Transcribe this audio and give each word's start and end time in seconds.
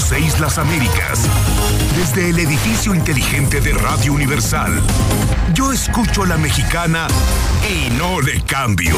6 0.00 0.40
Las 0.40 0.58
Américas. 0.58 1.28
Desde 1.96 2.30
el 2.30 2.38
edificio 2.38 2.94
inteligente 2.94 3.60
de 3.60 3.72
Radio 3.72 4.12
Universal. 4.12 4.82
Yo 5.52 5.72
escucho 5.72 6.22
a 6.22 6.26
la 6.26 6.36
mexicana 6.36 7.06
y 7.68 7.90
no 7.90 8.20
le 8.20 8.40
cambio. 8.42 8.96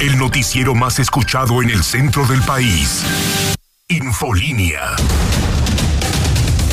El 0.00 0.18
noticiero 0.18 0.74
más 0.74 0.98
escuchado 0.98 1.62
en 1.62 1.70
el 1.70 1.82
centro 1.82 2.26
del 2.26 2.42
país. 2.42 3.02
Infolínea. 3.88 4.94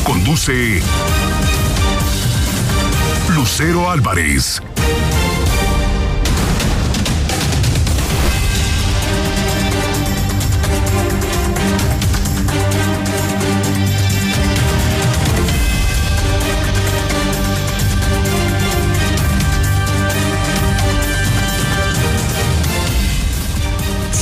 Conduce 0.04 0.82
Lucero 3.30 3.90
Álvarez. 3.90 4.62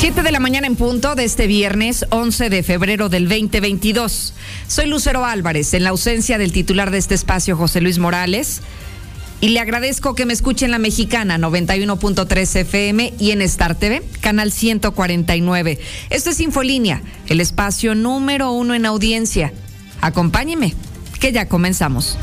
7 0.02 0.24
de 0.24 0.32
la 0.32 0.40
mañana 0.40 0.66
en 0.66 0.76
punto 0.76 1.14
de 1.14 1.26
este 1.26 1.46
viernes 1.46 2.08
11 2.10 2.50
de 2.50 2.64
febrero 2.64 3.08
del 3.08 3.30
2022. 3.30 4.34
Soy 4.68 4.88
Lucero 4.88 5.26
Álvarez, 5.26 5.76
en 5.76 5.84
la 5.84 5.92
ausencia 5.92 6.40
del 6.40 6.52
titular 6.52 6.90
de 6.90 6.98
este 6.98 7.14
espacio, 7.14 7.56
José 7.56 7.82
Luis 7.82 8.00
Morales. 8.00 8.64
Y 9.42 9.50
le 9.50 9.60
agradezco 9.60 10.16
que 10.16 10.26
me 10.26 10.34
escuche 10.34 10.66
en 10.66 10.72
la 10.72 10.80
mexicana 10.80 11.38
91.3 11.38 12.56
FM 12.62 13.14
y 13.20 13.30
en 13.30 13.44
Star 13.44 13.76
TV, 13.76 14.02
canal 14.22 14.52
149. 14.52 15.80
Esto 16.10 16.32
es 16.32 16.40
Infolínea, 16.40 17.04
el 17.28 17.40
espacio 17.40 17.94
número 17.94 18.54
uno 18.54 18.74
en 18.74 18.88
audiencia. 18.88 19.54
Acompáñeme, 20.02 20.74
que 21.20 21.32
ya 21.32 21.48
comenzamos. 21.48 22.18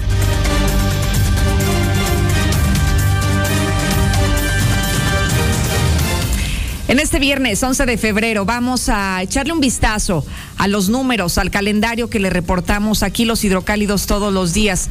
En 6.88 6.98
este 6.98 7.18
viernes 7.18 7.62
11 7.62 7.84
de 7.84 7.98
febrero 7.98 8.46
vamos 8.46 8.88
a 8.88 9.22
echarle 9.22 9.52
un 9.52 9.60
vistazo 9.60 10.24
a 10.56 10.66
los 10.68 10.88
números, 10.88 11.36
al 11.36 11.50
calendario 11.50 12.08
que 12.08 12.18
le 12.18 12.30
reportamos 12.30 13.02
aquí 13.02 13.26
los 13.26 13.44
hidrocálidos 13.44 14.06
todos 14.06 14.32
los 14.32 14.54
días. 14.54 14.88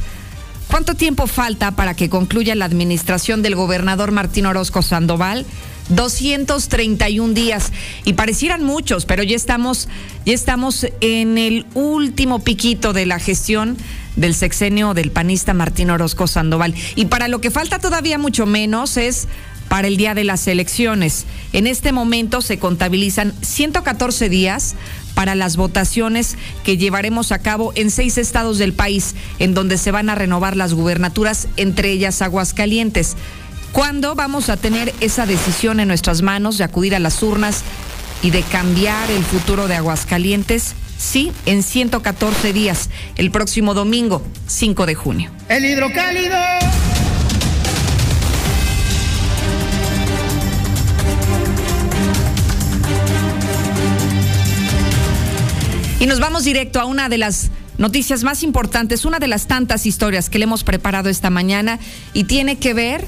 ¿Cuánto 0.68 0.94
tiempo 0.94 1.26
falta 1.26 1.72
para 1.72 1.94
que 1.94 2.08
concluya 2.08 2.54
la 2.54 2.66
administración 2.66 3.42
del 3.42 3.56
gobernador 3.56 4.12
Martín 4.12 4.46
Orozco 4.46 4.80
Sandoval? 4.80 5.44
231 5.88 7.34
días 7.34 7.72
y 8.04 8.12
parecieran 8.12 8.62
muchos, 8.62 9.04
pero 9.04 9.24
ya 9.24 9.34
estamos 9.34 9.88
ya 10.24 10.34
estamos 10.34 10.86
en 11.00 11.36
el 11.36 11.66
último 11.74 12.38
piquito 12.40 12.92
de 12.92 13.06
la 13.06 13.18
gestión 13.18 13.76
del 14.14 14.34
sexenio 14.34 14.94
del 14.94 15.10
panista 15.10 15.54
Martín 15.54 15.90
Orozco 15.90 16.28
Sandoval. 16.28 16.74
Y 16.94 17.06
para 17.06 17.26
lo 17.26 17.40
que 17.40 17.50
falta 17.50 17.78
todavía 17.78 18.18
mucho 18.18 18.46
menos 18.46 18.96
es 18.98 19.26
para 19.68 19.88
el 19.88 19.96
día 19.96 20.14
de 20.14 20.24
las 20.24 20.46
elecciones. 20.46 21.26
En 21.52 21.66
este 21.66 21.92
momento 21.92 22.40
se 22.42 22.58
contabilizan 22.58 23.34
114 23.42 24.28
días 24.28 24.74
para 25.14 25.34
las 25.34 25.56
votaciones 25.56 26.36
que 26.64 26.76
llevaremos 26.76 27.32
a 27.32 27.40
cabo 27.40 27.72
en 27.74 27.90
seis 27.90 28.18
estados 28.18 28.58
del 28.58 28.72
país, 28.72 29.14
en 29.38 29.54
donde 29.54 29.76
se 29.78 29.90
van 29.90 30.10
a 30.10 30.14
renovar 30.14 30.56
las 30.56 30.74
gubernaturas, 30.74 31.48
entre 31.56 31.90
ellas 31.90 32.22
Aguascalientes. 32.22 33.16
¿Cuándo 33.72 34.14
vamos 34.14 34.48
a 34.48 34.56
tener 34.56 34.94
esa 35.00 35.26
decisión 35.26 35.80
en 35.80 35.88
nuestras 35.88 36.22
manos 36.22 36.56
de 36.58 36.64
acudir 36.64 36.94
a 36.94 36.98
las 36.98 37.22
urnas 37.22 37.62
y 38.22 38.30
de 38.30 38.42
cambiar 38.42 39.10
el 39.10 39.24
futuro 39.24 39.68
de 39.68 39.74
Aguascalientes? 39.74 40.74
Sí, 40.98 41.32
en 41.46 41.62
114 41.62 42.52
días, 42.52 42.90
el 43.16 43.30
próximo 43.30 43.74
domingo, 43.74 44.22
5 44.46 44.86
de 44.86 44.94
junio. 44.94 45.30
El 45.48 45.64
hidrocálido. 45.64 46.36
Y 56.00 56.06
nos 56.06 56.20
vamos 56.20 56.44
directo 56.44 56.80
a 56.80 56.84
una 56.84 57.08
de 57.08 57.18
las 57.18 57.50
noticias 57.76 58.22
más 58.22 58.44
importantes, 58.44 59.04
una 59.04 59.18
de 59.18 59.26
las 59.26 59.48
tantas 59.48 59.84
historias 59.84 60.30
que 60.30 60.38
le 60.38 60.44
hemos 60.44 60.62
preparado 60.62 61.08
esta 61.08 61.28
mañana 61.28 61.80
y 62.12 62.24
tiene 62.24 62.56
que 62.56 62.72
ver 62.72 63.04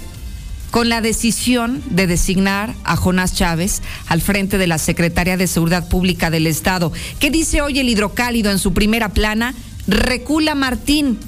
con 0.73 0.89
la 0.89 1.01
decisión 1.01 1.83
de 1.91 2.09
designar 2.09 2.75
a 2.83 2.97
Jonás 2.97 3.35
Chávez 3.35 3.83
al 4.09 4.21
frente 4.21 4.59
de 4.59 4.67
la 4.67 4.79
Secretaría 4.79 5.37
de 5.37 5.47
Seguridad 5.47 5.89
Pública 5.89 6.31
del 6.31 6.49
Estado. 6.49 6.93
¿Qué 7.21 7.31
dice 7.31 7.63
hoy 7.63 7.79
el 7.79 7.89
hidrocálido 7.89 8.51
en 8.51 8.59
su 8.59 8.73
primera 8.73 9.11
plana? 9.11 9.55
Recula 9.87 10.57
Martín. 10.57 11.19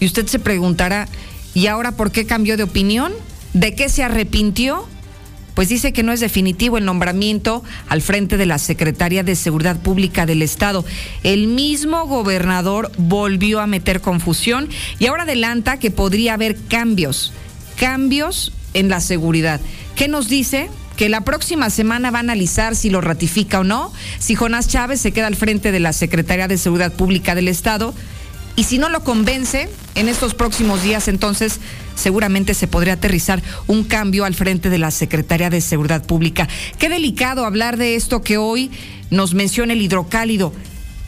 Y 0.00 0.06
usted 0.06 0.26
se 0.26 0.40
preguntará, 0.40 1.08
¿y 1.54 1.68
ahora 1.68 1.92
por 1.92 2.10
qué 2.10 2.26
cambió 2.26 2.56
de 2.56 2.64
opinión? 2.64 3.12
¿De 3.52 3.76
qué 3.76 3.88
se 3.88 4.02
arrepintió? 4.02 4.88
Pues 5.54 5.68
dice 5.68 5.92
que 5.92 6.02
no 6.02 6.12
es 6.12 6.20
definitivo 6.20 6.78
el 6.78 6.84
nombramiento 6.84 7.62
al 7.88 8.02
frente 8.02 8.36
de 8.36 8.46
la 8.46 8.58
Secretaría 8.58 9.22
de 9.22 9.36
Seguridad 9.36 9.80
Pública 9.80 10.26
del 10.26 10.42
Estado. 10.42 10.84
El 11.22 11.48
mismo 11.48 12.06
gobernador 12.06 12.90
volvió 12.98 13.60
a 13.60 13.66
meter 13.66 14.00
confusión 14.00 14.68
y 14.98 15.06
ahora 15.06 15.22
adelanta 15.22 15.78
que 15.78 15.90
podría 15.90 16.34
haber 16.34 16.56
cambios, 16.56 17.32
cambios 17.76 18.52
en 18.74 18.88
la 18.88 19.00
seguridad. 19.00 19.60
¿Qué 19.96 20.08
nos 20.08 20.28
dice? 20.28 20.68
que 20.96 21.08
la 21.08 21.22
próxima 21.22 21.70
semana 21.70 22.12
va 22.12 22.18
a 22.18 22.20
analizar 22.20 22.76
si 22.76 22.88
lo 22.88 23.00
ratifica 23.00 23.58
o 23.58 23.64
no, 23.64 23.92
si 24.20 24.36
Jonás 24.36 24.68
Chávez 24.68 25.00
se 25.00 25.10
queda 25.10 25.26
al 25.26 25.34
frente 25.34 25.72
de 25.72 25.80
la 25.80 25.92
Secretaría 25.92 26.46
de 26.46 26.56
Seguridad 26.56 26.92
Pública 26.92 27.34
del 27.34 27.48
Estado 27.48 27.92
y 28.56 28.64
si 28.64 28.78
no 28.78 28.88
lo 28.88 29.02
convence, 29.02 29.68
en 29.96 30.08
estos 30.08 30.34
próximos 30.34 30.82
días 30.82 31.08
entonces 31.08 31.58
seguramente 31.94 32.54
se 32.54 32.66
podría 32.66 32.94
aterrizar 32.94 33.42
un 33.66 33.84
cambio 33.84 34.24
al 34.24 34.34
frente 34.34 34.70
de 34.70 34.78
la 34.78 34.90
Secretaría 34.90 35.50
de 35.50 35.60
Seguridad 35.60 36.04
Pública. 36.04 36.48
Qué 36.78 36.88
delicado 36.88 37.44
hablar 37.44 37.76
de 37.76 37.94
esto 37.94 38.22
que 38.22 38.38
hoy 38.38 38.70
nos 39.10 39.34
menciona 39.34 39.72
el 39.72 39.82
hidrocálido 39.82 40.52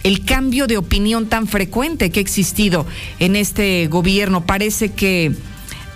el 0.06 0.24
cambio 0.24 0.68
de 0.68 0.76
opinión 0.76 1.26
tan 1.26 1.48
frecuente 1.48 2.10
que 2.10 2.20
ha 2.20 2.22
existido 2.22 2.86
en 3.18 3.34
este 3.34 3.88
gobierno. 3.88 4.46
Parece 4.46 4.92
que 4.92 5.34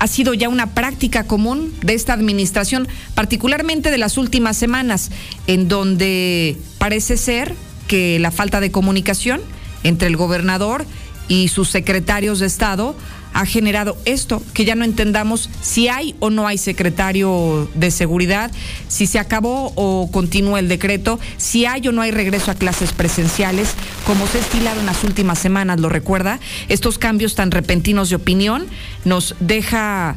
ha 0.00 0.06
sido 0.08 0.34
ya 0.34 0.48
una 0.48 0.74
práctica 0.74 1.24
común 1.24 1.72
de 1.82 1.94
esta 1.94 2.14
administración, 2.14 2.88
particularmente 3.14 3.92
de 3.92 3.98
las 3.98 4.18
últimas 4.18 4.56
semanas, 4.56 5.12
en 5.46 5.68
donde 5.68 6.56
parece 6.78 7.16
ser 7.16 7.54
que 7.86 8.18
la 8.18 8.32
falta 8.32 8.58
de 8.58 8.72
comunicación 8.72 9.42
entre 9.84 10.08
el 10.08 10.16
gobernador 10.16 10.86
y 11.28 11.46
sus 11.46 11.68
secretarios 11.68 12.40
de 12.40 12.46
Estado 12.46 12.96
ha 13.32 13.46
generado 13.46 13.96
esto, 14.04 14.42
que 14.54 14.64
ya 14.64 14.74
no 14.74 14.84
entendamos 14.84 15.50
si 15.62 15.88
hay 15.88 16.14
o 16.20 16.30
no 16.30 16.46
hay 16.46 16.58
secretario 16.58 17.68
de 17.74 17.90
seguridad, 17.90 18.50
si 18.88 19.06
se 19.06 19.18
acabó 19.18 19.72
o 19.76 20.10
continúa 20.10 20.58
el 20.58 20.68
decreto, 20.68 21.20
si 21.36 21.66
hay 21.66 21.86
o 21.88 21.92
no 21.92 22.02
hay 22.02 22.10
regreso 22.10 22.50
a 22.50 22.54
clases 22.54 22.92
presenciales, 22.92 23.74
como 24.06 24.26
se 24.26 24.38
ha 24.38 24.40
estilado 24.40 24.80
en 24.80 24.86
las 24.86 25.04
últimas 25.04 25.38
semanas, 25.38 25.80
lo 25.80 25.88
recuerda, 25.88 26.40
estos 26.68 26.98
cambios 26.98 27.34
tan 27.34 27.50
repentinos 27.50 28.10
de 28.10 28.16
opinión 28.16 28.66
nos 29.04 29.34
deja 29.40 30.16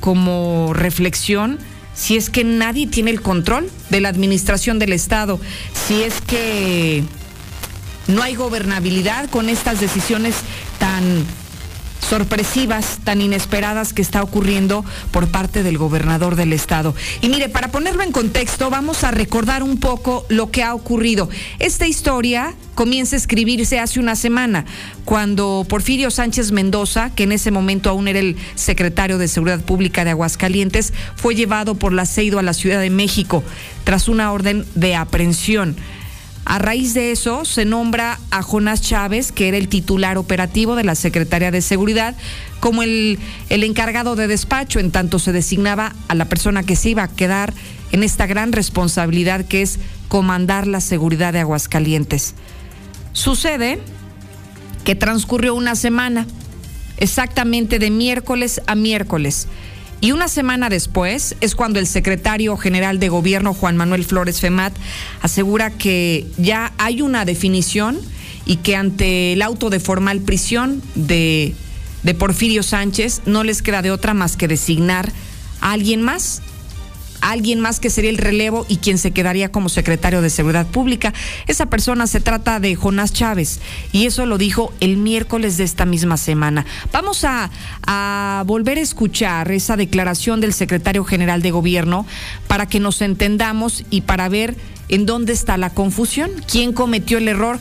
como 0.00 0.72
reflexión 0.74 1.58
si 1.94 2.16
es 2.16 2.28
que 2.28 2.44
nadie 2.44 2.86
tiene 2.86 3.10
el 3.10 3.22
control 3.22 3.70
de 3.88 4.00
la 4.00 4.08
administración 4.08 4.78
del 4.78 4.92
Estado, 4.92 5.40
si 5.86 6.02
es 6.02 6.20
que 6.26 7.04
no 8.08 8.22
hay 8.22 8.34
gobernabilidad 8.34 9.30
con 9.30 9.48
estas 9.48 9.80
decisiones 9.80 10.34
tan 10.78 11.24
sorpresivas, 12.04 12.98
tan 13.04 13.20
inesperadas 13.20 13.92
que 13.92 14.02
está 14.02 14.22
ocurriendo 14.22 14.84
por 15.10 15.28
parte 15.28 15.62
del 15.62 15.78
gobernador 15.78 16.36
del 16.36 16.52
estado. 16.52 16.94
Y 17.20 17.28
mire, 17.28 17.48
para 17.48 17.68
ponerlo 17.68 18.02
en 18.02 18.12
contexto, 18.12 18.70
vamos 18.70 19.04
a 19.04 19.10
recordar 19.10 19.62
un 19.62 19.78
poco 19.78 20.26
lo 20.28 20.50
que 20.50 20.62
ha 20.62 20.74
ocurrido. 20.74 21.28
Esta 21.58 21.86
historia 21.86 22.54
comienza 22.74 23.16
a 23.16 23.18
escribirse 23.18 23.78
hace 23.78 24.00
una 24.00 24.16
semana, 24.16 24.64
cuando 25.04 25.64
Porfirio 25.68 26.10
Sánchez 26.10 26.52
Mendoza, 26.52 27.10
que 27.14 27.24
en 27.24 27.32
ese 27.32 27.50
momento 27.50 27.90
aún 27.90 28.08
era 28.08 28.18
el 28.18 28.36
secretario 28.54 29.18
de 29.18 29.28
Seguridad 29.28 29.64
Pública 29.64 30.04
de 30.04 30.10
Aguascalientes, 30.10 30.92
fue 31.16 31.34
llevado 31.34 31.74
por 31.74 31.92
la 31.92 32.06
CEIDO 32.06 32.38
a 32.38 32.42
la 32.42 32.54
Ciudad 32.54 32.80
de 32.80 32.90
México 32.90 33.42
tras 33.84 34.08
una 34.08 34.32
orden 34.32 34.64
de 34.74 34.96
aprehensión. 34.96 35.76
A 36.44 36.58
raíz 36.58 36.92
de 36.92 37.10
eso 37.10 37.44
se 37.44 37.64
nombra 37.64 38.18
a 38.30 38.42
Jonás 38.42 38.82
Chávez, 38.82 39.32
que 39.32 39.48
era 39.48 39.56
el 39.56 39.68
titular 39.68 40.18
operativo 40.18 40.76
de 40.76 40.84
la 40.84 40.94
Secretaría 40.94 41.50
de 41.50 41.62
Seguridad, 41.62 42.14
como 42.60 42.82
el, 42.82 43.18
el, 43.48 43.64
encargado 43.64 44.14
de 44.14 44.26
despacho, 44.26 44.78
en 44.78 44.90
tanto 44.90 45.18
se 45.18 45.32
designaba 45.32 45.94
a 46.08 46.14
la 46.14 46.26
persona 46.26 46.62
que 46.62 46.76
se 46.76 46.90
iba 46.90 47.02
a 47.02 47.08
quedar 47.08 47.54
en 47.92 48.02
esta 48.02 48.26
gran 48.26 48.52
responsabilidad 48.52 49.46
que 49.46 49.62
es 49.62 49.78
comandar 50.08 50.66
la 50.66 50.80
seguridad 50.80 51.32
de 51.32 51.40
Aguascalientes. 51.40 52.34
Sucede 53.12 53.78
que 54.84 54.94
transcurrió 54.94 55.54
una 55.54 55.76
semana, 55.76 56.26
exactamente 56.98 57.78
de 57.78 57.90
miércoles 57.90 58.60
a 58.66 58.74
miércoles. 58.74 59.48
Y 60.04 60.12
una 60.12 60.28
semana 60.28 60.68
después 60.68 61.34
es 61.40 61.54
cuando 61.54 61.78
el 61.78 61.86
secretario 61.86 62.58
general 62.58 62.98
de 62.98 63.08
gobierno, 63.08 63.54
Juan 63.54 63.78
Manuel 63.78 64.04
Flores 64.04 64.38
Femat, 64.38 64.74
asegura 65.22 65.70
que 65.70 66.26
ya 66.36 66.74
hay 66.76 67.00
una 67.00 67.24
definición 67.24 67.98
y 68.44 68.56
que 68.56 68.76
ante 68.76 69.32
el 69.32 69.40
auto 69.40 69.70
de 69.70 69.80
formal 69.80 70.20
prisión 70.20 70.82
de, 70.94 71.54
de 72.02 72.14
Porfirio 72.14 72.62
Sánchez 72.62 73.22
no 73.24 73.44
les 73.44 73.62
queda 73.62 73.80
de 73.80 73.92
otra 73.92 74.12
más 74.12 74.36
que 74.36 74.46
designar 74.46 75.10
a 75.62 75.72
alguien 75.72 76.02
más 76.02 76.42
alguien 77.24 77.58
más 77.58 77.80
que 77.80 77.90
sería 77.90 78.10
el 78.10 78.18
relevo 78.18 78.66
y 78.68 78.76
quien 78.76 78.98
se 78.98 79.10
quedaría 79.10 79.50
como 79.50 79.68
secretario 79.68 80.20
de 80.20 80.30
Seguridad 80.30 80.66
Pública. 80.66 81.14
Esa 81.46 81.66
persona 81.66 82.06
se 82.06 82.20
trata 82.20 82.60
de 82.60 82.74
Jonás 82.74 83.12
Chávez 83.12 83.60
y 83.92 84.06
eso 84.06 84.26
lo 84.26 84.38
dijo 84.38 84.72
el 84.80 84.98
miércoles 84.98 85.56
de 85.56 85.64
esta 85.64 85.86
misma 85.86 86.16
semana. 86.18 86.66
Vamos 86.92 87.24
a, 87.24 87.50
a 87.86 88.44
volver 88.46 88.78
a 88.78 88.82
escuchar 88.82 89.50
esa 89.50 89.76
declaración 89.76 90.40
del 90.40 90.52
secretario 90.52 91.04
general 91.04 91.40
de 91.40 91.50
gobierno 91.50 92.06
para 92.46 92.66
que 92.66 92.78
nos 92.78 93.00
entendamos 93.00 93.84
y 93.90 94.02
para 94.02 94.28
ver 94.28 94.56
en 94.88 95.06
dónde 95.06 95.32
está 95.32 95.56
la 95.56 95.70
confusión, 95.70 96.30
quién 96.46 96.74
cometió 96.74 97.18
el 97.18 97.28
error 97.28 97.58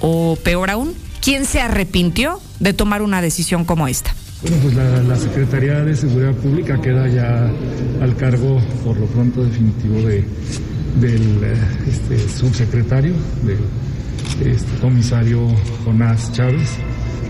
o 0.00 0.36
peor 0.42 0.70
aún, 0.70 0.94
quién 1.20 1.44
se 1.46 1.60
arrepintió 1.60 2.40
de 2.58 2.72
tomar 2.72 3.00
una 3.00 3.22
decisión 3.22 3.64
como 3.64 3.86
esta. 3.86 4.14
Bueno, 4.44 4.58
pues 4.60 4.74
la, 4.74 5.16
Secretaría 5.16 5.82
de 5.82 5.96
Seguridad 5.96 6.34
Pública 6.34 6.78
queda 6.78 7.08
ya 7.08 7.50
al 8.02 8.14
cargo, 8.14 8.60
por 8.84 8.94
lo 8.98 9.06
pronto 9.06 9.42
definitivo, 9.42 9.94
de, 10.02 10.22
del 11.00 11.44
eh, 11.44 11.54
este, 11.88 12.18
subsecretario, 12.28 13.14
del 13.42 14.52
este, 14.52 14.78
comisario 14.82 15.48
Jonás 15.82 16.30
Chávez, 16.32 16.76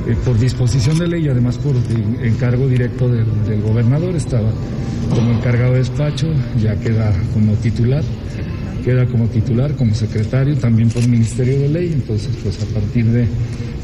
eh, 0.08 0.16
por 0.24 0.36
disposición 0.40 0.98
de 0.98 1.06
ley 1.06 1.26
y 1.26 1.28
además 1.28 1.56
por 1.56 1.76
encargo 2.20 2.66
directo 2.66 3.08
del, 3.08 3.26
del 3.44 3.62
gobernador. 3.62 4.16
Estaba 4.16 4.50
como 5.08 5.34
encargado 5.34 5.74
de 5.74 5.78
despacho, 5.78 6.26
ya 6.60 6.74
queda 6.80 7.12
como 7.32 7.52
titular 7.54 8.02
queda 8.84 9.06
como 9.06 9.28
titular, 9.28 9.74
como 9.76 9.94
secretario, 9.94 10.58
también 10.58 10.90
por 10.90 11.08
Ministerio 11.08 11.58
de 11.58 11.68
Ley. 11.70 11.92
Entonces, 11.94 12.36
pues 12.42 12.62
a 12.62 12.66
partir 12.66 13.06
de 13.06 13.26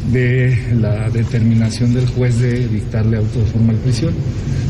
de 0.08 0.56
la 0.80 1.10
determinación 1.10 1.94
del 1.94 2.06
juez 2.08 2.38
de 2.38 2.68
dictarle 2.68 3.18
auto 3.18 3.38
de 3.38 3.46
formal 3.46 3.76
prisión. 3.76 4.14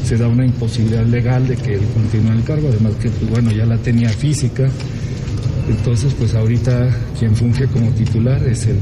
Se 0.05 0.17
da 0.17 0.29
una 0.29 0.45
imposibilidad 0.45 1.05
legal 1.05 1.47
de 1.47 1.57
que 1.57 1.75
él 1.75 1.83
continúe 1.95 2.33
el 2.33 2.45
cargo, 2.45 2.69
además 2.69 2.95
que, 3.01 3.11
pues, 3.11 3.31
bueno, 3.31 3.51
ya 3.53 3.65
la 3.67 3.79
tenía 3.79 4.09
física. 4.09 4.69
Entonces, 5.69 6.15
pues 6.15 6.35
ahorita 6.35 6.91
quien 7.19 7.37
funge 7.37 7.67
como 7.69 7.91
titular 7.91 8.43
es 8.47 8.67
el 8.67 8.77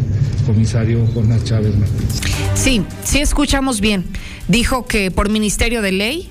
comisario 0.47 1.07
Jonás 1.13 1.45
Chávez 1.45 1.77
Martínez. 1.77 2.21
Sí, 2.55 2.83
sí 3.05 3.19
escuchamos 3.19 3.81
bien. 3.81 4.05
Dijo 4.49 4.87
que 4.87 5.11
por 5.11 5.29
Ministerio 5.29 5.83
de 5.83 5.93
Ley 5.93 6.31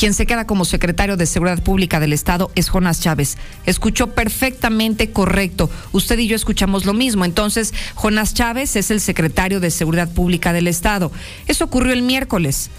quien 0.00 0.14
se 0.14 0.24
queda 0.24 0.46
como 0.46 0.64
secretario 0.64 1.18
de 1.18 1.26
Seguridad 1.26 1.62
Pública 1.62 2.00
del 2.00 2.14
Estado 2.14 2.50
es 2.54 2.70
Jonás 2.70 3.02
Chávez. 3.02 3.36
Escuchó 3.66 4.14
perfectamente 4.14 5.10
correcto. 5.10 5.68
Usted 5.92 6.18
y 6.20 6.26
yo 6.26 6.34
escuchamos 6.36 6.86
lo 6.86 6.94
mismo. 6.94 7.26
Entonces, 7.26 7.74
Jonás 7.96 8.32
Chávez 8.32 8.76
es 8.76 8.90
el 8.90 9.02
secretario 9.02 9.60
de 9.60 9.70
Seguridad 9.70 10.10
Pública 10.10 10.54
del 10.54 10.68
Estado. 10.68 11.12
Eso 11.48 11.66
ocurrió 11.66 11.92
el 11.92 12.00
miércoles. 12.00 12.70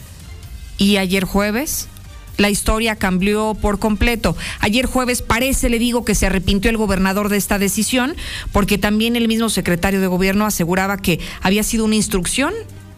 Y 0.80 0.98
ayer 0.98 1.24
jueves, 1.24 1.90
la 2.38 2.50
historia 2.50 2.96
cambió 2.96 3.54
por 3.54 3.78
completo. 3.78 4.36
Ayer 4.60 4.88
jueves 4.88 5.22
parece, 5.22 5.70
le 5.70 5.78
digo, 5.78 6.04
que 6.04 6.16
se 6.16 6.26
arrepintió 6.26 6.72
el 6.72 6.78
gobernador 6.78 7.30
de 7.30 7.38
esta 7.38 7.60
decisión, 7.60 8.16
porque 8.52 8.80
también 8.80 9.16
el 9.16 9.28
mismo 9.28 9.50
secretario 9.50 10.02
de 10.02 10.08
gobierno 10.08 10.48
aseguraba 10.48 10.98
que 10.98 11.20
había 11.44 11.62
sido 11.62 11.86
una 11.86 11.94
instrucción 11.94 12.52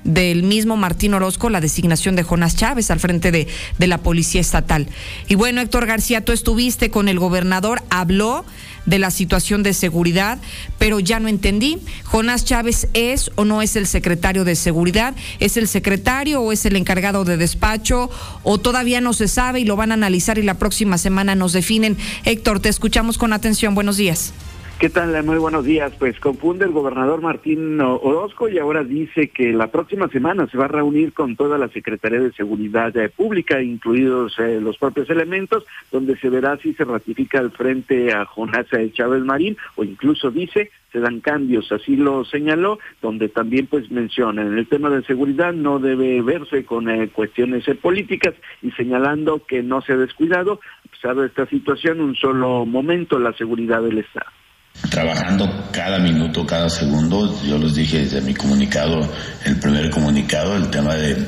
del 0.04 0.44
mismo 0.44 0.78
Martín 0.78 1.14
Orozco 1.14 1.50
la 1.50 1.62
designación 1.62 2.16
de 2.16 2.24
Jonás 2.24 2.56
Chávez 2.56 2.92
al 2.92 3.00
frente 3.00 3.32
de, 3.32 3.48
de 3.78 3.88
la 3.88 4.00
Policía 4.00 4.42
Estatal. 4.42 4.88
Y 5.28 5.36
bueno, 5.36 5.62
Héctor 5.62 5.86
García, 5.86 6.24
tú 6.24 6.32
estuviste 6.32 6.90
con 6.90 7.08
el 7.08 7.20
gobernador, 7.20 7.82
habló 7.90 8.46
de 8.86 9.00
la 9.00 9.12
situación 9.12 9.64
de 9.64 9.74
seguridad, 9.74 10.40
pero 10.78 11.00
ya 11.00 11.20
no 11.20 11.28
entendí. 11.28 11.80
Jonás 12.04 12.46
Chávez 12.46 12.88
es 12.94 13.32
o 13.36 13.46
no 13.46 13.62
es 13.62 13.76
el 13.76 13.88
secretario 13.88 14.44
de 14.44 14.56
seguridad, 14.56 15.16
es 15.40 15.58
el 15.58 15.68
secretario 15.68 16.42
o 16.42 16.52
es 16.52 16.66
el 16.66 16.76
encargado 16.76 17.24
de 17.24 17.38
despacho 17.38 18.10
o 18.44 18.58
todavía 18.58 19.02
no 19.02 19.14
se 19.14 19.28
sabe 19.28 19.62
y 19.62 19.66
lo 19.66 19.76
van 19.76 19.92
a 19.92 19.96
analizar 19.96 20.38
y 20.38 20.44
la 20.44 20.56
próxima 20.56 20.98
semana 20.98 21.36
nos 21.36 21.54
definen. 21.54 21.98
Héctor, 22.26 22.60
te 22.60 22.70
escuchamos 22.70 23.18
con 23.18 23.34
atención. 23.34 23.76
Buenos 23.76 23.98
días. 23.98 24.34
¿Qué 24.84 24.90
tal? 24.90 25.24
Muy 25.24 25.38
buenos 25.38 25.64
días. 25.64 25.94
Pues 25.98 26.20
confunde 26.20 26.66
el 26.66 26.74
gobernador 26.74 27.22
Martín 27.22 27.80
Orozco 27.80 28.50
y 28.50 28.60
ahora 28.60 28.84
dice 28.84 29.30
que 29.30 29.54
la 29.54 29.72
próxima 29.72 30.10
semana 30.10 30.46
se 30.48 30.58
va 30.58 30.66
a 30.66 30.68
reunir 30.68 31.14
con 31.14 31.38
toda 31.38 31.58
la 31.58 31.70
Secretaría 31.70 32.20
de 32.20 32.34
Seguridad 32.34 32.94
eh, 32.98 33.08
Pública, 33.08 33.62
incluidos 33.62 34.38
eh, 34.40 34.60
los 34.60 34.78
propios 34.78 35.10
elementos, 35.10 35.64
donde 35.90 36.18
se 36.18 36.28
verá 36.28 36.58
si 36.58 36.74
se 36.74 36.84
ratifica 36.84 37.40
el 37.40 37.52
frente 37.52 38.12
a 38.12 38.26
Jonás 38.26 38.66
Chávez 38.92 39.24
Marín 39.24 39.56
o 39.78 39.86
incluso 39.86 40.32
dice 40.32 40.70
se 40.92 41.00
dan 41.00 41.22
cambios, 41.22 41.72
así 41.72 41.96
lo 41.96 42.26
señaló, 42.26 42.78
donde 43.02 43.30
también 43.30 43.68
pues 43.68 43.90
menciona 43.90 44.42
en 44.42 44.58
el 44.58 44.68
tema 44.68 44.90
de 44.90 45.02
seguridad 45.04 45.54
no 45.54 45.80
debe 45.80 46.22
verse 46.22 46.66
con 46.66 46.90
eh, 46.90 47.08
cuestiones 47.08 47.64
políticas 47.78 48.34
y 48.62 48.72
señalando 48.72 49.46
que 49.46 49.64
no 49.64 49.82
se 49.82 49.94
ha 49.94 49.98
descuidado, 49.98 50.60
a 50.86 50.92
pesar 50.92 51.16
de 51.16 51.28
esta 51.28 51.46
situación, 51.46 52.02
un 52.02 52.16
solo 52.16 52.66
momento 52.66 53.18
la 53.18 53.32
seguridad 53.32 53.82
del 53.82 54.00
Estado 54.00 54.28
trabajando 54.90 55.70
cada 55.72 56.00
minuto, 56.00 56.46
cada 56.46 56.70
segundo. 56.70 57.42
Yo 57.44 57.58
les 57.58 57.76
dije 57.76 58.00
desde 58.00 58.22
mi 58.22 58.34
comunicado, 58.34 59.08
el 59.46 59.56
primer 59.58 59.90
comunicado, 59.90 60.56
el 60.56 60.70
tema 60.70 60.96
de, 60.96 61.26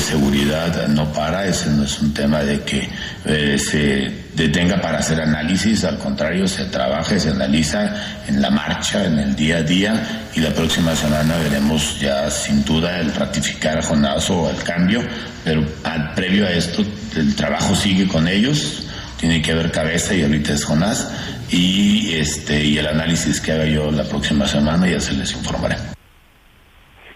seguridad 0.00 0.88
no 0.88 1.12
para, 1.12 1.46
ese 1.46 1.70
no 1.70 1.84
es 1.84 2.00
un 2.00 2.12
tema 2.12 2.42
de 2.42 2.60
que 2.62 2.88
eh, 3.24 3.58
se 3.58 4.28
detenga 4.34 4.80
para 4.80 4.98
hacer 4.98 5.20
análisis, 5.20 5.84
al 5.84 5.98
contrario, 5.98 6.48
se 6.48 6.64
trabaja 6.66 7.18
se 7.18 7.30
analiza 7.30 7.94
en 8.26 8.40
la 8.42 8.50
marcha, 8.50 9.04
en 9.04 9.18
el 9.18 9.36
día 9.36 9.58
a 9.58 9.62
día, 9.62 10.26
y 10.34 10.40
la 10.40 10.50
próxima 10.50 10.94
semana 10.96 11.36
veremos 11.36 11.98
ya 12.00 12.30
sin 12.30 12.64
duda 12.64 12.98
el 12.98 13.14
ratificar 13.14 13.78
a 13.78 13.82
Jonás 13.82 14.28
o 14.30 14.50
el 14.50 14.62
cambio, 14.62 15.02
pero 15.44 15.64
al, 15.84 16.14
previo 16.14 16.46
a 16.46 16.50
esto 16.50 16.84
el 17.16 17.34
trabajo 17.34 17.74
sigue 17.74 18.06
con 18.06 18.26
ellos, 18.26 18.87
tiene 19.18 19.42
que 19.42 19.52
haber 19.52 19.70
cabeza 19.70 20.14
y 20.14 20.22
ahorita 20.22 20.54
es 20.54 20.64
Jonás 20.64 21.44
y 21.50 22.14
este 22.14 22.64
y 22.64 22.78
el 22.78 22.86
análisis 22.86 23.40
que 23.40 23.52
haga 23.52 23.66
yo 23.66 23.90
la 23.90 24.04
próxima 24.04 24.46
semana 24.46 24.88
ya 24.88 25.00
se 25.00 25.14
les 25.14 25.32
informaré. 25.34 25.76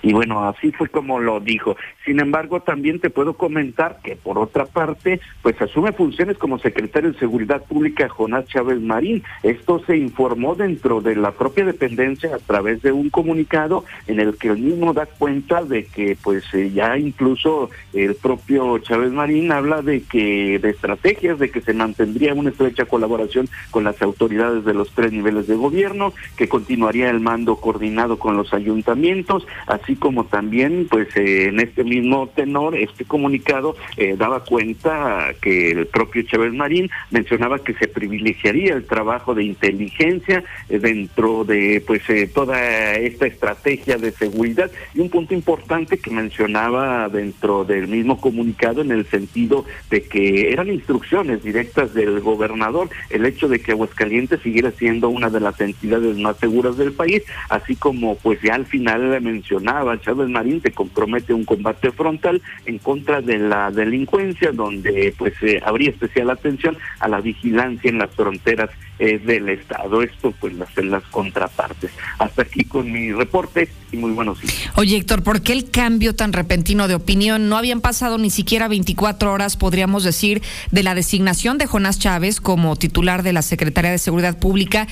Y 0.03 0.13
bueno, 0.13 0.49
así 0.49 0.73
fue 0.73 0.89
como 0.89 1.21
lo 1.21 1.39
dijo. 1.39 1.77
Sin 2.05 2.21
embargo, 2.21 2.61
también 2.61 3.01
te 3.01 3.11
puedo 3.11 3.35
comentar 3.35 3.99
que 4.03 4.17
por 4.17 4.39
otra 4.39 4.67
parte, 4.67 5.21
pues 5.43 5.61
asume 5.61 5.93
funciones 5.93 6.39
como 6.39 6.59
secretario 6.59 7.13
de 7.13 7.19
Seguridad 7.19 7.63
Pública 7.65 8.09
Jonás 8.09 8.47
Chávez 8.47 8.81
Marín. 8.81 9.23
Esto 9.43 9.83
se 9.87 9.97
informó 9.97 10.55
dentro 10.55 11.01
de 11.01 11.17
la 11.17 11.33
propia 11.33 11.65
dependencia 11.65 12.35
a 12.35 12.39
través 12.39 12.83
de 12.83 12.93
un 12.93 13.11
comunicado 13.11 13.85
en 14.07 14.21
el 14.21 14.37
que 14.37 14.49
el 14.49 14.59
mismo 14.59 14.93
da 14.93 15.07
cuenta 15.07 15.63
de 15.63 15.85
que 15.85 16.17
pues 16.23 16.45
eh, 16.55 16.71
ya 16.73 16.97
incluso 16.99 17.71
el 17.93 18.15
propio 18.15 18.79
Chávez 18.79 19.13
Marín 19.13 19.53
habla 19.53 19.83
de 19.83 20.03
que 20.03 20.59
de 20.59 20.71
estrategias 20.71 21.39
de 21.39 21.51
que 21.51 21.61
se 21.61 21.73
mantendría 21.73 22.35
una 22.35 22.51
estrecha 22.51 22.85
colaboración 22.85 23.49
con 23.71 23.85
las 23.85 24.01
autoridades 24.03 24.65
de 24.65 24.75
los 24.75 24.91
tres 24.93 25.13
niveles 25.13 25.47
de 25.47 25.55
gobierno, 25.55 26.13
que 26.37 26.49
continuaría 26.49 27.11
el 27.11 27.21
mando 27.21 27.57
coordinado 27.57 28.19
con 28.19 28.37
los 28.37 28.53
ayuntamientos, 28.53 29.47
así 29.67 29.97
como 29.97 30.25
también, 30.25 30.87
pues 30.91 31.09
eh, 31.17 31.49
en 31.49 31.61
este 31.61 31.85
mismo 31.93 32.29
tenor, 32.35 32.75
este 32.77 33.05
comunicado 33.05 33.77
eh, 33.97 34.15
daba 34.17 34.45
cuenta 34.45 35.35
que 35.41 35.71
el 35.73 35.87
propio 35.87 36.23
Chávez 36.23 36.53
Marín 36.53 36.91
mencionaba 37.11 37.59
que 37.59 37.75
se 37.75 37.89
privilegiaría 37.89 38.75
el 38.75 38.87
trabajo 38.87 39.35
de 39.35 39.45
inteligencia 39.45 40.45
eh, 40.69 40.79
dentro 40.79 41.45
de 41.45 41.83
pues 41.87 42.03
toda 42.33 42.95
esta 42.95 43.27
estrategia 43.27 43.97
de 43.99 44.11
seguridad. 44.13 44.71
Y 44.95 45.01
un 45.01 45.11
punto 45.11 45.35
importante 45.35 45.99
que 45.99 46.11
mencionaba 46.11 47.09
dentro 47.09 47.65
del 47.65 47.89
mismo 47.89 48.21
comunicado 48.21 48.81
en 48.81 48.93
el 48.93 49.07
sentido 49.07 49.65
de 49.91 50.03
que 50.03 50.53
eran 50.53 50.69
instrucciones 50.69 51.43
directas 51.43 51.95
del 51.95 52.21
gobernador 52.21 52.89
el 53.11 53.27
hecho 53.27 53.49
de 53.49 53.61
que 53.61 53.73
Aguascalientes 53.73 54.41
siguiera 54.41 54.71
siendo 54.73 55.09
una 55.09 55.31
de 55.31 55.41
las 55.41 55.61
entidades 55.61 56.17
más 56.19 56.37
seguras 56.39 56.77
del 56.77 56.93
país, 56.93 57.23
así 57.49 57.77
como 57.77 58.17
pues 58.17 58.41
ya 58.43 58.55
al 58.55 58.67
final 58.67 59.21
mencionaba 59.21 60.01
Chávez 60.01 60.29
Marín 60.29 60.61
te 60.61 60.73
compromete 60.73 61.35
un 61.35 61.45
combate 61.45 61.82
frontal 61.91 62.41
en 62.67 62.79
contra 62.79 63.21
de 63.21 63.39
la 63.39 63.71
delincuencia, 63.71 64.53
donde 64.53 65.15
pues 65.19 65.35
eh, 65.43 65.61
habría 65.65 65.91
especial 65.91 66.31
atención 66.31 66.77
a 67.01 67.09
la 67.09 67.21
vigilancia 67.21 67.91
en 67.91 67.99
las 67.99 68.11
fronteras 68.11 68.71
eh, 68.99 69.19
del 69.19 69.49
Estado. 69.49 70.03
Esto 70.03 70.33
pues 70.39 70.55
las, 70.55 70.69
las 70.77 71.03
contrapartes. 71.05 71.91
Hasta 72.19 72.43
aquí 72.43 72.65
con 72.65 72.93
mi 72.93 73.13
reporte 73.13 73.69
y 73.91 73.97
muy 73.97 74.13
buenos 74.13 74.41
días. 74.41 74.71
Oye 74.77 74.97
Héctor, 74.97 75.23
¿por 75.23 75.43
qué 75.43 75.53
el 75.53 75.71
cambio 75.71 76.15
tan 76.15 76.33
repentino 76.33 76.89
de 76.89 76.95
opinión? 76.95 77.49
No 77.49 77.57
habían 77.57 77.81
pasado 77.81 78.19
ni 78.19 78.31
siquiera 78.31 78.69
24 78.69 79.33
horas, 79.33 79.57
podríamos 79.57 80.05
decir, 80.05 80.43
de 80.71 80.83
la 80.83 80.95
designación 80.95 81.59
de 81.59 81.67
Jonás 81.67 81.99
Chávez 81.99 82.41
como 82.41 82.77
titular 82.77 83.23
de 83.23 83.33
la 83.33 83.43
Secretaría 83.43 83.91
de 83.91 83.99
Seguridad 83.99 84.39
Pública 84.39 84.87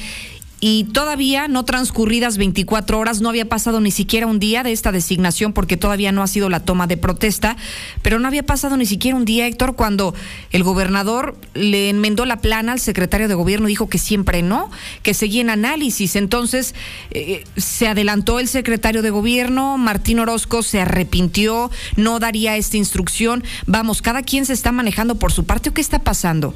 y 0.60 0.84
todavía 0.84 1.48
no 1.48 1.64
transcurridas 1.64 2.36
24 2.36 2.98
horas, 2.98 3.20
no 3.20 3.30
había 3.30 3.48
pasado 3.48 3.80
ni 3.80 3.90
siquiera 3.90 4.26
un 4.26 4.38
día 4.38 4.62
de 4.62 4.72
esta 4.72 4.92
designación 4.92 5.54
porque 5.54 5.78
todavía 5.78 6.12
no 6.12 6.22
ha 6.22 6.26
sido 6.26 6.50
la 6.50 6.60
toma 6.60 6.86
de 6.86 6.98
protesta, 6.98 7.56
pero 8.02 8.18
no 8.18 8.28
había 8.28 8.42
pasado 8.42 8.76
ni 8.76 8.84
siquiera 8.84 9.16
un 9.16 9.24
día, 9.24 9.46
Héctor, 9.46 9.74
cuando 9.74 10.14
el 10.52 10.62
gobernador 10.62 11.36
le 11.54 11.88
enmendó 11.88 12.26
la 12.26 12.40
plana 12.40 12.72
al 12.72 12.80
secretario 12.80 13.26
de 13.26 13.34
gobierno, 13.34 13.68
dijo 13.68 13.88
que 13.88 13.98
siempre 13.98 14.42
no, 14.42 14.70
que 15.02 15.14
seguía 15.14 15.40
en 15.40 15.50
análisis. 15.50 16.14
Entonces 16.14 16.74
eh, 17.10 17.44
se 17.56 17.88
adelantó 17.88 18.38
el 18.38 18.48
secretario 18.48 19.00
de 19.00 19.10
gobierno, 19.10 19.78
Martín 19.78 20.20
Orozco 20.20 20.62
se 20.62 20.80
arrepintió, 20.80 21.70
no 21.96 22.18
daría 22.18 22.56
esta 22.56 22.76
instrucción. 22.76 23.44
Vamos, 23.66 24.02
cada 24.02 24.22
quien 24.22 24.44
se 24.44 24.52
está 24.52 24.72
manejando 24.72 25.14
por 25.14 25.32
su 25.32 25.44
parte 25.44 25.70
o 25.70 25.74
qué 25.74 25.80
está 25.80 26.00
pasando 26.00 26.54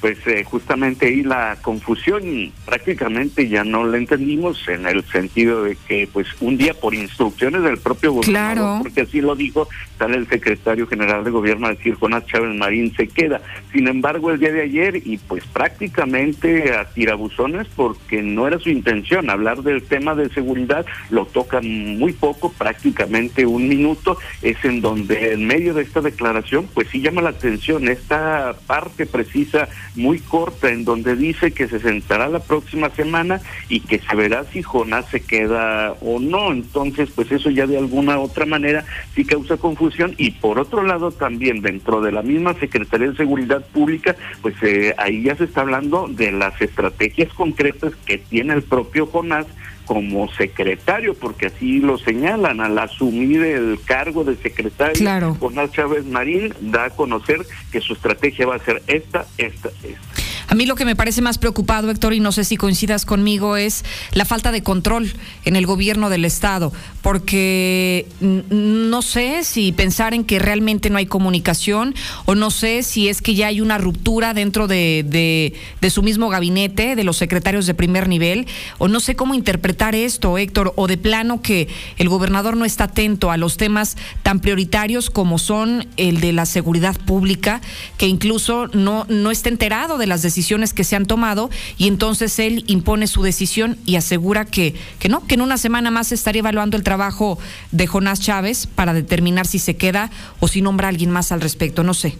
pues 0.00 0.18
eh, 0.26 0.44
justamente 0.44 1.06
ahí 1.06 1.22
la 1.22 1.56
confusión 1.62 2.52
prácticamente 2.64 3.48
ya 3.48 3.64
no 3.64 3.84
la 3.84 3.96
entendimos 3.96 4.68
en 4.68 4.86
el 4.86 5.04
sentido 5.04 5.64
de 5.64 5.76
que 5.88 6.08
pues 6.12 6.26
un 6.40 6.56
día 6.56 6.74
por 6.74 6.94
instrucciones 6.94 7.62
del 7.62 7.78
propio 7.78 8.12
gobernador, 8.12 8.82
porque 8.82 9.02
así 9.02 9.20
lo 9.20 9.34
dijo, 9.34 9.68
sale 9.98 10.16
el 10.16 10.28
secretario 10.28 10.86
general 10.86 11.24
de 11.24 11.30
gobierno 11.30 11.66
a 11.66 11.70
decir 11.70 11.94
Jonás 11.94 12.26
Chávez 12.26 12.54
Marín 12.54 12.94
se 12.94 13.08
queda. 13.08 13.40
Sin 13.72 13.88
embargo, 13.88 14.30
el 14.30 14.38
día 14.38 14.52
de 14.52 14.62
ayer 14.62 14.96
y 15.04 15.16
pues 15.18 15.44
prácticamente 15.46 16.74
a 16.74 16.84
tirabuzones 16.84 17.66
porque 17.74 18.22
no 18.22 18.46
era 18.46 18.58
su 18.58 18.70
intención 18.70 19.30
hablar 19.30 19.62
del 19.62 19.82
tema 19.82 20.14
de 20.14 20.28
seguridad, 20.30 20.84
lo 21.10 21.26
tocan 21.26 21.66
muy 21.98 22.12
poco, 22.12 22.52
prácticamente 22.52 23.46
un 23.46 23.68
minuto, 23.68 24.18
es 24.42 24.62
en 24.64 24.80
donde 24.80 25.32
en 25.32 25.46
medio 25.46 25.74
de 25.74 25.82
esta 25.82 26.00
declaración 26.00 26.68
pues 26.74 26.88
sí 26.90 27.00
llama 27.00 27.22
la 27.22 27.30
atención 27.30 27.88
esta 27.88 28.54
parte 28.66 29.06
precisa 29.06 29.68
muy 29.94 30.18
corta 30.18 30.70
en 30.70 30.84
donde 30.84 31.16
dice 31.16 31.52
que 31.52 31.68
se 31.68 31.80
sentará 31.80 32.28
la 32.28 32.40
próxima 32.40 32.90
semana 32.90 33.40
y 33.68 33.80
que 33.80 33.98
se 33.98 34.14
verá 34.14 34.44
si 34.44 34.62
Jonás 34.62 35.06
se 35.06 35.20
queda 35.20 35.92
o 36.00 36.18
no. 36.18 36.52
Entonces, 36.52 37.10
pues 37.14 37.30
eso 37.32 37.50
ya 37.50 37.66
de 37.66 37.78
alguna 37.78 38.18
otra 38.18 38.46
manera 38.46 38.84
sí 39.14 39.24
causa 39.24 39.56
confusión 39.56 39.85
y 40.16 40.32
por 40.32 40.58
otro 40.58 40.82
lado 40.82 41.10
también 41.10 41.62
dentro 41.62 42.00
de 42.00 42.12
la 42.12 42.22
misma 42.22 42.54
Secretaría 42.54 43.10
de 43.10 43.16
Seguridad 43.16 43.64
Pública, 43.66 44.16
pues 44.42 44.54
eh, 44.62 44.94
ahí 44.98 45.22
ya 45.22 45.36
se 45.36 45.44
está 45.44 45.62
hablando 45.62 46.08
de 46.08 46.32
las 46.32 46.60
estrategias 46.60 47.32
concretas 47.32 47.92
que 48.06 48.18
tiene 48.18 48.54
el 48.54 48.62
propio 48.62 49.06
Jonás 49.06 49.46
como 49.84 50.28
secretario, 50.32 51.14
porque 51.14 51.46
así 51.46 51.78
lo 51.78 51.96
señalan, 51.96 52.60
al 52.60 52.76
asumir 52.78 53.42
el 53.42 53.78
cargo 53.84 54.24
de 54.24 54.36
secretario, 54.36 54.94
claro. 54.94 55.36
Jonás 55.38 55.70
Chávez 55.70 56.04
Marín 56.04 56.52
da 56.60 56.86
a 56.86 56.90
conocer 56.90 57.46
que 57.70 57.80
su 57.80 57.92
estrategia 57.92 58.46
va 58.46 58.56
a 58.56 58.58
ser 58.58 58.82
esta, 58.88 59.26
esta, 59.38 59.68
esta. 59.84 60.35
A 60.48 60.54
mí 60.54 60.64
lo 60.64 60.76
que 60.76 60.84
me 60.84 60.94
parece 60.94 61.22
más 61.22 61.38
preocupado, 61.38 61.90
Héctor, 61.90 62.14
y 62.14 62.20
no 62.20 62.30
sé 62.30 62.44
si 62.44 62.56
coincidas 62.56 63.04
conmigo, 63.04 63.56
es 63.56 63.84
la 64.12 64.24
falta 64.24 64.52
de 64.52 64.62
control 64.62 65.12
en 65.44 65.56
el 65.56 65.66
gobierno 65.66 66.08
del 66.08 66.24
Estado, 66.24 66.72
porque 67.02 68.06
no 68.20 69.02
sé 69.02 69.42
si 69.42 69.72
pensar 69.72 70.14
en 70.14 70.24
que 70.24 70.38
realmente 70.38 70.88
no 70.88 70.98
hay 70.98 71.06
comunicación 71.06 71.96
o 72.26 72.36
no 72.36 72.52
sé 72.52 72.84
si 72.84 73.08
es 73.08 73.22
que 73.22 73.34
ya 73.34 73.48
hay 73.48 73.60
una 73.60 73.78
ruptura 73.78 74.34
dentro 74.34 74.68
de, 74.68 75.52
su 75.90 76.02
mismo 76.02 76.28
gabinete, 76.28 76.94
de 76.94 77.04
los 77.04 77.16
secretarios 77.16 77.66
de 77.66 77.74
primer 77.74 78.08
nivel, 78.08 78.46
o 78.78 78.86
no 78.86 79.00
sé 79.00 79.16
cómo 79.16 79.34
interpretar 79.34 79.96
esto, 79.96 80.38
Héctor, 80.38 80.74
o 80.76 80.86
de 80.86 80.96
plano 80.96 81.42
que 81.42 81.68
el 81.96 82.08
gobernador 82.08 82.56
no 82.56 82.64
está 82.64 82.84
atento 82.84 83.32
a 83.32 83.36
los 83.36 83.56
temas 83.56 83.96
tan 84.22 84.38
prioritarios 84.38 85.10
como 85.10 85.38
son 85.38 85.88
el 85.96 86.20
de 86.20 86.32
la 86.32 86.46
seguridad 86.46 86.96
pública, 87.00 87.60
que 87.98 88.06
incluso 88.06 88.68
no, 88.68 89.06
no 89.08 89.32
está 89.32 89.48
enterado 89.48 89.98
de 89.98 90.06
las 90.06 90.22
decisiones 90.22 90.35
decisiones 90.36 90.74
que 90.74 90.84
se 90.84 90.96
han 90.96 91.06
tomado 91.06 91.48
y 91.78 91.88
entonces 91.88 92.38
él 92.38 92.64
impone 92.66 93.06
su 93.06 93.22
decisión 93.22 93.78
y 93.86 93.96
asegura 93.96 94.44
que, 94.44 94.74
que 94.98 95.08
no, 95.08 95.26
que 95.26 95.36
en 95.36 95.40
una 95.40 95.56
semana 95.56 95.90
más 95.90 96.12
estaría 96.12 96.40
evaluando 96.40 96.76
el 96.76 96.82
trabajo 96.82 97.38
de 97.72 97.86
Jonás 97.86 98.20
Chávez 98.20 98.66
para 98.66 98.92
determinar 98.92 99.46
si 99.46 99.58
se 99.58 99.78
queda 99.78 100.10
o 100.38 100.46
si 100.46 100.60
nombra 100.60 100.88
a 100.88 100.90
alguien 100.90 101.10
más 101.10 101.32
al 101.32 101.40
respecto, 101.40 101.82
no 101.84 101.94
sé. 101.94 102.18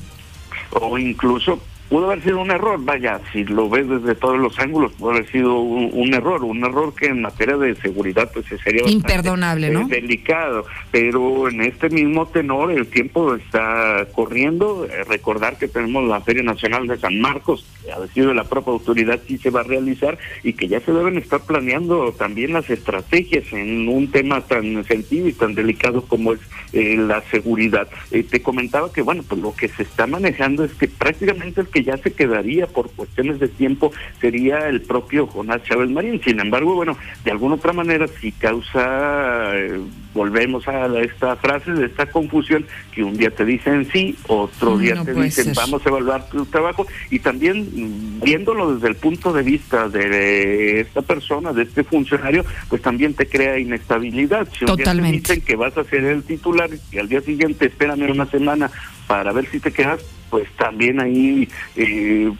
O 0.70 0.96
incluso 0.96 1.60
pudo 1.88 2.06
haber 2.06 2.22
sido 2.22 2.40
un 2.40 2.50
error, 2.50 2.78
vaya, 2.82 3.20
si 3.32 3.44
lo 3.44 3.68
ves 3.68 3.88
desde 3.88 4.14
todos 4.14 4.38
los 4.38 4.58
ángulos, 4.58 4.92
pudo 4.92 5.10
haber 5.10 5.30
sido 5.30 5.60
un, 5.60 6.14
error, 6.14 6.42
un 6.44 6.64
error 6.64 6.94
que 6.94 7.06
en 7.06 7.22
materia 7.22 7.56
de 7.56 7.74
seguridad 7.76 8.30
pues 8.32 8.46
sería 8.62 8.88
imperdonable, 8.88 9.70
¿no? 9.70 9.86
delicado, 9.86 10.64
pero 10.90 11.48
en 11.48 11.60
este 11.62 11.88
mismo 11.88 12.26
tenor 12.26 12.72
el 12.72 12.86
tiempo 12.88 13.34
está 13.34 14.06
corriendo, 14.12 14.86
eh, 14.86 15.04
recordar 15.04 15.58
que 15.58 15.68
tenemos 15.68 16.08
la 16.08 16.20
Feria 16.20 16.42
Nacional 16.42 16.86
de 16.86 16.98
San 16.98 17.20
Marcos, 17.20 17.66
que 17.84 17.92
ha 17.92 18.00
decidido 18.00 18.34
la 18.34 18.44
propia 18.44 18.72
autoridad 18.72 19.20
si 19.26 19.38
se 19.38 19.50
va 19.50 19.60
a 19.60 19.64
realizar 19.64 20.18
y 20.42 20.54
que 20.54 20.68
ya 20.68 20.80
se 20.80 20.92
deben 20.92 21.18
estar 21.18 21.40
planeando 21.40 22.12
también 22.12 22.52
las 22.52 22.68
estrategias 22.70 23.52
en 23.52 23.88
un 23.88 24.10
tema 24.10 24.40
tan 24.40 24.84
sentido 24.84 25.28
y 25.28 25.32
tan 25.32 25.54
delicado 25.54 26.02
como 26.02 26.32
es 26.32 26.40
eh, 26.72 26.96
la 26.96 27.22
seguridad. 27.30 27.88
Eh, 28.10 28.22
te 28.22 28.42
comentaba 28.42 28.92
que 28.92 29.02
bueno, 29.02 29.22
pues 29.28 29.40
lo 29.40 29.54
que 29.54 29.68
se 29.68 29.82
está 29.82 30.06
manejando 30.06 30.64
es 30.64 30.72
que 30.74 30.88
prácticamente 30.88 31.60
el 31.60 31.68
que 31.76 31.84
ya 31.84 31.98
se 31.98 32.14
quedaría 32.14 32.66
por 32.66 32.90
cuestiones 32.92 33.38
de 33.38 33.48
tiempo 33.48 33.92
sería 34.18 34.66
el 34.66 34.80
propio 34.80 35.26
Jonás 35.26 35.62
Chávez 35.64 35.90
Marín. 35.90 36.22
Sin 36.24 36.40
embargo, 36.40 36.74
bueno, 36.74 36.96
de 37.22 37.30
alguna 37.30 37.56
otra 37.56 37.74
manera 37.74 38.08
si 38.08 38.32
causa, 38.32 39.54
eh, 39.54 39.78
volvemos 40.16 40.66
a 40.66 40.86
esta 41.00 41.36
frase 41.36 41.72
de 41.72 41.86
esta 41.86 42.06
confusión, 42.06 42.66
que 42.92 43.04
un 43.04 43.16
día 43.16 43.30
te 43.30 43.44
dicen 43.44 43.86
sí, 43.92 44.16
otro 44.26 44.78
día 44.78 45.04
te 45.04 45.12
dicen 45.14 45.52
vamos 45.54 45.84
a 45.84 45.88
evaluar 45.90 46.28
tu 46.28 46.46
trabajo, 46.46 46.86
y 47.10 47.20
también 47.20 47.68
mm, 47.72 48.24
viéndolo 48.24 48.74
desde 48.74 48.88
el 48.88 48.96
punto 48.96 49.32
de 49.32 49.42
vista 49.42 49.88
de 49.88 50.80
esta 50.80 51.02
persona, 51.02 51.52
de 51.52 51.64
este 51.64 51.84
funcionario, 51.84 52.44
pues 52.68 52.82
también 52.82 53.14
te 53.14 53.28
crea 53.28 53.58
inestabilidad. 53.58 54.48
Si 54.58 54.64
un 54.64 54.76
día 54.76 54.92
te 54.92 55.02
dicen 55.02 55.40
que 55.42 55.54
vas 55.54 55.76
a 55.76 55.84
ser 55.84 56.04
el 56.04 56.22
titular 56.22 56.70
y 56.90 56.98
al 56.98 57.08
día 57.08 57.20
siguiente 57.20 57.66
esperan 57.66 58.02
una 58.10 58.26
semana 58.26 58.70
para 59.06 59.32
ver 59.32 59.46
si 59.46 59.60
te 59.60 59.72
quedas, 59.72 60.04
pues 60.30 60.48
también 60.56 61.00
ahí 61.00 61.48
eh, 61.76 62.32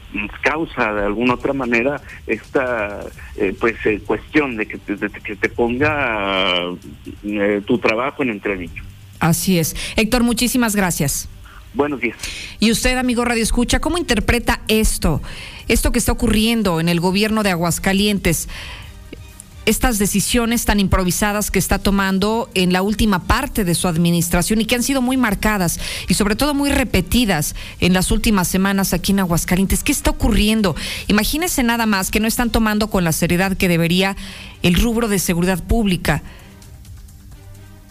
causa 0.43 0.93
de 0.93 1.05
alguna 1.05 1.35
otra 1.35 1.53
manera 1.53 2.01
esta 2.27 3.01
eh, 3.37 3.55
pues 3.59 3.75
eh, 3.87 4.01
cuestión 4.05 4.57
de 4.57 4.67
que 4.67 4.79
te, 4.79 4.97
que 4.97 5.37
te 5.37 5.49
ponga 5.49 6.65
tu 7.67 7.79
trabajo 7.79 8.23
en 8.23 8.31
entredicho. 8.31 8.83
Así 9.21 9.59
es. 9.59 9.77
Héctor, 9.97 10.23
muchísimas 10.23 10.77
gracias. 10.77 11.29
Buenos 11.75 12.01
días. 12.01 12.17
Y 12.59 12.71
usted, 12.71 12.97
amigo 12.97 13.25
Radio 13.25 13.43
Escucha, 13.43 13.81
¿cómo 13.81 13.99
interpreta 13.99 14.63
esto? 14.69 15.21
Esto 15.69 15.93
que 15.93 15.99
está 15.99 16.13
ocurriendo 16.13 16.81
en 16.81 16.89
el 16.89 17.01
gobierno 17.01 17.43
de 17.43 17.51
Aguascalientes 17.51 18.49
estas 19.67 19.99
decisiones 19.99 20.65
tan 20.65 20.79
improvisadas 20.79 21.51
que 21.51 21.59
está 21.59 21.81
tomando 21.81 22.49
en 22.55 22.73
la 22.73 22.83
última 22.83 23.25
parte 23.25 23.65
de 23.65 23.75
su 23.75 23.89
administración 23.89 24.61
y 24.61 24.65
que 24.65 24.77
han 24.77 24.85
sido 24.85 25.03
muy 25.03 25.17
marcadas 25.17 25.81
y 26.09 26.15
sobre 26.15 26.37
todo 26.37 26.55
muy 26.55 26.71
repetidas 26.71 27.57
en 27.81 27.93
las 27.93 28.13
últimas 28.13 28.47
semanas 28.47 28.95
aquí 28.95 29.11
en 29.11 29.21
Aguascalientes. 29.21 29.83
¿Qué 29.83 29.91
está 29.91 30.11
ocurriendo? 30.11 30.77
Imagínense 31.09 31.65
nada 31.65 31.85
más 31.85 32.13
que 32.13 32.21
no 32.21 32.29
están 32.29 32.51
tomando 32.51 32.89
con 32.89 33.03
la 33.03 33.11
seriedad 33.11 33.57
que 33.57 33.69
debería 33.69 34.17
el 34.63 34.75
rubro 34.75 35.09
de 35.09 35.19
seguridad 35.19 35.63
pública. 35.63 36.23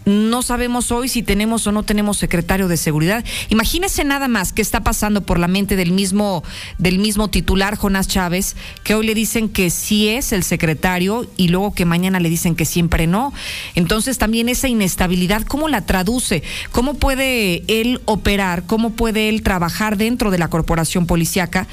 No 0.05 0.43
sabemos 0.43 0.91
hoy 0.91 1.09
si 1.09 1.23
tenemos 1.23 1.65
o 1.65 1.71
no 1.71 1.81
tenemos 1.81 2.17
secretario 2.17 2.67
de 2.67 2.77
seguridad. 2.77 3.25
Imagínese 3.49 4.03
nada 4.03 4.27
más 4.27 4.53
qué 4.53 4.61
está 4.61 4.81
pasando 4.83 5.21
por 5.25 5.39
la 5.39 5.47
mente 5.47 5.75
del 5.75 5.91
mismo, 5.91 6.43
del 6.77 6.99
mismo 6.99 7.29
titular, 7.29 7.75
Jonás 7.75 8.07
Chávez, 8.07 8.55
que 8.83 8.93
hoy 8.93 9.07
le 9.07 9.15
dicen 9.15 9.49
que 9.49 9.71
sí 9.71 10.09
es 10.09 10.31
el 10.31 10.43
secretario 10.43 11.25
y 11.37 11.47
luego 11.47 11.73
que 11.73 11.85
mañana 11.85 12.19
le 12.19 12.29
dicen 12.29 12.55
que 12.55 12.65
siempre 12.65 13.07
no. 13.07 13.33
Entonces 13.73 14.19
también 14.19 14.47
esa 14.47 14.67
inestabilidad, 14.67 15.41
¿cómo 15.41 15.69
la 15.69 15.87
traduce? 15.87 16.43
¿Cómo 16.71 16.93
puede 16.93 17.63
él 17.67 17.99
operar? 18.05 18.67
¿Cómo 18.67 18.91
puede 18.91 19.27
él 19.29 19.41
trabajar 19.41 19.97
dentro 19.97 20.29
de 20.29 20.37
la 20.37 20.49
corporación 20.49 21.07
policiaca? 21.07 21.67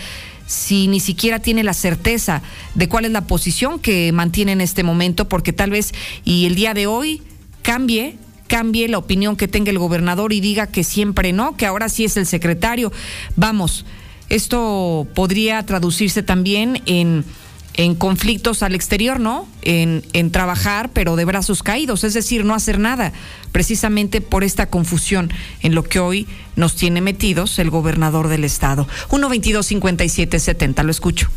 si 0.45 0.87
ni 0.87 1.01
siquiera 1.01 1.39
tiene 1.39 1.63
la 1.63 1.73
certeza 1.73 2.43
de 2.75 2.87
cuál 2.87 3.07
es 3.07 3.11
la 3.13 3.27
posición 3.27 3.79
que 3.79 4.13
mantiene 4.13 4.53
en 4.53 4.61
este 4.61 4.83
momento, 4.83 5.27
porque 5.27 5.55
tal 5.55 5.71
vez 5.71 5.95
y 6.25 6.45
el 6.45 6.57
día 6.57 6.75
de 6.75 6.87
hoy 6.87 7.23
cambie 7.63 8.17
cambie 8.53 8.87
la 8.87 8.99
opinión 8.99 9.35
que 9.37 9.49
tenga 9.49 9.71
el 9.71 9.79
gobernador 9.79 10.35
y 10.35 10.41
diga 10.41 10.67
que 10.67 10.85
siempre 10.85 11.33
no, 11.33 11.57
que 11.57 11.65
ahora 11.65 11.89
sí 11.89 12.05
es 12.05 12.19
el 12.19 12.27
secretario. 12.27 12.93
Vamos, 13.35 13.87
esto 14.29 15.07
podría 15.15 15.65
traducirse 15.65 16.23
también 16.23 16.83
en, 16.85 17.25
en 17.75 17.95
conflictos 17.95 18.63
al 18.63 18.75
exterior, 18.75 19.21
¿no? 19.21 19.49
En, 19.63 20.05
en 20.13 20.31
trabajar, 20.31 20.91
pero 20.93 21.17
de 21.17 21.25
brazos 21.25 21.63
caídos, 21.63 22.05
es 22.05 22.15
decir, 22.15 22.45
no 22.45 22.55
hacer 22.55 22.79
nada 22.79 23.13
precisamente 23.53 24.21
por 24.21 24.43
esta 24.43 24.67
confusión 24.67 25.31
en 25.61 25.75
lo 25.75 25.85
que 25.85 26.01
hoy 26.01 26.27
nos 26.57 26.75
tiene 26.75 27.01
metidos 27.01 27.59
el 27.59 27.71
gobernador 27.71 28.29
del 28.29 28.45
estado. 28.45 28.87
122-5770, 29.11 30.83
lo 30.83 30.91
escucho. 30.91 31.29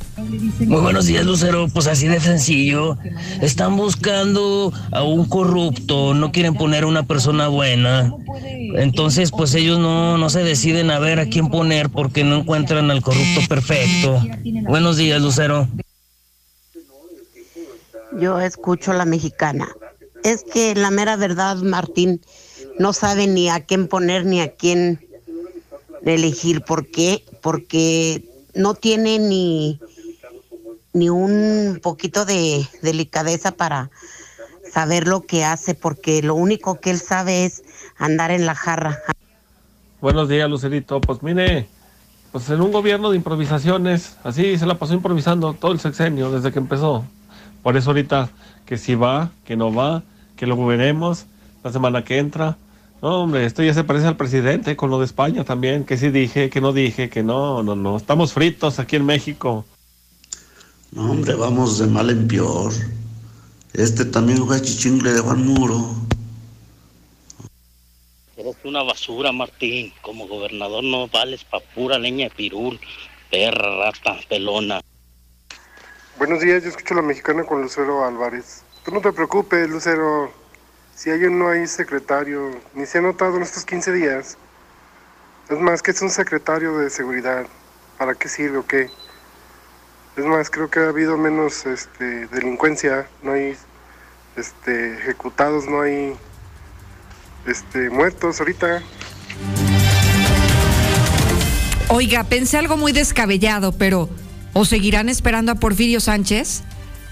Muy 0.60 0.82
buenos 0.82 1.06
días, 1.06 1.26
Lucero. 1.26 1.68
Pues 1.68 1.88
así 1.88 2.08
de 2.08 2.20
sencillo. 2.20 2.98
Están 3.42 3.76
buscando 3.76 4.74
a 4.92 5.04
un 5.04 5.26
corrupto, 5.26 6.14
no 6.14 6.32
quieren 6.32 6.56
poner 6.56 6.84
a 6.84 6.88
una 6.88 7.04
persona 7.04 7.48
buena. 7.48 8.12
Entonces, 8.76 9.32
pues 9.32 9.54
ellos 9.54 9.80
no, 9.80 10.18
no 10.18 10.30
se 10.30 10.44
deciden 10.44 10.90
a 10.90 11.00
ver 11.00 11.20
a 11.20 11.28
quién 11.28 11.50
poner 11.50 11.90
porque 11.90 12.24
no 12.24 12.38
encuentran 12.38 12.92
al 12.92 13.02
corrupto 13.02 13.42
perfecto. 13.48 14.22
Buenos 14.68 14.98
días, 14.98 15.22
Lucero. 15.22 15.68
Yo 18.20 18.40
escucho 18.40 18.94
la 18.94 19.06
mexicana. 19.06 19.68
Es 20.24 20.44
que 20.44 20.76
la 20.76 20.92
mera 20.92 21.16
verdad, 21.16 21.58
Martín, 21.58 22.22
no 22.80 22.94
sabe 22.94 23.28
ni 23.28 23.50
a 23.50 23.62
quién 23.66 23.88
poner 23.88 24.26
ni 24.26 24.42
a 24.42 24.56
quién 24.56 25.00
elegir. 26.04 26.62
¿Por 26.62 26.88
qué? 26.88 27.24
Porque 27.42 28.24
no 28.54 28.74
tiene 28.74 29.20
ni, 29.20 29.80
ni 30.94 31.10
un 31.10 31.80
poquito 31.82 32.26
de 32.26 32.68
delicadeza 32.82 33.52
para 33.52 33.92
saber 34.72 35.08
lo 35.08 35.22
que 35.22 35.46
hace, 35.46 35.76
porque 35.76 36.22
lo 36.22 36.36
único 36.36 36.80
que 36.80 36.92
él 36.92 37.00
sabe 37.00 37.46
es 37.46 37.64
andar 37.98 38.32
en 38.32 38.46
la 38.46 38.56
jarra. 38.56 39.00
Buenos 40.02 40.28
días, 40.28 40.50
Lucerito. 40.50 41.02
Pues 41.02 41.24
mire, 41.24 41.68
pues 42.32 42.50
en 42.50 42.62
un 42.62 42.72
gobierno 42.72 43.10
de 43.12 43.18
improvisaciones, 43.18 44.18
así 44.24 44.58
se 44.58 44.66
la 44.66 44.78
pasó 44.78 44.94
improvisando 44.94 45.54
todo 45.54 45.72
el 45.72 45.80
sexenio 45.80 46.32
desde 46.32 46.52
que 46.52 46.60
empezó. 46.60 47.06
Por 47.66 47.78
eso 47.78 47.90
ahorita 47.90 48.30
que 48.68 48.78
si 48.78 48.94
va, 48.94 49.32
que 49.44 49.56
no 49.58 49.74
va, 49.74 50.04
que 50.36 50.46
lo 50.46 50.56
veremos 50.68 51.26
la 51.64 51.72
semana 51.72 52.04
que 52.04 52.20
entra. 52.20 52.60
No, 53.02 53.24
hombre, 53.24 53.44
esto 53.44 53.64
ya 53.64 53.74
se 53.74 53.84
parece 53.84 54.06
al 54.06 54.18
presidente 54.18 54.76
con 54.76 54.92
lo 54.92 55.00
de 55.00 55.06
España 55.06 55.44
también, 55.46 55.84
que 55.84 55.98
sí 55.98 56.12
dije, 56.12 56.52
que 56.52 56.62
no 56.62 56.74
dije, 56.74 57.10
que 57.10 57.24
no, 57.24 57.64
no, 57.64 57.76
no. 57.76 57.98
Estamos 57.98 58.34
fritos 58.34 58.78
aquí 58.78 58.98
en 58.98 59.08
México. 59.08 59.66
No, 60.92 61.10
hombre, 61.10 61.34
vamos 61.34 61.80
de 61.80 61.88
mal 61.88 62.12
en 62.12 62.28
peor. 62.28 62.72
Este 63.74 64.06
también 64.06 64.46
fue 64.46 64.62
chichingle 64.62 65.14
de 65.14 65.22
Juan 65.22 65.44
Muro. 65.44 65.96
Eres 68.38 68.58
una 68.64 68.84
basura, 68.84 69.32
Martín. 69.32 69.92
Como 70.04 70.28
gobernador 70.28 70.84
no 70.84 71.08
vales 71.08 71.44
pa' 71.46 71.62
pura 71.74 71.98
leña 71.98 72.26
de 72.26 72.36
pirul, 72.36 72.80
perra, 73.32 73.76
rata, 73.86 74.20
pelona. 74.30 74.82
Buenos 76.18 76.40
días, 76.40 76.64
yo 76.64 76.70
escucho 76.70 76.94
la 76.94 77.02
mexicana 77.02 77.44
con 77.44 77.62
Lucero 77.62 78.06
Álvarez. 78.06 78.64
Tú 78.86 78.92
no 78.92 79.02
te 79.02 79.12
preocupes, 79.12 79.70
Lucero. 79.70 80.32
Si 80.96 81.10
hay 81.10 81.20
no 81.30 81.50
hay 81.50 81.68
secretario, 81.68 82.52
ni 82.74 82.86
se 82.86 83.00
ha 83.00 83.02
notado 83.02 83.36
en 83.36 83.44
estos 83.44 83.66
15 83.66 83.92
días. 83.92 84.38
Es 85.50 85.60
más, 85.60 85.82
que 85.82 85.92
es 85.92 86.02
un 86.02 86.10
secretario 86.10 86.78
de 86.78 86.90
seguridad. 86.90 87.46
¿Para 87.98 88.16
qué 88.16 88.30
sirve 88.30 88.60
o 88.60 88.66
qué? 88.66 88.90
Es 90.16 90.24
más, 90.24 90.50
creo 90.50 90.70
que 90.70 90.80
ha 90.80 90.88
habido 90.88 91.18
menos 91.18 91.66
este, 91.66 92.28
delincuencia, 92.28 93.10
no 93.22 93.34
hay 93.34 93.58
este, 94.38 94.94
ejecutados, 94.94 95.66
no 95.66 95.82
hay 95.82 96.16
este, 97.46 97.90
muertos 97.90 98.40
ahorita. 98.40 98.82
Oiga, 101.90 102.24
pensé 102.24 102.58
algo 102.58 102.78
muy 102.78 102.94
descabellado, 102.94 103.74
pero 103.74 104.10
¿o 104.58 104.64
seguirán 104.64 105.10
esperando 105.10 105.52
a 105.52 105.56
Porfirio 105.56 106.00
Sánchez? 106.00 106.64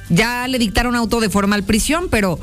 Ya 0.10 0.48
le 0.48 0.58
dictaron 0.60 0.96
auto 0.96 1.20
de 1.20 1.30
formal 1.30 1.64
prisión, 1.64 2.08
pero 2.10 2.40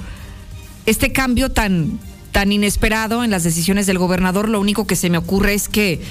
este 0.84 1.10
cambio 1.10 1.50
tan, 1.50 1.98
tan 2.32 2.52
inesperado 2.52 3.24
en 3.24 3.30
las 3.30 3.42
decisiones 3.42 3.86
del 3.86 3.96
gobernador, 3.96 4.50
lo 4.50 4.60
único 4.60 4.86
que 4.86 4.96
se 4.96 5.08
me 5.08 5.16
ocurre 5.16 5.54
es 5.54 5.70
que 5.70 6.02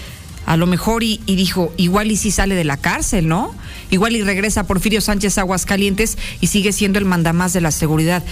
a 0.47 0.57
lo 0.57 0.65
mejor 0.65 1.03
y, 1.03 1.21
dijo, 1.27 1.71
igual 1.77 2.09
y 2.09 2.17
si 2.17 2.31
sale 2.31 2.55
de 2.55 2.63
la 2.63 2.77
cárcel, 2.77 3.27
¿no? 3.27 3.53
Igual 3.91 4.15
y 4.15 4.23
regresa 4.23 4.65
Porfirio 4.65 5.01
Sánchez 5.01 5.37
a 5.37 5.41
Aguascalientes 5.41 6.17
y 6.41 6.47
sigue 6.47 6.71
siendo 6.71 6.97
el 6.97 7.05
mandamás 7.05 7.53
de 7.53 7.61
la 7.61 7.69
seguridad. 7.69 8.23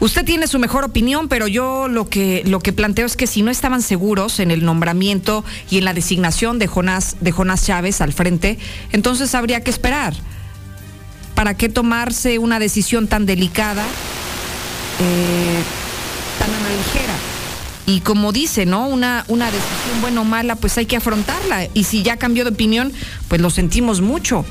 Usted 0.00 0.24
tiene 0.24 0.46
su 0.46 0.58
mejor 0.58 0.84
opinión, 0.84 1.28
pero 1.28 1.46
yo 1.46 1.86
lo 1.86 2.08
que, 2.08 2.42
lo 2.46 2.60
que 2.60 2.72
planteo 2.72 3.04
es 3.04 3.16
que 3.18 3.26
si 3.26 3.42
no 3.42 3.50
estaban 3.50 3.82
seguros 3.82 4.40
en 4.40 4.50
el 4.50 4.64
nombramiento 4.64 5.44
y 5.70 5.76
en 5.76 5.84
la 5.84 5.92
designación 5.92 6.58
de 6.58 6.66
Jonás, 6.66 7.16
de 7.20 7.32
Jonás 7.32 7.66
Chávez 7.66 8.00
al 8.00 8.14
frente, 8.14 8.58
entonces 8.92 9.34
habría 9.34 9.62
que 9.62 9.70
esperar. 9.70 10.14
¿Para 11.34 11.54
qué 11.54 11.68
tomarse 11.68 12.38
una 12.38 12.58
decisión 12.58 13.08
tan 13.08 13.26
delicada, 13.26 13.84
eh, 15.00 15.62
tan 16.38 16.48
ligera? 16.76 17.14
Y 17.86 18.00
como 18.00 18.32
dice, 18.32 18.64
¿no? 18.64 18.86
Una, 18.86 19.24
una 19.28 19.46
decisión 19.46 20.00
buena 20.00 20.22
o 20.22 20.24
mala, 20.24 20.56
pues 20.56 20.78
hay 20.78 20.86
que 20.86 20.96
afrontarla. 20.96 21.68
Y 21.74 21.84
si 21.84 22.02
ya 22.02 22.16
cambió 22.16 22.44
de 22.44 22.50
opinión, 22.50 22.92
pues 23.28 23.40
lo 23.40 23.50
sentimos 23.50 24.00
mucho. 24.00 24.46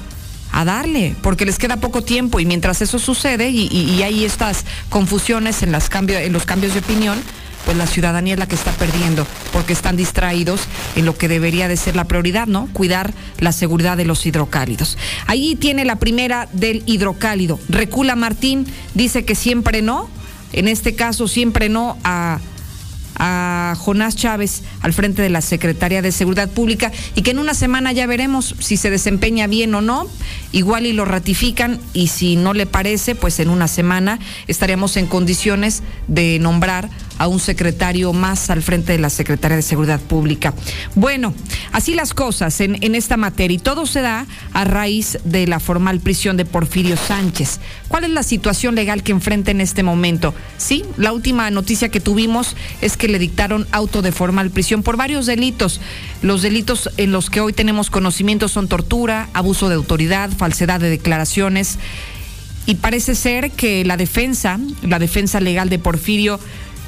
A 0.52 0.66
darle, 0.66 1.16
porque 1.22 1.46
les 1.46 1.58
queda 1.58 1.78
poco 1.78 2.02
tiempo 2.02 2.40
y 2.40 2.46
mientras 2.46 2.82
eso 2.82 3.00
sucede 3.00 3.50
y, 3.50 4.02
hay 4.02 4.26
estas 4.26 4.66
confusiones 4.90 5.62
en, 5.64 5.76
en 5.76 6.34
los 6.34 6.46
cambios 6.46 6.74
de 6.74 6.80
opinión, 6.80 7.20
pues 7.66 7.78
la 7.78 7.88
ciudadanía 7.88 8.34
es 8.34 8.40
la 8.40 8.48
que 8.48 8.56
está 8.56 8.72
perdiendo, 8.72 9.28
porque 9.54 9.74
están 9.74 9.96
distraídos 9.96 10.62
en 10.96 11.06
lo 11.06 11.18
que 11.18 11.28
debería 11.28 11.68
de 11.68 11.78
ser 11.78 11.96
la 11.96 12.06
prioridad, 12.06 12.48
¿no? 12.48 12.68
Cuidar 12.74 13.14
la 13.38 13.52
seguridad 13.52 13.98
de 13.98 14.06
los 14.06 14.26
hidrocálidos. 14.26 14.98
Ahí 15.28 15.56
tiene 15.56 15.86
la 15.86 15.98
primera 15.98 16.48
del 16.52 16.84
hidrocálido. 16.86 17.60
Recula 17.70 18.16
Martín, 18.16 18.66
dice 18.96 19.26
que 19.26 19.36
siempre 19.36 19.82
no, 19.82 20.10
en 20.54 20.68
este 20.68 20.96
caso 20.96 21.28
siempre 21.28 21.70
no 21.70 21.98
a 22.04 22.40
a 23.20 23.76
Jonás 23.78 24.16
Chávez 24.16 24.64
al 24.82 24.94
frente 24.94 25.22
de 25.22 25.30
la 25.30 25.42
Secretaría 25.42 26.02
de 26.02 26.12
Seguridad 26.12 26.50
Pública 26.50 26.92
y 27.16 27.22
que 27.22 27.32
en 27.32 27.40
una 27.40 27.54
semana 27.54 27.92
ya 27.92 28.08
veremos 28.08 28.56
si 28.60 28.78
se 28.78 28.90
desempeña 28.90 29.48
bien 29.48 29.76
o 29.76 29.82
no, 29.82 30.08
igual 30.52 30.86
y 30.86 30.94
lo 30.94 31.06
ratifican 31.06 31.80
y 31.94 32.08
si 32.08 32.38
no 32.38 32.54
le 32.54 32.66
parece, 32.66 33.16
pues 33.16 33.40
en 33.40 33.50
una 33.50 33.68
semana 33.68 34.20
estaríamos 34.48 34.98
en 34.98 35.06
condiciones 35.06 35.84
de 36.08 36.40
nombrar 36.40 36.90
a 37.20 37.28
un 37.28 37.40
secretario 37.40 38.12
más 38.14 38.50
al 38.50 38.64
frente 38.64 38.94
de 38.94 39.00
la 39.00 39.12
Secretaría 39.12 39.58
de 39.58 39.62
Seguridad 39.62 40.00
Pública. 40.00 40.56
Bueno, 40.96 41.36
así 41.72 41.94
las 41.94 42.16
cosas 42.16 42.60
en, 42.62 42.82
en 42.82 42.96
esta 42.96 43.18
materia 43.18 43.56
y 43.56 43.60
todo 43.60 43.86
se 43.86 44.02
da 44.02 44.26
a 44.54 44.64
raíz 44.64 45.20
de 45.24 45.46
la 45.46 45.60
formal 45.60 46.00
prisión 46.00 46.38
de 46.38 46.46
Porfirio 46.46 46.98
Sánchez. 46.98 47.60
¿Cuál 47.88 48.06
es 48.06 48.10
la 48.10 48.24
situación 48.24 48.74
legal 48.74 49.04
que 49.04 49.12
enfrenta 49.12 49.52
en 49.52 49.62
este 49.62 49.84
momento? 49.84 50.34
Sí, 50.58 50.84
la 50.98 51.12
última 51.12 51.52
noticia 51.52 51.90
que 51.90 52.00
tuvimos 52.00 52.56
es 52.82 52.98
que 52.98 53.08
le 53.08 53.20
dictaron 53.20 53.68
auto 53.72 54.02
de 54.02 54.12
formal 54.12 54.50
prisión 54.50 54.82
por 54.82 54.98
varios 54.98 55.26
delitos. 55.26 55.82
Los 56.22 56.42
delitos 56.42 56.90
en 56.98 57.12
los 57.12 57.30
que 57.30 57.42
hoy 57.42 57.54
tenemos 57.54 57.90
conocimiento 57.90 58.48
son 58.48 58.68
tortura, 58.68 59.30
abuso 59.34 59.70
de 59.70 59.76
autoridad, 59.76 60.30
falsedad 60.32 60.80
de 60.80 60.90
declaraciones. 60.90 61.78
Y 62.66 62.76
parece 62.76 63.16
ser 63.16 63.52
que 63.52 63.84
la 63.84 63.98
defensa, 63.98 64.60
la 64.84 65.00
defensa 65.00 65.40
legal 65.40 65.70
de 65.70 65.80
Porfirio, 65.80 66.40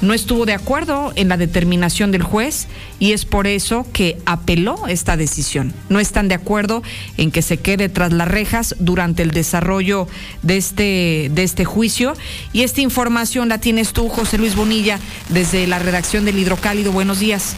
no 0.02 0.12
estuvo 0.12 0.44
de 0.44 0.52
acuerdo 0.52 1.12
en 1.14 1.28
la 1.28 1.36
determinación 1.36 2.10
del 2.10 2.22
juez 2.22 2.68
y 2.98 3.12
es 3.12 3.24
por 3.24 3.46
eso 3.46 3.86
que 3.92 4.18
apeló 4.26 4.86
esta 4.88 5.16
decisión. 5.16 5.72
No 5.88 6.00
están 6.00 6.28
de 6.28 6.34
acuerdo 6.34 6.82
en 7.16 7.30
que 7.30 7.40
se 7.40 7.58
quede 7.58 7.88
tras 7.88 8.12
las 8.12 8.28
rejas 8.28 8.74
durante 8.78 9.22
el 9.22 9.30
desarrollo 9.30 10.08
de 10.42 10.56
este, 10.56 11.30
de 11.32 11.42
este 11.44 11.64
juicio. 11.64 12.14
Y 12.52 12.62
esta 12.62 12.80
información 12.80 13.48
la 13.48 13.58
tienes 13.58 13.92
tú, 13.92 14.08
José 14.08 14.38
Luis 14.38 14.56
Bonilla, 14.56 14.98
desde 15.28 15.66
la 15.66 15.78
redacción 15.78 16.24
del 16.24 16.38
Hidrocálido. 16.38 16.92
Buenos 16.92 17.20
días. 17.20 17.56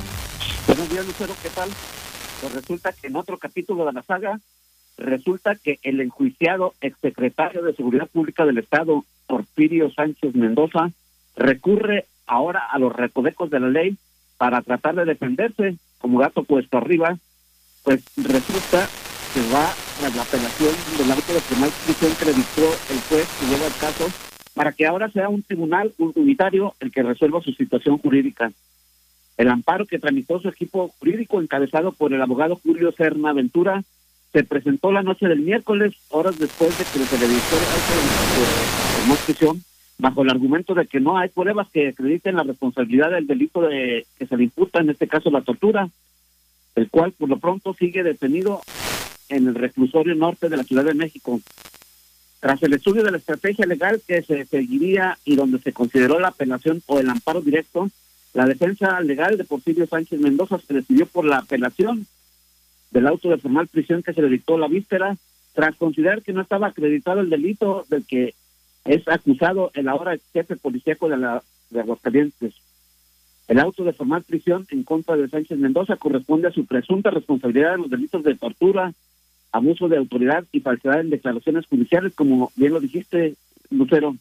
Buenos 0.67 0.89
días, 0.91 1.07
Lucero, 1.07 1.35
¿qué 1.43 1.49
tal? 1.49 1.71
Pues 2.43 2.53
resulta 2.53 2.93
que 2.93 3.07
en 3.07 3.17
otro 3.17 3.39
capítulo 3.39 3.87
de 3.87 3.93
la 3.95 4.03
saga, 4.03 4.39
resulta 4.99 5.55
que 5.57 5.79
el 5.83 6.01
enjuiciado 6.01 6.75
exsecretario 6.83 7.63
de 7.63 7.75
Seguridad 7.75 8.07
Pública 8.09 8.45
del 8.45 8.59
Estado, 8.59 9.05
Porfirio 9.27 9.91
Sánchez 9.91 10.35
Mendoza, 10.35 10.91
recurre 11.37 12.07
ahora 12.27 12.67
a 12.71 12.79
los 12.79 12.95
recovecos 12.95 13.51
de 13.51 13.61
la 13.61 13.69
ley 13.69 13.97
para 14.39 14.63
tratar 14.63 14.95
de 14.95 15.05
defenderse 15.05 15.77
como 15.99 16.19
gato 16.19 16.45
puesto 16.45 16.79
arriba, 16.79 17.17
pues 17.83 18.03
resulta 18.17 18.89
que 19.33 19.41
va 19.53 19.67
a 19.67 20.17
la 20.17 20.23
apelación 20.23 20.75
del 20.99 21.11
auto 21.11 21.33
de 21.33 21.41
primer 21.41 21.71
prisión 21.71 22.13
que 22.19 22.25
le 22.27 22.33
dictó 22.35 22.63
el 22.91 23.01
juez 23.09 23.29
que 23.41 23.47
lleva 23.47 23.67
el 23.67 23.75
caso 23.75 24.07
para 24.55 24.73
que 24.73 24.87
ahora 24.87 25.11
sea 25.11 25.29
un 25.29 25.43
tribunal 25.43 25.93
unitario 25.99 26.75
el 26.81 26.93
que 26.93 27.03
resuelva 27.03 27.43
su 27.43 27.53
situación 27.53 27.99
jurídica. 27.99 28.53
El 29.37 29.49
amparo 29.49 29.87
que 29.87 29.99
tramitó 29.99 30.41
su 30.41 30.49
equipo 30.49 30.89
jurídico 30.99 31.41
encabezado 31.41 31.93
por 31.93 32.13
el 32.13 32.23
abogado 32.23 32.61
Julio 32.63 32.93
Serna 32.93 33.33
Ventura 33.33 33.83
se 34.33 34.45
presentó 34.45 34.93
la 34.93 35.03
noche 35.03 35.27
del 35.27 35.41
miércoles, 35.41 35.95
horas 36.11 36.39
después 36.39 36.77
de 36.79 36.85
que 36.85 37.05
se 37.05 37.19
le 37.19 37.29
dictó 37.29 37.57
el 37.57 37.63
auto 37.63 39.13
de 39.13 39.17
prisión 39.27 39.65
bajo 39.99 40.23
el 40.23 40.31
argumento 40.31 40.75
de 40.75 40.87
que 40.87 41.01
no 41.01 41.19
hay 41.19 41.29
pruebas 41.29 41.69
que 41.71 41.89
acrediten 41.89 42.37
la 42.37 42.43
responsabilidad 42.43 43.11
del 43.11 43.27
delito 43.27 43.63
de, 43.63 44.07
que 44.19 44.27
se 44.27 44.37
le 44.37 44.45
imputa, 44.45 44.81
en 44.81 44.91
este 44.91 45.09
caso 45.09 45.31
la 45.31 45.43
tortura, 45.43 45.89
el 46.75 46.91
cual 46.91 47.13
por 47.13 47.29
lo 47.29 47.39
pronto 47.39 47.75
sigue 47.75 48.03
detenido 48.03 48.61
en 49.29 49.47
el 49.47 49.55
reclusorio 49.55 50.15
norte 50.15 50.49
de 50.49 50.57
la 50.57 50.65
Ciudad 50.65 50.85
de 50.85 50.95
México. 50.95 51.41
Tras 52.41 52.63
el 52.63 52.75
estudio 52.75 53.03
de 53.03 53.11
la 53.11 53.17
estrategia 53.17 53.67
legal 53.67 54.03
que 54.07 54.23
se 54.23 54.45
seguiría 54.45 55.19
y 55.25 55.37
donde 55.37 55.59
se 55.61 55.73
consideró 55.73 56.19
la 56.19 56.29
apelación 56.29 56.83
o 56.87 56.99
el 56.99 57.09
amparo 57.09 57.41
directo, 57.41 57.89
la 58.35 58.47
defensa 58.47 59.01
legal 59.01 59.39
de 59.39 59.45
Porfirio 59.45 59.87
Sánchez 59.87 60.21
Mendoza 60.21 60.59
se 60.59 60.75
decidió 60.75 61.07
por 61.07 61.25
la 61.25 61.39
apelación 61.39 62.07
del 62.91 63.07
auto 63.07 63.31
de 63.31 63.39
formal 63.39 63.69
prisión 63.69 64.03
que 64.03 64.13
se 64.13 64.21
le 64.21 64.29
dictó 64.29 64.59
la 64.59 64.69
víspera, 64.69 65.17
tras 65.55 65.77
considerar 65.77 66.23
que 66.23 66.33
no 66.33 66.43
estaba 66.43 66.67
acreditado 66.67 67.21
el 67.21 67.31
delito 67.31 67.87
del 67.89 68.05
que 68.05 68.35
es 68.85 69.07
acusado 69.09 69.70
el 69.75 69.88
ahora 69.88 70.16
jefe 70.33 70.57
policíaco 70.57 71.09
de, 71.09 71.16
la, 71.16 71.42
de 71.70 71.81
Aguascalientes. 71.81 72.55
El 73.49 73.59
auto 73.59 73.85
de 73.85 73.92
formal 73.92 74.23
prisión 74.23 74.66
en 74.70 74.85
contra 74.85 75.16
de 75.16 75.29
Sánchez 75.29 75.59
Mendoza 75.59 75.97
corresponde 75.97 76.49
a 76.49 76.53
su 76.53 76.66
presunta 76.66 77.11
responsabilidad 77.11 77.75
en 77.75 77.83
los 77.83 77.90
delitos 77.90 78.23
de 78.23 78.35
tortura, 78.35 78.92
abuso 79.53 79.88
de 79.88 79.99
autoridad 79.99 80.44
y 80.53 80.61
falsedad 80.61 81.01
en 81.01 81.11
declaraciones 81.11 81.66
judiciales, 81.66 82.14
como 82.14 82.51
bien 82.57 82.73
lo 82.73 82.81
dijiste, 82.81 83.35
Lucero, 83.70 84.16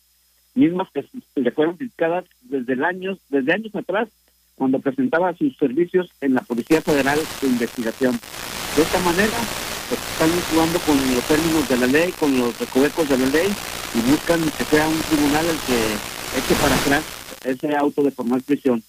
mismas 0.56 0.89
que 0.91 1.06
le 1.36 1.52
fueron 1.52 1.78
criticadas 1.78 2.26
desde 2.41 2.76
desde 2.76 3.54
años 3.54 3.76
atrás, 3.76 4.10
cuando 4.56 4.80
presentaba 4.80 5.34
sus 5.34 5.58
servicios 5.58 6.12
en 6.21 6.36
la 6.36 6.41
Policía 6.41 6.82
Federal 6.82 7.19
de 7.41 7.47
Investigación. 7.47 8.19
De 8.76 8.82
esta 8.84 8.99
manera, 8.99 9.34
están 9.93 10.32
jugando 10.49 10.79
con 10.79 10.97
los 11.15 11.23
términos 11.25 11.67
de 11.67 11.77
la 11.77 11.88
ley, 11.88 12.12
con 12.13 12.38
los 12.38 12.58
recovecos 12.58 13.08
de 13.10 13.17
la 13.17 13.27
ley, 13.27 13.53
y 13.93 14.12
buscan 14.12 14.41
que 14.58 14.65
sea 14.65 14.88
un 14.88 14.99
tribunal 15.01 15.45
el 15.47 15.60
que 15.60 15.97
eche 16.38 16.56
para 16.56 16.75
atrás 16.75 17.03
ese 17.45 17.75
auto 17.75 18.03
de 18.03 18.12
formal 18.12 18.41
prisión. 18.41 18.84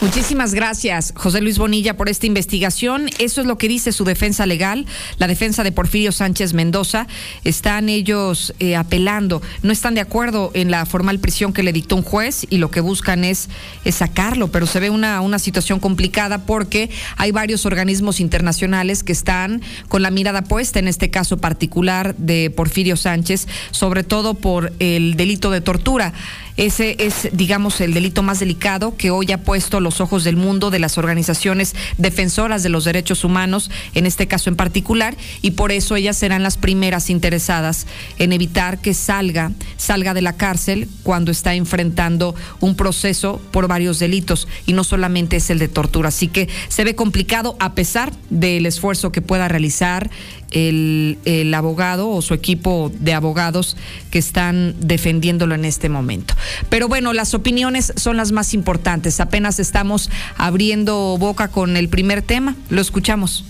Muchísimas 0.00 0.52
gracias, 0.52 1.14
José 1.16 1.40
Luis 1.40 1.56
Bonilla, 1.56 1.96
por 1.96 2.08
esta 2.08 2.26
investigación. 2.26 3.08
Eso 3.18 3.40
es 3.40 3.46
lo 3.46 3.56
que 3.56 3.68
dice 3.68 3.90
su 3.92 4.04
defensa 4.04 4.44
legal, 4.44 4.86
la 5.18 5.26
defensa 5.26 5.64
de 5.64 5.72
Porfirio 5.72 6.12
Sánchez 6.12 6.52
Mendoza. 6.52 7.06
Están 7.42 7.88
ellos 7.88 8.52
eh, 8.58 8.76
apelando, 8.76 9.40
no 9.62 9.72
están 9.72 9.94
de 9.94 10.02
acuerdo 10.02 10.50
en 10.52 10.70
la 10.70 10.84
formal 10.84 11.20
prisión 11.20 11.52
que 11.52 11.62
le 11.62 11.72
dictó 11.72 11.96
un 11.96 12.02
juez 12.02 12.46
y 12.50 12.58
lo 12.58 12.70
que 12.70 12.80
buscan 12.80 13.24
es, 13.24 13.48
es 13.84 13.94
sacarlo, 13.94 14.48
pero 14.48 14.66
se 14.66 14.80
ve 14.80 14.90
una, 14.90 15.20
una 15.20 15.38
situación 15.38 15.80
complicada 15.80 16.44
porque 16.44 16.90
hay 17.16 17.32
varios 17.32 17.64
organismos 17.64 18.20
internacionales 18.20 19.04
que 19.04 19.12
están 19.12 19.62
con 19.88 20.02
la 20.02 20.10
mirada 20.10 20.42
puesta, 20.42 20.78
en 20.80 20.88
este 20.88 21.10
caso 21.10 21.38
particular 21.38 22.14
de 22.16 22.50
Porfirio 22.50 22.96
Sánchez, 22.96 23.48
sobre 23.70 24.04
todo 24.04 24.34
por 24.34 24.72
el 24.80 25.14
delito 25.16 25.50
de 25.50 25.60
tortura. 25.60 26.12
Ese 26.56 26.96
es, 27.00 27.28
digamos, 27.32 27.80
el 27.80 27.94
delito 27.94 28.22
más 28.22 28.38
delicado 28.38 28.96
que 28.96 29.10
hoy 29.10 29.32
ha 29.32 29.42
puesto 29.42 29.80
los 29.80 30.00
ojos 30.00 30.22
del 30.22 30.36
mundo 30.36 30.70
de 30.70 30.78
las 30.78 30.98
organizaciones 30.98 31.74
defensoras 31.98 32.62
de 32.62 32.68
los 32.68 32.84
derechos 32.84 33.24
humanos, 33.24 33.72
en 33.94 34.06
este 34.06 34.28
caso 34.28 34.50
en 34.50 34.56
particular, 34.56 35.16
y 35.42 35.52
por 35.52 35.72
eso 35.72 35.96
ellas 35.96 36.16
serán 36.16 36.44
las 36.44 36.56
primeras 36.56 37.10
interesadas 37.10 37.88
en 38.20 38.32
evitar 38.32 38.78
que 38.78 38.94
salga, 38.94 39.50
salga 39.76 40.14
de 40.14 40.22
la 40.22 40.34
cárcel 40.34 40.88
cuando 41.02 41.32
está 41.32 41.54
enfrentando 41.54 42.36
un 42.60 42.76
proceso 42.76 43.40
por 43.50 43.66
varios 43.66 43.98
delitos 43.98 44.46
y 44.64 44.74
no 44.74 44.84
solamente 44.84 45.36
es 45.36 45.50
el 45.50 45.58
de 45.58 45.66
tortura. 45.66 46.10
Así 46.10 46.28
que 46.28 46.48
se 46.68 46.84
ve 46.84 46.94
complicado 46.94 47.56
a 47.58 47.74
pesar 47.74 48.12
del 48.30 48.66
esfuerzo 48.66 49.10
que 49.10 49.22
pueda 49.22 49.48
realizar 49.48 50.08
el, 50.54 51.18
el, 51.24 51.52
abogado 51.52 52.08
o 52.08 52.22
su 52.22 52.32
equipo 52.32 52.90
de 52.98 53.12
abogados 53.12 53.76
que 54.10 54.18
están 54.18 54.74
defendiéndolo 54.78 55.54
en 55.54 55.64
este 55.64 55.88
momento. 55.88 56.34
Pero 56.70 56.88
bueno, 56.88 57.12
las 57.12 57.34
opiniones 57.34 57.92
son 57.96 58.16
las 58.16 58.32
más 58.32 58.54
importantes. 58.54 59.20
Apenas 59.20 59.58
estamos 59.58 60.10
abriendo 60.36 61.18
boca 61.18 61.48
con 61.48 61.76
el 61.76 61.88
primer 61.88 62.22
tema. 62.22 62.56
Lo 62.70 62.80
escuchamos. 62.80 63.44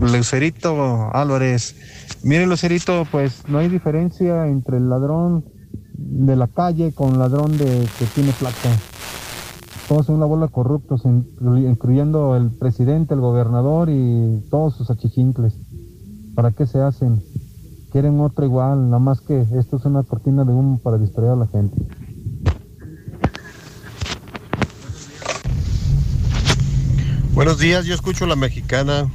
Lucerito 0.00 1.14
Álvarez. 1.14 1.76
Mire, 2.24 2.46
Lucerito, 2.46 3.06
pues 3.10 3.42
no 3.48 3.58
hay 3.58 3.68
diferencia 3.68 4.46
entre 4.46 4.76
el 4.76 4.88
ladrón 4.88 5.44
de 5.94 6.36
la 6.36 6.48
calle 6.48 6.92
con 6.92 7.18
ladrón 7.18 7.56
de 7.56 7.86
que 7.98 8.06
tiene 8.06 8.32
placa 8.32 8.70
todos 9.88 10.06
son 10.06 10.16
una 10.16 10.26
bola 10.26 10.48
corruptos, 10.48 11.02
incluyendo 11.04 12.36
el 12.36 12.50
presidente, 12.50 13.14
el 13.14 13.20
gobernador 13.20 13.90
y 13.90 14.42
todos 14.50 14.74
sus 14.74 14.90
achichincles. 14.90 15.54
¿Para 16.34 16.50
qué 16.52 16.66
se 16.66 16.80
hacen? 16.80 17.22
Quieren 17.92 18.18
otra 18.20 18.46
igual, 18.46 18.86
nada 18.86 18.98
más 18.98 19.20
que 19.20 19.46
esto 19.54 19.76
es 19.76 19.84
una 19.84 20.02
cortina 20.02 20.44
de 20.44 20.52
humo 20.52 20.78
para 20.78 20.98
distraer 20.98 21.32
a 21.32 21.36
la 21.36 21.46
gente. 21.46 21.76
Buenos 27.34 27.58
días, 27.58 27.86
yo 27.86 27.94
escucho 27.94 28.24
a 28.24 28.28
la 28.28 28.36
mexicana. 28.36 29.10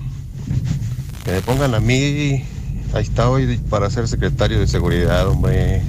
Que 1.23 1.31
me 1.31 1.41
pongan 1.41 1.75
a 1.75 1.79
mí. 1.79 2.43
Ahí 2.93 3.03
está 3.03 3.29
hoy 3.29 3.57
para 3.69 3.89
ser 3.89 4.07
secretario 4.07 4.59
de 4.59 4.67
seguridad, 4.67 5.27
hombre. 5.27 5.83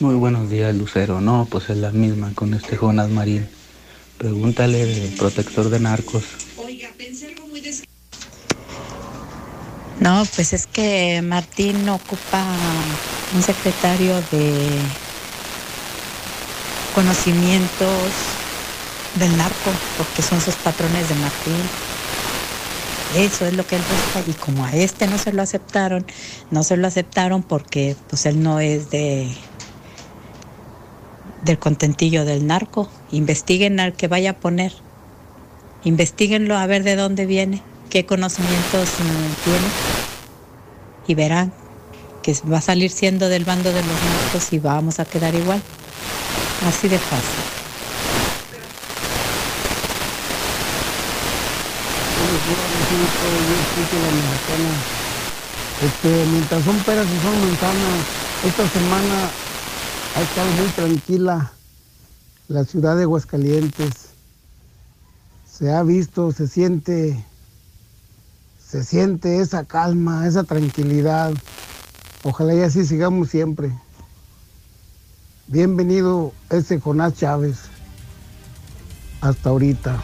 Muy 0.00 0.14
buenos 0.14 0.48
días, 0.48 0.72
Lucero. 0.76 1.20
No, 1.20 1.48
pues 1.50 1.70
es 1.70 1.76
la 1.76 1.90
misma 1.90 2.30
con 2.32 2.54
este 2.54 2.76
Jonas 2.76 3.10
Marín. 3.10 3.48
Pregúntale 4.16 4.86
del 4.86 5.14
protector 5.16 5.70
de 5.70 5.80
narcos. 5.80 6.22
Oiga, 6.56 6.88
pensé 6.96 7.26
algo 7.26 7.48
muy 7.48 7.60
No, 9.98 10.24
pues 10.36 10.52
es 10.52 10.68
que 10.68 11.20
Martín 11.22 11.88
ocupa 11.88 12.44
un 13.34 13.42
secretario 13.42 14.14
de 14.30 14.68
conocimientos 16.94 18.12
del 19.16 19.36
narco, 19.36 19.72
porque 19.96 20.22
son 20.22 20.40
sus 20.40 20.54
patrones 20.54 21.08
de 21.08 21.14
Martín. 21.16 21.62
Eso 23.16 23.46
es 23.46 23.54
lo 23.54 23.66
que 23.66 23.76
él 23.76 23.82
busca 23.82 24.30
y 24.30 24.34
como 24.34 24.64
a 24.64 24.72
este 24.74 25.08
no 25.08 25.18
se 25.18 25.32
lo 25.32 25.42
aceptaron, 25.42 26.06
no 26.52 26.62
se 26.62 26.76
lo 26.76 26.86
aceptaron 26.86 27.42
porque 27.42 27.96
pues 28.08 28.26
él 28.26 28.42
no 28.42 28.60
es 28.60 28.90
de 28.90 29.34
del 31.42 31.58
contentillo 31.58 32.24
del 32.24 32.46
narco. 32.46 32.88
Investiguen 33.10 33.80
al 33.80 33.92
que 33.94 34.08
vaya 34.08 34.30
a 34.30 34.36
poner. 34.36 34.72
Investíguenlo 35.84 36.56
a 36.56 36.66
ver 36.66 36.82
de 36.82 36.96
dónde 36.96 37.26
viene, 37.26 37.62
qué 37.90 38.04
conocimientos 38.04 38.88
tiene. 39.44 39.66
Y 41.06 41.14
verán 41.14 41.52
que 42.22 42.36
va 42.50 42.58
a 42.58 42.60
salir 42.60 42.90
siendo 42.90 43.28
del 43.28 43.44
bando 43.44 43.72
de 43.72 43.80
los 43.80 43.90
narcos 43.90 44.52
y 44.52 44.58
vamos 44.58 45.00
a 45.00 45.04
quedar 45.04 45.34
igual. 45.34 45.62
Así 46.66 46.88
de 46.88 46.98
fácil. 46.98 47.58
Este, 55.80 56.24
mientras 56.30 56.64
son 56.64 56.76
peras 56.80 57.06
y 57.06 57.22
son 57.22 57.40
manzanas, 57.40 58.02
esta 58.44 58.68
semana 58.68 59.30
ha 60.14 60.22
estado 60.22 60.50
muy 60.52 60.68
tranquila 60.68 61.52
la 62.48 62.64
ciudad 62.64 62.96
de 62.96 63.02
Aguascalientes. 63.02 64.10
Se 65.50 65.72
ha 65.72 65.82
visto, 65.82 66.32
se 66.32 66.48
siente, 66.48 67.24
se 68.64 68.84
siente 68.84 69.40
esa 69.40 69.64
calma, 69.64 70.26
esa 70.26 70.44
tranquilidad. 70.44 71.32
Ojalá 72.22 72.54
y 72.54 72.60
así 72.60 72.84
sigamos 72.84 73.30
siempre. 73.30 73.72
Bienvenido 75.46 76.32
ese 76.50 76.80
Jonás 76.80 77.14
Chávez. 77.14 77.58
Hasta 79.20 79.50
ahorita. 79.50 80.00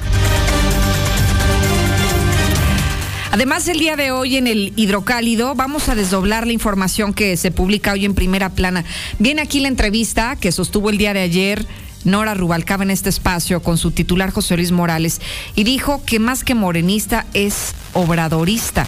Además, 3.35 3.66
el 3.66 3.81
día 3.81 3.97
de 3.97 4.12
hoy 4.12 4.37
en 4.37 4.47
el 4.47 4.73
hidrocálido 4.77 5.57
vamos 5.57 5.88
a 5.88 5.97
desdoblar 5.97 6.47
la 6.47 6.53
información 6.53 7.12
que 7.12 7.37
se 7.37 7.51
publica 7.51 7.90
hoy 7.90 8.05
en 8.05 8.14
primera 8.14 8.51
plana. 8.51 8.85
Viene 9.18 9.42
aquí 9.42 9.59
la 9.59 9.66
entrevista 9.66 10.37
que 10.37 10.53
sostuvo 10.53 10.88
el 10.88 10.99
día 10.99 11.12
de 11.14 11.23
ayer 11.23 11.66
Nora 12.05 12.35
Rubalcaba 12.35 12.85
en 12.85 12.92
este 12.92 13.09
espacio 13.09 13.61
con 13.61 13.77
su 13.77 13.90
titular 13.90 14.31
José 14.31 14.55
Luis 14.55 14.70
Morales 14.70 15.20
y 15.57 15.64
dijo 15.64 16.01
que 16.07 16.20
más 16.20 16.44
que 16.44 16.55
morenista 16.55 17.27
es 17.35 17.75
obradorista. 17.92 18.87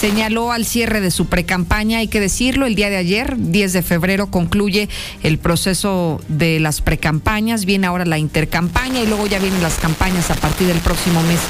Señaló 0.00 0.52
al 0.52 0.64
cierre 0.64 1.00
de 1.00 1.10
su 1.10 1.26
precampaña, 1.26 1.98
hay 1.98 2.06
que 2.06 2.20
decirlo, 2.20 2.66
el 2.66 2.76
día 2.76 2.88
de 2.88 2.98
ayer, 2.98 3.34
10 3.36 3.72
de 3.72 3.82
febrero, 3.82 4.30
concluye 4.30 4.88
el 5.24 5.38
proceso 5.38 6.20
de 6.28 6.60
las 6.60 6.82
precampañas, 6.82 7.64
viene 7.64 7.88
ahora 7.88 8.04
la 8.04 8.18
intercampaña 8.18 9.00
y 9.00 9.08
luego 9.08 9.26
ya 9.26 9.40
vienen 9.40 9.60
las 9.60 9.80
campañas 9.80 10.30
a 10.30 10.36
partir 10.36 10.68
del 10.68 10.78
próximo 10.78 11.20
mes 11.24 11.40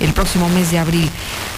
el 0.00 0.12
próximo 0.12 0.48
mes 0.48 0.70
de 0.70 0.78
abril. 0.78 1.08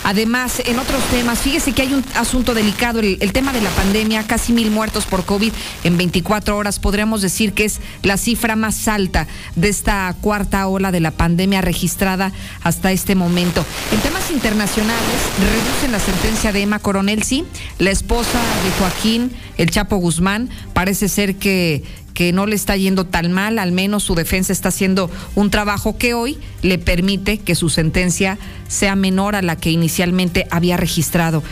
Además, 0.05 0.61
en 0.67 0.79
otros 0.79 1.03
temas, 1.11 1.39
fíjese 1.39 1.73
que 1.73 1.83
hay 1.83 1.95
un 1.95 2.05
asunto 2.17 2.55
delicado, 2.55 3.01
el, 3.01 3.33
tema 3.33 3.53
de 3.53 3.61
la 3.61 3.71
pandemia, 3.71 4.27
casi 4.27 4.53
mil 4.53 4.71
muertos 4.71 5.07
por 5.07 5.25
COVID 5.25 5.53
en 5.85 5.97
24 5.97 6.57
horas, 6.57 6.81
podríamos 6.81 7.23
decir 7.23 7.53
que 7.53 7.65
es 7.65 7.81
la 8.03 8.17
cifra 8.17 8.57
más 8.57 8.89
alta 8.89 9.29
de 9.55 9.69
esta 9.69 10.15
cuarta 10.21 10.67
ola 10.67 10.91
de 10.91 11.01
la 11.01 11.13
pandemia 11.13 11.61
registrada 11.61 12.33
hasta 12.63 12.91
este 12.91 13.15
momento. 13.15 13.65
En 13.93 14.01
temas 14.01 14.31
internacionales, 14.33 15.21
reducen 15.39 15.93
la 15.93 16.01
sentencia 16.01 16.53
de 16.53 16.63
Emma 16.63 16.81
Coronel, 16.81 17.23
sí, 17.23 17.45
la 17.79 17.91
esposa 17.91 18.41
de 18.65 18.71
Joaquín, 18.79 19.33
el 19.57 19.71
Chapo 19.71 19.97
Guzmán, 19.97 20.51
parece 20.73 21.09
ser 21.09 21.37
que 21.37 21.85
que 22.14 22.33
no 22.33 22.46
le 22.46 22.57
está 22.57 22.77
yendo 22.77 23.05
tan 23.07 23.33
mal, 23.33 23.59
al 23.59 23.72
menos 23.72 24.03
su 24.03 24.14
defensa 24.14 24.53
está 24.53 24.68
haciendo 24.68 25.11
un 25.35 25.51
trabajo 25.51 25.96
que 25.96 26.14
hoy 26.14 26.38
le 26.62 26.79
permite 26.79 27.38
que 27.38 27.55
su 27.55 27.70
sentencia 27.70 28.38
sea 28.68 28.96
menor 28.96 29.37
a 29.37 29.42
la 29.42 29.57
que 29.57 29.70
inicialmente 29.70 30.46
había 30.51 30.77
registrado. 30.77 31.42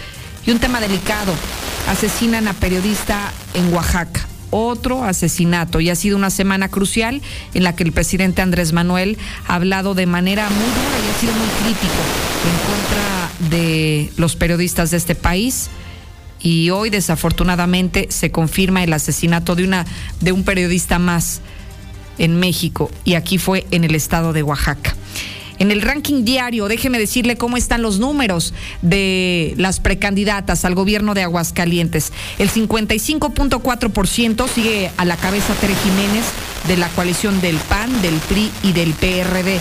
Y 0.47 0.51
un 0.51 0.59
tema 0.59 0.81
delicado, 0.81 1.35
asesinan 1.89 2.49
a 2.49 2.55
periodista 2.55 3.33
en 3.55 3.73
Oaxaca. 3.73 4.27
Otro 4.53 5.05
asesinato 5.05 5.81
y 5.81 5.91
ha 5.91 5.95
sido 5.95 6.17
una 6.17 6.31
semana 6.31 6.69
crucial 6.69 7.23
en 7.55 7.63
la 7.63 7.77
que 7.77 7.85
el 7.85 7.93
presidente 7.93 8.43
Andrés 8.43 8.73
Manuel 8.73 9.17
ha 9.47 9.55
hablado 9.55 9.95
de 9.95 10.07
manera 10.07 10.49
muy 10.51 10.59
dura 10.59 10.99
y 11.07 11.09
ha 11.09 11.21
sido 11.21 11.33
muy 11.35 11.49
crítico 11.63 12.03
en 12.49 12.59
contra 12.67 13.57
de 13.57 14.13
los 14.17 14.35
periodistas 14.35 14.91
de 14.91 14.97
este 14.97 15.15
país 15.15 15.71
y 16.43 16.71
hoy 16.71 16.91
desafortunadamente 16.91 18.07
se 18.11 18.31
confirma 18.31 18.83
el 18.83 18.93
asesinato 18.93 19.55
de 19.55 19.65
una 19.65 19.87
de 20.21 20.33
un 20.33 20.45
periodista 20.45 20.99
más 20.99 21.41
en 22.19 22.39
México 22.39 22.91
y 23.05 23.15
aquí 23.15 23.39
fue 23.39 23.67
en 23.71 23.85
el 23.85 23.95
estado 23.95 24.33
de 24.33 24.43
Oaxaca. 24.43 24.95
En 25.61 25.71
el 25.71 25.83
ranking 25.83 26.25
diario, 26.25 26.69
déjeme 26.69 26.99
decirle 26.99 27.37
cómo 27.37 27.59
están 27.59 27.83
los 27.83 27.99
números 27.99 28.55
de 28.81 29.53
las 29.59 29.79
precandidatas 29.79 30.65
al 30.65 30.75
gobierno 30.75 31.13
de 31.13 31.23
Aguascalientes. 31.23 32.15
El 32.39 32.49
55.4% 32.49 34.49
sigue 34.49 34.91
a 34.97 35.05
la 35.05 35.19
cabeza 35.19 35.53
Tere 35.61 35.75
Jiménez 35.75 36.25
de 36.67 36.79
la 36.79 36.89
coalición 36.89 37.43
del 37.43 37.57
PAN, 37.57 38.01
del 38.01 38.15
PRI 38.15 38.51
y 38.63 38.73
del 38.73 38.95
PRD. 38.95 39.61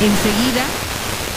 Enseguida, 0.00 0.64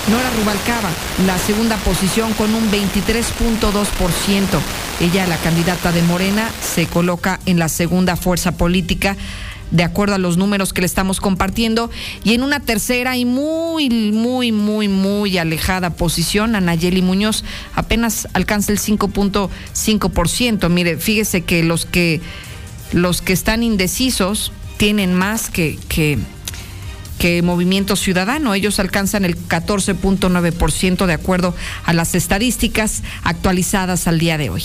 Nora 0.09 0.29
Rubalcaba, 0.31 0.89
la 1.25 1.37
segunda 1.37 1.75
posición 1.77 2.33
con 2.33 2.53
un 2.55 2.71
23.2%. 2.71 4.59
Ella, 5.01 5.27
la 5.27 5.37
candidata 5.37 5.91
de 5.91 6.01
Morena, 6.03 6.49
se 6.61 6.85
coloca 6.85 7.39
en 7.45 7.59
la 7.59 7.67
segunda 7.67 8.15
fuerza 8.15 8.53
política 8.53 9.17
de 9.71 9.83
acuerdo 9.83 10.15
a 10.15 10.17
los 10.17 10.37
números 10.37 10.71
que 10.71 10.79
le 10.81 10.87
estamos 10.87 11.19
compartiendo. 11.19 11.89
Y 12.23 12.33
en 12.33 12.43
una 12.43 12.61
tercera 12.61 13.17
y 13.17 13.25
muy, 13.25 13.89
muy, 13.89 14.53
muy, 14.53 14.87
muy 14.87 15.37
alejada 15.37 15.89
posición, 15.89 16.55
Anayeli 16.55 17.01
Muñoz 17.01 17.43
apenas 17.75 18.29
alcanza 18.33 18.71
el 18.71 18.79
5.5%. 18.79 20.69
Mire, 20.69 20.97
fíjese 20.97 21.41
que 21.41 21.63
los 21.63 21.85
que 21.85 22.21
los 22.93 23.21
que 23.21 23.33
están 23.33 23.63
indecisos 23.63 24.53
tienen 24.77 25.13
más 25.13 25.49
que, 25.49 25.77
que, 25.89 26.17
que 27.17 27.41
Movimiento 27.41 27.95
Ciudadano. 27.95 28.53
Ellos 28.53 28.79
alcanzan 28.79 29.25
el 29.25 29.37
14.9% 29.37 31.05
de 31.05 31.13
acuerdo 31.13 31.55
a 31.83 31.93
las 31.93 32.15
estadísticas 32.15 33.03
actualizadas 33.23 34.07
al 34.07 34.19
día 34.19 34.37
de 34.37 34.49
hoy. 34.49 34.63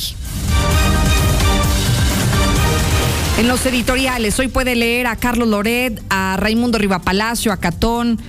En 3.39 3.49
los 3.49 3.65
editoriales, 3.67 4.39
hoy 4.39 4.49
puede 4.49 4.77
leer 4.77 5.07
a 5.07 5.17
Carlos 5.17 5.49
Loret, 5.49 6.01
a 6.11 6.37
Raimundo 6.39 6.79
Rivapalacio, 6.79 7.51
a 7.51 7.57
Catón, 7.57 8.21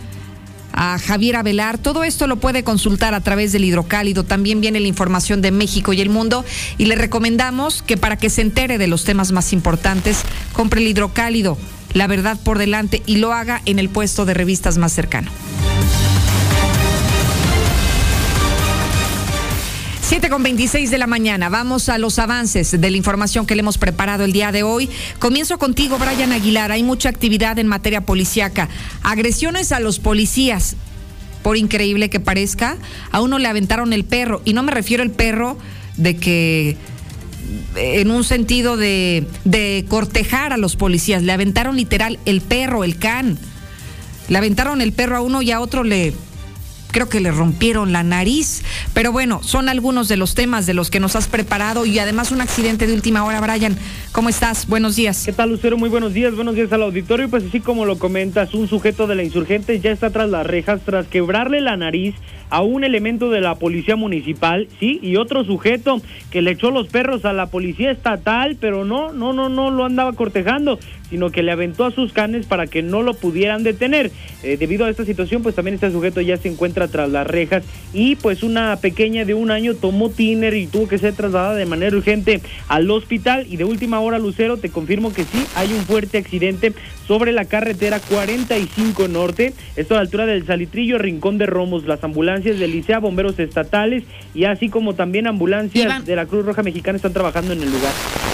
a 0.71 0.97
Javier 0.97 1.35
Avelar. 1.35 1.77
Todo 1.77 2.03
esto 2.03 2.25
lo 2.25 2.37
puede 2.37 2.63
consultar 2.63 3.13
a 3.13 3.21
través 3.21 3.51
del 3.51 3.65
hidrocálido. 3.65 4.23
También 4.23 4.59
viene 4.59 4.79
la 4.79 4.87
información 4.87 5.41
de 5.41 5.51
México 5.51 5.93
y 5.93 6.01
el 6.01 6.09
mundo. 6.09 6.43
Y 6.77 6.85
le 6.85 6.95
recomendamos 6.95 7.83
que 7.83 7.97
para 7.97 8.17
que 8.17 8.29
se 8.29 8.41
entere 8.41 8.77
de 8.77 8.87
los 8.87 9.03
temas 9.03 9.31
más 9.31 9.53
importantes, 9.53 10.23
compre 10.53 10.81
el 10.81 10.87
hidrocálido, 10.87 11.57
la 11.93 12.07
verdad 12.07 12.37
por 12.43 12.57
delante, 12.57 13.03
y 13.05 13.17
lo 13.17 13.33
haga 13.33 13.61
en 13.65 13.79
el 13.79 13.89
puesto 13.89 14.25
de 14.25 14.33
revistas 14.33 14.77
más 14.77 14.91
cercano. 14.93 15.31
7 20.13 20.29
con 20.29 20.43
26 20.43 20.91
de 20.91 20.97
la 20.99 21.07
mañana. 21.07 21.49
Vamos 21.49 21.89
a 21.89 21.97
los 21.97 22.19
avances 22.19 22.79
de 22.79 22.91
la 22.91 22.97
información 22.97 23.47
que 23.47 23.55
le 23.55 23.61
hemos 23.61 23.79
preparado 23.79 24.25
el 24.25 24.31
día 24.31 24.51
de 24.51 24.61
hoy. 24.61 24.87
Comienzo 25.17 25.57
contigo, 25.57 25.97
Brian 25.97 26.31
Aguilar. 26.31 26.71
Hay 26.71 26.83
mucha 26.83 27.09
actividad 27.09 27.57
en 27.57 27.65
materia 27.65 28.01
policíaca. 28.01 28.69
Agresiones 29.01 29.71
a 29.71 29.79
los 29.79 29.97
policías. 29.99 30.75
Por 31.41 31.57
increíble 31.57 32.11
que 32.11 32.19
parezca, 32.19 32.77
a 33.11 33.21
uno 33.21 33.39
le 33.39 33.47
aventaron 33.47 33.91
el 33.91 34.05
perro. 34.05 34.43
Y 34.45 34.53
no 34.53 34.61
me 34.61 34.71
refiero 34.71 35.01
al 35.01 35.09
perro 35.09 35.57
de 35.97 36.15
que 36.17 36.77
en 37.75 38.11
un 38.11 38.23
sentido 38.23 38.77
de, 38.77 39.25
de 39.43 39.85
cortejar 39.87 40.53
a 40.53 40.57
los 40.57 40.75
policías. 40.75 41.23
Le 41.23 41.31
aventaron 41.31 41.75
literal 41.75 42.19
el 42.25 42.41
perro, 42.41 42.83
el 42.83 42.97
can. 42.97 43.37
Le 44.29 44.37
aventaron 44.37 44.81
el 44.81 44.93
perro 44.93 45.17
a 45.17 45.21
uno 45.21 45.41
y 45.41 45.51
a 45.51 45.59
otro 45.59 45.83
le 45.83 46.13
creo 46.93 47.09
que 47.09 47.19
le 47.19 47.31
rompieron 47.31 47.91
la 47.91 48.03
nariz. 48.03 48.63
Pero 48.93 49.11
bueno, 49.11 49.43
son 49.43 49.67
algunos 49.67 50.07
de 50.07 50.15
los 50.15 50.35
temas 50.35 50.65
de 50.65 50.73
los 50.73 50.89
que 50.89 51.01
nos 51.01 51.17
has 51.17 51.27
preparado 51.27 51.85
y 51.85 51.99
además 51.99 52.31
un 52.31 52.39
accidente 52.39 52.87
de 52.87 52.93
última 52.93 53.25
hora. 53.25 53.41
Brian, 53.41 53.77
¿cómo 54.13 54.29
estás? 54.29 54.67
Buenos 54.67 54.95
días. 54.95 55.25
¿Qué 55.25 55.33
tal, 55.33 55.49
Lucero? 55.49 55.75
Muy 55.75 55.89
buenos 55.89 56.13
días. 56.13 56.33
Buenos 56.35 56.55
días 56.55 56.71
al 56.71 56.83
auditorio. 56.83 57.27
Pues 57.27 57.43
así 57.43 57.59
como 57.59 57.83
lo 57.83 57.99
comentas, 57.99 58.53
un 58.53 58.69
sujeto 58.69 59.07
de 59.07 59.15
la 59.15 59.23
insurgente 59.23 59.81
ya 59.81 59.91
está 59.91 60.11
tras 60.11 60.29
las 60.29 60.47
rejas 60.47 60.81
tras 60.85 61.07
quebrarle 61.07 61.59
la 61.59 61.75
nariz 61.75 62.15
a 62.53 62.61
un 62.61 62.83
elemento 62.83 63.31
de 63.31 63.41
la 63.41 63.55
policía 63.55 63.95
municipal, 63.95 64.67
sí, 64.79 64.99
y 65.01 65.15
otro 65.15 65.43
sujeto 65.43 65.99
que 66.29 66.43
le 66.43 66.51
echó 66.51 66.69
los 66.69 66.87
perros 66.87 67.25
a 67.25 67.33
la 67.33 67.47
policía 67.47 67.89
estatal, 67.89 68.57
pero 68.59 68.85
no, 68.85 69.11
no, 69.11 69.33
no, 69.33 69.49
no 69.49 69.71
lo 69.71 69.85
andaba 69.85 70.13
cortejando, 70.13 70.77
sino 71.13 71.29
que 71.29 71.43
le 71.43 71.51
aventó 71.51 71.85
a 71.85 71.91
sus 71.91 72.11
canes 72.11 72.47
para 72.47 72.65
que 72.65 72.81
no 72.81 73.03
lo 73.03 73.13
pudieran 73.13 73.61
detener. 73.61 74.09
Eh, 74.41 74.57
debido 74.57 74.85
a 74.85 74.89
esta 74.89 75.05
situación, 75.05 75.43
pues 75.43 75.53
también 75.53 75.75
este 75.75 75.91
sujeto 75.91 76.21
ya 76.21 76.37
se 76.37 76.49
encuentra 76.49 76.87
tras 76.87 77.07
las 77.11 77.27
rejas 77.27 77.63
y 77.93 78.15
pues 78.15 78.41
una 78.41 78.75
pequeña 78.77 79.23
de 79.23 79.35
un 79.35 79.51
año 79.51 79.75
tomó 79.75 80.09
tiner 80.09 80.55
y 80.55 80.65
tuvo 80.65 80.87
que 80.87 80.97
ser 80.97 81.13
trasladada 81.13 81.53
de 81.53 81.67
manera 81.67 81.95
urgente 81.95 82.41
al 82.67 82.89
hospital 82.89 83.45
y 83.47 83.57
de 83.57 83.63
última 83.63 83.99
hora, 83.99 84.17
Lucero, 84.17 84.57
te 84.57 84.69
confirmo 84.69 85.13
que 85.13 85.23
sí, 85.23 85.45
hay 85.55 85.71
un 85.71 85.85
fuerte 85.85 86.17
accidente 86.17 86.73
sobre 87.07 87.31
la 87.31 87.45
carretera 87.45 87.99
45 87.99 89.07
Norte, 89.07 89.53
esto 89.75 89.93
a 89.93 89.97
la 89.97 90.01
altura 90.01 90.25
del 90.25 90.45
Salitrillo, 90.45 90.97
Rincón 90.97 91.37
de 91.37 91.45
Romos, 91.45 91.85
las 91.85 92.03
ambulancias 92.03 92.59
del 92.59 92.71
Licea, 92.71 92.99
bomberos 92.99 93.39
estatales 93.39 94.03
y 94.33 94.45
así 94.45 94.69
como 94.69 94.95
también 94.95 95.27
ambulancias 95.27 96.05
de 96.05 96.15
la 96.15 96.25
Cruz 96.25 96.45
Roja 96.45 96.63
Mexicana 96.63 96.95
están 96.95 97.13
trabajando 97.13 97.53
en 97.53 97.61
el 97.61 97.71
lugar. 97.71 97.91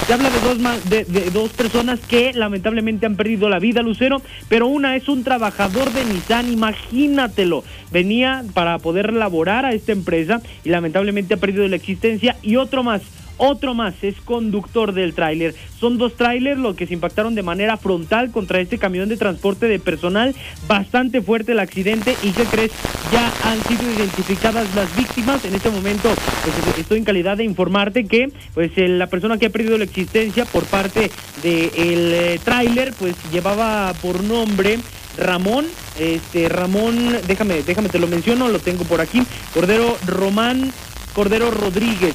Se 0.07 0.13
habla 0.13 0.29
de 0.29 0.39
dos, 0.39 0.89
de, 0.89 1.05
de 1.05 1.29
dos 1.31 1.49
personas 1.51 1.99
que 1.99 2.33
lamentablemente 2.33 3.05
han 3.05 3.15
perdido 3.15 3.49
la 3.49 3.59
vida, 3.59 3.81
Lucero, 3.81 4.21
pero 4.47 4.67
una 4.67 4.95
es 4.95 5.07
un 5.07 5.23
trabajador 5.23 5.91
de 5.91 6.05
Nissan, 6.05 6.51
imagínatelo. 6.51 7.63
Venía 7.91 8.43
para 8.53 8.79
poder 8.79 9.13
laborar 9.13 9.65
a 9.65 9.73
esta 9.73 9.91
empresa 9.91 10.41
y 10.63 10.69
lamentablemente 10.69 11.35
ha 11.35 11.37
perdido 11.37 11.67
la 11.67 11.75
existencia 11.75 12.37
y 12.41 12.55
otro 12.55 12.83
más 12.83 13.01
otro 13.39 13.73
más 13.73 13.95
es 14.03 14.15
conductor 14.21 14.93
del 14.93 15.13
tráiler. 15.13 15.55
Son 15.79 15.97
dos 15.97 16.15
tráilers 16.15 16.59
los 16.59 16.75
que 16.75 16.85
se 16.85 16.93
impactaron 16.93 17.33
de 17.33 17.41
manera 17.41 17.77
frontal 17.77 18.31
contra 18.31 18.59
este 18.59 18.77
camión 18.77 19.09
de 19.09 19.17
transporte 19.17 19.67
de 19.67 19.79
personal. 19.79 20.35
Bastante 20.67 21.21
fuerte 21.21 21.53
el 21.53 21.59
accidente 21.59 22.15
y 22.21 22.31
¿qué 22.31 22.43
crees? 22.43 22.71
Ya 23.11 23.33
han 23.49 23.63
sido 23.63 23.91
identificadas 23.91 24.67
las 24.75 24.95
víctimas. 24.95 25.43
En 25.45 25.55
este 25.55 25.69
momento 25.69 26.09
pues, 26.43 26.77
estoy 26.77 26.99
en 26.99 27.05
calidad 27.05 27.37
de 27.37 27.45
informarte 27.45 28.05
que 28.05 28.31
pues 28.53 28.71
la 28.75 29.07
persona 29.07 29.37
que 29.37 29.47
ha 29.47 29.49
perdido 29.49 29.77
la 29.77 29.85
existencia 29.85 30.45
por 30.45 30.65
parte 30.65 31.09
del 31.41 31.71
de 31.71 32.33
eh, 32.33 32.39
tráiler 32.43 32.93
pues 32.99 33.15
llevaba 33.31 33.93
por 34.01 34.23
nombre 34.23 34.79
Ramón, 35.17 35.65
este 35.97 36.49
Ramón, 36.49 37.17
déjame, 37.27 37.63
déjame 37.63 37.89
te 37.89 37.99
lo 37.99 38.07
menciono, 38.07 38.47
lo 38.47 38.59
tengo 38.59 38.83
por 38.83 39.01
aquí, 39.01 39.21
Cordero 39.53 39.97
Román 40.05 40.71
Cordero 41.13 41.51
Rodríguez 41.51 42.13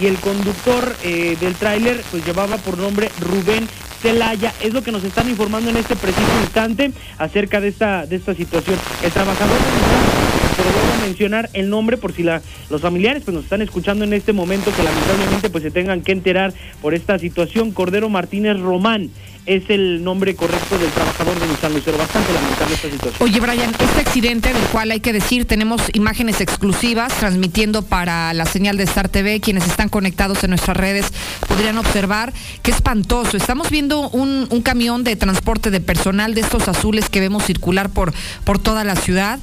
y 0.00 0.06
el 0.06 0.16
conductor 0.18 0.94
eh, 1.02 1.36
del 1.40 1.54
tráiler 1.54 2.02
pues 2.10 2.24
llevaba 2.24 2.56
por 2.58 2.78
nombre 2.78 3.10
Rubén 3.20 3.68
Celaya. 4.02 4.52
Es 4.62 4.72
lo 4.72 4.82
que 4.82 4.92
nos 4.92 5.04
están 5.04 5.28
informando 5.28 5.70
en 5.70 5.76
este 5.76 5.96
preciso 5.96 6.40
instante 6.42 6.92
acerca 7.18 7.60
de 7.60 7.68
esta, 7.68 8.06
de 8.06 8.16
esta 8.16 8.34
situación. 8.34 8.78
El 9.02 9.12
trabajador 9.12 9.58
pero 10.56 10.70
voy 10.70 10.98
a 10.98 11.06
mencionar 11.06 11.50
el 11.52 11.68
nombre 11.68 11.98
por 11.98 12.12
si 12.12 12.22
la, 12.22 12.40
los 12.70 12.80
familiares 12.80 13.22
pues 13.24 13.34
nos 13.34 13.44
están 13.44 13.60
escuchando 13.60 14.04
en 14.04 14.14
este 14.14 14.32
momento 14.32 14.72
que 14.74 14.82
lamentablemente 14.82 15.50
pues 15.50 15.62
se 15.62 15.70
tengan 15.70 16.00
que 16.00 16.12
enterar 16.12 16.54
por 16.80 16.94
esta 16.94 17.18
situación. 17.18 17.72
Cordero 17.72 18.08
Martínez 18.08 18.58
Román 18.58 19.10
es 19.46 19.70
el 19.70 20.02
nombre 20.02 20.34
correcto 20.34 20.76
del 20.76 20.90
trabajador 20.90 21.38
de 21.38 21.46
Nissan 21.46 21.72
Lucero. 21.72 21.96
Bastante 21.96 22.32
lamentable 22.32 22.74
esta 22.74 22.90
situación. 22.90 23.28
Oye, 23.28 23.40
Brian, 23.40 23.70
este 23.78 24.00
accidente 24.00 24.52
del 24.52 24.62
cual 24.64 24.90
hay 24.90 25.00
que 25.00 25.12
decir, 25.12 25.44
tenemos 25.46 25.82
imágenes 25.92 26.40
exclusivas 26.40 27.12
transmitiendo 27.14 27.82
para 27.82 28.34
la 28.34 28.44
señal 28.44 28.76
de 28.76 28.84
Star 28.84 29.08
TV. 29.08 29.40
Quienes 29.40 29.66
están 29.66 29.88
conectados 29.88 30.42
en 30.44 30.50
nuestras 30.50 30.76
redes 30.76 31.12
podrían 31.46 31.78
observar 31.78 32.32
qué 32.62 32.72
espantoso. 32.72 33.36
Estamos 33.36 33.70
viendo 33.70 34.08
un, 34.10 34.48
un 34.50 34.62
camión 34.62 35.04
de 35.04 35.14
transporte 35.16 35.70
de 35.70 35.80
personal 35.80 36.34
de 36.34 36.40
estos 36.40 36.68
azules 36.68 37.08
que 37.08 37.20
vemos 37.20 37.44
circular 37.44 37.90
por, 37.90 38.12
por 38.44 38.58
toda 38.58 38.84
la 38.84 38.96
ciudad 38.96 39.38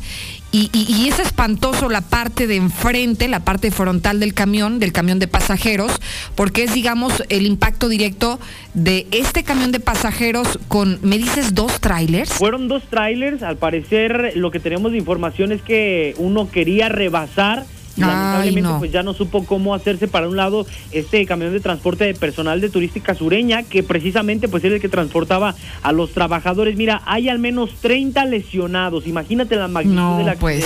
y, 0.55 1.07
es 1.09 1.17
espantoso 1.17 1.89
la 1.89 2.01
parte 2.01 2.45
de 2.45 2.55
enfrente, 2.55 3.27
la 3.27 3.39
parte 3.39 3.71
frontal 3.71 4.19
del 4.19 4.35
camión, 4.35 4.79
del 4.79 4.91
camión 4.91 5.17
de 5.17 5.27
pasajeros, 5.27 5.91
porque 6.35 6.63
es, 6.63 6.73
digamos, 6.73 7.23
el 7.29 7.47
impacto 7.47 7.89
directo 7.89 8.39
de 8.75 9.07
este 9.11 9.43
camión 9.43 9.71
de 9.71 9.79
pasajeros 9.79 10.59
con, 10.67 10.99
¿me 11.01 11.17
dices 11.17 11.55
dos 11.55 11.81
trailers? 11.81 12.31
Fueron 12.31 12.67
dos 12.67 12.83
trailers, 12.83 13.41
al 13.41 13.57
parecer 13.57 14.33
lo 14.35 14.51
que 14.51 14.59
tenemos 14.59 14.91
de 14.91 14.99
información 14.99 15.51
es 15.51 15.63
que 15.63 16.13
uno 16.19 16.49
quería 16.51 16.87
rebasar 16.87 17.65
lamentablemente 17.97 18.69
pues 18.79 18.91
ya 18.91 19.03
no 19.03 19.13
supo 19.13 19.45
cómo 19.45 19.75
hacerse 19.75 20.07
para 20.07 20.27
un 20.27 20.35
lado 20.35 20.65
este 20.91 21.25
camión 21.25 21.53
de 21.53 21.59
transporte 21.59 22.05
de 22.05 22.13
personal 22.13 22.61
de 22.61 22.69
turística 22.69 23.15
sureña 23.15 23.63
que 23.63 23.83
precisamente 23.83 24.47
pues 24.47 24.63
era 24.63 24.75
el 24.75 24.81
que 24.81 24.89
transportaba 24.89 25.55
a 25.81 25.91
los 25.91 26.11
trabajadores. 26.11 26.75
Mira, 26.75 27.01
hay 27.05 27.29
al 27.29 27.39
menos 27.39 27.71
30 27.81 28.25
lesionados. 28.25 29.07
Imagínate 29.07 29.55
la 29.55 29.67
magnitud 29.67 30.17
de 30.17 30.23
la 30.23 30.35
puede 30.35 30.63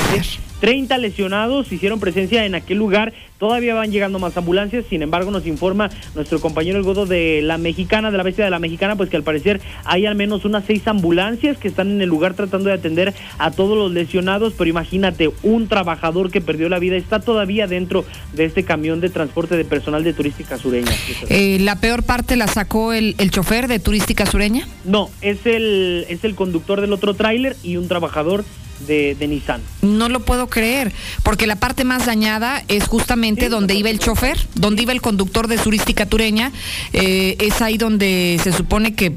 30 0.60 0.98
lesionados 0.98 1.72
hicieron 1.72 2.00
presencia 2.00 2.46
en 2.46 2.56
aquel 2.56 2.78
lugar. 2.78 3.14
Todavía 3.38 3.76
van 3.76 3.92
llegando 3.92 4.18
más 4.18 4.36
ambulancias. 4.36 4.86
Sin 4.90 5.04
embargo, 5.04 5.30
nos 5.30 5.46
informa 5.46 5.90
nuestro 6.16 6.40
compañero 6.42 6.78
El 6.78 6.84
Godo 6.84 7.06
de 7.06 7.42
la 7.44 7.58
Mexicana, 7.58 8.10
de 8.10 8.18
la 8.18 8.24
Bestia 8.24 8.46
de 8.46 8.50
la 8.50 8.60
Mexicana, 8.60 8.96
pues 8.96 9.10
que 9.10 9.18
al 9.18 9.24
parecer 9.24 9.62
hay 9.86 10.08
al 10.08 10.16
menos 10.16 10.46
unas 10.46 10.66
seis 10.66 10.88
ambulancias 10.88 11.58
que 11.58 11.68
están 11.68 11.92
en 11.92 12.02
el 12.02 12.10
lugar 12.10 12.34
tratando 12.34 12.70
de 12.70 12.76
atender 12.76 13.14
a 13.38 13.52
todos 13.52 13.78
los 13.78 13.92
lesionados. 13.92 14.54
Pero 14.58 14.70
imagínate, 14.70 15.30
un 15.44 15.68
trabajador 15.68 16.32
que 16.32 16.42
perdió 16.42 16.70
la 16.70 16.80
vida 16.80 16.96
está 16.96 17.20
todavía 17.20 17.68
dentro 17.68 18.06
de 18.34 18.46
este 18.46 18.64
camión 18.64 19.02
de 19.02 19.10
transporte 19.10 19.56
de 19.56 19.66
personal 19.66 20.04
de 20.04 20.14
Turística 20.14 20.58
Sureña. 20.58 20.92
Eh, 21.30 21.60
¿La 21.62 21.80
peor 21.80 22.04
parte 22.04 22.36
la 22.36 22.48
sacó 22.48 22.94
el, 22.94 23.16
el, 23.20 23.30
chofer 23.30 23.68
de 23.68 23.80
Turística 23.80 24.26
Sureña? 24.26 24.68
No, 24.84 25.10
es 25.22 25.46
el, 25.46 26.06
es 26.10 26.24
el 26.24 26.34
conductor 26.34 26.82
del 26.82 26.94
otro 26.94 27.14
tráiler 27.14 27.56
y 27.64 27.78
un 27.78 27.88
trabajador 27.88 28.44
de, 28.80 29.16
de 29.16 29.28
Nissan. 29.28 29.62
No 29.82 30.10
lo 30.10 30.22
puedo 30.22 30.48
creer, 30.48 30.92
porque 31.24 31.48
la 31.48 31.56
parte 31.56 31.84
más 31.84 32.06
dañada 32.06 32.64
es 32.68 32.88
justamente 32.88 33.50
donde 33.50 33.76
iba 33.76 33.90
el 33.90 34.00
chofer, 34.00 34.38
donde 34.56 34.84
iba 34.84 34.92
el 34.92 35.02
conductor 35.02 35.48
de 35.48 35.58
Turística 35.58 36.06
Tureña. 36.06 36.52
Eh, 36.94 37.36
es 37.40 37.62
ahí 37.62 37.78
donde 37.78 38.40
se 38.44 38.52
supone 38.52 38.94
que 38.94 39.16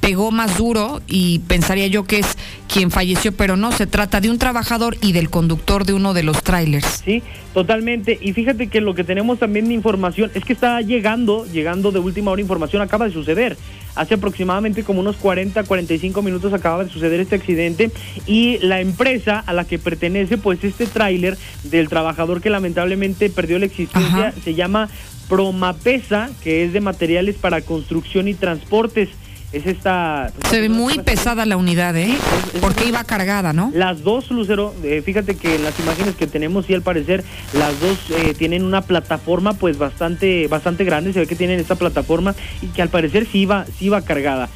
pegó 0.00 0.30
más 0.30 0.56
duro 0.56 1.00
y 1.06 1.40
pensaría 1.40 1.86
yo 1.86 2.04
que 2.04 2.18
es 2.18 2.36
quien 2.72 2.90
falleció, 2.90 3.32
pero 3.32 3.56
no, 3.56 3.72
se 3.72 3.86
trata 3.86 4.20
de 4.20 4.30
un 4.30 4.38
trabajador 4.38 4.96
y 5.00 5.12
del 5.12 5.30
conductor 5.30 5.84
de 5.84 5.92
uno 5.92 6.14
de 6.14 6.22
los 6.22 6.42
trailers. 6.42 7.02
Sí, 7.04 7.22
totalmente. 7.52 8.18
Y 8.20 8.32
fíjate 8.32 8.68
que 8.68 8.80
lo 8.80 8.94
que 8.94 9.04
tenemos 9.04 9.38
también 9.38 9.68
de 9.68 9.74
información 9.74 10.30
es 10.34 10.44
que 10.44 10.52
está 10.52 10.80
llegando, 10.80 11.46
llegando 11.46 11.92
de 11.92 11.98
última 11.98 12.30
hora 12.30 12.40
información, 12.40 12.82
acaba 12.82 13.06
de 13.06 13.12
suceder. 13.12 13.56
Hace 13.94 14.14
aproximadamente 14.14 14.84
como 14.84 15.00
unos 15.00 15.16
40, 15.16 15.64
45 15.64 16.22
minutos 16.22 16.52
acaba 16.52 16.84
de 16.84 16.90
suceder 16.90 17.20
este 17.20 17.36
accidente 17.36 17.90
y 18.26 18.58
la 18.58 18.80
empresa 18.80 19.42
a 19.44 19.52
la 19.52 19.64
que 19.64 19.78
pertenece 19.78 20.38
pues 20.38 20.62
este 20.62 20.86
tráiler 20.86 21.36
del 21.64 21.88
trabajador 21.88 22.40
que 22.40 22.50
lamentablemente 22.50 23.30
perdió 23.30 23.58
la 23.58 23.66
existencia 23.66 24.32
se 24.44 24.54
llama 24.54 24.88
Promapesa, 25.28 26.30
que 26.42 26.64
es 26.64 26.72
de 26.72 26.80
materiales 26.80 27.36
para 27.36 27.62
construcción 27.62 28.28
y 28.28 28.34
transportes 28.34 29.08
es 29.52 29.66
esta... 29.66 30.32
Se 30.48 30.60
ve 30.60 30.68
muy 30.68 30.98
pesada 31.00 31.44
la 31.46 31.56
unidad, 31.56 31.96
¿eh? 31.96 32.16
Porque 32.60 32.86
iba 32.86 33.02
cargada, 33.04 33.52
¿no? 33.52 33.70
Las 33.74 34.02
dos, 34.02 34.30
Lucero, 34.30 34.74
eh, 34.84 35.02
fíjate 35.04 35.36
que 35.36 35.56
en 35.56 35.64
las 35.64 35.78
imágenes 35.80 36.14
que 36.14 36.26
tenemos 36.26 36.68
y 36.70 36.74
al 36.74 36.82
parecer 36.82 37.24
las 37.52 37.78
dos 37.80 37.98
eh, 38.10 38.34
tienen 38.34 38.64
una 38.64 38.82
plataforma 38.82 39.54
pues 39.54 39.78
bastante 39.78 40.46
bastante 40.46 40.84
grande, 40.84 41.12
se 41.12 41.20
ve 41.20 41.26
que 41.26 41.36
tienen 41.36 41.58
esta 41.58 41.74
plataforma 41.74 42.34
y 42.62 42.68
que 42.68 42.82
al 42.82 42.88
parecer 42.88 43.26
sí 43.30 43.40
iba, 43.40 43.66
sí 43.66 43.86
iba 43.86 44.00
cargada. 44.02 44.48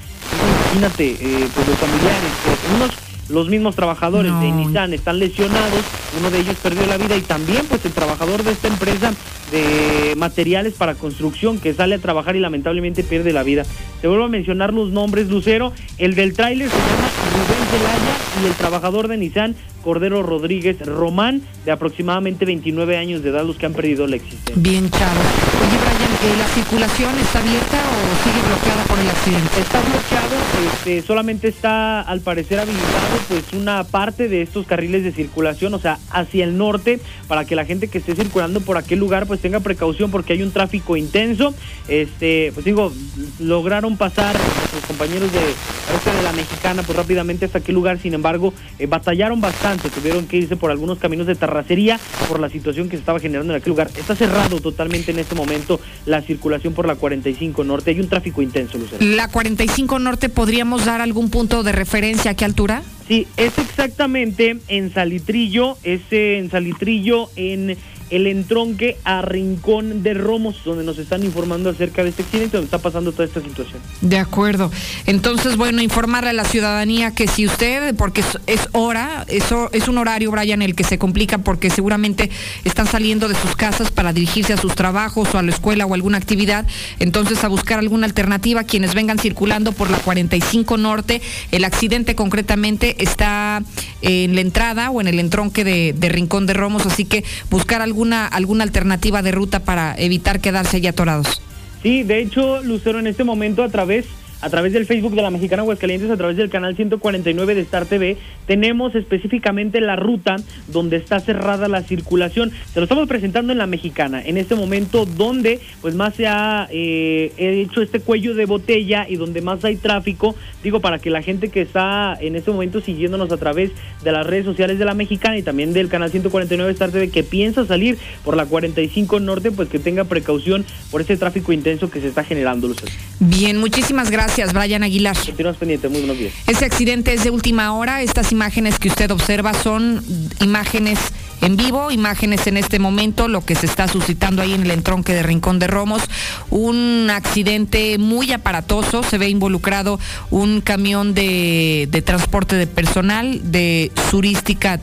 Imagínate, 0.72 1.10
eh, 1.10 1.48
pues 1.54 1.68
los 1.68 1.78
familiares, 1.78 2.32
unos 2.76 2.90
los 3.28 3.48
mismos 3.48 3.74
trabajadores 3.74 4.32
de 4.40 4.52
Nissan 4.52 4.92
están 4.92 5.18
lesionados, 5.18 5.80
uno 6.18 6.30
de 6.30 6.40
ellos 6.40 6.56
perdió 6.62 6.86
la 6.86 6.96
vida 6.96 7.16
y 7.16 7.22
también 7.22 7.64
pues 7.66 7.84
el 7.84 7.92
trabajador 7.92 8.42
de 8.42 8.52
esta 8.52 8.68
empresa 8.68 9.14
de 9.50 10.14
materiales 10.16 10.74
para 10.74 10.94
construcción 10.94 11.58
que 11.58 11.74
sale 11.74 11.96
a 11.96 11.98
trabajar 11.98 12.36
y 12.36 12.40
lamentablemente 12.40 13.02
pierde 13.04 13.32
la 13.32 13.42
vida. 13.42 13.64
Te 14.00 14.08
vuelvo 14.08 14.24
a 14.24 14.28
mencionar 14.28 14.72
los 14.72 14.90
nombres, 14.90 15.28
Lucero, 15.28 15.72
el 15.98 16.14
del 16.14 16.34
tráiler 16.34 16.68
se 16.68 16.76
llama 16.76 17.08
Rubén 17.32 17.66
Zelaya 17.70 18.42
y 18.42 18.46
el 18.46 18.54
trabajador 18.54 19.08
de 19.08 19.16
Nissan 19.16 19.54
Cordero 19.82 20.22
Rodríguez 20.22 20.80
Román, 20.80 21.42
de 21.64 21.72
aproximadamente 21.72 22.44
29 22.44 22.96
años 22.96 23.22
de 23.22 23.30
edad, 23.30 23.44
los 23.44 23.56
que 23.56 23.66
han 23.66 23.74
perdido 23.74 24.06
la 24.06 24.16
existencia. 24.16 24.54
Bien, 24.56 24.90
chavo. 24.90 25.20
Oye, 25.20 25.78
Brian, 25.78 26.13
¿eh, 26.24 26.36
¿la 26.38 26.46
circulación 26.48 27.18
está 27.18 27.38
abierta 27.38 27.76
o 27.76 28.24
sigue 28.24 28.40
bloqueada 28.46 28.84
por 28.84 28.98
el 28.98 29.10
accidente? 29.10 29.60
Está 29.60 29.80
bloqueado, 29.80 30.36
este, 30.72 31.02
solamente 31.02 31.48
está 31.48 32.00
al 32.00 32.20
parecer 32.20 32.60
habilitado 32.60 33.18
pues 33.28 33.52
una 33.52 33.84
parte 33.84 34.28
de 34.28 34.42
estos 34.42 34.66
carriles 34.66 35.04
de 35.04 35.12
circulación, 35.12 35.74
o 35.74 35.78
sea, 35.78 35.98
hacia 36.10 36.44
el 36.44 36.56
norte, 36.56 37.00
para 37.28 37.44
que 37.44 37.56
la 37.56 37.64
gente 37.64 37.88
que 37.88 37.98
esté 37.98 38.14
circulando 38.14 38.60
por 38.60 38.78
aquel 38.78 38.98
lugar 38.98 39.26
pues 39.26 39.40
tenga 39.40 39.60
precaución 39.60 40.10
porque 40.10 40.32
hay 40.32 40.42
un 40.42 40.52
tráfico 40.52 40.96
intenso. 40.96 41.54
Este, 41.88 42.50
pues 42.54 42.64
digo, 42.64 42.92
lograron 43.38 43.96
pasar 43.96 44.34
los 44.74 44.84
compañeros 44.84 45.30
de, 45.32 45.38
de 45.38 46.22
la 46.22 46.32
mexicana 46.32 46.82
pues 46.82 46.96
rápidamente 46.96 47.44
hasta 47.44 47.58
aquel 47.58 47.74
lugar, 47.74 47.98
sin 47.98 48.14
embargo, 48.14 48.54
eh, 48.78 48.86
batallaron 48.86 49.40
bastante 49.40 49.90
tuvieron 49.90 50.26
que 50.26 50.38
irse 50.38 50.56
por 50.56 50.70
algunos 50.70 50.98
caminos 50.98 51.26
de 51.26 51.34
terracería 51.34 51.98
por 52.28 52.40
la 52.40 52.48
situación 52.48 52.88
que 52.88 52.96
se 52.96 53.00
estaba 53.00 53.20
generando 53.20 53.52
en 53.52 53.60
aquel 53.60 53.70
lugar. 53.70 53.90
Está 53.96 54.14
cerrado 54.14 54.60
totalmente 54.60 55.10
en 55.10 55.18
este 55.18 55.34
momento 55.34 55.80
la 56.06 56.13
circulación 56.22 56.74
por 56.74 56.86
la 56.86 56.96
45 56.96 57.64
Norte. 57.64 57.90
Hay 57.90 58.00
un 58.00 58.08
tráfico 58.08 58.42
intenso, 58.42 58.78
Lucero. 58.78 59.04
¿La 59.04 59.28
45 59.28 59.98
Norte 59.98 60.28
podríamos 60.28 60.84
dar 60.84 61.00
algún 61.00 61.30
punto 61.30 61.62
de 61.62 61.72
referencia 61.72 62.32
a 62.32 62.34
qué 62.34 62.44
altura? 62.44 62.82
Sí, 63.06 63.26
es 63.36 63.58
exactamente 63.58 64.58
en 64.68 64.92
Salitrillo, 64.92 65.76
es 65.82 66.00
en 66.10 66.50
Salitrillo 66.50 67.28
en 67.36 67.76
el 68.14 68.28
entronque 68.28 68.96
a 69.02 69.22
Rincón 69.22 70.04
de 70.04 70.14
Romos, 70.14 70.62
donde 70.64 70.84
nos 70.84 70.98
están 70.98 71.24
informando 71.24 71.70
acerca 71.70 72.04
de 72.04 72.10
este 72.10 72.22
accidente, 72.22 72.56
donde 72.56 72.66
está 72.66 72.78
pasando 72.78 73.10
toda 73.10 73.24
esta 73.24 73.40
situación. 73.40 73.80
De 74.02 74.18
acuerdo. 74.18 74.70
Entonces, 75.06 75.56
bueno, 75.56 75.82
informarle 75.82 76.30
a 76.30 76.32
la 76.32 76.44
ciudadanía 76.44 77.12
que 77.12 77.26
si 77.26 77.44
usted, 77.44 77.94
porque 77.96 78.22
es, 78.46 78.68
hora, 78.70 79.24
eso 79.28 79.68
es 79.72 79.88
un 79.88 79.98
horario, 79.98 80.30
Brian, 80.30 80.62
el 80.62 80.76
que 80.76 80.84
se 80.84 80.96
complica 80.96 81.38
porque 81.38 81.70
seguramente 81.70 82.30
están 82.64 82.86
saliendo 82.86 83.26
de 83.26 83.34
sus 83.34 83.56
casas 83.56 83.90
para 83.90 84.12
dirigirse 84.12 84.52
a 84.52 84.58
sus 84.58 84.76
trabajos 84.76 85.34
o 85.34 85.38
a 85.38 85.42
la 85.42 85.50
escuela 85.50 85.84
o 85.84 85.94
alguna 85.94 86.18
actividad, 86.18 86.66
entonces 87.00 87.42
a 87.42 87.48
buscar 87.48 87.80
alguna 87.80 88.06
alternativa, 88.06 88.62
quienes 88.62 88.94
vengan 88.94 89.18
circulando 89.18 89.72
por 89.72 89.90
la 89.90 89.98
45 89.98 90.76
Norte, 90.76 91.20
el 91.50 91.64
accidente 91.64 92.14
concretamente 92.14 93.02
está 93.02 93.62
en 94.02 94.36
la 94.36 94.40
entrada 94.40 94.90
o 94.90 95.00
en 95.00 95.08
el 95.08 95.18
entronque 95.18 95.64
de, 95.64 95.94
de 95.96 96.08
Rincón 96.08 96.46
de 96.46 96.52
Romos, 96.52 96.86
así 96.86 97.04
que 97.04 97.24
buscar 97.50 97.82
algún 97.82 98.03
alguna, 98.12 98.64
alternativa 98.64 99.22
de 99.22 99.32
ruta 99.32 99.60
para 99.60 99.94
evitar 99.96 100.40
quedarse 100.40 100.80
ya 100.80 100.90
atorados. 100.90 101.40
Sí, 101.82 102.02
de 102.02 102.20
hecho, 102.20 102.62
Lucero, 102.62 102.98
en 102.98 103.06
este 103.06 103.24
momento 103.24 103.62
a 103.62 103.68
través 103.68 104.06
a 104.40 104.50
través 104.50 104.72
del 104.72 104.86
Facebook 104.86 105.14
de 105.14 105.22
la 105.22 105.30
Mexicana 105.30 105.62
Aguascalientes, 105.62 106.10
a 106.10 106.16
través 106.16 106.36
del 106.36 106.50
canal 106.50 106.76
149 106.76 107.54
de 107.54 107.60
Star 107.62 107.86
TV, 107.86 108.16
tenemos 108.46 108.94
específicamente 108.94 109.80
la 109.80 109.96
ruta 109.96 110.36
donde 110.68 110.96
está 110.96 111.20
cerrada 111.20 111.68
la 111.68 111.82
circulación. 111.82 112.52
Se 112.72 112.80
lo 112.80 112.84
estamos 112.84 113.08
presentando 113.08 113.52
en 113.52 113.58
la 113.58 113.66
Mexicana, 113.66 114.22
en 114.24 114.36
este 114.36 114.54
momento 114.54 115.06
donde 115.06 115.60
pues 115.80 115.94
más 115.94 116.14
se 116.14 116.26
ha 116.26 116.68
eh, 116.70 117.32
hecho 117.36 117.80
este 117.80 118.00
cuello 118.00 118.34
de 118.34 118.46
botella 118.46 119.06
y 119.08 119.16
donde 119.16 119.40
más 119.40 119.64
hay 119.64 119.76
tráfico, 119.76 120.34
digo, 120.62 120.80
para 120.80 120.98
que 120.98 121.10
la 121.10 121.22
gente 121.22 121.48
que 121.48 121.62
está 121.62 122.16
en 122.20 122.36
este 122.36 122.50
momento 122.50 122.80
siguiéndonos 122.80 123.32
a 123.32 123.36
través 123.36 123.70
de 124.02 124.12
las 124.12 124.26
redes 124.26 124.44
sociales 124.44 124.78
de 124.78 124.84
la 124.84 124.94
Mexicana 124.94 125.38
y 125.38 125.42
también 125.42 125.72
del 125.72 125.88
canal 125.88 126.10
149 126.10 126.66
de 126.66 126.72
Star 126.72 126.90
TV, 126.90 127.10
que 127.10 127.22
piensa 127.22 127.64
salir 127.66 127.98
por 128.24 128.36
la 128.36 128.46
45 128.46 129.20
Norte, 129.20 129.50
pues 129.50 129.68
que 129.68 129.78
tenga 129.78 130.04
precaución 130.04 130.64
por 130.90 131.00
este 131.00 131.16
tráfico 131.16 131.52
intenso 131.52 131.90
que 131.90 132.00
se 132.00 132.08
está 132.08 132.24
generando, 132.24 132.68
Lucero. 132.68 132.92
Bien, 133.20 133.56
muchísimas 133.58 134.10
gracias. 134.10 134.23
Gracias, 134.24 134.54
Brian 134.54 134.82
Aguilar. 134.82 135.14
Continuamos 135.18 135.58
pendientes, 135.58 135.90
muy 135.90 136.00
buenos 136.00 136.16
días. 136.16 136.32
Ese 136.46 136.64
accidente 136.64 137.12
es 137.12 137.24
de 137.24 137.30
última 137.30 137.74
hora. 137.74 138.00
Estas 138.00 138.32
imágenes 138.32 138.78
que 138.78 138.88
usted 138.88 139.10
observa 139.10 139.52
son 139.52 140.02
imágenes 140.40 140.98
en 141.42 141.58
vivo, 141.58 141.90
imágenes 141.90 142.46
en 142.46 142.56
este 142.56 142.78
momento, 142.78 143.28
lo 143.28 143.44
que 143.44 143.54
se 143.54 143.66
está 143.66 143.86
suscitando 143.86 144.40
ahí 144.40 144.54
en 144.54 144.62
el 144.62 144.70
entronque 144.70 145.12
de 145.12 145.22
Rincón 145.22 145.58
de 145.58 145.66
Romos, 145.66 146.00
un 146.48 147.10
accidente 147.10 147.98
muy 147.98 148.32
aparatoso, 148.32 149.02
se 149.02 149.18
ve 149.18 149.28
involucrado 149.28 150.00
un 150.30 150.62
camión 150.62 151.12
de, 151.12 151.86
de 151.90 152.00
transporte 152.00 152.56
de 152.56 152.66
personal 152.66 153.52
de 153.52 153.92
turística, 154.10 154.80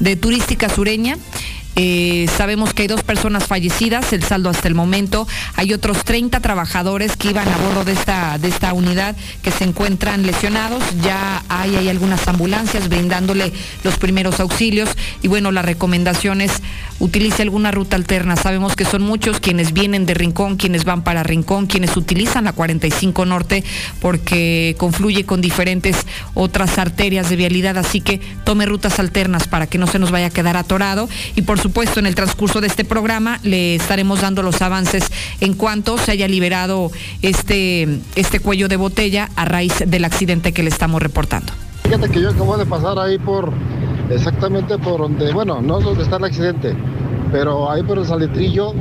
de 0.00 0.16
turística 0.16 0.68
sureña. 0.68 1.18
Eh, 1.74 2.26
sabemos 2.36 2.74
que 2.74 2.82
hay 2.82 2.88
dos 2.88 3.02
personas 3.02 3.46
fallecidas, 3.46 4.12
el 4.12 4.22
saldo 4.22 4.50
hasta 4.50 4.68
el 4.68 4.74
momento. 4.74 5.26
Hay 5.56 5.72
otros 5.72 6.04
30 6.04 6.40
trabajadores 6.40 7.16
que 7.16 7.30
iban 7.30 7.48
a 7.48 7.56
bordo 7.56 7.84
de 7.84 7.92
esta, 7.92 8.38
de 8.38 8.48
esta 8.48 8.72
unidad 8.72 9.16
que 9.42 9.50
se 9.50 9.64
encuentran 9.64 10.26
lesionados. 10.26 10.82
Ya 11.02 11.42
hay, 11.48 11.76
hay 11.76 11.88
algunas 11.88 12.26
ambulancias 12.28 12.88
brindándole 12.88 13.52
los 13.84 13.96
primeros 13.98 14.40
auxilios. 14.40 14.90
Y 15.22 15.28
bueno, 15.28 15.50
la 15.52 15.62
recomendación 15.62 16.40
es 16.40 16.62
utilice 16.98 17.42
alguna 17.42 17.70
ruta 17.70 17.96
alterna. 17.96 18.36
Sabemos 18.36 18.76
que 18.76 18.84
son 18.84 19.02
muchos 19.02 19.40
quienes 19.40 19.72
vienen 19.72 20.06
de 20.06 20.14
Rincón, 20.14 20.56
quienes 20.56 20.84
van 20.84 21.02
para 21.02 21.22
Rincón, 21.22 21.66
quienes 21.66 21.96
utilizan 21.96 22.44
la 22.44 22.52
45 22.52 23.26
Norte 23.26 23.64
porque 24.00 24.76
confluye 24.78 25.24
con 25.24 25.40
diferentes 25.40 25.96
otras 26.34 26.78
arterias 26.78 27.28
de 27.28 27.36
vialidad. 27.36 27.76
Así 27.78 28.00
que 28.00 28.20
tome 28.44 28.66
rutas 28.66 28.98
alternas 28.98 29.48
para 29.48 29.66
que 29.66 29.78
no 29.78 29.86
se 29.86 29.98
nos 29.98 30.10
vaya 30.10 30.26
a 30.26 30.30
quedar 30.30 30.56
atorado. 30.56 31.08
Y 31.34 31.42
por 31.42 31.58
supuesto, 31.62 32.00
en 32.00 32.06
el 32.06 32.14
transcurso 32.14 32.60
de 32.60 32.66
este 32.66 32.84
programa 32.84 33.38
le 33.42 33.76
estaremos 33.76 34.20
dando 34.20 34.42
los 34.42 34.60
avances 34.62 35.04
en 35.40 35.54
cuanto 35.54 35.96
se 35.96 36.10
haya 36.10 36.26
liberado 36.26 36.90
este, 37.22 38.00
este 38.16 38.40
cuello 38.40 38.68
de 38.68 38.76
botella 38.76 39.28
a 39.36 39.44
raíz 39.44 39.82
del 39.86 40.04
accidente 40.04 40.52
que 40.52 40.62
le 40.62 40.70
estamos 40.70 41.00
reportando. 41.00 41.52
Fíjate 41.84 42.08
que 42.08 42.20
yo 42.20 42.30
acabo 42.30 42.56
de 42.56 42.66
pasar 42.66 42.98
ahí 42.98 43.18
por, 43.18 43.52
exactamente 44.10 44.76
por 44.78 45.02
donde, 45.02 45.32
bueno, 45.32 45.62
no 45.62 45.78
es 45.78 45.84
donde 45.84 46.02
está 46.02 46.16
el 46.16 46.24
accidente, 46.24 46.74
pero 47.30 47.70
ahí 47.70 47.82
por 47.82 47.98
el 47.98 48.06
salitrillo, 48.06 48.74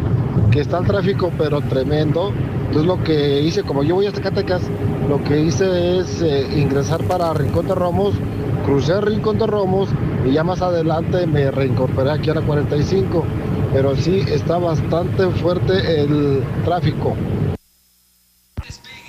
que 0.52 0.62
está 0.62 0.80
el 0.80 0.88
tráfico, 0.88 1.32
pero 1.38 1.62
tremendo. 1.62 2.34
Entonces 2.68 2.86
lo 2.86 3.04
que 3.04 3.42
hice, 3.42 3.64
como 3.64 3.84
yo 3.84 3.96
voy 3.96 4.08
a 4.08 4.12
Zacatecas, 4.12 4.62
lo 5.08 5.24
que 5.24 5.42
hice 5.42 6.00
es 6.00 6.22
eh, 6.22 6.48
ingresar 6.58 7.04
para 7.04 7.34
Rincón 7.34 7.68
de 7.68 7.76
Romos, 7.76 8.16
crucé 8.64 9.00
Rincón 9.02 9.40
de 9.40 9.48
Romos 9.48 9.90
y 10.26 10.32
ya 10.32 10.44
más 10.44 10.62
adelante 10.62 11.26
me 11.28 11.52
reincorporé 11.52 12.12
aquí 12.12 12.30
a 12.30 12.36
la 12.36 12.42
45, 12.42 13.26
pero 13.74 13.96
sí 13.96 14.24
está 14.28 14.58
bastante 14.58 15.30
fuerte 15.42 16.02
el 16.02 16.44
tráfico. 16.64 17.16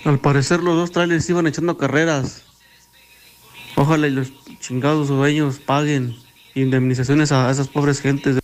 Al 0.04 0.18
parecer 0.18 0.60
los 0.60 0.76
dos 0.76 0.90
trailers 0.90 1.28
iban 1.30 1.46
echando 1.46 1.76
carreras. 1.76 2.42
Ojalá 3.76 4.08
y 4.08 4.10
los 4.10 4.32
chingados 4.60 5.08
dueños 5.08 5.58
paguen 5.58 6.16
indemnizaciones 6.54 7.32
a 7.32 7.50
esas 7.50 7.68
pobres 7.68 8.00
gentes. 8.00 8.38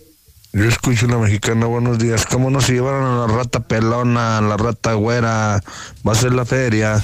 Yo 0.52 0.64
escucho 0.64 1.06
una 1.06 1.18
mexicana, 1.18 1.66
buenos 1.66 1.98
días. 1.98 2.24
¿Cómo 2.26 2.50
no 2.50 2.60
se 2.60 2.72
llevaron 2.72 3.04
a 3.04 3.26
la 3.26 3.36
rata 3.36 3.60
pelona, 3.60 4.38
a 4.38 4.40
la 4.40 4.56
rata 4.56 4.94
güera? 4.94 5.60
Va 6.06 6.12
a 6.12 6.14
ser 6.14 6.32
la 6.32 6.44
feria. 6.44 7.02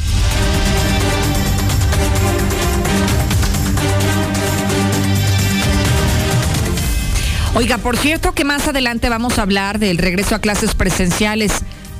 Oiga, 7.57 7.79
por 7.79 7.97
cierto 7.97 8.33
que 8.33 8.45
más 8.45 8.67
adelante 8.67 9.09
vamos 9.09 9.39
a 9.39 9.43
hablar 9.43 9.79
del 9.79 9.99
regreso 9.99 10.35
a 10.35 10.41
clases 10.41 10.75
presenciales. 10.75 11.53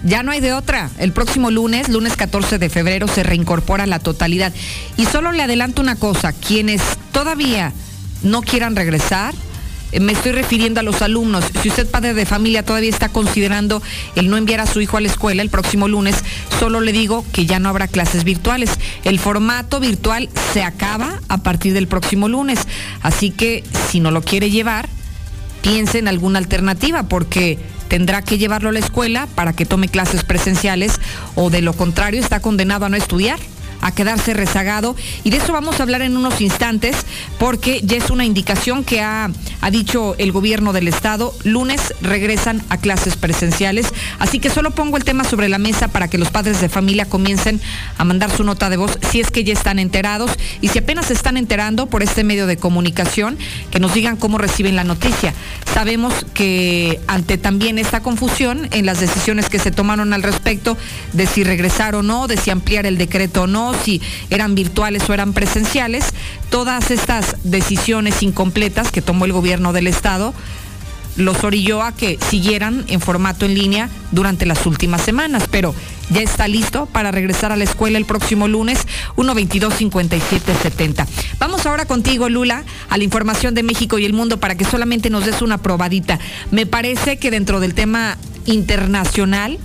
Ya 0.03 0.25
no 0.25 0.33
hay 0.33 0.41
de 0.41 0.53
otra. 0.53 0.91
El 0.99 1.13
próximo 1.13 1.53
lunes, 1.53 1.89
lunes 1.89 2.17
14 2.17 2.59
de 2.59 2.69
febrero, 2.69 3.07
se 3.07 3.23
reincorpora 3.23 3.87
la 3.87 4.01
totalidad. 4.01 4.53
Y 4.97 5.07
solo 5.07 5.31
le 5.31 5.45
adelanto 5.45 5.81
una 5.81 5.95
cosa, 5.95 6.33
quienes 6.33 6.83
todavía 7.13 7.73
no 8.25 8.43
quieran 8.43 8.75
regresar, 8.75 9.33
eh, 9.93 10.01
me 10.01 10.13
estoy 10.13 10.33
refiriendo 10.33 10.81
a 10.81 10.83
los 10.83 11.03
alumnos. 11.03 11.45
Si 11.63 11.69
usted, 11.69 11.89
padre 11.89 12.15
de 12.15 12.27
familia, 12.27 12.65
todavía 12.65 12.91
está 12.91 13.09
considerando 13.11 13.81
el 14.17 14.31
no 14.31 14.37
enviar 14.37 14.61
a 14.61 14.67
su 14.67 14.81
hijo 14.81 14.97
a 14.97 15.01
la 15.01 15.07
escuela 15.07 15.41
el 15.41 15.51
próximo 15.51 15.87
lunes, 15.87 16.17
solo 16.59 16.81
le 16.81 16.91
digo 16.91 17.25
que 17.33 17.47
ya 17.47 17.61
no 17.61 17.69
habrá 17.69 17.87
clases 17.87 18.25
virtuales. 18.25 18.71
El 19.05 19.21
formato 19.21 19.79
virtual 19.79 20.29
se 20.53 20.65
acaba 20.65 21.21
a 21.29 21.45
partir 21.45 21.75
del 21.75 21.87
próximo 21.87 22.29
lunes. 22.29 22.59
Así 23.03 23.31
que 23.31 23.63
si 23.89 24.01
no 24.01 24.11
lo 24.11 24.21
quiere 24.21 24.51
llevar, 24.51 24.89
piense 25.65 25.99
en 25.99 26.09
alguna 26.09 26.39
alternativa, 26.39 27.05
porque 27.05 27.59
tendrá 27.89 28.21
que 28.21 28.37
llevarlo 28.37 28.69
a 28.69 28.73
la 28.73 28.81
escuela 28.81 29.27
para 29.35 29.55
que 29.55 29.65
tome 29.65 29.89
clases 29.89 30.23
presenciales 30.23 31.01
o 31.37 31.49
de 31.49 31.63
lo 31.63 31.73
contrario 31.73 32.21
está 32.21 32.41
condenado 32.41 32.85
a 32.85 32.91
no 32.91 32.97
estudiar 32.97 33.39
a 33.85 33.93
quedarse 33.93 34.35
rezagado. 34.35 34.97
Y 35.23 35.31
de 35.31 35.37
eso 35.37 35.53
vamos 35.53 35.79
a 35.79 35.83
hablar 35.83 36.03
en 36.03 36.17
unos 36.17 36.41
instantes, 36.41 36.97
porque 37.39 37.81
ya 37.85 37.99
es 37.99 38.11
una 38.11 38.25
indicación 38.25 38.83
que 38.83 39.03
ha, 39.03 39.31
ha 39.61 39.71
dicho 39.71 40.17
el 40.19 40.33
gobierno 40.33 40.73
del 40.73 40.89
estado. 40.89 41.35
Lunes 41.45 41.95
regresan 42.01 42.63
a 42.71 42.79
clases 42.79 43.17
presenciales. 43.17 43.87
Así 44.19 44.41
que 44.41 44.51
solo 44.51 44.71
pongo 44.73 44.97
el 44.97 45.05
tema 45.05 45.23
sobre 45.25 45.49
la 45.49 45.59
mesa 45.59 45.89
para 45.89 46.09
que 46.09 46.19
los 46.19 46.31
padres 46.31 46.61
de 46.63 46.71
familia 46.71 47.05
comiencen 47.05 47.61
a 47.99 48.05
mandar 48.05 48.35
su 48.35 48.43
nota 48.43 48.71
de 48.71 48.79
voz 48.79 48.99
si 49.11 49.21
es 49.21 49.31
que 49.31 49.45
ya 49.45 49.53
están 49.53 49.79
enterados. 49.79 50.31
Y 50.63 50.69
si 50.69 50.79
apenas 50.79 51.07
se 51.07 51.13
están 51.13 51.37
enterando 51.37 51.87
por 51.87 52.03
este 52.03 52.25
medio 52.25 52.47
de 52.47 52.57
comunicación, 52.57 53.37
que 53.71 53.81
nos 53.81 53.93
digan 53.93 54.17
cómo 54.17 54.39
reciben 54.39 54.77
la 54.77 54.85
noticia. 54.85 55.35
Sabemos 55.75 56.25
que 56.33 57.01
ante 57.07 57.37
también 57.37 57.79
esta 57.79 58.01
confusión 58.01 58.69
en 58.73 58.87
las 58.87 59.01
decisiones 59.01 59.51
que 59.51 59.59
se 59.59 59.71
tomaron 59.71 60.15
al 60.15 60.23
respecto 60.23 60.79
de 61.13 61.27
si 61.27 61.45
regresar 61.45 61.95
o 61.95 62.03
no, 62.03 62.29
de 62.29 62.39
si 62.39 62.51
ampliar 62.51 62.87
el 62.87 62.97
decreto 62.97 63.43
o 63.43 63.47
no, 63.47 63.74
si 63.85 64.01
eran 64.31 64.55
virtuales 64.55 65.09
o 65.09 65.15
eran 65.15 65.33
presenciales, 65.33 66.07
todas 66.51 66.91
estas 66.91 67.37
decisiones 67.45 68.23
incompletas 68.23 68.93
que 68.93 69.03
tomó 69.03 69.25
el 69.25 69.33
gobierno 69.33 69.73
del 69.73 69.87
Estado 69.87 70.35
los 71.17 71.45
orilló 71.45 71.83
a 71.83 71.93
que 71.93 72.19
siguieran 72.29 72.85
en 72.89 73.01
formato 73.01 73.47
en 73.47 73.55
línea 73.55 73.89
durante 74.11 74.47
las 74.47 74.67
últimas 74.67 75.03
semanas, 75.03 75.45
pero 75.51 75.75
ya 76.11 76.21
está 76.21 76.49
listo 76.49 76.87
para 76.87 77.11
regresar 77.11 77.53
a 77.53 77.57
la 77.57 77.65
escuela 77.65 77.99
el 77.99 78.05
próximo 78.05 78.49
lunes 78.49 78.79
122-5770. 79.17 81.07
Vamos 81.39 81.67
ahora 81.67 81.87
contigo, 81.87 82.29
Lula, 82.29 82.65
a 82.89 82.99
la 82.99 83.05
información 83.05 83.55
de 83.55 83.63
México 83.63 83.99
y 83.99 84.05
el 84.05 84.13
mundo 84.13 84.39
para 84.39 84.57
que 84.57 84.65
solamente 84.65 85.11
nos 85.11 85.25
des 85.25 85.41
una 85.43 85.59
probadita. 85.59 86.19
Me 86.51 86.67
parece 86.67 87.17
que 87.17 87.31
dentro 87.31 87.61
del 87.61 87.75
tema 87.75 88.19
internacional, 88.47 89.59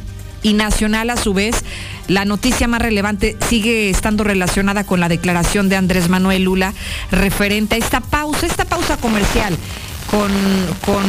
y 0.44 0.54
nacional 0.54 1.10
a 1.10 1.18
su 1.18 1.34
vez, 1.34 1.64
la 2.08 2.26
noticia 2.26 2.68
más 2.68 2.82
relevante 2.82 3.38
sigue 3.48 3.90
estando 3.90 4.24
relacionada 4.24 4.84
con 4.84 5.00
la 5.00 5.10
declaración 5.10 5.70
de 5.70 5.76
Andrés 5.76 6.10
Manuel 6.10 6.44
Lula 6.44 6.74
referente 7.12 7.76
a 7.76 7.78
esta 7.78 8.02
pausa, 8.02 8.46
esta 8.46 8.66
pausa 8.66 8.98
comercial 8.98 9.58
con, 10.10 10.32
con, 10.86 11.04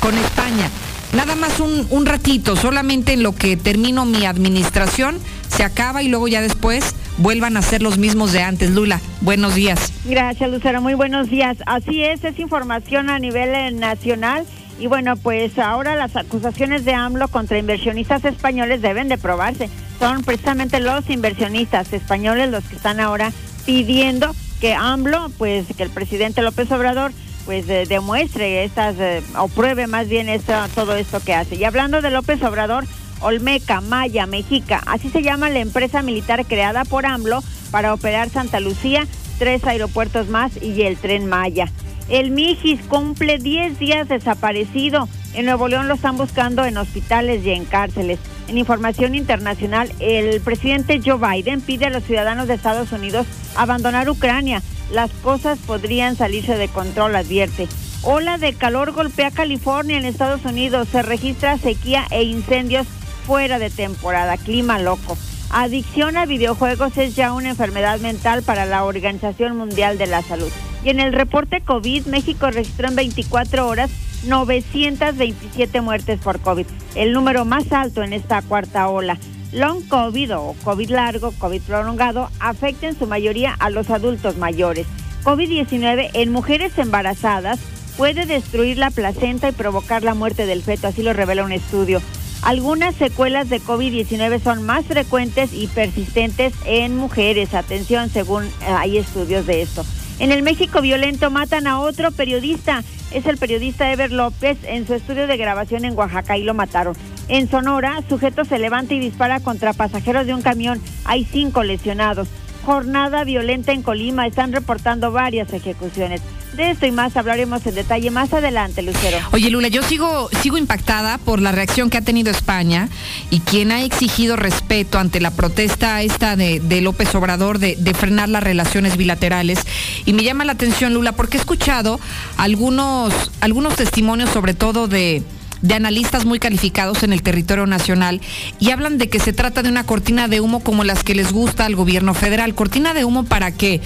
con 0.00 0.18
España. 0.18 0.70
Nada 1.14 1.34
más 1.34 1.60
un, 1.60 1.86
un 1.90 2.04
ratito, 2.04 2.56
solamente 2.56 3.12
en 3.12 3.22
lo 3.22 3.34
que 3.34 3.56
termino 3.56 4.04
mi 4.04 4.26
administración, 4.26 5.18
se 5.48 5.62
acaba 5.62 6.02
y 6.02 6.08
luego 6.08 6.28
ya 6.28 6.40
después 6.40 6.94
vuelvan 7.18 7.56
a 7.56 7.62
ser 7.62 7.80
los 7.80 7.96
mismos 7.96 8.32
de 8.32 8.42
antes. 8.42 8.70
Lula, 8.70 9.00
buenos 9.20 9.54
días. 9.54 9.92
Gracias, 10.04 10.50
Lucero. 10.50 10.82
Muy 10.82 10.94
buenos 10.94 11.30
días. 11.30 11.56
Así 11.64 12.02
es, 12.02 12.22
es 12.24 12.38
información 12.38 13.08
a 13.08 13.18
nivel 13.18 13.50
eh, 13.54 13.70
nacional. 13.70 14.44
Y 14.78 14.88
bueno, 14.88 15.16
pues 15.16 15.58
ahora 15.58 15.96
las 15.96 16.16
acusaciones 16.16 16.84
de 16.84 16.92
AMLO 16.92 17.28
contra 17.28 17.58
inversionistas 17.58 18.24
españoles 18.24 18.82
deben 18.82 19.08
de 19.08 19.16
probarse. 19.16 19.70
Son 19.98 20.22
precisamente 20.22 20.80
los 20.80 21.08
inversionistas 21.08 21.92
españoles 21.92 22.50
los 22.50 22.64
que 22.64 22.76
están 22.76 23.00
ahora 23.00 23.32
pidiendo 23.64 24.34
que 24.60 24.74
AMLO, 24.74 25.30
pues 25.38 25.66
que 25.76 25.82
el 25.82 25.90
presidente 25.90 26.42
López 26.42 26.70
Obrador, 26.72 27.12
pues 27.46 27.66
demuestre 27.66 28.64
estas, 28.64 28.96
eh, 28.98 29.22
o 29.38 29.48
pruebe 29.48 29.86
más 29.86 30.08
bien 30.08 30.28
todo 30.74 30.96
esto 30.96 31.20
que 31.20 31.34
hace. 31.34 31.56
Y 31.56 31.64
hablando 31.64 32.02
de 32.02 32.10
López 32.10 32.42
Obrador, 32.42 32.84
Olmeca, 33.20 33.80
Maya, 33.80 34.26
Mexica, 34.26 34.82
así 34.86 35.08
se 35.08 35.22
llama 35.22 35.48
la 35.48 35.60
empresa 35.60 36.02
militar 36.02 36.44
creada 36.44 36.84
por 36.84 37.06
AMLO 37.06 37.42
para 37.70 37.94
operar 37.94 38.28
Santa 38.28 38.60
Lucía, 38.60 39.06
tres 39.38 39.64
aeropuertos 39.64 40.28
más 40.28 40.60
y 40.60 40.82
el 40.82 40.96
tren 40.96 41.26
Maya. 41.26 41.70
El 42.08 42.30
Mijis 42.30 42.80
cumple 42.82 43.38
10 43.38 43.78
días 43.78 44.08
desaparecido. 44.08 45.08
En 45.34 45.46
Nuevo 45.46 45.66
León 45.66 45.88
lo 45.88 45.94
están 45.94 46.16
buscando 46.16 46.64
en 46.64 46.76
hospitales 46.76 47.44
y 47.44 47.50
en 47.50 47.64
cárceles. 47.64 48.20
En 48.46 48.58
información 48.58 49.16
internacional, 49.16 49.92
el 49.98 50.40
presidente 50.40 51.00
Joe 51.04 51.18
Biden 51.18 51.60
pide 51.60 51.86
a 51.86 51.90
los 51.90 52.04
ciudadanos 52.04 52.46
de 52.46 52.54
Estados 52.54 52.92
Unidos 52.92 53.26
abandonar 53.56 54.08
Ucrania. 54.08 54.62
Las 54.92 55.10
cosas 55.10 55.58
podrían 55.58 56.14
salirse 56.14 56.56
de 56.56 56.68
control, 56.68 57.16
advierte. 57.16 57.66
Ola 58.02 58.38
de 58.38 58.54
calor 58.54 58.92
golpea 58.92 59.32
California 59.32 59.98
en 59.98 60.04
Estados 60.04 60.44
Unidos. 60.44 60.86
Se 60.88 61.02
registra 61.02 61.58
sequía 61.58 62.06
e 62.10 62.22
incendios 62.22 62.86
fuera 63.26 63.58
de 63.58 63.68
temporada. 63.70 64.36
Clima 64.36 64.78
loco. 64.78 65.18
Adicción 65.50 66.16
a 66.16 66.24
videojuegos 66.24 66.96
es 66.98 67.16
ya 67.16 67.32
una 67.32 67.48
enfermedad 67.48 67.98
mental 67.98 68.44
para 68.44 68.64
la 68.64 68.84
Organización 68.84 69.56
Mundial 69.56 69.98
de 69.98 70.06
la 70.06 70.22
Salud. 70.22 70.52
Y 70.86 70.90
en 70.90 71.00
el 71.00 71.12
reporte 71.12 71.62
COVID, 71.62 72.06
México 72.06 72.48
registró 72.48 72.86
en 72.86 72.94
24 72.94 73.66
horas 73.66 73.90
927 74.28 75.80
muertes 75.80 76.20
por 76.20 76.38
COVID, 76.38 76.64
el 76.94 77.12
número 77.12 77.44
más 77.44 77.72
alto 77.72 78.04
en 78.04 78.12
esta 78.12 78.40
cuarta 78.40 78.88
ola. 78.88 79.18
Long 79.50 79.82
COVID 79.88 80.36
o 80.36 80.54
COVID 80.62 80.90
largo, 80.90 81.32
COVID 81.32 81.60
prolongado, 81.62 82.30
afecta 82.38 82.86
en 82.86 82.96
su 82.96 83.08
mayoría 83.08 83.52
a 83.58 83.68
los 83.70 83.90
adultos 83.90 84.36
mayores. 84.36 84.86
COVID-19 85.24 86.10
en 86.12 86.30
mujeres 86.30 86.78
embarazadas 86.78 87.58
puede 87.96 88.24
destruir 88.24 88.78
la 88.78 88.92
placenta 88.92 89.48
y 89.48 89.52
provocar 89.52 90.04
la 90.04 90.14
muerte 90.14 90.46
del 90.46 90.62
feto, 90.62 90.86
así 90.86 91.02
lo 91.02 91.12
revela 91.12 91.42
un 91.42 91.50
estudio. 91.50 92.00
Algunas 92.42 92.94
secuelas 92.94 93.48
de 93.48 93.60
COVID-19 93.60 94.40
son 94.40 94.62
más 94.62 94.86
frecuentes 94.86 95.52
y 95.52 95.66
persistentes 95.66 96.54
en 96.64 96.96
mujeres. 96.96 97.54
Atención, 97.54 98.08
según 98.08 98.44
eh, 98.44 98.50
hay 98.68 98.98
estudios 98.98 99.46
de 99.46 99.62
esto. 99.62 99.84
En 100.18 100.32
el 100.32 100.42
México 100.42 100.80
violento 100.80 101.30
matan 101.30 101.66
a 101.66 101.80
otro 101.80 102.10
periodista. 102.10 102.82
Es 103.12 103.26
el 103.26 103.36
periodista 103.36 103.92
Ever 103.92 104.10
López 104.12 104.58
en 104.64 104.86
su 104.86 104.94
estudio 104.94 105.26
de 105.26 105.36
grabación 105.36 105.84
en 105.84 105.96
Oaxaca 105.96 106.36
y 106.36 106.42
lo 106.42 106.54
mataron. 106.54 106.96
En 107.28 107.50
Sonora, 107.50 108.02
sujeto 108.08 108.44
se 108.44 108.58
levanta 108.58 108.94
y 108.94 109.00
dispara 109.00 109.40
contra 109.40 109.72
pasajeros 109.72 110.26
de 110.26 110.34
un 110.34 110.42
camión. 110.42 110.80
Hay 111.04 111.24
cinco 111.24 111.62
lesionados. 111.62 112.28
Jornada 112.64 113.24
violenta 113.24 113.72
en 113.72 113.82
Colima. 113.82 114.26
Están 114.26 114.52
reportando 114.52 115.12
varias 115.12 115.52
ejecuciones. 115.52 116.22
De 116.56 116.70
esto 116.70 116.86
y 116.86 116.90
más 116.90 117.14
hablaremos 117.18 117.66
en 117.66 117.74
detalle 117.74 118.10
más 118.10 118.32
adelante, 118.32 118.80
Lucero. 118.80 119.18
Oye, 119.32 119.50
Lula, 119.50 119.68
yo 119.68 119.82
sigo, 119.82 120.30
sigo 120.40 120.56
impactada 120.56 121.18
por 121.18 121.42
la 121.42 121.52
reacción 121.52 121.90
que 121.90 121.98
ha 121.98 122.00
tenido 122.00 122.30
España 122.30 122.88
y 123.28 123.40
quien 123.40 123.72
ha 123.72 123.82
exigido 123.82 124.36
respeto 124.36 124.98
ante 124.98 125.20
la 125.20 125.30
protesta 125.30 126.00
esta 126.00 126.34
de, 126.34 126.80
López 126.80 127.14
Obrador 127.14 127.58
de, 127.58 127.76
de, 127.76 127.92
frenar 127.92 128.30
las 128.30 128.42
relaciones 128.42 128.96
bilaterales. 128.96 129.66
Y 130.06 130.14
me 130.14 130.24
llama 130.24 130.46
la 130.46 130.52
atención, 130.52 130.94
Lula, 130.94 131.12
porque 131.12 131.36
he 131.36 131.40
escuchado 131.40 132.00
algunos, 132.38 133.12
algunos 133.42 133.76
testimonios, 133.76 134.30
sobre 134.30 134.54
todo 134.54 134.88
de 134.88 135.22
de 135.62 135.74
analistas 135.74 136.26
muy 136.26 136.38
calificados 136.38 137.02
en 137.02 137.12
el 137.14 137.22
territorio 137.22 137.66
nacional 137.66 138.20
y 138.60 138.70
hablan 138.70 138.98
de 138.98 139.08
que 139.08 139.18
se 139.18 139.32
trata 139.32 139.62
de 139.62 139.70
una 139.70 139.84
cortina 139.84 140.28
de 140.28 140.40
humo 140.40 140.60
como 140.60 140.84
las 140.84 141.02
que 141.02 141.14
les 141.14 141.32
gusta 141.32 141.64
al 141.64 141.74
gobierno 141.74 142.12
federal. 142.14 142.54
Cortina 142.54 142.92
de 142.92 143.04
humo 143.04 143.24
para 143.24 143.52
qué? 143.52 143.80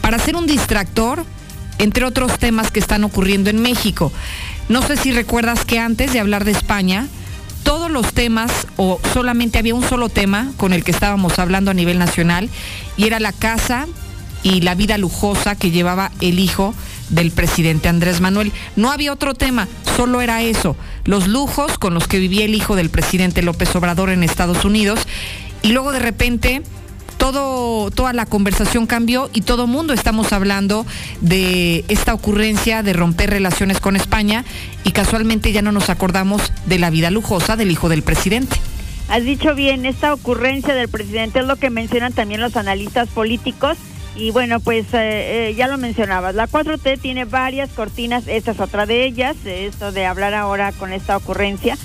Para 0.00 0.20
ser 0.20 0.36
un 0.36 0.46
distractor 0.46 1.24
entre 1.78 2.04
otros 2.04 2.38
temas 2.38 2.70
que 2.70 2.80
están 2.80 3.04
ocurriendo 3.04 3.50
en 3.50 3.60
México. 3.62 4.12
No 4.68 4.82
sé 4.82 4.96
si 4.96 5.12
recuerdas 5.12 5.64
que 5.64 5.78
antes 5.78 6.12
de 6.12 6.20
hablar 6.20 6.44
de 6.44 6.52
España, 6.52 7.06
todos 7.62 7.90
los 7.90 8.12
temas, 8.12 8.50
o 8.76 9.00
solamente 9.12 9.58
había 9.58 9.74
un 9.74 9.88
solo 9.88 10.08
tema 10.08 10.52
con 10.56 10.72
el 10.72 10.84
que 10.84 10.92
estábamos 10.92 11.38
hablando 11.38 11.70
a 11.70 11.74
nivel 11.74 11.98
nacional, 11.98 12.48
y 12.96 13.06
era 13.06 13.20
la 13.20 13.32
casa 13.32 13.86
y 14.42 14.60
la 14.60 14.76
vida 14.76 14.98
lujosa 14.98 15.56
que 15.56 15.72
llevaba 15.72 16.12
el 16.20 16.38
hijo 16.38 16.74
del 17.10 17.32
presidente 17.32 17.88
Andrés 17.88 18.20
Manuel. 18.20 18.52
No 18.76 18.92
había 18.92 19.12
otro 19.12 19.34
tema, 19.34 19.66
solo 19.96 20.20
era 20.20 20.42
eso, 20.42 20.76
los 21.04 21.26
lujos 21.26 21.78
con 21.78 21.94
los 21.94 22.06
que 22.06 22.18
vivía 22.18 22.44
el 22.44 22.54
hijo 22.54 22.76
del 22.76 22.90
presidente 22.90 23.42
López 23.42 23.74
Obrador 23.74 24.10
en 24.10 24.22
Estados 24.22 24.64
Unidos, 24.64 25.00
y 25.62 25.72
luego 25.72 25.90
de 25.90 25.98
repente 25.98 26.62
todo, 27.18 27.90
toda 27.90 28.12
la 28.12 28.26
conversación 28.26 28.86
cambió 28.86 29.30
y 29.32 29.42
todo 29.42 29.66
mundo 29.66 29.92
estamos 29.92 30.32
hablando 30.32 30.86
de 31.20 31.84
esta 31.88 32.14
ocurrencia 32.14 32.82
de 32.82 32.92
romper 32.92 33.30
relaciones 33.30 33.80
con 33.80 33.96
España 33.96 34.44
y 34.84 34.92
casualmente 34.92 35.52
ya 35.52 35.62
no 35.62 35.72
nos 35.72 35.90
acordamos 35.90 36.52
de 36.66 36.78
la 36.78 36.90
vida 36.90 37.10
lujosa 37.10 37.56
del 37.56 37.70
hijo 37.70 37.88
del 37.88 38.02
presidente. 38.02 38.56
Has 39.08 39.24
dicho 39.24 39.54
bien, 39.54 39.86
esta 39.86 40.12
ocurrencia 40.12 40.74
del 40.74 40.88
presidente 40.88 41.40
es 41.40 41.46
lo 41.46 41.56
que 41.56 41.70
mencionan 41.70 42.12
también 42.12 42.40
los 42.40 42.56
analistas 42.56 43.08
políticos 43.08 43.78
Y 44.16 44.30
bueno, 44.30 44.60
pues 44.60 44.86
eh, 44.94 45.50
eh, 45.50 45.54
ya 45.54 45.68
lo 45.68 45.76
mencionabas, 45.76 46.34
la 46.34 46.48
4T 46.48 46.98
tiene 47.00 47.26
varias 47.26 47.70
cortinas, 47.70 48.26
esta 48.26 48.52
es 48.52 48.60
otra 48.60 48.86
de 48.86 49.04
ellas, 49.04 49.36
esto 49.44 49.92
de 49.92 50.06
hablar 50.06 50.32
ahora 50.32 50.72
con 50.72 50.92
esta 50.94 51.16
ocurrencia. 51.16 51.76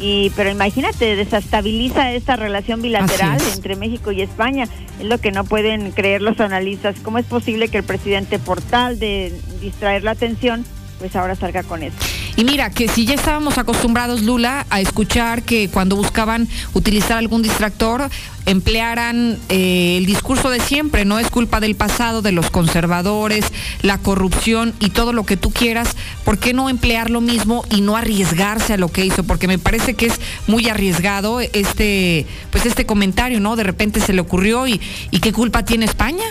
Y, 0.00 0.30
pero 0.34 0.50
imagínate, 0.50 1.14
desestabiliza 1.14 2.12
esta 2.12 2.34
relación 2.36 2.80
bilateral 2.80 3.38
entre 3.54 3.76
México 3.76 4.12
y 4.12 4.22
España. 4.22 4.66
Es 4.98 5.04
lo 5.04 5.18
que 5.18 5.30
no 5.30 5.44
pueden 5.44 5.92
creer 5.92 6.22
los 6.22 6.40
analistas. 6.40 6.96
¿Cómo 7.02 7.18
es 7.18 7.26
posible 7.26 7.68
que 7.68 7.78
el 7.78 7.84
presidente, 7.84 8.38
por 8.38 8.62
tal 8.62 8.98
de 8.98 9.38
distraer 9.60 10.02
la 10.02 10.12
atención, 10.12 10.64
pues 10.98 11.14
ahora 11.16 11.34
salga 11.34 11.62
con 11.64 11.82
esto? 11.82 12.19
Y 12.36 12.44
mira, 12.44 12.70
que 12.70 12.88
si 12.88 13.04
ya 13.04 13.14
estábamos 13.14 13.58
acostumbrados, 13.58 14.22
Lula, 14.22 14.66
a 14.70 14.80
escuchar 14.80 15.42
que 15.42 15.68
cuando 15.68 15.96
buscaban 15.96 16.48
utilizar 16.74 17.18
algún 17.18 17.42
distractor, 17.42 18.10
emplearan 18.46 19.38
eh, 19.48 19.96
el 19.98 20.06
discurso 20.06 20.50
de 20.50 20.60
siempre, 20.60 21.04
no 21.04 21.18
es 21.18 21.30
culpa 21.30 21.60
del 21.60 21.76
pasado, 21.76 22.22
de 22.22 22.32
los 22.32 22.50
conservadores, 22.50 23.44
la 23.82 23.98
corrupción 23.98 24.74
y 24.80 24.90
todo 24.90 25.12
lo 25.12 25.24
que 25.24 25.36
tú 25.36 25.50
quieras, 25.50 25.96
¿por 26.24 26.38
qué 26.38 26.52
no 26.52 26.68
emplear 26.68 27.10
lo 27.10 27.20
mismo 27.20 27.64
y 27.70 27.80
no 27.80 27.96
arriesgarse 27.96 28.74
a 28.74 28.76
lo 28.76 28.88
que 28.88 29.04
hizo? 29.04 29.24
Porque 29.24 29.46
me 29.46 29.58
parece 29.58 29.94
que 29.94 30.06
es 30.06 30.20
muy 30.46 30.68
arriesgado 30.68 31.40
este, 31.40 32.26
pues 32.50 32.66
este 32.66 32.86
comentario, 32.86 33.40
¿no? 33.40 33.56
De 33.56 33.64
repente 33.64 34.00
se 34.00 34.12
le 34.12 34.20
ocurrió 34.20 34.66
y, 34.66 34.80
y 35.10 35.20
qué 35.20 35.32
culpa 35.32 35.64
tiene 35.64 35.84
España. 35.84 36.24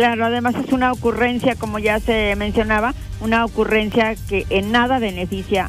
Claro, 0.00 0.24
además 0.24 0.54
es 0.54 0.72
una 0.72 0.92
ocurrencia, 0.92 1.56
como 1.56 1.78
ya 1.78 2.00
se 2.00 2.34
mencionaba, 2.34 2.94
una 3.20 3.44
ocurrencia 3.44 4.16
que 4.30 4.46
en 4.48 4.72
nada 4.72 4.98
beneficia 4.98 5.68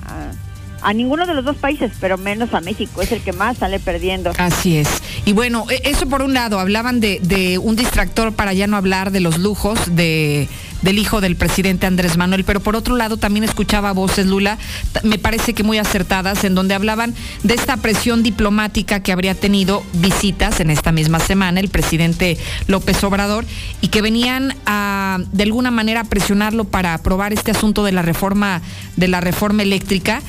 a, 0.82 0.94
ninguno 0.94 1.28
de 1.28 1.34
los 1.34 1.44
dos 1.44 1.58
países, 1.58 1.92
pero 2.00 2.18
menos 2.18 2.54
a 2.54 2.62
México, 2.62 3.02
es 3.02 3.12
el 3.12 3.20
que 3.22 3.34
más 3.34 3.58
sale 3.58 3.78
perdiendo. 3.82 4.32
Así 4.38 4.78
es. 4.78 4.88
Y 5.26 5.34
bueno, 5.34 5.66
e- 5.70 5.82
eso 5.84 6.08
por 6.08 6.22
un 6.22 6.34
lado, 6.34 6.62
hablaban 6.62 7.02
de 7.02 7.60
un 7.62 7.76
distractor 7.76 8.32
para 8.32 8.54
ya 8.54 8.68
no 8.68 8.78
hablar 8.78 9.12
de 9.12 9.20
los 9.20 9.38
lujos 9.38 9.78
de, 9.94 10.48
del 10.82 11.00
hijo 11.00 11.22
del 11.22 11.36
presidente 11.36 11.86
Andrés 11.86 12.18
Manuel, 12.18 12.44
pero 12.44 12.60
por 12.60 12.76
otro 12.76 12.96
lado 12.96 13.18
también 13.18 13.44
escuchaba 13.44 13.92
voces, 13.92 14.26
Lula, 14.26 14.58
me 15.04 15.18
parece 15.18 15.54
que 15.54 15.64
muy 15.64 15.78
acertadas, 15.78 16.44
en 16.44 16.56
donde 16.56 16.74
hablaban 16.74 17.14
de 17.44 17.54
esta 17.54 17.78
presión 17.78 18.24
diplomática 18.24 19.02
que 19.02 19.12
habría 19.12 19.36
tenido 19.36 19.84
visitas 19.94 20.60
en 20.60 20.70
esta 20.70 20.92
misma 20.92 21.20
semana 21.20 21.60
el 21.60 21.70
presidente 21.70 22.38
López 22.68 23.04
Obrador 23.04 23.46
y 23.82 23.90
que 23.90 24.02
venían 24.02 24.56
a 24.66 25.20
de 25.32 25.44
alguna 25.44 25.72
manera 25.72 26.02
a 26.02 26.04
presionarlo 26.06 26.66
para 26.66 26.94
aprobar 26.94 27.34
este 27.34 27.52
asunto 27.52 27.84
de 27.84 27.92
la 27.92 28.02
reforma 28.02 28.62
de 28.96 29.08
la 29.08 29.22
reforma 29.22 29.64
eléctrica 29.64 30.22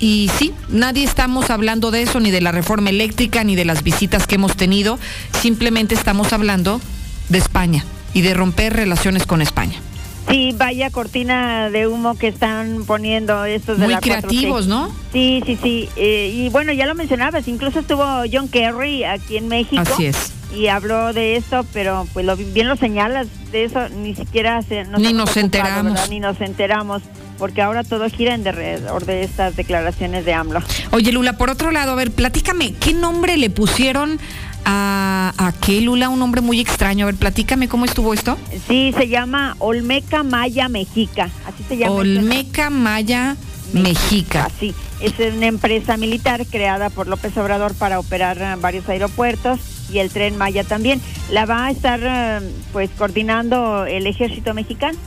y 0.00 0.30
sí, 0.38 0.52
nadie 0.68 1.04
estamos 1.04 1.50
hablando 1.50 1.90
de 1.90 2.02
eso, 2.02 2.20
ni 2.20 2.30
de 2.30 2.40
la 2.40 2.52
reforma 2.52 2.90
eléctrica, 2.90 3.44
ni 3.44 3.54
de 3.54 3.64
las 3.64 3.82
visitas 3.82 4.26
que 4.26 4.34
hemos 4.34 4.56
tenido. 4.56 4.98
Simplemente 5.40 5.94
estamos 5.94 6.32
hablando 6.32 6.80
de 7.28 7.38
España 7.38 7.84
y 8.12 8.22
de 8.22 8.34
romper 8.34 8.74
relaciones 8.74 9.24
con 9.24 9.40
España. 9.40 9.80
Sí, 10.28 10.54
vaya 10.56 10.90
cortina 10.90 11.70
de 11.70 11.86
humo 11.86 12.16
que 12.16 12.28
están 12.28 12.84
poniendo 12.86 13.44
estos 13.44 13.78
de 13.78 13.84
Muy 13.84 13.94
la 13.94 14.00
4T. 14.00 14.02
creativos, 14.02 14.66
¿no? 14.66 14.90
Sí, 15.12 15.42
sí, 15.44 15.58
sí. 15.62 15.88
Eh, 15.96 16.32
y 16.34 16.48
bueno, 16.48 16.72
ya 16.72 16.86
lo 16.86 16.94
mencionabas, 16.94 17.46
incluso 17.46 17.80
estuvo 17.80 18.04
John 18.32 18.48
Kerry 18.48 19.04
aquí 19.04 19.36
en 19.36 19.48
México. 19.48 19.82
Así 19.82 20.06
es. 20.06 20.32
Y 20.54 20.68
habló 20.68 21.12
de 21.12 21.36
esto, 21.36 21.66
pero 21.72 22.06
pues 22.12 22.24
lo, 22.24 22.36
bien 22.36 22.68
lo 22.68 22.76
señalas, 22.76 23.26
de 23.50 23.64
eso 23.64 23.88
ni 23.88 24.14
siquiera 24.14 24.62
se, 24.62 24.84
Ni 24.84 25.08
hemos 25.08 25.12
nos 25.12 25.36
enteramos. 25.36 25.92
¿verdad? 25.92 26.08
Ni 26.08 26.20
nos 26.20 26.40
enteramos, 26.40 27.02
porque 27.38 27.60
ahora 27.60 27.82
todo 27.82 28.08
gira 28.08 28.34
en 28.34 28.46
alrededor 28.46 29.04
de 29.04 29.24
estas 29.24 29.56
declaraciones 29.56 30.24
de 30.24 30.32
AMLO. 30.32 30.62
Oye, 30.92 31.10
Lula, 31.12 31.36
por 31.36 31.50
otro 31.50 31.72
lado, 31.72 31.92
a 31.92 31.94
ver, 31.96 32.12
platícame, 32.12 32.72
¿qué 32.74 32.94
nombre 32.94 33.36
le 33.36 33.50
pusieron 33.50 34.20
a, 34.64 35.32
a 35.36 35.52
qué, 35.52 35.80
Lula? 35.80 36.08
Un 36.08 36.18
nombre 36.18 36.40
muy 36.40 36.60
extraño. 36.60 37.04
A 37.04 37.06
ver, 37.06 37.16
platícame 37.16 37.68
cómo 37.68 37.84
estuvo 37.84 38.14
esto. 38.14 38.36
Sí, 38.68 38.92
se 38.96 39.08
llama 39.08 39.56
Olmeca 39.58 40.22
Maya 40.22 40.68
Mexica, 40.68 41.30
así 41.46 41.64
se 41.68 41.76
llama. 41.76 41.94
Olmeca 41.94 42.70
Maya 42.70 43.36
Mexica. 43.72 44.48
Sí, 44.58 44.74
es 45.00 45.12
una 45.34 45.46
empresa 45.46 45.96
militar 45.96 46.46
creada 46.46 46.90
por 46.90 47.08
López 47.08 47.36
Obrador 47.36 47.74
para 47.74 47.98
operar 47.98 48.38
eh, 48.40 48.54
varios 48.60 48.88
aeropuertos 48.88 49.60
y 49.92 49.98
el 49.98 50.10
tren 50.10 50.36
Maya 50.36 50.64
también. 50.64 51.00
La 51.30 51.46
va 51.46 51.66
a 51.66 51.70
estar 51.70 52.00
eh, 52.02 52.40
pues 52.72 52.90
coordinando 52.96 53.86
el 53.86 54.06
ejército 54.06 54.54
mexicano. 54.54 54.98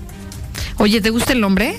Oye, 0.78 1.02
¿te 1.02 1.10
gusta 1.10 1.34
el 1.34 1.42
nombre? 1.42 1.76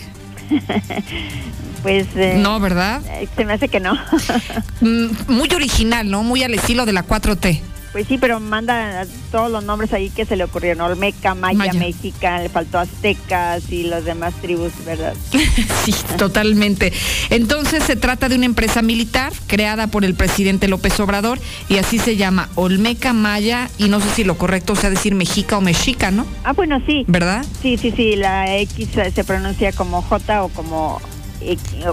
Pues 1.82 2.06
eh, 2.16 2.34
No, 2.38 2.58
¿verdad? 2.60 3.00
eh, 3.06 3.28
se 3.36 3.44
me 3.44 3.52
hace 3.52 3.68
que 3.68 3.80
no. 3.80 3.94
Mm, 4.80 5.08
Muy 5.28 5.48
original, 5.54 6.08
¿no? 6.10 6.22
Muy 6.22 6.42
al 6.44 6.54
estilo 6.54 6.86
de 6.86 6.92
la 6.92 7.04
4T. 7.04 7.60
pues 7.92 8.06
sí, 8.06 8.16
pero 8.18 8.38
manda 8.38 9.04
todos 9.32 9.50
los 9.50 9.64
nombres 9.64 9.92
ahí 9.92 10.08
que 10.10 10.24
se 10.24 10.36
le 10.36 10.44
ocurrieron. 10.44 10.82
Olmeca, 10.82 11.34
Maya, 11.34 11.58
Maya. 11.58 11.72
Mexica, 11.80 12.38
le 12.40 12.48
faltó 12.48 12.78
aztecas 12.78 13.72
y 13.72 13.84
las 13.84 14.04
demás 14.04 14.34
tribus, 14.40 14.72
¿verdad? 14.84 15.14
Sí, 15.84 15.94
totalmente. 16.18 16.92
Entonces 17.30 17.82
se 17.82 17.96
trata 17.96 18.28
de 18.28 18.36
una 18.36 18.44
empresa 18.46 18.82
militar 18.82 19.32
creada 19.46 19.86
por 19.88 20.04
el 20.04 20.14
presidente 20.14 20.68
López 20.68 21.00
Obrador 21.00 21.40
y 21.68 21.78
así 21.78 21.98
se 21.98 22.16
llama 22.16 22.48
Olmeca 22.56 23.12
Maya 23.14 23.68
y 23.78 23.88
no 23.88 23.98
sé 24.00 24.10
si 24.10 24.22
lo 24.24 24.36
correcto 24.38 24.76
sea 24.76 24.90
decir 24.90 25.14
Mexica 25.14 25.56
o 25.58 25.60
Mexica, 25.60 26.10
¿no? 26.10 26.26
Ah, 26.44 26.52
bueno, 26.52 26.80
sí. 26.86 27.04
¿Verdad? 27.08 27.44
Sí, 27.62 27.78
sí, 27.78 27.90
sí, 27.96 28.14
la 28.16 28.54
X 28.58 28.90
se 29.14 29.24
pronuncia 29.24 29.72
como 29.72 30.02
J 30.02 30.44
o 30.44 30.48
como 30.50 31.00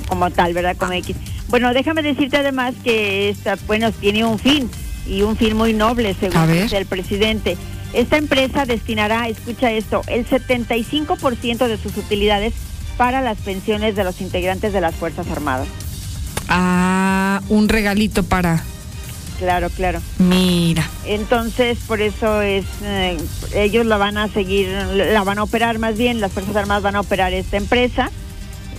como 0.08 0.30
tal, 0.32 0.54
¿verdad? 0.54 0.76
Como 0.78 0.94
X. 0.94 1.16
Bueno, 1.48 1.74
déjame 1.74 2.02
decirte 2.02 2.38
además 2.38 2.74
que 2.84 3.30
esta, 3.30 3.58
bueno, 3.68 3.92
tiene 3.92 4.26
un 4.26 4.40
fin 4.40 4.70
y 5.08 5.22
un 5.22 5.38
fin 5.38 5.56
muy 5.56 5.74
noble, 5.74 6.16
según 6.20 6.52
dice 6.52 6.78
el 6.78 6.86
presidente. 6.86 7.58
Esta 7.94 8.18
empresa 8.18 8.66
destinará, 8.66 9.28
escucha 9.28 9.72
esto, 9.72 10.02
el 10.08 10.28
75% 10.28 11.68
de 11.68 11.78
sus 11.78 11.96
utilidades 11.98 12.54
para 12.98 13.22
las 13.22 13.38
pensiones 13.38 13.96
de 13.96 14.04
los 14.04 14.22
integrantes 14.22 14.74
de 14.74 14.82
las 14.82 14.96
Fuerzas 14.96 15.28
Armadas. 15.30 15.68
Ah, 16.50 17.42
un 17.50 17.70
regalito 17.70 18.24
para... 18.24 18.64
Claro, 19.40 19.70
claro. 19.70 20.02
Mira. 20.18 20.90
Entonces, 21.06 21.78
por 21.88 22.02
eso 22.02 22.42
es, 22.42 22.66
eh, 22.84 23.18
ellos 23.54 23.86
la 23.86 23.98
van 23.98 24.18
a 24.18 24.30
seguir, 24.30 24.70
la 24.70 25.24
van 25.24 25.40
a 25.40 25.44
operar 25.44 25.78
más 25.78 25.98
bien, 25.98 26.22
las 26.22 26.32
Fuerzas 26.32 26.56
Armadas 26.56 26.84
van 26.84 26.96
a 26.96 27.02
operar 27.02 27.34
esta 27.34 27.58
empresa. 27.58 28.12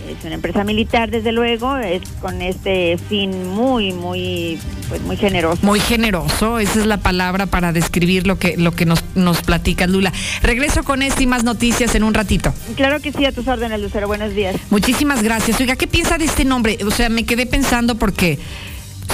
Es 0.07 0.23
una 0.23 0.35
empresa 0.35 0.63
militar, 0.63 1.11
desde 1.11 1.33
luego, 1.33 1.75
es 1.77 2.01
con 2.21 2.41
este 2.41 2.97
fin 3.09 3.49
muy, 3.49 3.91
muy, 3.91 4.57
pues 4.87 5.01
muy 5.01 5.17
generoso. 5.17 5.59
Muy 5.63 5.81
generoso, 5.81 6.59
esa 6.59 6.79
es 6.79 6.85
la 6.85 6.97
palabra 6.97 7.45
para 7.45 7.73
describir 7.73 8.25
lo 8.25 8.39
que, 8.39 8.55
lo 8.55 8.71
que 8.71 8.85
nos, 8.85 9.03
nos 9.15 9.41
platica 9.41 9.85
Lula. 9.85 10.13
Regreso 10.41 10.83
con 10.83 11.01
este 11.01 11.23
y 11.23 11.27
más 11.27 11.43
noticias 11.43 11.93
en 11.95 12.03
un 12.03 12.13
ratito. 12.13 12.53
Claro 12.77 13.01
que 13.01 13.11
sí, 13.11 13.25
a 13.25 13.33
tus 13.33 13.47
órdenes, 13.47 13.81
Lucero. 13.81 14.07
Buenos 14.07 14.33
días. 14.33 14.55
Muchísimas 14.69 15.23
gracias. 15.23 15.59
Oiga, 15.59 15.75
¿qué 15.75 15.87
piensa 15.87 16.17
de 16.17 16.25
este 16.25 16.45
nombre? 16.45 16.77
O 16.85 16.91
sea, 16.91 17.09
me 17.09 17.25
quedé 17.25 17.45
pensando 17.45 17.95
porque 17.95 18.39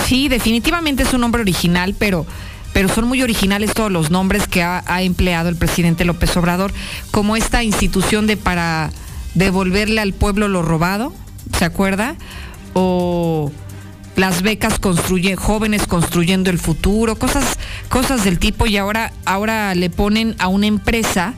sí, 0.06 0.28
definitivamente 0.28 1.04
es 1.04 1.14
un 1.14 1.22
nombre 1.22 1.42
original, 1.42 1.96
pero, 1.98 2.28
pero 2.72 2.88
son 2.88 3.08
muy 3.08 3.24
originales 3.24 3.74
todos 3.74 3.92
los 3.92 4.12
nombres 4.12 4.48
que 4.48 4.62
ha, 4.62 4.84
ha 4.86 5.02
empleado 5.02 5.50
el 5.50 5.56
presidente 5.56 6.06
López 6.06 6.38
Obrador, 6.38 6.72
como 7.10 7.36
esta 7.36 7.64
institución 7.64 8.28
de 8.28 8.38
para 8.38 8.92
devolverle 9.34 10.02
al 10.02 10.14
pueblo 10.14 10.48
lo 10.48 10.62
robado, 10.62 11.14
¿se 11.58 11.66
acuerda? 11.66 12.16
O 12.74 13.52
las 14.16 14.42
becas 14.42 14.80
construyen 14.80 15.36
jóvenes 15.36 15.88
construyendo 15.88 16.50
el 16.50 16.60
futuro, 16.60 17.16
cosas 17.16 17.58
cosas 17.90 18.24
del 18.24 18.40
tipo 18.40 18.68
y 18.68 18.78
ahora 18.78 19.12
ahora 19.26 19.74
le 19.76 19.90
ponen 19.90 20.36
a 20.40 20.48
una 20.48 20.68
empresa 20.68 21.34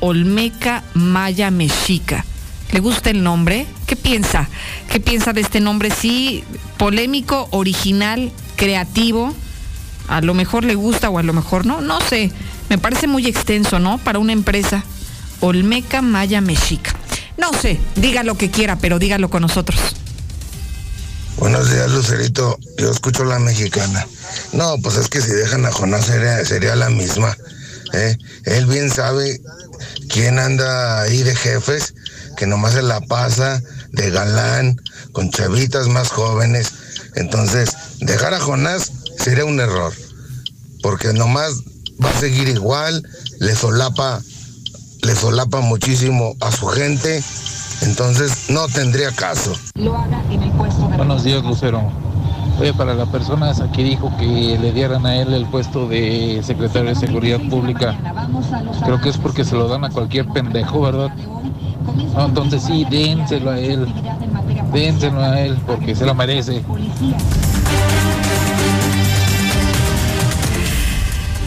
Olmeca 0.00 0.82
Maya 0.94 1.50
Mexica. 1.50 2.24
¿Le 2.72 2.80
gusta 2.80 3.10
el 3.10 3.22
nombre? 3.22 3.66
¿Qué 3.86 3.96
piensa? 3.96 4.48
¿Qué 4.90 5.00
piensa 5.00 5.32
de 5.32 5.40
este 5.40 5.60
nombre? 5.60 5.90
Sí, 5.90 6.44
polémico, 6.76 7.48
original, 7.50 8.30
creativo. 8.56 9.34
A 10.08 10.20
lo 10.20 10.34
mejor 10.34 10.64
le 10.64 10.74
gusta 10.74 11.10
o 11.10 11.18
a 11.18 11.22
lo 11.22 11.32
mejor 11.32 11.66
no, 11.66 11.80
no 11.80 12.00
sé. 12.00 12.30
Me 12.68 12.78
parece 12.78 13.08
muy 13.08 13.26
extenso, 13.26 13.78
¿no? 13.78 13.98
Para 13.98 14.20
una 14.20 14.32
empresa. 14.32 14.84
Olmeca 15.40 16.00
Maya 16.02 16.40
Mexica. 16.40 16.92
No 17.40 17.58
sé, 17.58 17.80
diga 17.96 18.22
lo 18.22 18.36
que 18.36 18.50
quiera, 18.50 18.76
pero 18.76 18.98
dígalo 18.98 19.30
con 19.30 19.40
nosotros. 19.40 19.80
Buenos 21.38 21.70
días, 21.70 21.90
Lucerito. 21.90 22.58
Yo 22.76 22.90
escucho 22.90 23.24
la 23.24 23.38
mexicana. 23.38 24.06
No, 24.52 24.76
pues 24.82 24.96
es 24.96 25.08
que 25.08 25.22
si 25.22 25.30
dejan 25.30 25.64
a 25.64 25.72
Jonás 25.72 26.04
sería, 26.04 26.76
la 26.76 26.90
misma. 26.90 27.34
¿eh? 27.94 28.18
Él 28.44 28.66
bien 28.66 28.90
sabe 28.90 29.40
quién 30.10 30.38
anda 30.38 31.00
ahí 31.00 31.22
de 31.22 31.34
jefes, 31.34 31.94
que 32.36 32.46
nomás 32.46 32.74
se 32.74 32.82
la 32.82 33.00
pasa 33.00 33.62
de 33.92 34.10
galán, 34.10 34.76
con 35.12 35.30
chavitas 35.30 35.88
más 35.88 36.10
jóvenes. 36.10 36.70
Entonces, 37.14 37.70
dejar 38.00 38.34
a 38.34 38.40
Jonás 38.40 38.92
sería 39.18 39.46
un 39.46 39.60
error. 39.60 39.94
Porque 40.82 41.14
nomás 41.14 41.54
va 42.04 42.10
a 42.10 42.20
seguir 42.20 42.48
igual, 42.48 43.02
le 43.38 43.54
solapa, 43.54 44.20
le 45.02 45.14
solapa 45.14 45.60
muchísimo 45.60 46.34
a 46.40 46.50
su 46.50 46.66
gente. 46.68 47.22
Entonces, 47.82 48.50
no 48.50 48.68
tendría 48.68 49.10
caso. 49.12 49.52
Buenos 50.96 51.24
días, 51.24 51.42
Lucero. 51.42 51.82
Oye, 52.60 52.74
para 52.74 52.94
la 52.94 53.06
persona 53.06 53.50
esa 53.50 53.72
que 53.72 53.82
dijo 53.82 54.14
que 54.18 54.58
le 54.60 54.72
dieran 54.72 55.06
a 55.06 55.16
él 55.16 55.32
el 55.32 55.46
puesto 55.46 55.88
de 55.88 56.42
secretario 56.44 56.90
de 56.90 56.94
Seguridad 56.94 57.40
Pública, 57.48 57.96
creo 58.84 59.00
que 59.00 59.08
es 59.08 59.16
porque 59.16 59.44
se 59.44 59.56
lo 59.56 59.66
dan 59.66 59.84
a 59.84 59.88
cualquier 59.88 60.26
pendejo, 60.28 60.82
¿verdad? 60.82 61.08
No, 62.14 62.26
entonces 62.26 62.62
sí, 62.62 62.86
dénselo 62.90 63.52
a 63.52 63.58
él, 63.58 63.86
dénselo 64.74 65.22
a 65.22 65.40
él, 65.40 65.58
porque 65.66 65.94
se 65.94 66.04
lo 66.04 66.14
merece. 66.14 66.62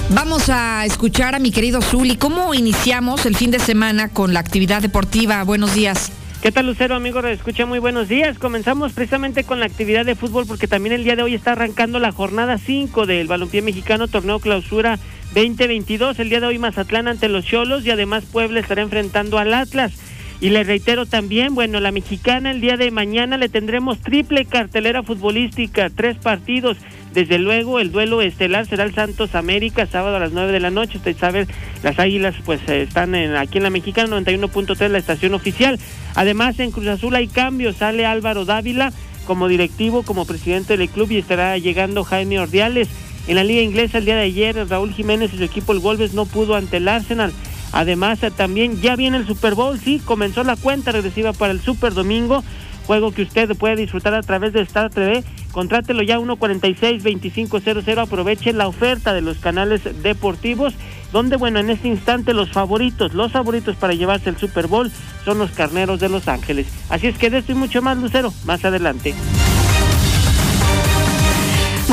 Vamos 0.09 0.49
a 0.49 0.85
escuchar 0.85 1.33
a 1.33 1.39
mi 1.39 1.51
querido 1.51 1.81
Zuli. 1.81 2.17
¿Cómo 2.17 2.53
iniciamos 2.53 3.25
el 3.25 3.35
fin 3.35 3.51
de 3.51 3.59
semana 3.59 4.09
con 4.09 4.33
la 4.33 4.41
actividad 4.41 4.81
deportiva? 4.81 5.43
Buenos 5.43 5.73
días. 5.73 6.11
¿Qué 6.41 6.51
tal, 6.51 6.65
Lucero, 6.65 6.93
amigo? 6.93 7.21
Escucha 7.21 7.65
muy 7.65 7.79
buenos 7.79 8.09
días. 8.09 8.37
Comenzamos 8.37 8.91
precisamente 8.91 9.45
con 9.45 9.61
la 9.61 9.65
actividad 9.65 10.05
de 10.05 10.15
fútbol 10.15 10.45
porque 10.45 10.67
también 10.67 10.93
el 10.93 11.05
día 11.05 11.15
de 11.15 11.23
hoy 11.23 11.33
está 11.33 11.53
arrancando 11.53 11.99
la 11.99 12.11
jornada 12.11 12.57
5 12.57 13.05
del 13.05 13.27
Balompié 13.27 13.61
Mexicano 13.61 14.09
Torneo 14.09 14.39
Clausura 14.39 14.99
2022. 15.35 16.19
El 16.19 16.29
día 16.29 16.41
de 16.41 16.47
hoy 16.47 16.59
Mazatlán 16.59 17.07
ante 17.07 17.29
los 17.29 17.45
Cholos 17.45 17.85
y 17.85 17.91
además 17.91 18.25
Puebla 18.25 18.59
estará 18.59 18.81
enfrentando 18.81 19.39
al 19.39 19.53
Atlas. 19.53 19.93
Y 20.41 20.49
le 20.49 20.65
reitero 20.65 21.05
también, 21.05 21.55
bueno, 21.55 21.79
la 21.79 21.93
mexicana 21.93 22.51
el 22.51 22.59
día 22.59 22.75
de 22.75 22.91
mañana 22.91 23.37
le 23.37 23.47
tendremos 23.47 24.01
triple 24.01 24.43
cartelera 24.43 25.01
futbolística, 25.01 25.89
tres 25.89 26.17
partidos. 26.17 26.77
Desde 27.13 27.37
luego, 27.37 27.79
el 27.79 27.91
duelo 27.91 28.21
estelar 28.21 28.65
será 28.65 28.83
el 28.83 28.95
Santos 28.95 29.35
América, 29.35 29.85
sábado 29.85 30.15
a 30.15 30.19
las 30.19 30.31
9 30.31 30.51
de 30.51 30.59
la 30.59 30.71
noche. 30.71 30.97
Usted 30.97 31.15
sabe, 31.15 31.47
las 31.83 31.99
Águilas 31.99 32.35
pues 32.43 32.59
eh, 32.67 32.81
están 32.81 33.13
en, 33.13 33.35
aquí 33.35 33.59
en 33.59 33.63
la 33.63 33.69
Mexicana 33.69 34.17
91.3, 34.19 34.87
la 34.89 34.97
estación 34.97 35.33
oficial. 35.33 35.79
Además, 36.15 36.59
en 36.59 36.71
Cruz 36.71 36.87
Azul 36.87 37.15
hay 37.15 37.27
cambios. 37.27 37.77
Sale 37.77 38.05
Álvaro 38.05 38.45
Dávila 38.45 38.91
como 39.25 39.47
directivo, 39.47 40.03
como 40.03 40.25
presidente 40.25 40.75
del 40.75 40.89
club 40.89 41.11
y 41.11 41.17
estará 41.17 41.57
llegando 41.57 42.03
Jaime 42.03 42.39
Ordiales. 42.39 42.89
En 43.27 43.35
la 43.35 43.43
Liga 43.43 43.61
Inglesa 43.61 43.99
el 43.99 44.05
día 44.05 44.15
de 44.15 44.23
ayer, 44.23 44.67
Raúl 44.67 44.93
Jiménez 44.93 45.33
y 45.33 45.37
su 45.37 45.43
equipo, 45.43 45.71
el 45.71 45.79
Wolves, 45.79 46.13
no 46.13 46.25
pudo 46.25 46.55
ante 46.55 46.77
el 46.77 46.87
Arsenal. 46.87 47.31
Además, 47.71 48.21
eh, 48.23 48.31
también 48.31 48.81
ya 48.81 48.95
viene 48.95 49.17
el 49.17 49.25
Super 49.25 49.55
Bowl, 49.55 49.79
sí, 49.79 50.01
comenzó 50.03 50.43
la 50.43 50.55
cuenta 50.55 50.91
regresiva 50.91 51.33
para 51.33 51.53
el 51.53 51.61
Super 51.61 51.93
Domingo, 51.93 52.43
juego 52.85 53.11
que 53.11 53.23
usted 53.23 53.55
puede 53.55 53.75
disfrutar 53.75 54.13
a 54.13 54.21
través 54.21 54.53
de 54.53 54.61
Star 54.61 54.89
TV. 54.89 55.23
Contrátelo 55.51 56.01
ya 56.01 56.17
146-2500, 56.17 57.97
aproveche 57.97 58.53
la 58.53 58.67
oferta 58.67 59.13
de 59.13 59.21
los 59.21 59.37
canales 59.37 59.81
deportivos, 60.01 60.73
donde, 61.11 61.37
bueno, 61.37 61.59
en 61.59 61.69
este 61.69 61.87
instante 61.87 62.33
los 62.33 62.51
favoritos, 62.51 63.13
los 63.13 63.31
favoritos 63.31 63.75
para 63.75 63.93
llevarse 63.93 64.29
el 64.29 64.37
Super 64.37 64.67
Bowl 64.67 64.91
son 65.23 65.37
los 65.37 65.51
carneros 65.51 65.99
de 65.99 66.09
Los 66.09 66.27
Ángeles. 66.27 66.67
Así 66.89 67.07
es 67.07 67.17
que 67.17 67.29
de 67.29 67.37
esto 67.39 67.51
y 67.51 67.55
mucho 67.55 67.81
más, 67.81 67.97
Lucero, 67.97 68.33
más 68.45 68.65
adelante. 68.65 69.13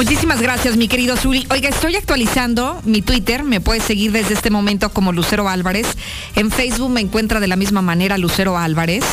Muchísimas 0.01 0.41
gracias, 0.41 0.79
mi 0.79 0.89
querido 0.89 1.15
Zuli. 1.15 1.47
Oiga, 1.51 1.69
estoy 1.69 1.95
actualizando 1.95 2.81
mi 2.87 3.03
Twitter. 3.03 3.45
Me 3.45 3.61
puedes 3.61 3.83
seguir 3.83 4.13
desde 4.13 4.33
este 4.33 4.49
momento 4.49 4.89
como 4.89 5.13
Lucero 5.13 5.47
Álvarez. 5.47 5.87
En 6.37 6.51
Facebook 6.51 6.89
me 6.89 7.03
encuentra 7.03 7.39
de 7.39 7.47
la 7.47 7.57
misma 7.57 7.83
manera 7.83 8.17
Lucero 8.17 8.57
Álvarez. 8.57 9.05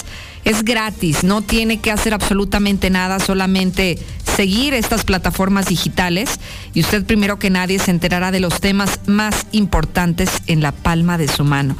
Es 0.46 0.64
gratis, 0.64 1.26
no 1.26 1.42
tiene 1.42 1.82
que 1.82 1.92
hacer 1.92 2.14
absolutamente 2.14 2.90
nada, 2.90 3.20
solamente 3.20 4.00
seguir 4.38 4.74
estas 4.74 5.04
plataformas 5.04 5.66
digitales 5.66 6.40
y 6.74 6.80
usted 6.80 7.04
primero 7.04 7.38
que 7.38 7.50
nadie 7.50 7.80
se 7.80 7.92
enterará 7.92 8.32
de 8.32 8.40
los 8.40 8.62
temas 8.62 9.02
más 9.08 9.46
importantes 9.52 10.30
en 10.48 10.62
la 10.62 10.72
palma 10.72 11.18
de 11.18 11.28
su 11.28 11.44
mano. 11.44 11.76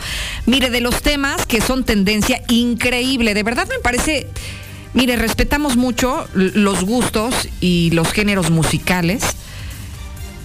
Mire, 0.46 0.70
de 0.70 0.82
los 0.82 1.02
temas 1.02 1.46
que 1.46 1.62
son 1.62 1.86
tendencia 1.86 2.42
increíble, 2.50 3.34
de 3.34 3.44
verdad 3.44 3.70
me 3.70 3.80
parece 3.80 4.28
Mire, 4.94 5.16
respetamos 5.16 5.78
mucho 5.78 6.28
los 6.34 6.84
gustos 6.84 7.50
y 7.62 7.92
los 7.92 8.12
géneros 8.12 8.50
musicales, 8.50 9.24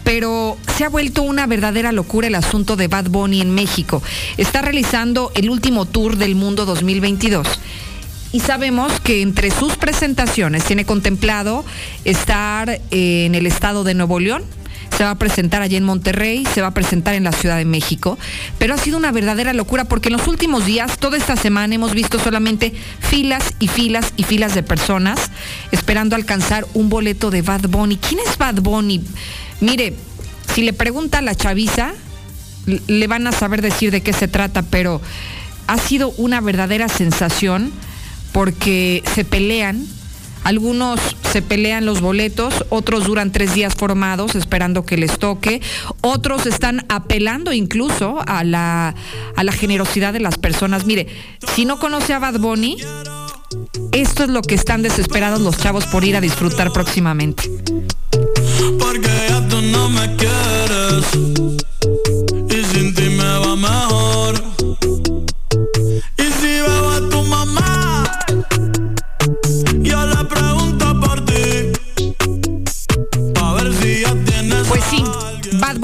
pero 0.05 0.59
se 0.77 0.85
ha 0.85 0.89
vuelto 0.89 1.23
una 1.23 1.47
verdadera 1.47 1.93
locura 1.93 2.27
el 2.27 2.35
asunto 2.35 2.77
de 2.77 2.89
Bad 2.89 3.09
Bunny 3.09 3.41
en 3.41 3.55
México. 3.55 4.03
Está 4.37 4.61
realizando 4.63 5.33
el 5.35 5.49
último 5.49 5.87
tour 5.87 6.17
del 6.17 6.35
mundo 6.35 6.67
2022 6.67 7.47
y 8.33 8.41
sabemos 8.41 8.99
que 9.01 9.21
entre 9.23 9.51
sus 9.51 9.77
presentaciones 9.77 10.65
tiene 10.65 10.85
contemplado 10.87 11.65
estar 12.05 12.81
en 12.91 13.35
el 13.35 13.47
estado 13.47 13.85
de 13.85 13.95
Nuevo 13.95 14.19
León, 14.19 14.43
se 14.97 15.05
va 15.05 15.11
a 15.11 15.15
presentar 15.15 15.63
allí 15.63 15.77
en 15.77 15.85
Monterrey, 15.85 16.47
se 16.53 16.61
va 16.61 16.69
a 16.69 16.75
presentar 16.75 17.15
en 17.15 17.25
la 17.25 17.33
Ciudad 17.33 17.57
de 17.57 17.65
México, 17.65 18.19
pero 18.59 18.75
ha 18.75 18.79
sido 18.79 18.97
una 18.97 19.13
verdadera 19.13 19.53
locura 19.53 19.85
porque 19.85 20.09
en 20.09 20.17
los 20.17 20.29
últimos 20.29 20.67
días, 20.67 20.99
toda 20.99 21.17
esta 21.17 21.37
semana, 21.37 21.75
hemos 21.75 21.95
visto 21.95 22.19
solamente 22.19 22.73
filas 23.01 23.55
y 23.59 23.69
filas 23.69 24.13
y 24.17 24.25
filas 24.25 24.55
de 24.55 24.63
personas 24.63 25.31
esperando 25.71 26.17
alcanzar 26.17 26.67
un 26.75 26.89
boleto 26.89 27.31
de 27.31 27.43
Bad 27.43 27.69
Bunny. 27.69 27.97
¿Quién 27.97 28.21
es 28.27 28.37
Bad 28.39 28.61
Bunny? 28.61 29.03
Mire, 29.61 29.95
si 30.55 30.63
le 30.63 30.73
pregunta 30.73 31.19
a 31.19 31.23
la 31.23 31.35
chaviza, 31.35 31.93
le 32.67 33.07
van 33.07 33.27
a 33.27 33.33
saber 33.33 33.63
decir 33.63 33.91
de 33.91 34.03
qué 34.03 34.13
se 34.13 34.29
trata, 34.29 34.63
pero 34.63 35.01
ha 35.67 35.79
sido 35.79 36.11
una 36.17 36.41
verdadera 36.41 36.89
sensación 36.89 37.73
porque 38.33 39.03
se 39.15 39.25
pelean 39.25 39.87
algunos 40.45 41.01
se 41.31 41.43
pelean 41.43 41.87
los 41.87 42.01
boletos, 42.01 42.65
otros 42.71 43.07
duran 43.07 43.33
tres 43.33 43.55
días 43.55 43.75
formados 43.75 44.35
esperando 44.35 44.85
que 44.85 44.97
les 44.97 45.19
toque, 45.19 45.61
otros 46.01 46.47
están 46.47 46.85
apelando 46.89 47.53
incluso 47.53 48.21
a 48.27 48.45
la, 48.45 48.95
a 49.37 49.45
la 49.45 49.53
generosidad 49.53 50.13
de 50.13 50.21
las 50.21 50.39
personas. 50.39 50.85
Mire, 50.85 51.07
si 51.55 51.65
no 51.65 51.79
conoce 51.79 52.13
a 52.15 52.19
Bad 52.19 52.39
Bunny, 52.41 52.77
esto 53.93 54.25
es 54.25 54.31
lo 54.31 54.43
que 54.43 54.55
están 54.55 54.83
desesperados 54.83 55.41
los 55.41 55.59
chavos 55.59 55.87
por 55.87 56.05
ir 56.05 56.17
a 56.17 56.21
disfrutar 56.21 56.73
próximamente. 56.73 57.51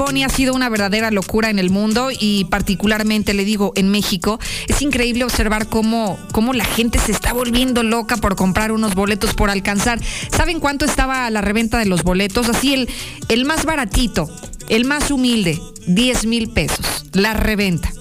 Ha 0.09 0.27
sido 0.27 0.55
una 0.55 0.69
verdadera 0.69 1.11
locura 1.11 1.51
en 1.51 1.59
el 1.59 1.69
mundo 1.69 2.09
y 2.11 2.45
particularmente 2.45 3.35
le 3.35 3.45
digo 3.45 3.73
en 3.75 3.89
México. 3.89 4.39
Es 4.67 4.81
increíble 4.81 5.23
observar 5.23 5.67
cómo, 5.69 6.17
cómo 6.31 6.53
la 6.53 6.65
gente 6.65 6.97
se 6.97 7.11
está 7.11 7.31
volviendo 7.31 7.83
loca 7.83 8.17
por 8.17 8.35
comprar 8.35 8.71
unos 8.71 8.95
boletos 8.95 9.35
por 9.35 9.51
alcanzar. 9.51 9.99
¿Saben 10.35 10.59
cuánto 10.59 10.83
estaba 10.83 11.29
la 11.29 11.41
reventa 11.41 11.77
de 11.77 11.85
los 11.85 12.03
boletos? 12.03 12.49
Así 12.49 12.73
el, 12.73 12.89
el 13.27 13.45
más 13.45 13.65
baratito, 13.65 14.27
el 14.67 14.83
más 14.85 15.11
humilde, 15.11 15.61
10 15.85 16.25
mil 16.25 16.49
pesos. 16.49 17.05
La 17.13 17.35
reventa 17.35 17.91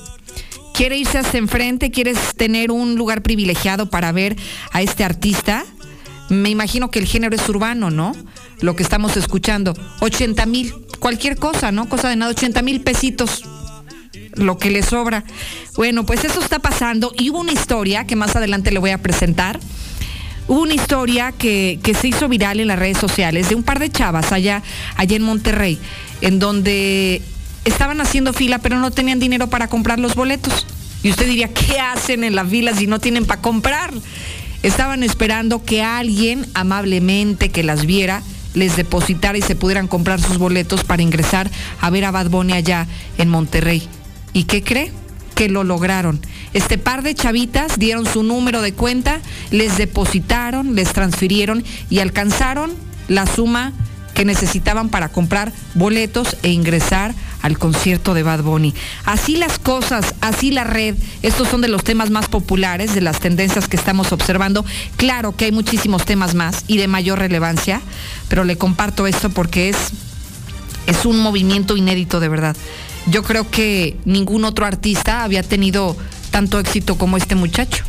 quiere 0.73 0.97
irse 0.97 1.19
hasta 1.19 1.37
enfrente, 1.37 1.91
quieres 1.91 2.19
tener 2.37 2.71
un 2.71 2.95
lugar 2.95 3.21
privilegiado 3.21 3.91
para 3.91 4.13
ver 4.13 4.35
a 4.73 4.81
este 4.81 5.05
artista. 5.05 5.67
Me 6.31 6.49
imagino 6.49 6.91
que 6.91 7.01
el 7.01 7.07
género 7.07 7.37
es 7.37 7.47
urbano, 7.51 7.91
¿no? 7.91 8.15
Lo 8.61 8.75
que 8.75 8.83
estamos 8.83 9.17
escuchando. 9.17 9.75
80 10.01 10.47
mil 10.47 10.75
cualquier 10.99 11.37
cosa, 11.37 11.73
¿no? 11.73 11.89
Cosa 11.89 12.09
de 12.09 12.17
nada, 12.17 12.31
80 12.33 12.63
mil 12.63 12.81
pesitos, 12.81 13.45
lo 14.35 14.59
que 14.59 14.71
le 14.71 14.83
sobra. 14.83 15.25
Bueno, 15.77 16.05
pues 16.05 16.25
eso 16.25 16.41
está 16.41 16.59
pasando 16.59 17.13
y 17.17 17.31
hubo 17.31 17.41
una 17.41 17.53
historia 17.53 18.07
que 18.07 18.17
más 18.17 18.37
adelante 18.37 18.71
le 18.71 18.79
voy 18.79 18.91
a 18.91 18.99
presentar. 18.99 19.59
Hubo 20.49 20.63
una 20.63 20.75
historia 20.75 21.33
que, 21.33 21.79
que 21.83 21.95
se 21.95 22.09
hizo 22.09 22.29
viral 22.29 22.61
en 22.61 22.69
las 22.69 22.79
redes 22.79 22.99
sociales 22.99 23.49
de 23.49 23.55
un 23.55 23.63
par 23.63 23.79
de 23.79 23.91
chavas 23.91 24.33
allá, 24.33 24.63
allá 24.97 25.17
en 25.17 25.23
Monterrey, 25.23 25.79
en 26.21 26.39
donde 26.39 27.23
estaban 27.65 28.01
haciendo 28.01 28.33
fila 28.33 28.59
pero 28.59 28.79
no 28.79 28.91
tenían 28.91 29.19
dinero 29.19 29.49
para 29.49 29.69
comprar 29.69 29.99
los 29.99 30.15
boletos. 30.15 30.67
Y 31.03 31.11
usted 31.11 31.27
diría, 31.27 31.53
¿qué 31.53 31.79
hacen 31.79 32.25
en 32.25 32.35
la 32.35 32.45
fila 32.45 32.75
si 32.75 32.87
no 32.87 32.99
tienen 32.99 33.25
para 33.25 33.41
comprar? 33.41 33.93
Estaban 34.63 35.05
esperando 35.05 35.65
que 35.65 35.83
alguien 35.83 36.47
amablemente 36.55 37.51
que 37.51 37.63
las 37.63 37.87
viera 37.87 38.23
les 38.59 38.77
depositara 38.77 39.39
y 39.39 39.43
se 39.43 39.57
pudieran 39.57 39.89
comprar 39.89 40.21
sus 40.21 40.39
boletos 40.39 40.85
para 40.85 41.03
ingresar 41.03 41.51
a 41.81 41.91
ver 41.91 42.05
a 42.05 42.11
Bad 42.11 42.29
Bunny 42.29 42.53
allá 42.53 42.87
en 43.17 43.29
Monterrey. 43.29 43.89
¿Y 44.33 44.45
qué 44.45 44.63
cree? 44.63 44.93
Que 45.35 45.49
lo 45.49 45.65
lograron. 45.65 46.21
Este 46.53 46.79
par 46.79 47.03
de 47.03 47.15
chavitas 47.15 47.79
dieron 47.79 48.05
su 48.07 48.23
número 48.23 48.61
de 48.61 48.73
cuenta, 48.73 49.21
les 49.51 49.79
depositaron, 49.79 50.75
les 50.75 50.93
transfirieron 50.93 51.65
y 51.89 52.01
alcanzaron 52.01 52.73
la 53.07 53.27
suma 53.27 53.73
que 54.19 54.25
necesitaban 54.25 54.89
para 54.89 55.11
comprar 55.11 55.53
boletos 55.75 56.37
e 56.43 56.51
ingresar 56.51 57.15
al 57.41 57.57
concierto 57.57 58.15
de 58.15 58.25
Bad 58.25 58.43
Bunny. 58.43 58.75
Así 59.05 59.37
las 59.37 59.61
cosas, 59.61 60.13
así 60.21 60.51
la 60.51 60.65
red, 60.65 60.97
estos 61.23 61.47
son 61.47 61.61
de 61.61 61.69
los 61.69 61.85
temas 61.85 62.11
más 62.11 62.27
populares, 62.27 62.97
de 62.97 63.01
las 63.01 63.21
tendencias 63.21 63.69
que 63.69 63.77
estamos 63.77 64.11
observando. 64.11 64.65
Claro 64.97 65.37
que 65.37 65.45
hay 65.45 65.53
muchísimos 65.53 66.05
temas 66.05 66.35
más 66.35 66.65
y 66.67 66.79
de 66.79 66.89
mayor 66.89 67.21
relevancia, 67.21 67.81
pero 68.27 68.43
le 68.43 68.59
comparto 68.59 69.07
esto 69.07 69.31
porque 69.31 69.69
es, 69.69 69.77
es 70.89 71.07
un 71.07 71.21
movimiento 71.21 71.77
inédito 71.77 72.19
de 72.19 72.29
verdad. 72.29 72.57
Yo 73.07 73.23
creo 73.23 73.49
que 73.49 73.97
ningún 74.05 74.45
otro 74.45 74.67
artista 74.67 75.23
había 75.23 75.45
tenido 75.45 75.97
tanto 76.33 76.59
éxito 76.59 76.99
como 76.99 77.19
este 77.19 77.37
muchacho. 77.37 77.85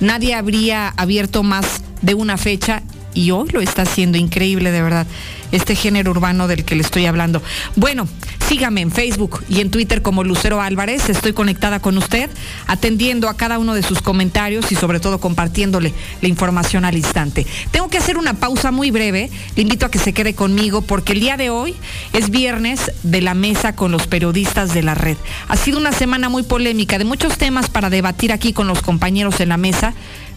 Nadie 0.00 0.34
habría 0.34 0.88
abierto 0.88 1.42
más 1.42 1.66
de 2.00 2.14
una 2.14 2.38
fecha 2.38 2.82
y 3.16 3.30
hoy 3.30 3.48
lo 3.50 3.60
está 3.60 3.82
haciendo 3.82 4.18
increíble 4.18 4.70
de 4.70 4.82
verdad 4.82 5.06
este 5.52 5.74
género 5.74 6.10
urbano 6.10 6.48
del 6.48 6.64
que 6.64 6.74
le 6.74 6.82
estoy 6.82 7.06
hablando. 7.06 7.42
Bueno, 7.76 8.08
sígame 8.48 8.80
en 8.80 8.90
Facebook 8.90 9.44
y 9.48 9.60
en 9.60 9.70
Twitter 9.70 10.02
como 10.02 10.24
Lucero 10.24 10.60
Álvarez. 10.60 11.08
Estoy 11.08 11.32
conectada 11.32 11.80
con 11.80 11.96
usted, 11.96 12.28
atendiendo 12.66 13.28
a 13.28 13.36
cada 13.36 13.58
uno 13.58 13.74
de 13.74 13.82
sus 13.82 14.02
comentarios 14.02 14.70
y 14.72 14.74
sobre 14.74 15.00
todo 15.00 15.18
compartiéndole 15.18 15.92
la 16.20 16.28
información 16.28 16.84
al 16.84 16.96
instante. 16.96 17.46
Tengo 17.70 17.88
que 17.88 17.98
hacer 17.98 18.18
una 18.18 18.34
pausa 18.34 18.70
muy 18.70 18.90
breve. 18.90 19.30
Le 19.54 19.62
invito 19.62 19.86
a 19.86 19.90
que 19.90 19.98
se 19.98 20.12
quede 20.12 20.34
conmigo 20.34 20.82
porque 20.82 21.12
el 21.12 21.20
día 21.20 21.36
de 21.36 21.50
hoy 21.50 21.74
es 22.12 22.30
viernes 22.30 22.92
de 23.02 23.20
la 23.22 23.34
mesa 23.34 23.74
con 23.74 23.92
los 23.92 24.06
periodistas 24.06 24.74
de 24.74 24.82
la 24.82 24.94
red. 24.94 25.16
Ha 25.48 25.56
sido 25.56 25.78
una 25.78 25.92
semana 25.92 26.28
muy 26.28 26.42
polémica, 26.42 26.98
de 26.98 27.04
muchos 27.04 27.38
temas 27.38 27.70
para 27.70 27.88
debatir 27.88 28.32
aquí 28.32 28.52
con 28.52 28.66
los 28.66 28.82
compañeros 28.82 29.40
en 29.40 29.50
la 29.50 29.56
mesa 29.56 29.94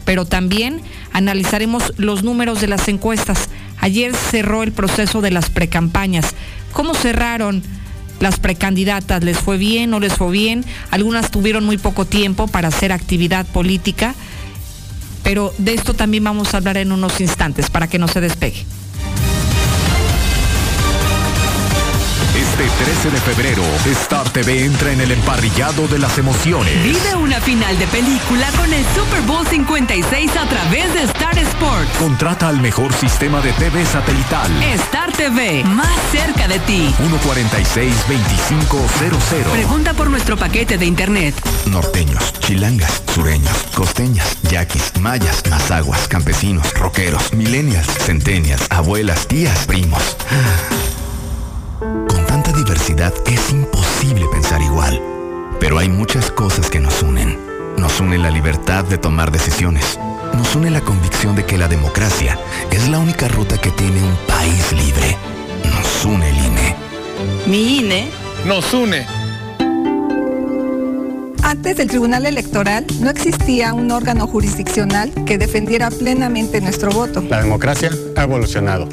pero 0.10 0.26
también 0.26 0.82
analizaremos 1.14 1.94
los 1.98 2.24
números 2.24 2.60
de 2.62 2.68
las 2.68 2.88
encuestas. 2.88 3.48
Ayer 3.78 4.16
cerró 4.16 4.64
el 4.64 4.72
proceso 4.72 5.22
de 5.22 5.30
las 5.30 5.52
precampañas. 5.52 6.34
¿Cómo 6.72 6.96
cerraron 6.96 7.62
las 8.20 8.40
precandidatas? 8.40 9.24
¿Les 9.24 9.38
fue 9.38 9.58
bien? 9.60 9.92
¿No 9.92 10.00
les 10.00 10.14
fue 10.14 10.32
bien? 10.32 10.66
Algunas 10.90 11.30
tuvieron 11.30 11.64
muy 11.64 11.78
poco 11.78 12.06
tiempo 12.06 12.48
para 12.48 12.70
hacer 12.70 12.92
actividad 12.92 13.46
política, 13.46 14.16
pero 15.22 15.54
de 15.60 15.76
esto 15.76 15.94
también 15.94 16.24
vamos 16.24 16.56
a 16.56 16.58
hablar 16.58 16.78
en 16.78 16.92
unos 16.92 17.22
instantes 17.22 17.70
para 17.70 17.86
que 17.86 18.00
no 18.00 18.08
se 18.08 18.20
despegue. 18.20 18.66
Este 22.60 22.84
13 22.84 23.12
de 23.12 23.22
febrero, 23.22 23.64
Star 23.86 24.30
TV 24.32 24.66
entra 24.66 24.92
en 24.92 25.00
el 25.00 25.14
emparrillado 25.14 25.88
de 25.88 25.98
las 25.98 26.18
emociones. 26.18 26.84
Vive 26.84 27.16
una 27.16 27.40
final 27.40 27.80
de 27.80 27.88
película 27.88 28.52
con 28.52 28.74
el 28.74 28.84
Super 28.88 29.22
Bowl 29.22 29.48
56 29.48 30.36
a 30.36 30.46
través 30.46 30.94
de 30.94 31.04
Star 31.04 31.38
Sports. 31.38 31.90
Contrata 31.98 32.50
al 32.50 32.60
mejor 32.60 32.92
sistema 32.92 33.40
de 33.40 33.54
TV 33.54 33.86
satelital. 33.86 34.52
Star 34.74 35.14
TV, 35.14 35.64
más 35.64 35.88
cerca 36.12 36.50
de 36.50 36.60
ti. 36.60 36.94
146-2500. 37.00 39.52
Pregunta 39.54 39.94
por 39.94 40.10
nuestro 40.10 40.36
paquete 40.36 40.78
de 40.78 40.86
internet. 40.86 41.36
Norteños, 41.68 42.34
chilangas, 42.40 43.04
sureños, 43.14 43.56
costeñas, 43.74 44.38
yaquis, 44.52 44.92
mayas, 45.00 45.44
mazaguas, 45.50 46.10
campesinos, 46.10 46.74
rockeros, 46.74 47.34
milenias, 47.34 47.88
centenias, 47.88 48.68
abuelas, 48.70 49.30
tías, 49.30 49.66
primos. 49.66 50.18
Diversidad 52.70 53.16
es 53.26 53.50
imposible 53.50 54.28
pensar 54.32 54.62
igual. 54.62 55.02
Pero 55.60 55.80
hay 55.80 55.90
muchas 55.90 56.30
cosas 56.30 56.70
que 56.70 56.80
nos 56.80 57.02
unen. 57.02 57.36
Nos 57.80 58.00
une 58.00 58.20
la 58.20 58.30
libertad 58.30 58.84
de 58.84 59.00
tomar 59.00 59.32
decisiones. 59.32 59.98
Nos 60.38 60.54
une 60.54 60.70
la 60.70 60.82
convicción 60.82 61.36
de 61.36 61.46
que 61.46 61.58
la 61.58 61.68
democracia 61.68 62.38
es 62.70 62.88
la 62.88 63.00
única 63.00 63.28
ruta 63.28 63.60
que 63.60 63.72
tiene 63.72 64.04
un 64.04 64.16
país 64.28 64.72
libre. 64.72 65.18
Nos 65.66 66.06
une 66.06 66.30
el 66.30 66.38
INE. 66.38 66.76
Mi 67.48 67.80
INE 67.80 68.12
nos 68.46 68.72
une. 68.72 69.08
Antes 71.42 71.76
del 71.78 71.88
Tribunal 71.88 72.28
Electoral 72.28 72.86
no 73.02 73.10
existía 73.10 73.74
un 73.74 73.90
órgano 73.90 74.28
jurisdiccional 74.28 75.12
que 75.26 75.40
defendiera 75.40 75.90
plenamente 75.90 76.62
nuestro 76.62 76.92
voto. 76.92 77.24
La 77.28 77.42
democracia 77.42 77.90
ha 78.16 78.22
evolucionado 78.22 78.88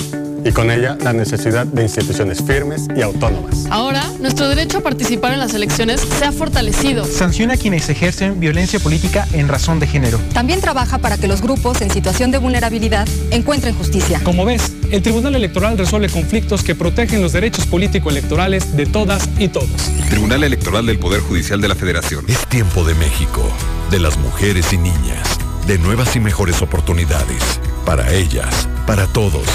y 0.46 0.52
con 0.52 0.70
ella 0.70 0.96
la 1.02 1.12
necesidad 1.12 1.66
de 1.66 1.82
instituciones 1.82 2.42
firmes 2.42 2.86
y 2.96 3.02
autónomas. 3.02 3.66
Ahora, 3.70 4.02
nuestro 4.20 4.48
derecho 4.48 4.78
a 4.78 4.80
participar 4.80 5.32
en 5.32 5.40
las 5.40 5.54
elecciones 5.54 6.00
se 6.00 6.24
ha 6.24 6.32
fortalecido. 6.32 7.04
Sanciona 7.04 7.54
a 7.54 7.56
quienes 7.56 7.88
ejercen 7.88 8.38
violencia 8.38 8.78
política 8.78 9.26
en 9.32 9.48
razón 9.48 9.80
de 9.80 9.88
género. 9.88 10.18
También 10.32 10.60
trabaja 10.60 10.98
para 10.98 11.18
que 11.18 11.26
los 11.26 11.42
grupos 11.42 11.80
en 11.80 11.90
situación 11.90 12.30
de 12.30 12.38
vulnerabilidad 12.38 13.08
encuentren 13.30 13.74
justicia. 13.74 14.20
Como 14.22 14.44
ves, 14.44 14.72
el 14.90 15.02
Tribunal 15.02 15.34
Electoral 15.34 15.76
resuelve 15.76 16.08
conflictos 16.08 16.62
que 16.62 16.76
protegen 16.76 17.20
los 17.20 17.32
derechos 17.32 17.66
político-electorales 17.66 18.76
de 18.76 18.86
todas 18.86 19.28
y 19.38 19.48
todos. 19.48 19.90
Tribunal 20.08 20.44
Electoral 20.44 20.86
del 20.86 20.98
Poder 20.98 21.20
Judicial 21.20 21.60
de 21.60 21.68
la 21.68 21.74
Federación. 21.74 22.24
Es 22.28 22.46
tiempo 22.46 22.84
de 22.84 22.94
México, 22.94 23.42
de 23.90 23.98
las 23.98 24.16
mujeres 24.18 24.72
y 24.72 24.78
niñas, 24.78 25.38
de 25.66 25.78
nuevas 25.78 26.14
y 26.14 26.20
mejores 26.20 26.62
oportunidades, 26.62 27.60
para 27.86 28.12
ellas, 28.12 28.68
para 28.84 29.06
todos 29.06 29.46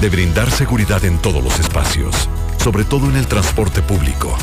de 0.00 0.10
brindar 0.10 0.50
seguridad 0.50 1.04
en 1.04 1.18
todos 1.18 1.42
los 1.42 1.58
espacios, 1.58 2.28
sobre 2.62 2.84
todo 2.84 3.08
en 3.08 3.16
el 3.16 3.26
transporte 3.26 3.82
público, 3.82 4.36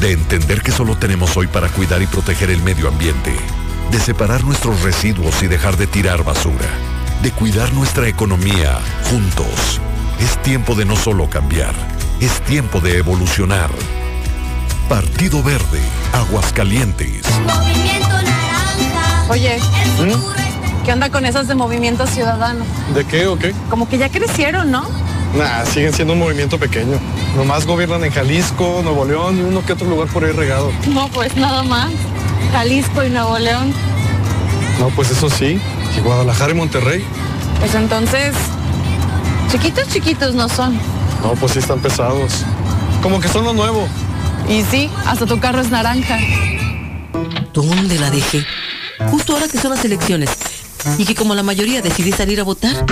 de 0.00 0.12
entender 0.12 0.62
que 0.62 0.70
solo 0.70 0.96
tenemos 0.96 1.36
hoy 1.36 1.48
para 1.48 1.68
cuidar 1.68 2.00
y 2.02 2.06
proteger 2.06 2.50
el 2.50 2.62
medio 2.62 2.86
ambiente, 2.86 3.34
de 3.90 3.98
separar 3.98 4.44
nuestros 4.44 4.82
residuos 4.82 5.42
y 5.42 5.48
dejar 5.48 5.76
de 5.76 5.88
tirar 5.88 6.22
basura, 6.22 6.68
de 7.22 7.32
cuidar 7.32 7.72
nuestra 7.72 8.06
economía 8.06 8.78
juntos. 9.10 9.80
Es 10.20 10.40
tiempo 10.42 10.74
de 10.74 10.84
no 10.84 10.94
solo 10.94 11.28
cambiar, 11.28 11.74
es 12.20 12.40
tiempo 12.42 12.80
de 12.80 12.98
evolucionar. 12.98 13.70
Partido 14.88 15.42
Verde, 15.42 15.80
Aguascalientes. 16.12 17.24
Movimiento 17.46 18.22
Naranja. 18.22 19.26
Oye. 19.30 19.58
¿Qué 20.90 20.94
onda 20.94 21.08
con 21.08 21.24
esas 21.24 21.46
de 21.46 21.54
Movimiento 21.54 22.04
Ciudadano? 22.04 22.64
¿De 22.92 23.04
qué 23.04 23.28
o 23.28 23.38
qué? 23.38 23.54
Como 23.68 23.88
que 23.88 23.96
ya 23.96 24.08
crecieron, 24.08 24.72
¿no? 24.72 24.88
Nah, 25.38 25.64
siguen 25.64 25.92
siendo 25.92 26.14
un 26.14 26.18
movimiento 26.18 26.58
pequeño. 26.58 26.98
Nomás 27.36 27.64
gobiernan 27.64 28.02
en 28.02 28.10
Jalisco, 28.10 28.80
Nuevo 28.82 29.04
León 29.04 29.38
y 29.38 29.42
uno 29.42 29.64
que 29.64 29.74
otro 29.74 29.88
lugar 29.88 30.08
por 30.08 30.24
ahí 30.24 30.32
regado. 30.32 30.72
No, 30.88 31.06
pues 31.06 31.36
nada 31.36 31.62
más. 31.62 31.92
Jalisco 32.50 33.04
y 33.04 33.10
Nuevo 33.10 33.38
León. 33.38 33.72
No, 34.80 34.88
pues 34.88 35.12
eso 35.12 35.30
sí. 35.30 35.60
Y 35.96 36.00
Guadalajara 36.00 36.50
y 36.50 36.54
Monterrey. 36.56 37.04
Pues 37.60 37.72
entonces, 37.76 38.34
chiquitos, 39.48 39.86
chiquitos 39.90 40.34
no 40.34 40.48
son. 40.48 40.74
No, 41.22 41.34
pues 41.38 41.52
sí 41.52 41.60
están 41.60 41.78
pesados. 41.78 42.44
Como 43.00 43.20
que 43.20 43.28
son 43.28 43.44
lo 43.44 43.52
nuevo. 43.52 43.86
Y 44.48 44.64
sí, 44.64 44.90
hasta 45.06 45.24
tu 45.24 45.38
carro 45.38 45.60
es 45.60 45.70
naranja. 45.70 46.18
¿Dónde 47.54 47.96
la 47.96 48.10
dejé? 48.10 48.44
Justo 49.08 49.34
ahora 49.34 49.46
que 49.46 49.56
son 49.56 49.70
las 49.70 49.84
elecciones 49.84 50.30
y 50.98 51.04
que 51.04 51.14
como 51.14 51.34
la 51.34 51.42
mayoría 51.42 51.82
decidí 51.82 52.12
salir 52.12 52.40
a 52.40 52.44
votar, 52.44 52.84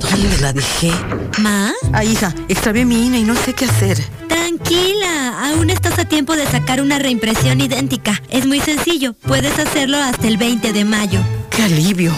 ¿dónde 0.00 0.38
la 0.40 0.52
dejé? 0.52 0.92
¿Ma? 1.38 1.72
Ah, 1.92 2.04
hija, 2.04 2.34
extravié 2.48 2.84
mi 2.84 3.06
INE 3.06 3.20
y 3.20 3.24
no 3.24 3.34
sé 3.34 3.54
qué 3.54 3.66
hacer. 3.66 4.02
Tranquila, 4.28 5.50
aún 5.50 5.70
estás 5.70 5.98
a 5.98 6.04
tiempo 6.04 6.36
de 6.36 6.46
sacar 6.46 6.80
una 6.80 6.98
reimpresión 6.98 7.60
idéntica. 7.60 8.20
Es 8.30 8.46
muy 8.46 8.60
sencillo, 8.60 9.14
puedes 9.14 9.58
hacerlo 9.58 9.98
hasta 9.98 10.26
el 10.26 10.36
20 10.36 10.72
de 10.72 10.84
mayo. 10.84 11.20
¡Qué 11.50 11.62
alivio! 11.62 12.12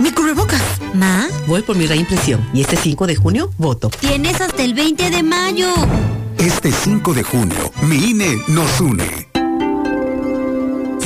¡Mi 0.00 0.10
cubrebocas! 0.10 0.62
¿Ma? 0.94 1.26
Voy 1.46 1.62
por 1.62 1.76
mi 1.76 1.86
reimpresión 1.86 2.46
y 2.52 2.60
este 2.60 2.76
5 2.76 3.06
de 3.06 3.16
junio 3.16 3.50
voto. 3.58 3.88
Tienes 3.88 4.40
hasta 4.40 4.62
el 4.62 4.74
20 4.74 5.10
de 5.10 5.22
mayo. 5.22 5.72
Este 6.38 6.70
5 6.70 7.14
de 7.14 7.22
junio, 7.22 7.72
mi 7.82 7.96
INE 8.10 8.42
nos 8.48 8.80
une. 8.80 9.35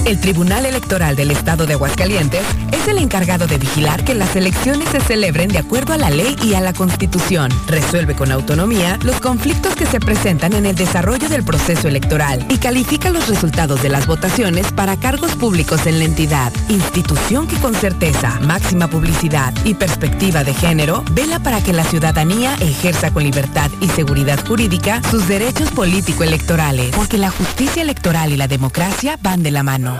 El 0.07 0.19
Tribunal 0.19 0.67
Electoral 0.67 1.15
del 1.15 1.31
Estado 1.31 1.67
de 1.67 1.75
Aguascalientes 1.75 2.43
es 2.73 2.89
el 2.89 2.99
encargado 2.99 3.47
de 3.47 3.59
vigilar 3.59 4.03
que 4.05 4.15
las 4.15 4.35
elecciones 4.35 4.89
se 4.89 5.01
celebren 5.01 5.51
de 5.51 5.59
acuerdo 5.59 5.93
a 5.93 5.99
la 5.99 6.11
ley 6.11 6.37
y 6.43 6.55
a 6.55 6.61
la 6.61 6.73
Constitución. 6.73 7.51
Resuelve 7.69 8.17
con 8.17 8.33
autonomía 8.33 8.99
los 9.03 9.21
conflictos 9.21 9.75
que 9.77 9.87
se 9.87 10.01
presentan 10.01 10.55
en 10.55 10.67
el 10.67 10.75
desarrollo 10.75 11.29
del 11.29 11.45
proceso 11.45 11.87
electoral 11.87 12.45
y 12.49 12.59
califica 12.59 13.11
los 13.11 13.29
resultados 13.29 13.83
de 13.83 13.91
las 13.91 14.07
votaciones 14.07 14.73
para 14.73 14.97
cargos 14.97 15.37
públicos 15.37 15.87
en 15.87 15.99
la 15.99 16.07
entidad. 16.07 16.53
Institución 16.69 17.47
que 17.47 17.57
con 17.57 17.75
certeza, 17.75 18.41
máxima 18.41 18.89
publicidad 18.89 19.53
y 19.65 19.75
perspectiva 19.75 20.45
de 20.45 20.55
género 20.55 21.05
vela 21.13 21.41
para 21.41 21.63
que 21.63 21.73
la 21.73 21.85
ciudadanía 21.85 22.55
ejerza 22.61 23.13
con 23.13 23.23
libertad 23.23 23.71
y 23.81 23.89
seguridad 23.89 24.45
jurídica 24.47 25.03
sus 25.11 25.29
derechos 25.29 25.71
político-electorales, 25.71 26.91
porque 26.97 27.19
la 27.19 27.31
justicia 27.31 27.83
electoral 27.83 28.33
y 28.33 28.37
la 28.37 28.49
democracia 28.49 29.19
van 29.23 29.43
de 29.43 29.51
la 29.51 29.63
mano. 29.63 30.00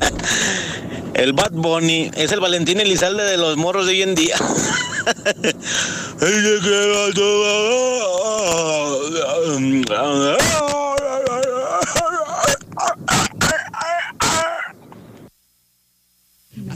El 1.14 1.32
Bad 1.32 1.52
Bunny 1.52 2.10
es 2.14 2.32
el 2.32 2.40
Valentín 2.40 2.80
Elizalde 2.80 3.24
de 3.24 3.36
los 3.36 3.56
morros 3.56 3.86
de 3.86 3.92
hoy 3.92 4.02
en 4.02 4.14
día. 4.14 4.36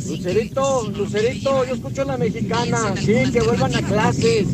Lucerito, 0.07 0.91
Lucerito, 0.91 1.65
yo 1.65 1.75
escucho 1.75 2.03
a 2.03 2.05
la 2.05 2.17
mexicana, 2.19 2.95
sí, 2.97 3.31
que 3.33 3.41
vuelvan 3.41 3.75
a 3.75 3.83
clases, 3.83 4.47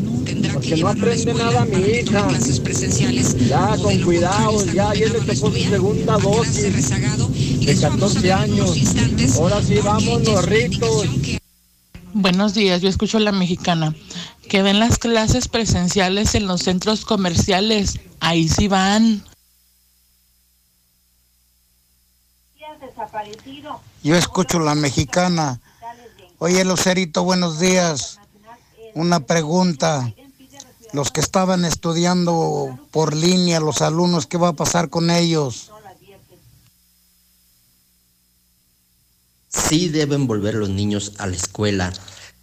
porque 0.53 0.77
no 0.77 0.89
aprende 0.89 1.35
nada 1.35 1.65
mi 1.65 1.79
hija. 1.79 2.29
Ya, 3.49 3.77
con 3.83 4.01
cuidado, 4.03 4.65
ya 4.67 4.91
ayer 4.91 5.11
le 5.11 5.21
tocó 5.21 5.51
su 5.51 5.59
segunda 5.59 6.19
dosis 6.19 6.91
de 7.67 7.77
14 7.81 8.33
años. 8.33 8.79
Ahora 9.37 9.61
sí, 9.63 9.79
vámonos, 9.83 10.47
ritos. 10.47 11.09
Buenos 12.13 12.55
días, 12.55 12.81
yo 12.81 12.89
escucho 12.89 13.19
a 13.19 13.21
la 13.21 13.33
mexicana. 13.33 13.95
Que 14.49 14.63
ven 14.63 14.79
las 14.79 14.99
clases 14.99 15.49
presenciales 15.49 16.35
en 16.35 16.47
los 16.47 16.63
centros 16.63 17.05
comerciales. 17.05 18.01
Ahí 18.21 18.49
sí 18.49 18.69
van. 18.69 19.25
Yo 24.03 24.17
escucho 24.17 24.59
la 24.61 24.75
mexicana. 24.75 25.61
Oye, 26.39 26.65
Lucerito, 26.65 27.23
buenos 27.23 27.61
días. 27.61 28.19
Una 28.95 29.21
pregunta. 29.21 30.13
Los 30.93 31.11
que 31.11 31.21
estaban 31.21 31.67
estudiando 31.67 32.79
por 32.91 33.15
línea, 33.15 33.61
los 33.61 33.83
alumnos, 33.83 34.27
¿qué 34.27 34.39
va 34.39 34.49
a 34.49 34.53
pasar 34.55 34.89
con 34.89 35.11
ellos? 35.11 35.71
Sí 39.49 39.89
deben 39.91 40.27
volver 40.27 40.55
los 40.55 40.71
niños 40.71 41.13
a 41.19 41.27
la 41.27 41.37
escuela. 41.37 41.93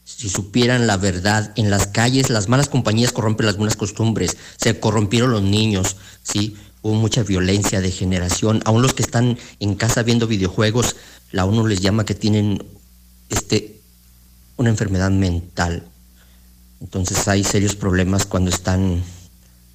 Si 0.03 0.29
supieran 0.29 0.85
la 0.85 0.97
verdad, 0.97 1.51
en 1.55 1.69
las 1.71 1.87
calles 1.87 2.29
las 2.29 2.47
malas 2.47 2.69
compañías 2.69 3.11
corrompen 3.11 3.47
las 3.47 3.57
buenas 3.57 3.75
costumbres. 3.75 4.37
Se 4.57 4.79
corrompieron 4.79 5.31
los 5.31 5.41
niños, 5.41 5.97
¿sí? 6.21 6.55
Hubo 6.87 6.95
mucha 6.95 7.21
violencia 7.21 7.81
de 7.81 7.91
generación. 7.91 8.61
Aún 8.63 8.81
los 8.81 8.93
que 8.93 9.03
están 9.03 9.37
en 9.59 9.75
casa 9.75 10.03
viendo 10.03 10.25
videojuegos, 10.25 10.95
la 11.33 11.43
ONU 11.43 11.67
les 11.67 11.81
llama 11.81 12.05
que 12.05 12.15
tienen 12.15 12.63
este, 13.27 13.81
una 14.55 14.69
enfermedad 14.69 15.11
mental. 15.11 15.83
Entonces 16.79 17.27
hay 17.27 17.43
serios 17.43 17.75
problemas 17.75 18.25
cuando 18.25 18.51
están 18.51 19.03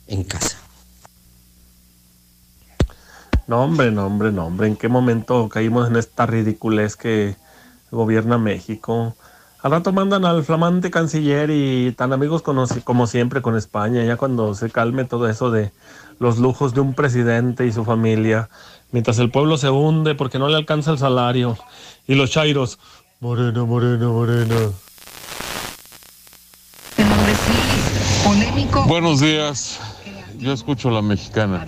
en 0.06 0.24
casa. 0.24 0.56
No, 3.46 3.62
hombre, 3.62 3.90
no, 3.90 4.06
hombre. 4.06 4.68
¿En 4.68 4.76
qué 4.76 4.88
momento 4.88 5.50
caímos 5.50 5.90
en 5.90 5.96
esta 5.96 6.24
ridiculez 6.24 6.96
que 6.96 7.36
gobierna 7.90 8.38
México? 8.38 9.14
Al 9.62 9.72
rato 9.72 9.92
mandan 9.92 10.24
al 10.24 10.44
flamante 10.44 10.90
canciller 10.90 11.50
y 11.50 11.92
tan 11.92 12.14
amigos 12.14 12.40
como 12.40 13.06
siempre 13.06 13.42
con 13.42 13.54
España, 13.54 14.02
ya 14.02 14.16
cuando 14.16 14.54
se 14.54 14.70
calme 14.70 15.04
todo 15.04 15.28
eso 15.28 15.50
de 15.50 15.72
los 16.18 16.38
lujos 16.38 16.74
de 16.74 16.80
un 16.80 16.94
presidente 16.94 17.66
y 17.66 17.72
su 17.72 17.84
familia, 17.84 18.48
mientras 18.90 19.18
el 19.18 19.30
pueblo 19.30 19.56
se 19.56 19.70
hunde 19.70 20.14
porque 20.14 20.38
no 20.38 20.48
le 20.48 20.56
alcanza 20.56 20.92
el 20.92 20.98
salario. 20.98 21.56
Y 22.06 22.14
los 22.14 22.30
chairos, 22.30 22.78
moreno, 23.20 23.66
moreno, 23.66 24.12
moreno. 24.12 24.72
Buenos 28.86 29.20
días. 29.20 29.80
Yo 30.38 30.52
escucho 30.52 30.90
la 30.90 31.02
mexicana. 31.02 31.64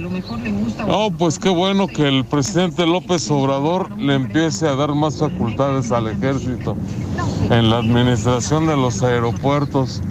Oh, 0.88 1.11
pues 1.16 1.38
qué 1.38 1.49
bueno 1.49 1.86
que 1.86 2.09
el 2.09 2.24
presidente 2.24 2.84
López 2.84 3.30
Obrador 3.30 3.97
le 3.97 4.14
empiece 4.14 4.66
a 4.66 4.74
dar 4.74 4.95
más 4.95 5.18
facultades 5.18 5.92
al 5.92 6.09
ejército 6.09 6.76
en 7.51 7.70
la 7.70 7.78
administración 7.78 8.66
de 8.66 8.76
los 8.76 9.01
aeropuertos. 9.03 10.03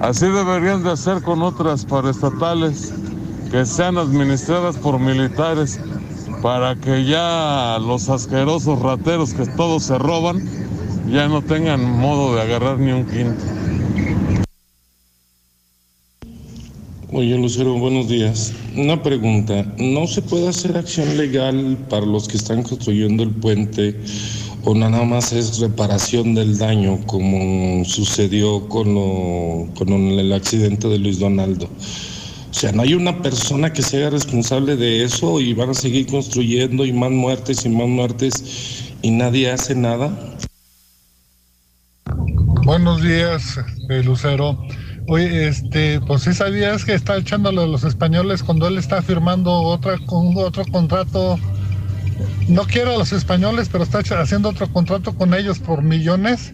Así 0.00 0.26
deberían 0.26 0.82
de 0.82 0.92
hacer 0.92 1.22
con 1.22 1.42
otras 1.42 1.84
paraestatales 1.84 2.94
que 3.50 3.64
sean 3.64 3.98
administradas 3.98 4.76
por 4.76 4.98
militares 4.98 5.80
para 6.42 6.76
que 6.76 7.04
ya 7.04 7.78
los 7.80 8.08
asquerosos 8.08 8.80
rateros 8.80 9.34
que 9.34 9.46
todos 9.46 9.84
se 9.84 9.98
roban 9.98 10.42
ya 11.10 11.26
no 11.28 11.42
tengan 11.42 11.82
modo 11.98 12.34
de 12.34 12.42
agarrar 12.42 12.78
ni 12.78 12.92
un 12.92 13.06
quinto. 13.06 13.44
Oye, 17.10 17.38
Lucero, 17.38 17.78
buenos 17.78 18.06
días. 18.06 18.52
Una 18.76 19.02
pregunta. 19.02 19.64
¿No 19.78 20.06
se 20.06 20.20
puede 20.20 20.48
hacer 20.48 20.76
acción 20.76 21.16
legal 21.16 21.78
para 21.88 22.04
los 22.04 22.28
que 22.28 22.36
están 22.36 22.62
construyendo 22.62 23.22
el 23.22 23.30
puente 23.30 23.98
o 24.64 24.74
nada 24.74 25.02
más 25.04 25.32
es 25.32 25.58
reparación 25.58 26.34
del 26.34 26.58
daño 26.58 27.00
como 27.06 27.82
sucedió 27.86 28.68
con, 28.68 28.94
lo, 28.94 29.68
con 29.74 29.88
el 29.88 30.32
accidente 30.34 30.88
de 30.88 30.98
Luis 30.98 31.18
Donaldo? 31.18 31.70
O 32.50 32.54
sea, 32.54 32.72
no 32.72 32.82
hay 32.82 32.94
una 32.94 33.20
persona 33.20 33.72
que 33.72 33.82
sea 33.82 34.10
responsable 34.10 34.76
de 34.76 35.04
eso 35.04 35.40
y 35.40 35.52
van 35.52 35.70
a 35.70 35.74
seguir 35.74 36.06
construyendo 36.06 36.84
y 36.84 36.92
más 36.92 37.10
muertes 37.10 37.64
y 37.64 37.68
más 37.68 37.88
muertes 37.88 38.92
y 39.02 39.10
nadie 39.10 39.50
hace 39.50 39.74
nada. 39.74 40.10
Buenos 42.64 43.02
días, 43.02 43.58
eh, 43.90 44.02
Lucero. 44.02 44.58
Oye, 45.08 45.48
este, 45.48 46.00
pues 46.00 46.22
sí 46.22 46.34
sabías 46.34 46.84
que 46.84 46.94
está 46.94 47.16
echándolo 47.16 47.62
a 47.62 47.66
los 47.66 47.84
españoles 47.84 48.42
cuando 48.42 48.66
él 48.68 48.78
está 48.78 49.00
firmando 49.02 49.52
otra, 49.52 49.98
con 50.06 50.36
otro 50.36 50.64
contrato. 50.66 51.38
No 52.48 52.64
quiero 52.64 52.94
a 52.94 52.98
los 52.98 53.12
españoles, 53.12 53.68
pero 53.70 53.84
está 53.84 54.00
haciendo 54.00 54.48
otro 54.50 54.70
contrato 54.72 55.14
con 55.14 55.32
ellos 55.32 55.58
por 55.58 55.82
millones. 55.82 56.52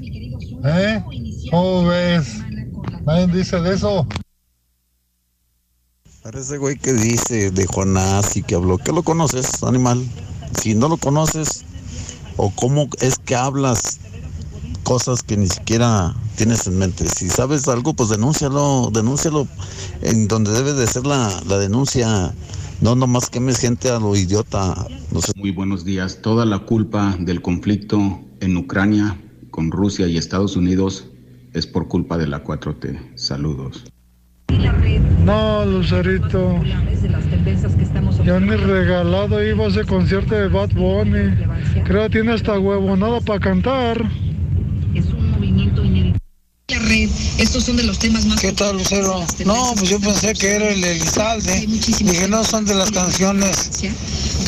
¿Eh? 0.64 1.02
¿Cómo 1.50 1.86
ves? 1.86 2.40
Nadie 3.06 3.26
dice 3.28 3.60
de 3.60 3.74
eso. 3.74 4.06
Parece 6.24 6.56
güey 6.56 6.78
que 6.78 6.94
dice 6.94 7.50
de 7.50 7.66
Jonás 7.66 8.34
y 8.38 8.42
que 8.42 8.54
habló. 8.54 8.78
¿Qué 8.78 8.92
lo 8.92 9.02
conoces, 9.02 9.62
animal? 9.62 10.02
Si 10.58 10.74
no 10.74 10.88
lo 10.88 10.96
conoces, 10.96 11.66
o 12.38 12.48
cómo 12.48 12.88
es 13.02 13.18
que 13.18 13.36
hablas 13.36 14.00
cosas 14.84 15.22
que 15.22 15.36
ni 15.36 15.48
siquiera 15.48 16.14
tienes 16.36 16.66
en 16.66 16.78
mente. 16.78 17.06
Si 17.10 17.28
sabes 17.28 17.68
algo, 17.68 17.92
pues 17.92 18.08
denúncialo, 18.08 18.90
denúncialo 18.90 19.46
en 20.00 20.26
donde 20.26 20.52
debe 20.52 20.72
de 20.72 20.86
ser 20.86 21.04
la, 21.04 21.28
la 21.46 21.58
denuncia. 21.58 22.34
No 22.80 22.96
nomás 22.96 23.28
quemes 23.28 23.58
gente 23.58 23.90
a 23.90 23.98
lo 23.98 24.16
idiota. 24.16 24.86
No 25.12 25.20
sé. 25.20 25.32
Muy 25.36 25.50
buenos 25.50 25.84
días. 25.84 26.22
Toda 26.22 26.46
la 26.46 26.60
culpa 26.60 27.18
del 27.20 27.42
conflicto 27.42 27.98
en 28.40 28.56
Ucrania 28.56 29.20
con 29.50 29.70
Rusia 29.70 30.06
y 30.06 30.16
Estados 30.16 30.56
Unidos 30.56 31.04
es 31.52 31.66
por 31.66 31.86
culpa 31.86 32.16
de 32.16 32.28
la 32.28 32.42
4T. 32.42 33.14
Saludos. 33.14 33.84
No, 35.24 35.64
Lucerito. 35.64 36.60
Ya 38.24 38.40
ni 38.40 38.56
regalado 38.56 39.42
iba 39.42 39.64
a 39.64 39.68
ese 39.68 39.84
concierto 39.84 40.34
de 40.34 40.48
Bad 40.48 40.70
Bunny. 40.74 41.34
Creo 41.84 42.02
que 42.04 42.10
tiene 42.10 42.32
hasta 42.32 42.58
huevo 42.58 42.96
nada 42.96 43.20
para 43.20 43.40
cantar. 43.40 44.02
Es 44.94 45.06
un 45.06 45.30
movimiento 45.30 45.82
inédito. 45.82 46.18
La 46.68 46.78
red, 46.78 47.10
estos 47.38 47.64
son 47.64 47.76
de 47.76 47.84
los 47.84 47.98
temas 47.98 48.24
más. 48.26 48.40
¿Qué 48.40 48.52
tal, 48.52 48.76
Lucero? 48.78 49.24
No, 49.44 49.72
pues 49.76 49.90
yo 49.90 50.00
pensé 50.00 50.32
que 50.34 50.56
era 50.56 50.68
el 50.68 50.82
Elizalde. 50.82 51.66
Dije, 51.66 52.28
no 52.28 52.42
son 52.44 52.64
de 52.64 52.74
las 52.74 52.90
canciones. 52.90 53.70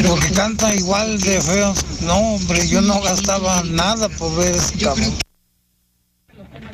Porque 0.06 0.30
canta 0.30 0.74
igual 0.74 1.20
de 1.20 1.40
feo. 1.40 1.74
No, 2.06 2.16
hombre, 2.16 2.66
yo 2.68 2.80
no 2.80 3.00
gastaba 3.02 3.62
nada 3.64 4.08
por 4.08 4.34
ver 4.36 4.56
ese 4.56 4.78
cabrón. 4.78 5.12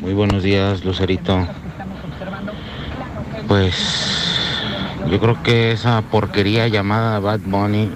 Muy 0.00 0.12
buenos 0.12 0.42
días, 0.42 0.84
Lucerito. 0.84 1.48
Pues 3.48 3.74
yo 5.10 5.20
creo 5.20 5.42
que 5.42 5.72
esa 5.72 6.00
porquería 6.02 6.68
llamada 6.68 7.20
Bad 7.20 7.40
Bunny 7.44 7.90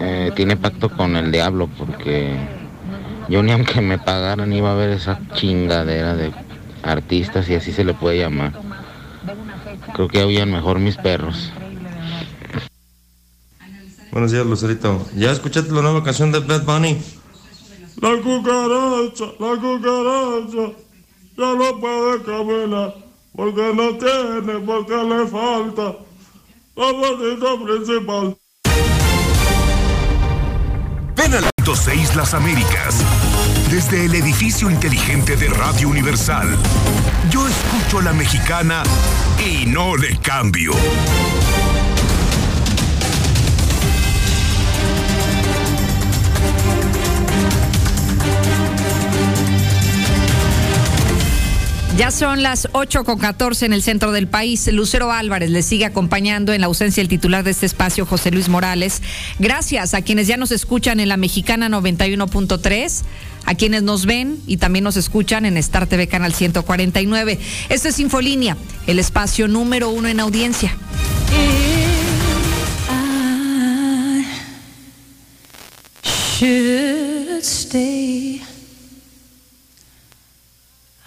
eh, 0.00 0.32
tiene 0.36 0.56
pacto 0.56 0.90
con 0.90 1.16
el 1.16 1.32
diablo 1.32 1.68
porque 1.76 2.36
yo 3.28 3.42
ni 3.42 3.52
aunque 3.52 3.80
me 3.80 3.98
pagaran 3.98 4.52
iba 4.52 4.72
a 4.72 4.74
ver 4.74 4.90
esa 4.90 5.20
chingadera 5.34 6.14
de 6.14 6.32
artistas 6.82 7.48
y 7.48 7.54
así 7.54 7.72
se 7.72 7.84
le 7.84 7.94
puede 7.94 8.18
llamar. 8.18 8.52
Creo 9.94 10.08
que 10.08 10.22
oían 10.22 10.50
mejor 10.50 10.78
mis 10.78 10.96
perros. 10.96 11.52
Buenos 14.12 14.32
días, 14.32 14.46
Lucerito. 14.46 15.06
¿Ya 15.16 15.30
escuchaste 15.30 15.72
la 15.72 15.82
nueva 15.82 16.02
canción 16.02 16.32
de 16.32 16.40
Bad 16.40 16.64
Bunny? 16.64 16.98
La 18.00 18.10
cucaracha, 18.22 19.24
la 19.38 19.56
cucaracha, 19.60 20.72
ya 21.36 21.54
no 21.54 21.80
puede 21.80 22.22
caminar, 22.22 22.94
porque 23.38 23.72
no 23.72 23.96
tiene, 23.96 24.58
porque 24.66 24.96
le 24.96 25.24
falta 25.28 25.94
la 26.74 26.92
patita 27.00 27.64
principal. 27.64 28.36
Ven 31.14 31.34
al 31.34 31.44
6 31.76 32.16
Las 32.16 32.34
Américas 32.34 33.04
desde 33.70 34.06
el 34.06 34.16
edificio 34.16 34.68
inteligente 34.68 35.36
de 35.36 35.50
Radio 35.50 35.88
Universal. 35.88 36.48
Yo 37.30 37.46
escucho 37.46 38.00
la 38.00 38.12
mexicana 38.12 38.82
y 39.38 39.66
no 39.66 39.96
le 39.96 40.18
cambio. 40.18 40.72
Ya 51.98 52.12
son 52.12 52.44
las 52.44 52.68
8 52.74 53.02
con 53.02 53.18
14 53.18 53.66
en 53.66 53.72
el 53.72 53.82
centro 53.82 54.12
del 54.12 54.28
país. 54.28 54.72
Lucero 54.72 55.10
Álvarez 55.10 55.50
le 55.50 55.62
sigue 55.62 55.84
acompañando 55.84 56.52
en 56.52 56.60
la 56.60 56.68
ausencia 56.68 57.00
del 57.00 57.08
titular 57.08 57.42
de 57.42 57.50
este 57.50 57.66
espacio, 57.66 58.06
José 58.06 58.30
Luis 58.30 58.48
Morales. 58.48 59.02
Gracias 59.40 59.94
a 59.94 60.02
quienes 60.02 60.28
ya 60.28 60.36
nos 60.36 60.52
escuchan 60.52 61.00
en 61.00 61.08
la 61.08 61.16
mexicana 61.16 61.68
91.3, 61.68 63.02
a 63.46 63.54
quienes 63.56 63.82
nos 63.82 64.06
ven 64.06 64.38
y 64.46 64.58
también 64.58 64.84
nos 64.84 64.96
escuchan 64.96 65.44
en 65.44 65.56
Star 65.56 65.88
TV 65.88 66.06
Canal 66.06 66.32
149. 66.34 67.40
Esto 67.68 67.88
es 67.88 67.98
Infolínea, 67.98 68.56
el 68.86 69.00
espacio 69.00 69.48
número 69.48 69.90
uno 69.90 70.06
en 70.06 70.20
audiencia. 70.20 70.76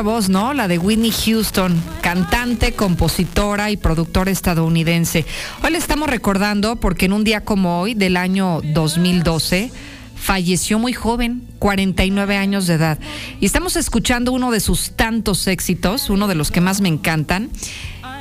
Voz, 0.00 0.30
¿no? 0.30 0.54
La 0.54 0.68
de 0.68 0.78
Whitney 0.78 1.12
Houston, 1.12 1.78
cantante, 2.00 2.72
compositora 2.72 3.70
y 3.70 3.76
productora 3.76 4.30
estadounidense. 4.30 5.26
Hoy 5.62 5.72
le 5.72 5.78
estamos 5.78 6.08
recordando 6.08 6.76
porque 6.76 7.04
en 7.04 7.12
un 7.12 7.24
día 7.24 7.42
como 7.42 7.80
hoy, 7.80 7.92
del 7.92 8.16
año 8.16 8.62
2012, 8.62 9.70
falleció 10.16 10.78
muy 10.78 10.94
joven, 10.94 11.42
49 11.58 12.36
años 12.36 12.66
de 12.66 12.74
edad. 12.74 12.98
Y 13.40 13.46
estamos 13.46 13.76
escuchando 13.76 14.32
uno 14.32 14.50
de 14.50 14.60
sus 14.60 14.92
tantos 14.92 15.46
éxitos, 15.46 16.08
uno 16.08 16.26
de 16.26 16.36
los 16.36 16.50
que 16.50 16.62
más 16.62 16.80
me 16.80 16.88
encantan. 16.88 17.50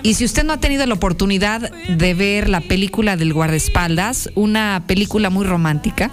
Y 0.04 0.16
si 0.16 0.26
usted 0.26 0.44
no 0.44 0.54
ha 0.54 0.60
tenido 0.60 0.86
la 0.86 0.96
oportunidad 0.96 1.72
de 1.72 2.14
ver 2.14 2.50
la 2.50 2.60
película 2.60 3.16
del 3.16 3.34
guardaespaldas, 3.34 4.30
una 4.36 4.84
película 4.88 5.30
muy 5.30 5.46
romántica, 5.46 6.12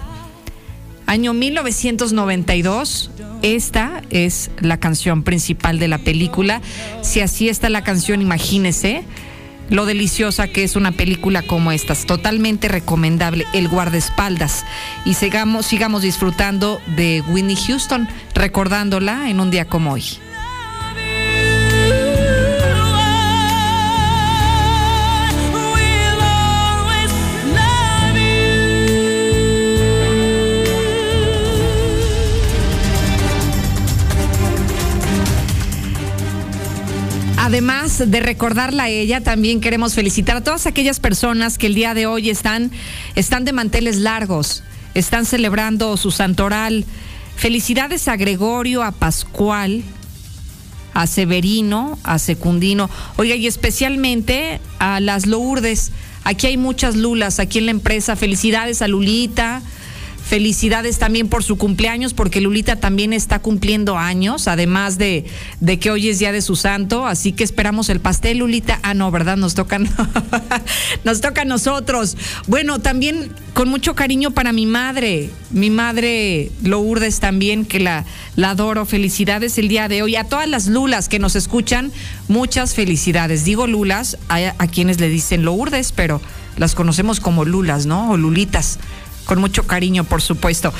Año 1.09 1.33
1992. 1.33 3.09
Esta 3.41 4.03
es 4.11 4.51
la 4.59 4.77
canción 4.77 5.23
principal 5.23 5.79
de 5.79 5.87
la 5.87 5.97
película. 5.97 6.61
Si 7.01 7.19
así 7.19 7.49
está 7.49 7.67
la 7.69 7.83
canción, 7.83 8.21
imagínese 8.21 9.03
lo 9.71 9.87
deliciosa 9.87 10.47
que 10.47 10.63
es 10.63 10.75
una 10.75 10.91
película 10.91 11.41
como 11.41 11.71
esta. 11.71 11.93
Es 11.93 12.05
totalmente 12.05 12.67
recomendable. 12.67 13.47
El 13.53 13.69
guardaespaldas. 13.69 14.65
Y 15.03 15.15
sigamos, 15.15 15.65
sigamos 15.65 16.03
disfrutando 16.03 16.79
de 16.95 17.23
Whitney 17.27 17.55
Houston, 17.55 18.07
recordándola 18.35 19.31
en 19.31 19.39
un 19.39 19.49
día 19.49 19.65
como 19.65 19.93
hoy. 19.93 20.03
Además 37.49 38.11
de 38.11 38.19
recordarla 38.19 38.83
a 38.83 38.89
ella, 38.89 39.21
también 39.21 39.59
queremos 39.59 39.95
felicitar 39.95 40.37
a 40.37 40.43
todas 40.43 40.67
aquellas 40.67 40.99
personas 40.99 41.57
que 41.57 41.65
el 41.65 41.73
día 41.73 41.95
de 41.95 42.05
hoy 42.05 42.29
están, 42.29 42.69
están 43.15 43.43
de 43.43 43.53
manteles 43.53 43.97
largos, 43.97 44.61
están 44.93 45.25
celebrando 45.25 45.97
su 45.97 46.11
santoral. 46.11 46.85
Felicidades 47.37 48.07
a 48.07 48.17
Gregorio, 48.17 48.83
a 48.83 48.91
Pascual, 48.91 49.81
a 50.93 51.07
Severino, 51.07 51.97
a 52.03 52.19
Secundino. 52.19 52.87
Oiga, 53.17 53.33
y 53.33 53.47
especialmente 53.47 54.61
a 54.77 54.99
las 54.99 55.25
Lourdes. 55.25 55.91
Aquí 56.25 56.45
hay 56.45 56.57
muchas 56.57 56.95
Lulas, 56.95 57.39
aquí 57.39 57.57
en 57.57 57.65
la 57.65 57.71
empresa. 57.71 58.15
Felicidades 58.15 58.83
a 58.83 58.87
Lulita. 58.87 59.63
Felicidades 60.29 60.99
también 60.99 61.27
por 61.27 61.43
su 61.43 61.57
cumpleaños, 61.57 62.13
porque 62.13 62.39
Lulita 62.39 62.75
también 62.75 63.13
está 63.13 63.39
cumpliendo 63.39 63.97
años, 63.97 64.47
además 64.47 64.99
de, 64.99 65.25
que 65.81 65.89
hoy 65.89 66.07
es 66.07 66.19
día 66.19 66.31
de 66.31 66.43
su 66.43 66.55
santo. 66.55 67.07
Así 67.07 67.31
que 67.31 67.43
esperamos 67.43 67.89
el 67.89 67.99
pastel, 67.99 68.37
Lulita. 68.37 68.79
Ah, 68.83 68.93
no, 68.93 69.09
¿verdad? 69.09 69.37
Nos 69.37 69.55
toca, 69.55 69.79
nos 71.03 71.21
toca 71.21 71.41
a 71.41 71.45
nosotros. 71.45 72.15
Bueno, 72.45 72.77
también 72.77 73.33
con 73.55 73.69
mucho 73.69 73.95
cariño 73.95 74.29
para 74.29 74.53
mi 74.53 74.67
madre, 74.67 75.31
mi 75.49 75.71
madre 75.71 76.51
Lourdes 76.61 77.19
también, 77.19 77.65
que 77.65 77.79
la, 77.79 78.05
la 78.35 78.51
adoro. 78.51 78.85
Felicidades 78.85 79.57
el 79.57 79.67
día 79.67 79.87
de 79.87 80.03
hoy. 80.03 80.15
A 80.15 80.25
todas 80.25 80.47
las 80.47 80.67
Lulas 80.67 81.09
que 81.09 81.17
nos 81.17 81.35
escuchan, 81.35 81.91
muchas 82.27 82.75
felicidades. 82.75 83.45
Digo 83.45 83.65
Lulas 83.65 84.19
a, 84.29 84.53
a 84.59 84.67
quienes 84.67 84.99
le 84.99 85.09
dicen 85.09 85.43
Lourdes, 85.43 85.91
pero 85.91 86.21
las 86.55 86.75
conocemos 86.75 87.19
como 87.19 87.45
Lulas, 87.45 87.87
¿no? 87.87 88.11
O 88.11 88.17
Lulitas 88.17 88.77
con 89.29 89.39
mucho 89.39 89.67
cariño, 89.67 90.05
por 90.05 90.23
supuesto. 90.23 90.73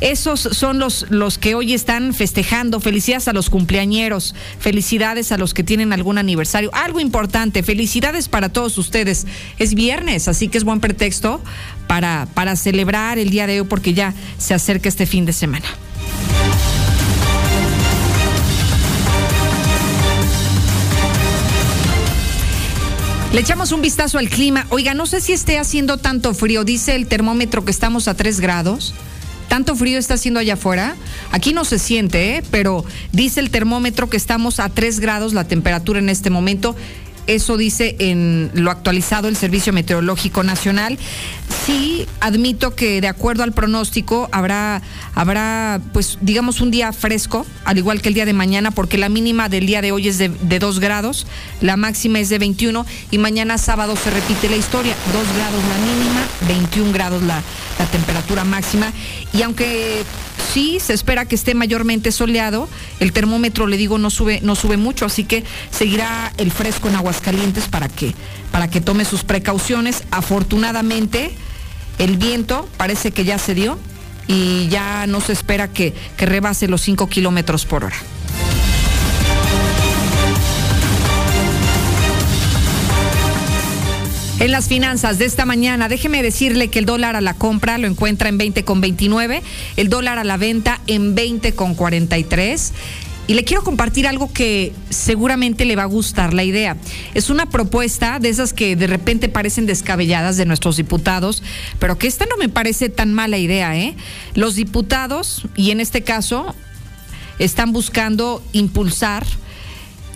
Esos 0.00 0.38
son 0.38 0.78
los, 0.78 1.06
los 1.10 1.36
que 1.36 1.56
hoy 1.56 1.74
están 1.74 2.14
festejando. 2.14 2.78
Felicidades 2.78 3.26
a 3.26 3.32
los 3.32 3.50
cumpleañeros, 3.50 4.36
felicidades 4.60 5.32
a 5.32 5.36
los 5.36 5.52
que 5.52 5.64
tienen 5.64 5.92
algún 5.92 6.16
aniversario. 6.16 6.70
Algo 6.74 7.00
importante, 7.00 7.64
felicidades 7.64 8.28
para 8.28 8.50
todos 8.50 8.78
ustedes. 8.78 9.26
Es 9.58 9.74
viernes, 9.74 10.28
así 10.28 10.46
que 10.46 10.58
es 10.58 10.64
buen 10.64 10.78
pretexto 10.78 11.42
para, 11.88 12.28
para 12.34 12.54
celebrar 12.54 13.18
el 13.18 13.30
día 13.30 13.48
de 13.48 13.62
hoy 13.62 13.66
porque 13.66 13.94
ya 13.94 14.14
se 14.38 14.54
acerca 14.54 14.88
este 14.88 15.04
fin 15.04 15.26
de 15.26 15.32
semana. 15.32 15.66
Le 23.32 23.40
echamos 23.40 23.72
un 23.72 23.82
vistazo 23.82 24.16
al 24.16 24.30
clima. 24.30 24.66
Oiga, 24.70 24.94
no 24.94 25.04
sé 25.04 25.20
si 25.20 25.34
esté 25.34 25.58
haciendo 25.58 25.98
tanto 25.98 26.32
frío. 26.32 26.64
Dice 26.64 26.94
el 26.94 27.06
termómetro 27.06 27.62
que 27.62 27.70
estamos 27.70 28.08
a 28.08 28.14
3 28.14 28.40
grados. 28.40 28.94
¿Tanto 29.48 29.76
frío 29.76 29.98
está 29.98 30.14
haciendo 30.14 30.40
allá 30.40 30.54
afuera? 30.54 30.96
Aquí 31.30 31.52
no 31.52 31.66
se 31.66 31.78
siente, 31.78 32.36
¿eh? 32.36 32.42
pero 32.50 32.86
dice 33.12 33.40
el 33.40 33.50
termómetro 33.50 34.08
que 34.08 34.16
estamos 34.16 34.60
a 34.60 34.70
3 34.70 35.00
grados 35.00 35.34
la 35.34 35.44
temperatura 35.44 35.98
en 35.98 36.08
este 36.08 36.30
momento. 36.30 36.74
Eso 37.28 37.58
dice 37.58 37.94
en 37.98 38.50
lo 38.54 38.70
actualizado 38.70 39.28
el 39.28 39.36
Servicio 39.36 39.74
Meteorológico 39.74 40.42
Nacional. 40.42 40.98
Sí, 41.66 42.06
admito 42.20 42.74
que 42.74 43.02
de 43.02 43.08
acuerdo 43.08 43.42
al 43.42 43.52
pronóstico 43.52 44.30
habrá, 44.32 44.80
habrá, 45.14 45.78
pues, 45.92 46.16
digamos, 46.22 46.62
un 46.62 46.70
día 46.70 46.90
fresco, 46.94 47.44
al 47.66 47.76
igual 47.76 48.00
que 48.00 48.08
el 48.08 48.14
día 48.14 48.24
de 48.24 48.32
mañana, 48.32 48.70
porque 48.70 48.96
la 48.96 49.10
mínima 49.10 49.50
del 49.50 49.66
día 49.66 49.82
de 49.82 49.92
hoy 49.92 50.08
es 50.08 50.16
de, 50.16 50.30
de 50.30 50.58
2 50.58 50.80
grados, 50.80 51.26
la 51.60 51.76
máxima 51.76 52.18
es 52.18 52.30
de 52.30 52.38
21 52.38 52.86
y 53.10 53.18
mañana 53.18 53.58
sábado 53.58 53.94
se 53.94 54.10
repite 54.10 54.48
la 54.48 54.56
historia, 54.56 54.96
2 55.12 55.36
grados 55.36 55.62
la 55.68 55.86
mínima, 55.86 56.26
21 56.48 56.92
grados 56.92 57.22
la, 57.22 57.42
la 57.78 57.84
temperatura 57.90 58.44
máxima. 58.44 58.90
Y 59.34 59.42
aunque 59.42 60.02
sí 60.52 60.78
se 60.80 60.92
espera 60.92 61.26
que 61.26 61.34
esté 61.34 61.54
mayormente 61.54 62.12
soleado, 62.12 62.68
el 63.00 63.12
termómetro, 63.12 63.66
le 63.66 63.76
digo, 63.76 63.98
no 63.98 64.10
sube, 64.10 64.40
no 64.42 64.54
sube 64.54 64.76
mucho, 64.76 65.04
así 65.04 65.24
que 65.24 65.44
seguirá 65.70 66.32
el 66.36 66.50
fresco 66.50 66.88
en 66.88 66.96
Aguascalientes 66.96 67.68
para 67.68 67.88
que, 67.88 68.14
para 68.50 68.68
que 68.68 68.80
tome 68.80 69.04
sus 69.04 69.24
precauciones. 69.24 70.02
Afortunadamente, 70.10 71.32
el 71.98 72.16
viento 72.16 72.68
parece 72.76 73.10
que 73.10 73.24
ya 73.24 73.38
se 73.38 73.54
dio 73.54 73.78
y 74.26 74.68
ya 74.68 75.06
no 75.06 75.20
se 75.20 75.32
espera 75.32 75.68
que, 75.68 75.94
que 76.16 76.26
rebase 76.26 76.68
los 76.68 76.82
5 76.82 77.08
kilómetros 77.08 77.64
por 77.64 77.84
hora. 77.84 77.96
En 84.40 84.52
las 84.52 84.68
finanzas 84.68 85.18
de 85.18 85.24
esta 85.24 85.44
mañana, 85.46 85.88
déjeme 85.88 86.22
decirle 86.22 86.68
que 86.68 86.78
el 86.78 86.86
dólar 86.86 87.16
a 87.16 87.20
la 87.20 87.34
compra 87.34 87.76
lo 87.76 87.88
encuentra 87.88 88.28
en 88.28 88.38
20,29, 88.38 89.42
el 89.76 89.88
dólar 89.88 90.20
a 90.20 90.24
la 90.24 90.36
venta 90.36 90.80
en 90.86 91.16
20,43. 91.16 92.70
Y 93.26 93.34
le 93.34 93.42
quiero 93.42 93.64
compartir 93.64 94.06
algo 94.06 94.32
que 94.32 94.72
seguramente 94.90 95.64
le 95.64 95.74
va 95.74 95.82
a 95.82 95.86
gustar 95.86 96.34
la 96.34 96.44
idea. 96.44 96.76
Es 97.14 97.30
una 97.30 97.46
propuesta 97.46 98.20
de 98.20 98.28
esas 98.28 98.52
que 98.52 98.76
de 98.76 98.86
repente 98.86 99.28
parecen 99.28 99.66
descabelladas 99.66 100.36
de 100.36 100.46
nuestros 100.46 100.76
diputados, 100.76 101.42
pero 101.80 101.98
que 101.98 102.06
esta 102.06 102.24
no 102.24 102.36
me 102.36 102.48
parece 102.48 102.90
tan 102.90 103.12
mala 103.12 103.38
idea, 103.38 103.76
¿eh? 103.76 103.96
Los 104.34 104.54
diputados, 104.54 105.46
y 105.56 105.72
en 105.72 105.80
este 105.80 106.02
caso, 106.02 106.54
están 107.40 107.72
buscando 107.72 108.40
impulsar 108.52 109.26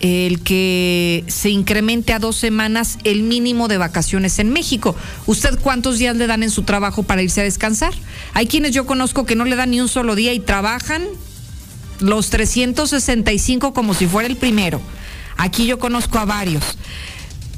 el 0.03 0.41
que 0.41 1.23
se 1.29 1.49
incremente 1.49 2.11
a 2.11 2.19
dos 2.19 2.35
semanas 2.35 2.97
el 3.05 3.23
mínimo 3.23 3.69
de 3.69 3.77
vacaciones 3.77 4.37
en 4.37 4.49
México. 4.49 4.97
¿Usted 5.27 5.57
cuántos 5.61 5.97
días 5.97 6.17
le 6.17 6.27
dan 6.27 6.43
en 6.43 6.49
su 6.49 6.63
trabajo 6.63 7.03
para 7.03 7.21
irse 7.21 7.39
a 7.39 7.45
descansar? 7.45 7.93
Hay 8.33 8.47
quienes 8.47 8.71
yo 8.71 8.85
conozco 8.85 9.25
que 9.25 9.37
no 9.37 9.45
le 9.45 9.55
dan 9.55 9.71
ni 9.71 9.79
un 9.79 9.87
solo 9.87 10.15
día 10.15 10.33
y 10.33 10.41
trabajan 10.41 11.03
los 12.01 12.29
365 12.31 13.73
como 13.73 13.93
si 13.93 14.05
fuera 14.05 14.27
el 14.27 14.35
primero. 14.35 14.81
Aquí 15.37 15.65
yo 15.65 15.79
conozco 15.79 16.19
a 16.19 16.25
varios. 16.25 16.77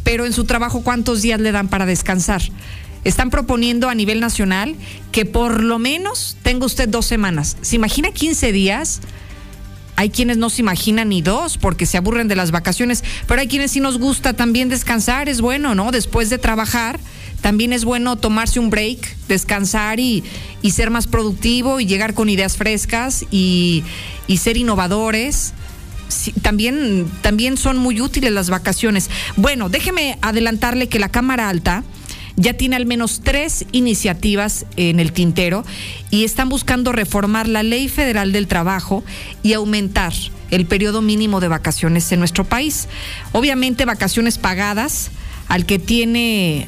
Pero 0.04 0.28
en 0.28 0.34
su 0.34 0.44
trabajo, 0.44 0.84
¿cuántos 0.84 1.24
días 1.24 1.42
le 1.42 1.52
dan 1.52 1.68
para 1.68 1.88
descansar? 1.88 2.44
Están 3.04 3.32
proponiendo 3.32 3.90
a 3.90 3.96
nivel 3.96 4.20
nacional 4.20 4.76
que 5.12 5.26
por 5.26 5.64
lo 5.64 5.80
menos 5.80 6.38
tenga 6.44 6.68
usted 6.68 6.88
dos 6.88 7.08
semanas. 7.08 7.58
¿Se 7.62 7.76
imagina 7.76 8.12
15 8.12 8.52
días? 8.52 9.02
Hay 9.96 10.10
quienes 10.10 10.38
no 10.38 10.50
se 10.50 10.62
imaginan 10.62 11.10
ni 11.10 11.22
dos 11.22 11.58
porque 11.58 11.86
se 11.86 11.98
aburren 11.98 12.28
de 12.28 12.36
las 12.36 12.52
vacaciones, 12.52 13.04
pero 13.28 13.42
hay 13.42 13.48
quienes 13.48 13.72
sí 13.72 13.80
nos 13.80 13.98
gusta 13.98 14.34
también 14.34 14.70
descansar, 14.70 15.30
es 15.30 15.42
bueno, 15.42 15.76
¿no? 15.76 15.92
Después 15.92 16.30
de 16.30 16.38
trabajar, 16.38 17.00
también 17.42 17.74
es 17.74 17.86
bueno 17.86 18.16
tomarse 18.16 18.60
un 18.60 18.70
break, 18.70 19.16
descansar 19.28 20.00
y, 20.00 20.24
ser 20.72 20.90
más 20.90 21.08
productivo 21.08 21.80
y 21.80 21.86
llegar 21.86 22.14
con 22.14 22.28
ideas 22.28 22.58
frescas 22.58 23.24
y, 23.30 23.84
y 24.28 24.38
ser 24.38 24.58
innovadores. 24.58 25.54
También, 26.42 27.08
también 27.22 27.58
son 27.58 27.78
muy 27.78 28.02
útiles 28.02 28.32
las 28.32 28.50
vacaciones. 28.50 29.10
Bueno, 29.38 29.70
déjeme 29.70 30.18
adelantarle 30.22 30.90
que 30.90 31.00
la 31.00 31.10
Cámara 31.10 31.50
Alta 31.50 31.84
ya 32.38 32.54
tiene 32.54 32.76
al 32.76 32.86
menos 32.86 33.22
tres 33.24 33.66
iniciativas 33.72 34.66
en 34.76 35.00
el 35.00 35.12
tintero 35.12 35.64
y 36.10 36.24
están 36.24 36.50
buscando 36.50 36.92
reformar 36.92 37.48
la 37.48 37.64
ley 37.64 37.88
federal 37.88 38.32
del 38.32 38.48
trabajo 38.48 39.04
y 39.42 39.54
aumentar 39.54 40.14
el 40.52 40.66
periodo 40.66 41.02
mínimo 41.02 41.40
de 41.40 41.48
vacaciones 41.48 42.12
en 42.12 42.20
nuestro 42.20 42.44
país. 42.44 42.88
Obviamente 43.32 43.86
vacaciones 43.86 44.38
pagadas 44.38 45.12
al 45.48 45.66
que 45.66 45.80
tiene 45.80 46.68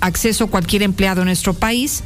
acceso 0.00 0.48
cualquier 0.48 0.82
empleado 0.82 1.22
en 1.22 1.26
nuestro 1.26 1.54
país. 1.54 2.02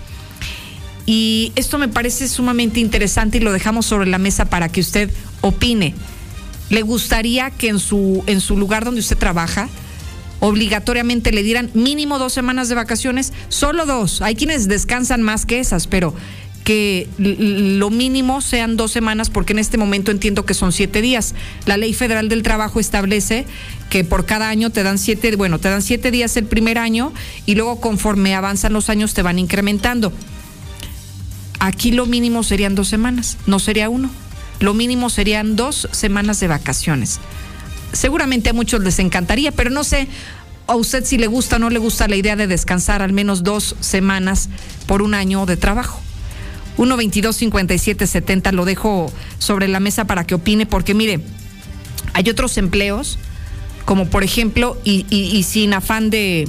Y 1.07 1.53
esto 1.55 1.78
me 1.78 1.88
parece 1.88 2.28
sumamente 2.28 2.80
interesante 2.80 3.38
y 3.38 3.40
lo 3.40 3.53
dejamos 3.53 3.86
sobre 3.86 4.07
la 4.07 4.18
mesa 4.18 4.47
para 4.47 4.68
que 4.68 4.80
usted 4.80 5.11
opine. 5.42 5.95
¿Le 6.70 6.82
gustaría 6.82 7.51
que 7.51 7.68
en 7.68 7.78
su, 7.78 8.24
en 8.26 8.40
su 8.40 8.57
lugar 8.57 8.84
donde 8.84 9.01
usted 9.01 9.18
trabaja 9.18 9.68
obligatoriamente 10.45 11.32
le 11.32 11.42
dieran 11.42 11.70
mínimo 11.72 12.18
dos 12.18 12.34
semanas 12.34 12.68
de 12.68 12.74
vacaciones? 12.74 13.32
Solo 13.49 13.86
dos. 13.86 14.20
Hay 14.20 14.34
quienes 14.34 14.68
descansan 14.68 15.22
más 15.22 15.47
que 15.47 15.59
esas, 15.59 15.86
pero 15.86 16.14
que 16.64 17.09
lo 17.18 17.90
mínimo 17.90 18.40
sean 18.40 18.76
dos 18.76 18.90
semanas, 18.90 19.30
porque 19.30 19.53
en 19.53 19.59
este 19.59 19.78
momento 19.78 20.11
entiendo 20.11 20.45
que 20.45 20.55
son 20.55 20.72
siete 20.72 21.01
días. 21.01 21.34
La 21.64 21.76
ley 21.76 21.95
federal 21.95 22.28
del 22.28 22.42
trabajo 22.42 22.78
establece 22.78 23.47
que 23.88 24.05
por 24.05 24.26
cada 24.26 24.49
año 24.49 24.70
te 24.70 24.82
dan 24.82 24.99
siete, 24.99 25.34
bueno, 25.36 25.59
te 25.59 25.68
dan 25.68 25.82
siete 25.82 26.11
días 26.11 26.36
el 26.36 26.45
primer 26.45 26.78
año 26.78 27.12
y 27.47 27.55
luego 27.55 27.80
conforme 27.80 28.34
avanzan 28.34 28.72
los 28.72 28.90
años 28.90 29.14
te 29.14 29.22
van 29.22 29.38
incrementando. 29.38 30.12
Aquí 31.59 31.92
lo 31.92 32.05
mínimo 32.05 32.42
serían 32.42 32.74
dos 32.74 32.88
semanas, 32.88 33.38
no 33.47 33.59
sería 33.59 33.88
uno. 33.88 34.11
Lo 34.61 34.74
mínimo 34.74 35.09
serían 35.11 35.57
dos 35.57 35.88
semanas 35.92 36.40
de 36.40 36.49
vacaciones. 36.49 37.20
Seguramente 37.95 38.51
a 38.51 38.53
muchos 38.53 38.82
les 38.82 38.99
encantaría, 38.99 39.53
pero 39.53 39.70
no 39.70 39.84
sé 39.84 40.09
a 40.66 40.76
usted 40.76 41.05
si 41.05 41.18
le 41.18 41.26
gusta 41.26 41.57
o 41.57 41.59
no 41.59 41.70
le 41.70 41.78
gusta 41.78 42.09
la 42.09 42.16
idea 42.16 42.36
de 42.36 42.47
descansar 42.47 43.03
al 43.03 43.12
menos 43.12 43.42
dos 43.42 43.76
semanas 43.80 44.49
por 44.86 45.03
un 45.03 45.14
año 45.14 45.47
de 45.47 45.57
trabajo. 45.57 46.01
1 46.76 46.97
22 46.97 47.36
57 47.36 48.07
70 48.07 48.53
lo 48.53 48.64
dejo 48.64 49.12
sobre 49.38 49.68
la 49.68 49.80
mesa 49.80 50.07
para 50.07 50.24
que 50.24 50.34
opine, 50.34 50.66
porque 50.66 50.95
mire, 50.95 51.20
hay 52.14 52.28
otros 52.28 52.59
empleos, 52.59 53.18
como 53.84 54.09
por 54.09 54.24
ejemplo, 54.24 54.80
y, 54.84 55.07
y, 55.11 55.36
y 55.36 55.42
sin 55.45 55.74
afán 55.74 56.11
de, 56.11 56.49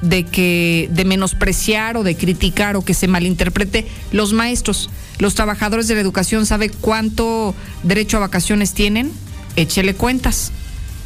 de 0.00 0.24
que 0.24 0.88
de 0.90 1.04
menospreciar 1.04 1.96
o 1.96 2.02
de 2.02 2.16
criticar 2.16 2.76
o 2.76 2.84
que 2.84 2.94
se 2.94 3.06
malinterprete 3.06 3.86
los 4.10 4.32
maestros, 4.32 4.90
los 5.18 5.34
trabajadores 5.34 5.86
de 5.86 5.94
la 5.94 6.00
educación 6.00 6.44
sabe 6.46 6.68
cuánto 6.70 7.54
derecho 7.84 8.16
a 8.16 8.20
vacaciones 8.20 8.74
tienen, 8.74 9.12
échele 9.56 9.94
cuentas. 9.94 10.52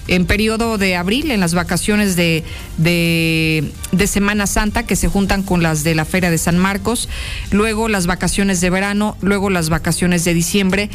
En 0.09 0.25
periodo 0.27 0.79
de 0.79 0.95
abril, 0.97 1.31
en 1.31 1.41
las 1.41 1.55
vacaciones 1.55 2.15
de, 2.15 2.45
de, 2.79 4.07
Semana 4.07 4.47
Santa, 4.47 4.85
que 4.85 4.95
se 4.95 5.09
juntan 5.09 5.43
con 5.43 5.63
las 5.63 5.83
de 5.83 5.95
la 5.95 6.05
Feria 6.05 6.31
de 6.31 6.39
San 6.39 6.59
Marcos, 6.59 7.09
luego 7.51 7.89
las 7.89 8.07
vacaciones 8.07 8.61
de 8.61 8.71
verano, 8.71 9.17
luego 9.21 9.51
las 9.51 9.69
vacaciones 9.69 10.25
de 10.25 10.33
diciembre, 10.33 10.91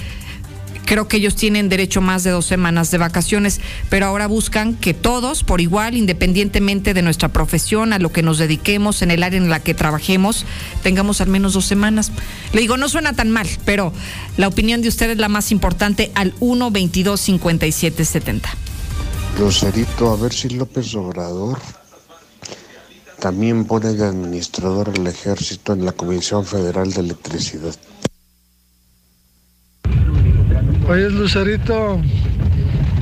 creo 0.86 1.08
que 1.08 1.18
ellos 1.18 1.36
tienen 1.36 1.70
derecho 1.70 2.02
más 2.02 2.24
de 2.24 2.32
dos 2.32 2.46
semanas 2.46 2.90
de 2.92 2.98
vacaciones, 2.98 3.62
pero 3.90 4.06
ahora 4.06 4.28
buscan 4.28 4.76
que 4.76 4.94
todos, 4.94 5.44
por 5.44 5.62
igual, 5.62 5.96
independientemente 5.96 6.94
de 6.94 7.02
nuestra 7.02 7.30
profesión, 7.30 7.94
a 7.94 8.00
lo 8.00 8.12
que 8.12 8.24
nos 8.24 8.38
dediquemos, 8.38 9.02
en 9.02 9.12
el 9.12 9.24
área 9.24 9.38
en 9.38 9.50
la 9.50 9.60
que 9.60 9.74
trabajemos, 9.74 10.46
tengamos 10.84 11.22
al 11.22 11.28
menos 11.28 11.54
dos 11.54 11.66
semanas. 11.66 12.12
Le 12.54 12.62
digo, 12.62 12.78
no 12.78 12.90
suena 12.90 13.14
tan 13.14 13.30
mal, 13.30 13.48
pero 13.66 13.94
la 14.38 14.48
opinión 14.48 14.82
de 14.82 14.88
usted 14.88 15.10
es 15.12 15.18
la 15.18 15.30
más 15.30 15.52
importante 15.52 16.12
al 16.16 16.34
1 16.40 16.72
22 16.72 17.20
57 17.20 18.06
70. 18.06 18.50
Lucerito, 19.40 20.12
a 20.12 20.16
ver 20.18 20.34
si 20.34 20.50
López 20.50 20.94
Obrador 20.96 21.58
también 23.20 23.66
pone 23.66 23.94
de 23.94 24.06
administrador 24.06 24.90
al 24.90 25.06
ejército 25.08 25.74
en 25.74 25.86
la 25.86 25.92
Comisión 25.92 26.44
Federal 26.44 26.92
de 26.92 27.02
Electricidad. 27.02 27.76
Oye, 30.90 31.10
Lucerito, 31.10 32.02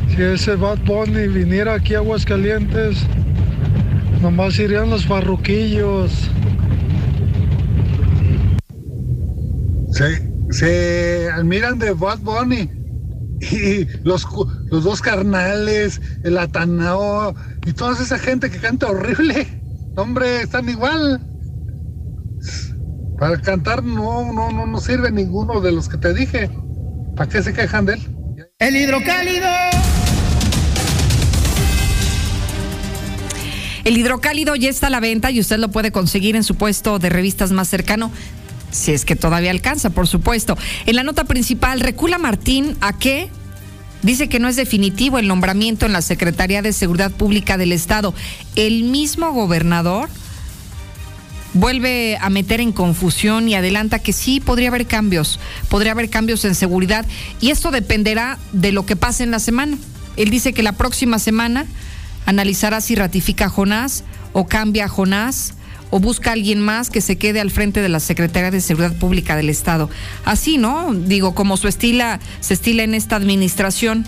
si 0.10 0.22
ese 0.22 0.56
Bad 0.56 0.80
Bunny 0.86 1.28
viniera 1.28 1.76
aquí 1.76 1.96
a 1.96 2.00
Aguascalientes, 2.00 2.98
nomás 4.22 4.60
irían 4.60 4.90
los 4.90 5.06
farruquillos. 5.06 6.12
Se, 9.92 10.32
se 10.52 11.30
admiran 11.32 11.80
de 11.80 11.94
Bad 11.94 12.20
Bunny. 12.20 12.79
Y 13.42 13.86
los, 14.04 14.28
los 14.66 14.84
dos 14.84 15.02
carnales, 15.02 16.02
el 16.24 16.38
Atanao 16.38 17.36
y 17.66 17.74
toda 17.74 17.94
esa 18.02 18.20
gente 18.20 18.50
que 18.50 18.60
canta 18.60 18.88
horrible. 18.88 19.48
Hombre, 19.96 20.42
están 20.42 20.70
igual. 20.70 21.22
Para 23.18 23.40
cantar 23.42 23.84
no, 23.84 24.32
no, 24.32 24.52
no, 24.52 24.66
no 24.66 24.80
sirve 24.80 25.12
ninguno 25.12 25.60
de 25.60 25.72
los 25.72 25.90
que 25.90 25.98
te 25.98 26.14
dije. 26.14 26.50
¿Para 27.16 27.30
qué 27.30 27.44
se 27.44 27.54
quejan 27.54 27.86
de 27.86 27.94
él? 27.96 28.02
El 28.60 28.76
hidrocálido. 28.76 29.48
El 33.84 33.98
hidrocálido 33.98 34.56
ya 34.56 34.70
está 34.70 34.88
a 34.88 34.90
la 34.90 35.00
venta 35.00 35.32
y 35.32 35.40
usted 35.40 35.58
lo 35.58 35.70
puede 35.70 35.92
conseguir 35.92 36.36
en 36.36 36.44
su 36.44 36.56
puesto 36.56 37.00
de 37.00 37.10
revistas 37.10 37.52
más 37.52 37.68
cercano. 37.68 38.12
Si 38.72 38.92
es 38.92 39.06
que 39.06 39.16
todavía 39.16 39.52
alcanza, 39.52 39.90
por 39.90 40.08
supuesto. 40.08 40.58
En 40.86 40.96
la 40.96 41.04
nota 41.04 41.24
principal, 41.24 41.80
recula 41.80 42.18
Martín 42.18 42.76
a 42.82 42.98
qué? 42.98 43.30
Dice 44.02 44.30
que 44.30 44.40
no 44.40 44.48
es 44.48 44.56
definitivo 44.56 45.20
el 45.20 45.28
nombramiento 45.28 45.86
en 45.86 45.94
la 45.94 46.02
Secretaría 46.02 46.62
de 46.62 46.72
Seguridad 46.72 47.12
Pública 47.12 47.58
del 47.58 47.74
Estado. 47.74 48.14
El 48.56 48.84
mismo 48.84 49.34
gobernador 49.34 50.10
vuelve 51.54 52.18
a 52.22 52.30
meter 52.30 52.62
en 52.62 52.72
confusión 52.72 53.50
y 53.50 53.56
adelanta 53.56 54.00
que 54.00 54.14
sí 54.14 54.40
podría 54.40 54.70
haber 54.70 54.86
cambios, 54.86 55.40
podría 55.68 55.94
haber 55.94 56.10
cambios 56.10 56.46
en 56.46 56.56
seguridad 56.56 57.06
y 57.42 57.50
esto 57.50 57.72
dependerá 57.72 58.38
de 58.54 58.72
lo 58.72 58.86
que 58.86 58.96
pase 58.96 59.24
en 59.24 59.32
la 59.32 59.40
semana. 59.40 59.78
Él 60.16 60.30
dice 60.30 60.54
que 60.54 60.64
la 60.64 60.74
próxima 60.74 61.20
semana 61.20 61.66
analizará 62.26 62.82
si 62.82 62.96
ratifica 62.96 63.46
a 63.46 63.50
Jonás 63.50 64.04
o 64.32 64.48
cambia 64.48 64.86
a 64.86 64.90
Jonás 64.90 65.56
o 65.90 66.00
busca 66.00 66.30
a 66.30 66.34
alguien 66.34 66.60
más 66.60 66.90
que 66.90 67.02
se 67.02 67.18
quede 67.18 67.40
al 67.40 67.52
frente 67.52 67.82
de 67.82 67.90
la 67.90 68.00
Secretaría 68.00 68.52
de 68.52 68.62
Seguridad 68.62 68.96
Pública 68.96 69.36
del 69.36 69.50
Estado. 69.50 69.90
Así, 70.26 70.58
¿no? 70.58 70.94
Digo, 70.94 71.34
como 71.34 71.58
su 71.58 71.68
estila, 71.68 72.20
se 72.40 72.54
estila 72.54 72.84
en 72.84 72.94
esta 72.94 73.16
administración. 73.16 74.06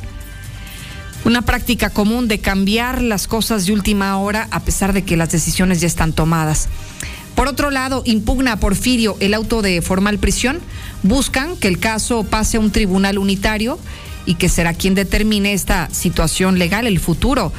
Una 1.23 1.43
práctica 1.43 1.89
común 1.89 2.27
de 2.27 2.39
cambiar 2.39 3.01
las 3.01 3.27
cosas 3.27 3.65
de 3.65 3.73
última 3.73 4.17
hora 4.17 4.47
a 4.51 4.61
pesar 4.61 4.93
de 4.93 5.03
que 5.03 5.17
las 5.17 5.31
decisiones 5.31 5.79
ya 5.79 5.87
están 5.87 6.13
tomadas. 6.13 6.67
Por 7.35 7.47
otro 7.47 7.71
lado, 7.71 8.03
impugna 8.05 8.53
a 8.53 8.59
Porfirio 8.59 9.17
el 9.19 9.33
auto 9.33 9.61
de 9.61 9.81
formal 9.81 10.17
prisión. 10.17 10.59
Buscan 11.03 11.55
que 11.57 11.67
el 11.67 11.79
caso 11.79 12.23
pase 12.23 12.57
a 12.57 12.59
un 12.59 12.71
tribunal 12.71 13.17
unitario 13.17 13.79
y 14.25 14.35
que 14.35 14.49
será 14.49 14.73
quien 14.73 14.95
determine 14.95 15.53
esta 15.53 15.89
situación 15.91 16.59
legal, 16.59 16.85
el 16.85 16.99
futuro 16.99 17.51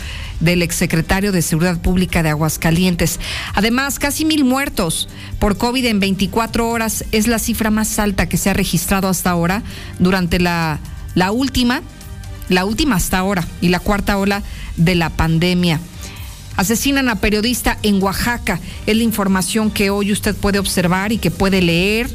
del 0.43 0.61
exsecretario 0.63 1.33
de 1.33 1.41
Seguridad 1.41 1.81
Pública 1.81 2.23
de 2.23 2.31
Aguascalientes. 2.31 3.19
Además, 3.55 3.99
casi 3.99 4.25
mil 4.25 4.45
muertos 4.45 5.09
por 5.39 5.57
COVID 5.57 5.87
en 5.87 6.01
24 6.01 6.69
horas 6.69 7.05
es 7.13 7.27
la 7.27 7.39
cifra 7.39 7.71
más 7.71 7.99
alta 7.99 8.29
que 8.29 8.37
se 8.37 8.51
ha 8.51 8.55
registrado 8.55 9.09
hasta 9.09 9.31
ahora 9.31 9.63
durante 9.99 10.39
la, 10.39 10.81
la 11.15 11.33
última, 11.33 11.83
la 12.49 12.65
última 12.65 12.97
hasta 12.97 13.19
ahora 13.19 13.47
y 13.61 13.69
la 13.69 13.81
cuarta 13.81 14.19
ola 14.19 14.43
de 14.77 14.95
la 14.95 15.11
pandemia. 15.11 15.81
Asesinan 16.57 17.09
a 17.09 17.17
periodista 17.17 17.79
en 17.83 18.03
Oaxaca. 18.03 18.61
Es 18.87 18.97
la 18.97 19.03
información 19.03 19.71
que 19.71 19.91
hoy 19.91 20.13
usted 20.13 20.35
puede 20.35 20.59
observar 20.59 21.13
y 21.13 21.19
que 21.19 21.31
puede 21.31 21.63
leer 21.63 22.11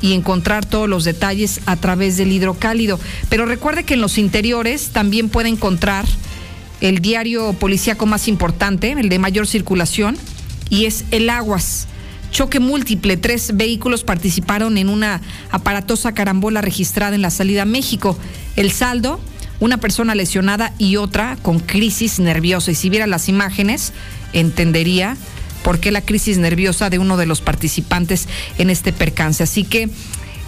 y 0.00 0.14
encontrar 0.14 0.64
todos 0.64 0.88
los 0.88 1.04
detalles 1.04 1.60
a 1.66 1.76
través 1.76 2.16
del 2.16 2.32
hidrocálido. 2.32 3.00
Pero 3.28 3.46
recuerde 3.46 3.84
que 3.84 3.94
en 3.94 4.00
los 4.00 4.18
interiores 4.18 4.90
también 4.90 5.28
puede 5.28 5.48
encontrar 5.48 6.06
el 6.80 7.00
diario 7.00 7.52
policíaco 7.54 8.06
más 8.06 8.28
importante, 8.28 8.92
el 8.92 9.08
de 9.08 9.18
mayor 9.18 9.46
circulación, 9.46 10.16
y 10.68 10.86
es 10.86 11.04
el 11.10 11.28
Aguas. 11.30 11.86
Choque 12.30 12.60
múltiple, 12.60 13.16
tres 13.16 13.56
vehículos 13.56 14.04
participaron 14.04 14.78
en 14.78 14.88
una 14.88 15.20
aparatosa 15.50 16.14
carambola 16.14 16.60
registrada 16.60 17.14
en 17.14 17.22
la 17.22 17.30
salida 17.30 17.62
a 17.62 17.66
México. 17.66 18.16
El 18.56 18.70
saldo, 18.70 19.20
una 19.58 19.78
persona 19.78 20.14
lesionada 20.14 20.72
y 20.78 20.96
otra 20.96 21.36
con 21.42 21.58
crisis 21.58 22.20
nerviosa. 22.20 22.70
Y 22.70 22.76
si 22.76 22.88
viera 22.88 23.08
las 23.08 23.28
imágenes, 23.28 23.92
entendería 24.32 25.16
por 25.64 25.80
qué 25.80 25.90
la 25.90 26.02
crisis 26.02 26.38
nerviosa 26.38 26.88
de 26.88 26.98
uno 26.98 27.16
de 27.16 27.26
los 27.26 27.40
participantes 27.40 28.28
en 28.58 28.70
este 28.70 28.92
percance. 28.92 29.42
Así 29.42 29.64
que 29.64 29.90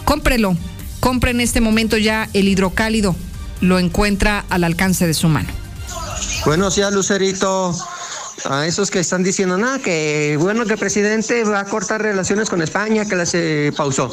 cómprelo, 0.05 0.55
compre 1.01 1.31
en 1.31 1.41
este 1.41 1.59
momento 1.59 1.97
ya 1.97 2.29
el 2.33 2.47
hidrocálido, 2.47 3.13
lo 3.59 3.77
encuentra 3.77 4.45
al 4.49 4.63
alcance 4.63 5.05
de 5.05 5.13
su 5.13 5.27
mano. 5.27 5.62
Buenos 6.45 6.75
días, 6.75 6.91
Lucerito. 6.91 7.73
A 8.45 8.67
esos 8.67 8.91
que 8.91 8.99
están 8.99 9.23
diciendo, 9.23 9.57
nada, 9.57 9.79
que 9.79 10.35
bueno 10.37 10.65
que 10.65 10.73
el 10.73 10.79
presidente 10.79 11.45
va 11.45 11.61
a 11.61 11.65
cortar 11.65 12.01
relaciones 12.01 12.49
con 12.49 12.61
España, 12.61 13.05
que 13.05 13.15
las 13.15 13.33
eh, 13.33 13.71
pausó. 13.77 14.09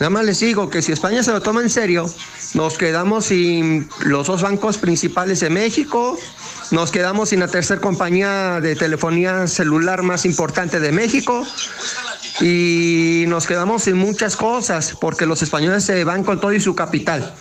Nada 0.00 0.08
más 0.08 0.24
les 0.24 0.40
digo 0.40 0.70
que 0.70 0.80
si 0.80 0.92
España 0.92 1.22
se 1.22 1.32
lo 1.32 1.42
toma 1.42 1.60
en 1.60 1.68
serio, 1.68 2.10
nos 2.54 2.78
quedamos 2.78 3.26
sin 3.26 3.90
los 4.00 4.26
dos 4.26 4.40
bancos 4.40 4.78
principales 4.78 5.40
de 5.40 5.50
México, 5.50 6.18
nos 6.70 6.90
quedamos 6.90 7.28
sin 7.28 7.40
la 7.40 7.48
tercera 7.48 7.78
compañía 7.78 8.60
de 8.62 8.74
telefonía 8.74 9.46
celular 9.46 10.02
más 10.02 10.24
importante 10.24 10.80
de 10.80 10.92
México 10.92 11.46
y 12.40 13.24
nos 13.28 13.46
quedamos 13.46 13.82
sin 13.82 13.98
muchas 13.98 14.36
cosas 14.36 14.94
porque 14.98 15.26
los 15.26 15.42
españoles 15.42 15.84
se 15.84 16.04
van 16.04 16.24
con 16.24 16.40
todo 16.40 16.54
y 16.54 16.60
su 16.60 16.74
capital. 16.74 17.34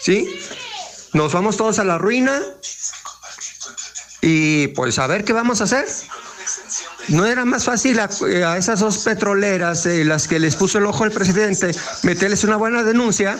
¿Sí? 0.00 0.28
Nos 1.12 1.32
vamos 1.32 1.56
todos 1.56 1.78
a 1.78 1.84
la 1.84 1.98
ruina 1.98 2.40
y 4.20 4.68
pues 4.68 4.98
a 4.98 5.06
ver 5.06 5.24
qué 5.24 5.32
vamos 5.32 5.60
a 5.60 5.64
hacer. 5.64 5.86
¿No 7.08 7.26
era 7.26 7.44
más 7.44 7.64
fácil 7.64 7.98
a, 8.00 8.56
esas 8.56 8.80
dos 8.80 8.98
petroleras, 8.98 9.86
eh, 9.86 10.04
las 10.04 10.28
que 10.28 10.38
les 10.38 10.56
puso 10.56 10.78
el 10.78 10.86
ojo 10.86 11.04
el 11.04 11.10
presidente, 11.10 11.74
meterles 12.02 12.44
una 12.44 12.56
buena 12.56 12.82
denuncia? 12.82 13.38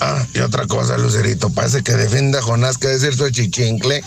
Ah, 0.00 0.24
y 0.34 0.40
otra 0.40 0.66
cosa, 0.66 0.98
Lucerito, 0.98 1.50
parece 1.50 1.82
que 1.82 1.92
defiende 1.92 2.38
a 2.38 2.42
Jonás 2.42 2.78
que 2.78 2.88
decir 2.88 3.14
su 3.14 3.30
chichincle. 3.30 4.02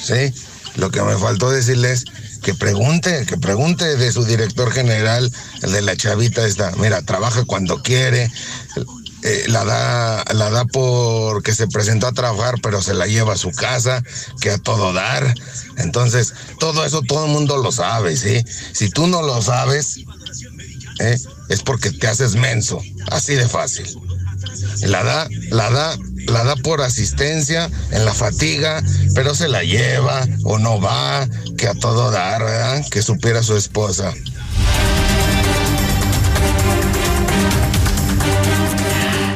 Sí, 0.00 0.32
lo 0.76 0.90
que 0.90 1.02
me 1.02 1.16
faltó 1.16 1.50
decirles 1.50 2.04
que 2.42 2.54
pregunte, 2.54 3.24
que 3.26 3.36
pregunte 3.38 3.96
de 3.96 4.12
su 4.12 4.24
director 4.24 4.70
general, 4.70 5.32
el 5.62 5.72
de 5.72 5.82
la 5.82 5.96
chavita 5.96 6.46
esta. 6.46 6.72
Mira, 6.76 7.02
trabaja 7.02 7.44
cuando 7.44 7.82
quiere, 7.82 8.30
eh, 9.24 9.44
la 9.48 9.64
da, 9.64 10.22
la 10.34 10.50
da 10.50 10.66
porque 10.66 11.54
se 11.54 11.66
presentó 11.66 12.06
a 12.06 12.12
trabajar, 12.12 12.60
pero 12.62 12.82
se 12.82 12.92
la 12.92 13.06
lleva 13.06 13.32
a 13.32 13.38
su 13.38 13.50
casa, 13.52 14.02
que 14.42 14.50
a 14.50 14.58
todo 14.58 14.92
dar. 14.92 15.34
Entonces, 15.78 16.34
todo 16.60 16.84
eso 16.84 17.00
todo 17.00 17.24
el 17.24 17.32
mundo 17.32 17.56
lo 17.56 17.72
sabe, 17.72 18.18
¿sí? 18.18 18.44
Si 18.72 18.90
tú 18.90 19.06
no 19.06 19.22
lo 19.22 19.40
sabes, 19.40 19.96
¿eh? 21.00 21.18
es 21.48 21.62
porque 21.62 21.90
te 21.90 22.06
haces 22.06 22.34
menso, 22.34 22.82
así 23.10 23.34
de 23.34 23.48
fácil. 23.48 23.86
La 24.82 25.02
da, 25.02 25.26
la 25.50 25.70
da, 25.70 25.98
la 26.26 26.44
da 26.44 26.56
por 26.56 26.82
asistencia 26.82 27.70
en 27.92 28.04
la 28.04 28.12
fatiga, 28.12 28.82
pero 29.14 29.34
se 29.34 29.48
la 29.48 29.64
lleva 29.64 30.28
o 30.44 30.58
no 30.58 30.78
va, 30.82 31.26
que 31.56 31.66
a 31.66 31.74
todo 31.74 32.10
dar, 32.10 32.44
¿verdad? 32.44 32.84
Que 32.90 33.00
supiera 33.00 33.42
su 33.42 33.56
esposa. 33.56 34.12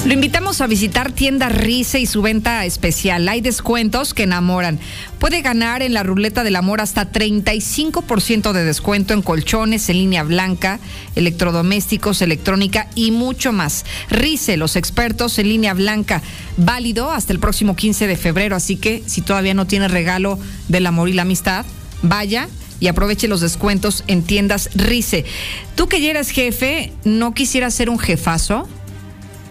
Lo 0.09 0.15
invitamos 0.15 0.63
a 0.63 0.67
visitar 0.67 1.13
tienda 1.13 1.51
Rice 1.51 2.01
y 2.01 2.07
su 2.07 2.23
venta 2.23 2.65
especial. 2.65 3.29
Hay 3.29 3.43
descuentos 3.43 4.15
que 4.15 4.23
enamoran. 4.23 4.81
Puede 5.19 5.43
ganar 5.43 5.83
en 5.83 5.93
la 5.93 6.03
ruleta 6.03 6.45
del 6.45 6.57
amor 6.57 6.81
hasta 6.81 7.13
35% 7.13 8.53
de 8.53 8.65
descuento 8.65 9.13
en 9.13 9.21
colchones, 9.21 9.91
en 9.91 9.99
línea 9.99 10.23
blanca, 10.23 10.81
electrodomésticos, 11.15 12.23
electrónica 12.23 12.89
y 12.95 13.11
mucho 13.11 13.53
más. 13.53 13.85
Rice, 14.09 14.57
los 14.57 14.77
expertos 14.77 15.39
en 15.39 15.51
línea 15.51 15.75
blanca, 15.75 16.23
válido 16.57 17.11
hasta 17.11 17.35
el 17.35 17.39
próximo 17.39 17.77
15 17.77 18.07
de 18.07 18.17
febrero. 18.17 18.57
Así 18.57 18.77
que 18.77 19.03
si 19.05 19.21
todavía 19.21 19.53
no 19.53 19.67
tiene 19.67 19.89
regalo 19.89 20.39
del 20.69 20.87
amor 20.87 21.11
y 21.11 21.13
la 21.13 21.23
amistad, 21.23 21.67
vaya 22.01 22.49
y 22.81 22.87
aproveche 22.87 23.29
los 23.29 23.43
descuentos 23.43 24.05
en 24.07 24.23
tiendas 24.23 24.71
Rice. 24.75 25.27
Tú 25.75 25.87
que 25.87 26.01
ya 26.01 26.09
eres 26.09 26.31
jefe, 26.31 26.95
¿no 27.05 27.35
quisieras 27.35 27.75
ser 27.75 27.91
un 27.91 27.99
jefazo? 27.99 28.67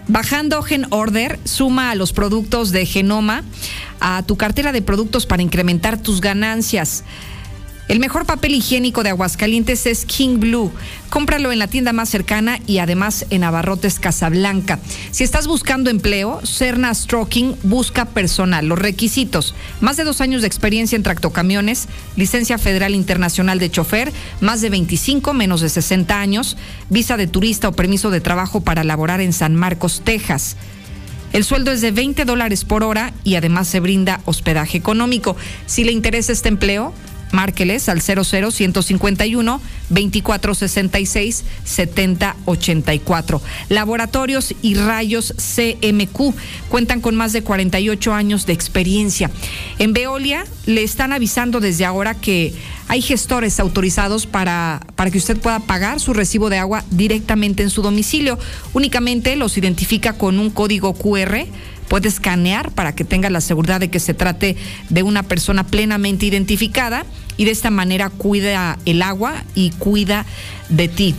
Bajando 0.08 0.62
Gen 0.62 0.86
Order, 0.88 1.38
suma 1.44 1.90
a 1.90 1.94
los 1.94 2.14
productos 2.14 2.70
de 2.70 2.86
Genoma 2.86 3.44
a 4.00 4.22
tu 4.22 4.38
cartera 4.38 4.72
de 4.72 4.80
productos 4.80 5.26
para 5.26 5.42
incrementar 5.42 5.98
tus 5.98 6.22
ganancias. 6.22 7.04
El 7.88 8.00
mejor 8.00 8.26
papel 8.26 8.54
higiénico 8.54 9.02
de 9.02 9.08
Aguascalientes 9.08 9.86
es 9.86 10.04
King 10.04 10.40
Blue. 10.40 10.70
Cómpralo 11.08 11.52
en 11.52 11.58
la 11.58 11.68
tienda 11.68 11.94
más 11.94 12.10
cercana 12.10 12.58
y 12.66 12.80
además 12.80 13.24
en 13.30 13.44
Abarrotes 13.44 13.98
Casablanca. 13.98 14.78
Si 15.10 15.24
estás 15.24 15.46
buscando 15.46 15.88
empleo, 15.88 16.44
Cerna 16.44 16.94
Stroking 16.94 17.56
busca 17.62 18.04
personal. 18.04 18.66
Los 18.66 18.78
requisitos: 18.78 19.54
más 19.80 19.96
de 19.96 20.04
dos 20.04 20.20
años 20.20 20.42
de 20.42 20.48
experiencia 20.48 20.96
en 20.96 21.02
tractocamiones, 21.02 21.88
licencia 22.14 22.58
federal 22.58 22.94
internacional 22.94 23.58
de 23.58 23.70
chofer, 23.70 24.12
más 24.42 24.60
de 24.60 24.68
25, 24.68 25.32
menos 25.32 25.62
de 25.62 25.70
60 25.70 26.20
años, 26.20 26.58
visa 26.90 27.16
de 27.16 27.26
turista 27.26 27.70
o 27.70 27.72
permiso 27.72 28.10
de 28.10 28.20
trabajo 28.20 28.60
para 28.60 28.84
laborar 28.84 29.22
en 29.22 29.32
San 29.32 29.56
Marcos, 29.56 30.02
Texas. 30.04 30.56
El 31.32 31.44
sueldo 31.44 31.72
es 31.72 31.80
de 31.80 31.90
20 31.90 32.24
dólares 32.24 32.64
por 32.64 32.82
hora 32.82 33.12
y 33.22 33.34
además 33.34 33.68
se 33.68 33.80
brinda 33.80 34.20
hospedaje 34.24 34.78
económico. 34.78 35.36
Si 35.66 35.84
le 35.84 35.92
interesa 35.92 36.32
este 36.32 36.48
empleo, 36.48 36.94
márqueles 37.32 37.88
al 37.88 38.00
00151 38.00 39.60
2466 39.88 41.44
7084. 41.64 43.42
Laboratorios 43.68 44.54
y 44.62 44.74
rayos 44.74 45.34
CMQ 45.36 46.34
cuentan 46.68 47.00
con 47.00 47.16
más 47.16 47.32
de 47.32 47.42
48 47.42 48.12
años 48.12 48.46
de 48.46 48.52
experiencia. 48.52 49.30
En 49.78 49.92
Veolia 49.92 50.44
le 50.66 50.82
están 50.82 51.12
avisando 51.12 51.60
desde 51.60 51.84
ahora 51.84 52.14
que 52.14 52.54
hay 52.88 53.02
gestores 53.02 53.60
autorizados 53.60 54.26
para, 54.26 54.80
para 54.96 55.10
que 55.10 55.18
usted 55.18 55.38
pueda 55.38 55.60
pagar 55.60 56.00
su 56.00 56.14
recibo 56.14 56.48
de 56.48 56.58
agua 56.58 56.84
directamente 56.90 57.62
en 57.62 57.70
su 57.70 57.82
domicilio. 57.82 58.38
Únicamente 58.72 59.36
los 59.36 59.58
identifica 59.58 60.14
con 60.14 60.38
un 60.38 60.50
código 60.50 60.94
QR 60.94 61.46
puede 61.88 62.08
escanear 62.08 62.70
para 62.70 62.94
que 62.94 63.04
tenga 63.04 63.30
la 63.30 63.40
seguridad 63.40 63.80
de 63.80 63.90
que 63.90 64.00
se 64.00 64.14
trate 64.14 64.56
de 64.88 65.02
una 65.02 65.22
persona 65.22 65.64
plenamente 65.64 66.26
identificada 66.26 67.04
y 67.36 67.44
de 67.44 67.50
esta 67.50 67.70
manera 67.70 68.10
cuida 68.10 68.78
el 68.84 69.02
agua 69.02 69.44
y 69.54 69.70
cuida 69.70 70.26
de 70.68 70.88
ti. 70.88 71.14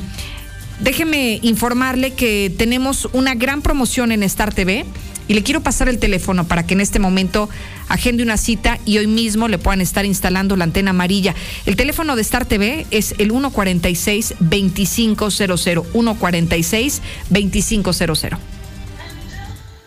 Déjeme 0.80 1.40
informarle 1.42 2.14
que 2.14 2.54
tenemos 2.58 3.10
una 3.12 3.36
gran 3.36 3.62
promoción 3.62 4.14
en 4.14 4.24
Star 4.24 4.54
TV 4.54 4.86
y 5.28 5.34
le 5.34 5.44
quiero 5.44 5.62
pasar 5.62 5.90
el 5.90 6.00
teléfono 6.00 6.48
para 6.48 6.66
que 6.66 6.74
en 6.74 6.80
este 6.82 7.00
momento 7.00 7.50
agende 7.88 8.24
una 8.24 8.38
cita 8.38 8.80
y 8.86 8.98
hoy 8.98 9.08
mismo 9.08 9.48
le 9.48 9.60
puedan 9.60 9.82
estar 9.82 10.06
instalando 10.06 10.56
la 10.56 10.64
antena 10.64 10.92
amarilla. 10.92 11.36
El 11.66 11.76
teléfono 11.76 12.16
de 12.16 12.22
Star 12.22 12.46
TV 12.46 12.86
es 12.92 13.14
el 13.18 13.32
146-2500, 13.32 15.84
146-2500. 15.94 18.59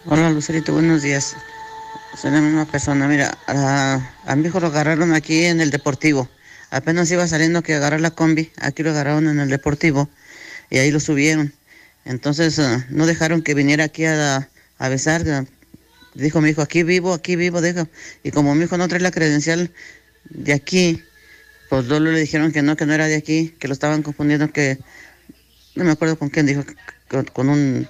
Hola 0.05 0.31
Lucerito, 0.31 0.73
buenos 0.73 1.03
días. 1.03 1.37
Soy 2.21 2.33
la 2.33 2.41
misma 2.41 2.65
persona. 2.65 3.07
Mira, 3.07 3.39
a, 3.47 4.35
mi 4.35 4.49
hijo 4.49 4.59
lo 4.59 4.67
agarraron 4.67 5.15
aquí 5.15 5.45
en 5.45 5.61
el 5.61 5.71
deportivo. 5.71 6.29
Apenas 6.71 7.09
iba 7.13 7.25
saliendo 7.29 7.63
que 7.63 7.75
agarrar 7.75 8.01
la 8.01 8.11
combi. 8.11 8.51
Aquí 8.61 8.83
lo 8.83 8.91
agarraron 8.91 9.29
en 9.29 9.39
el 9.39 9.49
deportivo 9.49 10.11
y 10.71 10.79
ahí 10.79 10.91
lo 10.91 10.99
subieron. 10.99 11.55
Entonces 12.05 12.59
ah, 12.59 12.85
no 12.91 13.07
dejaron 13.07 13.43
que 13.43 13.55
viniera 13.55 13.85
aquí 13.85 14.05
a, 14.05 14.49
a 14.77 14.89
besar. 14.89 15.23
ah. 15.29 15.45
Dijo 16.15 16.41
mi 16.41 16.51
hijo, 16.51 16.63
aquí 16.63 16.83
vivo, 16.83 17.15
aquí 17.15 17.37
vivo, 17.37 17.61
deja. 17.61 17.87
Y 18.25 18.33
como 18.33 18.57
mi 18.57 18.65
hijo 18.65 18.77
no 18.79 18.89
trae 18.89 19.01
la 19.01 19.13
credencial 19.13 19.71
de 20.31 20.53
aquí, 20.53 21.01
pues 21.71 21.87
luego 21.87 22.07
le 22.07 22.19
dijeron 22.19 22.51
que 22.51 22.63
no, 22.63 22.77
que 22.77 22.87
no 22.87 22.93
era 22.93 23.07
de 23.07 23.15
aquí, 23.15 23.55
que 23.57 23.69
lo 23.69 23.75
estaban 23.75 24.03
confundiendo, 24.03 24.53
que 24.53 24.79
no 25.77 25.85
me 25.85 25.93
acuerdo 25.93 26.19
con 26.19 26.29
quién 26.29 26.47
dijo, 26.47 26.65
con, 27.09 27.25
con 27.27 27.49
un 27.49 27.87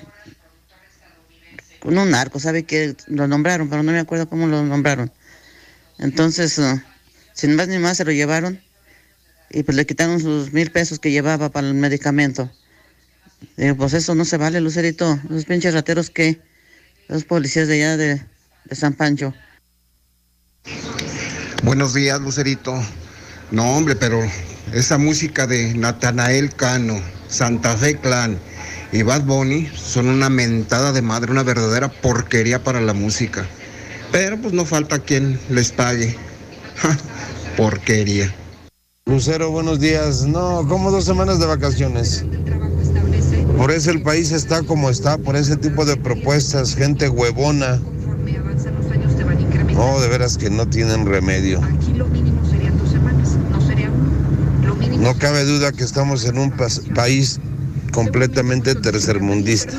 un 1.85 2.11
narco, 2.11 2.39
¿sabe 2.39 2.65
que 2.65 2.97
Lo 3.07 3.27
nombraron, 3.27 3.69
pero 3.69 3.83
no 3.83 3.93
me 3.93 3.99
acuerdo 3.99 4.29
cómo 4.29 4.47
lo 4.47 4.63
nombraron. 4.65 5.13
Entonces, 5.99 6.59
ah, 6.59 6.85
sin 7.35 7.57
más 7.57 7.69
ni 7.69 7.79
más 7.79 7.97
se 7.97 8.05
lo 8.05 8.13
llevaron 8.13 8.61
y 9.51 9.63
pues 9.63 9.77
le 9.77 9.87
quitaron 9.87 10.21
sus 10.21 10.53
mil 10.53 10.71
pesos 10.71 10.99
que 10.99 11.11
llevaba 11.11 11.51
para 11.51 11.69
el 11.69 11.75
medicamento. 11.75 12.51
Digo, 13.57 13.77
pues 13.77 13.93
eso 13.93 14.15
no 14.15 14.25
se 14.25 14.37
vale, 14.37 14.61
Lucerito. 14.61 15.19
Los 15.29 15.45
pinches 15.45 15.75
rateros 15.75 16.11
que, 16.11 16.41
los 17.09 17.25
policías 17.25 17.69
de 17.69 17.75
allá 17.75 17.97
de, 17.97 18.23
de 18.65 18.77
San 18.77 18.95
Pancho. 18.95 19.35
Buenos 21.63 21.95
días, 21.95 22.21
Lucerito. 22.21 22.75
No, 23.51 23.77
hombre, 23.77 23.97
pero 23.97 24.21
esa 24.73 24.97
música 24.97 25.47
de 25.47 25.75
Natanael 25.75 26.55
Cano, 26.55 27.01
Santa 27.29 27.77
Fe 27.77 27.99
Clan 27.99 28.39
y 28.93 29.03
Bad 29.03 29.23
Bunny 29.23 29.69
son 29.75 30.09
una 30.09 30.29
mentada 30.29 30.93
de 30.93 31.01
madre, 31.01 31.33
una 31.33 31.43
verdadera 31.43 31.89
porquería 31.89 32.63
para 32.63 32.81
la 32.81 32.93
música. 32.93 33.47
Pero 34.13 34.39
pues 34.41 34.53
no 34.53 34.67
falta 34.67 34.99
quien 34.99 35.41
les 35.49 35.73
pague. 35.73 36.15
porquería. 37.57 38.33
Lucero, 39.07 39.51
buenos 39.51 39.81
días. 39.81 40.27
No, 40.27 40.67
como 40.69 40.91
dos 40.91 41.05
semanas 41.05 41.41
de 41.41 41.47
vacaciones. 41.47 42.25
Por 43.57 43.71
eso 43.71 43.91
el 43.91 44.03
país 44.03 44.31
está 44.31 44.63
como 44.63 44.91
está, 44.91 45.17
por 45.17 45.37
ese 45.37 45.57
tipo 45.57 45.87
de 45.87 45.97
propuestas, 45.97 46.75
gente 46.75 47.09
huevona. 47.09 47.81
No, 49.73 50.01
de 50.01 50.09
veras 50.09 50.37
que 50.37 50.51
no 50.51 50.67
tienen 50.67 51.07
remedio. 51.07 51.61
No 54.99 55.19
cabe 55.19 55.45
duda 55.45 55.73
que 55.73 55.83
estamos 55.83 56.25
en 56.27 56.39
un 56.39 56.53
país 56.95 57.41
completamente 57.93 58.75
tercermundista. 58.75 59.73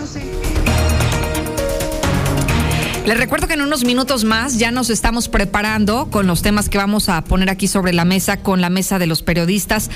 Les 3.06 3.18
recuerdo 3.18 3.48
que 3.48 3.56
en 3.56 3.62
unos 3.62 3.84
minutos 3.84 4.24
más 4.24 4.58
ya 4.58 4.72
nos 4.72 4.90
estamos 4.90 5.28
preparando 5.28 6.08
con 6.10 6.26
los 6.26 6.42
temas 6.42 6.70
que 6.70 6.78
vamos 6.78 7.10
a 7.10 7.22
poner 7.26 7.50
aquí 7.50 7.68
sobre 7.68 7.92
la 7.92 8.06
mesa 8.06 8.38
con 8.38 8.62
la 8.62 8.70
mesa 8.70 8.98
de 8.98 9.08
los 9.08 9.24
periodistas 9.24 9.90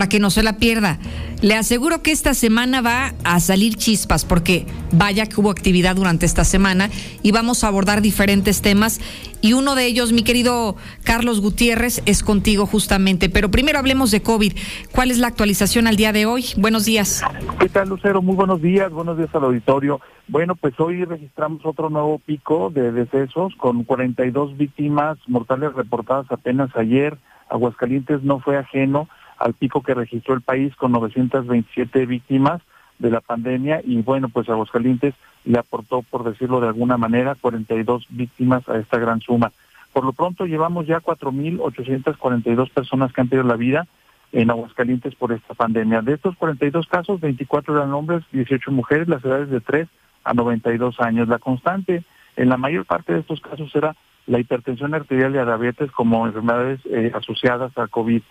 para 0.00 0.08
que 0.08 0.18
no 0.18 0.30
se 0.30 0.42
la 0.42 0.54
pierda. 0.54 0.98
Le 1.42 1.54
aseguro 1.54 2.02
que 2.02 2.10
esta 2.10 2.32
semana 2.32 2.80
va 2.80 3.12
a 3.22 3.38
salir 3.38 3.74
chispas 3.74 4.24
porque 4.24 4.64
vaya 4.92 5.26
que 5.26 5.38
hubo 5.38 5.50
actividad 5.50 5.94
durante 5.94 6.24
esta 6.24 6.44
semana 6.44 6.88
y 7.22 7.32
vamos 7.32 7.64
a 7.64 7.68
abordar 7.68 8.00
diferentes 8.00 8.62
temas 8.62 8.98
y 9.42 9.52
uno 9.52 9.74
de 9.74 9.84
ellos, 9.84 10.14
mi 10.14 10.22
querido 10.22 10.76
Carlos 11.04 11.42
Gutiérrez, 11.42 12.02
es 12.06 12.22
contigo 12.22 12.64
justamente. 12.64 13.28
Pero 13.28 13.50
primero 13.50 13.78
hablemos 13.78 14.10
de 14.10 14.22
COVID. 14.22 14.54
¿Cuál 14.90 15.10
es 15.10 15.18
la 15.18 15.26
actualización 15.26 15.86
al 15.86 15.96
día 15.96 16.12
de 16.12 16.24
hoy? 16.24 16.46
Buenos 16.56 16.86
días. 16.86 17.22
¿Qué 17.58 17.68
tal, 17.68 17.90
Lucero? 17.90 18.22
Muy 18.22 18.36
buenos 18.36 18.62
días, 18.62 18.90
buenos 18.90 19.18
días 19.18 19.28
al 19.34 19.44
auditorio. 19.44 20.00
Bueno, 20.28 20.54
pues 20.54 20.80
hoy 20.80 21.04
registramos 21.04 21.60
otro 21.66 21.90
nuevo 21.90 22.18
pico 22.20 22.70
de 22.70 22.90
decesos 22.90 23.54
con 23.58 23.84
42 23.84 24.56
víctimas 24.56 25.18
mortales 25.26 25.74
reportadas 25.74 26.24
apenas 26.30 26.74
ayer. 26.74 27.18
Aguascalientes 27.50 28.22
no 28.22 28.40
fue 28.40 28.56
ajeno 28.56 29.06
al 29.40 29.54
pico 29.54 29.82
que 29.82 29.94
registró 29.94 30.34
el 30.34 30.42
país 30.42 30.76
con 30.76 30.92
927 30.92 32.06
víctimas 32.06 32.60
de 32.98 33.10
la 33.10 33.20
pandemia 33.20 33.80
y 33.82 34.00
bueno, 34.02 34.28
pues 34.28 34.48
Aguascalientes 34.48 35.14
le 35.44 35.58
aportó, 35.58 36.02
por 36.02 36.22
decirlo 36.22 36.60
de 36.60 36.68
alguna 36.68 36.98
manera, 36.98 37.34
42 37.34 38.06
víctimas 38.10 38.68
a 38.68 38.76
esta 38.76 38.98
gran 38.98 39.20
suma. 39.20 39.50
Por 39.92 40.04
lo 40.04 40.12
pronto 40.12 40.44
llevamos 40.44 40.86
ya 40.86 41.00
4.842 41.00 42.70
personas 42.70 43.12
que 43.12 43.20
han 43.22 43.28
perdido 43.28 43.48
la 43.48 43.56
vida 43.56 43.86
en 44.32 44.50
Aguascalientes 44.50 45.14
por 45.14 45.32
esta 45.32 45.54
pandemia. 45.54 46.02
De 46.02 46.14
estos 46.14 46.36
42 46.36 46.86
casos, 46.86 47.20
24 47.20 47.76
eran 47.76 47.92
hombres, 47.94 48.22
18 48.32 48.70
mujeres, 48.70 49.08
las 49.08 49.24
edades 49.24 49.50
de 49.50 49.60
3 49.60 49.88
a 50.24 50.34
92 50.34 51.00
años. 51.00 51.26
La 51.26 51.38
constante 51.38 52.04
en 52.36 52.48
la 52.48 52.58
mayor 52.58 52.84
parte 52.84 53.14
de 53.14 53.20
estos 53.20 53.40
casos 53.40 53.74
era 53.74 53.96
la 54.26 54.38
hipertensión 54.38 54.94
arterial 54.94 55.32
y 55.32 55.36
la 55.36 55.44
diabetes 55.44 55.90
como 55.90 56.26
enfermedades 56.26 56.80
eh, 56.84 57.10
asociadas 57.14 57.76
al 57.76 57.88
COVID. 57.88 58.22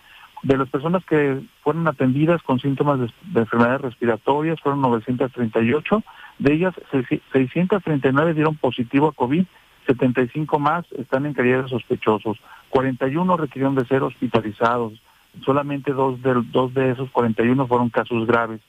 De 0.42 0.56
las 0.56 0.68
personas 0.70 1.04
que 1.04 1.40
fueron 1.62 1.86
atendidas 1.86 2.42
con 2.42 2.58
síntomas 2.60 2.98
de, 3.00 3.10
de 3.32 3.40
enfermedades 3.40 3.82
respiratorias 3.82 4.60
fueron 4.60 4.80
938, 4.80 6.02
de 6.38 6.52
ellas 6.52 6.74
seis- 6.90 7.20
639 7.32 8.34
dieron 8.34 8.56
positivo 8.56 9.08
a 9.08 9.12
COVID, 9.12 9.44
75 9.86 10.58
más 10.58 10.86
están 10.92 11.26
en 11.26 11.34
calidad 11.34 11.64
de 11.64 11.68
sospechosos, 11.68 12.38
41 12.70 13.36
requirieron 13.36 13.74
de 13.74 13.84
ser 13.86 14.02
hospitalizados, 14.02 14.94
solamente 15.44 15.92
dos 15.92 16.20
de, 16.22 16.34
dos 16.50 16.72
de 16.74 16.92
esos 16.92 17.10
41 17.10 17.66
fueron 17.66 17.90
casos 17.90 18.26
graves. 18.26 18.60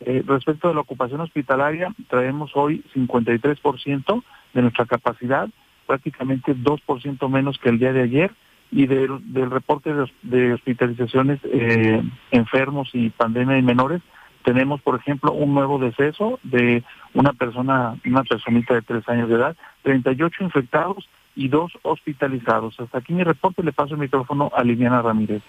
Eh, 0.00 0.24
respecto 0.26 0.68
de 0.68 0.74
la 0.74 0.80
ocupación 0.80 1.20
hospitalaria, 1.20 1.94
traemos 2.08 2.50
hoy 2.54 2.82
53% 2.94 4.22
de 4.54 4.62
nuestra 4.62 4.86
capacidad, 4.86 5.48
prácticamente 5.86 6.56
2% 6.56 7.28
menos 7.28 7.58
que 7.58 7.68
el 7.68 7.78
día 7.78 7.92
de 7.92 8.02
ayer, 8.02 8.32
y 8.72 8.86
del, 8.86 9.50
reporte 9.50 9.92
de, 9.92 10.10
de 10.22 10.52
hospitalizaciones 10.54 11.40
eh, 11.44 12.02
enfermos 12.30 12.90
y 12.92 13.10
pandemia 13.10 13.56
en 13.56 13.64
menores, 13.64 14.00
tenemos, 14.44 14.80
por 14.80 14.96
ejemplo, 14.96 15.32
un 15.32 15.54
nuevo 15.54 15.78
deceso 15.78 16.38
de 16.42 16.82
una 17.14 17.32
persona, 17.32 17.96
una 18.04 18.22
personita 18.22 18.74
de 18.74 18.82
tres 18.82 19.08
años 19.08 19.28
de 19.28 19.34
edad, 19.34 19.56
38 19.82 20.44
infectados 20.44 21.08
y 21.36 21.48
dos 21.48 21.72
hospitalizados. 21.82 22.78
Hasta 22.80 22.98
aquí 22.98 23.12
mi 23.12 23.22
reporte, 23.22 23.62
le 23.62 23.72
paso 23.72 23.94
el 23.94 24.00
micrófono 24.00 24.50
a 24.54 24.64
Liliana 24.64 25.02
Ramírez. 25.02 25.42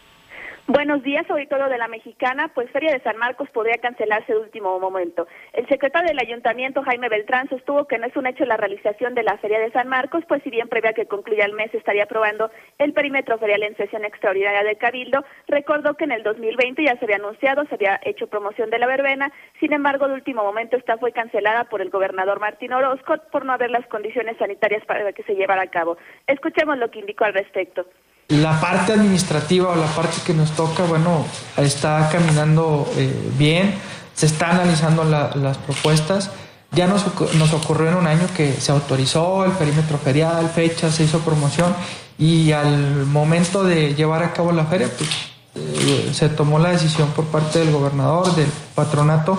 Buenos 0.68 1.02
días, 1.02 1.28
auditorio 1.30 1.70
de 1.70 1.78
la 1.80 1.88
Mexicana. 1.88 2.50
Pues 2.54 2.70
Feria 2.70 2.94
de 2.94 3.02
San 3.02 3.18
Marcos 3.18 3.50
podría 3.50 3.80
cancelarse 3.82 4.32
de 4.32 4.40
último 4.40 4.80
momento. 4.80 5.28
El 5.54 5.68
secretario 5.68 6.08
del 6.08 6.20
Ayuntamiento, 6.20 6.84
Jaime 6.84 7.10
Beltrán, 7.10 7.50
sostuvo 7.50 7.88
que 7.88 7.98
no 7.98 8.06
es 8.06 8.16
un 8.16 8.28
hecho 8.28 8.46
la 8.46 8.58
realización 8.58 9.16
de 9.16 9.24
la 9.24 9.38
Feria 9.40 9.60
de 9.60 9.72
San 9.72 9.88
Marcos, 9.88 10.24
pues 10.28 10.44
si 10.44 10.52
bien 10.52 10.70
previa 10.70 10.94
que 10.94 11.08
concluya 11.08 11.46
el 11.46 11.54
mes 11.54 11.74
estaría 11.74 12.04
aprobando 12.04 12.52
el 12.78 12.94
perímetro 12.94 13.40
ferial 13.40 13.64
en 13.64 13.76
sesión 13.76 14.06
extraordinaria 14.06 14.64
de 14.64 14.76
Cabildo, 14.76 15.26
recordó 15.48 15.96
que 15.96 16.04
en 16.04 16.12
el 16.12 16.22
2020 16.22 16.84
ya 16.84 16.96
se 16.98 17.06
había 17.06 17.18
anunciado, 17.18 17.66
se 17.66 17.76
había 17.76 18.00
hecho 18.04 18.28
promoción 18.28 18.70
de 18.70 18.80
la 18.80 18.86
verbena, 18.86 19.32
sin 19.60 19.74
embargo, 19.74 20.08
de 20.08 20.14
último 20.14 20.44
momento 20.44 20.78
esta 20.78 20.98
fue 21.00 21.12
cancelada 21.12 21.66
por 21.66 21.82
el 21.82 21.90
gobernador 21.90 22.40
Martín 22.40 22.72
Orozco 22.72 23.16
por 23.32 23.46
no 23.46 23.54
haber 23.54 23.72
las 23.72 23.88
condiciones 23.88 24.38
sanitarias 24.38 24.86
para 24.86 25.12
que 25.12 25.24
se 25.24 25.34
llevara 25.34 25.64
a 25.64 25.72
cabo. 25.72 25.98
Escuchemos 26.28 26.78
lo 26.78 26.92
que 26.92 27.00
indicó 27.00 27.26
al 27.26 27.34
respecto. 27.34 27.88
La 28.30 28.62
parte 28.62 28.94
administrativa 28.94 29.70
o 29.70 29.76
la 29.76 29.88
parte 29.88 30.18
que 30.26 30.34
nos 30.34 30.52
toca, 30.52 30.84
bueno, 30.84 31.26
está 31.58 32.08
caminando 32.10 32.90
eh, 32.96 33.14
bien, 33.38 33.76
se 34.16 34.26
está 34.26 34.52
analizando 34.52 35.04
la- 35.04 35.32
las 35.36 35.58
propuestas. 35.58 36.30
Ya 36.72 36.88
nos, 36.88 37.04
nos 37.36 37.52
ocurrió 37.54 37.90
en 37.90 37.96
un 37.96 38.08
año 38.08 38.26
que 38.38 38.54
se 38.54 38.72
autorizó 38.72 39.44
el 39.44 39.52
perímetro 39.52 39.98
ferial, 39.98 40.50
fecha, 40.50 40.90
se 40.90 41.04
hizo 41.04 41.20
promoción 41.20 41.74
y 42.18 42.54
al 42.54 43.06
momento 43.08 43.64
de 43.66 43.94
llevar 43.96 44.24
a 44.24 44.32
cabo 44.32 44.54
la 44.54 44.64
feria, 44.64 44.90
pues 44.98 45.10
eh, 45.56 46.12
se 46.14 46.30
tomó 46.30 46.60
la 46.60 46.70
decisión 46.70 47.10
por 47.10 47.26
parte 47.26 47.60
del 47.60 47.72
gobernador, 47.72 48.34
del 48.36 48.48
patronato, 48.74 49.38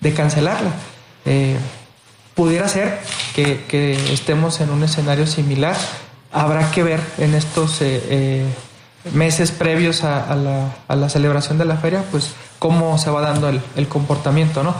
de 0.00 0.12
cancelarla. 0.12 0.70
Eh, 1.24 1.56
pudiera 2.34 2.68
ser 2.68 3.00
que 3.34 3.64
estemos 4.12 4.60
en 4.60 4.68
un 4.68 4.82
escenario 4.82 5.26
similar. 5.26 5.76
Habrá 6.34 6.70
que 6.72 6.82
ver 6.82 7.00
en 7.18 7.34
estos 7.34 7.80
eh, 7.80 8.02
eh, 8.10 8.44
meses 9.12 9.52
previos 9.52 10.02
a, 10.02 10.30
a 10.30 10.34
la, 10.34 10.76
a 10.88 10.96
la 10.96 11.08
celebración 11.08 11.58
de 11.58 11.64
la 11.64 11.76
feria, 11.76 12.04
pues 12.10 12.34
cómo 12.58 12.98
se 12.98 13.08
va 13.08 13.20
dando 13.20 13.48
el, 13.48 13.60
el 13.76 13.86
comportamiento, 13.86 14.64
¿no? 14.64 14.74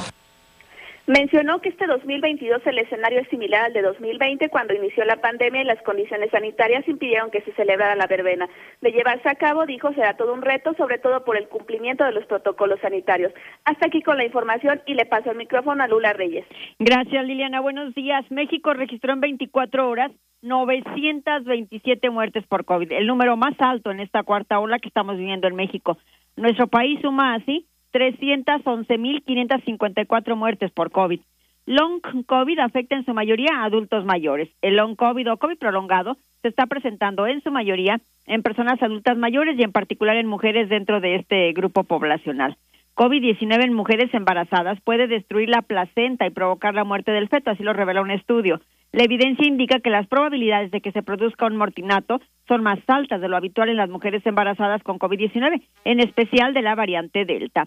Mencionó 1.07 1.61
que 1.61 1.69
este 1.69 1.87
2022 1.87 2.63
el 2.65 2.79
escenario 2.79 3.21
es 3.21 3.29
similar 3.29 3.67
al 3.67 3.73
de 3.75 3.83
2020 3.83 4.49
cuando 4.49 4.73
inició 4.73 5.05
la 5.05 5.21
pandemia 5.21 5.61
y 5.61 5.65
las 5.65 5.83
condiciones 5.83 6.31
sanitarias 6.31 6.89
impidieron 6.89 7.31
que 7.31 7.43
se 7.43 7.53
celebrara 7.53 7.95
la 7.95 8.07
verbena. 8.07 8.49
De 8.81 8.91
llevarse 8.91 9.29
a 9.29 9.35
cabo, 9.35 9.67
dijo, 9.67 9.93
será 9.93 10.17
todo 10.17 10.33
un 10.33 10.41
reto, 10.41 10.73
sobre 10.79 10.99
todo 10.99 11.23
por 11.23 11.37
el 11.37 11.49
cumplimiento 11.49 12.05
de 12.05 12.13
los 12.13 12.25
protocolos 12.25 12.81
sanitarios. 12.81 13.35
Hasta 13.67 13.89
aquí 13.89 14.01
con 14.01 14.17
la 14.17 14.25
información 14.25 14.81
y 14.87 14.95
le 14.95 15.05
paso 15.05 15.31
el 15.31 15.37
micrófono 15.37 15.85
a 15.85 15.89
Lula 15.89 16.15
Reyes. 16.15 16.47
Gracias, 16.79 17.23
Liliana. 17.27 17.61
Buenos 17.61 17.95
días. 17.95 18.25
México 18.31 18.73
registró 18.73 19.13
en 19.13 19.21
24 19.21 19.87
horas 19.87 20.11
927 20.41 22.09
muertes 22.09 22.47
por 22.47 22.65
COVID, 22.65 22.93
el 22.93 23.07
número 23.07 23.37
más 23.37 23.55
alto 23.59 23.91
en 23.91 24.01
esta 24.01 24.23
cuarta 24.23 24.59
ola 24.59 24.79
que 24.79 24.89
estamos 24.89 25.19
viviendo 25.19 25.49
en 25.49 25.55
México. 25.55 25.99
Nuestro 26.37 26.67
país 26.67 26.99
suma 27.03 27.35
así 27.35 27.67
311.554 27.95 30.37
muertes 30.37 30.71
por 30.73 30.91
COVID. 30.91 31.21
Long 31.67 32.03
COVID 32.27 32.59
afecta 32.59 32.97
en 32.97 33.07
su 33.07 33.15
mayoría 33.15 33.53
a 33.55 33.65
adultos 33.65 34.05
mayores. 34.05 34.51
El 34.61 34.77
long 34.77 34.97
COVID 34.97 35.33
o 35.33 35.39
COVID 35.39 35.57
prolongado 35.57 36.19
se 36.43 36.49
está 36.49 36.67
presentando 36.67 37.27
en 37.27 37.43
su 37.43 37.51
mayoría 37.51 38.03
en 38.27 38.43
personas 38.43 38.83
adultas 38.83 39.17
mayores 39.17 39.59
y 39.59 39.63
en 39.63 39.73
particular 39.73 40.17
en 40.17 40.27
mujeres 40.27 40.69
dentro 40.69 41.01
de 41.01 41.15
este 41.15 41.53
grupo 41.53 41.85
poblacional. 41.85 42.59
COVID-19 42.97 43.65
en 43.65 43.73
mujeres 43.73 44.13
embarazadas 44.13 44.79
puede 44.83 45.07
destruir 45.07 45.49
la 45.49 45.63
placenta 45.63 46.27
y 46.27 46.31
provocar 46.31 46.75
la 46.75 46.85
muerte 46.85 47.13
del 47.13 47.29
feto, 47.29 47.51
así 47.51 47.63
lo 47.63 47.73
revela 47.73 48.03
un 48.03 48.11
estudio. 48.11 48.61
La 48.95 49.03
evidencia 49.03 49.45
indica 49.45 49.81
que 49.81 49.91
las 49.91 50.07
probabilidades 50.07 50.71
de 50.71 50.81
que 50.81 50.93
se 50.93 51.03
produzca 51.03 51.47
un 51.47 51.57
mortinato 51.57 52.21
son 52.47 52.63
más 52.63 52.79
altas 52.87 53.21
de 53.21 53.27
lo 53.27 53.37
habitual 53.37 53.69
en 53.69 53.77
las 53.77 53.91
mujeres 53.91 54.25
embarazadas 54.25 54.85
con 54.85 55.01
COVID-19, 55.01 55.63
en 55.85 55.99
especial 55.99 56.55
de 56.55 56.63
la 56.63 56.77
variante 56.77 57.25
Delta. 57.25 57.67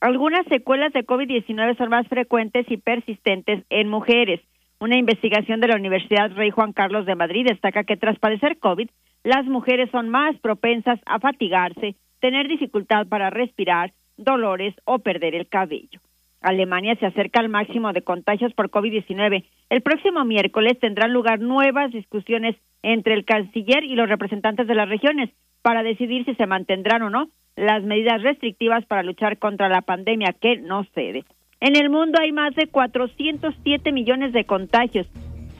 Algunas 0.00 0.44
secuelas 0.48 0.92
de 0.92 1.06
COVID-19 1.06 1.78
son 1.78 1.90
más 1.90 2.08
frecuentes 2.08 2.66
y 2.68 2.76
persistentes 2.76 3.62
en 3.70 3.88
mujeres. 3.88 4.40
Una 4.80 4.98
investigación 4.98 5.60
de 5.60 5.68
la 5.68 5.76
Universidad 5.76 6.32
Rey 6.32 6.50
Juan 6.50 6.72
Carlos 6.72 7.06
de 7.06 7.14
Madrid 7.14 7.46
destaca 7.48 7.84
que 7.84 7.96
tras 7.96 8.18
padecer 8.18 8.58
COVID, 8.58 8.90
las 9.22 9.44
mujeres 9.44 9.88
son 9.92 10.08
más 10.08 10.36
propensas 10.40 10.98
a 11.06 11.20
fatigarse, 11.20 11.94
tener 12.18 12.48
dificultad 12.48 13.06
para 13.06 13.30
respirar, 13.30 13.92
dolores 14.16 14.74
o 14.86 14.98
perder 14.98 15.36
el 15.36 15.46
cabello. 15.46 16.00
Alemania 16.44 16.94
se 16.96 17.06
acerca 17.06 17.40
al 17.40 17.48
máximo 17.48 17.92
de 17.92 18.02
contagios 18.02 18.52
por 18.52 18.70
COVID-19. 18.70 19.44
El 19.70 19.80
próximo 19.80 20.24
miércoles 20.24 20.78
tendrán 20.78 21.12
lugar 21.12 21.40
nuevas 21.40 21.90
discusiones 21.90 22.54
entre 22.82 23.14
el 23.14 23.24
canciller 23.24 23.82
y 23.82 23.96
los 23.96 24.08
representantes 24.08 24.66
de 24.66 24.74
las 24.74 24.88
regiones 24.88 25.30
para 25.62 25.82
decidir 25.82 26.26
si 26.26 26.34
se 26.34 26.46
mantendrán 26.46 27.02
o 27.02 27.10
no 27.10 27.30
las 27.56 27.82
medidas 27.82 28.22
restrictivas 28.22 28.84
para 28.84 29.02
luchar 29.02 29.38
contra 29.38 29.68
la 29.68 29.80
pandemia 29.80 30.34
que 30.38 30.58
no 30.58 30.84
cede. 30.94 31.24
En 31.60 31.76
el 31.76 31.88
mundo 31.88 32.18
hay 32.20 32.30
más 32.30 32.54
de 32.54 32.66
407 32.66 33.92
millones 33.92 34.34
de 34.34 34.44
contagios. 34.44 35.06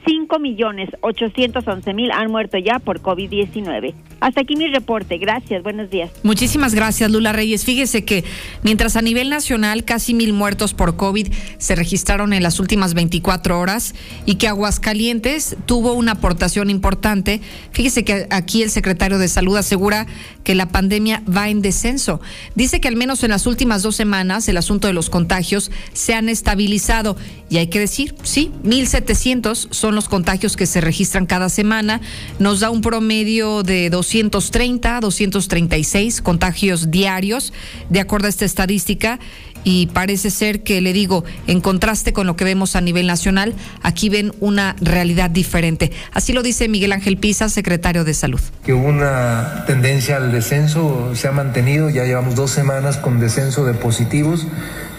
5 0.05 0.39
millones 0.39 0.89
811 1.01 1.93
mil 1.93 2.11
han 2.11 2.31
muerto 2.31 2.57
ya 2.57 2.79
por 2.79 3.01
COVID-19. 3.01 3.93
Hasta 4.19 4.41
aquí 4.41 4.55
mi 4.55 4.67
reporte. 4.67 5.17
Gracias. 5.17 5.63
Buenos 5.63 5.89
días. 5.89 6.11
Muchísimas 6.23 6.73
gracias, 6.73 7.11
Lula 7.11 7.33
Reyes. 7.33 7.65
Fíjese 7.65 8.05
que 8.05 8.23
mientras 8.63 8.95
a 8.95 9.01
nivel 9.01 9.29
nacional 9.29 9.83
casi 9.83 10.13
mil 10.13 10.33
muertos 10.33 10.73
por 10.73 10.95
COVID 10.95 11.31
se 11.57 11.75
registraron 11.75 12.33
en 12.33 12.43
las 12.43 12.59
últimas 12.59 12.93
24 12.93 13.59
horas 13.59 13.95
y 14.25 14.35
que 14.35 14.47
Aguascalientes 14.47 15.57
tuvo 15.65 15.93
una 15.93 16.13
aportación 16.13 16.69
importante, 16.69 17.41
fíjese 17.71 18.03
que 18.03 18.27
aquí 18.29 18.63
el 18.63 18.69
secretario 18.69 19.17
de 19.17 19.27
Salud 19.27 19.57
asegura 19.57 20.05
que 20.43 20.55
la 20.55 20.67
pandemia 20.67 21.23
va 21.25 21.49
en 21.49 21.61
descenso. 21.61 22.21
Dice 22.53 22.79
que 22.79 22.87
al 22.87 22.95
menos 22.95 23.23
en 23.23 23.31
las 23.31 23.47
últimas 23.47 23.83
dos 23.83 23.95
semanas 23.95 24.47
el 24.47 24.57
asunto 24.57 24.87
de 24.87 24.93
los 24.93 25.09
contagios 25.09 25.71
se 25.93 26.13
han 26.13 26.29
estabilizado 26.29 27.17
y 27.49 27.57
hay 27.57 27.67
que 27.67 27.79
decir, 27.79 28.15
sí, 28.23 28.51
1.700 28.63 29.67
son 29.71 29.94
los 29.95 30.09
contagios 30.09 30.55
que 30.55 30.65
se 30.65 30.81
registran 30.81 31.25
cada 31.25 31.49
semana. 31.49 32.01
Nos 32.39 32.59
da 32.59 32.69
un 32.69 32.81
promedio 32.81 33.63
de 33.63 33.89
230, 33.89 34.99
236 34.99 36.21
contagios 36.21 36.91
diarios, 36.91 37.53
de 37.89 37.99
acuerdo 37.99 38.27
a 38.27 38.29
esta 38.29 38.45
estadística. 38.45 39.19
Y 39.67 39.87
parece 39.87 40.29
ser 40.29 40.61
que, 40.61 40.79
le 40.79 40.93
digo, 40.93 41.25
en 41.47 41.59
contraste 41.59 42.13
con 42.13 42.27
lo 42.27 42.35
que 42.35 42.43
vemos 42.43 42.75
a 42.75 42.81
nivel 42.81 43.07
nacional, 43.07 43.55
aquí 43.81 44.09
ven 44.09 44.31
una 44.39 44.75
realidad 44.79 45.31
diferente. 45.31 45.91
Así 46.13 46.33
lo 46.33 46.43
dice 46.43 46.67
Miguel 46.67 46.91
Ángel 46.91 47.17
Pisa, 47.17 47.49
secretario 47.49 48.03
de 48.03 48.13
Salud. 48.13 48.39
que 48.63 48.73
hubo 48.73 48.85
una 48.87 49.63
tendencia 49.65 50.17
al 50.17 50.31
descenso, 50.31 51.15
se 51.15 51.27
ha 51.27 51.31
mantenido, 51.31 51.89
ya 51.89 52.03
llevamos 52.03 52.35
dos 52.35 52.51
semanas 52.51 52.97
con 52.97 53.19
descenso 53.19 53.65
de 53.65 53.73
positivos, 53.73 54.45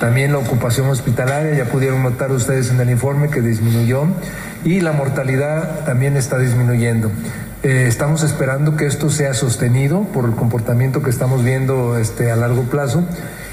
también 0.01 0.33
la 0.33 0.39
ocupación 0.39 0.89
hospitalaria, 0.89 1.57
ya 1.57 1.67
pudieron 1.67 2.03
notar 2.03 2.33
ustedes 2.33 2.71
en 2.71 2.81
el 2.81 2.91
informe 2.91 3.31
que 3.31 3.43
disminuyó 3.43 4.09
y 4.67 4.81
la 4.81 4.91
mortalidad 4.93 5.85
también 5.85 6.17
está 6.17 6.39
disminuyendo. 6.39 7.11
Eh, 7.63 7.85
estamos 7.87 8.25
esperando 8.25 8.77
que 8.77 8.87
esto 8.87 9.11
sea 9.11 9.33
sostenido 9.33 10.03
por 10.13 10.25
el 10.25 10.33
comportamiento 10.33 11.03
que 11.03 11.11
estamos 11.11 11.45
viendo 11.45 11.97
este, 11.97 12.33
a 12.33 12.37
largo 12.37 12.65
plazo 12.65 13.05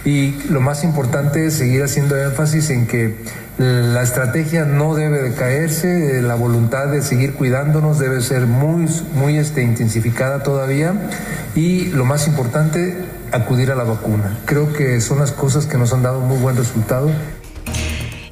y 0.06 0.32
lo 0.50 0.60
más 0.60 0.84
importante 0.84 1.46
es 1.46 1.54
seguir 1.54 1.84
haciendo 1.84 2.18
énfasis 2.18 2.72
en 2.72 2.88
que 2.88 3.16
la 3.60 4.02
estrategia 4.02 4.66
no 4.66 4.96
debe 4.96 5.22
de 5.22 5.36
caerse, 5.36 6.18
eh, 6.18 6.22
la 6.24 6.34
voluntad 6.34 6.88
de 6.88 7.04
seguir 7.04 7.36
cuidándonos 7.36 8.00
debe 8.00 8.20
ser 8.22 8.48
muy, 8.48 8.90
muy 9.14 9.38
este, 9.38 9.62
intensificada 9.62 10.42
todavía 10.42 10.94
y 11.54 11.86
lo 11.92 12.06
más 12.06 12.28
importante, 12.28 12.98
acudir 13.32 13.72
a 13.72 13.76
la 13.76 13.84
vacuna. 13.84 14.40
Creo 14.46 14.74
que 14.74 15.00
son 15.00 15.20
las 15.20 15.32
cosas 15.32 15.68
que 15.68 15.78
nos 15.78 15.94
han 15.94 16.02
dado 16.02 16.22
muy 16.22 16.40
buen 16.40 16.58
resultado. 16.58 17.12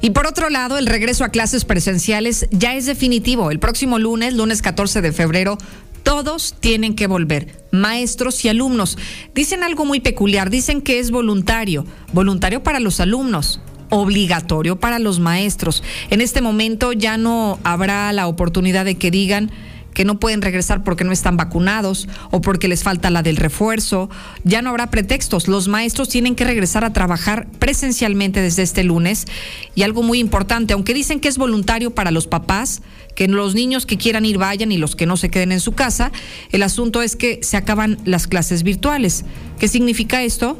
Y 0.02 0.10
por 0.10 0.26
otro 0.26 0.50
lado, 0.50 0.78
el 0.78 0.86
regreso 0.86 1.24
a 1.24 1.30
clases 1.30 1.64
presenciales 1.64 2.48
ya 2.50 2.74
es 2.74 2.86
definitivo. 2.86 3.52
El 3.52 3.60
próximo 3.60 4.00
lunes, 4.00 4.34
lunes 4.34 4.60
14 4.60 5.00
de 5.00 5.12
febrero, 5.12 5.58
todos 6.02 6.56
tienen 6.58 6.94
que 6.94 7.06
volver, 7.06 7.64
maestros 7.70 8.44
y 8.44 8.48
alumnos. 8.48 8.98
Dicen 9.32 9.62
algo 9.62 9.84
muy 9.84 10.00
peculiar, 10.00 10.50
dicen 10.50 10.82
que 10.82 10.98
es 10.98 11.12
voluntario, 11.12 11.86
voluntario 12.12 12.62
para 12.64 12.80
los 12.80 13.00
alumnos 13.00 13.60
obligatorio 13.92 14.80
para 14.80 14.98
los 14.98 15.20
maestros. 15.20 15.82
En 16.08 16.22
este 16.22 16.40
momento 16.40 16.92
ya 16.92 17.18
no 17.18 17.58
habrá 17.62 18.10
la 18.12 18.26
oportunidad 18.26 18.86
de 18.86 18.94
que 18.94 19.10
digan 19.10 19.50
que 19.94 20.04
no 20.04 20.18
pueden 20.18 20.42
regresar 20.42 20.84
porque 20.84 21.04
no 21.04 21.12
están 21.12 21.36
vacunados 21.36 22.08
o 22.30 22.40
porque 22.40 22.68
les 22.68 22.82
falta 22.82 23.10
la 23.10 23.22
del 23.22 23.36
refuerzo. 23.36 24.10
Ya 24.44 24.62
no 24.62 24.70
habrá 24.70 24.90
pretextos. 24.90 25.48
Los 25.48 25.68
maestros 25.68 26.08
tienen 26.08 26.34
que 26.34 26.44
regresar 26.44 26.84
a 26.84 26.92
trabajar 26.92 27.46
presencialmente 27.58 28.40
desde 28.40 28.62
este 28.62 28.84
lunes. 28.84 29.26
Y 29.74 29.82
algo 29.82 30.02
muy 30.02 30.18
importante, 30.18 30.72
aunque 30.72 30.94
dicen 30.94 31.20
que 31.20 31.28
es 31.28 31.38
voluntario 31.38 31.94
para 31.94 32.10
los 32.10 32.26
papás, 32.26 32.82
que 33.14 33.28
los 33.28 33.54
niños 33.54 33.86
que 33.86 33.98
quieran 33.98 34.24
ir 34.24 34.38
vayan 34.38 34.72
y 34.72 34.78
los 34.78 34.96
que 34.96 35.06
no 35.06 35.16
se 35.16 35.30
queden 35.30 35.52
en 35.52 35.60
su 35.60 35.72
casa, 35.72 36.12
el 36.50 36.62
asunto 36.62 37.02
es 37.02 37.16
que 37.16 37.40
se 37.42 37.56
acaban 37.56 37.98
las 38.04 38.26
clases 38.26 38.62
virtuales. 38.62 39.24
¿Qué 39.58 39.68
significa 39.68 40.22
esto? 40.22 40.58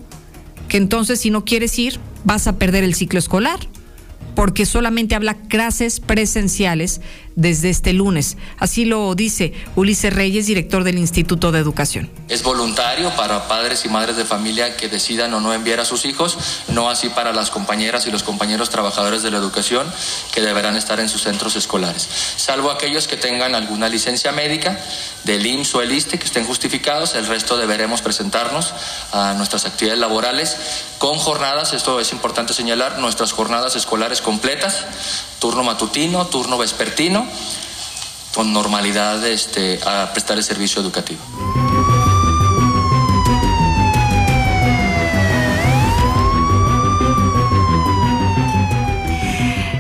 Que 0.68 0.76
entonces 0.76 1.20
si 1.20 1.30
no 1.30 1.44
quieres 1.44 1.78
ir, 1.78 1.98
vas 2.24 2.46
a 2.46 2.58
perder 2.58 2.84
el 2.84 2.94
ciclo 2.94 3.18
escolar 3.18 3.58
porque 4.34 4.66
solamente 4.66 5.14
habla 5.14 5.34
clases 5.34 6.00
presenciales 6.00 7.00
desde 7.36 7.70
este 7.70 7.92
lunes. 7.92 8.36
Así 8.58 8.84
lo 8.84 9.14
dice 9.14 9.52
Ulises 9.76 10.12
Reyes, 10.12 10.46
director 10.46 10.84
del 10.84 10.98
Instituto 10.98 11.52
de 11.52 11.58
Educación. 11.58 12.10
Es 12.28 12.42
voluntario 12.42 13.10
para 13.16 13.48
padres 13.48 13.84
y 13.84 13.88
madres 13.88 14.16
de 14.16 14.24
familia 14.24 14.76
que 14.76 14.88
decidan 14.88 15.34
o 15.34 15.40
no 15.40 15.52
enviar 15.52 15.80
a 15.80 15.84
sus 15.84 16.04
hijos, 16.04 16.38
no 16.68 16.90
así 16.90 17.08
para 17.08 17.32
las 17.32 17.50
compañeras 17.50 18.06
y 18.06 18.10
los 18.10 18.22
compañeros 18.22 18.70
trabajadores 18.70 19.22
de 19.22 19.30
la 19.30 19.38
educación 19.38 19.86
que 20.32 20.40
deberán 20.40 20.76
estar 20.76 21.00
en 21.00 21.08
sus 21.08 21.22
centros 21.22 21.56
escolares, 21.56 22.08
salvo 22.36 22.70
aquellos 22.70 23.08
que 23.08 23.16
tengan 23.16 23.54
alguna 23.54 23.88
licencia 23.88 24.32
médica 24.32 24.78
del 25.24 25.44
IMSS 25.44 25.74
o 25.74 25.82
el 25.82 25.92
ISTE 25.92 26.18
que 26.18 26.24
estén 26.24 26.44
justificados, 26.44 27.14
el 27.14 27.26
resto 27.26 27.56
deberemos 27.56 28.02
presentarnos 28.02 28.74
a 29.12 29.34
nuestras 29.34 29.66
actividades 29.66 30.00
laborales 30.00 30.56
con 30.98 31.18
jornadas, 31.18 31.72
esto 31.72 32.00
es 32.00 32.12
importante 32.12 32.54
señalar, 32.54 32.98
nuestras 32.98 33.32
jornadas 33.32 33.76
escolares 33.76 34.20
completas, 34.20 34.84
turno 35.42 35.64
matutino, 35.64 36.24
turno 36.28 36.56
vespertino, 36.56 37.26
con 38.32 38.52
normalidad 38.52 39.26
este, 39.26 39.80
a 39.84 40.12
prestar 40.12 40.38
el 40.38 40.44
servicio 40.44 40.80
educativo. 40.80 41.20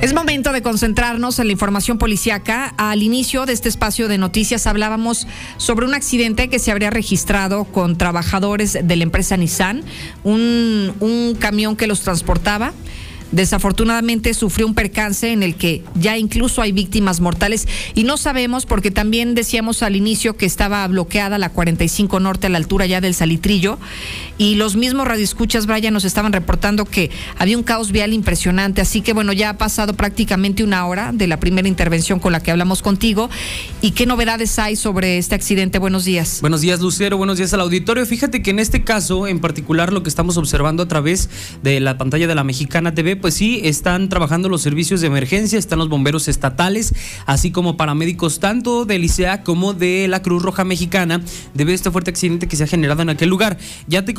Es 0.00 0.12
momento 0.14 0.52
de 0.52 0.62
concentrarnos 0.62 1.38
en 1.38 1.46
la 1.46 1.52
información 1.52 1.96
policiaca. 1.96 2.74
Al 2.76 3.04
inicio 3.04 3.46
de 3.46 3.52
este 3.52 3.68
espacio 3.68 4.08
de 4.08 4.18
noticias 4.18 4.66
hablábamos 4.66 5.28
sobre 5.58 5.86
un 5.86 5.94
accidente 5.94 6.48
que 6.48 6.58
se 6.58 6.72
habría 6.72 6.90
registrado 6.90 7.66
con 7.66 7.96
trabajadores 7.96 8.76
de 8.82 8.96
la 8.96 9.04
empresa 9.04 9.36
Nissan, 9.36 9.84
un, 10.24 10.92
un 10.98 11.36
camión 11.38 11.76
que 11.76 11.86
los 11.86 12.00
transportaba. 12.00 12.72
Desafortunadamente 13.32 14.34
sufrió 14.34 14.66
un 14.66 14.74
percance 14.74 15.32
en 15.32 15.42
el 15.42 15.56
que 15.56 15.82
ya 15.94 16.18
incluso 16.18 16.62
hay 16.62 16.72
víctimas 16.72 17.20
mortales. 17.20 17.66
Y 17.94 18.04
no 18.04 18.16
sabemos 18.16 18.66
porque 18.66 18.90
también 18.90 19.34
decíamos 19.34 19.82
al 19.82 19.96
inicio 19.96 20.36
que 20.36 20.46
estaba 20.46 20.86
bloqueada 20.86 21.38
la 21.38 21.48
45 21.48 22.20
Norte 22.20 22.46
a 22.46 22.50
la 22.50 22.58
altura 22.58 22.86
ya 22.86 23.00
del 23.00 23.14
Salitrillo 23.14 23.78
y 24.42 24.56
los 24.56 24.74
mismos 24.74 25.06
radioescuchas, 25.06 25.66
Brian, 25.66 25.94
nos 25.94 26.04
estaban 26.04 26.32
reportando 26.32 26.84
que 26.84 27.12
había 27.38 27.56
un 27.56 27.62
caos 27.62 27.92
vial 27.92 28.12
impresionante, 28.12 28.80
así 28.80 29.00
que 29.00 29.12
bueno, 29.12 29.32
ya 29.32 29.50
ha 29.50 29.56
pasado 29.56 29.94
prácticamente 29.94 30.64
una 30.64 30.84
hora 30.84 31.12
de 31.12 31.28
la 31.28 31.38
primera 31.38 31.68
intervención 31.68 32.18
con 32.18 32.32
la 32.32 32.40
que 32.40 32.50
hablamos 32.50 32.82
contigo 32.82 33.30
y 33.82 33.92
qué 33.92 34.04
novedades 34.04 34.58
hay 34.58 34.74
sobre 34.74 35.18
este 35.18 35.36
accidente. 35.36 35.78
Buenos 35.78 36.04
días. 36.04 36.38
Buenos 36.40 36.60
días, 36.60 36.80
Lucero. 36.80 37.16
Buenos 37.18 37.38
días 37.38 37.54
al 37.54 37.60
auditorio. 37.60 38.04
Fíjate 38.04 38.42
que 38.42 38.50
en 38.50 38.58
este 38.58 38.82
caso, 38.82 39.28
en 39.28 39.38
particular, 39.38 39.92
lo 39.92 40.02
que 40.02 40.08
estamos 40.08 40.36
observando 40.36 40.82
a 40.82 40.88
través 40.88 41.30
de 41.62 41.78
la 41.78 41.96
pantalla 41.96 42.26
de 42.26 42.34
la 42.34 42.42
Mexicana 42.42 42.96
TV, 42.96 43.14
pues 43.14 43.34
sí, 43.34 43.60
están 43.62 44.08
trabajando 44.08 44.48
los 44.48 44.60
servicios 44.60 45.00
de 45.02 45.06
emergencia, 45.06 45.56
están 45.56 45.78
los 45.78 45.88
bomberos 45.88 46.26
estatales, 46.26 46.94
así 47.26 47.52
como 47.52 47.76
paramédicos 47.76 48.40
tanto 48.40 48.86
del 48.86 49.04
ICEA 49.04 49.44
como 49.44 49.72
de 49.72 50.08
la 50.08 50.20
Cruz 50.20 50.42
Roja 50.42 50.64
Mexicana, 50.64 51.20
debido 51.54 51.74
a 51.74 51.76
este 51.76 51.92
fuerte 51.92 52.10
accidente 52.10 52.48
que 52.48 52.56
se 52.56 52.64
ha 52.64 52.66
generado 52.66 53.02
en 53.02 53.10
aquel 53.10 53.28
lugar. 53.28 53.56
Ya 53.86 54.04
te 54.04 54.14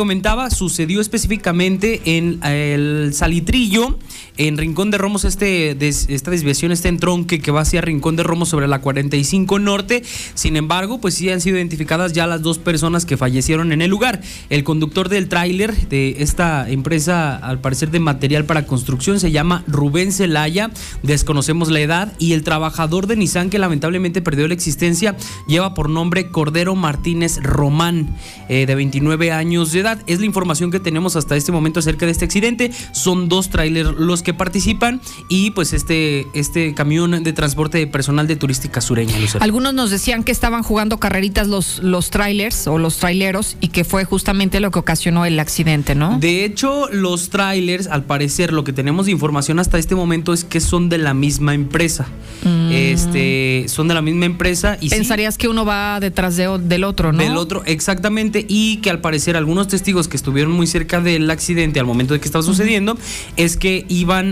sucedió 0.49 1.01
específicamente 1.01 2.01
en 2.05 2.39
el 2.43 3.13
Salitrillo, 3.13 3.97
en 4.37 4.57
Rincón 4.57 4.91
de 4.91 4.97
Romos, 4.97 5.25
este, 5.25 5.77
esta 5.87 6.31
desviación, 6.31 6.71
este 6.71 6.89
entronque 6.89 7.39
que 7.39 7.51
va 7.51 7.61
hacia 7.61 7.81
Rincón 7.81 8.15
de 8.15 8.23
Romos 8.23 8.49
sobre 8.49 8.67
la 8.67 8.81
45 8.81 9.59
Norte. 9.59 10.03
Sin 10.33 10.55
embargo, 10.55 10.99
pues 10.99 11.15
sí 11.15 11.29
han 11.29 11.41
sido 11.41 11.57
identificadas 11.57 12.13
ya 12.13 12.27
las 12.27 12.41
dos 12.41 12.57
personas 12.57 13.05
que 13.05 13.17
fallecieron 13.17 13.71
en 13.71 13.81
el 13.81 13.89
lugar. 13.89 14.21
El 14.49 14.63
conductor 14.63 15.09
del 15.09 15.29
tráiler 15.29 15.75
de 15.89 16.15
esta 16.19 16.69
empresa, 16.69 17.35
al 17.35 17.61
parecer 17.61 17.91
de 17.91 17.99
material 17.99 18.45
para 18.45 18.65
construcción, 18.65 19.19
se 19.19 19.31
llama 19.31 19.63
Rubén 19.67 20.11
Celaya, 20.11 20.71
desconocemos 21.03 21.69
la 21.69 21.81
edad, 21.81 22.13
y 22.17 22.33
el 22.33 22.43
trabajador 22.43 23.07
de 23.07 23.15
Nissan 23.15 23.49
que 23.49 23.59
lamentablemente 23.59 24.21
perdió 24.21 24.47
la 24.47 24.53
existencia 24.53 25.15
lleva 25.47 25.73
por 25.73 25.89
nombre 25.89 26.29
Cordero 26.29 26.75
Martínez 26.75 27.39
Román, 27.41 28.15
eh, 28.49 28.65
de 28.65 28.75
29 28.75 29.31
años 29.31 29.71
de 29.71 29.81
edad. 29.81 30.01
Es 30.07 30.19
la 30.19 30.25
información 30.25 30.71
que 30.71 30.79
tenemos 30.79 31.15
hasta 31.15 31.35
este 31.35 31.51
momento 31.51 31.79
acerca 31.79 32.05
de 32.05 32.11
este 32.11 32.25
accidente. 32.25 32.71
Son 32.93 33.29
dos 33.29 33.49
trailers 33.49 33.91
los 33.97 34.22
que 34.23 34.33
participan 34.33 35.01
y 35.29 35.51
pues 35.51 35.73
este, 35.73 36.27
este 36.33 36.73
camión 36.73 37.23
de 37.23 37.33
transporte 37.33 37.77
de 37.77 37.87
personal 37.87 38.27
de 38.27 38.35
turística 38.35 38.81
sureña. 38.81 39.17
Lucero. 39.19 39.43
Algunos 39.43 39.73
nos 39.73 39.91
decían 39.91 40.23
que 40.23 40.31
estaban 40.31 40.63
jugando 40.63 40.97
carreritas 40.97 41.47
los, 41.47 41.79
los 41.79 42.09
trailers 42.09 42.67
o 42.67 42.77
los 42.77 42.97
traileros 42.97 43.57
y 43.61 43.67
que 43.69 43.83
fue 43.83 44.05
justamente 44.05 44.59
lo 44.59 44.71
que 44.71 44.79
ocasionó 44.79 45.25
el 45.25 45.39
accidente, 45.39 45.95
¿no? 45.95 46.17
De 46.19 46.45
hecho, 46.45 46.89
los 46.91 47.29
trailers, 47.29 47.87
al 47.87 48.03
parecer, 48.03 48.53
lo 48.53 48.63
que 48.63 48.73
tenemos 48.73 49.05
de 49.05 49.11
información 49.11 49.59
hasta 49.59 49.77
este 49.77 49.95
momento 49.95 50.33
es 50.33 50.43
que 50.43 50.59
son 50.59 50.89
de 50.89 50.97
la 50.97 51.13
misma 51.13 51.53
empresa. 51.53 52.07
Mm. 52.43 52.71
Este, 52.71 53.65
son 53.67 53.87
de 53.87 53.93
la 53.93 54.01
misma 54.01 54.25
empresa 54.25 54.77
y 54.81 54.89
sí, 54.89 54.95
Pensarías 54.95 55.37
que 55.37 55.47
uno 55.47 55.65
va 55.65 55.99
detrás 55.99 56.35
de, 56.35 56.57
del 56.59 56.83
otro, 56.83 57.11
¿no? 57.13 57.23
Del 57.23 57.37
otro, 57.37 57.63
exactamente, 57.65 58.45
y 58.47 58.77
que 58.77 58.89
al 58.89 58.99
parecer 58.99 59.37
algunos 59.37 59.67
testigos 59.67 60.07
que 60.07 60.17
estuvieron 60.17 60.51
muy 60.51 60.67
cerca 60.67 61.01
del 61.01 61.29
accidente 61.29 61.79
al 61.79 61.85
momento 61.85 62.13
de 62.13 62.19
que 62.19 62.25
estaba 62.25 62.43
sucediendo 62.43 62.97
es 63.37 63.57
que 63.57 63.85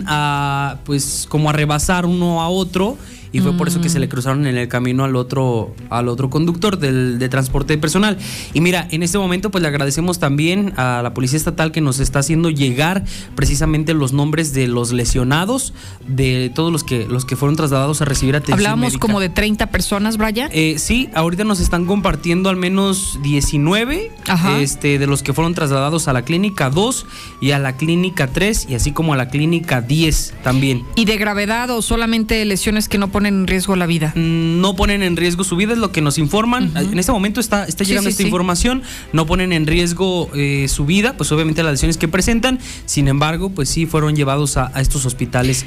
a, 0.07 0.77
pues, 0.85 1.25
como 1.29 1.49
a 1.49 1.53
rebasar 1.53 2.05
uno 2.05 2.41
a 2.41 2.49
otro. 2.49 2.97
Y 3.33 3.39
fue 3.39 3.53
por 3.53 3.67
eso 3.69 3.79
que 3.81 3.87
se 3.89 3.97
Mm. 3.97 4.01
le 4.01 4.09
cruzaron 4.09 4.45
en 4.47 4.57
el 4.57 4.67
camino 4.67 5.03
al 5.05 5.15
otro, 5.15 5.73
al 5.89 6.09
otro 6.09 6.29
conductor 6.29 6.77
del, 6.77 7.17
de 7.17 7.29
transporte 7.29 7.77
personal. 7.77 8.17
Y 8.53 8.59
mira, 8.61 8.87
en 8.91 9.03
este 9.03 9.17
momento 9.17 9.51
pues 9.51 9.61
le 9.61 9.67
agradecemos 9.69 10.19
también 10.19 10.73
a 10.77 11.01
la 11.01 11.13
Policía 11.13 11.37
Estatal 11.37 11.71
que 11.71 11.79
nos 11.81 11.99
está 11.99 12.19
haciendo 12.19 12.49
llegar 12.49 13.03
precisamente 13.35 13.93
los 13.93 14.11
nombres 14.11 14.53
de 14.53 14.67
los 14.67 14.91
lesionados, 14.91 15.73
de 16.07 16.51
todos 16.53 16.71
los 16.73 16.83
que, 16.83 17.05
los 17.07 17.23
que 17.25 17.35
fueron 17.37 17.55
trasladados 17.55 18.01
a 18.01 18.05
recibir 18.05 18.35
atención 18.35 18.59
Hablábamos 18.59 18.87
médica. 18.93 18.99
como 18.99 19.19
de 19.21 19.29
30 19.29 19.67
personas, 19.67 20.17
Brian. 20.17 20.49
Eh, 20.51 20.75
sí, 20.77 21.09
ahorita 21.13 21.43
nos 21.45 21.59
están 21.61 21.85
compartiendo 21.85 22.49
al 22.49 22.57
menos 22.57 23.17
19 23.23 24.11
Ajá. 24.27 24.59
este, 24.59 24.99
de 24.99 25.07
los 25.07 25.23
que 25.23 25.31
fueron 25.33 25.53
trasladados 25.53 26.07
a 26.07 26.13
la 26.13 26.23
clínica 26.23 26.69
2 26.69 27.05
y 27.41 27.51
a 27.51 27.59
la 27.59 27.77
clínica 27.77 28.27
3 28.27 28.67
y 28.69 28.75
así 28.75 28.91
como 28.91 29.13
a 29.13 29.17
la 29.17 29.29
clínica 29.29 29.81
10 29.81 30.33
también. 30.43 30.83
¿Y 30.95 31.05
de 31.05 31.17
gravedad 31.17 31.69
o 31.69 31.81
solamente 31.81 32.43
lesiones 32.45 32.89
que 32.89 32.97
no 32.97 33.07
ponen 33.09 33.20
en 33.25 33.47
riesgo 33.47 33.75
la 33.75 33.85
vida? 33.85 34.13
No 34.15 34.75
ponen 34.75 35.03
en 35.03 35.17
riesgo 35.17 35.43
su 35.43 35.55
vida, 35.55 35.73
es 35.73 35.79
lo 35.79 35.91
que 35.91 36.01
nos 36.01 36.17
informan. 36.17 36.71
En 36.75 36.97
este 36.99 37.11
momento 37.11 37.39
está, 37.39 37.65
está 37.65 37.83
Sí, 37.83 37.89
llegando 37.89 38.09
sí, 38.09 38.13
esta 38.13 38.23
sí. 38.23 38.27
información. 38.27 38.81
No 39.13 39.25
ponen 39.25 39.53
en 39.53 39.67
riesgo 39.67 40.29
eh, 40.33 40.67
su 40.67 40.85
vida, 40.85 41.13
pues 41.17 41.31
obviamente 41.31 41.63
las 41.63 41.73
lesiones 41.73 41.97
que 41.97 42.07
presentan. 42.07 42.59
Sin 42.85 43.07
embargo, 43.07 43.49
pues 43.49 43.69
sí 43.69 43.85
fueron 43.85 44.15
llevados 44.15 44.57
a, 44.57 44.71
a 44.73 44.81
estos 44.81 45.05
hospitales. 45.05 45.65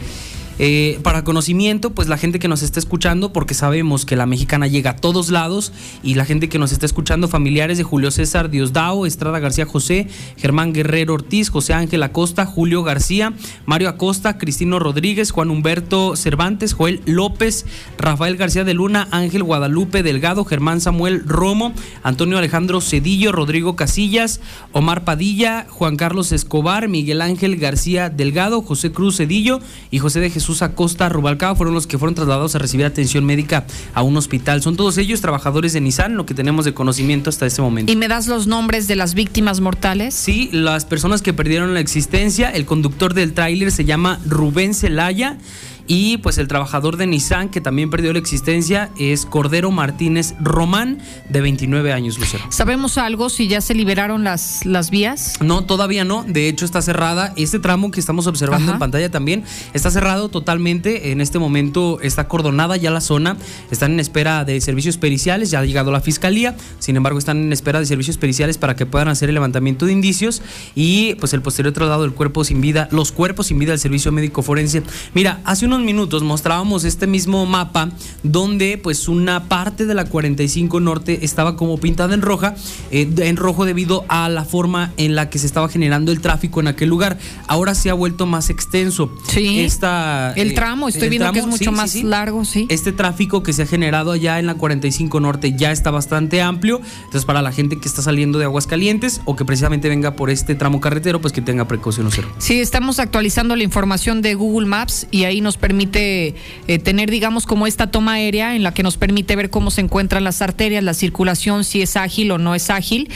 Eh, 0.58 1.00
para 1.02 1.24
conocimiento, 1.24 1.90
pues 1.90 2.08
la 2.08 2.16
gente 2.16 2.38
que 2.38 2.46
nos 2.46 2.62
está 2.62 2.78
escuchando, 2.78 3.32
porque 3.32 3.54
sabemos 3.54 4.06
que 4.06 4.14
la 4.14 4.26
mexicana 4.26 4.68
llega 4.68 4.90
a 4.90 4.96
todos 4.96 5.30
lados, 5.30 5.72
y 6.02 6.14
la 6.14 6.24
gente 6.24 6.48
que 6.48 6.58
nos 6.58 6.70
está 6.70 6.86
escuchando, 6.86 7.26
familiares 7.26 7.78
de 7.78 7.84
Julio 7.84 8.10
César 8.10 8.50
Diosdao, 8.50 9.06
Estrada 9.06 9.40
García 9.40 9.66
José, 9.66 10.06
Germán 10.36 10.72
Guerrero 10.72 11.14
Ortiz, 11.14 11.50
José 11.50 11.74
Ángel 11.74 12.02
Acosta, 12.02 12.46
Julio 12.46 12.84
García, 12.84 13.32
Mario 13.66 13.88
Acosta, 13.88 14.38
Cristino 14.38 14.78
Rodríguez, 14.78 15.32
Juan 15.32 15.50
Humberto 15.50 16.14
Cervantes, 16.14 16.72
Joel 16.72 17.02
López, 17.04 17.66
Rafael 17.98 18.36
García 18.36 18.62
de 18.64 18.74
Luna, 18.74 19.08
Ángel 19.10 19.42
Guadalupe 19.42 20.02
Delgado, 20.02 20.44
Germán 20.44 20.80
Samuel 20.80 21.24
Romo, 21.26 21.72
Antonio 22.02 22.38
Alejandro 22.38 22.80
Cedillo, 22.80 23.32
Rodrigo 23.32 23.74
Casillas, 23.74 24.40
Omar 24.72 25.04
Padilla, 25.04 25.66
Juan 25.68 25.96
Carlos 25.96 26.30
Escobar, 26.32 26.88
Miguel 26.88 27.22
Ángel 27.22 27.56
García 27.56 28.08
Delgado, 28.08 28.62
José 28.62 28.92
Cruz 28.92 29.16
Cedillo 29.16 29.60
y 29.90 29.98
José 29.98 30.20
de 30.20 30.30
Jesús 30.30 30.43
Acosta 30.62 31.08
Rubalcaba 31.08 31.54
fueron 31.54 31.74
los 31.74 31.86
que 31.86 31.98
fueron 31.98 32.14
trasladados 32.14 32.54
a 32.54 32.58
recibir 32.58 32.86
atención 32.86 33.24
médica 33.24 33.66
a 33.94 34.02
un 34.02 34.16
hospital. 34.16 34.62
Son 34.62 34.76
todos 34.76 34.98
ellos 34.98 35.20
trabajadores 35.20 35.72
de 35.72 35.80
Nissan, 35.80 36.16
lo 36.16 36.26
que 36.26 36.34
tenemos 36.34 36.64
de 36.64 36.74
conocimiento 36.74 37.30
hasta 37.30 37.46
este 37.46 37.62
momento. 37.62 37.90
¿Y 37.90 37.96
me 37.96 38.08
das 38.08 38.26
los 38.26 38.46
nombres 38.46 38.86
de 38.88 38.96
las 38.96 39.14
víctimas 39.14 39.60
mortales? 39.60 40.14
Sí, 40.14 40.50
las 40.52 40.84
personas 40.84 41.22
que 41.22 41.32
perdieron 41.32 41.74
la 41.74 41.80
existencia, 41.80 42.50
el 42.50 42.66
conductor 42.66 43.14
del 43.14 43.32
tráiler 43.32 43.72
se 43.72 43.84
llama 43.84 44.20
Rubén 44.26 44.74
Celaya 44.74 45.38
y 45.86 46.18
pues 46.18 46.38
el 46.38 46.48
trabajador 46.48 46.96
de 46.96 47.06
Nissan 47.06 47.48
que 47.48 47.60
también 47.60 47.90
perdió 47.90 48.12
la 48.12 48.18
existencia 48.18 48.90
es 48.98 49.26
Cordero 49.26 49.70
Martínez 49.70 50.34
Román 50.40 50.98
de 51.28 51.40
29 51.40 51.92
años, 51.92 52.18
Lucero. 52.18 52.44
¿Sabemos 52.50 52.98
algo 52.98 53.28
si 53.28 53.48
ya 53.48 53.60
se 53.60 53.74
liberaron 53.74 54.24
las, 54.24 54.64
las 54.64 54.90
vías? 54.90 55.34
No, 55.40 55.64
todavía 55.64 56.04
no. 56.04 56.24
De 56.26 56.48
hecho, 56.48 56.64
está 56.64 56.82
cerrada. 56.82 57.32
Este 57.36 57.58
tramo 57.58 57.90
que 57.90 58.00
estamos 58.00 58.26
observando 58.26 58.64
Ajá. 58.64 58.74
en 58.74 58.78
pantalla 58.78 59.10
también 59.10 59.44
está 59.72 59.90
cerrado 59.90 60.28
totalmente. 60.28 61.12
En 61.12 61.20
este 61.20 61.38
momento 61.38 62.00
está 62.00 62.22
acordonada 62.22 62.76
ya 62.76 62.90
la 62.90 63.00
zona. 63.00 63.36
Están 63.70 63.92
en 63.92 64.00
espera 64.00 64.44
de 64.44 64.60
servicios 64.60 64.96
periciales. 64.96 65.50
Ya 65.50 65.60
ha 65.60 65.64
llegado 65.64 65.92
la 65.92 66.00
fiscalía. 66.00 66.56
Sin 66.78 66.96
embargo, 66.96 67.18
están 67.18 67.38
en 67.38 67.52
espera 67.52 67.80
de 67.80 67.86
servicios 67.86 68.18
periciales 68.18 68.58
para 68.58 68.76
que 68.76 68.86
puedan 68.86 69.08
hacer 69.08 69.28
el 69.28 69.34
levantamiento 69.34 69.86
de 69.86 69.92
indicios 69.92 70.42
y 70.74 71.14
pues 71.16 71.34
el 71.34 71.42
posterior 71.42 71.72
traslado 71.74 72.02
del 72.02 72.12
cuerpo 72.12 72.44
sin 72.44 72.60
vida, 72.60 72.88
los 72.90 73.12
cuerpos 73.12 73.48
sin 73.48 73.58
vida 73.58 73.72
del 73.72 73.80
servicio 73.80 74.12
médico 74.12 74.42
forense. 74.42 74.82
Mira, 75.14 75.40
hace 75.44 75.66
unos 75.66 75.73
minutos 75.82 76.22
mostrábamos 76.22 76.84
este 76.84 77.06
mismo 77.06 77.46
mapa 77.46 77.90
donde 78.22 78.78
pues 78.78 79.08
una 79.08 79.44
parte 79.44 79.86
de 79.86 79.94
la 79.94 80.04
45 80.04 80.80
Norte 80.80 81.24
estaba 81.24 81.56
como 81.56 81.78
pintada 81.78 82.14
en 82.14 82.22
roja, 82.22 82.54
eh, 82.90 83.10
en 83.18 83.36
rojo 83.36 83.64
debido 83.64 84.04
a 84.08 84.28
la 84.28 84.44
forma 84.44 84.92
en 84.96 85.14
la 85.14 85.30
que 85.30 85.38
se 85.38 85.46
estaba 85.46 85.68
generando 85.68 86.12
el 86.12 86.20
tráfico 86.20 86.60
en 86.60 86.68
aquel 86.68 86.88
lugar. 86.88 87.18
Ahora 87.46 87.74
se 87.74 87.90
ha 87.90 87.94
vuelto 87.94 88.26
más 88.26 88.50
extenso. 88.50 89.10
Sí. 89.28 89.60
Esta, 89.60 90.32
El 90.36 90.50
eh, 90.50 90.54
tramo, 90.54 90.88
estoy 90.88 91.04
el 91.04 91.10
viendo 91.10 91.32
que 91.32 91.38
es 91.38 91.44
tramo, 91.44 91.52
mucho 91.52 91.70
sí, 91.70 91.70
sí, 91.70 91.76
más 91.76 91.90
sí. 91.90 92.02
largo, 92.02 92.44
sí. 92.44 92.66
Este 92.68 92.92
tráfico 92.92 93.42
que 93.42 93.52
se 93.52 93.62
ha 93.62 93.66
generado 93.66 94.12
allá 94.12 94.38
en 94.38 94.46
la 94.46 94.54
45 94.54 95.20
Norte 95.20 95.54
ya 95.56 95.72
está 95.72 95.90
bastante 95.90 96.42
amplio. 96.42 96.80
Entonces, 96.98 97.24
para 97.24 97.42
la 97.42 97.52
gente 97.52 97.78
que 97.78 97.88
está 97.88 98.02
saliendo 98.02 98.38
de 98.38 98.44
Aguascalientes 98.44 99.20
o 99.24 99.36
que 99.36 99.44
precisamente 99.44 99.88
venga 99.88 100.16
por 100.16 100.30
este 100.30 100.54
tramo 100.54 100.80
carretero, 100.80 101.20
pues 101.20 101.32
que 101.32 101.40
tenga 101.40 101.66
precaución, 101.66 102.08
cero. 102.10 102.28
Sí, 102.38 102.60
estamos 102.60 102.98
actualizando 102.98 103.56
la 103.56 103.62
información 103.62 104.22
de 104.22 104.34
Google 104.34 104.66
Maps 104.66 105.06
y 105.10 105.24
ahí 105.24 105.40
nos 105.40 105.56
permite 105.68 106.34
eh, 106.68 106.78
tener, 106.78 107.10
digamos, 107.10 107.46
como 107.46 107.66
esta 107.66 107.86
toma 107.90 108.12
aérea 108.12 108.54
en 108.54 108.62
la 108.62 108.74
que 108.74 108.82
nos 108.82 108.98
permite 108.98 109.34
ver 109.34 109.48
cómo 109.48 109.70
se 109.70 109.80
encuentran 109.80 110.22
las 110.22 110.42
arterias, 110.42 110.84
la 110.84 110.92
circulación, 110.92 111.64
si 111.64 111.80
es 111.80 111.96
ágil 111.96 112.32
o 112.32 112.36
no 112.36 112.54
es 112.54 112.68
ágil 112.68 113.08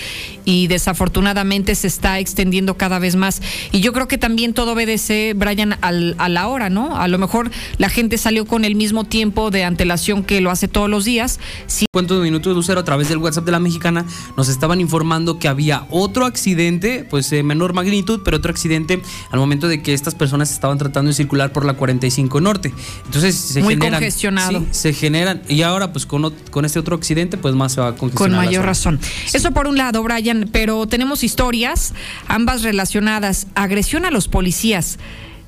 y 0.47 0.67
desafortunadamente 0.67 1.75
se 1.75 1.87
está 1.89 2.19
extendiendo 2.21 2.79
cada 2.79 2.99
vez 2.99 3.17
más. 3.17 3.43
Y 3.71 3.81
yo 3.81 3.93
creo 3.93 4.09
que 4.09 4.17
también 4.17 4.55
todo 4.55 4.73
obedece, 4.73 5.35
Brian, 5.37 5.77
al- 5.83 6.15
a 6.17 6.31
la 6.31 6.49
hora, 6.49 6.71
¿no? 6.71 6.97
A 6.97 7.07
lo 7.07 7.19
mejor 7.19 7.51
la 7.77 7.91
gente 7.91 8.17
salió 8.17 8.47
con 8.47 8.65
el 8.65 8.75
mismo 8.77 9.05
tiempo 9.05 9.51
de 9.51 9.65
antelación 9.65 10.25
que 10.25 10.41
lo 10.41 10.51
hace 10.51 10.69
todos 10.69 10.89
los 10.89 11.05
días. 11.05 11.39
Si 11.67 11.85
Cuántos 11.93 12.23
minutos 12.23 12.57
Lucero 12.57 12.81
a 12.81 12.85
través 12.85 13.11
del 13.11 13.19
WhatsApp 13.19 13.45
de 13.45 13.53
la 13.53 13.61
mexicana 13.61 14.07
nos 14.39 14.49
estaban 14.49 14.81
informando 14.81 15.39
que 15.39 15.49
había 15.49 15.85
otro 15.91 16.25
accidente, 16.25 17.05
pues 17.11 17.29
de 17.29 17.43
menor 17.43 17.75
magnitud, 17.75 18.23
pero 18.25 18.39
otro 18.39 18.51
accidente 18.51 19.03
al 19.31 19.39
momento 19.39 19.69
de 19.69 19.83
que 19.83 19.93
estas 19.93 20.15
personas 20.15 20.51
estaban 20.51 20.79
tratando 20.79 21.09
de 21.11 21.15
circular 21.15 21.53
por 21.53 21.67
la 21.67 21.75
45 21.75 22.38
Norte. 22.41 22.73
Entonces 23.07 23.35
se 23.35 23.61
Muy 23.63 23.75
generan. 23.75 23.95
congestionado. 23.95 24.61
Sí, 24.61 24.67
se 24.71 24.93
generan. 24.93 25.43
Y 25.49 25.63
ahora, 25.63 25.93
pues 25.93 26.07
con, 26.07 26.33
con 26.51 26.65
este 26.65 26.79
otro 26.79 26.97
accidente, 26.97 27.37
pues 27.37 27.55
más 27.55 27.73
se 27.73 27.81
va 27.81 27.89
a 27.89 27.91
Con 27.91 28.11
congestionar. 28.11 28.39
la 28.41 28.45
mayor 28.47 28.65
razón. 28.65 29.01
Eso 29.33 29.51
por 29.53 29.67
un 29.67 29.77
lado, 29.77 30.03
Brian, 30.03 30.49
pero 30.53 30.87
tenemos 30.87 31.25
historias, 31.25 31.95
ambas 32.27 32.63
relacionadas. 32.63 33.47
Agresión 33.55 34.05
a 34.05 34.11
los 34.11 34.29
policías. 34.29 34.99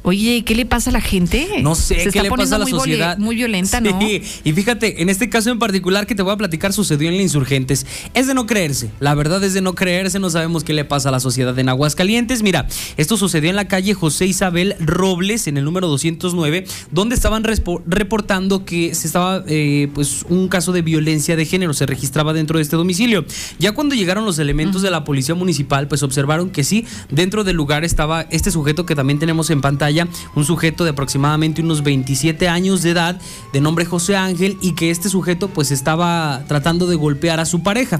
Oye, 0.03 0.45
¿qué 0.45 0.55
le 0.55 0.65
pasa 0.65 0.91
a 0.91 0.93
la 0.95 1.01
gente? 1.01 1.47
No 1.63 1.75
sé 1.75 1.95
Se 1.97 2.03
qué 2.05 2.09
está 2.09 2.23
le 2.23 2.31
pasa 2.31 2.57
a 2.57 2.59
la 2.59 2.65
muy, 2.65 2.71
sociedad. 2.71 3.19
muy 3.19 3.37
violenta, 3.37 3.81
¿no? 3.81 4.01
Sí, 4.01 4.23
y 4.45 4.53
fíjate, 4.53 5.03
en 5.03 5.11
este 5.11 5.29
caso 5.29 5.51
en 5.51 5.59
particular 5.59 6.07
que 6.07 6.15
te 6.15 6.23
voy 6.23 6.33
a 6.33 6.37
platicar 6.37 6.73
sucedió 6.73 7.09
en 7.11 7.17
la 7.17 7.23
Insurgentes. 7.23 7.87
Es 8.15 8.27
de 8.27 8.35
no 8.35 8.47
creerse, 8.47 8.91
la 8.99 9.15
verdad 9.15 9.45
es 9.45 9.53
de 9.53 9.61
no 9.61 9.75
creerse, 9.75 10.19
no 10.19 10.31
sabemos 10.31 10.65
qué 10.65 10.73
le 10.73 10.85
pasa 10.87 11.11
a 11.11 11.13
la 11.13 11.21
sociedad 11.21 11.59
en 11.59 11.69
Aguascalientes. 11.69 12.43
Mira, 12.43 12.67
esto 12.97 13.17
sucedió 13.17 13.51
en 13.51 13.57
la 13.57 13.69
calle 13.69 13.93
José 13.93 14.27
Isabel 14.27 14.75
Robles, 14.81 15.47
en 15.47 15.59
el 15.59 15.65
número 15.65 15.87
209, 15.89 16.65
donde 16.91 17.15
estaban 17.15 17.45
reportando 17.45 18.65
que 18.65 18.95
se 18.95 19.07
estaba, 19.07 19.45
eh, 19.49 19.89
pues, 19.95 20.25
un 20.29 20.49
caso 20.49 20.73
de 20.73 20.83
violencia 20.83 21.37
de 21.37 21.45
género, 21.45 21.75
se 21.75 21.85
registraba 21.87 22.33
dentro 22.33 22.57
de 22.59 22.63
este 22.63 22.77
domicilio. 22.77 23.25
Ya 23.59 23.73
cuando 23.73 23.95
llegaron 23.95 24.25
los 24.25 24.39
elementos 24.39 24.83
de 24.83 24.91
la 24.91 25.05
policía 25.05 25.35
municipal, 25.35 25.89
pues 25.89 26.03
observaron 26.03 26.51
que 26.51 26.65
sí, 26.65 26.87
dentro 27.11 27.45
del 27.45 27.57
lugar 27.57 27.85
estaba 27.85 28.23
este 28.31 28.51
sujeto 28.51 28.87
que 28.87 28.95
también 28.95 29.19
tenemos 29.19 29.51
en 29.51 29.61
pantalla, 29.61 29.90
un 30.35 30.45
sujeto 30.45 30.85
de 30.85 30.91
aproximadamente 30.91 31.63
unos 31.63 31.83
27 31.83 32.49
años 32.49 32.83
de 32.83 32.91
edad, 32.91 33.21
de 33.53 33.61
nombre 33.61 33.85
José 33.85 34.17
Ángel, 34.17 34.59
y 34.61 34.73
que 34.73 34.91
este 34.91 35.09
sujeto 35.09 35.49
pues 35.49 35.71
estaba 35.71 36.45
tratando 36.47 36.87
de 36.87 36.97
golpear 36.97 37.41
a 37.41 37.45
su 37.45 37.63
pareja. 37.63 37.99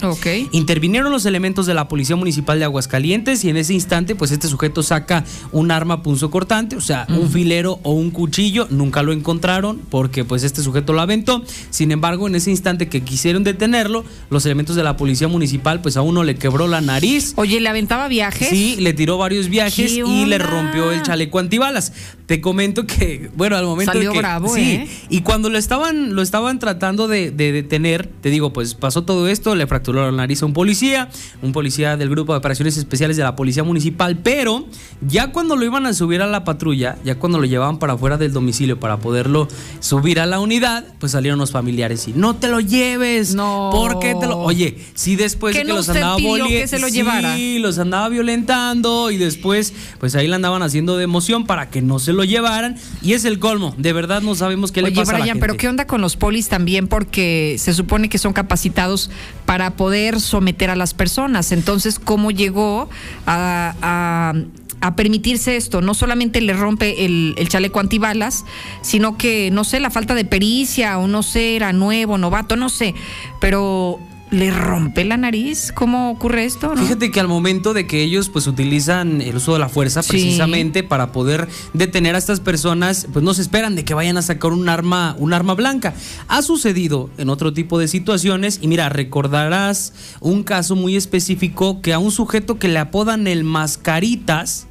Intervinieron 0.53 1.11
los 1.13 1.27
elementos 1.27 1.67
de 1.67 1.75
la 1.75 1.89
Policía 1.89 2.17
Municipal 2.17 2.59
de 2.59 2.65
Aguascalientes 2.65 3.45
y 3.45 3.51
en 3.51 3.57
ese 3.57 3.75
instante 3.75 4.15
pues 4.15 4.31
este 4.31 4.49
sujeto 4.49 4.83
saca 4.83 5.25
un 5.53 5.71
arma 5.71 6.03
punzocortante, 6.03 6.77
o 6.77 6.81
sea, 6.81 7.07
un 7.09 7.31
filero 7.31 7.81
o 7.83 7.93
un 7.93 8.11
cuchillo, 8.11 8.67
nunca 8.71 9.03
lo 9.03 9.13
encontraron 9.13 9.81
porque 9.91 10.25
pues 10.25 10.43
este 10.45 10.63
sujeto 10.63 10.93
lo 10.93 11.01
aventó. 11.01 11.43
Sin 11.71 11.93
embargo, 11.93 12.27
en 12.27 12.35
ese 12.35 12.51
instante 12.51 12.89
que 12.89 13.03
quisieron 13.03 13.45
detenerlo, 13.45 14.05
los 14.31 14.45
elementos 14.47 14.77
de 14.77 14.85
la 14.85 14.97
Policía 14.97 15.29
Municipal 15.29 15.81
pues 15.81 15.97
a 15.97 16.03
uno 16.03 16.25
le 16.25 16.37
quebró 16.37 16.69
la 16.69 16.81
nariz. 16.81 17.33
Oye, 17.37 17.61
¿le 17.61 17.69
aventaba 17.69 18.09
viajes? 18.09 18.49
Sí, 18.49 18.77
le 18.79 18.93
tiró 18.93 19.19
varios 19.19 19.49
viajes 19.49 19.93
¿Qué 19.93 20.05
y 20.07 20.25
le 20.27 20.39
rompió 20.39 20.91
el 20.93 21.03
chaleco 21.03 21.39
antibalas. 21.39 21.80
Te 22.27 22.41
comento 22.41 22.87
que, 22.87 23.31
bueno, 23.37 23.57
al 23.57 23.65
momento 23.65 23.93
Salió 23.93 24.11
de 24.11 24.15
que, 24.15 24.19
bravo, 24.21 24.55
sí, 24.55 24.73
¿eh? 24.73 24.89
y 25.09 25.23
cuando 25.23 25.51
lo 25.51 25.59
estaban, 25.59 26.15
lo 26.15 26.23
estaban 26.23 26.59
tratando 26.59 27.09
de, 27.09 27.31
de 27.31 27.53
detener, 27.53 28.09
te 28.21 28.31
digo, 28.31 28.53
pues 28.53 28.75
pasó 28.75 29.03
todo 29.03 29.29
esto, 29.29 29.55
le 29.55 29.67
fracturó 29.67 30.05
la 30.05 30.13
nariz 30.13 30.43
a 30.43 30.47
un 30.47 30.53
policía, 30.53 31.09
un 31.43 31.53
policía 31.53 31.97
del 31.97 32.11
grupo 32.11 32.33
de 32.33 32.39
operaciones 32.39 32.77
especiales 32.77 33.17
de 33.17 33.25
la 33.25 33.35
policía 33.35 33.65
municipal, 33.65 34.19
pero 34.19 34.67
ya 35.01 35.33
cuando 35.33 35.57
lo 35.57 35.65
iban 35.65 35.87
a 35.87 35.95
subir 35.95 36.23
a 36.23 36.27
la 36.27 36.45
patrulla, 36.45 36.99
ya 37.05 37.17
cuando 37.17 37.39
lo 37.39 37.47
llevaban 37.47 37.79
para 37.79 37.95
afuera 37.95 38.17
del 38.17 38.33
domicilio 38.33 38.79
para 38.79 38.99
poderlo 38.99 39.49
subir 39.81 40.21
a 40.21 40.27
la 40.27 40.41
unidad, 40.41 40.85
pues 40.99 41.13
salieron 41.13 41.39
los 41.39 41.51
familiares 41.51 42.07
y 42.09 42.13
no 42.13 42.37
te 42.37 42.49
lo 42.49 42.61
lleves, 42.61 43.35
no, 43.35 43.71
porque 43.73 44.15
te 44.15 44.27
lo, 44.27 44.39
oye, 44.39 44.79
si 44.95 45.17
después 45.17 45.55
¿Que 45.55 45.61
de 45.61 45.65
que 45.65 45.71
no 45.71 45.77
los 45.77 45.89
andaba 45.89 46.17
que 46.17 46.67
se 46.69 46.79
lo 46.79 46.89
sí, 46.89 46.95
llevara? 46.95 47.37
los 47.61 47.79
andaba 47.79 48.09
violentando 48.09 49.11
y 49.11 49.17
después, 49.17 49.73
pues 49.99 50.15
ahí 50.15 50.27
la 50.27 50.37
andaban 50.37 50.63
haciendo 50.63 50.97
de 50.97 51.05
emoción 51.05 51.47
para 51.47 51.70
que 51.71 51.83
no 51.83 51.99
se 51.99 52.13
lo 52.13 52.25
llevaran 52.25 52.77
y 53.03 53.13
es 53.15 53.25
el 53.25 53.39
colmo, 53.39 53.75
de 53.79 53.93
verdad 53.93 54.23
no 54.23 54.35
sabemos 54.35 54.73
qué 54.73 54.83
le 54.83 54.91
pasa 54.93 55.11
a 55.11 55.15
la 55.15 55.21
Brian, 55.21 55.37
gente. 55.37 55.41
pero 55.47 55.57
¿qué 55.59 55.69
onda 55.69 55.87
con 55.87 56.01
los 56.01 56.17
polis 56.17 56.49
también? 56.49 56.89
Porque 56.89 57.57
se 57.59 57.73
supone 57.75 58.09
que 58.09 58.19
son 58.19 58.33
capacitados 58.33 59.11
para 59.47 59.71
poder 59.77 60.21
someter 60.21 60.71
a 60.71 60.77
las 60.77 60.95
personas. 60.95 61.53
Entonces, 61.53 61.99
¿cómo 61.99 62.31
llegó 62.31 62.89
a, 63.27 63.75
a- 63.83 64.35
a 64.83 64.97
permitirse 64.97 65.57
esto? 65.57 65.83
No 65.83 65.93
solamente 65.93 66.41
le 66.41 66.55
rompe 66.55 67.05
el, 67.05 67.35
el 67.37 67.49
chaleco 67.51 67.81
antibalas, 67.81 68.45
sino 68.81 69.19
que, 69.19 69.51
no 69.53 69.63
sé, 69.65 69.79
la 69.79 69.91
falta 69.91 70.15
de 70.15 70.25
pericia 70.25 70.99
o 70.99 71.07
no 71.07 71.23
sé, 71.23 71.55
era 71.57 71.73
nuevo, 71.75 72.17
novato, 72.17 72.57
no 72.57 72.71
sé, 72.71 72.95
pero 73.41 74.01
le 74.31 74.51
rompe 74.53 75.05
la 75.05 75.17
nariz. 75.17 75.73
¿Cómo 75.75 76.11
ocurre 76.13 76.45
esto? 76.45 76.75
no? 76.75 76.81
Fíjate 76.81 77.11
que 77.11 77.19
al 77.21 77.27
momento 77.29 77.75
de 77.75 77.87
que 77.87 78.03
ellos 78.03 78.29
pues 78.29 78.47
utilizan 78.47 79.21
el 79.21 79.37
uso 79.37 79.53
de 79.55 79.59
la 79.59 79.69
fuerza 79.69 80.03
Sí. 80.03 80.11
precisamente 80.11 80.83
para 80.85 81.11
poder 81.13 81.49
detener 81.75 82.15
a 82.15 82.19
estas 82.19 82.39
personas, 82.41 83.09
pues 83.13 83.25
no 83.25 83.35
se 83.35 83.43
esperan 83.43 83.75
de 83.75 83.85
que 83.85 83.93
vayan 83.95 84.17
a 84.17 84.23
sacar 84.23 84.53
un 84.53 84.69
arma, 84.69 85.17
un 85.19 85.33
arma 85.33 85.55
blanca. 85.55 85.95
Ha 86.29 86.43
sucedido 86.43 87.11
en 87.19 87.29
otro 87.29 87.53
tipo 87.53 87.79
de 87.79 87.89
situaciones 87.89 88.59
y 88.63 88.69
mira, 88.69 88.89
recordarás 88.89 89.93
un 90.21 90.45
caso 90.45 90.77
muy 90.77 90.97
específico 90.97 91.81
que 91.83 91.93
a 91.93 91.99
un 91.99 92.13
sujeto 92.13 92.59
que 92.59 92.69
le 92.69 92.79
apodan 92.79 93.27
el 93.27 93.43
mascaritas 93.45 94.67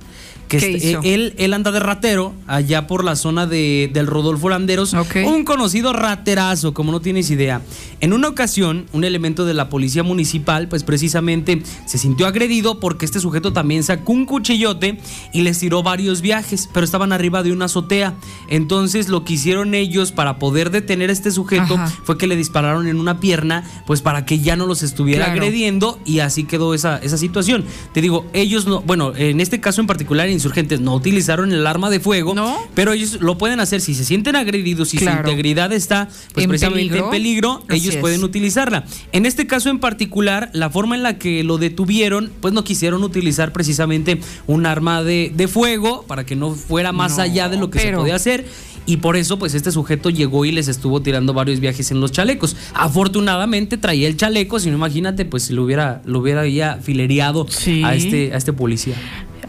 que 0.48 0.58
¿Qué 0.58 0.76
este- 0.78 0.90
hizo? 0.90 1.02
él, 1.04 1.36
él 1.38 1.54
anda 1.54 1.72
de 1.72 1.80
ratero 1.80 2.34
allá 2.48 2.88
por 2.88 3.04
la 3.04 3.16
zona 3.16 3.46
de, 3.46 3.88
del 3.94 4.08
Rodolfo 4.08 4.50
Landeros, 4.50 4.94
un 5.26 5.44
conocido 5.44 5.94
raterazo, 5.94 6.74
como 6.74 6.92
no 6.92 7.02
tienes 7.02 7.30
idea. 7.30 7.62
En 8.02 8.14
una 8.14 8.30
ocasión, 8.30 8.86
un 8.94 9.04
elemento 9.04 9.44
de 9.46 9.54
la 9.54 9.68
policía 9.68 10.04
municipal, 10.04 10.70
pues 10.70 10.84
precisamente 10.84 11.62
se 11.86 11.98
sintió 11.98 12.28
agredido 12.28 12.80
porque 12.80 13.06
este 13.06 13.20
sujeto 13.20 13.52
también 13.52 13.84
sacó 13.84 14.14
un 14.14 14.26
cuchillote 14.26 15.00
y 15.34 15.42
les 15.42 15.60
tiró 15.60 15.84
varios 15.84 16.22
viajes, 16.22 16.70
pero 16.74 16.86
estaban 16.86 17.12
arriba 17.12 17.44
de 17.44 17.52
una 17.52 17.66
azotea. 17.66 18.16
Entonces 18.48 19.10
lo 19.10 19.26
que 19.26 19.34
hicieron 19.34 19.74
ellos 19.76 20.12
para 20.14 20.40
poder 20.40 20.70
detener 20.72 21.10
a 21.10 21.14
este 21.14 21.32
sujeto 21.32 21.76
Ajá. 21.76 21.88
fue 22.04 22.18
que 22.18 22.28
le 22.28 22.36
dispararon 22.38 22.88
en 22.88 23.00
una 23.00 23.20
pierna, 23.20 23.64
pues 23.86 24.02
para 24.02 24.26
que 24.26 24.40
ya 24.40 24.56
no 24.56 24.66
los 24.66 24.82
estuviera 24.82 25.26
Claro. 25.26 25.42
agrediendo 25.42 26.00
y 26.06 26.20
así 26.20 26.46
quedó 26.46 26.74
esa, 26.74 26.98
esa 27.00 27.18
situación. 27.18 27.66
Te 27.94 28.02
digo, 28.02 28.26
ellos 28.34 28.66
no, 28.66 28.82
bueno, 28.82 29.14
en 29.16 29.42
este 29.42 29.60
caso 29.60 29.82
en 29.82 29.88
particular, 29.88 30.30
insurgentes 30.30 30.80
no 30.80 30.96
utilizaron 30.96 31.52
el 31.52 31.68
arma 31.68 31.90
de 31.90 32.00
fuego, 32.00 32.34
pero 32.76 32.94
ellos 32.94 33.18
lo 33.22 33.38
pueden 33.38 33.60
hacer 33.60 33.82
si 33.82 33.94
se 33.94 34.06
sienten 34.06 34.36
agredidos, 34.38 34.90
si 34.90 34.98
Claro. 34.98 35.24
su 35.24 35.30
integridad 35.30 35.74
está 35.74 36.08
pues 36.34 36.46
¿En 36.46 36.50
precisamente 36.50 36.88
peligro? 36.88 37.06
en 37.06 37.12
peligro, 37.12 37.64
ellos 37.90 38.02
pueden 38.02 38.24
utilizarla. 38.24 38.86
En 39.12 39.26
este 39.26 39.48
caso 39.48 39.70
en 39.70 39.80
particular, 39.80 40.50
la 40.54 40.70
forma 40.70 40.96
en 40.96 41.04
la 41.04 41.18
que 41.18 41.44
lo 41.44 41.58
detuvieron, 41.58 42.32
pues 42.42 42.54
no 42.54 42.64
quisieron 42.64 43.04
utilizar 43.04 43.52
precisamente 43.54 44.20
un 44.48 44.66
arma 44.66 45.04
de, 45.04 45.32
de 45.36 45.48
fuego 45.48 46.04
para 46.08 46.26
que 46.26 46.36
no 46.36 46.52
fuera 46.52 46.92
más 46.92 47.18
No, 47.18 47.24
allá 47.24 47.50
de 47.50 47.58
lo 47.58 47.70
que 47.70 47.80
pero- 47.80 47.98
se 47.98 48.02
podía 48.02 48.16
hacer. 48.16 48.46
Y 48.86 48.98
por 48.98 49.18
eso, 49.18 49.38
pues 49.38 49.54
este 49.54 49.72
sujeto 49.72 50.10
llegó 50.10 50.46
y 50.46 50.52
les 50.52 50.68
estuvo 50.68 51.00
tirando 51.04 51.32
varios 51.34 51.60
viajes 51.60 51.92
en 51.92 52.00
los 52.00 52.12
chalecos. 52.12 52.56
Afortunadamente 52.74 53.78
traía 53.78 54.08
el 54.08 54.18
chaleco, 54.18 54.60
si 54.60 54.70
no 54.72 54.78
imagínate, 54.78 55.26
pues 55.26 55.44
si 55.44 55.54
lo 55.54 55.64
hubiera, 55.64 56.02
lo 56.06 56.20
hubiera 56.20 56.48
ya 56.48 56.80
filereado 56.82 57.46
a 57.86 57.94
este, 57.96 58.34
a 58.34 58.38
este 58.38 58.52
policía. 58.52 58.96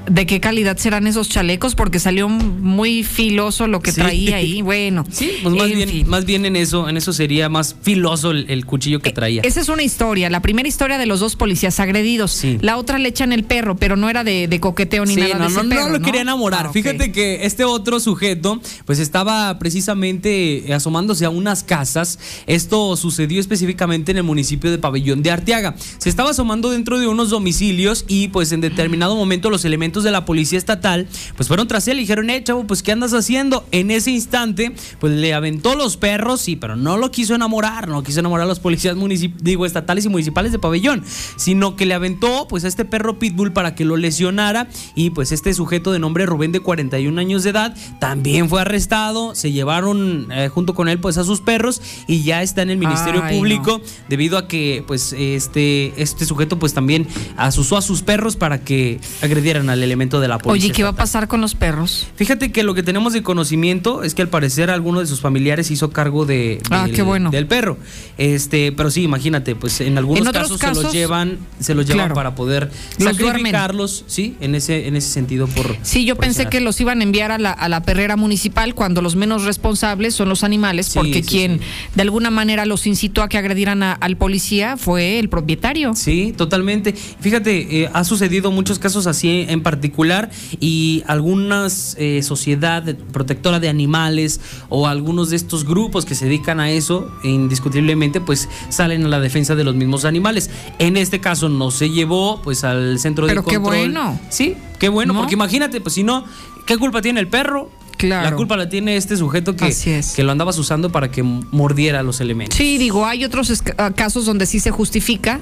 ¿De 0.09 0.27
qué 0.27 0.41
calidad 0.41 0.77
serán 0.77 1.07
esos 1.07 1.29
chalecos? 1.29 1.75
Porque 1.75 1.99
salió 2.01 2.29
muy 2.29 3.05
filoso 3.05 3.67
lo 3.69 3.81
que 3.81 3.93
Sí. 3.93 4.01
traía 4.01 4.37
ahí. 4.37 4.63
Bueno, 4.71 5.05
Sí, 5.11 5.31
pues 5.43 5.55
más 5.55 5.69
en 5.71 5.77
bien, 5.77 5.89
fin. 5.89 6.09
más 6.09 6.25
bien 6.25 6.47
en 6.47 6.57
eso, 6.57 6.89
en 6.89 6.97
eso 6.97 7.13
sería 7.13 7.49
más 7.49 7.77
filoso 7.83 8.31
el, 8.31 8.47
el 8.49 8.67
cuchillo 8.67 9.01
que 9.01 9.11
traía. 9.13 9.43
Esa 9.43 9.61
es 9.61 9.69
una 9.69 9.83
historia. 9.83 10.31
La 10.31 10.41
primera 10.43 10.69
historia 10.69 10.97
de 10.99 11.07
los 11.07 11.21
dos 11.21 11.37
policías 11.37 11.79
agredidos. 11.81 12.43
La 12.61 12.77
otra 12.77 12.99
le 12.99 13.09
echan 13.09 13.33
el 13.33 13.45
perro, 13.45 13.77
pero 13.77 13.97
no 13.97 14.09
era 14.09 14.25
de, 14.25 14.49
de 14.49 14.61
coqueteo 14.61 15.05
ni 15.07 15.15
Sí, 15.15 15.21
nada 15.21 15.35
no, 15.35 15.41
de 15.45 15.47
ese 15.47 15.57
no, 15.57 15.63
no 15.65 15.69
perro, 15.71 15.89
lo 15.91 16.01
quería 16.01 16.21
enamorar. 16.23 16.67
Ah. 16.67 16.73
Fíjate 16.73 17.13
que 17.13 17.45
este 17.45 17.65
otro 17.65 18.01
sujeto, 18.01 18.61
pues 18.87 18.99
estaba 18.99 19.59
precisamente 19.59 20.73
asomándose 20.73 21.25
a 21.25 21.31
unas 21.31 21.63
casas. 21.65 22.19
Esto 22.47 22.97
sucedió 22.97 23.41
específicamente 23.41 24.13
en 24.13 24.19
el 24.19 24.23
municipio 24.25 24.71
de 24.71 24.79
Pabellón 24.79 25.23
de 25.23 25.31
Arteaga. 25.31 25.75
Se 25.99 26.09
estaba 26.09 26.31
asomando 26.31 26.71
dentro 26.71 26.99
de 26.99 27.07
unos 27.07 27.31
domicilios 27.31 28.05
y 28.09 28.29
pues 28.29 28.53
en 28.53 28.61
determinado 28.61 29.17
momento 29.17 29.51
los 29.51 29.65
elementos 29.65 29.90
de 29.91 30.11
la 30.11 30.25
policía 30.25 30.59
estatal 30.59 31.09
pues 31.37 31.49
fueron 31.49 31.69
tras 31.69 31.89
él 31.89 31.99
y 31.99 32.01
dijeron, 32.03 32.31
eh, 32.31 32.43
chavo, 32.43 32.67
pues 32.67 32.83
¿qué 32.83 32.93
andas 32.93 33.13
haciendo? 33.13 33.67
En 33.73 33.91
ese 33.91 34.11
instante, 34.11 34.75
pues 34.99 35.13
le 35.13 35.35
aventó 35.35 35.75
los 35.75 35.97
perros, 35.97 36.41
sí, 36.41 36.57
pero 36.57 36.77
no 36.77 36.97
lo 36.97 37.11
quiso 37.11 37.35
enamorar, 37.35 37.89
no 37.89 38.03
quiso 38.03 38.21
enamorar 38.21 38.45
a 38.45 38.49
los 38.49 38.61
policías 38.61 38.97
digo, 39.43 39.67
estatales 39.67 40.05
y 40.05 40.09
municipales 40.09 40.53
de 40.53 40.59
Pabellón, 40.59 41.05
sino 41.37 41.77
que 41.77 41.87
le 41.87 41.95
aventó 41.95 42.47
pues 42.49 42.65
a 42.65 42.69
este 42.69 42.85
perro 42.85 43.19
pitbull 43.19 43.53
para 43.53 43.75
que 43.75 43.85
lo 43.85 43.97
lesionara 43.97 44.69
y 44.95 45.11
pues 45.11 45.33
este 45.33 45.53
sujeto 45.55 45.93
de 45.93 45.99
nombre 45.99 46.27
Rubén 46.27 46.53
de 46.53 46.61
41 46.61 47.21
años 47.21 47.43
de 47.43 47.51
edad 47.51 47.75
también 47.99 48.49
fue 48.49 48.61
arrestado, 48.61 49.35
se 49.35 49.53
llevaron 49.53 50.29
eh, 50.31 50.49
junto 50.49 50.75
con 50.75 50.89
él 50.89 51.01
pues 51.01 51.19
a 51.19 51.25
sus 51.25 51.41
perros 51.41 51.81
y 52.07 52.23
ya 52.23 52.43
está 52.43 52.63
en 52.63 52.71
el 52.71 52.79
Ministerio 52.79 53.23
Ay, 53.25 53.37
Público 53.37 53.81
debido 54.09 54.39
a 54.39 54.49
que 54.49 54.85
pues 54.87 55.13
este 55.13 55.93
este 55.97 56.25
sujeto 56.25 56.59
pues 56.59 56.75
también 56.75 57.07
asusó 57.37 57.77
a 57.77 57.83
sus 57.83 58.03
perros 58.03 58.37
para 58.37 58.63
que 58.63 59.01
agredieran 59.23 59.71
al 59.71 59.80
elemento 59.83 60.21
de 60.21 60.29
la 60.29 60.39
policía. 60.39 60.67
Oye, 60.69 60.75
¿qué 60.75 60.83
va 60.83 60.91
a 60.91 60.95
pasar 60.97 61.29
con 61.29 61.41
los 61.41 61.55
perros? 61.55 62.07
Fíjate 62.17 62.53
que 62.53 62.63
lo 62.63 62.75
que 62.75 62.83
tenemos 62.83 63.13
de 63.13 63.23
conocimiento 63.23 64.03
es 64.03 64.15
que 64.15 64.23
al 64.23 64.29
parecer 64.29 64.71
alguno 64.71 65.01
de 65.01 65.07
sus 65.07 65.21
familiares 65.21 65.71
hizo 65.71 65.91
cargo 65.91 66.27
de, 66.27 66.61
Ah, 66.71 66.87
qué 66.95 67.03
bueno. 67.03 67.31
del 67.31 67.47
perro. 67.47 67.79
Este, 68.19 68.73
pero 68.73 68.91
sí, 68.91 69.03
imagínate, 69.03 69.55
pues 69.55 69.81
en 69.81 69.99
algunos 69.99 70.27
En 70.27 70.33
casos, 70.33 70.59
se 70.61 70.73
los 70.83 70.93
llevan, 70.93 71.39
se 71.59 71.75
los 71.75 71.87
llevan 71.87 71.99
claro. 72.07 72.15
para 72.15 72.35
poder 72.35 72.71
Los 72.99 73.17
sacrificarlos, 73.17 74.05
sí, 74.07 74.37
en 74.41 74.55
ese, 74.55 74.87
en 74.89 74.97
ese 74.97 75.09
sentido 75.11 75.47
por. 75.47 75.77
Sí, 75.83 76.05
yo 76.05 76.17
por 76.17 76.25
pensé 76.25 76.47
que 76.47 76.61
los 76.61 76.81
iban 76.81 77.01
a 77.01 77.03
enviar 77.05 77.33
a 77.33 77.39
la, 77.39 77.51
a 77.53 77.69
la 77.69 77.83
perrera 77.83 78.17
municipal 78.17 78.75
cuando 78.75 79.03
los 79.03 79.17
menos 79.17 79.45
responsables 79.45 80.15
son 80.15 80.29
los 80.29 80.45
animales, 80.45 80.87
Sí, 80.87 80.93
porque 80.95 81.23
sí, 81.23 81.29
quien 81.29 81.61
de 81.95 82.03
alguna 82.03 82.31
manera 82.31 82.67
los 82.67 82.87
incitó 82.87 83.23
a 83.23 83.29
que 83.29 83.39
agredieran 83.39 83.83
a- 83.83 83.93
al 83.93 84.17
policía 84.17 84.77
fue 84.77 85.19
el 85.19 85.29
propietario. 85.29 85.95
Sí, 85.95 86.35
totalmente. 86.37 86.93
Fíjate, 86.93 87.83
eh, 87.83 87.91
ha 87.93 88.05
sucedido 88.05 88.51
muchos 88.51 88.79
casos 88.79 89.07
así 89.07 89.47
en 89.49 89.63
particular 89.71 90.31
y 90.59 91.05
algunas 91.07 91.95
eh, 91.99 92.23
sociedad 92.25 92.83
protectora 93.13 93.61
de 93.61 93.69
animales 93.69 94.41
o 94.69 94.89
algunos 94.89 95.31
de 95.31 95.37
estos 95.37 95.65
grupos 95.65 96.05
que 96.05 96.17
se 96.17 96.25
dedican 96.25 96.59
a 96.59 96.71
eso, 96.73 97.09
indiscutiblemente, 97.23 98.21
pues 98.21 98.49
salen 98.69 99.05
a 99.05 99.09
la 99.09 99.21
defensa 99.21 99.55
de 99.55 99.63
los 99.63 99.77
mismos 99.77 100.05
animales. 100.05 100.51
En 100.81 100.97
este 100.97 101.21
caso 101.21 101.49
no 101.49 101.71
se 101.71 101.91
llevó 101.91 102.43
pues 102.43 102.65
al 102.65 102.99
centro 102.99 103.27
Pero 103.29 103.43
de 103.43 103.49
qué 103.49 103.57
control. 103.57 103.77
bueno. 103.79 104.21
Sí, 104.29 104.57
qué 104.81 104.89
bueno, 104.89 105.13
¿No? 105.13 105.21
porque 105.21 105.35
imagínate, 105.35 105.81
pues 105.81 105.95
si 105.95 106.03
no, 106.03 106.25
¿qué 106.67 106.77
culpa 106.77 107.01
tiene 107.01 107.21
el 107.21 107.29
perro? 107.29 107.71
Claro. 107.97 108.31
La 108.31 108.35
culpa 108.37 108.57
la 108.57 108.69
tiene 108.69 108.97
este 108.97 109.17
sujeto 109.17 109.55
que, 109.55 109.69
es. 109.69 110.15
que 110.17 110.23
lo 110.25 110.33
andabas 110.33 110.59
usando 110.59 110.91
para 110.91 111.11
que 111.11 111.23
mordiera 111.23 112.03
los 112.03 112.21
elementos. 112.21 112.57
Sí, 112.57 112.79
digo, 112.79 113.05
hay 113.07 113.25
otros 113.25 113.63
casos 113.95 114.25
donde 114.25 114.47
sí 114.47 114.59
se 114.59 114.71
justifica 114.71 115.39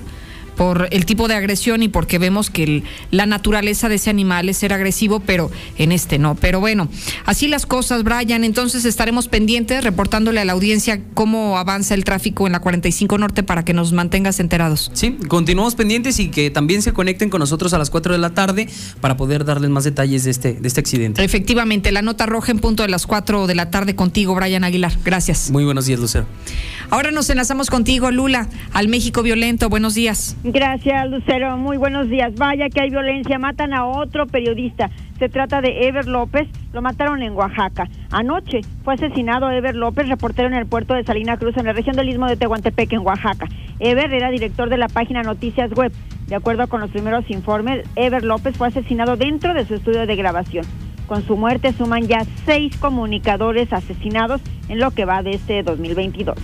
por 0.59 0.89
el 0.91 1.07
tipo 1.07 1.29
de 1.29 1.35
agresión 1.37 1.83
y 1.83 1.89
porque 1.89 2.19
vemos 2.19 2.51
que 2.51 2.65
el- 2.65 2.83
la 3.13 3.25
naturaleza 3.25 3.89
de 3.89 3.95
ese 3.95 4.11
animal 4.11 4.49
es 4.51 4.59
ser 4.59 4.73
agresivo, 4.75 5.21
pero 5.21 5.51
en 5.79 5.93
este 5.93 6.19
no. 6.19 6.35
Pero 6.35 6.61
bueno, 6.61 6.89
así 7.25 7.47
las 7.49 7.65
cosas, 7.65 8.03
Brian. 8.03 8.45
Entonces 8.45 8.85
estaremos 8.85 9.29
pendientes, 9.29 9.83
reportándole 9.85 10.41
a 10.41 10.45
la 10.45 10.53
audiencia 10.53 11.01
cómo 11.15 11.57
avanza 11.57 11.95
el 11.95 12.05
tráfico 12.05 12.47
en 12.47 12.53
la 12.53 12.61
45 12.61 13.17
Norte 13.19 13.43
para 13.43 13.65
que 13.65 13.73
nos 13.73 13.93
mantengas 13.93 14.41
enterados. 14.41 14.91
Sí, 14.95 15.17
continuamos 15.29 15.77
pendientes 15.77 16.19
y 16.19 16.29
que 16.29 16.51
también 16.51 16.83
se 16.83 16.93
conecten 16.93 17.31
con 17.31 17.39
nosotros 17.39 17.73
a 17.73 17.79
las 17.79 17.89
4 17.91 18.13
de 18.13 18.19
la 18.19 18.31
tarde 18.31 18.69
para 19.01 19.17
poder 19.17 19.45
darles 19.45 19.71
más 19.71 19.85
detalles 19.85 20.25
de 20.25 20.33
este, 20.33 20.55
de 20.55 20.67
este 20.69 20.81
accidente. 20.81 21.23
Efectivamente, 21.23 21.93
la 21.93 22.03
nota 22.03 22.27
roja 22.27 22.51
en 22.51 22.59
punto 22.59 22.83
de 22.83 22.89
las 22.89 23.07
4 23.07 23.47
de 23.47 23.55
la 23.55 23.71
tarde 23.71 23.95
contigo, 23.95 24.35
Brian 24.35 24.65
Aguilar. 24.65 24.93
Gracias. 25.05 25.51
Muy 25.53 25.65
buenos 25.65 25.87
días, 25.87 26.01
Lucero. 26.01 26.27
Ahora 26.91 27.13
nos 27.13 27.31
enlazamos 27.31 27.71
contigo, 27.71 28.11
Lula, 28.11 28.49
al 28.73 28.89
México 28.89 29.23
violento. 29.23 29.69
Buenos 29.69 29.95
días. 29.95 30.37
Gracias, 30.51 31.11
Lucero. 31.11 31.59
Muy 31.59 31.77
buenos 31.77 32.09
días. 32.09 32.35
Vaya 32.37 32.71
que 32.71 32.81
hay 32.81 32.89
violencia. 32.89 33.39
Matan 33.39 33.75
a 33.75 33.85
otro 33.85 34.27
periodista. 34.27 34.89
Se 35.19 35.29
trata 35.29 35.61
de 35.61 35.87
Ever 35.87 36.07
López. 36.07 36.49
Lo 36.73 36.81
mataron 36.81 37.23
en 37.23 37.35
Oaxaca. 37.35 37.87
Anoche 38.11 38.63
fue 38.83 38.95
asesinado 38.95 39.51
Ever 39.51 39.77
López, 39.77 40.09
reportero 40.09 40.49
en 40.49 40.55
el 40.55 40.65
puerto 40.65 40.95
de 40.95 41.05
Salina 41.05 41.37
Cruz, 41.37 41.55
en 41.59 41.67
la 41.67 41.75
región 41.75 41.97
del 41.97 42.09
Istmo 42.09 42.27
de 42.29 42.39
Tehuantepec, 42.39 42.91
en 42.95 43.01
Oaxaca. 43.01 43.47
Ever 43.79 44.15
era 44.15 44.31
director 44.31 44.71
de 44.71 44.79
la 44.79 44.89
página 44.89 45.23
Noticias 45.23 45.71
Web. 45.73 45.93
De 46.29 46.37
acuerdo 46.37 46.67
con 46.67 46.81
los 46.81 46.91
primeros 46.91 47.29
informes, 47.29 47.87
Ever 47.95 48.25
López 48.25 48.57
fue 48.57 48.69
asesinado 48.69 49.19
dentro 49.19 49.53
de 49.53 49.67
su 49.67 49.75
estudio 49.75 50.07
de 50.07 50.17
grabación. 50.17 50.65
Con 51.07 51.27
su 51.27 51.37
muerte 51.37 51.75
suman 51.75 52.07
ya 52.07 52.25
seis 52.47 52.75
comunicadores 52.79 53.71
asesinados 53.71 54.41
en 54.71 54.79
lo 54.79 54.93
que 54.93 55.05
va 55.05 55.23
de 55.23 55.33
este 55.33 55.63
2022. 55.63 56.39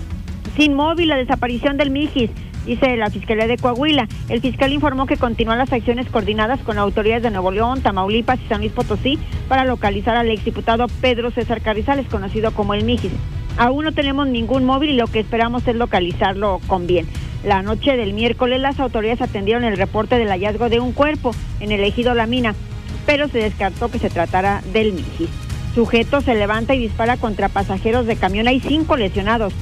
Sin 0.56 0.74
móvil, 0.74 1.08
la 1.08 1.16
desaparición 1.16 1.78
del 1.78 1.90
Mijis, 1.90 2.30
dice 2.66 2.96
la 2.96 3.10
Fiscalía 3.10 3.46
de 3.46 3.56
Coahuila. 3.56 4.08
El 4.28 4.40
fiscal 4.40 4.72
informó 4.72 5.06
que 5.06 5.16
continúan 5.16 5.58
las 5.58 5.72
acciones 5.72 6.08
coordinadas 6.08 6.60
con 6.60 6.78
autoridades 6.78 7.22
de 7.22 7.30
Nuevo 7.30 7.50
León, 7.50 7.82
Tamaulipas 7.82 8.40
y 8.40 8.48
San 8.48 8.60
Luis 8.60 8.72
Potosí 8.72 9.18
para 9.48 9.64
localizar 9.64 10.16
al 10.16 10.30
exdiputado 10.30 10.86
Pedro 11.00 11.30
César 11.30 11.60
Carrizales, 11.60 12.06
conocido 12.06 12.52
como 12.52 12.74
el 12.74 12.84
Mijis. 12.84 13.12
Aún 13.56 13.84
no 13.84 13.92
tenemos 13.92 14.26
ningún 14.26 14.64
móvil 14.64 14.90
y 14.90 14.96
lo 14.96 15.06
que 15.06 15.20
esperamos 15.20 15.66
es 15.68 15.76
localizarlo 15.76 16.60
con 16.66 16.86
bien. 16.86 17.06
La 17.44 17.62
noche 17.62 17.96
del 17.96 18.14
miércoles 18.14 18.60
las 18.60 18.80
autoridades 18.80 19.20
atendieron 19.20 19.64
el 19.64 19.76
reporte 19.76 20.18
del 20.18 20.28
hallazgo 20.28 20.68
de 20.68 20.80
un 20.80 20.92
cuerpo 20.92 21.32
en 21.60 21.70
el 21.72 21.84
ejido 21.84 22.14
La 22.14 22.26
Mina, 22.26 22.54
pero 23.06 23.28
se 23.28 23.38
descartó 23.38 23.90
que 23.90 23.98
se 23.98 24.10
tratara 24.10 24.62
del 24.72 24.92
Mijis. 24.92 25.28
Sujeto 25.74 26.20
se 26.20 26.34
levanta 26.34 26.74
y 26.74 26.78
dispara 26.78 27.16
contra 27.16 27.48
pasajeros 27.48 28.06
de 28.06 28.16
camión. 28.16 28.48
Hay 28.48 28.60
cinco 28.60 28.96
lesionados. 28.96 29.52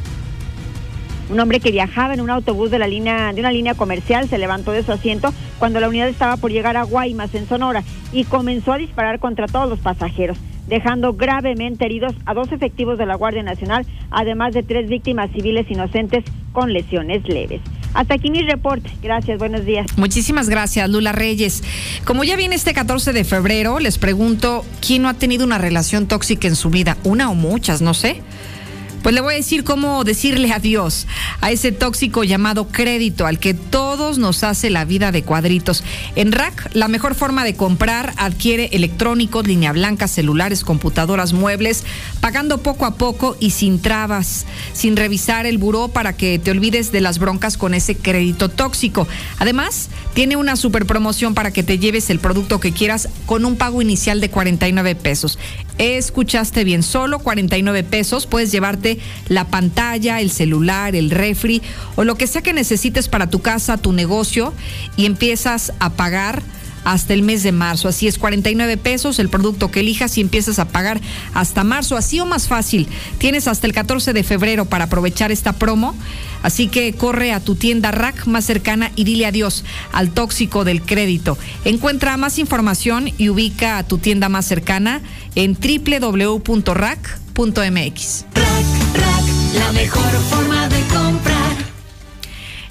Un 1.30 1.40
hombre 1.40 1.60
que 1.60 1.70
viajaba 1.70 2.14
en 2.14 2.20
un 2.20 2.30
autobús 2.30 2.70
de 2.70 2.78
la 2.78 2.86
línea 2.86 3.32
de 3.32 3.40
una 3.40 3.52
línea 3.52 3.74
comercial 3.74 4.28
se 4.28 4.38
levantó 4.38 4.72
de 4.72 4.82
su 4.82 4.92
asiento 4.92 5.32
cuando 5.58 5.80
la 5.80 5.88
unidad 5.88 6.08
estaba 6.08 6.36
por 6.36 6.50
llegar 6.50 6.76
a 6.76 6.82
Guaymas 6.82 7.34
en 7.34 7.48
Sonora 7.48 7.82
y 8.12 8.24
comenzó 8.24 8.72
a 8.72 8.78
disparar 8.78 9.18
contra 9.18 9.46
todos 9.46 9.68
los 9.68 9.78
pasajeros, 9.78 10.36
dejando 10.68 11.14
gravemente 11.14 11.84
heridos 11.84 12.14
a 12.26 12.34
dos 12.34 12.52
efectivos 12.52 12.98
de 12.98 13.06
la 13.06 13.14
Guardia 13.14 13.42
Nacional, 13.42 13.86
además 14.10 14.52
de 14.52 14.62
tres 14.62 14.88
víctimas 14.88 15.30
civiles 15.32 15.70
inocentes 15.70 16.24
con 16.52 16.72
lesiones 16.72 17.26
leves. 17.28 17.60
Hasta 17.94 18.14
aquí 18.14 18.30
mi 18.30 18.42
reporte. 18.42 18.90
Gracias, 19.02 19.38
buenos 19.38 19.64
días. 19.64 19.86
Muchísimas 19.96 20.48
gracias, 20.48 20.88
Lula 20.88 21.12
Reyes. 21.12 21.62
Como 22.04 22.24
ya 22.24 22.36
viene 22.36 22.54
este 22.54 22.72
14 22.72 23.12
de 23.12 23.24
febrero, 23.24 23.78
les 23.80 23.98
pregunto, 23.98 24.64
¿quién 24.86 25.02
no 25.02 25.08
ha 25.08 25.14
tenido 25.14 25.44
una 25.44 25.58
relación 25.58 26.06
tóxica 26.06 26.48
en 26.48 26.56
su 26.56 26.70
vida? 26.70 26.96
Una 27.04 27.30
o 27.30 27.34
muchas, 27.34 27.82
no 27.82 27.92
sé. 27.92 28.22
Pues 29.02 29.16
le 29.16 29.20
voy 29.20 29.34
a 29.34 29.36
decir 29.36 29.64
cómo 29.64 30.04
decirle 30.04 30.52
adiós 30.52 31.08
a 31.40 31.50
ese 31.50 31.72
tóxico 31.72 32.22
llamado 32.22 32.68
crédito, 32.68 33.26
al 33.26 33.40
que 33.40 33.52
todos 33.52 34.18
nos 34.18 34.44
hace 34.44 34.70
la 34.70 34.84
vida 34.84 35.10
de 35.10 35.24
cuadritos. 35.24 35.82
En 36.14 36.30
Rack, 36.30 36.70
la 36.74 36.86
mejor 36.86 37.16
forma 37.16 37.42
de 37.42 37.56
comprar, 37.56 38.14
adquiere 38.16 38.70
electrónicos, 38.72 39.46
línea 39.46 39.72
blanca, 39.72 40.06
celulares, 40.06 40.62
computadoras, 40.62 41.32
muebles, 41.32 41.82
pagando 42.20 42.58
poco 42.58 42.86
a 42.86 42.94
poco 42.94 43.36
y 43.40 43.50
sin 43.50 43.80
trabas, 43.82 44.46
sin 44.72 44.96
revisar 44.96 45.46
el 45.46 45.58
buró 45.58 45.88
para 45.88 46.12
que 46.12 46.38
te 46.38 46.52
olvides 46.52 46.92
de 46.92 47.00
las 47.00 47.18
broncas 47.18 47.56
con 47.56 47.74
ese 47.74 47.96
crédito 47.96 48.48
tóxico. 48.50 49.08
Además, 49.40 49.88
tiene 50.14 50.36
una 50.36 50.54
super 50.54 50.86
promoción 50.86 51.34
para 51.34 51.50
que 51.50 51.64
te 51.64 51.78
lleves 51.78 52.08
el 52.10 52.20
producto 52.20 52.60
que 52.60 52.72
quieras 52.72 53.08
con 53.26 53.44
un 53.44 53.56
pago 53.56 53.82
inicial 53.82 54.20
de 54.20 54.30
49 54.30 54.94
pesos. 54.94 55.40
Escuchaste 55.78 56.64
bien, 56.64 56.82
solo 56.82 57.18
49 57.18 57.82
pesos. 57.82 58.26
Puedes 58.26 58.52
llevarte 58.52 58.98
la 59.28 59.48
pantalla, 59.48 60.20
el 60.20 60.30
celular, 60.30 60.94
el 60.94 61.10
refri 61.10 61.62
o 61.96 62.04
lo 62.04 62.16
que 62.16 62.26
sea 62.26 62.42
que 62.42 62.52
necesites 62.52 63.08
para 63.08 63.28
tu 63.30 63.40
casa, 63.40 63.78
tu 63.78 63.92
negocio 63.92 64.52
y 64.96 65.06
empiezas 65.06 65.72
a 65.80 65.90
pagar 65.90 66.42
hasta 66.84 67.14
el 67.14 67.22
mes 67.22 67.42
de 67.42 67.52
marzo. 67.52 67.88
Así 67.88 68.06
es, 68.06 68.18
49 68.18 68.76
pesos 68.76 69.18
el 69.18 69.28
producto 69.28 69.70
que 69.70 69.80
elijas 69.80 70.16
y 70.18 70.20
empiezas 70.20 70.58
a 70.58 70.68
pagar 70.68 71.00
hasta 71.34 71.64
marzo. 71.64 71.96
Así 71.96 72.20
o 72.20 72.26
más 72.26 72.48
fácil. 72.48 72.86
Tienes 73.18 73.48
hasta 73.48 73.66
el 73.66 73.72
14 73.72 74.12
de 74.12 74.22
febrero 74.22 74.64
para 74.66 74.84
aprovechar 74.84 75.32
esta 75.32 75.52
promo. 75.52 75.94
Así 76.42 76.68
que 76.68 76.92
corre 76.92 77.32
a 77.32 77.40
tu 77.40 77.54
tienda 77.54 77.90
Rack 77.92 78.26
más 78.26 78.44
cercana 78.44 78.90
y 78.96 79.04
dile 79.04 79.26
adiós 79.26 79.64
al 79.92 80.10
tóxico 80.10 80.64
del 80.64 80.82
crédito. 80.82 81.38
Encuentra 81.64 82.16
más 82.16 82.38
información 82.38 83.10
y 83.16 83.28
ubica 83.28 83.78
a 83.78 83.84
tu 83.84 83.98
tienda 83.98 84.28
más 84.28 84.46
cercana 84.46 85.02
en 85.34 85.54
www.rack.mx. 85.54 86.44
La 89.54 89.72
mejor 89.72 90.12
forma 90.30 90.68
de. 90.68 91.31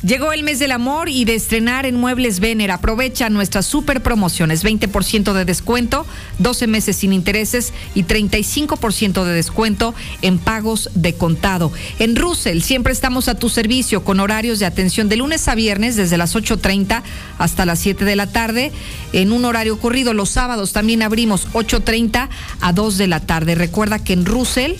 Llegó 0.03 0.33
el 0.33 0.41
mes 0.41 0.57
del 0.57 0.71
amor 0.71 1.09
y 1.09 1.25
de 1.25 1.35
estrenar 1.35 1.85
en 1.85 1.95
Muebles 1.95 2.39
Vener. 2.39 2.71
Aprovecha 2.71 3.29
nuestras 3.29 3.67
super 3.67 4.01
promociones: 4.01 4.65
20% 4.65 5.31
de 5.33 5.45
descuento, 5.45 6.07
12 6.39 6.65
meses 6.65 6.95
sin 6.95 7.13
intereses 7.13 7.71
y 7.93 8.03
35% 8.03 9.23
de 9.23 9.33
descuento 9.33 9.93
en 10.23 10.39
pagos 10.39 10.89
de 10.95 11.13
contado. 11.13 11.71
En 11.99 12.15
Russell 12.15 12.61
siempre 12.61 12.93
estamos 12.93 13.27
a 13.27 13.35
tu 13.35 13.47
servicio 13.47 14.03
con 14.03 14.19
horarios 14.19 14.57
de 14.57 14.65
atención 14.65 15.07
de 15.07 15.17
lunes 15.17 15.47
a 15.47 15.53
viernes 15.53 15.95
desde 15.95 16.17
las 16.17 16.35
8.30 16.35 17.03
hasta 17.37 17.67
las 17.67 17.77
7 17.77 18.03
de 18.03 18.15
la 18.15 18.25
tarde. 18.25 18.71
En 19.13 19.31
un 19.31 19.45
horario 19.45 19.77
corrido, 19.77 20.15
los 20.15 20.29
sábados 20.29 20.73
también 20.73 21.03
abrimos 21.03 21.47
8.30 21.53 22.27
a 22.59 22.73
2 22.73 22.97
de 22.97 23.07
la 23.07 23.19
tarde. 23.19 23.53
Recuerda 23.53 24.03
que 24.03 24.13
en 24.13 24.25
Russell 24.25 24.73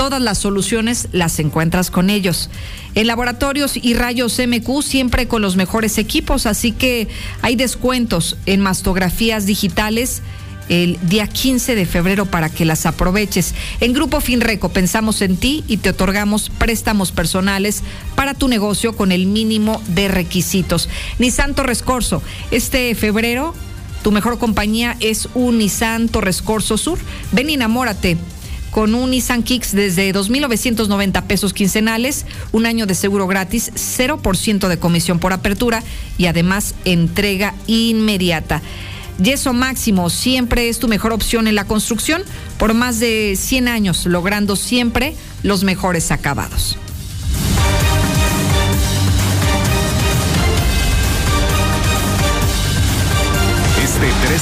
todas 0.00 0.22
las 0.22 0.38
soluciones 0.38 1.08
las 1.12 1.38
encuentras 1.40 1.90
con 1.90 2.08
ellos. 2.08 2.48
En 2.94 3.06
laboratorios 3.06 3.76
y 3.76 3.92
rayos 3.92 4.38
MQ 4.38 4.80
siempre 4.82 5.28
con 5.28 5.42
los 5.42 5.56
mejores 5.56 5.98
equipos, 5.98 6.46
así 6.46 6.72
que 6.72 7.06
hay 7.42 7.54
descuentos 7.54 8.38
en 8.46 8.62
mastografías 8.62 9.44
digitales 9.44 10.22
el 10.70 10.98
día 11.02 11.26
15 11.26 11.74
de 11.74 11.84
febrero 11.84 12.24
para 12.24 12.48
que 12.48 12.64
las 12.64 12.86
aproveches. 12.86 13.54
En 13.82 13.92
Grupo 13.92 14.22
Finreco 14.22 14.70
pensamos 14.70 15.20
en 15.20 15.36
ti 15.36 15.64
y 15.68 15.76
te 15.76 15.90
otorgamos 15.90 16.48
préstamos 16.48 17.12
personales 17.12 17.82
para 18.14 18.32
tu 18.32 18.48
negocio 18.48 18.96
con 18.96 19.12
el 19.12 19.26
mínimo 19.26 19.82
de 19.88 20.08
requisitos. 20.08 20.88
Nissan 21.18 21.54
Torres 21.54 21.84
este 22.50 22.94
febrero 22.94 23.52
tu 24.02 24.12
mejor 24.12 24.38
compañía 24.38 24.96
es 25.00 25.28
un 25.34 25.58
Nissan 25.58 26.08
Sur. 26.08 26.98
Ven 27.32 27.50
y 27.50 27.54
enamórate 27.54 28.16
con 28.70 28.94
un 28.94 29.10
Nissan 29.10 29.42
Kicks 29.42 29.72
desde 29.72 30.12
2.990 30.14 31.22
pesos 31.24 31.52
quincenales, 31.52 32.26
un 32.52 32.66
año 32.66 32.86
de 32.86 32.94
seguro 32.94 33.26
gratis, 33.26 33.72
0% 33.74 34.68
de 34.68 34.78
comisión 34.78 35.18
por 35.18 35.32
apertura 35.32 35.82
y 36.18 36.26
además 36.26 36.74
entrega 36.84 37.54
inmediata. 37.66 38.62
Yeso 39.22 39.52
Máximo 39.52 40.08
siempre 40.08 40.68
es 40.68 40.78
tu 40.78 40.88
mejor 40.88 41.12
opción 41.12 41.46
en 41.46 41.54
la 41.54 41.64
construcción 41.64 42.22
por 42.58 42.72
más 42.72 43.00
de 43.00 43.34
100 43.36 43.68
años, 43.68 44.06
logrando 44.06 44.56
siempre 44.56 45.14
los 45.42 45.62
mejores 45.62 46.10
acabados. 46.10 46.78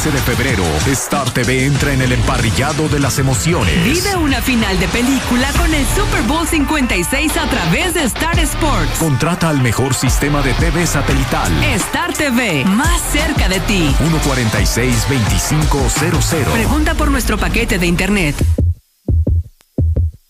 13 0.00 0.16
de 0.16 0.22
febrero, 0.22 0.62
Star 0.86 1.28
TV 1.32 1.64
entra 1.64 1.92
en 1.92 2.00
el 2.00 2.12
emparrillado 2.12 2.88
de 2.88 3.00
las 3.00 3.18
emociones. 3.18 3.82
Vive 3.82 4.14
una 4.14 4.40
final 4.40 4.78
de 4.78 4.86
película 4.86 5.52
con 5.54 5.74
el 5.74 5.84
Super 5.86 6.22
Bowl 6.22 6.46
56 6.46 7.36
a 7.36 7.50
través 7.50 7.94
de 7.94 8.04
Star 8.04 8.38
Sports. 8.38 8.96
Contrata 9.00 9.48
al 9.48 9.60
mejor 9.60 9.94
sistema 9.94 10.40
de 10.40 10.54
TV 10.54 10.86
satelital. 10.86 11.52
Star 11.64 12.12
TV, 12.12 12.64
más 12.64 13.02
cerca 13.10 13.48
de 13.48 13.58
ti. 13.58 13.92
146-2500. 13.98 16.52
Pregunta 16.52 16.94
por 16.94 17.10
nuestro 17.10 17.36
paquete 17.36 17.80
de 17.80 17.88
internet. 17.88 18.36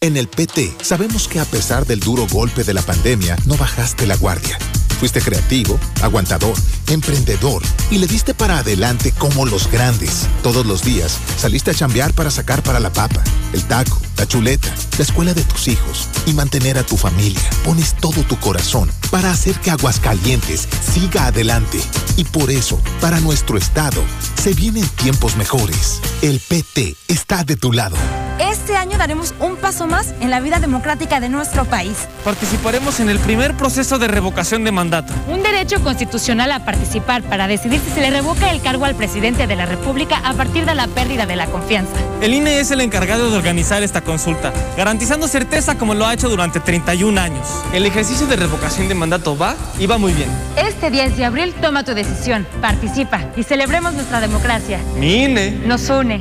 En 0.01 0.17
el 0.17 0.29
PT 0.29 0.77
sabemos 0.81 1.29
que 1.29 1.41
a 1.41 1.45
pesar 1.45 1.85
del 1.85 2.01
duro 2.01 2.27
golpe 2.27 2.65
de 2.65 2.73
la 2.73 2.81
pandemia, 2.81 3.37
no 3.45 3.59
bajaste 3.59 4.07
la 4.07 4.17
guardia. 4.17 4.59
Fuiste 4.99 5.21
creativo, 5.21 5.79
aguantador, 6.03 6.57
emprendedor 6.89 7.63
y 7.91 7.99
le 7.99 8.09
diste 8.09 8.35
para 8.35 8.59
adelante 8.59 9.13
como 9.13 9.47
los 9.47 9.71
grandes. 9.71 10.27
Todos 10.43 10.67
los 10.67 10.83
días 10.83 11.19
saliste 11.37 11.71
a 11.71 11.75
chambear 11.75 12.13
para 12.15 12.33
sacar 12.33 12.63
para 12.65 12.81
la 12.81 12.93
papa, 12.93 13.23
el 13.53 13.63
taco, 13.65 14.01
la 14.17 14.27
chuleta, 14.27 14.69
la 14.97 15.05
escuela 15.05 15.35
de 15.35 15.45
tus 15.45 15.69
hijos 15.69 16.09
y 16.27 16.33
mantener 16.33 16.79
a 16.79 16.83
tu 16.83 16.97
familia. 16.97 17.41
Pones 17.65 17.95
todo 17.95 18.23
tu 18.25 18.37
corazón 18.41 18.91
para 19.13 19.31
hacer 19.31 19.55
que 19.61 19.71
Aguascalientes 19.71 20.69
siga 20.93 21.27
adelante. 21.27 21.79
Y 22.17 22.25
por 22.25 22.51
eso, 22.51 22.81
para 23.01 23.21
nuestro 23.21 23.57
estado, 23.57 24.03
se 24.43 24.53
vienen 24.53 24.87
tiempos 24.89 25.37
mejores. 25.37 26.01
El 26.23 26.41
PT 26.41 26.97
está 27.07 27.45
de 27.45 27.55
tu 27.57 27.73
lado. 27.73 27.97
Este 28.41 28.77
año 28.77 28.99
daremos 28.99 29.35
un 29.41 29.57
paso 29.57 29.87
más 29.87 30.15
en 30.21 30.31
la 30.31 30.41
vida 30.41 30.59
democrática 30.59 31.21
de 31.21 31.29
nuestro 31.29 31.65
país. 31.65 31.97
Participaremos 32.25 33.01
en 33.01 33.09
el 33.09 33.19
primer 33.19 33.57
proceso 33.57 33.99
de 33.99 34.09
revocación 34.09 34.65
de 34.65 34.73
mandato. 34.73 34.88
Un 35.29 35.43
derecho 35.43 35.83
constitucional 35.83 36.51
a 36.51 36.65
participar 36.65 37.23
para 37.23 37.47
decidir 37.47 37.81
si 37.81 37.91
se 37.91 38.01
le 38.01 38.11
revoca 38.11 38.51
el 38.51 38.63
cargo 38.63 38.87
al 38.87 38.95
presidente 38.95 39.47
de 39.47 39.55
la 39.55 39.67
República 39.67 40.17
a 40.25 40.33
partir 40.33 40.65
de 40.65 40.75
la 40.75 40.87
pérdida 40.87 41.27
de 41.27 41.37
la 41.37 41.47
confianza. 41.47 41.93
El 42.23 42.33
INE 42.33 42.59
es 42.61 42.71
el 42.71 42.81
encargado 42.81 43.31
de 43.31 43.37
organizar 43.37 43.83
esta 43.83 44.01
consulta, 44.01 44.53
garantizando 44.77 45.29
certeza 45.29 45.77
como 45.77 45.95
lo 45.95 46.07
ha 46.07 46.15
hecho 46.15 46.29
durante 46.31 46.61
31 46.61 47.21
años. 47.21 47.47
El 47.75 47.85
ejercicio 47.85 48.27
de 48.27 48.37
revocación 48.37 48.89
de 48.89 48.95
mandato 48.95 49.37
va 49.37 49.57
y 49.79 49.87
va 49.87 49.99
muy 49.99 50.13
bien. 50.15 50.31
Este 50.57 50.91
10 50.91 51.17
de 51.19 51.25
abril 51.27 51.55
toma 51.61 51.85
tu 51.85 51.95
decisión, 51.95 52.47
participa 52.63 53.21
y 53.37 53.43
celebremos 53.43 53.93
nuestra 53.93 54.21
democracia. 54.21 54.81
Mi 54.97 55.25
INE. 55.25 55.51
Nos 55.67 55.91
une. 55.91 56.21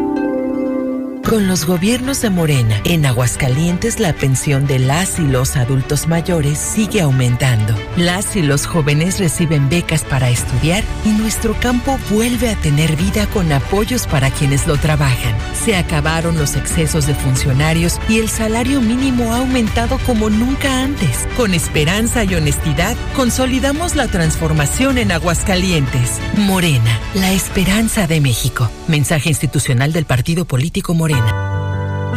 Con 1.31 1.47
los 1.47 1.63
gobiernos 1.63 2.21
de 2.21 2.29
Morena, 2.29 2.81
en 2.83 3.05
Aguascalientes 3.05 4.01
la 4.01 4.11
pensión 4.11 4.67
de 4.67 4.79
las 4.79 5.17
y 5.17 5.21
los 5.21 5.55
adultos 5.55 6.09
mayores 6.09 6.57
sigue 6.57 6.99
aumentando. 6.99 7.73
Las 7.95 8.35
y 8.35 8.41
los 8.41 8.65
jóvenes 8.65 9.17
reciben 9.17 9.69
becas 9.69 10.03
para 10.03 10.29
estudiar 10.29 10.83
y 11.05 11.11
nuestro 11.11 11.53
campo 11.57 11.97
vuelve 12.09 12.49
a 12.49 12.57
tener 12.57 12.97
vida 12.97 13.27
con 13.27 13.49
apoyos 13.49 14.07
para 14.07 14.29
quienes 14.29 14.67
lo 14.67 14.75
trabajan. 14.75 15.33
Se 15.53 15.77
acabaron 15.77 16.37
los 16.37 16.57
excesos 16.57 17.07
de 17.07 17.15
funcionarios 17.15 17.97
y 18.09 18.19
el 18.19 18.27
salario 18.27 18.81
mínimo 18.81 19.33
ha 19.33 19.37
aumentado 19.37 19.99
como 20.05 20.29
nunca 20.29 20.83
antes. 20.83 21.29
Con 21.37 21.53
esperanza 21.53 22.25
y 22.25 22.35
honestidad, 22.35 22.97
consolidamos 23.15 23.95
la 23.95 24.09
transformación 24.09 24.97
en 24.97 25.13
Aguascalientes. 25.13 26.19
Morena, 26.35 26.99
la 27.13 27.31
esperanza 27.31 28.05
de 28.05 28.19
México. 28.19 28.69
Mensaje 28.89 29.29
institucional 29.29 29.93
del 29.93 30.03
Partido 30.03 30.43
Político 30.43 30.93
Morena. 30.93 31.20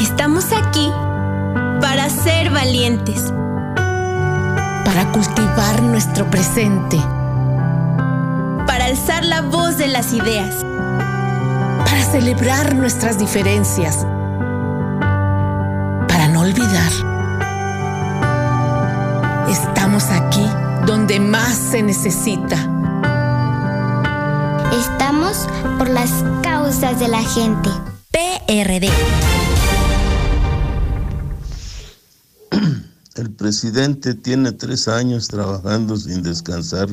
Estamos 0.00 0.46
aquí 0.52 0.90
para 1.80 2.08
ser 2.10 2.50
valientes, 2.50 3.32
para 4.84 5.10
cultivar 5.12 5.82
nuestro 5.82 6.28
presente, 6.30 6.98
para 8.66 8.86
alzar 8.86 9.24
la 9.24 9.42
voz 9.42 9.76
de 9.78 9.88
las 9.88 10.12
ideas, 10.12 10.64
para 11.84 12.02
celebrar 12.10 12.74
nuestras 12.74 13.18
diferencias, 13.18 14.06
para 16.08 16.28
no 16.28 16.40
olvidar. 16.40 16.92
Estamos 19.48 20.10
aquí 20.10 20.46
donde 20.86 21.20
más 21.20 21.54
se 21.54 21.82
necesita. 21.82 22.56
Estamos 24.72 25.48
por 25.78 25.88
las 25.88 26.10
causas 26.42 26.98
de 26.98 27.08
la 27.08 27.22
gente. 27.22 27.70
PRD. 28.14 28.88
El 33.16 33.30
presidente 33.32 34.14
tiene 34.14 34.52
tres 34.52 34.86
años 34.86 35.26
trabajando 35.26 35.96
sin 35.96 36.22
descansar. 36.22 36.88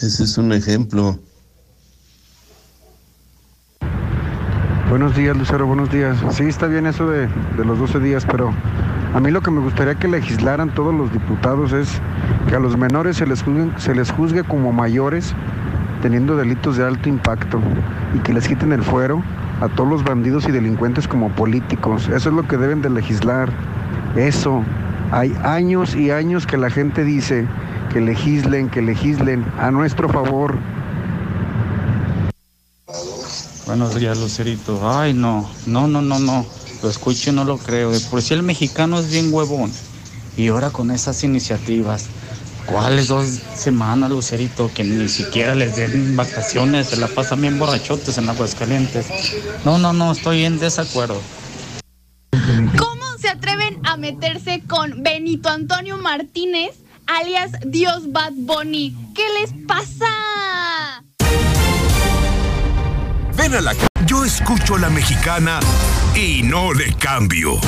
Ese 0.00 0.22
es 0.22 0.38
un 0.38 0.52
ejemplo. 0.52 1.18
Buenos 4.88 5.16
días, 5.16 5.36
Lucero, 5.36 5.66
buenos 5.66 5.90
días. 5.90 6.16
Sí, 6.30 6.44
está 6.44 6.68
bien 6.68 6.86
eso 6.86 7.08
de, 7.08 7.26
de, 7.26 7.64
los 7.64 7.76
12 7.80 7.98
días, 7.98 8.24
pero 8.30 8.54
a 9.14 9.18
mí 9.18 9.32
lo 9.32 9.40
que 9.40 9.50
me 9.50 9.60
gustaría 9.60 9.96
que 9.96 10.06
legislaran 10.06 10.72
todos 10.74 10.94
los 10.94 11.12
diputados 11.12 11.72
es 11.72 11.88
que 12.48 12.54
a 12.54 12.60
los 12.60 12.76
menores 12.76 13.16
se 13.16 13.26
les 13.26 13.42
juzgue, 13.42 13.72
se 13.78 13.96
les 13.96 14.12
juzgue 14.12 14.44
como 14.44 14.72
mayores 14.72 15.34
teniendo 16.04 16.36
delitos 16.36 16.76
de 16.76 16.84
alto 16.84 17.08
impacto 17.08 17.58
y 18.14 18.18
que 18.18 18.34
les 18.34 18.46
quiten 18.46 18.72
el 18.72 18.82
fuero 18.82 19.22
a 19.62 19.70
todos 19.70 19.88
los 19.88 20.04
bandidos 20.04 20.46
y 20.46 20.52
delincuentes 20.52 21.08
como 21.08 21.30
políticos. 21.30 22.10
Eso 22.14 22.28
es 22.28 22.34
lo 22.34 22.46
que 22.46 22.58
deben 22.58 22.82
de 22.82 22.90
legislar. 22.90 23.50
Eso. 24.14 24.62
Hay 25.12 25.34
años 25.42 25.96
y 25.96 26.10
años 26.10 26.46
que 26.46 26.58
la 26.58 26.68
gente 26.68 27.04
dice 27.04 27.46
que 27.90 28.02
legislen, 28.02 28.68
que 28.68 28.82
legislen 28.82 29.46
a 29.58 29.70
nuestro 29.70 30.10
favor. 30.10 30.58
Buenos 33.64 33.94
días, 33.98 34.18
Lucerito. 34.18 34.86
Ay, 34.86 35.14
no, 35.14 35.48
no, 35.64 35.88
no, 35.88 36.02
no, 36.02 36.18
no. 36.18 36.44
Lo 36.82 36.90
escucho 36.90 37.30
y 37.30 37.32
no 37.32 37.44
lo 37.44 37.56
creo. 37.56 37.92
Por 38.10 38.20
si 38.20 38.34
el 38.34 38.42
mexicano 38.42 38.98
es 38.98 39.10
bien 39.10 39.32
huevón. 39.32 39.72
Y 40.36 40.48
ahora 40.48 40.68
con 40.68 40.90
esas 40.90 41.24
iniciativas. 41.24 42.10
¿Cuáles 42.66 43.08
dos 43.08 43.40
semanas, 43.54 44.10
Lucerito? 44.10 44.70
Que 44.74 44.84
ni 44.84 45.08
siquiera 45.08 45.54
les 45.54 45.76
den 45.76 46.16
vacaciones, 46.16 46.88
se 46.88 46.96
la 46.96 47.08
pasan 47.08 47.42
bien 47.42 47.58
borrachotes 47.58 48.16
en 48.18 48.28
Aguascalientes. 48.28 49.06
No, 49.64 49.78
no, 49.78 49.92
no, 49.92 50.12
estoy 50.12 50.44
en 50.44 50.58
desacuerdo. 50.58 51.20
¿Cómo 52.78 53.18
se 53.18 53.28
atreven 53.28 53.78
a 53.84 53.96
meterse 53.96 54.62
con 54.66 55.02
Benito 55.02 55.50
Antonio 55.50 55.98
Martínez, 55.98 56.76
alias 57.06 57.52
Dios 57.66 58.10
Bad 58.12 58.32
Bunny? 58.34 58.96
¿Qué 59.14 59.24
les 59.40 59.52
pasa? 59.66 61.04
Ven 63.36 63.54
a 63.54 63.60
la... 63.60 63.74
Yo 64.06 64.24
escucho 64.24 64.76
a 64.76 64.78
la 64.80 64.90
mexicana 64.90 65.60
y 66.14 66.42
no 66.42 66.72
le 66.72 66.94
cambio. 66.94 67.58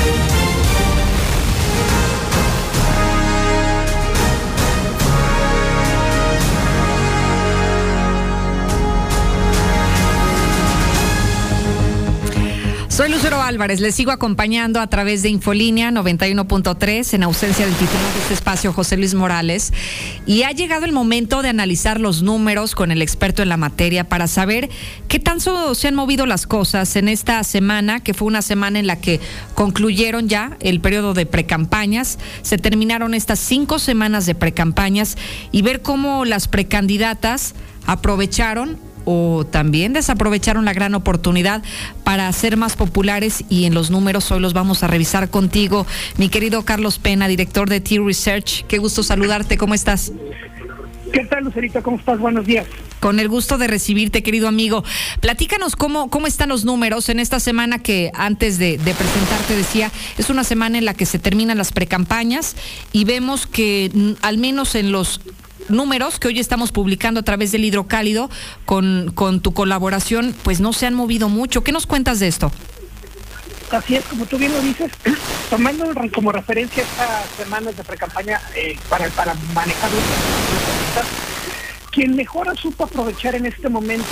Soy 12.96 13.10
Lucero 13.10 13.42
Álvarez, 13.42 13.80
les 13.80 13.94
sigo 13.94 14.10
acompañando 14.10 14.80
a 14.80 14.86
través 14.86 15.20
de 15.20 15.28
Infolínea 15.28 15.90
91.3 15.90 17.12
en 17.12 17.24
ausencia 17.24 17.66
del 17.66 17.74
titular 17.74 18.10
de 18.14 18.20
este 18.20 18.32
espacio, 18.32 18.72
José 18.72 18.96
Luis 18.96 19.12
Morales. 19.12 19.74
Y 20.24 20.44
ha 20.44 20.52
llegado 20.52 20.86
el 20.86 20.92
momento 20.92 21.42
de 21.42 21.50
analizar 21.50 22.00
los 22.00 22.22
números 22.22 22.74
con 22.74 22.90
el 22.90 23.02
experto 23.02 23.42
en 23.42 23.50
la 23.50 23.58
materia 23.58 24.08
para 24.08 24.26
saber 24.28 24.70
qué 25.08 25.18
tanto 25.18 25.74
se 25.74 25.88
han 25.88 25.94
movido 25.94 26.24
las 26.24 26.46
cosas 26.46 26.96
en 26.96 27.08
esta 27.08 27.44
semana, 27.44 28.00
que 28.00 28.14
fue 28.14 28.28
una 28.28 28.40
semana 28.40 28.78
en 28.78 28.86
la 28.86 28.98
que 28.98 29.20
concluyeron 29.54 30.30
ya 30.30 30.56
el 30.60 30.80
periodo 30.80 31.12
de 31.12 31.26
precampañas, 31.26 32.18
se 32.40 32.56
terminaron 32.56 33.12
estas 33.12 33.40
cinco 33.40 33.78
semanas 33.78 34.24
de 34.24 34.34
precampañas 34.34 35.18
y 35.52 35.60
ver 35.60 35.82
cómo 35.82 36.24
las 36.24 36.48
precandidatas 36.48 37.54
aprovecharon 37.86 38.78
o 39.06 39.46
también 39.50 39.94
desaprovecharon 39.94 40.66
la 40.66 40.74
gran 40.74 40.94
oportunidad 40.94 41.62
para 42.04 42.30
ser 42.32 42.58
más 42.58 42.76
populares 42.76 43.44
y 43.48 43.64
en 43.64 43.72
los 43.72 43.90
números 43.90 44.30
hoy 44.30 44.40
los 44.40 44.52
vamos 44.52 44.82
a 44.82 44.88
revisar 44.88 45.30
contigo. 45.30 45.86
Mi 46.18 46.28
querido 46.28 46.64
Carlos 46.64 46.98
Pena, 46.98 47.28
director 47.28 47.70
de 47.70 47.80
T 47.80 47.98
Research, 48.04 48.66
qué 48.66 48.78
gusto 48.78 49.02
saludarte, 49.02 49.56
¿cómo 49.56 49.72
estás? 49.72 50.12
¿Qué 51.12 51.24
tal, 51.24 51.44
Lucerito? 51.44 51.82
¿Cómo 51.82 51.98
estás? 51.98 52.18
Buenos 52.18 52.44
días. 52.44 52.66
Con 53.00 53.20
el 53.20 53.28
gusto 53.28 53.58
de 53.58 53.68
recibirte, 53.68 54.22
querido 54.22 54.48
amigo. 54.48 54.84
Platícanos 55.20 55.76
cómo, 55.76 56.10
cómo 56.10 56.26
están 56.26 56.48
los 56.48 56.64
números 56.64 57.08
en 57.08 57.20
esta 57.20 57.40
semana 57.40 57.78
que 57.78 58.10
antes 58.14 58.58
de, 58.58 58.76
de 58.76 58.92
presentarte 58.92 59.56
decía, 59.56 59.90
es 60.18 60.30
una 60.30 60.44
semana 60.44 60.78
en 60.78 60.84
la 60.84 60.94
que 60.94 61.06
se 61.06 61.18
terminan 61.18 61.58
las 61.58 61.72
precampañas 61.72 62.56
y 62.92 63.04
vemos 63.04 63.46
que 63.46 63.90
mm, 63.94 64.12
al 64.22 64.38
menos 64.38 64.74
en 64.74 64.92
los 64.92 65.20
números 65.68 66.18
que 66.18 66.28
hoy 66.28 66.38
estamos 66.38 66.72
publicando 66.72 67.20
a 67.20 67.22
través 67.22 67.52
del 67.52 67.64
hidrocálido 67.64 68.30
con, 68.64 69.12
con 69.14 69.40
tu 69.40 69.52
colaboración, 69.52 70.34
pues 70.42 70.60
no 70.60 70.72
se 70.72 70.86
han 70.86 70.94
movido 70.94 71.28
mucho. 71.28 71.62
¿Qué 71.62 71.72
nos 71.72 71.86
cuentas 71.86 72.20
de 72.20 72.28
esto? 72.28 72.52
Así 73.70 73.96
es, 73.96 74.04
como 74.04 74.26
tú 74.26 74.38
bien 74.38 74.52
lo 74.52 74.60
dices, 74.60 74.92
tomando 75.50 75.92
como 76.14 76.30
referencia 76.32 76.82
estas 76.82 77.28
semanas 77.36 77.76
de 77.76 77.82
precampaña 77.82 78.40
eh, 78.54 78.78
para, 78.88 79.08
para 79.08 79.34
manejar 79.54 79.90
quien 81.96 82.14
mejor 82.14 82.54
supo 82.58 82.84
aprovechar 82.84 83.34
en 83.36 83.46
este 83.46 83.70
momento 83.70 84.04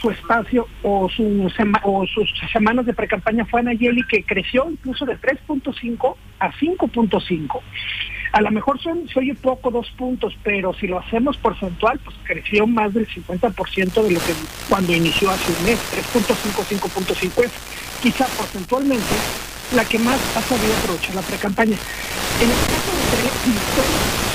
su, 0.00 0.08
espacio 0.08 0.68
o, 0.84 1.08
su 1.08 1.50
o 1.82 2.06
sus 2.06 2.32
semanas 2.52 2.86
de 2.86 2.94
precampaña 2.94 3.44
fue 3.44 3.58
Anayeli, 3.58 4.04
que 4.06 4.22
creció 4.22 4.70
incluso 4.70 5.04
de 5.04 5.18
3.5 5.18 6.14
a 6.38 6.52
5.5. 6.52 7.60
A 8.32 8.40
lo 8.40 8.50
mejor 8.50 8.80
son, 8.80 9.08
se 9.08 9.18
oye 9.18 9.34
poco 9.34 9.70
dos 9.70 9.90
puntos, 9.96 10.36
pero 10.42 10.74
si 10.74 10.86
lo 10.86 10.98
hacemos 10.98 11.36
porcentual, 11.38 11.98
pues 12.04 12.16
creció 12.24 12.66
más 12.66 12.92
del 12.92 13.08
50% 13.08 14.02
de 14.02 14.10
lo 14.10 14.20
que 14.20 14.34
cuando 14.68 14.92
inició 14.92 15.30
hace 15.30 15.52
un 15.58 15.64
mes, 15.64 15.78
3.5, 16.12 16.80
5.5 16.80 17.44
es 17.44 17.52
quizá 18.02 18.26
porcentualmente 18.36 19.14
la 19.74 19.84
que 19.84 19.98
más 19.98 20.20
ha 20.36 20.42
sabido 20.42 20.74
aprovechar 20.76 21.14
la 21.14 21.22
pre-campaña. 21.22 21.76
En 22.40 22.50
el 22.50 22.56
caso 22.56 22.92
de 22.92 23.08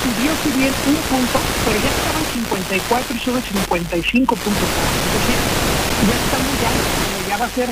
subió 0.04 0.32
si 0.42 0.50
bien 0.58 0.72
un 0.86 0.96
punto, 1.08 1.38
pero 1.64 1.80
ya 1.80 1.90
estaban 1.90 2.24
54 2.34 3.16
y 3.16 3.18
sube 3.18 3.40
55 3.40 4.36
puntos. 4.36 4.68
Entonces, 5.04 5.38
ya 6.04 6.16
estamos 6.24 6.54
ya, 6.60 7.28
ya 7.28 7.36
va 7.38 7.46
a 7.46 7.50
ser 7.50 7.68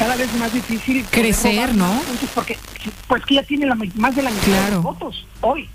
cada 0.00 0.16
vez 0.16 0.32
más 0.38 0.50
difícil 0.50 1.04
crecer, 1.10 1.74
¿no? 1.74 2.00
porque 2.34 2.56
pues 3.06 3.22
que 3.26 3.34
ya 3.34 3.42
tiene 3.42 3.66
la, 3.66 3.74
más 3.74 4.16
de 4.16 4.22
la 4.22 4.30
mitad 4.30 4.64
de 4.64 4.70
los 4.70 4.82
votos 4.82 5.26
hoy. 5.42 5.68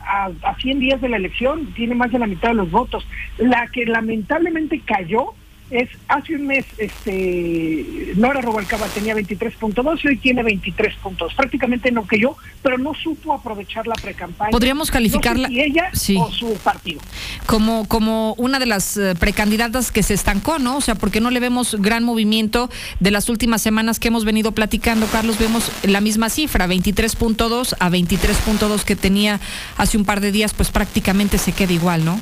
A, 0.00 0.30
a 0.42 0.56
100 0.56 0.80
días 0.80 1.00
de 1.00 1.08
la 1.08 1.16
elección 1.16 1.72
tiene 1.74 1.94
más 1.94 2.10
de 2.10 2.18
la 2.18 2.26
mitad 2.26 2.48
de 2.48 2.54
los 2.54 2.70
votos. 2.72 3.06
La 3.36 3.68
que 3.68 3.86
lamentablemente 3.86 4.80
cayó 4.80 5.34
es 5.70 5.88
hace 6.08 6.34
un 6.34 6.46
mes 6.46 6.64
este 6.78 8.12
Nora 8.16 8.40
Robalcaba 8.40 8.86
tenía 8.88 9.14
23.2 9.14 10.00
y 10.02 10.08
hoy 10.08 10.16
tiene 10.16 10.42
23 10.42 10.96
puntos, 10.96 11.34
prácticamente 11.34 11.90
no 11.90 12.06
que 12.06 12.18
yo, 12.18 12.36
pero 12.62 12.78
no 12.78 12.94
supo 12.94 13.32
aprovechar 13.32 13.86
la 13.86 13.94
precampaña. 13.94 14.50
Podríamos 14.50 14.90
calificarla 14.90 15.48
no 15.48 15.54
ella 15.54 15.90
o 16.16 16.30
su 16.30 16.54
partido. 16.54 17.00
Como 17.46 17.86
como 17.86 18.34
una 18.34 18.58
de 18.58 18.66
las 18.66 18.96
eh, 18.96 19.14
precandidatas 19.18 19.92
que 19.92 20.02
se 20.02 20.14
estancó, 20.14 20.58
¿no? 20.58 20.78
O 20.78 20.80
sea, 20.80 20.94
porque 20.94 21.20
no 21.20 21.30
le 21.30 21.40
vemos 21.40 21.76
gran 21.78 22.04
movimiento 22.04 22.70
de 23.00 23.10
las 23.10 23.28
últimas 23.28 23.62
semanas 23.62 23.98
que 23.98 24.08
hemos 24.08 24.24
venido 24.24 24.52
platicando, 24.52 25.06
Carlos, 25.06 25.38
vemos 25.38 25.70
la 25.82 26.00
misma 26.00 26.30
cifra, 26.30 26.66
23.2 26.66 27.76
a 27.78 27.90
23.2 27.90 28.82
que 28.84 28.96
tenía 28.96 29.40
hace 29.76 29.96
un 29.96 30.04
par 30.04 30.20
de 30.20 30.32
días, 30.32 30.54
pues 30.54 30.70
prácticamente 30.70 31.38
se 31.38 31.52
queda 31.52 31.72
igual, 31.72 32.04
¿no? 32.04 32.20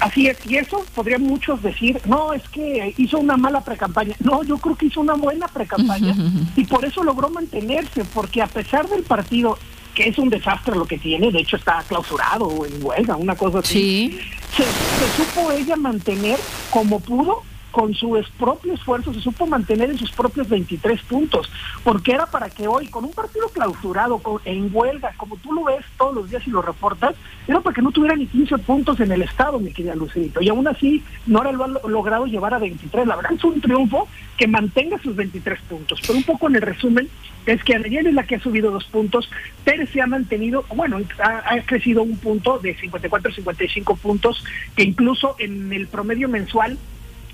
Así 0.00 0.28
es, 0.28 0.38
y 0.46 0.56
eso 0.56 0.84
podrían 0.94 1.22
muchos 1.22 1.62
decir, 1.62 2.00
no, 2.06 2.32
es 2.32 2.42
que 2.48 2.94
hizo 2.96 3.18
una 3.18 3.36
mala 3.36 3.60
precampaña. 3.62 4.14
No, 4.20 4.42
yo 4.42 4.58
creo 4.58 4.76
que 4.76 4.86
hizo 4.86 5.00
una 5.00 5.14
buena 5.14 5.48
precampaña 5.48 6.14
y 6.56 6.64
por 6.64 6.84
eso 6.84 7.02
logró 7.02 7.28
mantenerse, 7.28 8.04
porque 8.14 8.42
a 8.42 8.46
pesar 8.46 8.88
del 8.88 9.02
partido, 9.02 9.58
que 9.94 10.08
es 10.08 10.18
un 10.18 10.30
desastre 10.30 10.74
lo 10.74 10.86
que 10.86 10.98
tiene, 10.98 11.30
de 11.30 11.40
hecho 11.40 11.56
está 11.56 11.82
clausurado 11.86 12.46
o 12.46 12.66
en 12.66 12.82
huelga, 12.82 13.16
una 13.16 13.34
cosa 13.34 13.58
así, 13.58 14.18
se, 14.56 14.62
se 14.62 15.16
supo 15.16 15.52
ella 15.52 15.76
mantener 15.76 16.38
como 16.70 17.00
pudo 17.00 17.42
con 17.74 17.92
su 17.92 18.16
propio 18.38 18.72
esfuerzo 18.72 19.12
se 19.12 19.20
supo 19.20 19.48
mantener 19.48 19.90
en 19.90 19.98
sus 19.98 20.12
propios 20.12 20.48
23 20.48 21.02
puntos, 21.02 21.50
porque 21.82 22.12
era 22.12 22.24
para 22.24 22.48
que 22.48 22.68
hoy, 22.68 22.86
con 22.86 23.04
un 23.04 23.10
partido 23.10 23.48
clausurado, 23.48 24.20
en 24.44 24.70
huelga, 24.72 25.12
como 25.16 25.36
tú 25.38 25.52
lo 25.52 25.64
ves 25.64 25.84
todos 25.98 26.14
los 26.14 26.30
días 26.30 26.46
y 26.46 26.50
lo 26.50 26.62
reportas, 26.62 27.16
era 27.48 27.60
para 27.60 27.74
que 27.74 27.82
no 27.82 27.90
tuviera 27.90 28.14
ni 28.14 28.28
15 28.28 28.58
puntos 28.58 29.00
en 29.00 29.10
el 29.10 29.22
Estado, 29.22 29.58
mi 29.58 29.72
querida 29.72 29.96
Lucerito, 29.96 30.40
y 30.40 30.50
aún 30.50 30.68
así 30.68 31.02
no 31.26 31.42
lo 31.42 31.64
ha 31.64 31.88
logrado 31.88 32.26
llevar 32.26 32.54
a 32.54 32.60
23. 32.60 33.08
La 33.08 33.16
verdad 33.16 33.32
es 33.32 33.42
un 33.42 33.60
triunfo 33.60 34.06
que 34.36 34.46
mantenga 34.46 34.96
sus 35.02 35.16
23 35.16 35.60
puntos, 35.62 36.00
pero 36.06 36.16
un 36.16 36.24
poco 36.24 36.46
en 36.46 36.54
el 36.54 36.62
resumen 36.62 37.08
es 37.44 37.62
que 37.64 37.74
ayer 37.74 38.06
es 38.06 38.14
la 38.14 38.22
que 38.22 38.36
ha 38.36 38.40
subido 38.40 38.70
dos 38.70 38.84
puntos, 38.84 39.28
Pérez 39.64 39.90
se 39.90 40.00
ha 40.00 40.06
mantenido, 40.06 40.64
bueno, 40.76 41.00
ha, 41.18 41.54
ha 41.54 41.60
crecido 41.62 42.04
un 42.04 42.16
punto 42.18 42.60
de 42.60 42.76
54 42.76 43.32
a 43.32 43.34
55 43.34 43.96
puntos, 43.96 44.44
que 44.76 44.84
incluso 44.84 45.34
en 45.40 45.72
el 45.72 45.88
promedio 45.88 46.28
mensual 46.28 46.78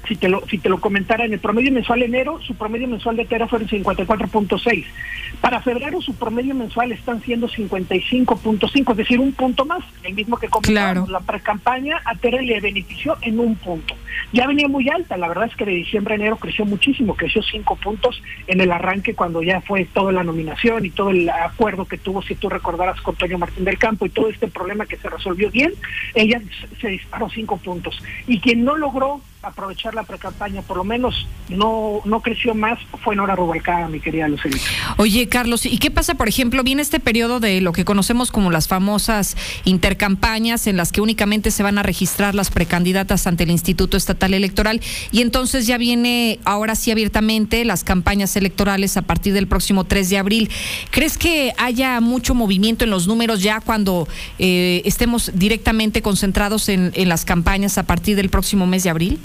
si 0.07 0.17
te 0.17 0.29
lo 0.29 0.47
si 0.49 0.59
te 0.59 0.69
lo 0.69 0.81
comentara 0.81 1.25
en 1.25 1.33
el 1.33 1.39
promedio 1.39 1.73
mensual 1.73 2.01
de 2.01 2.07
enero 2.07 2.41
su 2.43 2.55
promedio 2.55 2.89
mensual 2.89 3.17
de 3.17 3.25
Tera 3.25 3.47
fue 3.47 3.61
54.6 3.61 4.85
para 5.41 5.61
febrero 5.61 6.01
su 6.01 6.15
promedio 6.15 6.55
mensual 6.55 6.93
están 6.93 7.23
siendo 7.23 7.49
55.5 7.49 8.91
es 8.91 8.97
decir 8.97 9.21
un 9.21 9.33
punto 9.33 9.65
más 9.65 9.85
el 10.03 10.15
mismo 10.15 10.37
que 10.37 10.49
comentamos 10.49 11.09
la 11.09 11.21
pre-campaña 11.21 12.01
a 12.05 12.15
Tera 12.15 12.41
le 12.41 12.61
benefició 12.61 13.17
en 13.23 13.39
un 13.39 13.57
punto. 13.57 13.95
Ya 14.33 14.47
venía 14.47 14.69
muy 14.69 14.89
alta 14.89 15.17
la 15.17 15.29
verdad 15.29 15.47
es 15.47 15.57
que 15.57 15.65
de 15.65 15.73
diciembre 15.73 16.15
a 16.15 16.17
enero 16.17 16.37
creció 16.37 16.65
muchísimo 16.65 17.15
creció 17.15 17.43
cinco 17.43 17.77
puntos 17.77 18.23
en 18.47 18.61
el 18.61 18.73
arranque 18.73 19.15
cuando 19.15 19.43
ya 19.43 19.61
fue 19.61 19.85
toda 19.85 20.13
la 20.13 20.25
nominación 20.25 20.85
y 20.85 20.91
todo 20.91 21.11
el 21.11 21.29
acuerdo 21.29 21.85
que 21.85 21.99
tuvo 21.99 22.23
si 22.23 22.35
tú 22.35 22.49
recordarás 22.49 23.01
con 23.01 23.17
Toño 23.17 23.39
Martín 23.39 23.65
del 23.65 23.79
Campo 23.79 24.07
y 24.07 24.11
todo 24.11 24.29
este 24.29 24.49
problema 24.49 24.87
que 24.87 24.97
se 24.97 25.09
resolvió 25.09 25.51
bien 25.51 25.73
ella 26.15 26.41
se 26.81 26.89
disparó 26.89 27.29
cinco 27.31 27.57
puntos. 27.57 28.03
Y 28.27 28.41
quien 28.41 28.65
no 28.65 28.77
logró 28.77 29.21
aprovechar 29.43 29.95
la 29.95 30.03
precampaña, 30.03 30.61
por 30.63 30.77
lo 30.77 30.85
menos 30.85 31.27
no, 31.49 32.01
no 32.05 32.21
creció 32.21 32.55
más, 32.55 32.79
fue 33.03 33.17
Nora 33.17 33.35
Rubalcaba, 33.35 33.89
mi 33.89 33.99
querida 33.99 34.29
Lucelita. 34.29 34.65
Oye, 34.99 35.29
Carlos, 35.29 35.65
¿y 35.65 35.79
qué 35.79 35.91
pasa, 35.91 36.15
por 36.15 36.29
ejemplo, 36.29 36.63
viene 36.63 36.83
este 36.83 37.01
periodo 37.01 37.41
de 37.41 37.61
lo 37.63 37.73
que 37.73 37.85
conocemos 37.85 38.31
como 38.33 38.51
las 38.51 38.69
famosas 38.69 39.37
intercampañas 39.65 40.67
en 40.67 40.77
las 40.77 40.93
que 40.93 41.01
únicamente 41.01 41.51
se 41.51 41.63
van 41.63 41.79
a 41.79 41.83
registrar 41.83 42.35
las 42.35 42.51
precandidatas 42.51 43.27
ante 43.27 43.45
el 43.45 43.51
Instituto 43.51 43.97
Estatal 43.97 44.35
Electoral 44.35 44.81
y 45.11 45.23
entonces 45.23 45.67
ya 45.67 45.79
viene 45.79 46.39
ahora 46.45 46.75
sí 46.75 46.91
abiertamente 46.91 47.65
las 47.65 47.83
campañas 47.83 48.37
electorales 48.37 48.97
a 48.99 49.03
partir 49.03 49.33
del 49.33 49.47
próximo 49.47 49.85
3 49.85 50.11
de 50.11 50.19
abril. 50.19 50.51
¿Crees 50.91 51.17
que 51.17 51.55
haya 51.57 52.01
mucho 52.01 52.35
movimiento 52.35 52.85
en 52.85 52.91
los 52.91 53.07
números 53.07 53.43
ya 53.43 53.61
cuando 53.61 54.07
eh, 54.39 54.83
estemos 54.85 55.31
directamente 55.35 56.03
concentrados 56.03 56.69
en, 56.69 56.93
en 56.95 57.09
las 57.09 57.25
campañas 57.25 57.79
a 57.79 57.85
partir 57.85 58.17
del 58.17 58.29
próximo 58.29 58.67
mes 58.67 58.85
de 58.85 58.91
abril? 58.91 59.19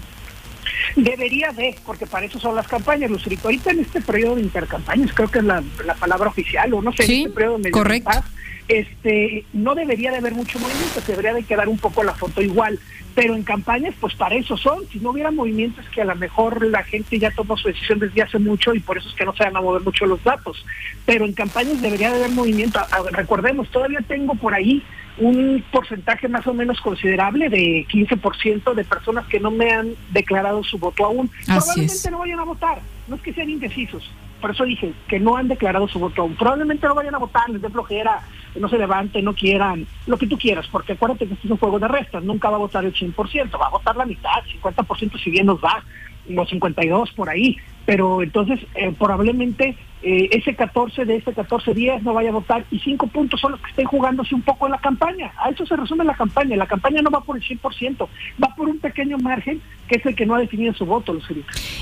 Debería 0.95 1.51
de, 1.51 1.75
porque 1.85 2.05
para 2.05 2.25
eso 2.25 2.39
son 2.39 2.55
las 2.55 2.67
campañas, 2.67 3.09
Lucerito. 3.09 3.47
Ahorita 3.47 3.71
en 3.71 3.79
este 3.79 4.01
periodo 4.01 4.35
de 4.35 4.41
intercampañas, 4.41 5.11
creo 5.13 5.29
que 5.29 5.39
es 5.39 5.45
la, 5.45 5.63
palabra 5.99 6.29
oficial, 6.29 6.73
o 6.73 6.81
no 6.81 6.91
sé, 6.93 7.05
en 7.05 7.11
este 7.11 7.29
periodo 7.29 7.57
de 7.59 7.71
correcto. 7.71 8.09
Paz, 8.09 8.25
este, 8.67 9.45
no 9.53 9.75
debería 9.75 10.11
de 10.11 10.17
haber 10.17 10.33
mucho 10.33 10.59
movimiento, 10.59 10.99
se 11.01 11.11
debería 11.11 11.33
de 11.33 11.43
quedar 11.43 11.69
un 11.69 11.77
poco 11.77 12.03
la 12.03 12.13
foto 12.13 12.41
igual, 12.41 12.79
pero 13.15 13.33
en 13.33 13.43
campañas, 13.43 13.95
pues 13.99 14.13
para 14.13 14.35
eso 14.35 14.57
son. 14.57 14.85
Si 14.91 14.99
no 14.99 15.11
hubiera 15.11 15.31
movimientos 15.31 15.85
que 15.89 16.01
a 16.01 16.05
lo 16.05 16.15
mejor 16.15 16.63
la 16.67 16.83
gente 16.83 17.17
ya 17.17 17.31
tomó 17.31 17.55
su 17.55 17.69
decisión 17.69 17.97
desde 17.97 18.21
hace 18.21 18.37
mucho 18.37 18.75
y 18.75 18.81
por 18.81 18.97
eso 18.97 19.07
es 19.07 19.15
que 19.15 19.23
no 19.23 19.33
se 19.33 19.45
van 19.45 19.55
a 19.55 19.61
mover 19.61 19.81
mucho 19.81 20.05
los 20.05 20.21
datos. 20.21 20.65
Pero 21.05 21.25
en 21.25 21.31
campañas 21.31 21.81
debería 21.81 22.11
de 22.11 22.17
haber 22.17 22.31
movimiento. 22.31 22.79
Recordemos, 23.11 23.69
todavía 23.69 23.99
tengo 24.05 24.35
por 24.35 24.53
ahí 24.53 24.83
un 25.17 25.63
porcentaje 25.71 26.27
más 26.27 26.45
o 26.45 26.53
menos 26.53 26.81
considerable 26.81 27.47
de 27.47 27.85
15% 27.89 28.73
de 28.73 28.83
personas 28.83 29.25
que 29.27 29.39
no 29.39 29.49
me 29.49 29.71
han 29.71 29.95
declarado 30.11 30.61
su 30.63 30.77
voto 30.77 31.05
aún. 31.05 31.31
Probablemente 31.45 32.11
no 32.11 32.19
vayan 32.19 32.39
a 32.39 32.43
votar, 32.43 32.81
no 33.07 33.15
es 33.15 33.21
que 33.21 33.33
sean 33.33 33.49
indecisos, 33.49 34.11
por 34.45 34.53
eso 34.53 34.63
dije 34.63 34.93
que 35.07 35.19
no 35.19 35.37
han 35.37 35.47
declarado 35.47 35.87
su 35.87 35.97
voto 35.97 36.21
aún. 36.21 36.35
Probablemente 36.35 36.85
no 36.85 36.93
vayan 36.93 37.15
a 37.15 37.17
votar, 37.17 37.49
les 37.49 37.63
dé 37.63 37.67
flojera, 37.67 38.21
no 38.59 38.69
se 38.69 38.77
levanten, 38.77 39.25
no 39.25 39.33
quieran, 39.33 39.87
lo 40.05 40.19
que 40.19 40.27
tú 40.27 40.37
quieras, 40.37 40.67
porque 40.71 40.93
acuérdate 40.93 41.25
que 41.25 41.33
esto 41.33 41.47
es 41.47 41.51
un 41.51 41.57
juego 41.57 41.79
de 41.79 41.87
restas, 41.87 42.23
nunca 42.23 42.51
va 42.51 42.57
a 42.57 42.59
votar 42.59 42.85
el 42.85 42.93
100%, 42.93 43.59
va 43.59 43.65
a 43.65 43.71
votar 43.71 43.95
la 43.95 44.05
mitad, 44.05 44.43
50% 44.61 45.19
si 45.19 45.31
bien 45.31 45.47
nos 45.47 45.57
va, 45.57 45.83
unos 46.29 46.47
52 46.47 47.11
por 47.13 47.27
ahí, 47.27 47.57
pero 47.87 48.21
entonces 48.21 48.59
eh, 48.75 48.93
probablemente 48.95 49.75
eh, 50.07 50.29
ese 50.33 50.55
14 50.55 51.03
de 51.03 51.15
ese 51.15 51.33
14 51.33 51.73
días 51.73 52.03
no 52.03 52.13
vaya 52.13 52.29
a 52.29 52.33
votar 52.33 52.63
y 52.69 52.77
cinco 52.77 53.07
puntos 53.07 53.41
son 53.41 53.53
los 53.53 53.61
que 53.61 53.71
estén 53.71 53.87
jugándose 53.87 54.35
un 54.35 54.43
poco 54.43 54.67
en 54.67 54.73
la 54.73 54.77
campaña. 54.77 55.31
A 55.43 55.49
eso 55.49 55.65
se 55.65 55.75
resume 55.75 56.05
la 56.05 56.13
campaña. 56.13 56.55
La 56.55 56.67
campaña 56.67 57.01
no 57.01 57.09
va 57.09 57.21
por 57.21 57.37
el 57.37 57.43
100%, 57.43 58.07
va 58.41 58.55
por 58.55 58.69
un 58.69 58.77
pequeño 58.77 59.17
margen 59.17 59.59
que 59.87 59.95
es 59.97 60.05
el 60.05 60.15
que 60.15 60.25
no 60.25 60.35
ha 60.35 60.39
definido 60.39 60.73
su 60.73 60.85
voto, 60.85 61.13
los 61.13 61.23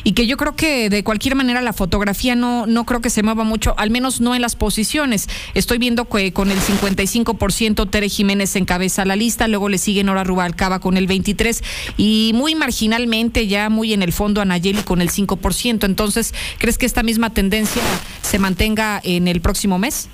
Y 0.04 0.14
que 0.14 0.28
yo 0.28 0.38
creo 0.38 0.56
que 0.56 0.90
de 0.90 1.04
cualquier 1.04 1.36
manera 1.36 1.62
la 1.62 1.74
fotografía 1.74 2.36
no, 2.36 2.66
no 2.66 2.86
creo 2.86 3.02
que 3.02 3.10
se 3.10 3.24
mueva 3.24 3.44
mucho, 3.44 3.76
al 3.78 3.90
menos 3.90 4.22
no 4.22 4.36
en 4.36 4.42
las 4.42 4.56
posiciones. 4.56 5.28
Estoy 5.54 5.78
viendo 5.78 6.06
que 6.06 6.32
con 6.34 6.50
el 6.50 6.58
55% 6.58 7.90
Tere 7.90 8.10
Jiménez 8.10 8.56
encabeza 8.56 9.06
la 9.06 9.16
lista, 9.16 9.48
luego 9.48 9.70
le 9.70 9.78
sigue 9.78 10.04
Nora 10.04 10.24
Rubalcaba 10.24 10.80
con 10.80 10.98
el 10.98 11.08
23% 11.08 11.64
y 11.98 12.32
muy 12.36 12.56
marginalmente, 12.56 13.48
ya 13.48 13.70
muy 13.70 13.94
en 13.94 14.02
el 14.02 14.14
fondo, 14.14 14.42
Anayeli 14.42 14.84
con 14.84 15.02
el 15.02 15.10
5%. 15.10 15.86
Entonces, 15.86 16.34
¿crees 16.58 16.78
que 16.78 16.86
esta 16.86 17.04
misma 17.04 17.30
tendencia 17.32 17.82
se 18.22 18.40
mantenga 18.40 19.02
en 19.04 19.28
el 19.28 19.42
próximo 19.42 19.78
mes? 19.80 20.10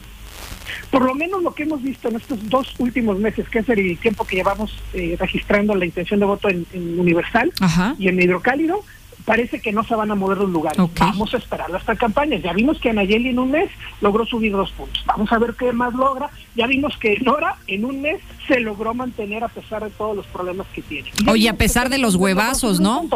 Por 0.92 1.06
lo 1.06 1.14
menos 1.14 1.44
lo 1.44 1.54
que 1.54 1.64
hemos 1.64 1.82
visto 1.82 2.10
en 2.10 2.16
estos 2.16 2.50
dos 2.50 2.74
últimos 2.80 3.20
meses, 3.20 3.48
que 3.50 3.60
es 3.60 3.70
el 3.70 3.98
tiempo 4.00 4.26
que 4.26 4.38
llevamos 4.38 4.76
eh, 4.94 5.16
registrando 5.20 5.76
la 5.76 5.86
intención 5.86 6.20
de 6.20 6.26
voto 6.26 6.50
en, 6.50 6.66
Universal 6.74 7.52
y 7.98 8.08
en 8.08 8.22
Hidrocálido, 8.22 8.84
parece 9.26 9.60
que 9.60 9.72
no 9.72 9.84
se 9.84 9.94
van 9.94 10.10
a 10.10 10.16
mover 10.16 10.40
los 10.40 10.50
lugares. 10.50 10.82
Vamos 10.98 11.34
a 11.34 11.38
esperar 11.38 11.74
hasta 11.76 11.96
campañas. 11.96 12.42
Ya 12.42 12.54
vimos 12.54 12.80
que 12.80 12.90
Anayeli 12.90 13.30
en 13.30 13.40
un 13.40 13.52
mes 13.52 13.70
logró 14.02 14.26
subir 14.26 14.52
dos 14.52 14.72
puntos. 14.72 15.04
Vamos 15.06 15.32
a 15.32 15.38
ver 15.38 15.54
qué 15.54 15.72
más 15.72 15.94
logra. 15.94 16.30
Ya 16.56 16.66
vimos 16.66 16.98
que 16.98 17.20
Nora 17.20 17.58
en 17.68 17.86
un 17.86 18.02
mes 18.02 18.22
se 18.48 18.60
logró 18.60 18.96
mantener 18.96 19.44
a 19.44 19.48
pesar 19.50 19.84
de 19.84 19.92
todos 19.92 20.16
los 20.16 20.26
problemas 20.28 20.66
que 20.74 20.82
tiene. 20.82 21.12
Oye, 21.28 21.48
a 21.48 21.54
pesar 21.54 21.90
de 21.90 22.00
los 22.00 22.16
huevazos, 22.16 22.80
¿no? 22.80 23.08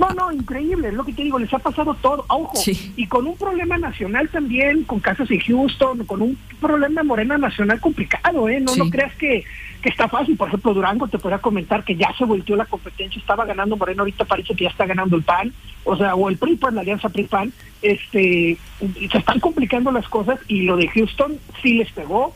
No, 0.00 0.08
no, 0.14 0.32
increíble, 0.32 0.88
es 0.88 0.94
lo 0.94 1.04
que 1.04 1.12
te 1.12 1.22
digo, 1.22 1.38
les 1.38 1.52
ha 1.52 1.58
pasado 1.58 1.92
todo, 2.00 2.24
ojo, 2.28 2.58
y 2.96 3.06
con 3.06 3.26
un 3.26 3.36
problema 3.36 3.76
nacional 3.76 4.30
también, 4.30 4.84
con 4.84 4.98
casos 4.98 5.30
en 5.30 5.40
Houston, 5.40 6.06
con 6.06 6.22
un 6.22 6.38
problema 6.58 7.02
morena 7.02 7.36
nacional 7.36 7.78
complicado, 7.80 8.48
¿eh? 8.48 8.60
No, 8.60 8.74
no 8.76 8.88
creas 8.88 9.14
que, 9.16 9.44
que 9.82 9.90
está 9.90 10.08
fácil, 10.08 10.38
por 10.38 10.48
ejemplo, 10.48 10.72
Durango 10.72 11.06
te 11.06 11.18
podría 11.18 11.38
comentar 11.38 11.84
que 11.84 11.96
ya 11.96 12.14
se 12.16 12.24
volteó 12.24 12.56
la 12.56 12.64
competencia, 12.64 13.20
estaba 13.20 13.44
ganando 13.44 13.76
Morena, 13.76 14.00
ahorita 14.00 14.24
parece 14.24 14.54
que 14.54 14.64
ya 14.64 14.70
está 14.70 14.86
ganando 14.86 15.16
el 15.16 15.22
PAN, 15.22 15.52
o 15.84 15.94
sea, 15.94 16.14
o 16.14 16.30
el 16.30 16.38
PRI, 16.38 16.58
la 16.72 16.80
alianza 16.80 17.10
PRI-PAN, 17.10 17.52
este, 17.82 18.56
se 18.78 19.18
están 19.18 19.38
complicando 19.38 19.92
las 19.92 20.08
cosas 20.08 20.40
y 20.48 20.62
lo 20.62 20.78
de 20.78 20.88
Houston 20.88 21.38
sí 21.60 21.74
les 21.74 21.92
pegó, 21.92 22.34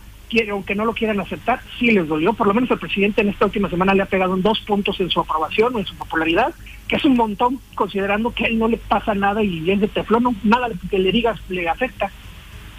aunque 0.51 0.75
no 0.75 0.85
lo 0.85 0.95
quieran 0.95 1.21
aceptar, 1.21 1.61
sí 1.79 1.91
les 1.91 2.09
dolió. 2.09 2.33
Por 2.33 2.47
lo 2.47 2.55
menos 2.55 2.71
el 2.71 2.79
presidente 2.79 3.21
en 3.21 3.29
esta 3.29 3.47
última 3.47 3.71
semana 3.71 3.95
le 3.95 4.03
ha 4.03 4.07
pegado 4.07 4.35
en 4.35 4.43
dos 4.43 4.61
puntos 4.61 4.99
en 5.01 5.11
su 5.11 5.21
aprobación 5.21 5.75
o 5.75 5.79
en 5.79 5.87
su 5.87 5.95
popularidad, 5.95 6.55
que 6.89 6.97
es 6.97 7.05
un 7.05 7.17
montón 7.17 7.61
considerando 7.75 8.33
que 8.33 8.45
a 8.45 8.49
él 8.49 8.59
no 8.59 8.69
le 8.69 8.77
pasa 8.77 9.15
nada 9.15 9.43
y 9.43 9.71
es 9.71 9.81
de 9.81 9.89
teflón, 9.89 10.37
nada 10.43 10.69
que 10.91 10.99
le 10.99 11.13
digas 11.13 11.39
le 11.49 11.69
afecta. 11.69 12.11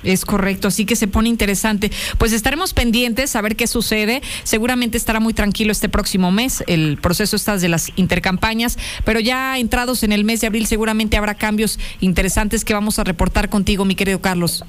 Es 0.04 0.24
correcto, 0.24 0.68
así 0.68 0.86
que 0.86 0.96
se 0.96 1.08
pone 1.08 1.30
interesante. 1.30 1.92
Pues 2.20 2.32
estaremos 2.32 2.74
pendientes 2.74 3.36
a 3.36 3.42
ver 3.42 3.56
qué 3.56 3.66
sucede. 3.66 4.22
Seguramente 4.44 4.98
estará 4.98 5.20
muy 5.20 5.34
tranquilo 5.34 5.72
este 5.72 5.90
próximo 5.90 6.32
mes 6.32 6.64
el 6.68 6.98
proceso 6.98 7.36
está 7.36 7.58
de 7.58 7.70
las 7.70 7.92
intercampañas, 7.96 8.78
pero 9.04 9.20
ya 9.20 9.58
entrados 9.58 10.04
en 10.04 10.12
el 10.12 10.24
mes 10.24 10.42
de 10.42 10.48
abril 10.48 10.68
seguramente 10.68 11.18
habrá 11.18 11.34
cambios 11.36 11.80
interesantes 12.02 12.64
que 12.64 12.74
vamos 12.74 13.00
a 13.00 13.04
reportar 13.04 13.50
contigo, 13.50 13.86
mi 13.86 13.96
querido 13.96 14.22
Carlos. 14.22 14.64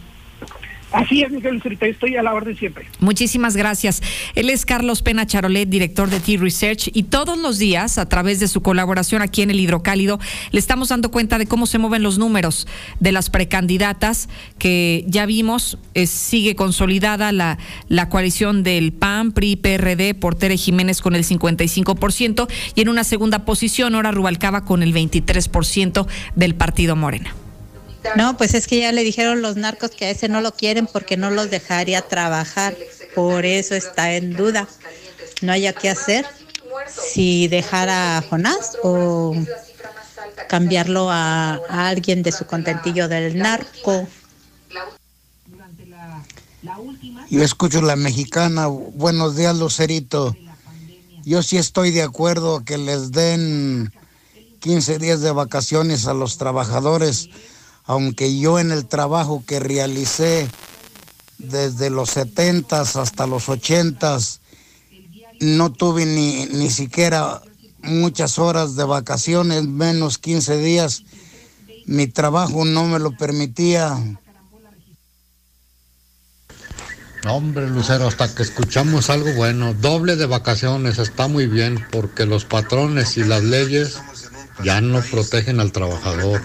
Así 0.93 1.23
es, 1.23 1.31
Miguel 1.31 1.61
estoy 1.81 2.17
a 2.17 2.23
la 2.23 2.33
orden 2.33 2.57
siempre. 2.57 2.87
Muchísimas 3.01 3.57
gracias. 3.57 4.03
Él 4.35 4.51
es 4.51 4.65
Carlos 4.65 5.03
Pena 5.03 5.27
Charolet, 5.27 5.69
director 5.69 6.09
de 6.09 6.21
T-Research, 6.21 6.91
y 6.93 7.05
todos 7.05 7.39
los 7.39 7.59
días, 7.59 7.99
a 7.99 8.09
través 8.09 8.39
de 8.41 8.49
su 8.49 8.63
colaboración 8.63 9.21
aquí 9.21 9.43
en 9.43 9.51
el 9.51 9.59
Hidrocálido, 9.59 10.21
le 10.53 10.59
estamos 10.59 10.91
dando 10.91 11.11
cuenta 11.11 11.39
de 11.39 11.47
cómo 11.47 11.67
se 11.67 11.79
mueven 11.79 12.03
los 12.03 12.19
números 12.19 12.69
de 13.01 13.13
las 13.13 13.31
precandidatas, 13.31 14.29
que 14.59 15.05
ya 15.09 15.27
vimos, 15.27 15.79
sigue 16.07 16.55
consolidada 16.55 17.33
la, 17.33 17.59
la 17.89 18.09
coalición 18.09 18.63
del 18.63 18.93
PAN, 18.93 19.33
PRI, 19.33 19.57
PRD, 19.57 20.15
por 20.15 20.37
Tere 20.37 20.57
Jiménez 20.57 21.01
con 21.01 21.17
el 21.17 21.25
55%, 21.25 22.49
y 22.75 22.81
en 22.81 22.89
una 22.89 23.05
segunda 23.05 23.45
posición, 23.45 23.95
Ora 23.97 24.13
Rubalcaba 24.13 24.65
con 24.65 24.83
el 24.83 24.95
23% 24.95 26.07
del 26.37 26.55
partido 26.55 26.95
Morena. 26.95 27.35
No, 28.15 28.37
pues 28.37 28.55
es 28.55 28.67
que 28.67 28.81
ya 28.81 28.93
le 28.93 29.03
dijeron 29.03 29.43
los 29.43 29.57
narcos 29.57 29.91
que 29.91 30.07
a 30.07 30.11
ese 30.11 30.29
no 30.29 30.41
lo 30.41 30.53
quieren 30.53 30.87
porque 30.87 31.17
no 31.17 31.31
los 31.31 31.51
dejaría 31.51 32.03
trabajar. 32.03 32.77
Por 33.15 33.45
eso 33.45 33.75
está 33.75 34.15
en 34.15 34.37
duda. 34.37 34.69
No 35.43 35.53
haya 35.53 35.73
qué 35.73 35.91
hacer 35.91 36.27
si 36.89 37.49
dejar 37.49 37.89
a 37.89 38.23
Jonás 38.29 38.77
o 38.83 39.35
cambiarlo 40.49 41.11
a, 41.11 41.61
a 41.69 41.89
alguien 41.89 42.23
de 42.23 42.33
su 42.33 42.47
contentillo 42.47 43.09
del 43.09 43.37
narco. 43.39 44.07
Yo 47.31 47.43
escucho 47.43 47.83
la 47.83 47.97
mexicana. 47.97 48.67
Buenos 48.67 49.37
días, 49.37 49.57
Lucerito. 49.57 50.37
Yo 51.25 51.43
sí 51.43 51.57
estoy 51.57 51.91
de 51.91 52.03
acuerdo 52.03 52.65
que 52.65 52.79
les 52.79 53.11
den 53.11 53.93
15 54.61 54.99
días 54.99 55.21
de 55.21 55.33
vacaciones 55.33 56.07
a 56.07 56.15
los 56.15 56.39
trabajadores 56.39 57.29
aunque 57.87 58.39
yo 58.39 58.59
en 58.59 58.73
el 58.73 58.87
trabajo 58.87 59.43
que 59.47 59.61
realicé 59.61 60.49
desde 61.39 61.91
los 61.91 62.11
70 62.11 62.81
hasta 62.81 63.27
los 63.27 63.49
80 63.49 64.19
no 65.41 65.73
tuve 65.73 66.07
ni, 66.07 66.47
ni 66.47 66.71
siquiera 66.71 67.43
muchas 67.83 68.39
horas 68.39 68.77
de 68.77 68.85
vacaciones, 68.85 69.65
menos 69.67 70.19
15 70.19 70.59
días. 70.59 71.05
Mi 71.87 72.07
trabajo 72.07 72.65
no 72.65 72.87
me 72.87 72.99
lo 72.99 73.17
permitía. 73.17 73.97
hombre, 77.29 77.69
Lucero, 77.69 78.07
hasta 78.07 78.33
que 78.33 78.43
escuchamos 78.43 79.11
algo 79.11 79.33
bueno, 79.35 79.75
doble 79.75 80.15
de 80.15 80.27
vacaciones 80.27 80.99
está 80.99 81.27
muy 81.27 81.47
bien 81.47 81.85
porque 81.91 82.25
los 82.25 82.45
patrones 82.45 83.17
y 83.17 83.25
las 83.25 83.43
leyes 83.43 83.99
ya 84.63 84.81
no 84.81 85.01
protegen 85.03 85.61
al 85.61 85.73
trabajador. 85.73 86.41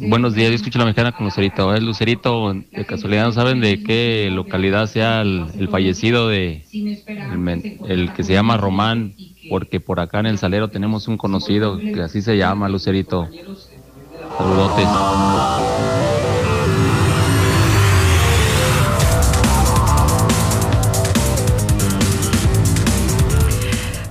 Buenos 0.00 0.34
días, 0.34 0.50
yo 0.50 0.54
escucho 0.54 0.78
la 0.78 0.84
mexicana 0.84 1.10
con 1.10 1.24
Lucerito. 1.24 1.74
Es 1.74 1.82
Lucerito, 1.82 2.52
de 2.52 2.84
casualidad 2.84 3.24
no 3.24 3.32
saben 3.32 3.60
de 3.60 3.82
qué 3.82 4.28
localidad 4.32 4.86
sea 4.86 5.22
el, 5.22 5.68
fallecido 5.68 6.28
de 6.28 6.62
el, 7.88 8.12
que 8.12 8.22
se 8.22 8.32
llama 8.32 8.56
Román, 8.56 9.14
porque 9.48 9.80
por 9.80 9.98
acá 9.98 10.20
en 10.20 10.26
el 10.26 10.38
Salero 10.38 10.68
tenemos 10.68 11.08
un 11.08 11.16
conocido 11.16 11.80
que 11.92 12.02
así 12.02 12.22
se 12.22 12.36
llama 12.36 12.68
Lucerito. 12.68 13.28
Saludotes. 14.38 16.05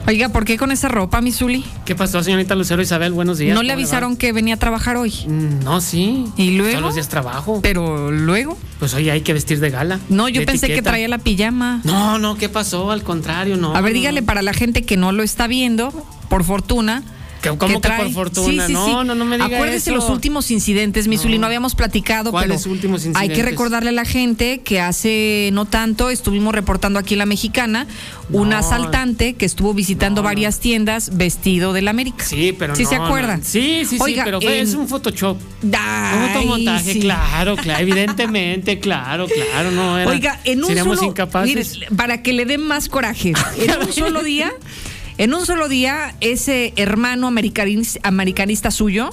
Oiga, 0.07 0.29
¿por 0.29 0.45
qué 0.45 0.55
con 0.57 0.71
esa 0.71 0.87
ropa, 0.87 1.19
Misuli? 1.19 1.65
¿Qué 1.83 1.95
pasó, 1.95 2.21
señorita 2.21 2.53
Lucero 2.53 2.79
Isabel? 2.79 3.11
Buenos 3.11 3.39
días. 3.39 3.55
¿No 3.55 3.63
le 3.63 3.73
avisaron 3.73 4.17
que 4.17 4.31
venía 4.33 4.53
a 4.53 4.57
trabajar 4.57 4.97
hoy? 4.97 5.11
Mm, 5.27 5.63
no, 5.63 5.81
sí. 5.81 6.25
¿Y 6.37 6.51
luego? 6.51 6.73
Todos 6.73 6.83
los 6.83 6.93
días 6.95 7.09
trabajo. 7.09 7.59
¿Pero 7.63 8.11
luego? 8.11 8.55
Pues 8.77 8.93
hoy 8.93 9.09
hay 9.09 9.21
que 9.21 9.33
vestir 9.33 9.59
de 9.59 9.71
gala. 9.71 9.99
No, 10.09 10.29
yo 10.29 10.45
pensé 10.45 10.67
que 10.67 10.83
traía 10.83 11.07
la 11.07 11.17
pijama. 11.17 11.81
No, 11.83 12.19
no, 12.19 12.37
¿qué 12.37 12.49
pasó? 12.49 12.91
Al 12.91 13.01
contrario, 13.01 13.57
no. 13.57 13.75
A 13.75 13.81
ver, 13.81 13.93
dígale 13.93 14.21
para 14.21 14.43
la 14.43 14.53
gente 14.53 14.83
que 14.83 14.95
no 14.95 15.11
lo 15.11 15.23
está 15.23 15.47
viendo, 15.47 15.91
por 16.29 16.43
fortuna, 16.43 17.01
¿Cómo 17.57 17.81
que, 17.81 17.89
por 17.89 18.11
fortuna? 18.11 18.67
no, 18.67 19.03
no, 19.03 19.15
no 19.15 19.25
me 19.25 19.37
diga 19.37 19.45
Acuérdese 19.45 19.91
los 19.91 20.09
últimos 20.09 20.51
incidentes, 20.51 21.07
Misuli, 21.07 21.37
no. 21.37 21.47
habíamos 21.47 21.75
platicado, 21.75 22.31
pero 22.31 22.55
últimos 22.67 23.05
hay 23.13 23.29
que 23.29 23.43
recordarle 23.43 23.89
a 23.89 23.93
la 23.93 24.05
gente 24.05 24.61
que 24.61 24.79
hace 24.79 25.49
no 25.53 25.65
tanto 25.65 26.09
estuvimos 26.09 26.53
reportando 26.53 26.99
aquí 26.99 27.13
en 27.13 27.19
La 27.19 27.25
Mexicana 27.25 27.87
un 28.29 28.53
asaltante 28.53 29.33
que 29.33 29.45
estuvo 29.45 29.73
visitando 29.73 30.23
varias 30.23 30.59
tiendas 30.59 31.17
vestido 31.17 31.73
del 31.73 31.87
América. 31.87 32.23
Sí, 32.25 32.55
pero 32.57 32.75
¿Sí 32.75 32.85
se 32.85 32.95
acuerdan? 32.95 33.43
Sí, 33.43 33.83
sí, 33.85 33.99
sí, 34.03 34.15
pero 34.23 34.39
es 34.41 34.73
un 34.73 34.87
Photoshop. 34.87 35.37
un 35.63 36.27
fotomontaje, 36.33 36.99
claro, 36.99 37.55
claro, 37.55 37.79
evidentemente, 37.81 38.79
claro, 38.79 39.27
claro, 39.27 39.71
no 39.71 39.97
era, 39.97 40.09
Oiga, 40.09 40.39
en 40.43 40.61
un 40.61 40.67
seríamos 40.67 41.01
incapaces. 41.01 41.79
para 41.95 42.21
que 42.21 42.33
le 42.33 42.45
den 42.45 42.61
más 42.61 42.89
coraje, 42.89 43.33
en 43.57 43.81
un 43.81 43.93
solo 43.93 44.23
día 44.23 44.51
en 45.17 45.33
un 45.33 45.45
solo 45.45 45.69
día, 45.69 46.13
ese 46.19 46.73
hermano 46.75 47.27
americanista, 47.27 48.71
suyo 48.71 49.11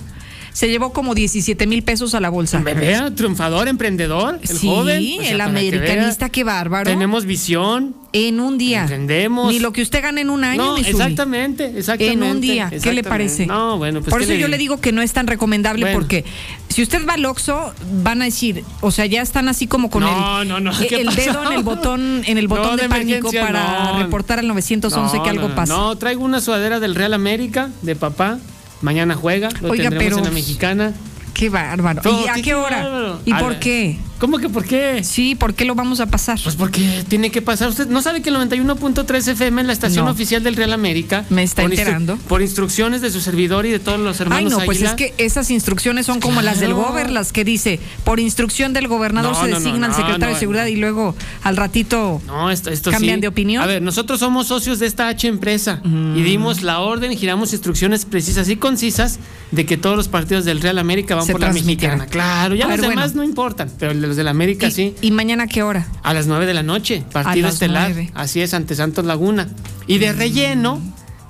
se 0.53 0.69
llevó 0.69 0.93
como 0.93 1.15
17 1.15 1.67
mil 1.67 1.83
pesos 1.83 2.15
a 2.15 2.21
la 2.21 2.29
bolsa. 2.29 2.59
Vea, 2.61 3.15
triunfador, 3.15 3.69
emprendedor, 3.69 4.39
el 4.43 4.49
sí, 4.49 4.67
joven. 4.67 5.03
el 5.23 5.41
americanista, 5.41 6.29
qué 6.29 6.45
bárbaro. 6.45 6.91
Tenemos 6.91 7.25
visión. 7.25 7.97
En 8.15 8.41
un 8.41 8.59
día. 8.59 8.83
Entendemos. 8.83 9.51
Ni 9.51 9.59
lo 9.59 9.73
que 9.73 9.81
usted 9.81 10.03
gana 10.03 10.21
en 10.21 10.29
un 10.29 10.45
año. 10.45 10.63
No, 10.63 10.77
exactamente, 10.77 11.73
exactamente. 11.79 12.13
En 12.13 12.23
un 12.23 12.41
día. 12.43 12.71
¿Qué 12.83 12.93
le 12.93 13.03
parece? 13.03 13.47
No, 13.47 13.79
bueno, 13.79 14.01
pues. 14.01 14.11
Por 14.11 14.21
eso 14.21 14.35
yo 14.35 14.49
le 14.49 14.59
digo 14.59 14.83
que 14.83 14.93
no 14.93 15.01
es 15.01 15.15
tan 15.15 15.27
recomendable 15.27 15.95
porque 15.95 16.25
si 16.69 16.83
usted 16.83 17.07
va 17.09 17.15
al 17.15 17.25
Oxxo, 17.25 17.73
van 18.03 18.21
a 18.21 18.27
decir, 18.27 18.65
o 18.83 18.91
sea, 18.91 19.07
ya 19.07 19.23
están 19.23 19.49
así 19.49 19.67
como 19.67 19.89
con 19.89 20.03
el, 20.03 20.51
el 20.51 21.15
dedo 21.15 21.43
en 21.47 21.53
el 21.53 21.63
botón, 21.63 22.23
en 22.27 22.37
el 22.37 22.49
botón 22.49 22.77
de, 22.77 22.89
pánico 22.89 23.31
para 23.33 23.99
reportar 23.99 24.39
al 24.39 24.49
911 24.49 25.23
que 25.23 25.31
algo 25.31 25.55
pasa. 25.55 25.73
No, 25.73 25.97
traigo 25.97 26.23
una 26.23 26.43
sudadera 26.43 26.81
del 26.81 26.95
Real 26.95 27.15
América 27.15 27.71
de 27.81 27.97
papá 27.97 28.39
Mañana 28.83 29.15
juega, 29.15 29.49
lo 29.61 29.71
Oiga, 29.71 29.89
tendremos 29.89 30.19
en 30.19 30.25
la 30.25 30.31
mexicana. 30.31 30.93
Qué 31.35 31.49
bárbaro. 31.49 32.03
¿Y 32.05 32.29
a 32.29 32.35
qué- 32.43 32.55
hora? 32.55 32.83
bárbaro. 32.83 33.21
¿Y 33.25 33.33
A 33.33 33.39
por 33.39 33.59
qué? 33.59 33.99
¿Cómo 34.23 34.39
que 34.39 34.49
por 34.49 34.65
qué? 34.65 35.03
Sí, 35.03 35.35
¿por 35.35 35.53
qué 35.55 35.65
lo 35.65 35.75
vamos 35.75 35.99
a 35.99 36.07
pasar? 36.07 36.39
Pues 36.41 36.55
porque 36.55 37.03
tiene 37.09 37.33
que 37.33 37.43
pasar. 37.43 37.69
Usted 37.69 37.89
no 37.89 38.01
sabe 38.03 38.23
que 38.23 38.29
el 38.31 38.37
91.3 38.37 39.27
FM 39.33 39.63
es 39.63 39.67
la 39.67 39.73
estación 39.73 40.05
No. 40.05 40.13
oficial 40.13 40.45
del 40.45 40.55
Real 40.55 40.73
América. 40.73 41.25
Me 41.29 41.43
está 41.43 41.63
Por 41.63 41.73
instru- 41.73 41.79
enterando. 41.81 42.17
Por 42.29 42.41
instrucciones 42.41 43.01
de 43.01 43.11
su 43.11 43.21
servidor 43.21 43.67
y 43.67 43.71
de 43.73 43.81
todos 43.81 43.99
los 43.99 44.21
hermanos 44.21 44.53
Ay, 44.53 44.59
no, 44.61 44.65
pues 44.65 44.81
es 44.81 44.93
que 44.93 45.13
esas 45.19 45.51
instrucciones 45.51 46.07
son 46.07 46.21
como 46.21 46.41
las 46.41 46.61
del 46.61 46.73
gober, 46.73 47.11
las 47.11 47.33
que 47.33 47.43
dice, 47.43 47.81
por 48.05 48.21
instrucción 48.21 48.73
del 48.73 48.87
gobernador 48.87 49.33
No, 49.33 49.43
se 49.45 49.49
designa 49.49 49.89
al 49.89 49.95
secretario 49.97 50.35
de 50.35 50.39
seguridad 50.39 50.67
y 50.67 50.77
luego 50.77 51.17
al 51.43 51.57
ratito 51.57 52.23
No, 52.29 52.49
esto, 52.53 52.71
esto 52.71 52.93
cambian 52.93 53.17
sí. 53.17 53.23
de 53.23 53.27
opinión. 53.27 53.61
A 53.61 53.67
ver, 53.67 53.83
nosotros 53.83 54.21
somos 54.21 54.47
socios 54.47 54.79
de 54.79 54.87
esta 54.87 55.09
H 55.09 55.27
empresa 55.27 55.81
Mm. 55.83 56.17
y 56.17 56.23
dimos 56.23 56.63
la 56.63 56.79
orden, 56.79 57.17
giramos 57.17 57.53
instrucciones 57.53 58.05
precisas 58.05 58.49
y 58.49 58.55
concisas 58.55 59.19
de 59.51 59.67
que 59.67 59.77
todos 59.77 59.97
los 59.97 60.07
partidos 60.07 60.45
del 60.45 60.61
Real 60.61 60.79
América 60.79 61.17
van 61.17 61.27
Se 61.27 61.33
por 61.33 61.41
la 61.41 61.49
transmitieran. 61.51 61.99
mexicana. 61.99 62.11
Claro, 62.13 62.55
ya 62.55 62.67
A 62.67 62.69
los 62.69 62.79
ver, 62.81 62.91
demás 62.91 63.13
bueno. 63.15 63.23
no 63.25 63.29
importan, 63.29 63.69
pero 63.81 63.91
los 64.13 64.17
del 64.19 64.29
América 64.29 64.71
sí. 64.71 64.95
¿Y 65.01 65.11
mañana 65.11 65.47
qué 65.47 65.63
hora? 65.63 65.87
A 66.03 66.13
las 66.15 66.27
9 66.27 66.45
de 66.47 66.55
la 66.55 66.63
noche, 66.63 67.03
partido 67.13 67.49
estelar. 67.49 67.91
nueve. 67.93 68.11
Así 68.15 68.41
es, 68.41 68.53
ante 68.55 68.75
Santos 68.75 69.05
Laguna. 69.05 69.49
Y 69.87 69.99
de 69.99 70.13
relleno, 70.13 70.81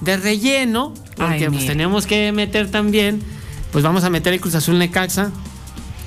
de 0.01 0.17
relleno, 0.17 0.93
porque 1.17 1.45
Ay, 1.45 1.49
pues 1.51 1.67
tenemos 1.67 2.07
que 2.07 2.33
meter 2.33 2.71
también, 2.71 3.21
pues 3.71 3.85
vamos 3.85 4.05
a 4.05 4.11
meter 4.11 4.33
el 4.33 4.41
Cruz 4.41 4.55
Azul 4.57 4.79
Necaxa 4.79 5.31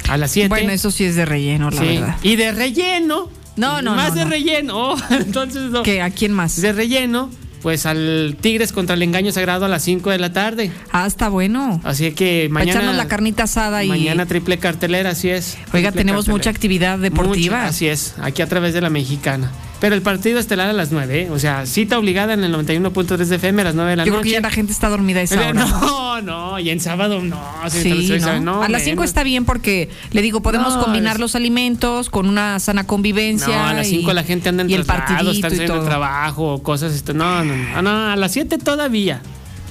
a 0.09 0.17
las 0.17 0.31
7. 0.31 0.49
Bueno, 0.49 0.71
eso 0.71 0.91
sí 0.91 1.03
es 1.05 1.15
de 1.15 1.25
relleno, 1.25 1.69
la 1.71 1.79
Sí. 1.81 1.87
verdad. 1.87 2.17
Y 2.23 2.35
de 2.35 2.51
relleno. 2.51 3.29
No, 3.55 3.81
no, 3.81 3.95
Más 3.95 4.09
no, 4.09 4.15
de 4.15 4.23
no. 4.25 4.31
relleno. 4.31 4.75
Oh, 4.93 4.97
entonces 5.11 5.71
no. 5.71 5.81
¿Qué? 5.83 6.01
¿A 6.01 6.09
quién 6.09 6.33
más? 6.33 6.59
De 6.61 6.73
relleno, 6.73 7.29
pues 7.65 7.87
al 7.87 8.37
Tigres 8.39 8.71
contra 8.71 8.93
el 8.93 9.01
Engaño 9.01 9.31
Sagrado 9.31 9.65
a 9.65 9.67
las 9.67 9.81
5 9.81 10.11
de 10.11 10.19
la 10.19 10.31
tarde. 10.31 10.71
Ah, 10.91 11.07
está 11.07 11.29
bueno. 11.29 11.81
Así 11.83 12.11
que 12.11 12.47
Para 12.53 12.63
echarnos 12.63 12.83
mañana. 12.89 13.03
la 13.03 13.07
carnita 13.07 13.41
asada 13.45 13.83
y... 13.83 13.87
Mañana 13.87 14.27
triple 14.27 14.59
cartelera, 14.59 15.09
así 15.09 15.31
es. 15.31 15.57
Oiga, 15.73 15.91
tenemos 15.91 16.27
mucha 16.27 16.51
actividad 16.51 16.99
deportiva. 16.99 17.57
Mucha, 17.57 17.69
así 17.69 17.87
es, 17.87 18.13
aquí 18.21 18.43
a 18.43 18.47
través 18.47 18.75
de 18.75 18.81
la 18.81 18.91
mexicana. 18.91 19.51
Pero 19.79 19.93
el 19.93 20.01
partido 20.01 20.39
estelar 20.39 20.69
a 20.69 20.73
las 20.73 20.91
9, 20.91 21.23
¿eh? 21.23 21.29
o 21.29 21.37
sea, 21.37 21.65
cita 21.65 21.99
obligada 21.99 22.33
en 22.33 22.43
el 22.45 22.53
91.3 22.55 23.17
de 23.25 23.35
FM 23.35 23.61
a 23.61 23.65
las 23.65 23.75
9 23.75 23.89
de 23.91 23.95
la 23.97 24.03
Yo 24.05 24.11
creo 24.13 24.19
noche. 24.21 24.29
que 24.29 24.33
ya 24.35 24.41
la 24.41 24.49
gente 24.49 24.71
está 24.71 24.87
dormida 24.89 25.21
esa 25.21 25.35
Eh, 25.35 25.49
hora. 25.49 25.65
No, 25.65 26.21
no, 26.21 26.59
y 26.59 26.69
en 26.69 26.79
sábado 26.79 27.21
no. 27.21 27.37
Sí, 27.69 27.89
Lucía, 28.09 28.39
¿no? 28.39 28.63
a 28.63 28.69
las 28.69 28.83
5 28.83 29.01
menos. 29.01 29.09
está 29.09 29.23
bien 29.23 29.43
porque, 29.43 29.89
le 30.11 30.21
digo, 30.21 30.41
podemos 30.41 30.75
No, 30.75 30.83
combinar 30.85 31.15
es- 31.15 31.19
los 31.19 31.35
alimentos 31.35 32.09
con 32.09 32.27
una 32.29 32.59
sana 32.59 32.87
convivencia. 32.87 33.47
No, 33.55 33.67
a 33.67 33.73
las 33.73 33.87
5 33.87 34.11
y- 34.11 34.13
la 34.13 34.23
gente 34.23 34.47
anda 34.49 34.63
en 34.63 34.69
y 34.69 34.73
el 34.75 34.85
traslados, 34.85 35.39
partidito 35.39 35.63
están 35.63 35.77
todo. 35.79 35.85
trabajo 35.85 36.53
o 36.53 36.63
cosas. 36.63 36.93
Esto, 36.93 37.13
no, 37.13 37.43
no, 37.43 37.53
no, 37.55 37.81
no, 37.81 38.09
a 38.11 38.15
las 38.15 38.31
7 38.31 38.57
todavía. 38.57 39.21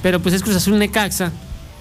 Pero 0.03 0.19
pues 0.21 0.35
es 0.35 0.43
Cruz 0.43 0.55
Azul 0.55 0.77
Necaxa. 0.77 1.31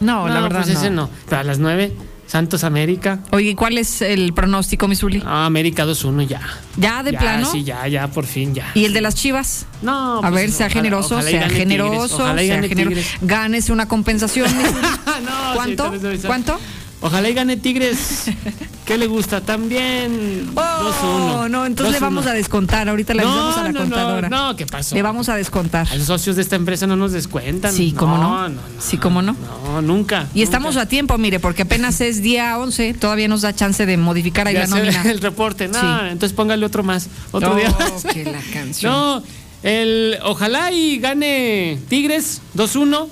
No, 0.00 0.26
la 0.28 0.40
verdad 0.40 0.62
pues 0.64 0.76
ese 0.76 0.88
no. 0.90 1.02
no. 1.02 1.10
Pero 1.28 1.40
a 1.42 1.44
las 1.44 1.58
9, 1.58 1.92
Santos 2.34 2.64
América. 2.64 3.20
Oye, 3.30 3.50
¿y 3.50 3.54
¿cuál 3.54 3.78
es 3.78 4.02
el 4.02 4.32
pronóstico, 4.32 4.88
Misuli? 4.88 5.22
Ah, 5.24 5.46
América 5.46 5.86
2-1 5.86 6.26
ya. 6.26 6.40
¿Ya 6.76 7.04
de 7.04 7.12
Ya, 7.12 7.18
plano? 7.20 7.46
Sí, 7.48 7.62
ya, 7.62 7.86
ya, 7.86 8.08
por 8.08 8.26
fin, 8.26 8.52
ya. 8.52 8.72
¿Y 8.74 8.84
el 8.86 8.92
de 8.92 9.00
las 9.02 9.14
chivas? 9.14 9.66
No, 9.82 10.18
A 10.18 10.20
pues, 10.22 10.32
ver, 10.34 10.50
sea 10.50 10.66
ojalá- 10.66 10.80
generoso, 10.82 11.14
ojalá 11.14 11.30
sea 11.30 11.42
Tigres, 11.42 11.58
generoso, 11.58 12.16
y 12.16 12.46
sea 12.48 12.62
generoso. 12.62 12.74
Tigres. 12.74 13.06
Gánese 13.20 13.72
una 13.72 13.86
compensación. 13.86 14.50
No, 15.24 15.54
¿Cuánto? 15.54 15.94
Luisa. 15.94 16.26
¿Cuánto? 16.26 16.58
Ojalá 17.06 17.28
y 17.28 17.34
gane 17.34 17.56
Tigres. 17.58 18.24
¿Qué 18.86 18.96
le 18.98 19.06
gusta? 19.06 19.40
También 19.42 20.54
2-1. 20.54 20.54
Oh, 21.02 21.48
no, 21.50 21.66
entonces 21.66 21.92
le 21.92 21.98
2-1. 21.98 22.00
vamos 22.00 22.26
a 22.26 22.32
descontar. 22.32 22.88
Ahorita 22.88 23.12
le 23.14 23.22
No, 23.22 23.28
avisamos 23.28 23.56
a 23.58 23.62
la 23.62 23.68
no, 23.72 23.72
no, 23.72 23.80
contadora. 23.84 24.28
no, 24.30 24.56
¿qué 24.56 24.66
pasó? 24.66 24.94
Le 24.94 25.02
vamos 25.02 25.28
a 25.28 25.36
descontar. 25.36 25.86
A 25.90 25.94
los 25.96 26.06
socios 26.06 26.36
de 26.36 26.42
esta 26.42 26.56
empresa 26.56 26.86
no 26.86 26.96
nos 26.96 27.12
descuentan. 27.12 27.72
Sí, 27.74 27.92
¿cómo 27.92 28.16
no? 28.16 28.30
No, 28.30 28.48
no, 28.48 28.60
Sí, 28.78 28.96
¿cómo 28.96 29.20
no? 29.22 29.36
no, 29.66 29.82
nunca. 29.82 30.28
Y 30.34 30.42
estamos 30.42 30.76
a 30.78 30.86
tiempo, 30.86 31.16
mire, 31.18 31.40
porque 31.40 31.62
apenas 31.62 32.00
es 32.00 32.22
día 32.22 32.58
11, 32.58 32.94
todavía 32.94 33.28
nos 33.28 33.42
da 33.42 33.54
chance 33.54 33.84
de 33.86 33.96
modificar 33.98 34.46
ahí 34.48 34.54
la 34.54 34.66
nómina. 34.66 35.02
el 35.02 35.20
reporte. 35.20 35.68
No, 35.68 35.78
Sí. 35.80 35.86
entonces 36.10 36.34
póngale 36.34 36.64
otro 36.64 36.82
más. 36.82 37.08
Otro 37.32 37.52
Oh, 37.52 37.56
día 37.56 37.74
que 38.12 38.24
la 38.24 38.40
canción. 38.52 38.92
No, 38.92 39.22
el, 39.62 40.18
ojalá 40.24 40.72
y 40.72 40.98
gane 40.98 41.78
Tigres 41.88 42.40
2-1. 42.56 43.08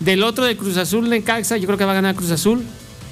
Del 0.00 0.24
otro 0.24 0.44
de 0.44 0.56
Cruz 0.58 0.76
Azul, 0.76 1.08
Necaxa, 1.08 1.56
yo 1.56 1.64
creo 1.66 1.78
que 1.78 1.84
va 1.86 1.92
a 1.92 1.94
ganar 1.94 2.14
Cruz 2.14 2.30
Azul. 2.30 2.62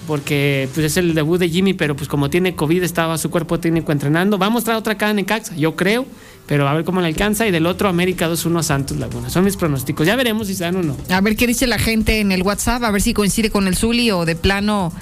Porque 0.07 0.69
pues, 0.75 0.87
es 0.87 0.97
el 0.97 1.15
debut 1.15 1.39
de 1.39 1.49
Jimmy, 1.49 1.75
pero 1.75 1.97
pues 1.97 2.09
como 2.09 2.31
tiene 2.31 2.55
COVID, 2.55 2.83
estaba 2.83 3.17
su 3.19 3.31
cuerpo 3.31 3.59
técnico 3.61 3.93
entrenando. 3.93 4.39
Va 4.39 4.47
a 4.47 4.51
mostrar 4.51 4.77
otra 4.77 4.97
cara 4.97 5.19
en 5.19 5.27
yo 5.57 5.77
creo. 5.77 6.07
Pero 6.47 6.69
a 6.69 6.75
ver 6.75 6.85
cómo 6.85 7.01
le 7.01 7.07
alcanza. 7.07 7.47
Y 7.47 7.51
del 7.51 7.67
otro, 7.67 7.89
América 7.89 8.29
2-1 8.29 8.59
a 8.59 8.63
Santos 8.63 8.99
Laguna. 8.99 9.31
Son 9.31 9.45
mis 9.45 9.57
pronósticos. 9.57 10.07
Ya 10.07 10.15
veremos 10.15 10.49
si 10.49 10.55
se 10.55 10.65
dan 10.65 10.77
o 10.77 10.83
no. 10.83 10.97
A 11.09 11.21
ver 11.21 11.37
qué 11.37 11.47
dice 11.47 11.67
la 11.67 11.79
gente 11.79 12.21
en 12.21 12.33
el 12.33 12.43
WhatsApp, 12.43 12.83
a 12.85 12.91
ver 12.91 13.01
si 13.01 13.15
coincide 13.15 13.51
con 13.51 13.67
el 13.67 13.77
Zuli 13.77 14.11
o 14.11 14.27
de 14.27 14.37
plano 14.37 14.93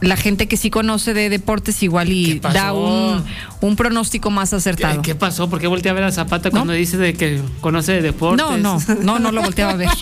la 0.00 0.16
gente 0.16 0.46
que 0.46 0.56
sí 0.56 0.70
conoce 0.70 1.14
de 1.14 1.28
deportes 1.28 1.82
igual 1.82 2.10
y 2.10 2.38
da 2.40 2.72
un, 2.72 3.24
un 3.60 3.76
pronóstico 3.76 4.30
más 4.30 4.52
acertado. 4.52 5.02
¿Qué 5.02 5.14
pasó? 5.14 5.48
¿Por 5.48 5.60
qué 5.60 5.66
volteé 5.66 5.90
a 5.90 5.94
ver 5.94 6.04
a 6.04 6.12
Zapata 6.12 6.50
cuando 6.50 6.72
dice 6.72 6.96
de 6.96 7.14
que 7.14 7.40
conoce 7.60 7.92
de 7.92 8.02
deportes? 8.02 8.44
No, 8.44 8.56
no, 8.58 8.78
no, 9.02 9.18
no 9.18 9.32
lo 9.32 9.42
volteaba 9.42 9.72
a 9.72 9.76
ver. 9.76 9.88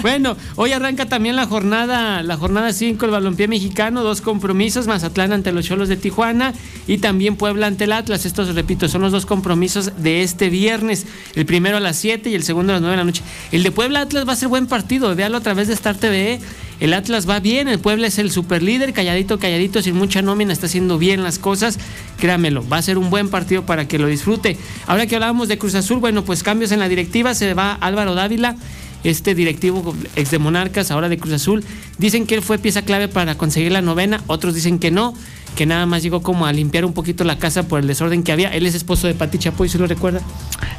Bueno, 0.00 0.36
hoy 0.54 0.70
arranca 0.72 1.06
también 1.06 1.34
la 1.34 1.46
jornada, 1.46 2.22
la 2.22 2.36
jornada 2.36 2.72
5, 2.72 3.04
el 3.04 3.10
balompié 3.10 3.48
mexicano, 3.48 4.04
dos 4.04 4.20
compromisos, 4.20 4.86
Mazatlán 4.86 5.32
ante 5.32 5.50
los 5.50 5.66
Cholos 5.66 5.88
de 5.88 5.96
Tijuana 5.96 6.54
y 6.86 6.98
también 6.98 7.34
Puebla 7.34 7.66
ante 7.66 7.84
el 7.84 7.92
Atlas. 7.92 8.24
Estos, 8.24 8.54
repito, 8.54 8.88
son 8.88 9.02
los 9.02 9.10
dos 9.10 9.26
compromisos 9.26 9.92
de 10.00 10.22
este 10.22 10.50
viernes. 10.50 11.06
El 11.34 11.46
primero 11.46 11.78
a 11.78 11.80
las 11.80 11.96
7 11.96 12.30
y 12.30 12.34
el 12.36 12.44
segundo 12.44 12.72
a 12.72 12.76
las 12.76 12.82
9 12.82 12.92
de 12.92 12.96
la 12.96 13.04
noche. 13.04 13.22
El 13.50 13.64
de 13.64 13.72
Puebla 13.72 14.02
Atlas 14.02 14.26
va 14.26 14.34
a 14.34 14.36
ser 14.36 14.48
buen 14.48 14.68
partido, 14.68 15.12
véalo 15.16 15.36
a 15.36 15.40
través 15.40 15.66
de 15.66 15.74
Star 15.74 15.96
TV. 15.96 16.38
El 16.80 16.94
Atlas 16.94 17.28
va 17.28 17.40
bien, 17.40 17.68
el 17.68 17.78
Puebla 17.78 18.06
es 18.06 18.18
el 18.18 18.30
superlíder, 18.30 18.92
calladito, 18.92 19.38
calladito, 19.38 19.82
sin 19.82 19.96
mucha 19.96 20.22
nómina, 20.22 20.52
está 20.52 20.66
haciendo 20.66 20.98
bien 20.98 21.22
las 21.22 21.38
cosas. 21.38 21.78
Créamelo, 22.18 22.66
va 22.68 22.76
a 22.76 22.82
ser 22.82 22.98
un 22.98 23.10
buen 23.10 23.28
partido 23.28 23.66
para 23.66 23.88
que 23.88 23.98
lo 23.98 24.06
disfrute. 24.06 24.56
Ahora 24.86 25.06
que 25.06 25.16
hablábamos 25.16 25.48
de 25.48 25.58
Cruz 25.58 25.74
Azul, 25.74 25.98
bueno, 25.98 26.24
pues 26.24 26.42
cambios 26.42 26.70
en 26.72 26.78
la 26.78 26.88
directiva, 26.88 27.34
se 27.34 27.54
va 27.54 27.72
Álvaro 27.72 28.14
Dávila 28.14 28.56
este 29.04 29.34
directivo 29.34 29.94
ex 30.16 30.30
de 30.30 30.38
Monarcas, 30.38 30.90
ahora 30.90 31.08
de 31.08 31.18
Cruz 31.18 31.34
Azul. 31.34 31.64
Dicen 31.98 32.26
que 32.26 32.34
él 32.34 32.42
fue 32.42 32.58
pieza 32.58 32.82
clave 32.82 33.08
para 33.08 33.36
conseguir 33.36 33.72
la 33.72 33.82
novena, 33.82 34.22
otros 34.26 34.54
dicen 34.54 34.78
que 34.78 34.90
no, 34.90 35.14
que 35.56 35.66
nada 35.66 35.86
más 35.86 36.02
llegó 36.02 36.22
como 36.22 36.46
a 36.46 36.52
limpiar 36.52 36.84
un 36.84 36.92
poquito 36.92 37.24
la 37.24 37.38
casa 37.38 37.68
por 37.68 37.80
el 37.80 37.86
desorden 37.86 38.22
que 38.22 38.32
había. 38.32 38.50
Él 38.50 38.66
es 38.66 38.74
esposo 38.74 39.06
de 39.06 39.14
Pati 39.14 39.38
Chapoy, 39.38 39.68
¿se 39.68 39.78
lo 39.78 39.86
recuerda? 39.86 40.20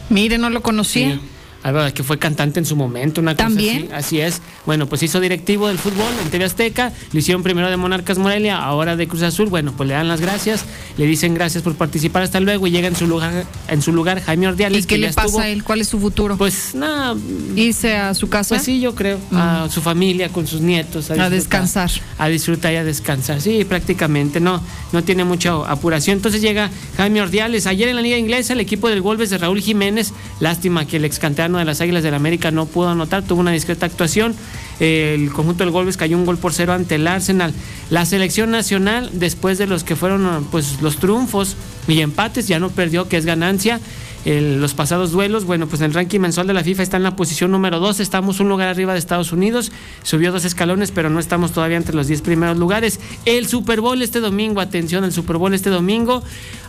Mire, 0.10 0.38
no 0.38 0.50
lo 0.50 0.62
conocía. 0.62 1.16
Sí. 1.16 1.22
Álvaro, 1.64 1.94
que 1.94 2.04
fue 2.04 2.18
cantante 2.18 2.60
en 2.60 2.66
su 2.66 2.76
momento, 2.76 3.20
una 3.22 3.34
cosa 3.36 3.48
¿También? 3.48 3.90
así. 3.92 4.18
Así 4.18 4.22
es. 4.22 4.42
Bueno, 4.66 4.88
pues 4.88 5.04
hizo 5.04 5.20
directivo 5.20 5.68
del 5.68 5.78
fútbol 5.78 6.08
en 6.24 6.30
TV 6.30 6.46
Azteca, 6.46 6.94
lo 7.12 7.20
hicieron 7.20 7.44
primero 7.44 7.70
de 7.70 7.78
Monarcas 7.78 8.18
Morelia, 8.18 8.58
ahora 8.58 8.96
de 8.96 9.08
Cruz 9.08 9.24
Azul. 9.24 9.48
Bueno, 9.50 9.74
pues 9.76 9.88
le 9.90 9.96
dan 9.96 10.08
las 10.08 10.22
gracias, 10.22 10.64
le 10.98 11.06
dicen 11.06 11.34
gracias 11.34 11.64
por 11.64 11.76
participar 11.76 12.24
hasta 12.24 12.40
luego 12.40 12.66
y 12.68 12.72
llega 12.72 12.88
en 12.88 12.96
su 12.96 13.08
lugar, 13.08 13.46
en 13.68 13.82
su 13.82 13.92
lugar 13.92 14.22
Jaime 14.22 14.48
Ordiales. 14.48 14.84
¿Y 14.84 14.88
qué 14.88 14.96
que 14.96 15.02
le 15.02 15.08
pasa 15.14 15.26
estuvo- 15.28 15.42
a 15.42 15.48
él? 15.50 15.64
¿Cuál 15.64 15.82
es 15.82 15.88
su 15.90 16.00
futuro? 16.00 16.38
Pues 16.38 16.76
nada, 16.76 17.16
irse 17.56 17.96
a 17.96 18.14
su 18.14 18.30
casa. 18.30 18.56
pues 18.56 18.64
sí, 18.64 18.80
yo 18.80 18.96
creo. 18.96 19.20
A 19.34 19.68
su 19.70 19.82
familia, 19.82 20.30
con 20.30 20.48
sus 20.48 20.62
nietos. 20.62 21.10
A 21.12 21.14
disfrutar. 21.30 21.30
descansar. 21.32 21.92
A 22.18 22.28
disfrutar 22.30 22.74
y 22.74 22.76
a 22.78 22.84
descansar. 22.84 23.42
Sí, 23.42 23.66
prácticamente. 23.66 24.40
No, 24.40 24.62
no 24.94 25.04
tiene 25.04 25.24
mucha 25.26 25.52
apuración. 25.70 26.18
Entonces 26.18 26.42
llega 26.42 26.70
Jaime 26.98 27.22
Ordiales. 27.22 27.68
Ayer 27.68 27.90
en 27.90 27.96
la 27.98 28.02
Liga 28.02 28.18
Inglesa, 28.18 28.54
el 28.54 28.60
equipo 28.60 28.90
del 28.90 29.02
Wolves 29.02 29.30
de 29.30 29.38
Raúl 29.38 29.60
Jiménez. 29.62 30.14
Lástima 30.40 30.86
que 30.88 30.98
el 30.98 31.06
ex 31.06 31.20
de 31.58 31.66
las 31.66 31.82
Águilas 31.82 32.04
del 32.04 32.14
América 32.14 32.52
no 32.52 32.66
pudo 32.66 32.90
anotar. 32.90 33.24
Tuvo 33.24 33.40
una 33.40 33.52
discreta 33.52 33.86
actuación. 33.86 34.36
El 34.80 35.32
conjunto 35.32 35.64
del 35.64 35.74
Wolves 35.74 35.98
cayó 35.98 36.18
un 36.18 36.26
gol 36.26 36.38
por 36.38 36.54
cero 36.54 36.74
ante 36.74 36.96
el 36.96 37.08
Arsenal. 37.08 37.54
La 37.90 38.06
selección 38.06 38.52
nacional, 38.52 39.10
después 39.14 39.58
de 39.58 39.68
los 39.68 39.84
que 39.84 39.96
fueron 39.96 40.48
pues 40.52 40.82
los 40.82 40.98
triunfos 40.98 41.56
y 41.88 42.00
empates, 42.02 42.48
ya 42.48 42.60
no 42.60 42.70
perdió, 42.70 43.08
que 43.08 43.18
es 43.18 43.26
ganancia. 43.26 43.80
El- 44.26 44.60
los 44.60 44.74
pasados 44.74 45.12
duelos, 45.12 45.46
bueno, 45.46 45.68
pues 45.68 45.80
en 45.82 45.86
el 45.88 45.94
ranking 45.94 46.20
mensual 46.20 46.46
de 46.46 46.54
la 46.54 46.62
FIFA 46.62 46.84
está 46.84 46.98
en 46.98 47.04
la 47.04 47.16
posición 47.16 47.52
número 47.52 47.80
2, 47.80 48.02
estamos 48.02 48.42
un 48.42 48.50
lugar 48.50 48.68
arriba 48.68 48.92
de 48.92 49.00
Estados 49.00 49.32
Unidos, 49.32 49.72
subió 50.04 50.34
dos 50.34 50.44
escalones, 50.44 50.92
pero 50.92 51.10
no 51.10 51.22
estamos 51.22 51.54
todavía 51.54 51.78
entre 51.78 51.96
los 51.96 52.08
10 52.08 52.22
primeros 52.22 52.58
lugares. 52.58 53.00
El 53.26 53.48
Super 53.48 53.80
Bowl 53.80 54.02
este 54.02 54.20
domingo, 54.20 54.60
atención, 54.60 55.06
el 55.06 55.14
Super 55.14 55.38
Bowl 55.38 55.54
este 55.54 55.70
domingo 55.70 56.22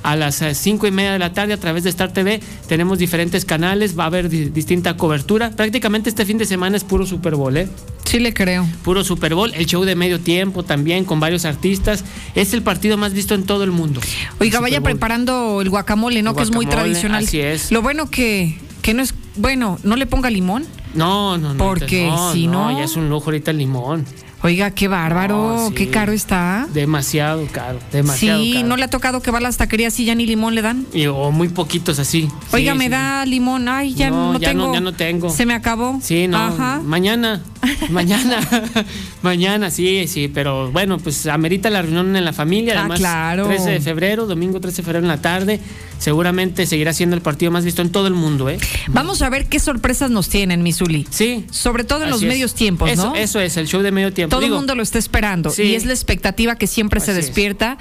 a 0.04 0.14
las 0.14 0.44
5 0.52 0.86
y 0.86 0.90
media 0.92 1.12
de 1.12 1.18
la 1.18 1.32
tarde 1.32 1.52
a 1.52 1.58
través 1.58 1.82
de 1.82 1.90
Star 1.90 2.12
TV, 2.12 2.40
tenemos 2.68 3.00
diferentes 3.00 3.44
canales, 3.44 3.98
va 3.98 4.04
a 4.04 4.06
haber 4.06 4.28
di- 4.28 4.50
distinta 4.50 4.96
cobertura, 4.96 5.50
prácticamente 5.50 6.08
este 6.08 6.24
fin 6.24 6.38
de 6.38 6.44
semana 6.46 6.76
es 6.76 6.84
puro 6.84 7.04
Super 7.04 7.34
Bowl, 7.34 7.56
¿eh? 7.56 7.68
Sí 8.04 8.18
le 8.18 8.32
creo. 8.34 8.66
Puro 8.82 9.04
Super 9.04 9.34
Bowl, 9.36 9.52
el 9.54 9.66
show 9.66 9.84
de 9.84 9.94
medio 9.94 10.18
tiempo 10.18 10.64
también 10.64 11.04
con 11.04 11.20
varios 11.20 11.44
artistas, 11.44 12.04
es 12.34 12.52
el 12.54 12.62
partido 12.62 12.96
más 12.96 13.12
visto 13.12 13.34
en 13.34 13.44
todo 13.44 13.62
el 13.62 13.70
mundo. 13.70 14.00
Oiga, 14.40 14.58
vaya 14.60 14.80
Bowl. 14.80 14.90
Preparando 15.00 15.62
el 15.62 15.70
guacamole, 15.70 16.22
¿no? 16.22 16.30
El 16.30 16.36
que 16.36 16.42
es 16.42 16.52
muy 16.52 16.66
tradicional. 16.66 17.24
así 17.24 17.40
es. 17.40 17.72
Lo 17.72 17.80
bueno 17.80 18.10
que, 18.10 18.58
que 18.82 18.92
no 18.92 19.02
es, 19.02 19.14
bueno, 19.36 19.78
no 19.82 19.96
le 19.96 20.04
ponga 20.04 20.28
limón. 20.28 20.66
No, 20.94 21.38
no, 21.38 21.54
no. 21.54 21.58
Porque 21.64 22.06
no, 22.08 22.32
si 22.34 22.46
no- 22.46 22.70
Ya 22.76 22.84
es 22.84 22.96
un 22.96 23.08
lujo 23.08 23.26
ahorita 23.26 23.50
el 23.50 23.58
limón. 23.58 24.04
Oiga, 24.42 24.70
qué 24.70 24.88
bárbaro, 24.88 25.36
No, 25.56 25.68
sí. 25.68 25.74
qué 25.74 25.90
caro 25.90 26.12
está. 26.12 26.66
Demasiado 26.72 27.46
caro, 27.52 27.78
demasiado 27.92 28.42
Sí, 28.42 28.54
caro. 28.54 28.68
no 28.68 28.76
le 28.78 28.84
ha 28.84 28.88
tocado 28.88 29.20
que 29.20 29.30
va 29.30 29.36
a 29.36 29.40
las 29.42 29.58
taquerías 29.58 29.98
y 30.00 30.06
ya 30.06 30.14
ni 30.14 30.24
limón 30.26 30.54
le 30.54 30.62
dan. 30.62 30.86
Y- 30.94 31.06
o 31.06 31.30
muy 31.30 31.48
poquitos 31.48 31.98
así. 31.98 32.26
Oiga, 32.52 32.72
Sí, 32.72 32.78
me 32.78 32.88
da 32.88 33.24
limón. 33.26 33.68
Ay, 33.68 33.92
ya 33.94 34.08
No, 34.10 34.32
no, 34.32 34.38
ya 34.38 34.52
no- 34.54 34.62
tengo. 34.64 34.74
ya 34.74 34.80
no 34.80 34.92
tengo. 34.94 35.30
Se 35.30 35.44
me 35.44 35.52
acabó. 35.54 35.98
Sí, 36.02 36.26
no. 36.26 36.38
Ajá. 36.38 36.80
Mañana. 36.84 37.42
Mañana, 37.90 38.40
mañana, 39.22 39.70
sí, 39.70 40.06
sí, 40.06 40.28
pero 40.28 40.70
bueno, 40.72 40.98
pues 40.98 41.26
amerita 41.26 41.68
la 41.70 41.82
reunión 41.82 42.16
en 42.16 42.24
la 42.24 42.32
familia, 42.32 42.74
Ah, 42.76 42.80
además, 42.80 43.00
claro. 43.00 43.46
13 43.46 43.70
de 43.70 43.80
febrero, 43.80 44.26
domingo 44.26 44.60
13 44.60 44.78
de 44.78 44.82
febrero 44.82 45.04
en 45.04 45.08
la 45.08 45.20
tarde, 45.20 45.60
seguramente 45.98 46.64
seguirá 46.66 46.92
siendo 46.94 47.16
el 47.16 47.22
partido 47.22 47.50
más 47.52 47.64
visto 47.64 47.82
en 47.82 47.90
todo 47.92 48.06
el 48.06 48.14
mundo, 48.14 48.48
¿eh? 48.48 48.58
Vamos 48.88 49.20
a 49.22 49.28
ver 49.28 49.46
qué 49.46 49.60
sorpresas 49.60 50.10
nos 50.10 50.28
tienen, 50.30 50.62
Misuli. 50.62 51.06
Sí. 51.10 51.44
Sobre 51.50 51.84
todo 51.84 52.04
en 52.04 52.10
los 52.10 52.22
es. 52.22 52.28
medios 52.28 52.54
tiempos, 52.54 52.90
eso, 52.90 53.10
¿no? 53.10 53.14
Eso 53.14 53.40
es, 53.40 53.56
el 53.58 53.66
show 53.68 53.82
de 53.82 53.92
medio 53.92 54.12
tiempo. 54.12 54.34
Todo 54.36 54.46
el 54.46 54.52
mundo 54.52 54.74
lo 54.74 54.82
está 54.82 54.98
esperando 54.98 55.50
Sí. 55.50 55.62
y 55.64 55.74
es 55.74 55.84
la 55.84 55.92
expectativa 55.92 56.56
que 56.56 56.66
siempre 56.66 57.00
se 57.00 57.10
es. 57.10 57.16
despierta 57.18 57.76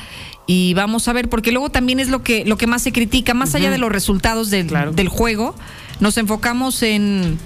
y 0.45 0.73
vamos 0.73 1.07
a 1.07 1.13
ver 1.13 1.29
porque 1.29 1.51
luego 1.51 1.69
también 1.69 1.99
es 1.99 2.09
lo 2.09 2.23
que 2.23 2.43
lo 2.43 2.57
que 2.57 2.67
más 2.67 2.81
se 2.81 2.91
critica 2.91 3.33
más 3.33 3.55
allá 3.55 3.69
de 3.71 3.77
los 3.77 3.91
resultados 3.91 4.49
del, 4.49 4.67
del 4.93 5.07
juego 5.07 5.55
nos 5.99 6.17
enfocamos 6.17 6.81
en 6.81 7.37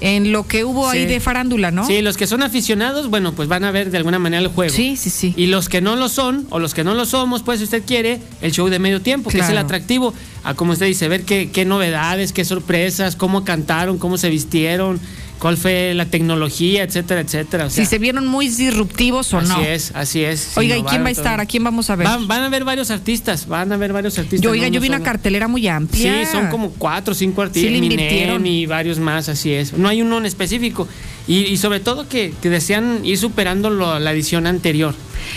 en 0.00 0.32
lo 0.32 0.46
que 0.46 0.64
hubo 0.64 0.88
ahí 0.88 1.06
de 1.06 1.20
farándula, 1.20 1.70
¿no? 1.70 1.86
Sí, 1.86 2.00
los 2.02 2.16
que 2.16 2.26
son 2.26 2.42
aficionados, 2.42 3.08
bueno, 3.10 3.32
pues 3.32 3.48
van 3.48 3.64
a 3.64 3.70
ver 3.70 3.90
de 3.90 3.96
alguna 3.98 4.18
manera 4.18 4.42
el 4.42 4.48
juego. 4.48 4.74
Sí, 4.74 4.96
sí, 4.96 5.10
sí. 5.10 5.34
Y 5.36 5.46
los 5.46 5.68
que 5.68 5.80
no 5.80 5.96
lo 5.96 6.08
son, 6.08 6.46
o 6.50 6.58
los 6.58 6.74
que 6.74 6.84
no 6.84 6.94
lo 6.94 7.04
somos, 7.04 7.42
pues 7.42 7.58
si 7.58 7.64
usted 7.64 7.82
quiere, 7.84 8.20
el 8.40 8.52
show 8.52 8.68
de 8.68 8.78
medio 8.78 9.00
tiempo, 9.02 9.30
que 9.30 9.38
es 9.38 9.48
el 9.48 9.58
atractivo. 9.58 10.14
A 10.42 10.54
como 10.54 10.72
usted 10.72 10.86
dice, 10.86 11.06
ver 11.08 11.24
qué, 11.24 11.50
qué 11.52 11.64
novedades, 11.64 12.32
qué 12.32 12.44
sorpresas, 12.44 13.14
cómo 13.14 13.44
cantaron, 13.44 13.98
cómo 13.98 14.16
se 14.16 14.30
vistieron, 14.30 14.98
cuál 15.40 15.56
fue 15.56 15.94
la 15.94 16.04
tecnología, 16.06 16.84
etcétera, 16.84 17.22
etcétera. 17.22 17.66
O 17.66 17.70
sea, 17.70 17.84
si 17.84 17.90
se 17.90 17.98
vieron 17.98 18.26
muy 18.26 18.48
disruptivos 18.48 19.32
o 19.34 19.38
así 19.38 19.48
no. 19.48 19.60
es, 19.62 19.90
así 19.94 20.22
es. 20.22 20.56
Oiga, 20.56 20.76
¿y 20.76 20.82
quién 20.82 21.02
va 21.02 21.08
a 21.08 21.12
todo. 21.12 21.22
estar? 21.22 21.40
¿A 21.40 21.46
quién 21.46 21.64
vamos 21.64 21.90
a 21.90 21.96
ver? 21.96 22.06
Van, 22.06 22.28
van 22.28 22.42
a 22.44 22.48
ver 22.48 22.64
varios 22.64 22.90
artistas, 22.90 23.48
van 23.48 23.72
a 23.72 23.76
ver 23.76 23.92
varios 23.92 24.16
artistas. 24.18 24.40
yo, 24.42 24.50
oiga, 24.50 24.66
no 24.68 24.74
yo 24.74 24.80
vi 24.80 24.88
una 24.88 25.02
cartelera 25.02 25.48
muy 25.48 25.66
amplia. 25.66 26.24
Sí, 26.26 26.30
son 26.30 26.48
como 26.48 26.70
cuatro 26.72 27.12
o 27.12 27.14
cinco 27.14 27.42
artistas. 27.42 27.72
Sí 27.72 28.40
y 28.44 28.66
varios 28.66 28.98
más, 28.98 29.28
así 29.28 29.52
es. 29.52 29.72
No 29.72 29.88
hay 29.88 30.02
uno 30.02 30.18
en 30.18 30.26
específico. 30.26 30.86
Y, 31.26 31.44
y 31.46 31.56
sobre 31.56 31.80
todo 31.80 32.08
que, 32.08 32.32
que 32.42 32.50
desean 32.50 33.00
ir 33.04 33.16
superando 33.16 33.70
lo- 33.70 33.98
la 33.98 34.12
edición 34.12 34.46
anterior. 34.46 34.94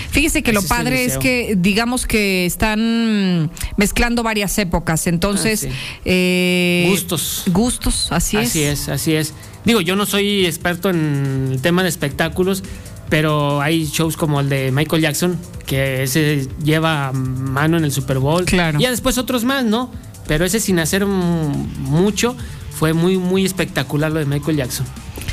Fíjese 0.09 0.41
que 0.43 0.51
lo 0.53 0.59
Ese 0.59 0.65
es 0.65 0.69
padre 0.69 1.05
es 1.05 1.17
que, 1.17 1.55
digamos 1.57 2.05
que 2.05 2.45
están 2.45 3.51
mezclando 3.77 4.23
varias 4.23 4.57
épocas, 4.57 5.07
entonces... 5.07 5.65
Ah, 5.65 5.71
sí. 5.71 5.75
eh, 6.05 6.85
Gustos. 6.89 7.43
Gustos, 7.47 8.07
así, 8.11 8.37
Así 8.37 8.63
es, 8.63 8.89
así 8.89 9.13
es. 9.13 9.33
Digo, 9.65 9.81
yo 9.81 9.95
no 9.95 10.05
soy 10.05 10.45
experto 10.45 10.89
en 10.89 11.49
el 11.53 11.61
tema 11.61 11.83
de 11.83 11.89
espectáculos, 11.89 12.63
pero 13.09 13.61
hay 13.61 13.85
shows 13.85 14.17
como 14.17 14.39
el 14.41 14.49
de 14.49 14.71
Michael 14.71 15.01
Jackson, 15.01 15.37
que 15.65 16.03
ese 16.03 16.47
lleva 16.63 17.11
mano 17.13 17.77
en 17.77 17.83
el 17.85 17.91
Super 17.91 18.19
Bowl. 18.19 18.45
Claro. 18.45 18.79
Y 18.79 18.83
ya 18.83 18.91
después 18.91 19.17
otros 19.17 19.43
más, 19.45 19.63
¿no? 19.63 19.91
Pero 20.27 20.45
ese 20.45 20.59
sin 20.59 20.79
hacer 20.79 21.05
mucho, 21.05 22.35
fue 22.71 22.93
muy, 22.93 23.17
muy 23.17 23.45
espectacular 23.45 24.11
lo 24.11 24.19
de 24.19 24.25
Michael 24.25 24.57
Jackson. 24.57 24.85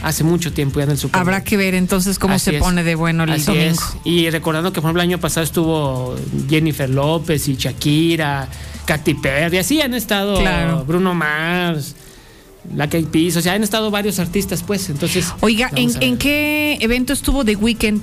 Hace 0.03 0.25
mucho 0.25 0.53
tiempo 0.53 0.79
ya 0.81 0.85
en 0.85 0.91
el 0.93 0.99
Super 0.99 1.13
Bowl. 1.21 1.29
Habrá 1.29 1.45
que 1.45 1.57
ver 1.57 1.75
entonces 1.75 2.19
cómo 2.19 2.35
Así 2.35 2.51
se 2.51 2.57
es. 2.57 2.63
pone 2.63 2.83
de 2.85 2.95
bueno 2.95 3.25
el 3.25 3.31
Así 3.33 3.47
domingo. 3.47 3.67
es. 3.73 3.81
Y 4.05 4.31
recordando 4.31 4.73
que, 4.73 4.81
por 4.81 4.89
ejemplo, 4.89 5.03
el 5.03 5.09
año 5.09 5.19
pasado 5.21 5.45
estuvo 5.45 6.17
Jennifer 6.49 6.89
López 6.89 7.49
y 7.49 7.57
Shakira, 7.57 8.49
Katy 8.87 9.15
Perry, 9.15 9.59
así 9.59 9.81
han 9.81 9.95
estado 9.95 10.39
Claro. 10.41 10.85
Bruno 10.87 11.15
Mars, 11.15 11.95
Black 12.71 12.95
Eyed 12.95 13.07
Peas, 13.07 13.37
o 13.37 13.41
sea, 13.41 13.55
han 13.55 13.63
estado 13.63 13.91
varios 13.91 14.19
artistas, 14.19 14.63
pues. 14.63 14.89
Entonces, 14.91 15.27
Oiga, 15.41 15.71
¿en, 15.75 15.91
en 16.03 16.17
qué 16.19 16.79
evento 16.81 17.13
estuvo 17.13 17.45
The 17.45 17.57
Weeknd? 17.57 18.01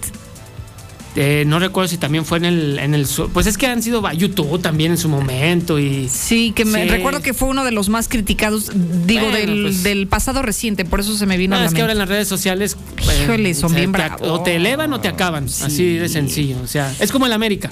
Eh, 1.20 1.46
no 1.48 1.58
recuerdo 1.58 1.88
si 1.88 1.98
también 1.98 2.26
fue 2.26 2.38
en 2.38 2.46
el, 2.46 2.78
en 2.78 2.94
el. 2.94 3.08
Pues 3.34 3.48
es 3.48 3.58
que 3.58 3.66
han 3.66 3.82
sido 3.82 4.04
YouTube 4.12 4.62
también 4.62 4.92
en 4.92 4.98
su 5.00 5.10
momento 5.10 5.80
y. 5.80 6.08
Sí, 6.10 6.52
que 6.56 6.64
me 6.64 6.84
Sí. 6.84 6.90
recuerdo 6.90 7.22
que 7.22 7.34
fue 7.34 7.48
uno 7.48 7.64
de 7.66 7.72
los 7.72 7.90
más 7.90 8.08
criticados, 8.08 8.70
digo, 9.08 9.22
Bueno, 9.28 9.36
del, 9.38 9.62
pues- 9.64 9.82
del 9.84 10.06
pasado 10.08 10.44
reciente, 10.44 10.86
por 10.86 11.00
eso 11.00 11.18
se 11.18 11.26
me 11.26 11.38
vino 11.38 11.56
No, 11.56 11.60
a 11.60 11.62
la 11.62 11.68
es 11.70 11.74
que 11.74 11.82
ahora 11.82 11.94
en 11.94 12.00
las 12.00 12.10
redes 12.10 12.28
sociales. 12.28 12.78
pues, 13.04 13.20
Híjole, 13.24 13.56
son 13.56 13.74
bien 13.74 13.92
bravos. 13.92 14.20
O 14.22 14.44
te 14.44 14.58
elevan 14.58 14.94
o 14.94 15.00
te 15.00 15.08
acaban. 15.08 15.46
Así 15.46 15.96
de 15.96 16.08
sencillo. 16.08 16.58
O 16.64 16.68
sea, 16.68 16.94
es 17.00 17.12
como 17.12 17.26
el 17.26 17.34
América. 17.34 17.72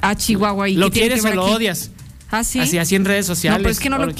Ah, 0.00 0.16
Chihuahua. 0.16 0.68
¿y 0.68 0.74
Lo 0.74 0.90
quieres 0.90 1.24
o 1.24 1.32
lo 1.32 1.44
aquí? 1.44 1.54
odias. 1.54 1.90
Ah, 2.32 2.42
sí. 2.42 2.58
Así, 2.58 2.78
así 2.78 2.96
en 2.96 3.04
redes 3.04 3.26
sociales. 3.26 3.58
No, 3.60 3.62
pero 3.62 3.70
es 3.72 3.78
que 3.78 3.90
no 3.90 3.98
lo- 3.98 4.12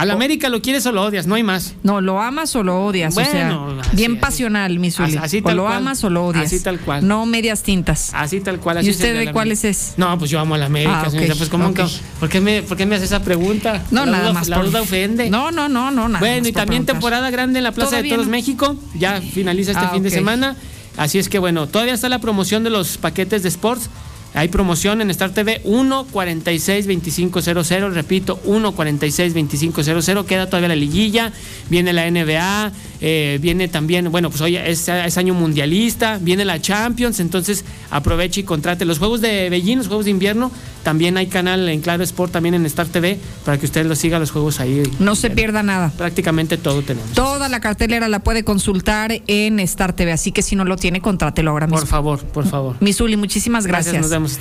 Al 0.00 0.10
América 0.10 0.48
lo 0.48 0.62
quieres 0.62 0.84
o 0.86 0.92
lo 0.92 1.02
odias, 1.02 1.26
no 1.26 1.34
hay 1.34 1.42
más. 1.42 1.74
No, 1.82 2.00
lo 2.00 2.20
amas 2.20 2.54
o 2.56 2.62
lo 2.62 2.84
odias. 2.84 3.14
Bueno, 3.14 3.66
o 3.66 3.70
sea, 3.72 3.80
así 3.82 3.96
bien 3.96 4.18
pasional, 4.18 4.78
mi 4.78 4.90
Zuli. 4.90 5.08
Así- 5.10 5.18
así 5.18 5.38
o 5.38 5.42
tal 5.44 5.56
lo 5.58 5.64
cual. 5.64 5.76
amas 5.76 6.02
o 6.04 6.10
lo 6.10 6.26
odias. 6.26 6.46
Así 6.46 6.60
tal 6.60 6.80
cual. 6.80 7.06
No 7.06 7.26
medias 7.26 7.62
tintas. 7.62 8.10
Así 8.14 8.40
tal 8.40 8.58
cual. 8.60 8.78
Así 8.78 8.88
¿Y 8.88 8.90
usted 8.90 9.18
de 9.26 9.32
cuáles 9.32 9.64
es? 9.64 9.94
No, 9.96 10.18
pues 10.18 10.30
yo 10.30 10.40
amo 10.40 10.54
a 10.54 10.58
la 10.58 10.66
América, 10.66 11.02
Ah, 11.06 11.10
señorita. 11.10 11.34
Pues, 11.34 11.48
¿cómo, 11.50 11.68
ok. 11.68 11.80
¿por, 12.18 12.28
qué 12.28 12.40
me, 12.40 12.62
¿por 12.62 12.76
qué 12.76 12.86
me 12.86 12.96
hace 12.96 13.04
esa 13.04 13.22
pregunta? 13.22 13.82
No, 13.90 14.06
La 14.06 14.12
nada 14.12 14.24
duda- 14.24 14.32
más 14.32 14.48
La 14.48 14.56
por- 14.56 14.66
duda 14.66 14.80
ofende. 14.82 15.28
No, 15.30 15.50
no, 15.50 15.68
no, 15.68 15.90
no, 15.90 16.08
nada 16.08 16.20
Bueno, 16.20 16.48
y 16.48 16.52
también 16.52 16.86
temporada 16.86 17.28
grande 17.30 17.58
en 17.58 17.64
la 17.64 17.72
Plaza 17.72 18.00
de 18.02 18.08
Toros 18.08 18.26
no. 18.26 18.32
México. 18.32 18.76
Ya 18.94 19.20
finaliza 19.20 19.72
este 19.72 19.84
Ah, 19.84 19.90
fin 19.90 20.02
de 20.02 20.10
semana. 20.10 20.56
Así 20.96 21.18
es 21.18 21.28
que 21.28 21.38
bueno, 21.38 21.66
todavía 21.66 21.94
está 21.94 22.08
la 22.08 22.18
promoción 22.20 22.64
de 22.64 22.70
los 22.70 22.96
paquetes 22.98 23.42
de 23.42 23.48
sports. 23.48 23.88
Hay 24.34 24.48
promoción 24.48 25.00
en 25.00 25.10
Star 25.10 25.34
TV 25.34 25.60
1462500, 25.64 27.92
repito, 27.92 28.40
1462500, 28.44 30.24
queda 30.24 30.46
todavía 30.46 30.68
la 30.68 30.76
liguilla, 30.76 31.32
viene 31.68 31.92
la 31.92 32.08
NBA, 32.08 32.70
eh, 33.00 33.38
viene 33.40 33.68
también, 33.68 34.10
bueno, 34.10 34.30
pues 34.30 34.40
hoy 34.42 34.56
es, 34.56 34.88
es 34.88 35.16
año 35.18 35.34
mundialista, 35.34 36.18
viene 36.20 36.44
la 36.44 36.60
Champions, 36.60 37.20
entonces 37.20 37.64
aproveche 37.90 38.40
y 38.40 38.44
contrate 38.44 38.84
los 38.84 38.98
juegos 38.98 39.20
de 39.20 39.48
Beijing, 39.50 39.78
los 39.78 39.86
juegos 39.88 40.04
de 40.04 40.10
invierno, 40.10 40.50
también 40.82 41.16
hay 41.18 41.26
canal 41.26 41.68
en 41.68 41.80
Claro 41.82 42.02
Sport, 42.02 42.32
también 42.32 42.54
en 42.54 42.64
Star 42.66 42.86
TV, 42.86 43.18
para 43.44 43.58
que 43.58 43.66
usted 43.66 43.84
los 43.84 43.98
siga 43.98 44.18
los 44.18 44.30
juegos 44.30 44.60
ahí. 44.60 44.82
No 44.98 45.14
se 45.14 45.28
pierda 45.30 45.62
nada. 45.62 45.92
Prácticamente 45.96 46.56
todo 46.56 46.80
tenemos. 46.82 47.10
Toda 47.12 47.48
la 47.50 47.60
cartelera 47.60 48.08
la 48.08 48.20
puede 48.20 48.44
consultar 48.44 49.12
en 49.26 49.60
Star 49.60 49.92
TV, 49.92 50.12
así 50.12 50.32
que 50.32 50.40
si 50.42 50.56
no 50.56 50.64
lo 50.64 50.76
tiene, 50.76 51.00
contrátelo 51.02 51.50
ahora 51.50 51.66
mismo. 51.66 51.80
Por 51.80 51.86
favor, 51.88 52.20
por 52.24 52.46
favor. 52.46 52.76
Misuli, 52.80 53.16
muchísimas 53.18 53.66
gracias. 53.66 53.96
nos 54.00 54.10
vemos. 54.10 54.38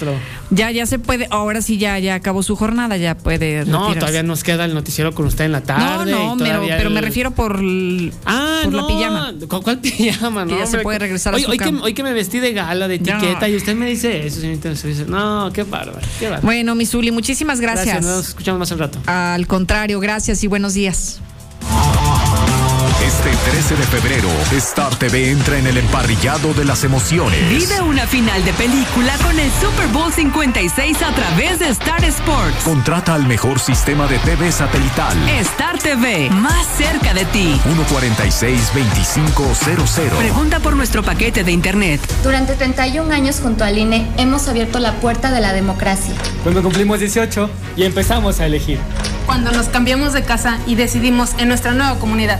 Ya, 0.49 0.71
ya 0.71 0.85
se 0.85 0.97
puede, 0.99 1.27
ahora 1.29 1.61
sí 1.61 1.77
ya, 1.77 1.99
ya 1.99 2.15
acabó 2.15 2.41
su 2.41 2.55
jornada, 2.55 2.95
ya 2.95 3.17
puede 3.17 3.65
No, 3.65 3.79
retirarse. 3.89 3.99
todavía 3.99 4.23
nos 4.23 4.43
queda 4.43 4.63
el 4.65 4.73
noticiero 4.73 5.13
con 5.13 5.25
usted 5.25 5.45
en 5.45 5.51
la 5.51 5.59
No, 5.59 5.65
tarde. 5.65 6.11
no, 6.11 6.35
y 6.35 6.69
pero, 6.69 6.89
me 6.89 7.01
refiero 7.01 7.31
por, 7.31 7.59
l- 7.59 8.11
Ah, 8.49 8.61
por 8.63 8.73
no. 8.73 8.81
la 8.81 8.87
pijama. 8.87 9.33
¿Con 9.47 9.61
cuál 9.61 9.79
pijama? 9.81 10.45
Que 10.45 10.51
No, 10.53 10.59
ya 10.59 10.65
se 10.65 10.79
puede 10.79 10.99
regresar 10.99 11.33
a 11.33 11.37
hoy, 11.37 11.43
su 11.43 11.51
hoy 11.51 11.57
que, 11.57 11.69
hoy 11.69 11.93
que 11.93 12.03
me 12.03 12.13
vestí 12.13 12.39
de 12.39 12.53
gala, 12.53 12.87
de 12.87 12.95
etiqueta, 12.95 13.47
y 13.47 13.55
usted 13.55 13.75
me 13.75 13.87
dice 13.87 14.25
eso, 14.25 14.41
señorita. 14.41 14.71
No, 15.07 15.51
qué 15.53 15.63
bárbaro, 15.63 15.99
qué 16.19 16.25
bárbaro. 16.25 16.45
Bueno, 16.45 16.75
Misuli, 16.75 17.11
muchísimas 17.11 17.59
gracias. 17.59 18.03
Nos 18.03 18.29
escuchamos 18.29 18.59
más 18.59 18.71
al 18.71 18.79
rato. 18.79 18.99
Al 19.05 19.47
contrario, 19.47 19.99
gracias 19.99 20.43
y 20.43 20.47
buenos 20.47 20.73
días. 20.73 21.21
Este 23.09 23.31
13 23.31 23.75
de 23.75 23.83
febrero, 23.87 24.29
Star 24.51 24.95
TV 24.95 25.31
entra 25.31 25.57
en 25.57 25.65
el 25.65 25.79
emparrillado 25.79 26.53
de 26.53 26.63
las 26.63 26.83
emociones. 26.83 27.49
Vive 27.49 27.81
una 27.81 28.05
final 28.05 28.45
de 28.45 28.53
película 28.53 29.17
con 29.23 29.39
el 29.39 29.51
Super 29.53 29.87
Bowl 29.87 30.13
56 30.13 31.01
a 31.01 31.11
través 31.15 31.57
de 31.57 31.69
Star 31.69 32.03
Sports. 32.03 32.63
Contrata 32.63 33.15
al 33.15 33.25
mejor 33.25 33.59
sistema 33.59 34.05
de 34.05 34.19
TV 34.19 34.51
satelital. 34.51 35.17
Star 35.39 35.79
TV, 35.79 36.29
más 36.29 36.67
cerca 36.77 37.15
de 37.15 37.25
ti. 37.25 37.59
146-2500. 37.65 40.09
Pregunta 40.19 40.59
por 40.59 40.75
nuestro 40.75 41.01
paquete 41.01 41.43
de 41.43 41.51
internet. 41.51 41.99
Durante 42.21 42.53
31 42.53 43.11
años 43.11 43.39
junto 43.41 43.63
al 43.63 43.75
INE 43.75 44.07
hemos 44.17 44.47
abierto 44.47 44.77
la 44.77 44.99
puerta 44.99 45.31
de 45.31 45.41
la 45.41 45.51
democracia. 45.51 46.13
Cuando 46.43 46.61
cumplimos 46.61 46.99
18 46.99 47.49
y 47.75 47.85
empezamos 47.85 48.39
a 48.39 48.45
elegir. 48.45 48.77
Cuando 49.25 49.51
nos 49.51 49.67
cambiamos 49.67 50.13
de 50.13 50.21
casa 50.21 50.59
y 50.67 50.75
decidimos 50.75 51.31
en 51.39 51.47
nuestra 51.47 51.71
nueva 51.71 51.97
comunidad. 51.97 52.39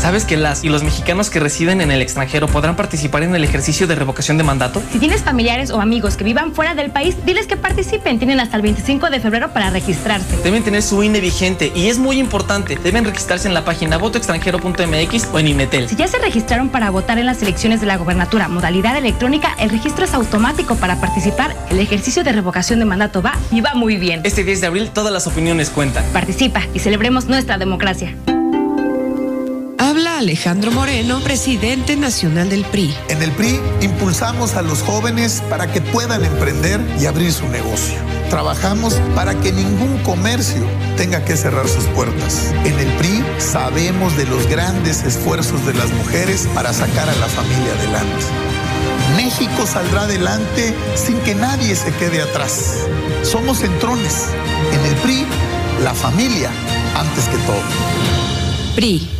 ¿Sabes 0.00 0.24
que 0.24 0.38
las 0.38 0.64
y 0.64 0.70
los 0.70 0.82
mexicanos 0.82 1.28
que 1.28 1.40
residen 1.40 1.82
en 1.82 1.90
el 1.90 2.00
extranjero 2.00 2.46
podrán 2.46 2.74
participar 2.74 3.22
en 3.22 3.34
el 3.34 3.44
ejercicio 3.44 3.86
de 3.86 3.94
revocación 3.94 4.38
de 4.38 4.44
mandato? 4.44 4.82
Si 4.92 4.98
tienes 4.98 5.22
familiares 5.22 5.70
o 5.70 5.78
amigos 5.78 6.16
que 6.16 6.24
vivan 6.24 6.54
fuera 6.54 6.74
del 6.74 6.90
país, 6.90 7.16
diles 7.26 7.46
que 7.46 7.58
participen. 7.58 8.18
Tienen 8.18 8.40
hasta 8.40 8.56
el 8.56 8.62
25 8.62 9.10
de 9.10 9.20
febrero 9.20 9.52
para 9.52 9.68
registrarse. 9.68 10.38
Deben 10.42 10.64
tener 10.64 10.82
su 10.82 11.02
INE 11.02 11.20
vigente 11.20 11.70
y 11.74 11.88
es 11.88 11.98
muy 11.98 12.18
importante, 12.18 12.78
deben 12.82 13.04
registrarse 13.04 13.46
en 13.46 13.52
la 13.52 13.66
página 13.66 13.98
votoextranjero.mx 13.98 15.28
o 15.34 15.38
en 15.38 15.48
INETEL. 15.48 15.86
Si 15.90 15.96
ya 15.96 16.08
se 16.08 16.18
registraron 16.18 16.70
para 16.70 16.88
votar 16.88 17.18
en 17.18 17.26
las 17.26 17.42
elecciones 17.42 17.82
de 17.82 17.86
la 17.86 17.98
gobernatura 17.98 18.48
modalidad 18.48 18.96
electrónica, 18.96 19.54
el 19.58 19.68
registro 19.68 20.06
es 20.06 20.14
automático 20.14 20.76
para 20.76 20.98
participar. 20.98 21.54
El 21.68 21.78
ejercicio 21.78 22.24
de 22.24 22.32
revocación 22.32 22.78
de 22.78 22.86
mandato 22.86 23.20
va 23.20 23.34
y 23.52 23.60
va 23.60 23.74
muy 23.74 23.98
bien. 23.98 24.22
Este 24.24 24.44
10 24.44 24.62
de 24.62 24.66
abril 24.66 24.90
todas 24.94 25.12
las 25.12 25.26
opiniones 25.26 25.68
cuentan. 25.68 26.04
Participa 26.14 26.62
y 26.72 26.78
celebremos 26.78 27.26
nuestra 27.26 27.58
democracia. 27.58 28.14
Habla 29.82 30.18
Alejandro 30.18 30.70
Moreno, 30.72 31.20
presidente 31.20 31.96
nacional 31.96 32.50
del 32.50 32.66
PRI. 32.66 32.94
En 33.08 33.22
el 33.22 33.32
PRI 33.32 33.58
impulsamos 33.80 34.54
a 34.54 34.60
los 34.60 34.82
jóvenes 34.82 35.42
para 35.48 35.72
que 35.72 35.80
puedan 35.80 36.22
emprender 36.22 36.82
y 37.00 37.06
abrir 37.06 37.32
su 37.32 37.48
negocio. 37.48 37.98
Trabajamos 38.28 39.00
para 39.14 39.34
que 39.40 39.52
ningún 39.52 39.96
comercio 40.02 40.62
tenga 40.98 41.24
que 41.24 41.34
cerrar 41.34 41.66
sus 41.66 41.84
puertas. 41.94 42.52
En 42.66 42.78
el 42.78 42.92
PRI 42.98 43.24
sabemos 43.38 44.14
de 44.18 44.26
los 44.26 44.46
grandes 44.48 45.02
esfuerzos 45.02 45.64
de 45.64 45.72
las 45.72 45.90
mujeres 45.92 46.46
para 46.54 46.74
sacar 46.74 47.08
a 47.08 47.16
la 47.16 47.28
familia 47.28 47.72
adelante. 47.78 48.26
México 49.16 49.66
saldrá 49.66 50.02
adelante 50.02 50.74
sin 50.94 51.16
que 51.20 51.34
nadie 51.34 51.74
se 51.74 51.90
quede 51.92 52.20
atrás. 52.20 52.86
Somos 53.22 53.60
centrones. 53.60 54.26
En 54.74 54.84
el 54.84 54.94
PRI, 54.96 55.24
la 55.82 55.94
familia 55.94 56.50
antes 56.94 57.24
que 57.24 57.38
todo. 57.46 57.62
PRI. 58.74 59.19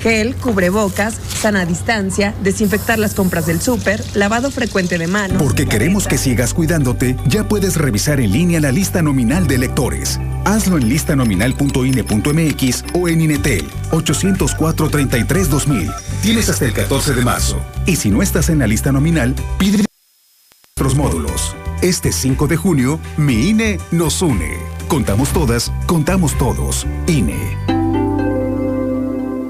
Gel, 0.00 0.34
cubrebocas, 0.36 1.14
sana 1.14 1.66
distancia, 1.66 2.34
desinfectar 2.42 2.98
las 2.98 3.14
compras 3.14 3.46
del 3.46 3.60
súper, 3.60 4.02
lavado 4.14 4.50
frecuente 4.50 4.98
de 4.98 5.06
manos. 5.06 5.42
Porque 5.42 5.66
queremos 5.66 6.06
que 6.06 6.18
sigas 6.18 6.52
cuidándote, 6.54 7.16
ya 7.26 7.48
puedes 7.48 7.76
revisar 7.76 8.20
en 8.20 8.32
línea 8.32 8.60
la 8.60 8.72
lista 8.72 9.02
nominal 9.02 9.46
de 9.46 9.56
electores. 9.56 10.18
Hazlo 10.44 10.78
en 10.78 10.88
listanominal.ine.mx 10.88 12.84
o 12.94 13.08
en 13.08 13.20
Inetel 13.20 13.66
804-33-2000. 13.90 15.94
Tienes 16.22 16.48
hasta 16.48 16.64
el 16.66 16.72
14 16.72 17.14
de 17.14 17.22
marzo. 17.22 17.60
Y 17.86 17.96
si 17.96 18.10
no 18.10 18.22
estás 18.22 18.48
en 18.48 18.60
la 18.60 18.66
lista 18.66 18.90
nominal, 18.92 19.34
pide 19.58 19.84
nuestros 20.76 20.94
módulos. 20.94 21.56
Este 21.82 22.12
5 22.12 22.46
de 22.46 22.56
junio, 22.56 23.00
mi 23.16 23.48
INE 23.48 23.78
nos 23.90 24.22
une. 24.22 24.56
Contamos 24.88 25.30
todas, 25.30 25.72
contamos 25.86 26.36
todos. 26.38 26.86
INE. 27.06 27.75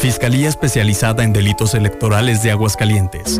Fiscalía 0.00 0.48
Especializada 0.48 1.24
en 1.24 1.34
Delitos 1.34 1.74
Electorales 1.74 2.42
de 2.42 2.50
Aguascalientes. 2.50 3.38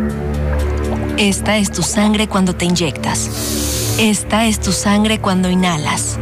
Esta 1.16 1.56
es 1.56 1.72
tu 1.72 1.82
sangre 1.82 2.28
cuando 2.28 2.54
te 2.54 2.66
inyectas. 2.66 3.96
Esta 3.98 4.44
es 4.44 4.60
tu 4.60 4.72
sangre 4.72 5.20
cuando 5.20 5.48
inhalas. 5.48 6.18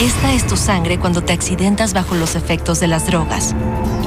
Esta 0.00 0.32
es 0.32 0.46
tu 0.46 0.56
sangre 0.56 0.98
cuando 0.98 1.22
te 1.22 1.34
accidentas 1.34 1.92
bajo 1.92 2.14
los 2.14 2.36
efectos 2.36 2.80
de 2.80 2.86
las 2.86 3.06
drogas. 3.06 3.54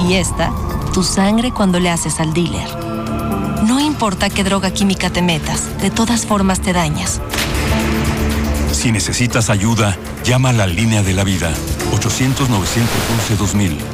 Y 0.08 0.14
esta, 0.14 0.50
tu 0.92 1.04
sangre 1.04 1.52
cuando 1.52 1.78
le 1.78 1.88
haces 1.88 2.18
al 2.18 2.34
dealer. 2.34 2.68
No 3.62 3.78
importa 3.78 4.30
qué 4.30 4.42
droga 4.42 4.72
química 4.72 5.10
te 5.10 5.22
metas, 5.22 5.78
de 5.78 5.90
todas 5.90 6.26
formas 6.26 6.58
te 6.58 6.72
dañas. 6.72 7.20
Si 8.72 8.90
necesitas 8.90 9.50
ayuda, 9.50 9.96
llama 10.24 10.48
a 10.48 10.52
la 10.52 10.66
línea 10.66 11.04
de 11.04 11.12
la 11.12 11.22
vida 11.22 11.52
800-911-2000. 11.92 13.93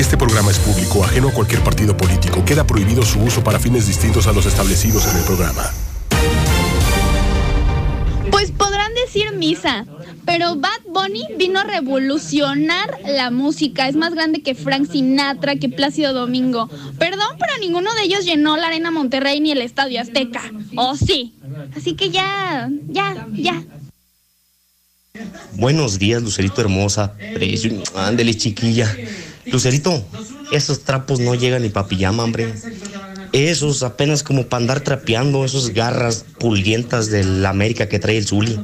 Este 0.00 0.16
programa 0.16 0.50
es 0.50 0.58
público, 0.58 1.04
ajeno 1.04 1.28
a 1.28 1.32
cualquier 1.34 1.62
partido 1.62 1.94
político. 1.94 2.42
Queda 2.42 2.66
prohibido 2.66 3.02
su 3.02 3.20
uso 3.20 3.44
para 3.44 3.60
fines 3.60 3.86
distintos 3.86 4.26
a 4.26 4.32
los 4.32 4.46
establecidos 4.46 5.06
en 5.06 5.18
el 5.18 5.24
programa. 5.24 5.70
Pues 8.30 8.50
podrán 8.50 8.94
decir 8.94 9.34
misa, 9.34 9.84
pero 10.24 10.56
Bad 10.56 10.80
Bunny 10.88 11.26
vino 11.36 11.60
a 11.60 11.64
revolucionar 11.64 12.98
la 13.04 13.30
música. 13.30 13.88
Es 13.88 13.94
más 13.94 14.14
grande 14.14 14.40
que 14.40 14.54
Frank 14.54 14.90
Sinatra, 14.90 15.56
que 15.56 15.68
Plácido 15.68 16.14
Domingo. 16.14 16.70
Perdón, 16.98 17.36
pero 17.38 17.52
ninguno 17.60 17.92
de 17.92 18.04
ellos 18.04 18.24
llenó 18.24 18.56
la 18.56 18.68
Arena 18.68 18.90
Monterrey 18.90 19.38
ni 19.40 19.50
el 19.50 19.60
Estadio 19.60 20.00
Azteca. 20.00 20.40
¿O 20.76 20.96
sí? 20.96 21.34
Así 21.76 21.92
que 21.92 22.08
ya, 22.08 22.70
ya, 22.88 23.26
ya. 23.34 23.62
Buenos 25.56 25.98
días, 25.98 26.22
Lucerito 26.22 26.62
hermosa. 26.62 27.12
Ándele, 27.94 28.34
chiquilla. 28.34 28.96
Lucerito, 29.46 30.04
esos 30.52 30.80
trapos 30.84 31.20
no 31.20 31.34
llegan 31.34 31.62
ni 31.62 31.68
pa' 31.70 31.86
pijama, 31.88 32.24
hombre. 32.24 32.54
Esos 33.32 33.82
apenas 33.82 34.22
como 34.22 34.46
para 34.46 34.62
andar 34.62 34.80
trapeando, 34.80 35.44
esos 35.44 35.72
garras 35.72 36.24
pulguientas 36.38 37.10
de 37.10 37.24
la 37.24 37.50
América 37.50 37.88
que 37.88 37.98
trae 37.98 38.18
el 38.18 38.26
Zuli. 38.26 38.60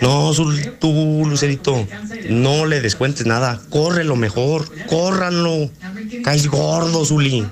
No, 0.00 0.32
Zul- 0.32 0.78
tú, 0.78 1.24
Lucerito, 1.26 1.86
no 2.28 2.66
le 2.66 2.80
descuentes 2.80 3.26
nada. 3.26 3.60
Corre 3.70 4.04
lo 4.04 4.16
mejor, 4.16 4.66
córranlo. 4.86 5.70
Caes 6.24 6.48
gordo, 6.48 7.04
Zuli. 7.04 7.48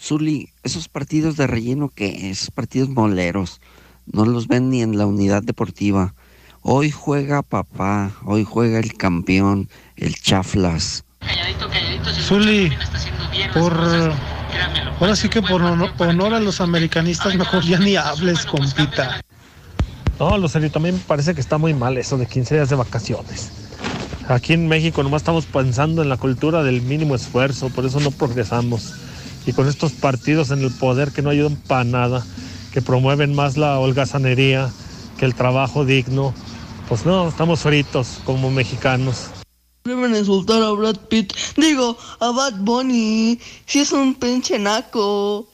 Zuli, 0.00 0.48
esos 0.62 0.88
partidos 0.88 1.36
de 1.36 1.46
relleno 1.46 1.88
que 1.88 2.30
esos 2.30 2.50
partidos 2.50 2.88
moleros, 2.88 3.60
no 4.06 4.24
los 4.24 4.48
ven 4.48 4.70
ni 4.70 4.82
en 4.82 4.98
la 4.98 5.06
unidad 5.06 5.42
deportiva. 5.42 6.14
Hoy 6.62 6.90
juega 6.90 7.42
papá, 7.42 8.12
hoy 8.24 8.44
juega 8.44 8.78
el 8.78 8.94
campeón, 8.94 9.68
el 9.96 10.14
Chaflas. 10.20 11.04
Zuli, 12.22 12.72
por 13.52 13.72
ahora 15.00 15.16
sí 15.16 15.28
que 15.28 15.42
por 15.42 15.62
honor, 15.62 15.92
honor 15.98 16.34
a 16.34 16.40
los 16.40 16.60
americanistas 16.60 17.34
mejor 17.34 17.64
ya 17.64 17.78
ni 17.78 17.96
hables, 17.96 18.46
compita. 18.46 19.20
No, 20.18 20.38
Lucerito, 20.38 20.78
a 20.78 20.82
mí 20.82 20.92
me 20.92 20.98
parece 20.98 21.34
que 21.34 21.40
está 21.40 21.58
muy 21.58 21.74
mal 21.74 21.98
eso 21.98 22.16
de 22.16 22.26
15 22.26 22.54
días 22.54 22.70
de 22.70 22.76
vacaciones. 22.76 23.50
Aquí 24.28 24.52
en 24.52 24.68
México 24.68 25.02
nomás 25.02 25.22
estamos 25.22 25.46
pensando 25.46 26.02
en 26.02 26.08
la 26.08 26.16
cultura 26.16 26.62
del 26.62 26.80
mínimo 26.80 27.14
esfuerzo, 27.14 27.70
por 27.70 27.84
eso 27.84 27.98
no 28.00 28.12
progresamos. 28.12 28.94
Y 29.46 29.52
con 29.52 29.66
estos 29.66 29.92
partidos 29.92 30.52
en 30.52 30.60
el 30.60 30.70
poder 30.70 31.10
que 31.10 31.22
no 31.22 31.30
ayudan 31.30 31.56
para 31.56 31.84
nada, 31.84 32.24
que 32.72 32.80
promueven 32.80 33.34
más 33.34 33.56
la 33.56 33.78
holgazanería 33.80 34.70
que 35.18 35.24
el 35.24 35.34
trabajo 35.34 35.84
digno, 35.84 36.32
pues 36.88 37.04
no, 37.04 37.28
estamos 37.28 37.60
fritos 37.60 38.20
como 38.24 38.50
mexicanos. 38.50 39.41
Deben 39.84 40.14
insultar 40.14 40.62
a 40.62 40.70
Brad 40.72 40.96
Pitt. 41.08 41.32
Digo, 41.56 41.98
a 42.20 42.30
Bad 42.30 42.60
Bunny. 42.60 43.38
Si 43.66 43.80
es 43.80 43.90
un 43.92 44.14
pinche 44.14 44.58
naco. 44.58 45.48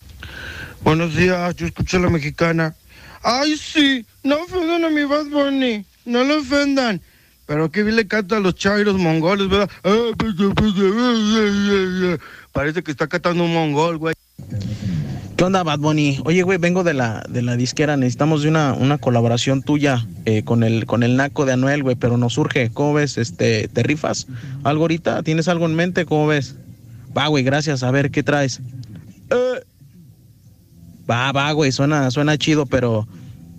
Buenos 0.83 1.17
días, 1.17 1.57
yo 1.57 1.67
escucho 1.67 1.97
a 1.97 2.01
la 2.01 2.11
mexicana. 2.11 2.75
Ay, 3.23 3.57
sí, 3.57 4.05
no 4.23 4.43
ofendan 4.43 4.85
a 4.85 4.91
mi 4.91 5.05
Bad 5.05 5.27
Bunny, 5.27 5.85
no 6.05 6.25
lo 6.25 6.39
ofendan. 6.39 7.01
Pero 7.47 7.71
que 7.71 7.83
bien 7.83 7.97
le 7.97 8.07
canta 8.07 8.37
a 8.37 8.41
los 8.41 8.55
chairos 8.55 8.97
mongoles, 8.99 9.49
¿verdad? 9.49 9.71
Ah, 9.83 10.13
pues, 10.17 10.35
pues, 10.55 10.75
eh, 10.79 12.19
Parece 12.53 12.83
que 12.83 12.91
está 12.91 13.07
cantando 13.07 13.45
un 13.45 13.55
mongol, 13.55 13.97
güey. 13.97 14.15
¿Qué 15.39 15.45
onda, 15.45 15.63
Bad 15.63 15.79
Bunny? 15.79 16.21
Oye, 16.25 16.43
güey, 16.43 16.59
vengo 16.59 16.85
de 16.85 16.93
la, 16.93 17.25
de 17.29 17.41
la 17.41 17.57
disquera. 17.57 17.97
Necesitamos 17.97 18.43
de 18.43 18.51
una, 18.51 18.75
una 18.75 18.99
colaboración 18.99 19.63
tuya 19.63 20.05
eh, 20.27 20.43
con, 20.43 20.65
el, 20.65 20.85
con 20.85 21.03
el 21.03 21.17
naco 21.17 21.47
de 21.47 21.53
Anuel, 21.53 21.83
güey, 21.83 21.97
pero 21.97 22.19
nos 22.19 22.35
surge. 22.35 22.71
¿Cómo 22.75 22.93
ves? 22.93 23.17
Este, 23.17 23.69
¿Te 23.69 23.83
rifas? 23.83 24.27
¿Algo 24.65 24.83
ahorita? 24.83 25.23
¿Tienes 25.23 25.49
algo 25.49 25.67
en 25.67 25.77
mente? 25.77 26.05
¿Cómo 26.05 26.27
ves? 26.27 26.57
Va, 27.17 27.29
güey, 27.29 27.45
gracias. 27.45 27.83
A 27.85 27.91
ver, 27.91 28.11
¿qué 28.11 28.23
traes? 28.23 28.61
Eh. 29.31 29.65
Va, 31.09 31.33
va, 31.33 31.53
güey, 31.53 31.73
suena, 31.73 32.11
suena 32.11 32.37
chido, 32.37 32.67
pero 32.67 33.07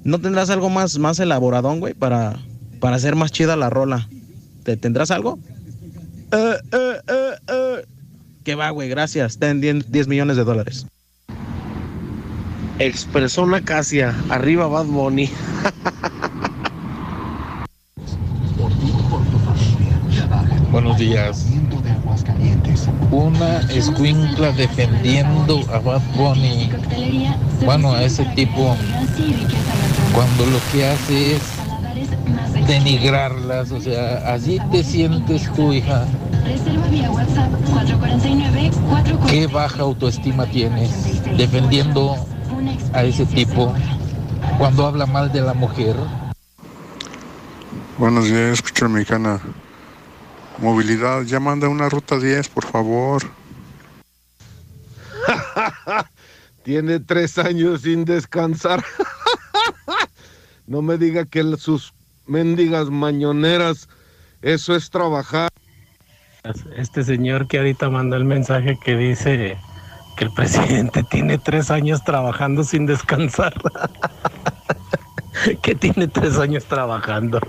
¿No 0.04 0.20
tendrás 0.20 0.50
algo 0.50 0.70
más, 0.70 0.98
más 0.98 1.20
elaboradón, 1.20 1.80
güey, 1.80 1.94
para, 1.94 2.40
para 2.80 2.96
hacer 2.96 3.16
más 3.16 3.32
chida 3.32 3.56
la 3.56 3.70
rola? 3.70 4.08
¿Te 4.64 4.78
tendrás 4.78 5.12
algo? 5.12 5.40
Eh, 6.32 6.56
eh, 6.72 6.94
eh, 7.08 7.32
eh. 7.48 7.86
Que 8.44 8.56
va, 8.56 8.70
güey, 8.70 8.90
gracias. 8.90 9.38
Ten 9.38 9.60
10 9.62 9.92
10 9.92 10.08
millones 10.08 10.38
de 10.38 10.44
dólares. 10.44 10.86
Expresona 12.80 13.60
Casia, 13.60 14.16
arriba 14.30 14.66
Bad 14.68 14.86
Bunny. 14.86 15.30
Buenos 20.72 20.98
días. 20.98 21.48
Una 23.12 23.60
escuincla 23.74 24.54
defendiendo 24.54 25.60
a 25.74 25.80
Bad 25.80 26.02
Bunny. 26.16 26.72
Bueno, 27.66 27.92
a 27.92 28.04
ese 28.04 28.24
tipo, 28.36 28.78
cuando 30.16 30.46
lo 30.46 30.60
que 30.72 30.86
hace 30.86 31.36
es 31.36 31.42
denigrarlas, 32.66 33.72
o 33.72 33.82
sea, 33.82 34.34
así 34.34 34.58
te 34.72 34.86
sientes 34.86 35.52
tú, 35.54 35.74
hija. 35.74 36.06
Qué 39.28 39.48
baja 39.48 39.82
autoestima 39.82 40.46
tienes 40.46 41.22
defendiendo 41.36 42.16
a 42.94 43.04
ese 43.04 43.26
tipo 43.26 43.74
cuando 44.58 44.86
habla 44.86 45.06
mal 45.06 45.32
de 45.32 45.42
la 45.42 45.54
mujer. 45.54 45.96
Buenos 47.98 48.26
días, 48.26 48.54
escucha 48.54 48.88
mexicana. 48.88 49.40
Movilidad, 50.58 51.24
ya 51.24 51.40
manda 51.40 51.70
una 51.70 51.90
ruta 51.90 52.18
10, 52.18 52.50
por 52.50 52.66
favor. 52.66 53.24
Tiene 56.64 57.00
tres 57.00 57.38
años 57.38 57.82
sin 57.82 58.06
descansar. 58.06 58.84
no 60.68 60.82
me 60.82 60.98
diga 60.98 61.26
que 61.26 61.44
sus 61.58 61.94
mendigas 62.28 62.90
mañoneras, 62.90 63.90
eso 64.42 64.76
es 64.76 64.90
trabajar. 64.90 65.50
Este 66.76 67.04
señor 67.04 67.48
que 67.48 67.58
ahorita 67.58 67.90
mandó 67.90 68.16
el 68.16 68.26
mensaje 68.26 68.78
que 68.84 68.96
dice 68.96 69.58
que 70.20 70.26
el 70.26 70.32
presidente 70.32 71.04
tiene 71.10 71.38
tres 71.38 71.72
años 71.72 72.04
trabajando 72.04 72.66
sin 72.66 72.86
descansar. 72.86 73.54
que 75.62 75.76
tiene 75.76 76.10
tres 76.10 76.38
años 76.38 76.66
trabajando. 76.66 77.40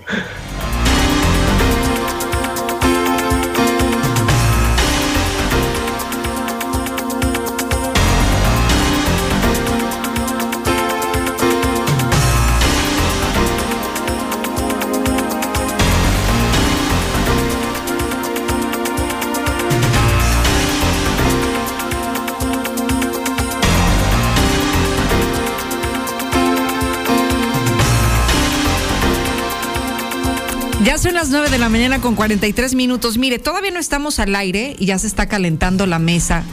Las 31.20 31.28
9 31.28 31.50
de 31.50 31.58
la 31.58 31.68
mañana 31.68 32.00
con 32.00 32.14
43 32.14 32.74
minutos. 32.74 33.18
Mire, 33.18 33.38
todavía 33.38 33.70
no 33.70 33.78
estamos 33.78 34.18
al 34.18 34.34
aire 34.34 34.74
y 34.78 34.86
ya 34.86 34.98
se 34.98 35.06
está 35.06 35.26
calentando 35.26 35.84
la 35.84 35.98
mesa 35.98 36.44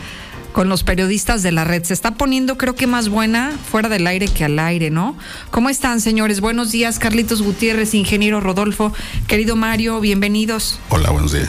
con 0.52 0.68
los 0.68 0.84
periodistas 0.84 1.42
de 1.42 1.54
la 1.54 1.64
red. 1.64 1.86
Se 1.86 1.94
está 1.94 2.16
poniendo, 2.16 2.58
creo 2.58 2.76
que 2.76 2.86
más 2.86 3.08
buena 3.08 3.58
fuera 3.72 3.88
del 3.88 4.06
aire 4.08 4.28
que 4.28 4.44
al 4.44 4.60
aire, 4.60 4.90
¿no? 4.90 5.18
¿Cómo 5.52 5.70
están, 5.70 6.02
señores? 6.02 6.42
Buenos 6.42 6.70
días, 6.74 7.00
Carlitos 7.00 7.42
Gutiérrez, 7.42 7.94
ingeniero 7.94 8.42
Rodolfo, 8.42 8.92
querido 9.26 9.56
Mario, 9.56 10.02
bienvenidos. 10.02 10.80
Hola, 10.90 11.12
buenos 11.12 11.32
días. 11.32 11.48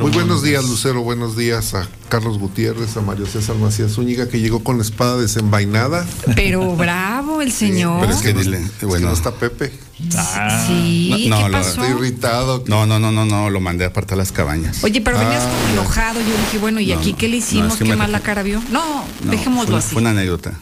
Muy 0.00 0.10
buenos 0.10 0.42
días, 0.42 0.64
Lucero. 0.64 1.02
Buenos 1.02 1.36
días 1.36 1.72
a 1.74 1.86
Carlos 2.08 2.36
Gutiérrez, 2.40 2.96
a 2.96 3.00
Mario 3.00 3.26
César 3.26 3.54
Macías 3.54 3.92
Zúñiga, 3.92 4.28
que 4.28 4.40
llegó 4.40 4.64
con 4.64 4.78
la 4.78 4.82
espada 4.82 5.16
desenvainada. 5.18 6.04
Pero 6.34 6.74
bravo 6.74 7.42
el 7.42 7.52
señor. 7.52 8.00
Pero 8.00 8.12
es 8.12 8.22
que 8.22 8.32
dile, 8.32 8.58
bueno. 8.58 8.88
bueno, 8.88 9.06
no 9.06 9.12
está 9.12 9.30
Pepe. 9.30 9.85
Sí, 9.98 11.26
no, 11.30 11.36
¿qué 11.44 11.48
lo- 11.48 11.52
pasó? 11.52 11.82
Está 11.82 11.88
irritado. 11.88 12.64
No, 12.66 12.86
no, 12.86 12.98
no, 12.98 13.12
no, 13.12 13.24
no, 13.24 13.50
lo 13.50 13.60
mandé 13.60 13.84
a 13.84 13.88
apartar 13.88 14.18
las 14.18 14.30
cabañas. 14.32 14.84
Oye, 14.84 15.00
pero 15.00 15.18
venías 15.18 15.42
Ah, 15.42 15.50
como 15.50 15.80
enojado. 15.80 16.20
Yo 16.20 16.26
dije, 16.26 16.58
bueno, 16.58 16.80
¿y 16.80 16.88
No, 16.92 16.98
aquí 16.98 17.12
no, 17.12 17.18
qué 17.18 17.28
le 17.28 17.38
no, 17.38 17.44
hicimos? 17.44 17.72
es 17.72 17.78
que 17.78 17.84
¿Qué 17.84 17.90
me- 17.90 17.96
mala 17.96 18.20
cara 18.20 18.42
vio? 18.42 18.62
No, 18.70 19.04
No, 19.24 19.30
dejémoslo 19.30 19.70
fue, 19.72 19.78
así. 19.78 19.92
Fue 19.94 20.02
una 20.02 20.10
anécdota. 20.10 20.52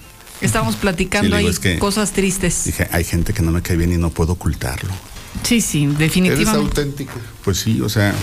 Estábamos 0.41 0.77
platicando 0.77 1.31
Sí, 1.37 1.43
ahí 1.45 1.47
es 1.47 1.59
que- 1.59 1.79
cosas 1.79 2.13
tristes. 2.13 2.65
Dije, 2.65 2.89
hay 2.93 3.05
gente 3.05 3.33
que 3.33 3.43
no 3.43 3.51
me 3.51 3.63
cae 3.63 3.77
bien 3.77 3.93
y 3.93 3.97
no 3.97 4.11
puedo 4.11 4.33
ocultarlo. 4.33 4.91
Sí, 5.43 5.61
sí, 5.61 5.87
definitivamente. 5.87 6.51
auténtico. 6.81 7.15
Pues 7.45 7.59
sí, 7.59 7.81
o 7.81 7.89
sea, 7.89 8.15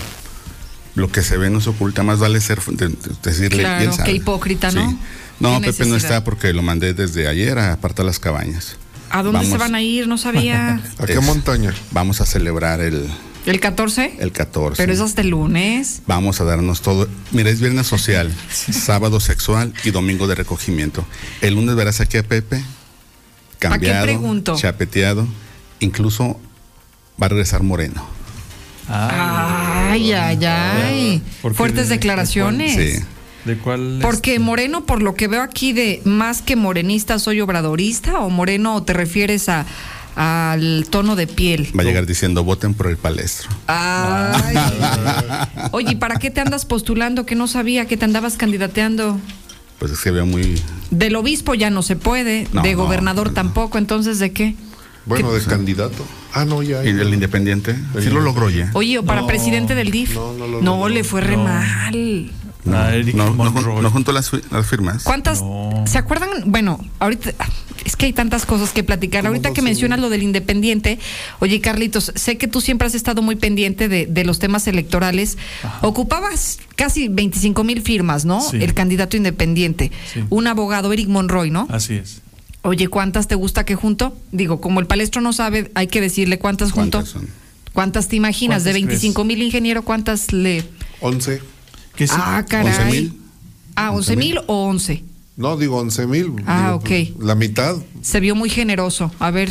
lo 0.94 1.10
que 1.12 1.22
se 1.22 1.36
ve 1.36 1.50
no 1.50 1.60
se 1.60 1.70
oculta, 1.70 2.02
más 2.02 2.18
vale 2.20 2.40
ser 2.40 2.60
de- 2.62 2.88
de- 2.88 2.96
decirle. 3.22 3.58
Claro, 3.62 3.92
qué 4.04 4.12
hipócrita, 4.12 4.70
¿no? 4.70 4.88
Sí. 4.90 4.98
No, 5.40 5.60
Qué 5.60 5.66
Pepe 5.72 5.84
no 5.84 5.94
necesidad. 5.94 5.96
está 5.96 6.24
porque 6.24 6.52
lo 6.52 6.62
mandé 6.62 6.94
desde 6.94 7.26
ayer 7.28 7.58
a 7.58 7.72
apartar 7.72 8.06
las 8.06 8.18
cabañas. 8.18 8.76
¿A 9.12 9.22
dónde 9.22 9.46
se 9.46 9.56
van 9.58 9.74
a 9.74 9.82
ir? 9.82 10.08
No 10.08 10.18
sabía. 10.18 10.80
¿A 10.98 11.06
qué 11.06 11.14
Es- 11.14 11.22
montaña? 11.22 11.72
Vamos 11.90 12.20
a 12.20 12.26
celebrar 12.26 12.80
el, 12.80 13.08
¿El 13.46 13.60
14? 13.60 14.16
el 14.18 14.32
14. 14.32 14.76
Pero 14.82 14.92
es 14.92 15.00
hasta 15.00 15.20
el 15.20 15.28
lunes. 15.28 16.02
Vamos 16.06 16.40
a 16.40 16.44
darnos 16.44 16.80
todo. 16.82 17.08
Mira, 17.30 17.50
es 17.50 17.60
viernes 17.60 17.86
social, 17.86 18.32
sábado 18.50 19.20
sexual 19.20 19.72
y 19.84 19.90
domingo 19.90 20.26
de 20.26 20.34
recogimiento. 20.34 21.04
El 21.40 21.54
lunes 21.54 21.74
verás 21.76 22.00
aquí 22.00 22.16
a 22.18 22.22
Pepe, 22.22 22.58
qué 23.58 23.68
cambiado, 23.68 24.04
pregunto? 24.04 24.56
chapeteado, 24.56 25.26
incluso 25.80 26.40
va 27.20 27.26
a 27.26 27.28
regresar 27.30 27.62
moreno. 27.62 28.04
Ay, 28.88 30.12
ay, 30.12 30.44
ay. 30.44 31.22
¿Por 31.40 31.52
qué? 31.52 31.58
Fuertes 31.58 31.88
declaraciones. 31.88 32.74
Sí. 32.98 33.04
¿De 33.44 33.56
cuál? 33.58 33.98
Porque 34.02 34.38
Moreno, 34.38 34.84
por 34.86 35.02
lo 35.02 35.14
que 35.14 35.28
veo 35.28 35.42
aquí 35.42 35.72
de 35.72 36.00
más 36.04 36.42
que 36.42 36.56
morenista, 36.56 37.18
soy 37.18 37.40
obradorista, 37.40 38.20
o 38.20 38.30
Moreno 38.30 38.82
te 38.82 38.92
refieres 38.92 39.48
a 39.48 39.66
al 40.14 40.86
tono 40.90 41.16
de 41.16 41.26
piel. 41.26 41.72
Va 41.76 41.82
a 41.82 41.86
llegar 41.86 42.04
diciendo 42.06 42.44
voten 42.44 42.74
por 42.74 42.88
el 42.88 42.98
palestro. 42.98 43.48
Ay. 43.66 44.56
Oye, 45.72 45.92
¿y 45.92 45.94
para 45.96 46.18
qué 46.18 46.30
te 46.30 46.40
andas 46.42 46.66
postulando 46.66 47.24
que 47.24 47.34
no 47.34 47.46
sabía 47.48 47.86
que 47.86 47.96
te 47.96 48.04
andabas 48.04 48.36
candidateando? 48.36 49.18
Pues 49.78 49.92
es 49.92 50.00
que 50.00 50.10
veo 50.10 50.26
muy. 50.26 50.60
Del 50.90 51.16
obispo 51.16 51.54
ya 51.54 51.70
no 51.70 51.82
se 51.82 51.96
puede, 51.96 52.46
No, 52.52 52.62
de 52.62 52.72
no, 52.72 52.82
gobernador 52.84 53.32
tampoco, 53.32 53.78
entonces 53.78 54.18
¿de 54.18 54.32
qué? 54.32 54.54
Bueno, 55.06 55.32
de 55.32 55.42
candidato. 55.42 56.04
Ah, 56.32 56.44
no, 56.44 56.62
ya. 56.62 56.84
¿Y 56.84 56.92
del 56.92 57.12
independiente? 57.12 57.74
Sí 58.00 58.08
lo 58.08 58.20
logró 58.20 58.48
ya. 58.50 58.70
Oye, 58.74 58.98
o 58.98 59.04
para 59.04 59.22
No, 59.22 59.26
presidente 59.26 59.74
del 59.74 59.90
DIF. 59.90 60.14
no, 60.14 60.32
no 60.34 60.46
lo 60.46 60.60
No, 60.62 60.76
logró. 60.76 60.88
le 60.90 61.04
fue 61.04 61.20
re 61.22 61.36
No. 62.64 62.72
mal. 62.72 63.06
No, 63.16 63.30
no, 63.34 63.44
no, 63.44 63.50
jun- 63.52 63.82
no 63.82 63.90
junto 63.90 64.12
las, 64.12 64.30
fi- 64.30 64.40
las 64.50 64.66
firmas. 64.66 65.02
¿Cuántas? 65.02 65.42
¿Se 65.86 65.98
acuerdan? 65.98 66.30
Bueno, 66.46 66.78
ahorita 67.00 67.32
es 67.84 67.96
que 67.96 68.06
hay 68.06 68.12
tantas 68.12 68.46
cosas 68.46 68.70
que 68.70 68.84
platicar. 68.84 69.26
Ahorita 69.26 69.52
que 69.52 69.62
mencionas 69.62 69.98
lo 69.98 70.10
del 70.10 70.22
independiente, 70.22 70.98
oye 71.40 71.60
Carlitos, 71.60 72.12
sé 72.14 72.38
que 72.38 72.46
tú 72.46 72.60
siempre 72.60 72.86
has 72.86 72.94
estado 72.94 73.20
muy 73.22 73.34
pendiente 73.36 73.88
de, 73.88 74.06
de 74.06 74.24
los 74.24 74.38
temas 74.38 74.66
electorales. 74.68 75.38
Ocupabas 75.80 76.58
casi 76.76 77.08
25 77.08 77.64
mil 77.64 77.82
firmas, 77.82 78.24
¿no? 78.24 78.40
Sí. 78.40 78.58
El 78.62 78.74
candidato 78.74 79.16
independiente. 79.16 79.90
Sí. 80.12 80.22
Un 80.30 80.46
abogado, 80.46 80.92
Eric 80.92 81.08
Monroy, 81.08 81.50
¿no? 81.50 81.66
Así 81.70 81.94
es. 81.94 82.22
Oye, 82.62 82.86
¿cuántas 82.86 83.26
te 83.26 83.34
gusta 83.34 83.64
que 83.64 83.74
junto? 83.74 84.16
Digo, 84.30 84.60
como 84.60 84.78
el 84.78 84.86
palestro 84.86 85.20
no 85.20 85.32
sabe, 85.32 85.72
hay 85.74 85.88
que 85.88 86.00
decirle 86.00 86.38
cuántas 86.38 86.70
junto. 86.70 86.98
¿Cuántas 86.98 87.12
son? 87.12 87.28
¿Cuántas 87.72 88.06
te 88.08 88.14
imaginas? 88.16 88.62
De 88.62 88.70
¿Cuántas 88.70 88.88
25 88.88 89.24
mil 89.24 89.42
ingeniero, 89.42 89.82
¿cuántas 89.82 90.32
le...? 90.32 90.62
11. 91.00 91.40
Ah, 92.10 92.44
caray. 92.48 92.72
11 92.72 92.84
mil. 92.90 93.20
Ah, 93.74 93.90
11 93.92 94.16
mil 94.16 94.38
o 94.46 94.64
11. 94.66 95.04
No, 95.36 95.56
digo 95.56 95.78
11 95.78 96.06
mil. 96.06 96.32
Ah, 96.46 96.78
Digo, 96.82 97.08
ok. 97.08 97.20
La 97.22 97.34
mitad. 97.34 97.76
Se 98.02 98.20
vio 98.20 98.34
muy 98.34 98.50
generoso. 98.50 99.10
A 99.18 99.30
ver, 99.30 99.50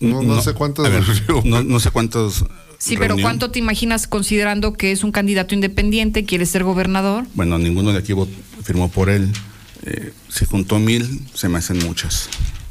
No, 0.00 0.22
no, 0.22 0.42
sé 0.42 0.52
cuántos. 0.54 0.88
ver, 0.90 1.02
no, 1.44 1.62
no 1.62 1.80
sé 1.80 1.90
cuántos. 1.90 2.44
sí, 2.78 2.96
pero. 2.98 3.16
¿cuánto 3.20 3.50
te 3.50 3.58
imaginas 3.58 4.06
considerando 4.06 4.74
que 4.74 4.92
es 4.92 5.04
un 5.04 5.12
candidato 5.12 5.54
independiente, 5.54 6.24
quiere 6.24 6.44
ser 6.46 6.64
gobernador? 6.64 7.24
Bueno, 7.34 7.58
ninguno 7.58 7.92
de 7.92 7.98
aquí 7.98 8.12
firmó 8.62 8.88
por 8.90 9.08
él. 9.08 9.32
Eh, 9.84 10.12
si 10.28 10.44
juntó 10.44 10.78
mil, 10.78 11.22
se 11.34 11.48
me 11.48 11.58
hacen 11.58 11.78
muchas. 11.78 12.28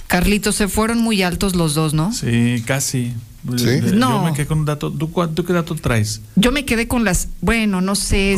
Carlitos, 0.07 0.55
se 0.55 0.67
fueron 0.67 0.99
muy 0.99 1.23
altos 1.23 1.55
los 1.55 1.73
dos, 1.73 1.93
¿no? 1.93 2.13
Sí, 2.13 2.63
casi. 2.65 3.13
¿Sí? 3.57 3.65
Yo 3.85 3.93
No. 3.95 4.23
me 4.25 4.33
quedé 4.33 4.45
con 4.45 4.59
un 4.59 4.65
dato. 4.65 4.91
¿Tú, 4.91 5.09
qué 5.45 5.53
dato 5.53 5.73
traes? 5.75 6.21
Yo 6.35 6.51
me 6.51 6.63
quedé 6.63 6.87
con 6.87 7.03
las, 7.03 7.27
bueno, 7.41 7.81
no 7.81 7.95
sé, 7.95 8.35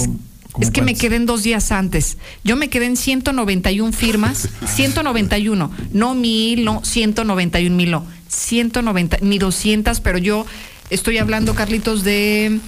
es 0.60 0.72
que 0.72 0.82
me 0.82 0.88
cuántas? 0.88 1.02
quedé 1.02 1.16
en 1.18 1.26
dos 1.26 1.44
días 1.44 1.72
antes. 1.72 2.18
Yo 2.44 2.56
me 2.56 2.70
quedé 2.70 2.86
en 2.86 2.96
191 2.98 3.92
firmas, 3.94 4.50
191, 4.76 5.72
no 5.92 6.16
mil, 6.16 6.64
no 6.66 6.82
191 6.84 7.76
mil, 7.76 7.92
no, 7.92 8.06
190, 8.30 9.18
ni 9.22 9.38
200, 9.40 10.00
pero 10.02 10.18
yo 10.18 10.46
estoy 10.90 11.18
hablando, 11.18 11.56
Carlitos, 11.56 12.04
de 12.04 12.60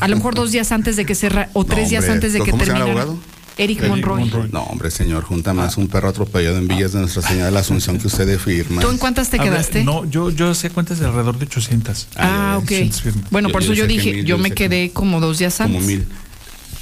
a 0.00 0.08
lo 0.08 0.16
mejor 0.16 0.34
dos 0.34 0.52
días 0.52 0.72
antes 0.72 0.96
de 0.96 1.04
que 1.04 1.14
cerra 1.14 1.50
o 1.52 1.64
tres 1.64 1.84
No, 1.84 1.88
días 1.90 2.08
antes 2.08 2.32
de 2.32 2.40
que 2.40 2.50
¿cómo 2.50 2.64
se 2.64 2.68
llama 2.70 2.80
el 2.80 2.84
terminara. 2.86 3.10
abogado? 3.10 3.34
Eric 3.56 3.86
Monroy. 3.86 4.28
No, 4.50 4.62
hombre, 4.64 4.90
señor, 4.90 5.22
junta 5.22 5.54
más 5.54 5.76
un 5.76 5.86
perro 5.86 6.08
atropellado 6.08 6.58
en 6.58 6.66
Villas 6.66 6.92
de 6.92 6.98
Nuestra 6.98 7.22
Señora 7.22 7.44
de 7.46 7.50
la 7.52 7.60
Asunción 7.60 7.98
que 7.98 8.08
usted 8.08 8.36
firma. 8.40 8.80
¿Tú 8.82 8.90
en 8.90 8.98
cuántas 8.98 9.30
te 9.30 9.36
A 9.38 9.42
ver, 9.44 9.52
quedaste? 9.52 9.84
no, 9.84 10.04
yo, 10.10 10.30
yo 10.30 10.52
sé 10.56 10.70
cuentas 10.70 10.98
de 10.98 11.06
alrededor 11.06 11.38
de 11.38 11.44
800. 11.46 12.08
Ah, 12.16 12.56
ok. 12.58 12.64
800 12.64 13.00
firmas. 13.02 13.30
Bueno, 13.30 13.50
por 13.50 13.62
Yo- 13.62 13.66
eso 13.66 13.74
yo 13.74 13.84
yo 13.84 13.86
dije, 13.86 14.12
mil, 14.12 14.24
yo 14.24 14.36
yo 14.36 14.38
me 14.42 14.50
quedé 14.50 14.90
como 14.90 15.20
dos 15.20 15.38
días 15.38 15.60
antes. 15.60 15.76
Como 15.76 15.86
mil. 15.86 16.04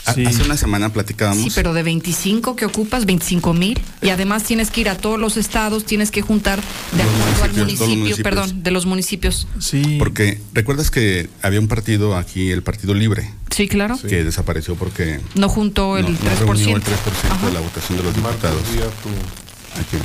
Ha- 0.05 0.11
Hace 0.11 0.43
una 0.43 0.57
semana 0.57 0.93
platicábamos. 0.93 1.45
Sí, 1.45 1.51
pero 1.55 1.73
de 1.75 1.83
25 1.83 2.57
que 2.57 2.65
ocupas, 2.67 3.07
25 3.07 3.55
mil. 3.55 3.81
Y 4.01 4.09
además 4.09 4.43
tienes 4.43 4.71
que 4.71 4.81
ir 4.81 4.89
a 4.89 4.97
todos 4.97 5.19
los 5.19 5.37
estados, 5.37 5.85
tienes 5.85 6.11
que 6.11 6.23
juntar 6.23 6.61
de 6.93 7.03
acuerdo 7.03 7.45
al 7.45 7.53
municipio, 7.53 7.87
municipios. 7.89 8.21
perdón, 8.21 8.63
de 8.63 8.71
los 8.73 8.87
municipios. 8.87 9.47
Sí. 9.61 9.97
Porque 9.99 10.41
recuerdas 10.55 10.91
que 10.91 11.29
había 11.43 11.61
un 11.61 11.69
partido 11.69 12.17
aquí, 12.17 12.51
el 12.51 12.63
Partido 12.63 12.95
Libre, 12.95 13.31
Sí, 13.51 13.69
claro. 13.69 13.97
que 14.01 14.25
desapareció 14.25 14.75
porque 14.75 15.21
No 15.37 15.49
juntó 15.49 15.97
el 15.99 16.05
no, 16.05 16.11
no 16.11 16.17
3%. 16.19 16.39
reunió 16.39 16.77
el 16.77 16.83
3% 16.83 17.47
de 17.47 17.53
la 17.53 17.61
votación 17.61 17.99
de 17.99 18.05
los 18.05 18.15
diputados. 18.15 18.61
¿A 18.63 19.83
quién? 19.91 20.03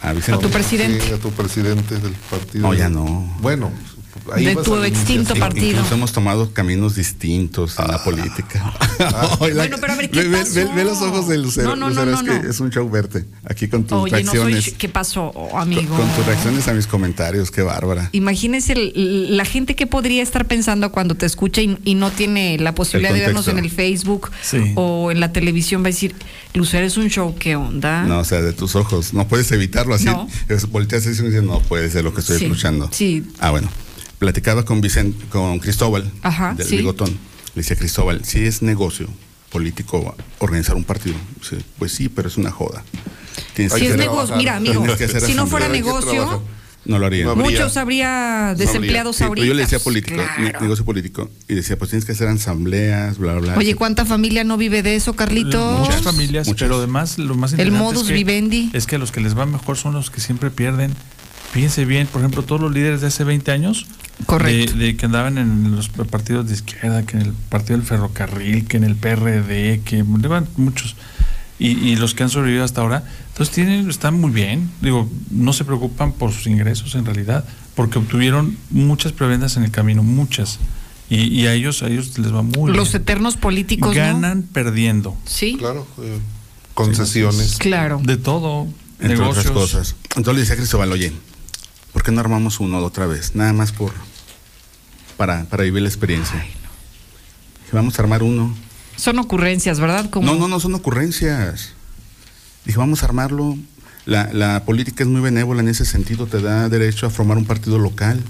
A 0.00 0.12
Vicente. 0.12 0.38
A 0.38 0.48
tu 0.48 0.50
presidente. 0.50 1.04
Sí, 1.06 1.12
a 1.12 1.18
tu 1.18 1.30
presidente 1.32 1.98
del 1.98 2.12
partido. 2.30 2.62
No, 2.66 2.72
ya 2.74 2.88
no. 2.88 3.04
Bueno, 3.40 3.70
ahí 4.32 4.44
De 4.46 4.56
tu 4.56 4.82
extinto 4.82 5.34
partido. 5.36 5.70
Incluso 5.70 5.94
hemos 5.94 6.12
tomado 6.12 6.52
caminos 6.52 6.94
distintos 6.96 7.78
en 7.78 7.88
la 7.88 8.02
política. 8.04 8.72
Ay, 9.40 9.52
la- 9.52 9.62
Bueno, 9.62 9.76
pero 9.80 9.92
a 9.92 9.96
ver, 9.96 10.10
¿qué 10.10 10.22
ve, 10.22 10.28
ve- 10.28 10.38
pasó? 10.38 10.54
ve- 10.54 10.68
ve 10.74 10.84
los 10.84 11.00
ojos 11.02 11.28
de 11.28 11.38
Lucero. 11.38 11.68
No, 11.70 11.76
no, 11.76 11.88
Lucero, 11.88 12.06
no, 12.06 12.16
es 12.18 12.24
no, 12.24 12.32
que 12.32 12.42
no. 12.44 12.50
es 12.50 12.60
un 12.60 12.70
show 12.70 12.88
verte 12.90 13.24
aquí 13.44 13.68
con 13.68 13.84
tus 13.84 13.98
Oye, 13.98 14.22
no 14.24 14.32
soy. 14.32 14.40
reacciones. 14.52 14.74
¿Qué 14.78 14.88
pasó, 14.88 15.32
con, 15.32 15.60
amigo? 15.60 15.96
con 15.96 16.08
tus 16.10 16.26
reacciones 16.26 16.66
a 16.68 16.72
mis 16.74 16.86
comentarios, 16.86 17.50
qué 17.50 17.62
bárbara. 17.62 18.08
Imagínense 18.12 18.72
el- 18.74 19.36
la 19.36 19.44
gente 19.44 19.76
que 19.76 19.86
podría 19.86 20.22
estar 20.22 20.46
pensando 20.46 20.90
cuando 20.92 21.14
te 21.16 21.26
escucha 21.26 21.60
y, 21.62 21.78
y 21.84 21.94
no 21.94 22.10
tiene 22.10 22.58
la 22.58 22.74
posibilidad 22.74 23.12
de 23.14 23.20
vernos 23.20 23.48
en 23.48 23.58
el 23.58 23.70
Facebook 23.70 24.30
Sí. 24.42 24.72
o 24.76 25.10
en 25.10 25.20
la 25.20 25.32
televisión, 25.32 25.82
va 25.82 25.86
a 25.88 25.90
decir, 25.90 26.14
Lucero 26.54 26.86
es 26.86 26.96
un 26.96 27.08
show, 27.08 27.34
¿qué 27.38 27.56
onda? 27.56 28.02
No, 28.04 28.20
o 28.20 28.24
sea, 28.24 28.40
de 28.42 28.52
tus 28.52 28.74
ojos. 28.76 29.12
No 29.14 29.26
puedes 29.28 29.50
evitarlo 29.52 29.94
así. 29.94 30.08
Volteas 30.70 31.06
y 31.06 31.10
dices, 31.10 31.42
no 31.42 31.60
puede 31.60 31.90
ser 31.90 32.04
lo 32.04 32.12
que 32.14 32.20
estoy 32.20 32.38
Sí, 32.38 32.44
escuchando. 32.46 32.88
sí. 32.92 33.24
Ah, 33.38 33.50
bueno. 33.50 33.68
Platicaba 34.18 34.64
con 34.64 34.80
Vicente, 34.80 35.24
con 35.30 35.58
Cristóbal 35.60 36.10
Ajá, 36.22 36.54
del 36.54 36.66
sí. 36.66 36.76
Bigotón. 36.78 37.08
Le 37.54 37.62
decía 37.62 37.76
Cristóbal, 37.76 38.24
si 38.24 38.44
es 38.44 38.62
negocio 38.62 39.08
político 39.50 40.14
organizar 40.40 40.76
un 40.76 40.84
partido. 40.84 41.16
Dice, 41.40 41.58
pues 41.78 41.92
sí, 41.92 42.08
pero 42.08 42.28
es 42.28 42.36
una 42.36 42.50
joda. 42.50 42.82
Tienes 43.54 43.72
Si 43.72 43.80
que 43.80 43.88
es 43.90 43.96
negocio, 43.96 44.36
mira, 44.36 44.56
amigo, 44.56 44.80
tienes 44.80 44.96
que 44.98 45.04
hacer 45.04 45.22
si 45.22 45.34
no 45.34 45.46
fuera 45.46 45.68
negocio, 45.68 46.42
no 46.84 46.98
lo 46.98 47.06
haría. 47.06 47.32
muchos 47.34 47.76
habría 47.76 48.54
desempleados 48.56 49.16
Sí, 49.16 49.20
pero 49.20 49.28
ahorita. 49.30 49.46
yo 49.46 49.54
le 49.54 49.62
decía 49.62 49.78
político, 49.78 50.16
Claro. 50.36 50.60
negocio 50.60 50.84
político. 50.84 51.30
Y 51.48 51.54
decía, 51.54 51.78
pues 51.78 51.90
tienes 51.90 52.04
que 52.04 52.12
hacer 52.12 52.28
asambleas, 52.28 53.18
bla, 53.18 53.32
bla, 53.34 53.40
bla. 53.40 53.56
Oye, 53.56 53.74
¿cuánta 53.74 54.04
familia 54.04 54.42
no 54.44 54.56
vive 54.56 54.82
de 54.82 54.96
eso, 54.96 55.14
Carlitos? 55.14 55.78
Muchas 55.80 56.02
familias, 56.02 56.48
pero 56.58 56.76
además 56.78 57.18
lo 57.18 57.34
más 57.36 57.52
El 57.52 57.60
interesante 57.60 57.84
modus 57.84 58.02
es 58.02 58.08
que, 58.08 58.14
vivendi. 58.14 58.70
es 58.72 58.86
que 58.86 58.98
los 58.98 59.12
que 59.12 59.20
les 59.20 59.36
va 59.38 59.46
mejor 59.46 59.76
son 59.76 59.94
los 59.94 60.10
que 60.10 60.20
siempre 60.20 60.50
pierden. 60.50 60.92
Fíjense 61.52 61.84
bien, 61.84 62.06
por 62.06 62.20
ejemplo, 62.20 62.42
todos 62.42 62.60
los 62.60 62.72
líderes 62.72 63.00
de 63.00 63.06
hace 63.06 63.24
20 63.24 63.50
años, 63.52 63.86
Correcto. 64.26 64.72
De, 64.74 64.86
de 64.86 64.96
que 64.96 65.06
andaban 65.06 65.38
en 65.38 65.74
los 65.76 65.88
partidos 65.88 66.46
de 66.48 66.54
izquierda, 66.54 67.04
que 67.04 67.16
en 67.16 67.22
el 67.22 67.32
partido 67.32 67.78
del 67.78 67.86
ferrocarril, 67.86 68.66
que 68.66 68.76
en 68.76 68.84
el 68.84 68.96
PRD, 68.96 69.80
que 69.84 70.04
llevan 70.20 70.48
muchos, 70.56 70.96
y, 71.58 71.68
y 71.70 71.96
los 71.96 72.14
que 72.14 72.22
han 72.24 72.30
sobrevivido 72.30 72.64
hasta 72.64 72.80
ahora, 72.82 73.04
entonces 73.28 73.54
tienen, 73.54 73.88
están 73.88 74.20
muy 74.20 74.30
bien, 74.30 74.70
digo, 74.80 75.08
no 75.30 75.52
se 75.52 75.64
preocupan 75.64 76.12
por 76.12 76.32
sus 76.32 76.46
ingresos 76.46 76.94
en 76.94 77.04
realidad, 77.04 77.44
porque 77.74 77.98
obtuvieron 77.98 78.56
muchas 78.70 79.12
prebendas 79.12 79.56
en 79.56 79.62
el 79.64 79.70
camino, 79.70 80.02
muchas, 80.02 80.58
y, 81.10 81.22
y 81.28 81.46
a 81.46 81.54
ellos 81.54 81.82
a 81.82 81.88
ellos 81.88 82.18
les 82.18 82.34
va 82.34 82.42
muy 82.42 82.72
Los 82.74 82.90
bien. 82.92 83.02
eternos 83.02 83.36
políticos, 83.36 83.88
¿no? 83.90 83.94
ganan 83.94 84.42
perdiendo. 84.42 85.16
Sí. 85.24 85.56
Claro, 85.58 85.86
eh, 86.02 86.18
concesiones. 86.74 87.56
Claro. 87.58 88.00
De 88.04 88.16
todo. 88.16 88.66
entre 89.00 89.16
negocios. 89.16 89.46
otras 89.46 89.52
cosas. 89.52 89.96
Entonces 90.16 90.34
le 90.34 90.40
decía 90.40 90.54
a 90.54 90.58
Cristóbal, 90.58 90.92
oye, 90.92 91.12
¿por 91.92 92.02
qué 92.02 92.12
no 92.12 92.20
armamos 92.20 92.60
uno 92.60 92.78
otra 92.78 93.06
vez? 93.06 93.34
Nada 93.34 93.52
más 93.52 93.72
por 93.72 93.92
para, 95.18 95.44
para 95.44 95.64
vivir 95.64 95.82
la 95.82 95.88
experiencia. 95.88 96.36
Dije, 96.40 97.72
vamos 97.72 97.98
a 97.98 98.02
armar 98.02 98.22
uno. 98.22 98.54
Son 98.96 99.18
ocurrencias, 99.18 99.78
¿verdad? 99.80 100.08
Como- 100.08 100.26
No, 100.32 100.38
no, 100.38 100.48
no 100.48 100.60
son 100.60 100.74
ocurrencias. 100.74 101.72
Dije, 102.64 102.78
vamos 102.78 103.02
a 103.02 103.06
armarlo. 103.06 103.58
La, 104.06 104.32
la 104.32 104.64
política 104.64 105.02
es 105.04 105.08
muy 105.10 105.20
benévola 105.20 105.60
en 105.60 105.68
ese 105.68 105.84
sentido, 105.84 106.26
te 106.26 106.40
da 106.40 106.70
derecho 106.70 107.04
a 107.06 107.10
formar 107.10 107.36
un 107.36 107.44
partido 107.44 107.78
local. 107.78 108.22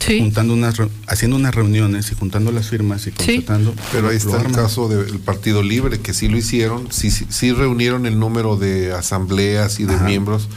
Sí. 0.00 0.18
Juntando 0.18 0.54
unas, 0.54 0.76
haciendo 1.08 1.36
unas 1.36 1.54
reuniones 1.54 2.10
y 2.10 2.14
juntando 2.14 2.50
las 2.52 2.68
firmas 2.70 3.06
y 3.06 3.10
constatando. 3.10 3.74
Pero 3.92 4.08
ahí 4.08 4.16
está 4.16 4.40
el 4.40 4.50
caso 4.52 4.88
del 4.88 5.18
Partido 5.18 5.62
Libre, 5.62 6.00
que 6.00 6.14
sí 6.14 6.28
lo 6.28 6.38
hicieron, 6.38 6.90
sí, 6.90 7.10
sí, 7.10 7.26
sí 7.28 7.52
reunieron 7.52 8.06
el 8.06 8.18
número 8.18 8.56
de 8.56 8.94
asambleas 8.94 9.78
y 9.78 9.84
de 9.84 9.96
Ajá. 9.96 10.04
miembros, 10.04 10.48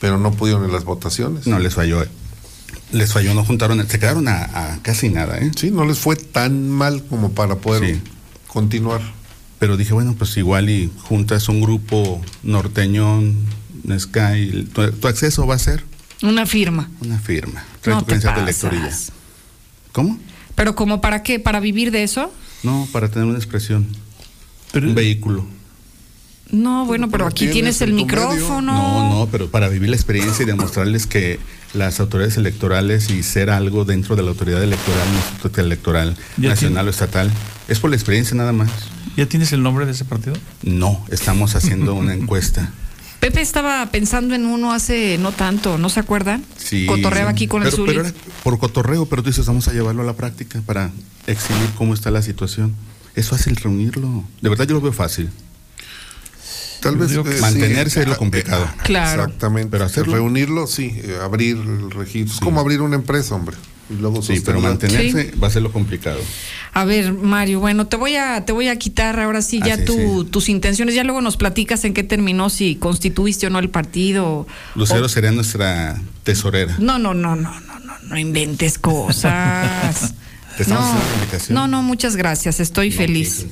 pero 0.00 0.16
no 0.18 0.30
pudieron 0.32 0.64
en 0.64 0.72
las 0.72 0.84
votaciones. 0.84 1.46
No, 1.46 1.58
les 1.58 1.74
falló. 1.74 2.02
Les 2.92 3.12
falló, 3.12 3.34
no 3.34 3.44
juntaron, 3.44 3.86
se 3.88 3.98
quedaron 3.98 4.28
a, 4.28 4.42
a 4.74 4.78
casi 4.82 5.08
nada, 5.08 5.38
¿eh? 5.38 5.50
Sí, 5.56 5.70
no 5.70 5.84
les 5.84 5.98
fue 5.98 6.16
tan 6.16 6.70
mal 6.70 7.02
como 7.04 7.32
para 7.32 7.56
poder 7.56 7.94
Sí. 7.96 8.00
continuar. 8.46 9.00
Pero 9.58 9.76
dije, 9.76 9.92
bueno, 9.92 10.14
pues 10.16 10.36
igual 10.36 10.68
y 10.70 10.90
juntas 11.02 11.48
un 11.48 11.60
grupo 11.60 12.20
norteño, 12.42 13.22
Sky, 13.98 14.68
tu, 14.72 14.90
tu 14.92 15.08
acceso 15.08 15.46
va 15.46 15.54
a 15.54 15.58
ser 15.58 15.84
Una 16.22 16.46
firma. 16.46 16.90
una 17.00 17.18
firma. 17.18 17.64
Trae 17.80 17.94
No 17.96 18.00
tu 18.02 18.06
te 18.06 18.18
credencial 18.20 18.34
de 18.36 18.44
lectorilla. 18.52 18.96
¿Cómo? 19.92 20.18
¿Pero 20.54 20.74
como 20.74 21.00
para 21.00 21.22
qué? 21.22 21.38
¿Para 21.40 21.60
vivir 21.60 21.90
de 21.90 22.02
eso? 22.02 22.32
No, 22.62 22.88
para 22.92 23.08
tener 23.10 23.26
una 23.28 23.38
expresión. 23.38 23.86
un 24.74 24.94
vehículo. 24.94 25.46
No, 26.50 26.84
bueno, 26.86 27.08
pero 27.10 27.26
aquí 27.26 27.48
tienes 27.48 27.80
el 27.80 27.92
micrófono. 27.92 28.72
No, 28.72 29.14
no, 29.20 29.28
pero 29.32 29.50
para 29.50 29.68
vivir 29.68 29.88
la 29.90 29.96
experiencia 29.96 30.42
y 30.42 30.46
demostrarles 30.46 31.06
que 31.06 31.40
las 31.76 32.00
autoridades 32.00 32.36
electorales 32.36 33.10
y 33.10 33.22
ser 33.22 33.50
algo 33.50 33.84
dentro 33.84 34.16
de 34.16 34.22
la 34.22 34.30
autoridad 34.30 34.62
electoral, 34.62 35.06
instituto 35.14 35.60
electoral, 35.60 36.16
nacional 36.36 36.86
o 36.86 36.90
estatal, 36.90 37.30
es 37.68 37.78
por 37.78 37.90
la 37.90 37.96
experiencia 37.96 38.36
nada 38.36 38.52
más. 38.52 38.70
¿Ya 39.16 39.26
tienes 39.26 39.52
el 39.52 39.62
nombre 39.62 39.86
de 39.86 39.92
ese 39.92 40.04
partido? 40.04 40.36
No, 40.62 41.04
estamos 41.10 41.54
haciendo 41.54 41.94
una 41.94 42.14
encuesta. 42.14 42.70
Pepe 43.20 43.40
estaba 43.40 43.86
pensando 43.90 44.34
en 44.34 44.44
uno 44.44 44.72
hace 44.72 45.18
no 45.18 45.32
tanto, 45.32 45.78
¿no 45.78 45.88
se 45.88 46.00
acuerdan? 46.00 46.44
Sí. 46.56 46.86
Cotorreaba 46.86 47.30
aquí 47.30 47.46
con 47.46 47.62
pero, 47.62 47.70
el 47.70 47.76
Zuli. 47.76 47.88
pero 47.88 48.06
era 48.06 48.12
por 48.44 48.58
cotorreo, 48.58 49.06
pero 49.06 49.22
tú 49.22 49.30
dices, 49.30 49.46
vamos 49.46 49.68
a 49.68 49.72
llevarlo 49.72 50.02
a 50.02 50.06
la 50.06 50.12
práctica 50.12 50.60
para 50.66 50.90
exhibir 51.26 51.70
cómo 51.76 51.94
está 51.94 52.10
la 52.10 52.22
situación. 52.22 52.74
Es 53.14 53.28
fácil 53.28 53.56
reunirlo. 53.56 54.24
De 54.42 54.48
verdad 54.50 54.66
yo 54.66 54.74
lo 54.74 54.80
veo 54.82 54.92
fácil. 54.92 55.30
Tal 56.80 56.96
vez 56.96 57.12
eh, 57.12 57.22
mantenerse 57.40 57.94
sí, 57.94 58.00
es 58.00 58.06
lo 58.06 58.14
ah, 58.14 58.18
complicado. 58.18 58.64
eh, 58.64 58.78
Claro. 58.84 59.22
Exactamente. 59.24 59.68
Pero 59.70 59.84
hacerlo. 59.84 60.12
Reunirlo, 60.14 60.66
sí. 60.66 60.92
eh, 61.02 61.18
abrir 61.22 61.56
el 61.56 61.90
registro. 61.90 62.34
Es 62.34 62.40
como 62.40 62.60
abrir 62.60 62.80
una 62.80 62.96
empresa, 62.96 63.34
hombre. 63.34 63.56
Y 63.88 63.94
luego 64.00 64.20
Sí, 64.20 64.40
pero 64.44 64.60
mantenerse 64.60 65.32
va 65.40 65.46
a 65.46 65.50
ser 65.50 65.62
lo 65.62 65.70
complicado. 65.72 66.18
A 66.72 66.84
ver, 66.84 67.12
Mario, 67.12 67.60
bueno, 67.60 67.86
te 67.86 67.96
voy 67.96 68.16
a 68.16 68.44
te 68.44 68.50
voy 68.52 68.66
a 68.66 68.76
quitar 68.76 69.20
ahora 69.20 69.42
sí 69.42 69.60
ya 69.64 69.74
Ah, 69.74 69.78
sí, 69.78 69.84
tu- 69.84 70.24
tus 70.24 70.48
intenciones. 70.48 70.94
Ya 70.96 71.04
luego 71.04 71.20
nos 71.20 71.36
platicas 71.36 71.84
en 71.84 71.94
qué 71.94 72.02
terminó, 72.02 72.50
si 72.50 72.74
constituiste 72.74 73.46
o 73.46 73.50
no 73.50 73.60
el 73.60 73.70
partido. 73.70 74.46
Lucero 74.74 75.06
o- 75.06 75.08
sería 75.08 75.30
nuestra 75.30 76.00
tesorera. 76.24 76.74
No, 76.80 76.98
no, 76.98 77.14
no, 77.14 77.36
no, 77.36 77.60
no, 77.60 77.78
no, 77.78 77.92
no 78.02 78.18
inventes 78.18 78.76
cosas. 78.78 80.14
Te 80.56 80.62
estamos 80.64 80.84
no, 80.84 80.90
haciendo 80.90 81.08
la 81.10 81.14
invitación. 81.22 81.54
no, 81.54 81.68
no, 81.68 81.82
muchas 81.84 82.16
gracias, 82.16 82.58
estoy 82.58 82.90
feliz. 82.90 83.46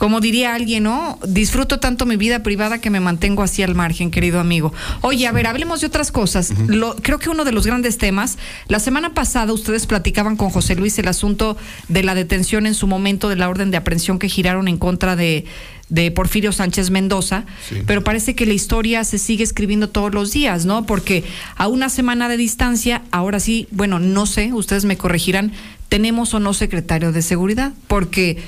Como 0.00 0.20
diría 0.22 0.54
alguien, 0.54 0.84
¿no? 0.84 1.18
Disfruto 1.28 1.78
tanto 1.78 2.06
mi 2.06 2.16
vida 2.16 2.42
privada 2.42 2.80
que 2.80 2.88
me 2.88 3.00
mantengo 3.00 3.42
así 3.42 3.62
al 3.62 3.74
margen, 3.74 4.10
querido 4.10 4.40
amigo. 4.40 4.72
Oye, 5.02 5.26
a 5.26 5.32
ver, 5.32 5.46
hablemos 5.46 5.82
de 5.82 5.88
otras 5.88 6.10
cosas. 6.10 6.54
Lo- 6.68 6.96
creo 6.96 7.18
que 7.18 7.28
uno 7.28 7.44
de 7.44 7.52
los 7.52 7.66
grandes 7.66 7.98
temas, 7.98 8.38
la 8.68 8.80
semana 8.80 9.12
pasada 9.12 9.52
ustedes 9.52 9.84
platicaban 9.86 10.36
con 10.36 10.48
José 10.48 10.74
Luis 10.74 10.98
el 10.98 11.06
asunto 11.06 11.58
de 11.88 12.02
la 12.02 12.14
detención 12.14 12.64
en 12.64 12.72
su 12.72 12.86
momento 12.86 13.28
de 13.28 13.36
la 13.36 13.50
orden 13.50 13.70
de 13.70 13.76
aprehensión 13.76 14.18
que 14.18 14.30
giraron 14.30 14.68
en 14.68 14.78
contra 14.78 15.16
de, 15.16 15.44
de 15.90 16.10
Porfirio 16.10 16.52
Sánchez 16.52 16.88
Mendoza, 16.90 17.44
pero 17.86 18.02
parece 18.02 18.34
que 18.34 18.46
la 18.46 18.54
historia 18.54 19.04
se 19.04 19.18
sigue 19.18 19.44
escribiendo 19.44 19.90
todos 19.90 20.14
los 20.14 20.32
días, 20.32 20.64
¿no? 20.64 20.86
Porque 20.86 21.24
a 21.56 21.68
una 21.68 21.90
semana 21.90 22.30
de 22.30 22.38
distancia, 22.38 23.02
ahora 23.10 23.38
sí, 23.38 23.68
bueno, 23.70 23.98
no 23.98 24.24
sé, 24.24 24.54
ustedes 24.54 24.86
me 24.86 24.96
corregirán, 24.96 25.52
tenemos 25.90 26.32
o 26.32 26.40
no 26.40 26.54
secretario 26.54 27.12
de 27.12 27.20
seguridad, 27.20 27.72
porque 27.86 28.38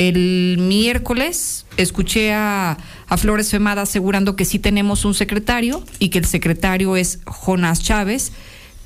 el 0.00 0.56
miércoles 0.58 1.66
escuché 1.76 2.32
a, 2.32 2.78
Flores 3.18 3.50
Femada 3.50 3.82
asegurando 3.82 4.34
que 4.34 4.46
sí 4.46 4.58
tenemos 4.58 5.04
un 5.04 5.12
secretario 5.12 5.84
y 5.98 6.08
que 6.08 6.18
el 6.18 6.24
secretario 6.24 6.96
es 6.96 7.18
Jonás 7.26 7.82
Chávez, 7.82 8.32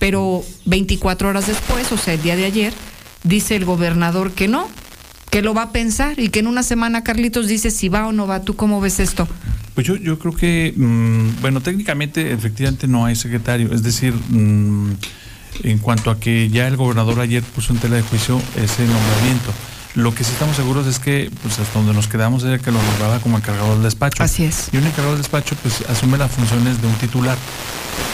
pero 0.01 0.43
24 0.65 1.29
horas 1.29 1.47
después, 1.47 1.93
o 1.93 1.97
sea, 1.97 2.15
el 2.15 2.23
día 2.23 2.35
de 2.35 2.47
ayer, 2.47 2.73
dice 3.23 3.55
el 3.55 3.65
gobernador 3.65 4.33
que 4.33 4.49
no, 4.49 4.69
que 5.31 5.41
lo 5.41 5.55
va 5.55 5.63
a 5.63 5.73
pensar 5.73 6.19
y 6.19 6.31
que 6.31 6.41
en 6.41 6.49
una 6.49 6.65
semana 6.65 7.05
Carlitos 7.05 7.47
dice 7.47 7.71
si 7.71 7.89
va 7.89 8.09
o 8.09 8.13
no 8.13 8.27
va. 8.27 8.43
¿Tú 8.43 8.57
cómo 8.57 8.81
ves 8.81 8.99
esto? 8.99 9.29
Pues 9.75 9.87
yo, 9.87 9.95
yo 9.95 10.19
creo 10.19 10.35
que, 10.35 10.75
mm, 10.77 11.43
bueno, 11.43 11.61
técnicamente 11.61 12.33
efectivamente 12.33 12.89
no 12.89 13.05
hay 13.05 13.15
secretario, 13.15 13.73
es 13.73 13.85
decir, 13.85 14.15
mm, 14.15 14.97
en 15.63 15.79
cuanto 15.79 16.11
a 16.11 16.19
que 16.19 16.49
ya 16.49 16.67
el 16.67 16.77
gobernador 16.77 17.21
ayer 17.21 17.45
puso 17.45 17.73
en 17.73 17.79
tela 17.79 17.95
de 17.95 18.03
juicio 18.03 18.41
ese 18.57 18.85
nombramiento. 18.85 19.53
Lo 19.95 20.13
que 20.13 20.25
sí 20.25 20.33
estamos 20.33 20.57
seguros 20.57 20.87
es 20.89 20.99
que, 20.99 21.31
pues 21.43 21.59
hasta 21.61 21.79
donde 21.79 21.95
nos 21.95 22.09
quedamos 22.09 22.43
era 22.43 22.59
que 22.59 22.73
lo 22.73 22.83
lograba 22.83 23.21
como 23.21 23.37
encargado 23.37 23.75
del 23.75 23.83
despacho. 23.85 24.23
Así 24.25 24.45
es. 24.45 24.69
Y 24.73 24.77
un 24.79 24.85
encargado 24.85 25.11
del 25.13 25.23
despacho, 25.23 25.55
pues 25.63 25.83
asume 25.89 26.19
las 26.19 26.33
funciones 26.33 26.83
de 26.83 26.89
un 26.89 26.95
titular. 26.95 27.39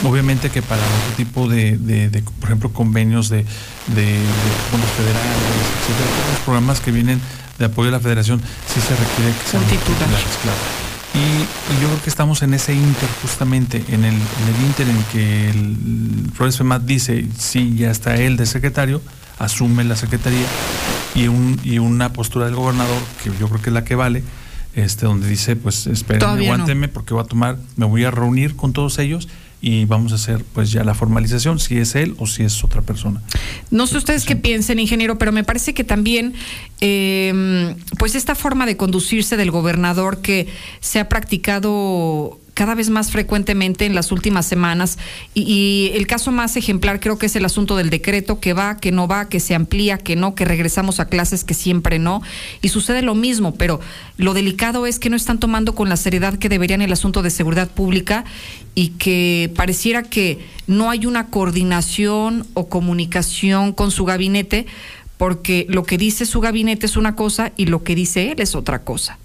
Obviamente 0.05 0.51
que 0.51 0.61
para 0.61 0.83
otro 0.83 1.17
tipo 1.17 1.49
de, 1.49 1.79
de, 1.79 2.11
de, 2.11 2.23
por 2.23 2.51
ejemplo, 2.51 2.71
convenios 2.71 3.31
de, 3.31 3.39
de, 3.39 4.19
fondos 4.71 4.91
federales, 4.91 5.27
etcétera, 5.81 6.11
todos 6.17 6.29
los 6.35 6.41
programas 6.45 6.81
que 6.81 6.91
vienen 6.93 7.19
de 7.59 7.65
apoyo 7.65 7.89
a 7.89 7.93
la 7.93 8.01
federación, 8.01 8.41
sí 8.67 8.81
se 8.81 8.95
requiere 8.95 9.33
que 9.33 9.51
sean 9.51 9.63
Un 9.63 9.69
titular. 9.71 9.99
titulares, 10.01 10.39
claro. 10.43 10.59
Y, 11.15 11.19
y 11.19 11.81
yo 11.83 11.89
creo 11.89 12.03
que 12.03 12.11
estamos 12.11 12.43
en 12.43 12.55
ese 12.55 12.75
inter, 12.75 13.09
justamente, 13.23 13.83
en 13.89 14.05
el, 14.05 14.15
en 14.15 14.55
el 14.55 14.67
inter 14.67 14.89
en 14.89 15.03
que 15.05 15.51
el 15.51 16.31
Flores 16.35 16.59
FEMAT 16.59 16.83
dice, 16.83 17.27
sí, 17.39 17.75
ya 17.77 17.91
está 17.91 18.17
él 18.17 18.37
de 18.37 18.47
secretario, 18.47 19.03
asume 19.41 19.83
la 19.85 19.97
secretaría, 19.97 20.47
y, 21.15 21.27
un, 21.27 21.59
y 21.65 21.79
una 21.79 22.13
postura 22.13 22.47
del 22.47 22.55
gobernador, 22.55 23.03
que 23.25 23.31
yo 23.41 23.49
creo 23.49 23.61
que 23.61 23.71
es 23.71 23.75
la 23.75 23.85
que 23.85 23.97
vale, 23.97 24.23
este, 24.75 25.07
donde 25.07 25.29
dice, 25.29 25.57
pues 25.57 25.87
espérenme, 25.89 26.37
no. 26.37 26.43
aguántenme, 26.45 26.89
porque 26.89 27.15
voy 27.15 27.25
a 27.25 27.27
tomar, 27.27 27.59
me 27.77 27.87
voy 27.87 28.05
a 28.05 28.11
reunir 28.11 28.55
con 28.55 28.73
todos 28.73 28.99
ellos 28.99 29.29
y 29.63 29.85
vamos 29.85 30.13
a 30.13 30.15
hacer 30.15 30.45
pues 30.55 30.71
ya 30.71 30.85
la 30.85 30.95
formalización, 30.95 31.59
si 31.59 31.79
es 31.79 31.95
él 31.95 32.15
o 32.19 32.27
si 32.27 32.45
es 32.45 32.63
otra 32.65 32.83
persona. 32.83 33.21
No 33.71 33.87
sé 33.87 33.99
ustedes 33.99 34.25
qué 34.25 34.37
piensen, 34.37 34.79
ingeniero, 34.79 35.19
pero 35.19 35.33
me 35.33 35.45
parece 35.45 35.75
que 35.75 35.85
también, 35.85 36.35
eh, 36.81 37.75
pues 37.99 38.15
esta 38.15 38.35
forma 38.35 38.65
de 38.65 38.77
conducirse 38.77 39.37
del 39.37 39.51
gobernador 39.51 40.23
que 40.23 40.49
se 40.81 40.99
ha 40.99 41.09
practicado 41.09 42.39
cada 42.55 42.75
vez 42.75 42.91
más 42.91 43.11
frecuentemente 43.11 43.87
en 43.87 43.95
las 43.95 44.13
últimas 44.13 44.47
semanas 44.47 44.99
y, 45.35 45.43
y 45.43 45.97
el 45.97 46.07
caso 46.07 46.33
más 46.33 46.57
ejemplar 46.57 47.01
creo 47.01 47.19
que 47.19 47.27
es 47.27 47.37
el 47.37 47.45
asunto 47.45 47.77
del 47.77 47.91
decreto 47.91 48.41
que 48.41 48.53
va, 48.53 48.77
que 48.77 48.93
no 48.93 49.09
va, 49.09 49.29
que 49.29 49.41
se 49.41 49.55
amplía, 49.55 49.99
que 49.99 50.17
no, 50.17 50.35
que 50.35 50.45
regresamos 50.45 51.01
a 51.01 51.07
clases, 51.07 51.45
que 51.45 51.55
siempre 51.55 51.99
no 51.99 52.23
y 52.63 52.69
sucede 52.69 53.03
lo 53.03 53.15
mismo, 53.15 53.55
pero 53.55 53.81
lo 54.17 54.35
delicado 54.35 54.87
es 54.87 54.99
que 54.99 55.11
no 55.11 55.17
están 55.17 55.39
tomando 55.39 55.75
con 55.75 55.89
la 55.89 55.97
seriedad 55.97 56.39
que 56.39 56.49
deberían 56.49 56.83
el 56.83 56.93
asunto 56.93 57.23
de 57.23 57.31
seguridad 57.31 57.69
pública 57.69 58.25
y 58.75 58.89
que 58.91 59.53
pareciera 59.57 60.03
que 60.03 60.39
no 60.67 60.91
hay 60.91 61.07
una 61.07 61.29
coordinación 61.29 62.47
o 62.55 62.69
comunicación 62.69 63.73
con 63.73 63.91
su 63.91 64.05
gabinete 64.05 64.67
porque 65.17 65.67
lo 65.69 65.83
que 65.85 65.99
dice 65.99 66.25
su 66.25 66.41
gabinete 66.41 66.87
es 66.87 66.97
una 66.97 67.15
cosa 67.15 67.53
y 67.57 67.67
lo 67.67 67.83
que 67.83 67.95
dice 67.95 68.33
él 68.33 68.41
es 68.41 68.55
otra 68.55 68.83
cosa. 68.83 69.19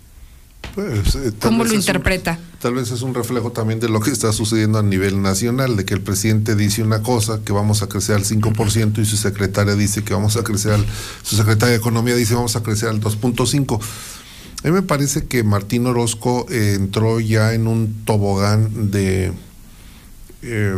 Pues, 0.74 1.16
eh, 1.16 1.32
¿Cómo 1.42 1.64
lo 1.64 1.70
un- 1.70 1.76
interpreta? 1.76 2.40
tal 2.60 2.74
vez 2.74 2.92
es 2.92 3.02
un 3.02 3.14
reflejo 3.14 3.52
también 3.52 3.80
de 3.80 3.88
lo 3.90 4.00
que 4.00 4.10
está 4.12 4.34
sucediendo 4.34 4.80
a 4.80 4.84
nivel 4.84 5.22
nacional, 5.22 5.78
de 5.78 5.86
que 5.86 5.94
el 5.94 6.02
presidente 6.02 6.56
dice 6.56 6.82
una 6.84 7.02
cosa, 7.04 7.40
que 7.46 7.54
vamos 7.54 7.82
a 7.84 7.88
crecer 7.88 8.16
al 8.16 8.26
5% 8.26 9.00
y 9.02 9.06
su 9.06 9.18
secretaria 9.18 9.76
dice 9.76 10.04
que 10.04 10.14
vamos 10.14 10.36
a 10.38 10.44
crecer 10.44 10.74
al, 10.74 10.86
su 11.22 11.36
secretaria 11.36 11.74
de 11.74 11.78
Economía 11.78 12.16
dice 12.16 12.34
vamos 12.34 12.56
a 12.56 12.64
crecer 12.64 12.90
al 12.90 13.00
2.5%. 13.02 13.80
A 14.64 14.68
mí 14.68 14.74
me 14.74 14.82
parece 14.82 15.26
que 15.28 15.44
Martín 15.44 15.86
Orozco 15.86 16.48
eh, 16.50 16.74
entró 16.76 17.20
ya 17.20 17.54
en 17.54 17.68
un 17.68 18.04
tobogán 18.04 18.90
de 18.90 19.32
eh, 20.42 20.76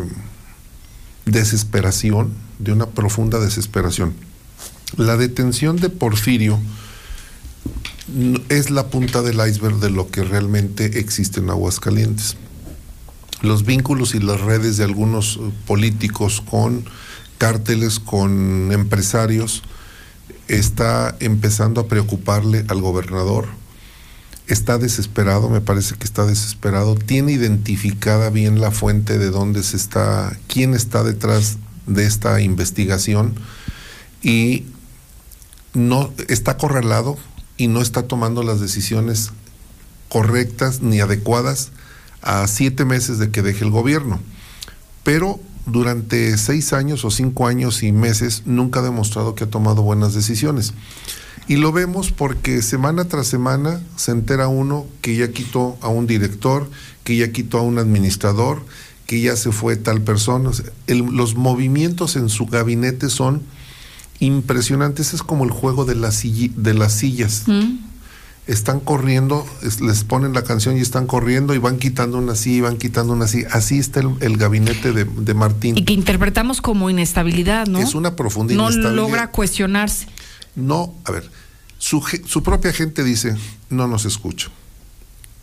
desesperación, 1.26 2.34
de 2.60 2.72
una 2.74 2.88
profunda 2.88 3.40
desesperación. 3.40 4.14
La 4.98 5.16
detención 5.18 5.78
de 5.78 5.90
Porfirio 5.90 6.60
es 8.50 8.70
la 8.70 8.88
punta 8.88 9.22
del 9.22 9.46
iceberg 9.48 9.80
de 9.80 9.90
lo 9.90 10.10
que 10.10 10.24
realmente 10.24 11.00
existe 11.00 11.40
en 11.40 11.50
Aguascalientes. 11.50 12.38
Los 13.42 13.66
vínculos 13.66 14.16
y 14.16 14.20
las 14.20 14.42
redes 14.42 14.78
de 14.78 14.86
algunos 14.86 15.38
eh, 15.38 15.52
políticos 15.66 16.42
con 16.50 16.86
cárteles, 17.38 18.00
con 18.00 18.72
empresarios, 18.72 19.62
está 20.48 21.16
empezando 21.20 21.82
a 21.82 21.88
preocuparle 21.88 22.66
al 22.70 22.82
gobernador. 22.82 23.48
Está 24.48 24.78
desesperado, 24.78 25.50
me 25.50 25.62
parece 25.62 25.96
que 25.96 26.06
está 26.06 26.26
desesperado. 26.26 26.96
Tiene 26.96 27.34
identificada 27.34 28.30
bien 28.30 28.62
la 28.62 28.72
fuente 28.72 29.18
de 29.18 29.30
dónde 29.30 29.62
se 29.62 29.76
está, 29.76 30.36
quién 30.48 30.74
está 30.74 31.04
detrás 31.04 31.58
de 31.86 32.06
esta 32.06 32.42
investigación 32.42 33.36
y 34.24 34.64
no 35.74 36.12
está 36.28 36.52
acorralado 36.52 37.18
y 37.58 37.68
no 37.68 37.82
está 37.82 38.04
tomando 38.04 38.44
las 38.44 38.60
decisiones 38.60 39.32
correctas 40.10 40.82
ni 40.82 41.00
adecuadas 41.00 41.72
a 42.22 42.48
siete 42.48 42.86
meses 42.86 43.20
de 43.20 43.32
que 43.32 43.42
deje 43.42 43.66
el 43.66 43.72
gobierno. 43.72 44.20
Pero 45.04 45.40
durante 45.66 46.38
seis 46.38 46.74
años 46.74 47.04
o 47.04 47.12
cinco 47.12 47.48
años 47.48 47.84
y 47.84 47.92
meses 47.92 48.44
nunca 48.46 48.80
ha 48.80 48.84
demostrado 48.84 49.36
que 49.36 49.44
ha 49.44 49.50
tomado 49.50 49.82
buenas 49.82 50.14
decisiones. 50.14 50.74
Y 51.48 51.56
lo 51.56 51.72
vemos 51.72 52.12
porque 52.12 52.62
semana 52.62 53.06
tras 53.06 53.28
semana 53.28 53.82
se 53.96 54.12
entera 54.12 54.50
uno 54.50 54.86
que 55.02 55.16
ya 55.16 55.32
quitó 55.32 55.78
a 55.82 55.88
un 55.88 56.06
director, 56.06 56.70
que 57.06 57.16
ya 57.16 57.32
quitó 57.32 57.60
a 57.60 57.62
un 57.62 57.80
administrador, 57.80 58.62
que 59.06 59.22
ya 59.22 59.38
se 59.38 59.54
fue 59.54 59.78
tal 59.78 60.02
persona. 60.02 60.52
Los 60.88 61.36
movimientos 61.36 62.18
en 62.18 62.28
su 62.28 62.48
gabinete 62.48 63.10
son 63.10 63.44
impresionantes. 64.20 65.14
Es 65.14 65.24
como 65.24 65.44
el 65.44 65.52
juego 65.52 65.86
de 65.86 65.96
las, 65.96 66.24
de 66.24 66.74
las 66.74 66.94
sillas. 66.94 67.44
Están 68.48 68.80
corriendo, 68.80 69.46
es- 69.62 69.82
les 69.82 70.06
ponen 70.06 70.32
la 70.34 70.44
canción 70.44 70.78
y 70.78 70.80
están 70.80 71.06
corriendo 71.06 71.54
y 71.54 71.58
van 71.58 71.78
quitando 71.78 72.18
una 72.18 72.32
así, 72.32 72.62
van 72.62 72.78
quitando 72.78 73.12
una 73.12 73.26
así. 73.26 73.44
Así 73.52 73.78
está 73.78 74.00
el, 74.00 74.12
el 74.22 74.38
gabinete 74.38 74.94
de, 74.94 75.04
de 75.04 75.34
Martín. 75.34 75.78
Y 75.78 75.84
que 75.84 75.92
interpretamos 75.94 76.62
como 76.62 76.90
inestabilidad, 76.90 77.68
¿no? 77.68 77.80
Es 77.80 77.94
una 77.94 78.16
profunda 78.16 78.54
No 78.54 78.64
inestabilidad. 78.64 78.96
logra 78.96 79.32
cuestionarse. 79.32 80.08
No, 80.56 80.94
a 81.04 81.12
ver, 81.12 81.30
su, 81.78 82.02
su 82.26 82.42
propia 82.42 82.72
gente 82.72 83.04
dice, 83.04 83.36
no 83.70 83.86
nos 83.88 84.06
escucha. 84.06 84.48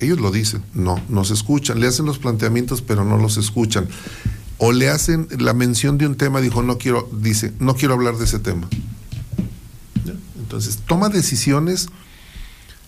Ellos 0.00 0.18
lo 0.18 0.30
dicen, 0.30 0.62
no, 0.72 0.98
nos 1.10 1.30
escuchan, 1.30 1.80
le 1.80 1.86
hacen 1.86 2.06
los 2.06 2.18
planteamientos, 2.18 2.80
pero 2.80 3.04
no 3.04 3.18
los 3.18 3.36
escuchan. 3.36 3.86
O 4.66 4.72
le 4.72 4.88
hacen 4.88 5.28
la 5.38 5.52
mención 5.52 5.98
de 5.98 6.06
un 6.06 6.14
tema, 6.14 6.40
dijo, 6.40 6.62
no 6.62 6.78
quiero, 6.78 7.06
dice, 7.12 7.52
no 7.58 7.76
quiero 7.76 7.92
hablar 7.92 8.16
de 8.16 8.24
ese 8.24 8.38
tema. 8.38 8.66
Entonces, 10.38 10.78
toma 10.86 11.10
decisiones 11.10 11.88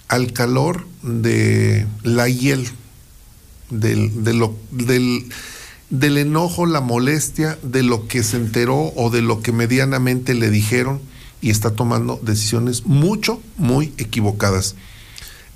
al 0.08 0.32
calor 0.32 0.86
de 1.02 1.86
la 2.02 2.30
hiel, 2.30 2.66
del, 3.68 4.24
del 5.90 6.16
enojo, 6.16 6.64
la 6.64 6.80
molestia, 6.80 7.58
de 7.62 7.82
lo 7.82 8.08
que 8.08 8.22
se 8.22 8.38
enteró 8.38 8.94
o 8.96 9.10
de 9.10 9.20
lo 9.20 9.42
que 9.42 9.52
medianamente 9.52 10.32
le 10.32 10.48
dijeron 10.48 11.02
y 11.42 11.50
está 11.50 11.72
tomando 11.72 12.18
decisiones 12.22 12.86
mucho, 12.86 13.42
muy 13.58 13.92
equivocadas. 13.98 14.76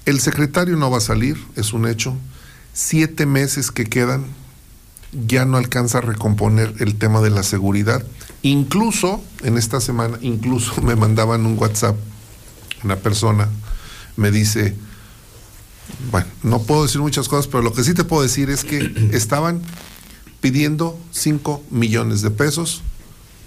El 0.05 0.20
secretario 0.20 0.76
no 0.76 0.90
va 0.90 0.99
a 0.99 1.00
salir, 1.00 1.39
es 1.57 1.73
un 1.73 1.86
hecho. 1.86 2.15
Siete 2.74 3.24
meses 3.24 3.70
que 3.70 3.86
quedan, 3.86 4.26
ya 5.12 5.44
no 5.44 5.56
alcanza 5.56 5.98
a 5.98 6.00
recomponer 6.02 6.74
el 6.78 6.97
tema 6.97 7.20
de 7.20 7.30
la 7.30 7.42
seguridad. 7.42 8.05
Incluso 8.42 9.22
en 9.42 9.58
esta 9.58 9.80
semana, 9.80 10.18
incluso 10.20 10.80
me 10.82 10.97
mandaban 10.97 11.47
un 11.47 11.58
WhatsApp, 11.58 11.97
una 12.84 12.97
persona 12.97 13.48
me 14.16 14.30
dice, 14.30 14.76
bueno, 16.10 16.28
no 16.42 16.62
puedo 16.62 16.84
decir 16.84 17.00
muchas 17.00 17.28
cosas, 17.28 17.47
pero 17.47 17.62
lo 17.62 17.72
que 17.72 17.84
sí 17.84 17.94
te 17.94 18.05
puedo 18.05 18.22
decir 18.22 18.50
es 18.50 18.64
que 18.64 19.10
estaban 19.12 19.62
pidiendo 20.40 20.98
5 21.12 21.64
millones 21.70 22.22
de 22.22 22.30
pesos 22.30 22.82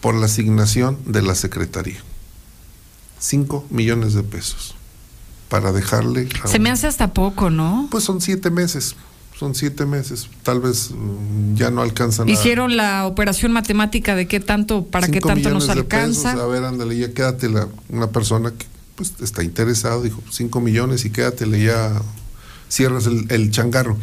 por 0.01 0.15
la 0.15 0.25
asignación 0.25 0.97
de 1.05 1.21
la 1.21 1.35
Secretaría. 1.35 2.03
5 3.19 3.67
millones 3.69 4.13
de 4.13 4.23
pesos 4.23 4.75
para 5.47 5.71
dejarle... 5.71 6.27
a 6.43 6.47
Se 6.47 6.59
me 6.59 6.69
hace 6.71 6.87
hasta 6.87 7.13
poco, 7.13 7.49
¿no? 7.49 7.87
Pues 7.89 8.03
son 8.03 8.21
siete 8.21 8.49
meses, 8.49 8.95
son 9.43 9.55
siete 9.55 9.85
meses. 9.85 10.29
Tal 10.43 10.61
vez 10.61 10.91
mm, 10.91 11.55
ya 11.55 11.69
no 11.69 11.81
alcanzan 11.81 12.29
a... 12.29 12.31
Hicieron 12.31 12.77
la 12.77 13.05
operación 13.05 13.51
matemática 13.51 14.15
de 14.15 14.25
qué 14.25 14.39
tanto, 14.39 14.85
para 14.85 15.09
qué 15.09 15.19
tanto 15.19 15.49
nos 15.49 15.67
alcanza. 15.67 16.31
pesos, 16.31 16.45
a 16.45 16.47
ver, 16.47 16.63
ándale, 16.63 16.97
ya 16.97 17.13
quédate 17.13 17.49
la, 17.49 17.67
una 17.89 18.07
persona 18.07 18.51
que 18.51 18.65
pues 18.95 19.13
está 19.19 19.43
interesado, 19.43 20.01
dijo, 20.01 20.23
5 20.31 20.61
millones 20.61 21.03
y 21.03 21.09
quédatele 21.09 21.61
ya, 21.61 21.91
cierras 22.69 23.05
el, 23.05 23.25
el 23.29 23.51
changarro. 23.51 23.97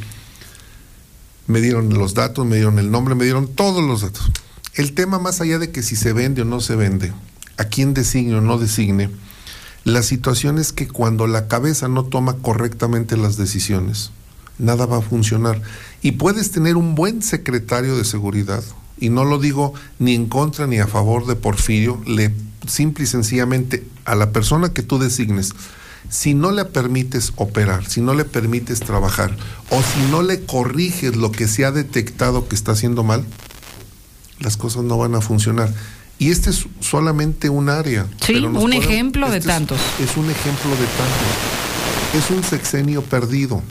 Me 1.46 1.62
dieron 1.62 1.88
los 1.94 2.12
datos, 2.12 2.44
me 2.44 2.56
dieron 2.56 2.78
el 2.78 2.90
nombre, 2.90 3.14
me 3.14 3.24
dieron 3.24 3.48
todos 3.48 3.82
los 3.82 4.02
datos. 4.02 4.30
El 4.74 4.92
tema 4.92 5.18
más 5.18 5.40
allá 5.40 5.58
de 5.58 5.70
que 5.70 5.82
si 5.82 5.96
se 5.96 6.12
vende 6.12 6.42
o 6.42 6.44
no 6.44 6.60
se 6.60 6.76
vende, 6.76 7.14
a 7.56 7.64
quién 7.64 7.94
designe 7.94 8.34
o 8.34 8.40
no 8.42 8.58
designe, 8.58 9.08
la 9.84 10.02
situación 10.02 10.58
es 10.58 10.74
que 10.74 10.86
cuando 10.86 11.26
la 11.26 11.48
cabeza 11.48 11.88
no 11.88 12.04
toma 12.04 12.34
correctamente 12.34 13.16
las 13.16 13.38
decisiones, 13.38 14.10
nada 14.60 14.86
va 14.86 14.98
a 14.98 15.02
funcionar. 15.02 15.60
Y 16.02 16.12
puedes 16.12 16.50
tener 16.50 16.76
un 16.76 16.94
buen 16.94 17.22
secretario 17.22 17.97
de 17.97 18.05
seguridad, 18.05 18.62
y 18.98 19.08
no 19.08 19.24
lo 19.24 19.39
digo 19.39 19.72
ni 19.98 20.14
en 20.14 20.26
contra 20.26 20.66
ni 20.66 20.78
a 20.78 20.86
favor 20.86 21.26
de 21.26 21.34
Porfirio, 21.36 22.00
le 22.06 22.32
simple 22.66 23.05
y 23.05 23.06
sencillamente 23.06 23.84
a 24.05 24.14
la 24.14 24.30
persona 24.32 24.72
que 24.72 24.82
tú 24.82 24.98
designes, 24.98 25.52
si 26.10 26.34
no 26.34 26.50
le 26.50 26.64
permites 26.64 27.32
operar, 27.36 27.86
si 27.86 28.00
no 28.00 28.14
le 28.14 28.24
permites 28.24 28.80
trabajar, 28.80 29.36
o 29.70 29.80
si 29.82 30.10
no 30.10 30.22
le 30.22 30.42
corriges 30.44 31.16
lo 31.16 31.30
que 31.32 31.48
se 31.48 31.64
ha 31.64 31.72
detectado 31.72 32.48
que 32.48 32.55
está 32.56 32.72
haciendo 32.72 33.02
mal, 33.05 33.24
las 34.40 34.56
cosas 34.56 34.82
no 34.84 34.98
van 34.98 35.14
a 35.14 35.20
funcionar. 35.20 35.72
Y 36.18 36.30
este 36.30 36.50
es 36.50 36.66
solamente 36.80 37.48
un 37.48 37.68
área. 37.70 38.06
Sí, 38.26 38.34
un 38.34 38.52
podemos- 38.55 38.74
ejemplo 38.84 39.30
de 39.30 39.39
este 39.39 39.48
es- 39.50 39.55
tantos. 39.56 39.80
Es, 40.00 40.16
un 40.16 40.28
ejemplo 40.30 40.70
de 40.70 40.84
tantos. 40.98 42.24
Es 42.24 42.30
un 42.30 42.42
sexenio 42.44 43.02
perdido. 43.02 43.62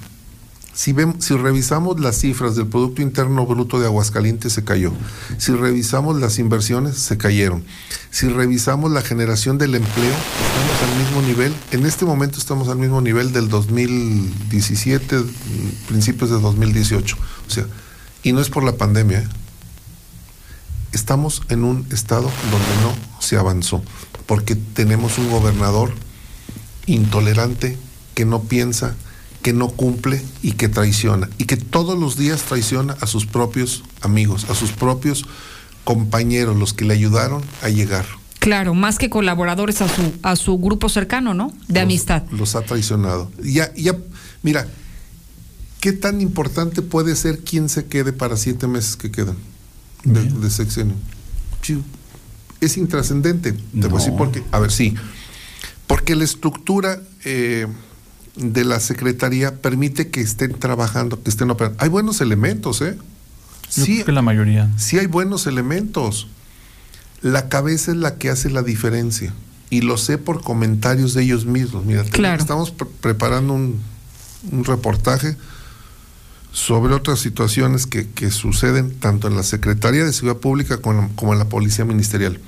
Si, 0.80 0.93
vemos, 0.93 1.25
si 1.25 1.35
revisamos 1.35 1.99
las 1.99 2.19
cifras 2.19 2.56
del 2.56 2.67
Producto 2.67 3.01
Interno 3.01 3.45
Bruto 3.45 3.82
de 3.82 3.85
Aguascalientes, 3.88 4.53
se 4.53 4.64
cayó. 4.64 4.93
Si 5.38 5.51
revisamos 5.51 6.17
las 6.22 6.40
inversiones, 6.40 6.98
se 6.98 7.17
cayeron. 7.17 7.66
Si 8.11 8.30
revisamos 8.30 8.90
la 8.90 9.01
generación 9.01 9.58
del 9.58 9.75
empleo, 9.75 10.14
estamos 10.14 10.90
al 10.90 11.03
mismo 11.03 11.22
nivel. 11.22 11.53
En 11.72 11.85
este 11.85 12.06
momento 12.06 12.38
estamos 12.38 12.69
al 12.69 12.77
mismo 12.77 13.01
nivel 13.01 13.33
del 13.33 13.49
2017, 13.49 15.17
mm, 15.17 15.27
principios 15.90 16.30
de 16.30 16.40
2018. 16.40 17.17
O 17.45 17.51
sea, 17.51 17.66
y 18.24 18.32
no 18.32 18.40
es 18.40 18.49
por 18.49 18.64
la 18.64 18.77
pandemia. 18.77 19.19
¿eh? 19.19 19.27
Estamos 20.93 21.41
en 21.49 21.66
un 21.66 21.88
estado 21.91 22.32
donde 22.51 22.82
no 22.83 23.19
se 23.19 23.35
avanzó, 23.35 23.83
porque 24.25 24.56
tenemos 24.56 25.17
un 25.17 25.30
gobernador 25.30 25.91
intolerante 26.85 27.77
que 28.16 28.24
no 28.24 28.43
piensa, 28.43 28.95
que 29.42 29.53
no 29.53 29.69
cumple 29.69 30.22
y 30.42 30.53
que 30.53 30.68
traiciona, 30.68 31.30
y 31.38 31.45
que 31.45 31.58
todos 31.58 31.98
los 31.98 32.18
días 32.18 32.42
traiciona 32.43 32.95
a 33.01 33.08
sus 33.08 33.26
propios 33.26 33.84
amigos, 34.01 34.50
a 34.50 34.56
sus 34.56 34.72
propios 34.72 35.26
compañeros, 35.84 36.58
los 36.58 36.74
que 36.74 36.85
le 36.85 36.93
ayudaron 36.93 37.42
a 37.61 37.69
llegar. 37.69 38.06
Claro, 38.40 38.74
más 38.74 38.98
que 38.98 39.09
colaboradores 39.09 39.82
a 39.82 39.88
su, 39.90 40.14
a 40.24 40.35
su 40.35 40.58
grupo 40.58 40.88
cercano, 40.88 41.34
¿no? 41.34 41.51
De 41.68 41.82
amistad. 41.82 42.24
Los 42.32 42.56
ha 42.56 42.61
traicionado. 42.61 43.32
Ya, 43.43 43.74
ya, 43.76 43.98
mira, 44.43 44.68
¿qué 45.80 45.92
tan 45.92 46.22
importante 46.22 46.82
puede 46.82 47.16
ser 47.16 47.40
quién 47.40 47.68
se 47.69 47.85
quede 47.85 48.14
para 48.14 48.38
siete 48.38 48.68
meses 48.68 48.95
que 48.95 49.11
quedan 49.11 49.35
de, 50.03 50.24
de 50.24 50.50
sexenio? 50.50 50.95
Es 52.61 52.77
intrascendente. 52.77 53.53
Te 53.53 53.88
voy 53.88 54.01
a 54.01 54.03
decir 54.03 54.18
por 54.18 54.32
qué. 54.32 54.43
A 54.51 54.59
ver, 54.59 54.72
sí. 54.72 54.95
Porque 55.88 56.16
la 56.16 56.24
estructura 56.24 57.01
eh, 57.26 57.68
de 58.40 58.64
la 58.64 58.80
Secretaría 58.80 59.56
permite 59.61 60.09
que 60.09 60.22
estén 60.22 60.53
trabajando, 60.58 61.22
que 61.22 61.30
estén 61.30 61.50
operando. 61.51 61.77
Hay 61.84 61.90
buenos 61.90 62.22
elementos, 62.22 62.82
¿eh? 62.82 62.98
Yo 63.76 63.84
creo 63.85 64.06
que 64.06 64.11
la 64.11 64.22
mayoría. 64.22 64.69
Sí 64.77 64.98
hay 64.98 65.06
buenos 65.06 65.45
elementos. 65.45 66.27
La 67.22 67.50
cabeza 67.50 67.92
es 67.92 67.98
la 67.98 68.16
que 68.16 68.30
hace 68.30 68.50
la 68.50 68.64
diferencia. 68.64 69.34
Y 69.69 69.82
lo 69.82 69.98
sé 69.98 70.18
por 70.18 70.42
comentarios 70.42 71.14
de 71.14 71.24
ellos 71.24 71.45
mismos. 71.45 71.85
Mira, 71.85 72.03
Claro. 72.06 72.42
estamos 72.42 72.72
pre- 72.72 72.88
preparando 73.01 73.53
un, 73.53 73.80
un 74.51 74.64
reportaje 74.64 75.35
sobre 76.51 76.93
otras 76.95 77.19
situaciones 77.19 77.85
que, 77.85 78.08
que 78.09 78.32
suceden 78.32 78.95
tanto 79.00 79.27
en 79.27 79.35
la 79.35 79.43
Secretaría 79.43 80.03
de 80.03 80.11
Seguridad 80.14 80.40
Pública 80.40 80.77
como, 80.77 81.09
como 81.16 81.34
en 81.34 81.40
la 81.40 81.45
Policía 81.50 81.85
Ministerial. 81.85 82.40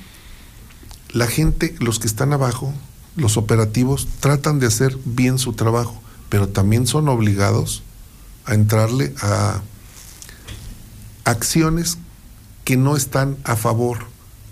La 1.11 1.28
gente, 1.28 1.76
los 1.80 2.00
que 2.00 2.08
están 2.08 2.34
abajo, 2.34 2.74
los 3.16 3.38
operativos, 3.38 4.08
tratan 4.20 4.60
de 4.60 4.68
hacer 4.68 4.98
bien 5.06 5.38
su 5.40 5.54
trabajo, 5.54 6.02
pero 6.30 6.48
también 6.50 6.88
son 6.88 7.10
obligados 7.10 7.84
a 8.46 8.54
entrarle 8.54 9.14
a 9.22 9.62
acciones 11.26 11.98
que 12.64 12.78
no 12.78 12.96
están 12.96 13.38
a 13.44 13.56
favor, 13.56 14.00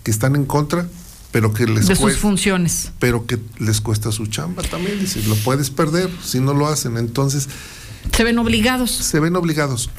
que 0.03 0.11
están 0.11 0.35
en 0.35 0.45
contra, 0.45 0.87
pero 1.31 1.53
que 1.53 1.65
les 1.67 1.87
de 1.87 1.95
sus 1.95 1.99
cuesta, 1.99 2.19
funciones. 2.21 2.91
pero 2.99 3.25
que 3.25 3.39
les 3.59 3.81
cuesta 3.81 4.11
su 4.11 4.27
chamba 4.27 4.63
también. 4.63 4.99
Dice, 4.99 5.21
lo 5.23 5.35
puedes 5.37 5.69
perder 5.69 6.09
si 6.23 6.39
no 6.39 6.53
lo 6.53 6.67
hacen. 6.67 6.97
Entonces, 6.97 7.47
Se 8.15 8.23
ven 8.23 8.39
obligados. 8.39 8.91
se 8.91 9.19
ven 9.19 9.35
obligados. 9.35 9.89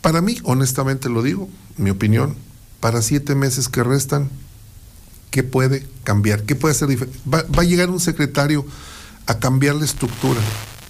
Para 0.00 0.20
mí, 0.20 0.38
honestamente 0.44 1.08
lo 1.08 1.22
digo, 1.22 1.48
mi 1.76 1.90
opinión, 1.90 2.36
para 2.80 3.02
siete 3.02 3.34
meses 3.34 3.68
que 3.68 3.82
restan, 3.84 4.30
¿qué 5.32 5.42
puede 5.42 5.84
cambiar? 6.04 6.44
¿Qué 6.44 6.54
puede 6.54 6.76
hacer 6.76 6.86
diferente? 6.86 7.18
Va, 7.28 7.42
va 7.42 7.62
a 7.62 7.64
llegar 7.64 7.90
un 7.90 7.98
secretario 7.98 8.64
a 9.26 9.40
cambiar 9.40 9.74
la 9.74 9.84
estructura 9.84 10.40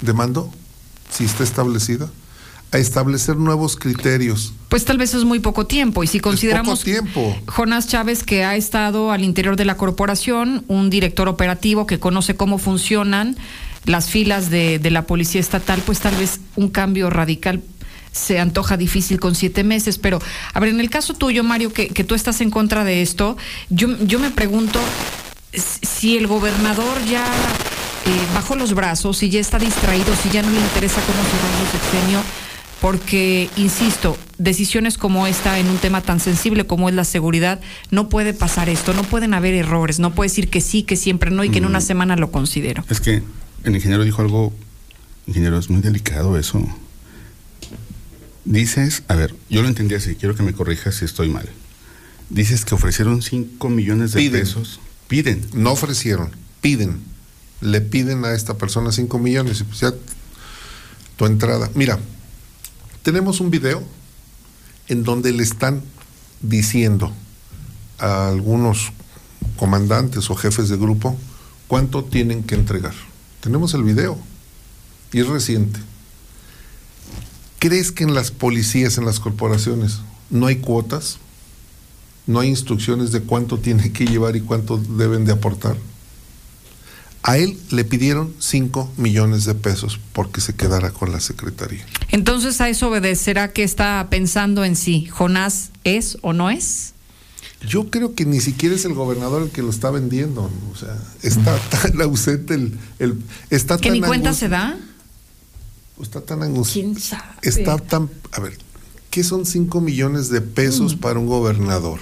de 0.03 0.12
mando, 0.12 0.53
si 1.11 1.25
está 1.25 1.45
establecida, 1.45 2.11
a 2.73 2.79
establecer 2.79 3.37
nuevos 3.37 3.77
criterios. 3.77 4.53
Pues 4.69 4.85
tal 4.85 4.99
vez 4.99 5.15
es 5.15 5.25
muy 5.25 5.39
poco 5.39 5.67
tiempo. 5.67 6.03
Y 6.03 6.07
si 6.07 6.21
consideramos 6.21 6.81
poco 6.81 6.85
tiempo. 6.85 7.37
Jonás 7.47 7.87
Chávez, 7.87 8.25
que 8.25 8.45
ha 8.45 8.57
estado 8.57 9.12
al 9.12 9.23
interior 9.23 9.57
de 9.57 9.65
la 9.65 9.77
corporación, 9.77 10.65
un 10.69 10.91
director 10.91 11.29
operativo 11.29 11.87
que 11.87 11.99
conoce 11.99 12.35
cómo 12.35 12.59
funcionan 12.59 13.37
las 13.85 14.11
filas 14.11 14.51
de, 14.51 14.79
de 14.79 14.91
la 14.91 15.07
policía 15.07 15.41
estatal, 15.41 15.83
pues 15.87 16.01
tal 16.01 16.17
vez 16.17 16.41
un 16.57 16.69
cambio 16.69 17.11
radical 17.11 17.62
se 18.13 18.39
antoja 18.39 18.77
difícil 18.77 19.19
con 19.19 19.35
siete 19.35 19.65
meses. 19.65 19.99
Pero, 19.99 20.21
a 20.53 20.61
ver, 20.61 20.69
en 20.69 20.81
el 20.81 20.91
caso 20.91 21.15
tuyo, 21.15 21.43
Mario, 21.43 21.73
que, 21.73 21.89
que 21.89 22.05
tú 22.05 22.15
estás 22.15 22.41
en 22.41 22.51
contra 22.51 22.85
de 22.85 23.03
esto, 23.03 23.37
yo, 23.71 23.89
yo 24.07 24.19
me 24.19 24.31
pregunto 24.31 24.79
si 25.53 26.17
el 26.17 26.27
gobernador 26.27 27.05
ya 27.05 27.25
eh, 28.07 28.11
bajó 28.35 28.57
los 28.57 28.75
brazos, 28.75 29.19
si 29.19 29.31
ya 29.31 29.41
está 29.41 29.59
distraído, 29.59 30.15
si 30.23 30.31
ya 30.31 30.43
no 30.43 30.51
le 30.51 30.59
interesa 30.59 31.01
cómo 31.03 31.23
cerrar 31.23 31.51
su 31.61 31.79
sexenio, 31.79 32.21
porque, 32.81 33.49
insisto, 33.57 34.19
decisiones 34.39 34.99
como 34.99 35.27
esta 35.27 35.59
en 35.59 35.69
un 35.69 35.77
tema 35.77 36.01
tan 36.01 36.19
sensible 36.19 36.67
como 36.67 36.89
es 36.89 36.95
la 36.95 37.05
seguridad, 37.05 37.61
no 37.91 38.09
puede 38.09 38.35
pasar 38.35 38.69
esto, 38.69 38.93
no 38.93 39.05
pueden 39.05 39.35
haber 39.35 39.55
errores, 39.55 40.01
no 40.01 40.15
puede 40.15 40.31
decir 40.31 40.49
que 40.49 40.61
sí, 40.61 40.83
que 40.83 40.97
siempre 40.97 41.31
no 41.31 41.45
y 41.45 41.51
que 41.51 41.59
en 41.59 41.67
una 41.67 41.81
semana 41.81 42.17
lo 42.17 42.33
considero. 42.33 42.85
Es 42.91 43.01
que 43.01 43.23
el 43.63 43.75
ingeniero 43.75 44.05
dijo 44.05 44.21
algo, 44.23 44.53
ingeniero, 45.27 45.59
es 45.59 45.71
muy 45.71 45.81
delicado 45.81 46.37
eso. 46.37 46.67
Dices, 48.45 49.05
a 49.09 49.15
ver, 49.15 49.35
yo 49.49 49.62
lo 49.62 49.69
entendí 49.69 49.95
así, 49.95 50.17
quiero 50.17 50.35
que 50.35 50.43
me 50.43 50.53
corrijas 50.53 50.97
si 50.97 51.05
estoy 51.05 51.29
mal. 51.29 51.49
Dices 52.29 52.65
que 52.65 52.75
ofrecieron 52.75 53.23
5 53.23 53.69
millones 53.69 54.12
de 54.12 54.21
Piden. 54.21 54.41
pesos. 54.41 54.81
Piden. 55.07 55.47
No 55.53 55.73
ofrecieron, 55.73 56.31
piden. 56.61 57.01
Le 57.61 57.81
piden 57.81 58.25
a 58.25 58.33
esta 58.33 58.59
persona 58.59 58.91
5 58.91 59.19
millones 59.19 59.61
y 59.61 59.65
pues 59.65 59.81
ya 59.81 59.93
tu 61.17 61.27
entrada. 61.27 61.71
Mira, 61.75 61.99
tenemos 63.03 63.41
un 63.41 63.51
video 63.51 63.83
en 64.89 65.05
donde 65.05 65.33
le 65.33 65.43
están 65.43 65.83
diciendo 66.41 67.12
a 67.99 68.29
algunos 68.29 68.93
comandantes 69.57 70.29
o 70.31 70.35
jefes 70.35 70.69
de 70.69 70.77
grupo 70.77 71.17
cuánto 71.69 72.05
tienen 72.05 72.43
que 72.43 72.55
entregar. 72.55 72.95
Tenemos 73.41 73.75
el 73.75 73.85
video 73.85 74.19
y 75.12 75.21
es 75.21 75.29
reciente. 75.29 75.79
¿Crees 77.63 77.93
que 77.93 78.03
en 78.03 78.13
las 78.13 78.33
policías, 78.33 78.99
en 78.99 79.05
las 79.05 79.21
corporaciones, 79.21 80.01
no 80.31 80.49
hay 80.49 80.57
cuotas? 80.57 81.19
¿No 82.27 82.41
hay 82.41 82.49
instrucciones 82.49 83.13
de 83.13 83.21
cuánto 83.21 83.61
tiene 83.61 83.93
que 83.93 84.05
llevar 84.05 84.35
y 84.35 84.41
cuánto 84.41 84.79
deben 84.79 85.25
de 85.25 85.31
aportar? 85.31 85.77
A 87.23 87.39
él 87.39 87.57
le 87.71 87.85
pidieron 87.85 88.35
5 88.41 88.95
millones 88.97 89.45
de 89.45 89.55
pesos 89.55 90.01
porque 90.13 90.41
se 90.41 90.57
quedara 90.57 90.91
con 90.91 91.13
la 91.13 91.21
secretaría. 91.21 91.87
Entonces 92.11 92.61
a 92.61 92.69
eso 92.69 92.89
obedecerá 92.89 93.53
que 93.53 93.63
está 93.63 94.09
pensando 94.11 94.65
en 94.65 94.75
si 94.75 95.07
Jonás 95.07 95.71
es 95.85 96.19
o 96.23 96.33
no 96.33 96.51
es. 96.51 96.95
Yo 97.65 97.91
creo 97.91 98.17
que 98.17 98.25
ni 98.25 98.41
siquiera 98.41 98.75
es 98.75 98.85
el 98.87 98.95
gobernador 98.95 99.41
el 99.41 99.51
que 99.51 99.63
lo 99.63 99.71
está 99.71 99.93
vendiendo. 99.93 100.51
O 100.73 100.77
sea, 100.77 100.99
está 101.23 101.57
tan 101.71 102.03
ausente 102.03 102.55
el. 102.55 102.77
el 102.99 103.23
está 103.51 103.77
Que 103.77 103.91
tan 103.91 104.01
ni 104.01 104.05
cuenta 104.05 104.35
se 104.35 104.49
da. 104.49 104.77
Está 106.03 106.21
tan 106.21 106.43
angustiado. 106.43 106.93
Está 107.43 107.79
tan. 107.79 108.11
A 108.33 108.41
ver, 108.41 108.59
¿qué 109.11 109.23
son 109.25 109.47
5 109.47 109.81
millones 109.81 110.29
de 110.29 110.41
pesos 110.41 110.95
para 110.97 111.19
un 111.19 111.27
gobernador 111.27 112.01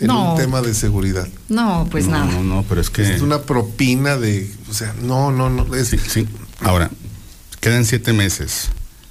en 0.00 0.06
Mm. 0.06 0.08
No. 0.08 0.32
un 0.32 0.38
tema 0.40 0.62
de 0.62 0.74
seguridad? 0.74 1.28
No, 1.48 1.86
pues 1.90 2.06
no, 2.06 2.12
nada. 2.12 2.26
No, 2.32 2.42
no, 2.42 2.64
pero 2.68 2.80
es 2.80 2.88
que. 2.90 3.02
Es 3.14 3.20
una 3.22 3.42
propina 3.42 4.16
de. 4.16 4.50
O 4.70 4.72
sea, 4.74 4.94
no, 5.02 5.30
no, 5.30 5.50
no. 5.50 5.74
Es, 5.74 5.88
Sí, 5.88 5.98
sí. 5.98 6.26
Ahora, 6.60 6.90
quedan 7.60 7.84
siete 7.84 8.12
meses, 8.12 8.68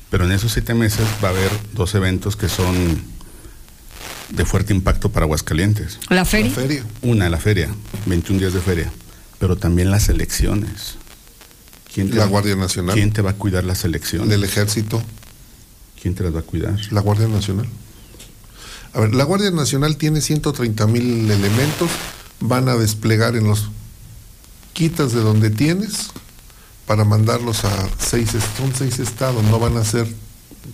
pero 0.10 0.26
en 0.26 0.32
esos 0.32 0.52
siete 0.52 0.74
meses 0.74 1.06
va 1.24 1.30
a 1.30 1.32
haber 1.32 1.52
dos 1.74 1.94
eventos 1.96 2.36
que 2.36 2.50
son 2.50 2.76
de 4.30 4.46
fuerte 4.46 4.74
impacto 4.74 5.10
para 5.12 5.26
Aguascalientes. 5.26 6.00
¿La 6.10 6.26
feria? 6.26 6.50
La 6.50 6.56
feria. 6.56 6.84
Una, 7.02 7.30
la 7.30 7.38
feria, 7.38 7.70
21 8.08 8.40
días 8.40 8.54
de 8.54 8.60
feria, 8.62 8.92
pero 9.40 9.56
también 9.58 9.90
las 9.92 10.10
elecciones. 10.10 10.96
¿Quién 11.98 12.16
La 12.16 12.28
Guardia 12.28 12.56
Nacional. 12.56 12.94
¿Quién 12.94 13.12
te 13.12 13.24
va 13.24 13.32
a 13.32 13.34
cuidar 13.34 13.64
las 13.64 13.84
elecciones? 13.84 14.30
del 14.30 14.44
ejército. 14.44 15.02
¿Quién 16.00 16.14
te 16.14 16.24
las 16.24 16.36
va 16.36 16.42
a 16.42 16.44
cuidar? 16.44 16.78
La 16.92 17.02
Guardia 17.02 17.28
Nacional. 17.28 17.68
A 18.94 19.00
ver, 19.00 19.16
la 19.16 19.24
Guardia 19.24 19.50
Nacional 19.50 19.98
tiene 19.98 20.22
130 20.22 20.86
mil 20.86 21.32
elementos, 21.32 21.90
van 22.40 22.70
a 22.70 22.76
desplegar 22.76 23.36
en 23.36 23.48
los 23.48 23.72
quitas 24.74 25.12
de 25.12 25.22
donde 25.22 25.50
tienes 25.50 26.12
para 26.86 27.04
mandarlos 27.04 27.66
a 27.66 27.90
seis, 27.98 28.30
son 28.58 28.76
seis 28.76 29.00
estados, 29.00 29.44
no 29.46 29.58
van 29.58 29.76
a 29.78 29.84
ser 29.84 30.08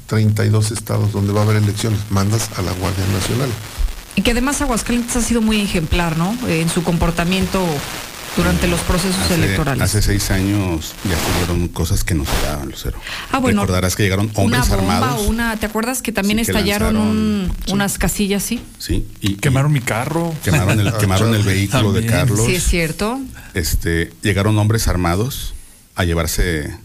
32 0.08 0.72
estados 0.72 1.14
donde 1.14 1.32
va 1.32 1.40
a 1.40 1.44
haber 1.44 1.56
elecciones, 1.56 2.02
mandas 2.10 2.50
a 2.58 2.62
la 2.62 2.74
Guardia 2.74 3.08
Nacional. 3.14 3.50
Y 4.18 4.24
que 4.24 4.32
además 4.32 4.62
Aguascalientes 4.62 5.16
ha 5.16 5.22
sido 5.22 5.42
muy 5.42 5.62
ejemplar, 5.62 6.18
¿no? 6.18 6.38
En 6.50 6.68
su 6.68 6.84
comportamiento 6.84 7.66
durante 8.36 8.68
los 8.68 8.80
procesos 8.82 9.16
Hace, 9.26 9.36
electorales. 9.36 9.84
hace 9.84 10.02
seis 10.02 10.32
años 10.32 10.94
ya 11.08 11.16
ocurrieron 11.18 11.68
cosas 11.68 12.04
que 12.04 12.16
no 12.16 12.26
se 12.26 12.32
daban, 12.46 12.70
Lucero. 12.70 12.98
Ah, 13.32 13.38
bueno. 13.40 13.62
Recordarás 13.62 13.96
que 13.96 14.04
llegaron 14.04 14.32
hombres 14.36 14.68
una 14.68 14.76
bomba 14.76 14.94
armados. 14.98 15.28
una, 15.28 15.56
¿te 15.58 15.66
acuerdas 15.68 16.02
que 16.02 16.12
también 16.12 16.40
Sí, 16.40 16.46
que 16.46 16.52
estallaron 16.52 16.96
lanzaron- 16.96 17.10
un- 17.10 17.74
unas 17.74 17.98
casillas 18.00 18.44
así? 18.44 18.60
Sí, 18.80 19.06
y 19.22 19.36
Quemaron 19.36 19.72
mi 19.72 19.82
carro. 19.82 20.34
quemaron 20.44 20.80
el, 20.80 20.92
quemaron 21.00 21.36
el 21.36 21.44
vehículo 21.44 21.94
de. 21.94 22.06
Carlos. 22.08 22.46
Sí, 22.46 22.56
es 22.56 22.64
cierto. 22.64 23.20
Este, 23.54 24.12
llegaron 24.24 24.58
hombres 24.58 24.88
armados 24.88 25.54
a 25.96 26.04
llevarse 26.04 26.76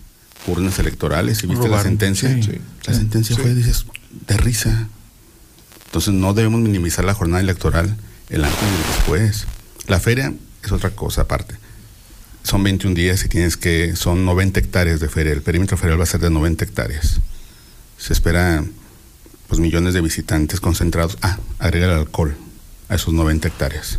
urnas 0.46 0.78
electorales 0.78 1.42
y 1.42 1.46
viste 1.46 1.68
la 1.68 1.82
sentencia. 1.82 2.28
sí, 2.34 2.42
sí. 2.42 2.58
la 2.86 2.94
sentencia 2.94 3.36
fue, 3.36 3.54
dices, 3.54 3.86
de 4.26 4.36
risa. 4.36 4.88
Entonces 5.86 6.12
no 6.12 6.34
debemos 6.34 6.60
minimizar 6.60 7.04
la 7.06 7.14
jornada 7.14 7.40
electoral 7.42 7.96
el 8.28 8.44
antes 8.44 8.58
y 8.62 8.66
el 8.66 8.94
después. 8.96 9.46
La 9.86 9.98
feria 10.00 10.34
es 10.62 10.72
otra 10.72 10.90
cosa 10.90 11.22
aparte. 11.22 11.56
Son 12.42 12.62
21 12.62 12.94
días 12.94 13.24
y 13.24 13.28
tienes 13.28 13.56
que, 13.56 13.94
son 13.96 14.24
90 14.24 14.60
hectáreas 14.60 15.00
de 15.00 15.08
feria. 15.08 15.32
El 15.32 15.42
perímetro 15.42 15.76
ferial 15.76 15.98
va 16.00 16.04
a 16.04 16.06
ser 16.06 16.20
de 16.20 16.30
90 16.30 16.64
hectáreas. 16.64 17.20
Se 17.98 18.12
espera 18.12 18.64
pues 19.48 19.60
millones 19.60 19.94
de 19.94 20.00
visitantes 20.00 20.60
concentrados. 20.60 21.18
Ah, 21.22 21.38
agrega 21.58 21.86
el 21.86 21.92
alcohol 21.92 22.36
a 22.88 22.94
esos 22.94 23.12
90 23.14 23.48
hectáreas. 23.48 23.98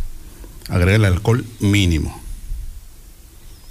Agrega 0.68 0.96
el 0.96 1.04
alcohol 1.04 1.44
mínimo. 1.60 2.20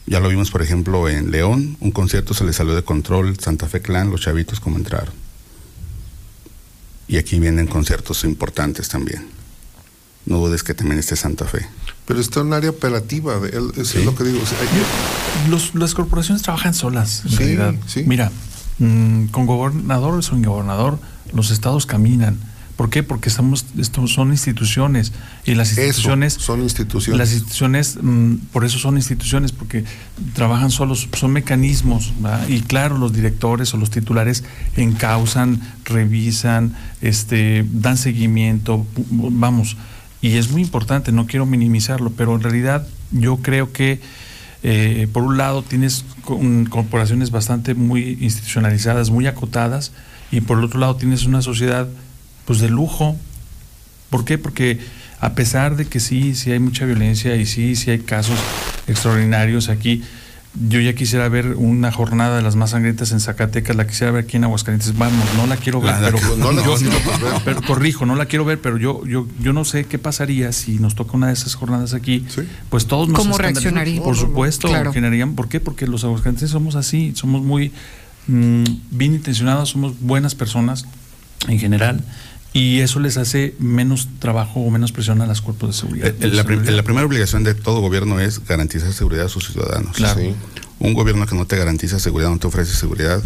Ya 0.06 0.20
lo 0.20 0.30
vimos, 0.30 0.50
por 0.50 0.62
ejemplo, 0.62 1.08
en 1.08 1.30
León, 1.30 1.78
un 1.80 1.92
concierto 1.92 2.34
se 2.34 2.44
le 2.44 2.52
salió 2.52 2.74
de 2.74 2.84
control, 2.84 3.40
Santa 3.40 3.68
Fe 3.68 3.82
Clan, 3.82 4.10
los 4.10 4.22
chavitos 4.22 4.60
como 4.60 4.78
entraron. 4.78 5.14
Y 7.08 7.18
aquí 7.18 7.40
vienen 7.40 7.68
conciertos 7.68 8.24
importantes 8.24 8.90
también. 8.90 9.28
No 10.26 10.38
dudes 10.38 10.64
que 10.64 10.74
también 10.74 11.00
esté 11.00 11.16
Santa 11.16 11.46
Fe. 11.46 11.68
Pero 12.10 12.20
está 12.20 12.42
en 12.42 12.48
un 12.48 12.54
área 12.54 12.72
operativa, 12.72 13.40
de 13.40 13.50
él, 13.50 13.72
eso 13.78 14.00
es 14.00 14.04
lo 14.06 14.16
que 14.16 14.24
digo. 14.26 14.42
o 14.44 14.46
sea, 14.46 14.58
hay- 14.60 15.50
Los, 15.50 15.74
las 15.76 15.94
corporaciones 15.94 16.42
trabajan 16.42 16.74
solas, 16.74 17.22
en 17.24 17.30
Sí, 17.32 17.38
realidad. 17.38 17.76
sí. 17.86 18.04
Mira, 18.06 18.32
mm, 18.80 19.26
con 19.28 19.46
gobernador 19.46 20.16
o 20.16 20.22
sin 20.24 20.42
gobernador, 20.42 21.00
los 21.34 21.52
estados 21.52 21.86
caminan. 21.86 22.38
¿Por 22.76 22.90
qué? 22.90 23.04
Porque 23.04 23.28
estamos, 23.28 23.66
esto 23.78 24.08
son 24.08 24.32
instituciones 24.32 25.12
y 25.46 25.54
las 25.54 25.74
Eso, 25.74 25.82
instituciones 25.82 26.34
son 26.36 26.62
instituciones. 26.62 27.20
Las 27.20 27.34
instituciones, 27.34 27.98
mm, 28.02 28.36
por 28.54 28.64
eso 28.66 28.80
son 28.80 28.96
instituciones, 28.96 29.52
porque 29.52 29.84
trabajan 30.34 30.72
solos, 30.72 31.10
son 31.14 31.32
mecanismos, 31.34 32.14
¿verdad? 32.22 32.48
y 32.48 32.62
claro, 32.62 32.98
los 32.98 33.12
directores 33.14 33.74
o 33.74 33.78
los 33.78 33.90
titulares 33.92 34.46
encausan, 34.78 35.60
revisan, 35.84 36.74
este, 37.02 37.66
dan 37.72 37.98
seguimiento, 37.98 38.86
pu- 38.96 39.06
vamos, 39.32 39.76
y 40.22 40.38
es 40.38 40.52
muy 40.52 40.62
importante, 40.62 41.12
no 41.12 41.26
quiero 41.26 41.46
minimizarlo, 41.46 42.12
pero 42.12 42.36
en 42.36 42.42
realidad 42.42 42.88
yo 43.12 43.38
creo 43.38 43.72
que 43.72 44.00
eh, 44.62 45.08
por 45.14 45.24
un 45.24 45.38
lado 45.38 45.64
tienes 45.64 46.04
corporaciones 46.70 47.32
bastante 47.32 47.74
muy 47.74 48.18
institucionalizadas, 48.20 49.10
muy 49.10 49.28
acotadas, 49.28 49.94
y 50.32 50.42
por 50.42 50.60
el 50.60 50.66
otro 50.66 50.80
lado 50.80 50.96
tienes 50.96 51.26
una 51.26 51.42
sociedad 51.42 51.88
pues 52.46 52.60
de 52.60 52.70
lujo. 52.70 53.16
¿Por 54.10 54.26
qué? 54.26 54.38
Porque 54.38 54.80
a 55.20 55.34
pesar 55.34 55.76
de 55.76 55.86
que 55.86 56.00
sí, 56.00 56.36
sí 56.36 56.52
hay 56.52 56.60
mucha 56.60 56.86
violencia 56.86 57.36
y 57.36 57.46
sí, 57.46 57.76
sí 57.76 57.92
hay 57.92 58.00
casos 58.00 58.38
extraordinarios 58.88 59.70
aquí, 59.70 60.04
yo 60.68 60.80
ya 60.82 60.94
quisiera 60.94 61.30
ver 61.30 61.54
una 61.56 61.92
jornada 61.92 62.38
de 62.38 62.42
las 62.42 62.56
más 62.56 62.72
sangrientas 62.72 63.12
en 63.12 63.20
Zacatecas, 63.20 63.76
la 63.76 63.86
quisiera 63.86 64.12
ver 64.12 64.24
aquí 64.26 64.38
en 64.38 64.44
Aguascalientes. 64.46 64.98
Vamos, 64.98 65.24
no 65.38 65.46
la 65.48 65.58
quiero 65.58 65.80
ver, 65.80 65.94
pero 67.46 67.62
corrijo, 67.62 68.06
no 68.06 68.16
la 68.16 68.26
quiero 68.26 68.46
ver, 68.46 68.60
pero 68.60 68.78
yo, 68.78 69.06
yo, 69.06 69.28
yo 69.40 69.54
no 69.54 69.64
sé 69.64 69.86
qué 69.86 70.00
pasaría 70.00 70.52
si 70.52 70.80
nos 70.80 70.96
toca 70.96 71.16
una 71.16 71.28
de 71.28 71.34
esas 71.34 71.56
jornadas 71.56 71.94
aquí. 71.94 72.26
Pues 72.70 72.88
todos 72.88 73.08
nos 73.10 73.18
¿Cómo 73.20 73.38
reaccionarían? 73.38 74.04
Por 74.04 74.16
No, 74.16 74.22
no, 74.22 74.22
no. 74.22 74.28
supuesto, 74.30 74.68
Claro. 74.68 74.92
generarían. 74.92 75.36
¿Por 75.36 75.50
qué? 75.50 75.60
Porque 75.60 75.86
los 75.88 76.04
aguascalienses 76.04 76.50
somos 76.50 76.76
así, 76.76 77.14
somos 77.16 77.44
muy 77.44 77.72
mm, 78.28 78.64
bien 78.92 79.14
intencionados, 79.14 79.70
somos 79.70 80.00
buenas 80.00 80.34
personas 80.36 80.86
en 81.48 81.60
general. 81.60 82.04
Y 82.52 82.80
eso 82.80 83.00
les 83.00 83.18
hace 83.18 83.54
menos 83.60 84.08
trabajo 84.20 84.60
o 84.62 84.72
menos 84.72 84.92
presión 84.92 85.22
a 85.22 85.28
las 85.28 85.42
cuerpos 85.42 85.70
de 85.70 85.74
seguridad. 85.80 86.08
Eh, 86.20 86.28
La, 86.30 86.44
prim- 86.44 86.64
la 86.66 86.84
primera 86.84 87.06
obligación 87.06 87.44
de 87.44 87.54
todo 87.54 87.80
gobierno 87.80 88.20
es 88.20 88.44
garantizar 88.46 88.92
seguridad 88.92 89.26
a 89.26 89.30
sus 89.30 89.48
ciudadanos. 89.52 89.96
Claro. 89.96 90.20
Sí. 90.20 90.34
Un 90.80 90.94
gobierno 90.94 91.26
que 91.28 91.36
no 91.36 91.46
te 91.46 91.58
garantiza 91.58 92.00
seguridad, 92.00 92.30
no 92.30 92.38
te 92.40 92.48
ofrece 92.48 92.74
seguridad, 92.76 93.22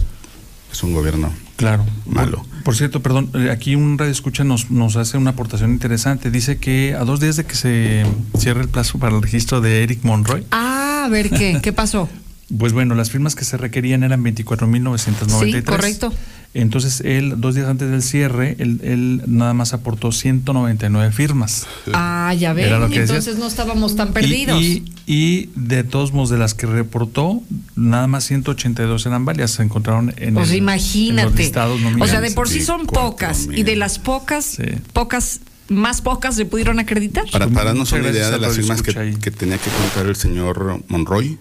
es 0.72 0.84
un 0.84 0.94
gobierno 0.94 1.32
Claro. 1.56 1.86
malo. 2.06 2.40
Por, 2.40 2.64
por 2.64 2.76
cierto, 2.76 3.02
perdón, 3.02 3.30
eh, 3.36 3.50
aquí 3.52 3.76
un 3.76 3.98
radio 3.98 4.12
escucha 4.12 4.44
nos, 4.44 4.72
nos 4.72 4.96
hace 4.98 5.18
una 5.18 5.30
aportación 5.32 5.72
interesante. 5.72 6.30
Dice 6.32 6.58
que 6.58 6.96
a 7.00 7.06
dos 7.06 7.20
días 7.20 7.36
de 7.38 7.46
que 7.46 7.56
se 7.56 8.06
cierre 8.38 8.62
el 8.62 8.70
plazo 8.70 8.98
para 9.00 9.16
el 9.16 9.22
registro 9.22 9.62
de 9.62 9.84
Eric 9.84 10.00
Monroy, 10.04 10.46
Ah, 10.52 11.04
a 11.06 11.10
ver 11.10 11.30
qué, 11.30 11.60
¿qué 11.62 11.72
pasó? 11.72 12.10
pues 12.58 12.74
bueno, 12.74 12.96
las 12.96 13.10
firmas 13.12 13.36
que 13.36 13.44
se 13.46 13.58
requerían 13.58 14.04
eran 14.04 14.24
24.993. 14.24 15.52
Sí, 15.58 15.62
correcto. 15.64 16.14
Entonces, 16.56 17.02
él, 17.02 17.34
dos 17.38 17.56
días 17.56 17.68
antes 17.68 17.90
del 17.90 18.04
cierre, 18.04 18.56
él, 18.60 18.80
él 18.84 19.24
nada 19.26 19.56
más 19.56 19.74
aportó 19.74 20.12
199 20.12 21.12
firmas. 21.12 21.66
Ah, 21.94 22.32
ya 22.38 22.54
ven, 22.54 22.66
Era 22.68 22.78
lo 22.78 22.90
que 22.90 23.00
decías. 23.00 23.10
entonces 23.26 23.38
no 23.40 23.48
estábamos 23.48 23.96
tan 23.96 24.14
perdidos. 24.14 24.62
Y, 24.62 24.86
y, 25.08 25.14
y 25.16 25.50
de 25.56 25.84
todos 25.84 26.14
modos, 26.14 26.30
de 26.30 26.38
las 26.38 26.54
que 26.54 26.68
reportó, 26.68 27.42
nada 27.76 28.06
más 28.06 28.26
182 28.26 29.04
eran 29.08 29.26
válidas. 29.26 29.50
Se 29.52 29.64
encontraron 29.64 30.10
en, 30.10 30.14
Pues 30.14 30.20
el- 30.26 30.28
en 30.28 30.36
los 30.38 30.52
imagínate. 30.54 31.38
listados 31.38 31.78
O 31.78 31.80
sea, 31.82 31.90
de 31.90 31.98
nominales. 31.98 32.34
por 32.36 32.48
sí 32.50 32.62
son 32.62 32.86
pocas 32.86 33.48
y 33.52 33.64
de 33.64 33.76
las 33.76 33.98
pocas, 33.98 34.58
pocas, 34.94 35.40
más 35.70 36.02
pocas 36.02 36.36
se 36.36 36.46
pudieron 36.46 36.80
acreditar. 36.80 37.24
Para, 37.32 37.48
para 37.48 37.66
darnos 37.66 37.90
Muchas 37.92 38.00
una 38.06 38.10
idea 38.16 38.30
de 38.30 38.38
las 38.38 38.56
firmas 38.56 38.84
que, 38.84 38.94
que 39.20 39.32
tenía 39.32 39.58
que 39.58 39.72
contar 39.72 40.06
el 40.06 40.16
señor 40.16 40.84
Monroy, 40.88 41.40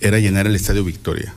Era 0.00 0.18
llenar 0.18 0.46
el 0.46 0.54
Estadio 0.56 0.84
Victoria 0.84 1.34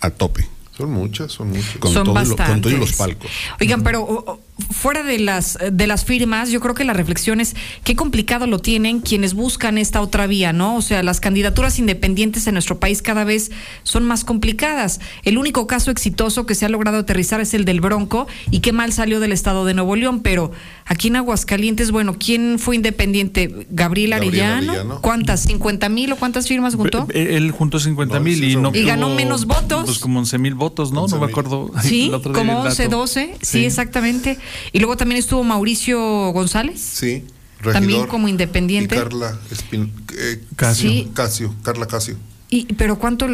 a 0.00 0.10
tope. 0.10 0.48
Son 0.76 0.90
muchas, 0.90 1.30
son 1.32 1.48
muchas. 1.50 1.76
Con, 1.78 1.92
Son 1.92 2.04
todo 2.04 2.14
lo- 2.24 2.36
con 2.36 2.60
todos 2.60 2.78
los 2.78 2.92
palcos. 2.94 3.30
Oigan, 3.60 3.82
pero 3.82 4.40
fuera 4.70 5.02
de 5.02 5.18
las 5.18 5.58
de 5.72 5.86
las 5.86 6.04
firmas, 6.04 6.50
yo 6.50 6.60
creo 6.60 6.74
que 6.74 6.84
la 6.84 6.92
reflexión 6.92 7.40
es 7.40 7.56
qué 7.84 7.96
complicado 7.96 8.46
lo 8.46 8.58
tienen 8.58 9.00
quienes 9.00 9.32
buscan 9.34 9.78
esta 9.78 10.00
otra 10.00 10.26
vía, 10.26 10.52
¿no? 10.52 10.76
O 10.76 10.82
sea, 10.82 11.02
las 11.02 11.20
candidaturas 11.20 11.78
independientes 11.78 12.46
en 12.46 12.54
nuestro 12.54 12.78
país 12.78 13.00
cada 13.00 13.24
vez 13.24 13.50
son 13.82 14.04
más 14.04 14.24
complicadas. 14.24 15.00
El 15.22 15.38
único 15.38 15.66
caso 15.66 15.90
exitoso 15.90 16.44
que 16.44 16.54
se 16.54 16.66
ha 16.66 16.68
logrado 16.68 16.98
aterrizar 16.98 17.40
es 17.40 17.54
el 17.54 17.64
del 17.64 17.80
Bronco 17.80 18.26
y 18.50 18.60
qué 18.60 18.72
mal 18.72 18.92
salió 18.92 19.20
del 19.20 19.32
estado 19.32 19.64
de 19.64 19.74
Nuevo 19.74 19.96
León, 19.96 20.20
pero 20.20 20.52
aquí 20.84 21.08
en 21.08 21.16
Aguascalientes, 21.16 21.90
bueno, 21.90 22.16
¿quién 22.18 22.58
fue 22.58 22.76
independiente? 22.76 23.66
Gabriel 23.70 24.12
Arellano. 24.12 24.72
Arellano. 24.72 25.00
¿Cuántas? 25.00 25.48
¿50 25.48 25.88
mil 25.90 26.12
o 26.12 26.16
cuántas 26.16 26.46
firmas 26.46 26.74
juntó? 26.74 27.08
Él 27.14 27.50
juntó 27.52 27.78
50 27.78 28.20
mil 28.20 28.44
y 28.44 28.56
no 28.56 28.70
Y 28.74 28.84
ganó 28.84 29.08
menos 29.08 29.46
votos. 29.46 29.84
Pues 29.86 29.98
como 29.98 30.18
11 30.18 30.38
mil 30.38 30.54
votos, 30.54 30.92
¿no? 30.92 31.06
No 31.08 31.18
me 31.18 31.26
acuerdo. 31.26 31.70
Sí, 31.82 32.12
como 32.32 32.62
el 32.62 32.68
11, 32.68 32.84
dato. 32.84 32.98
12, 32.98 33.34
sí. 33.42 33.64
exactamente. 33.64 34.38
Y 34.72 34.78
luego 34.78 34.96
también 34.96 35.18
estuvo 35.18 35.42
Mauricio 35.44 35.98
González. 36.32 36.80
Sí, 36.80 37.24
También 37.72 38.06
como 38.06 38.28
independiente. 38.28 38.96
Y 38.96 38.98
Carla 38.98 39.38
Espin- 39.50 39.90
eh, 40.16 40.42
Casio. 40.56 40.90
Sí. 40.90 41.08
Casio, 41.14 41.54
Carla 41.62 41.86
Casio. 41.86 42.16
Y, 42.50 42.66
pero 42.74 42.98
cuánto, 42.98 43.26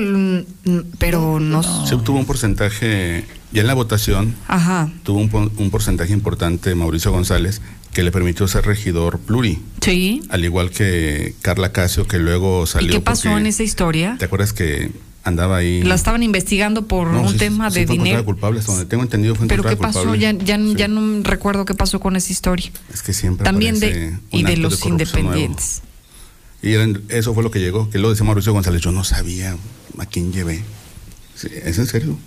pero 0.98 1.40
no, 1.40 1.62
Se 1.86 1.94
obtuvo 1.94 2.18
un 2.18 2.26
porcentaje, 2.26 3.24
ya 3.52 3.62
en 3.62 3.66
la 3.66 3.74
votación, 3.74 4.34
Ajá, 4.46 4.90
tuvo 5.02 5.18
un, 5.18 5.28
po- 5.28 5.50
un 5.56 5.70
porcentaje 5.70 6.12
importante 6.12 6.74
Mauricio 6.74 7.10
González 7.10 7.60
que 7.92 8.02
le 8.02 8.12
permitió 8.12 8.46
ser 8.46 8.64
regidor 8.66 9.18
pluri, 9.18 9.58
sí. 9.80 10.22
al 10.28 10.44
igual 10.44 10.70
que 10.70 11.34
Carla 11.42 11.72
Casio, 11.72 12.06
que 12.06 12.18
luego 12.18 12.62
¿Y 12.64 12.66
salió. 12.68 12.92
qué 12.92 13.00
pasó 13.00 13.24
porque- 13.30 13.40
en 13.40 13.46
esa 13.46 13.62
historia? 13.64 14.16
¿Te 14.18 14.26
acuerdas 14.26 14.52
que 14.52 14.92
andaba 15.28 15.58
ahí? 15.58 15.82
La 15.82 15.94
estaban 15.94 16.22
investigando 16.22 16.86
por 16.86 17.08
No, 17.08 17.22
un 17.22 17.28
sí, 17.32 17.38
tema 17.38 17.70
sí 17.70 17.80
de 17.80 17.86
fue 17.86 17.96
dinero. 17.96 18.24
culpable, 18.24 18.60
hasta 18.60 18.72
donde 18.72 18.86
tengo 18.86 19.02
entendido 19.02 19.34
fue 19.34 19.46
¿Pero 19.46 19.62
qué 19.62 19.76
pasó? 19.76 20.00
culpable. 20.00 20.20
Ya, 20.20 20.32
ya, 20.32 20.58
ya 20.58 20.88
no 20.88 21.22
recuerdo 21.22 21.64
qué 21.64 21.74
pasó 21.74 22.00
con 22.00 22.16
esa 22.16 22.32
historia. 22.32 22.70
Es 22.92 23.02
que 23.02 23.12
siempre 23.12 23.44
También 23.44 23.78
de, 23.80 24.18
y 24.30 24.42
de 24.42 24.56
los 24.56 24.84
independientes. 24.84 25.82
nuevo. 25.82 25.88
Y 26.60 26.72
eran- 26.74 27.02
eso 27.08 27.34
fue 27.34 27.42
lo 27.44 27.50
que 27.50 27.60
llegó, 27.60 27.88
que 27.88 27.98
lo 27.98 28.10
decía 28.10 28.24
Mauricio 28.26 28.52
González, 28.52 28.82
yo 28.82 28.90
no 28.90 29.04
sabía 29.04 29.56
a 29.98 30.06
quién 30.06 30.32
llevé. 30.32 30.62
Sí, 31.36 31.48
es 31.64 31.78
en 31.78 31.86
serio. 31.86 32.18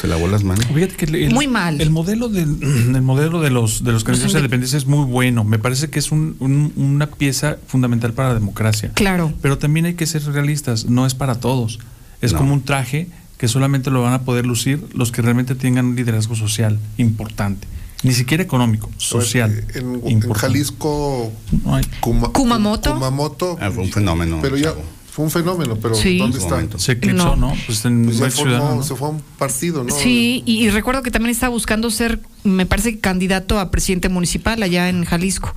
Se 0.00 0.06
lavó 0.06 0.28
las 0.28 0.44
manos. 0.44 0.64
Fíjate 0.72 0.94
que 0.94 1.06
el- 1.06 1.14
el- 1.16 1.34
Muy 1.34 1.48
mal. 1.48 1.80
El 1.80 1.90
modelo 1.90 2.28
de, 2.28 2.42
el 2.42 3.02
modelo 3.02 3.40
de 3.40 3.50
los 3.50 3.82
de 3.82 3.90
los 3.90 4.04
candidatos 4.04 4.32
inde- 4.32 4.38
independientes 4.38 4.74
es 4.74 4.86
muy 4.86 5.04
bueno. 5.04 5.42
Me 5.42 5.58
parece 5.58 5.90
que 5.90 5.98
es 5.98 6.12
un- 6.12 6.36
un- 6.38 6.72
una 6.76 7.08
pieza 7.10 7.56
fundamental 7.66 8.12
para 8.12 8.28
la 8.28 8.34
democracia. 8.34 8.92
Claro. 8.94 9.32
Pero 9.42 9.58
también 9.58 9.86
hay 9.86 9.94
que 9.94 10.06
ser 10.06 10.22
realistas. 10.26 10.84
No 10.84 11.04
es 11.04 11.14
para 11.16 11.40
todos. 11.40 11.80
Es 12.20 12.32
No. 12.32 12.38
como 12.38 12.54
un 12.54 12.62
traje 12.62 13.08
que 13.38 13.46
solamente 13.48 13.90
lo 13.90 14.02
van 14.02 14.12
a 14.14 14.22
poder 14.22 14.44
lucir 14.46 14.84
los 14.94 15.12
que 15.12 15.22
realmente 15.22 15.54
tengan 15.54 15.86
un 15.86 15.96
liderazgo 15.96 16.34
social 16.34 16.78
importante. 16.96 17.66
Ni 18.02 18.12
siquiera 18.12 18.42
económico, 18.42 18.90
social. 18.96 19.64
En. 19.74 20.20
Jalisco, 20.32 21.32
No 21.64 21.74
hay- 21.76 21.84
Kuma- 22.00 22.32
Kumamoto. 22.32 22.94
Kumamoto, 22.94 23.58
Ah, 23.60 23.70
fue 23.70 23.84
un 23.84 23.90
fenómeno. 23.92 24.38
pero 24.42 24.56
ya 24.56 24.72
fue 25.10 25.24
un 25.24 25.30
fenómeno, 25.32 25.76
pero 25.76 25.94
Sí. 25.96 26.18
¿dónde 26.18 26.38
está? 26.38 26.64
Se 26.78 26.92
eclipsó, 26.92 27.36
No. 27.36 27.48
¿no? 27.50 27.54
Pues 27.66 27.84
en 27.84 28.04
Pues 28.06 28.34
formó- 28.34 28.82
se 28.84 28.94
fue 28.94 29.08
a 29.08 29.10
un 29.10 29.22
partido, 29.38 29.82
¿no? 29.84 29.94
Sí, 29.94 30.42
y, 30.46 30.64
y 30.64 30.70
recuerdo 30.70 31.02
que 31.02 31.10
también 31.10 31.30
estaba 31.32 31.50
buscando 31.50 31.90
ser, 31.90 32.20
me 32.44 32.66
parece 32.66 32.98
candidato 33.00 33.58
a 33.58 33.70
presidente 33.72 34.08
municipal 34.08 34.62
allá 34.62 34.88
en 34.88 35.04
Jalisco. 35.04 35.54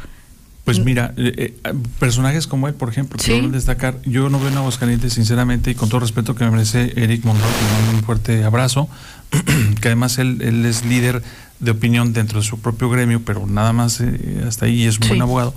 Pues 0.65 0.80
mira, 0.80 1.14
eh, 1.17 1.56
eh, 1.64 1.73
personajes 1.99 2.45
como 2.45 2.67
él, 2.67 2.75
por 2.75 2.90
ejemplo, 2.90 3.17
que 3.17 3.23
Sí. 3.25 3.48
destacar, 3.48 3.99
yo 4.03 4.30
no 4.30 4.40
veo 4.40 4.49
en 4.49 4.57
Aguascalientes, 4.57 5.14
sinceramente, 5.14 5.72
y 5.72 5.75
con 5.75 5.90
todo 5.90 6.01
respeto 6.01 6.35
que 6.35 6.43
me 6.45 6.51
merece 6.51 6.93
Eric 6.95 7.23
Monroe, 7.25 7.48
le 7.49 7.81
mando 7.81 7.98
un 7.98 8.03
fuerte 8.03 8.43
abrazo, 8.43 8.88
que 9.81 9.88
además 9.88 10.19
él, 10.19 10.40
él 10.41 10.65
es 10.65 10.85
líder 10.85 11.23
de 11.59 11.72
opinión 11.72 12.14
dentro 12.14 12.40
de 12.41 12.45
su 12.45 12.59
propio 12.59 12.90
gremio, 12.90 13.22
pero 13.25 13.48
nada 13.48 13.73
más 13.73 14.01
eh, 14.01 14.43
hasta 14.48 14.65
ahí 14.65 14.83
y 14.83 14.85
es 14.85 14.99
un 14.99 15.07
buen 15.07 15.22
abogado. 15.22 15.53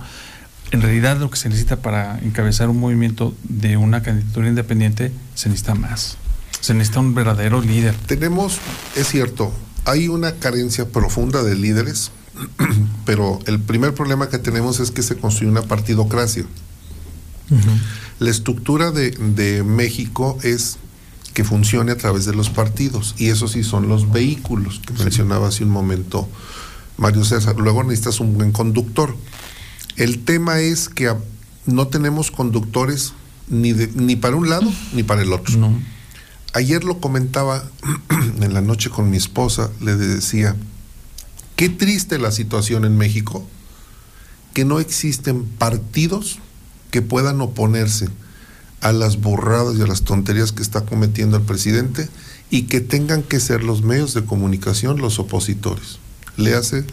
En 0.71 0.81
realidad 0.81 1.17
lo 1.19 1.29
que 1.29 1.37
se 1.37 1.49
necesita 1.49 1.77
para 1.77 2.19
encabezar 2.19 2.69
un 2.69 2.79
movimiento 2.79 3.35
de 3.43 3.77
una 3.77 4.01
candidatura 4.01 4.47
independiente, 4.47 5.11
se 5.35 5.49
necesita 5.49 5.75
más. 5.75 6.17
Se 6.61 6.73
necesita 6.73 6.99
un 6.99 7.13
verdadero 7.13 7.61
líder. 7.61 7.93
Tenemos, 8.07 8.57
es 8.95 9.07
cierto, 9.07 9.53
hay 9.85 10.07
una 10.07 10.33
carencia 10.33 10.89
profunda 10.89 11.43
de 11.43 11.55
líderes, 11.55 12.11
pero 13.05 13.39
el 13.45 13.59
primer 13.59 13.93
problema 13.93 14.29
que 14.29 14.37
tenemos 14.39 14.79
es 14.79 14.91
que 14.91 15.01
se 15.03 15.15
construye 15.17 15.49
una 15.51 15.61
partidocracia. 15.63 16.45
La 18.19 18.29
estructura 18.31 18.91
de, 18.91 19.11
de 19.11 19.63
México 19.63 20.37
es 20.41 20.77
que 21.33 21.43
funcione 21.43 21.91
a 21.91 21.97
través 21.97 22.25
de 22.25 22.33
los 22.33 22.49
partidos 22.49 23.13
y 23.17 23.27
eso 23.27 23.47
sí 23.47 23.63
son 23.63 23.87
los 23.89 24.11
vehículos 24.11 24.81
que 24.85 24.93
mencionaba 25.03 25.49
hace 25.49 25.63
un 25.63 25.69
momento 25.69 26.27
Mario 26.97 27.23
César. 27.25 27.55
Luego 27.57 27.83
necesitas 27.83 28.19
un 28.19 28.33
buen 28.35 28.51
conductor. 28.51 29.15
El 29.97 30.23
tema 30.23 30.59
es 30.61 30.89
que 30.89 31.13
no 31.65 31.87
tenemos 31.87 32.31
conductores 32.31 33.13
ni, 33.47 33.73
de- 33.73 33.91
ni 33.95 34.15
para 34.15 34.35
un 34.37 34.49
lado 34.49 34.71
ni 34.93 35.03
para 35.03 35.21
el 35.21 35.31
otro. 35.33 35.53
Ayer 36.53 36.83
lo 36.85 36.99
comentaba 37.01 37.63
en 38.41 38.53
la 38.53 38.61
noche 38.61 38.89
con 38.89 39.09
mi 39.09 39.17
esposa, 39.17 39.69
le 39.81 39.95
decía, 39.97 40.55
qué 41.55 41.69
triste 41.69 42.17
la 42.19 42.31
situación 42.31 42.85
en 42.85 42.97
México, 42.97 43.47
que 44.53 44.65
no 44.65 44.79
existen 44.79 45.43
partidos 45.45 46.39
que 46.91 47.01
puedan 47.01 47.41
oponerse 47.41 48.07
a 48.81 48.91
las 48.91 49.19
burradas 49.19 49.77
y 49.77 49.81
a 49.81 49.87
las 49.87 50.03
tonterías 50.03 50.51
que 50.51 50.61
está 50.61 50.81
cometiendo 50.85 51.37
el 51.37 51.43
presidente 51.43 52.07
y 52.49 52.63
que 52.63 52.79
tengan 52.81 53.23
que 53.23 53.39
ser 53.39 53.63
los 53.63 53.81
medios 53.81 54.13
de 54.13 54.23
comunicación 54.23 54.99
los 54.99 55.19
opositores. 55.19 55.99
Le 56.37 56.53
hace 56.53 56.85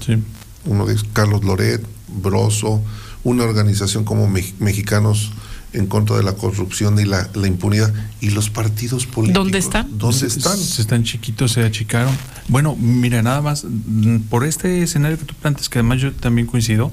uno 0.64 0.86
de 0.86 0.96
Carlos 1.12 1.44
Loret, 1.44 1.84
Broso, 2.08 2.82
una 3.24 3.44
organización 3.44 4.04
como 4.04 4.28
Mex- 4.28 4.54
Mexicanos 4.58 5.32
en 5.72 5.86
contra 5.86 6.16
de 6.16 6.22
la 6.22 6.34
corrupción 6.34 6.98
y 7.00 7.04
la, 7.04 7.28
la 7.34 7.46
impunidad 7.46 7.92
y 8.20 8.30
los 8.30 8.50
partidos 8.50 9.06
políticos. 9.06 9.42
¿Dónde 9.44 9.58
están? 9.58 9.98
¿Dónde 9.98 10.26
están? 10.26 10.56
Se 10.58 10.82
están 10.82 11.02
chiquitos, 11.04 11.52
se 11.52 11.64
achicaron. 11.64 12.14
Bueno, 12.48 12.76
mira, 12.76 13.22
nada 13.22 13.40
más, 13.40 13.64
mm, 13.64 14.18
por 14.28 14.44
este 14.44 14.82
escenario 14.82 15.18
que 15.18 15.24
tú 15.24 15.34
planteas, 15.34 15.68
que 15.68 15.78
además 15.78 16.00
yo 16.00 16.12
también 16.12 16.46
coincido, 16.46 16.92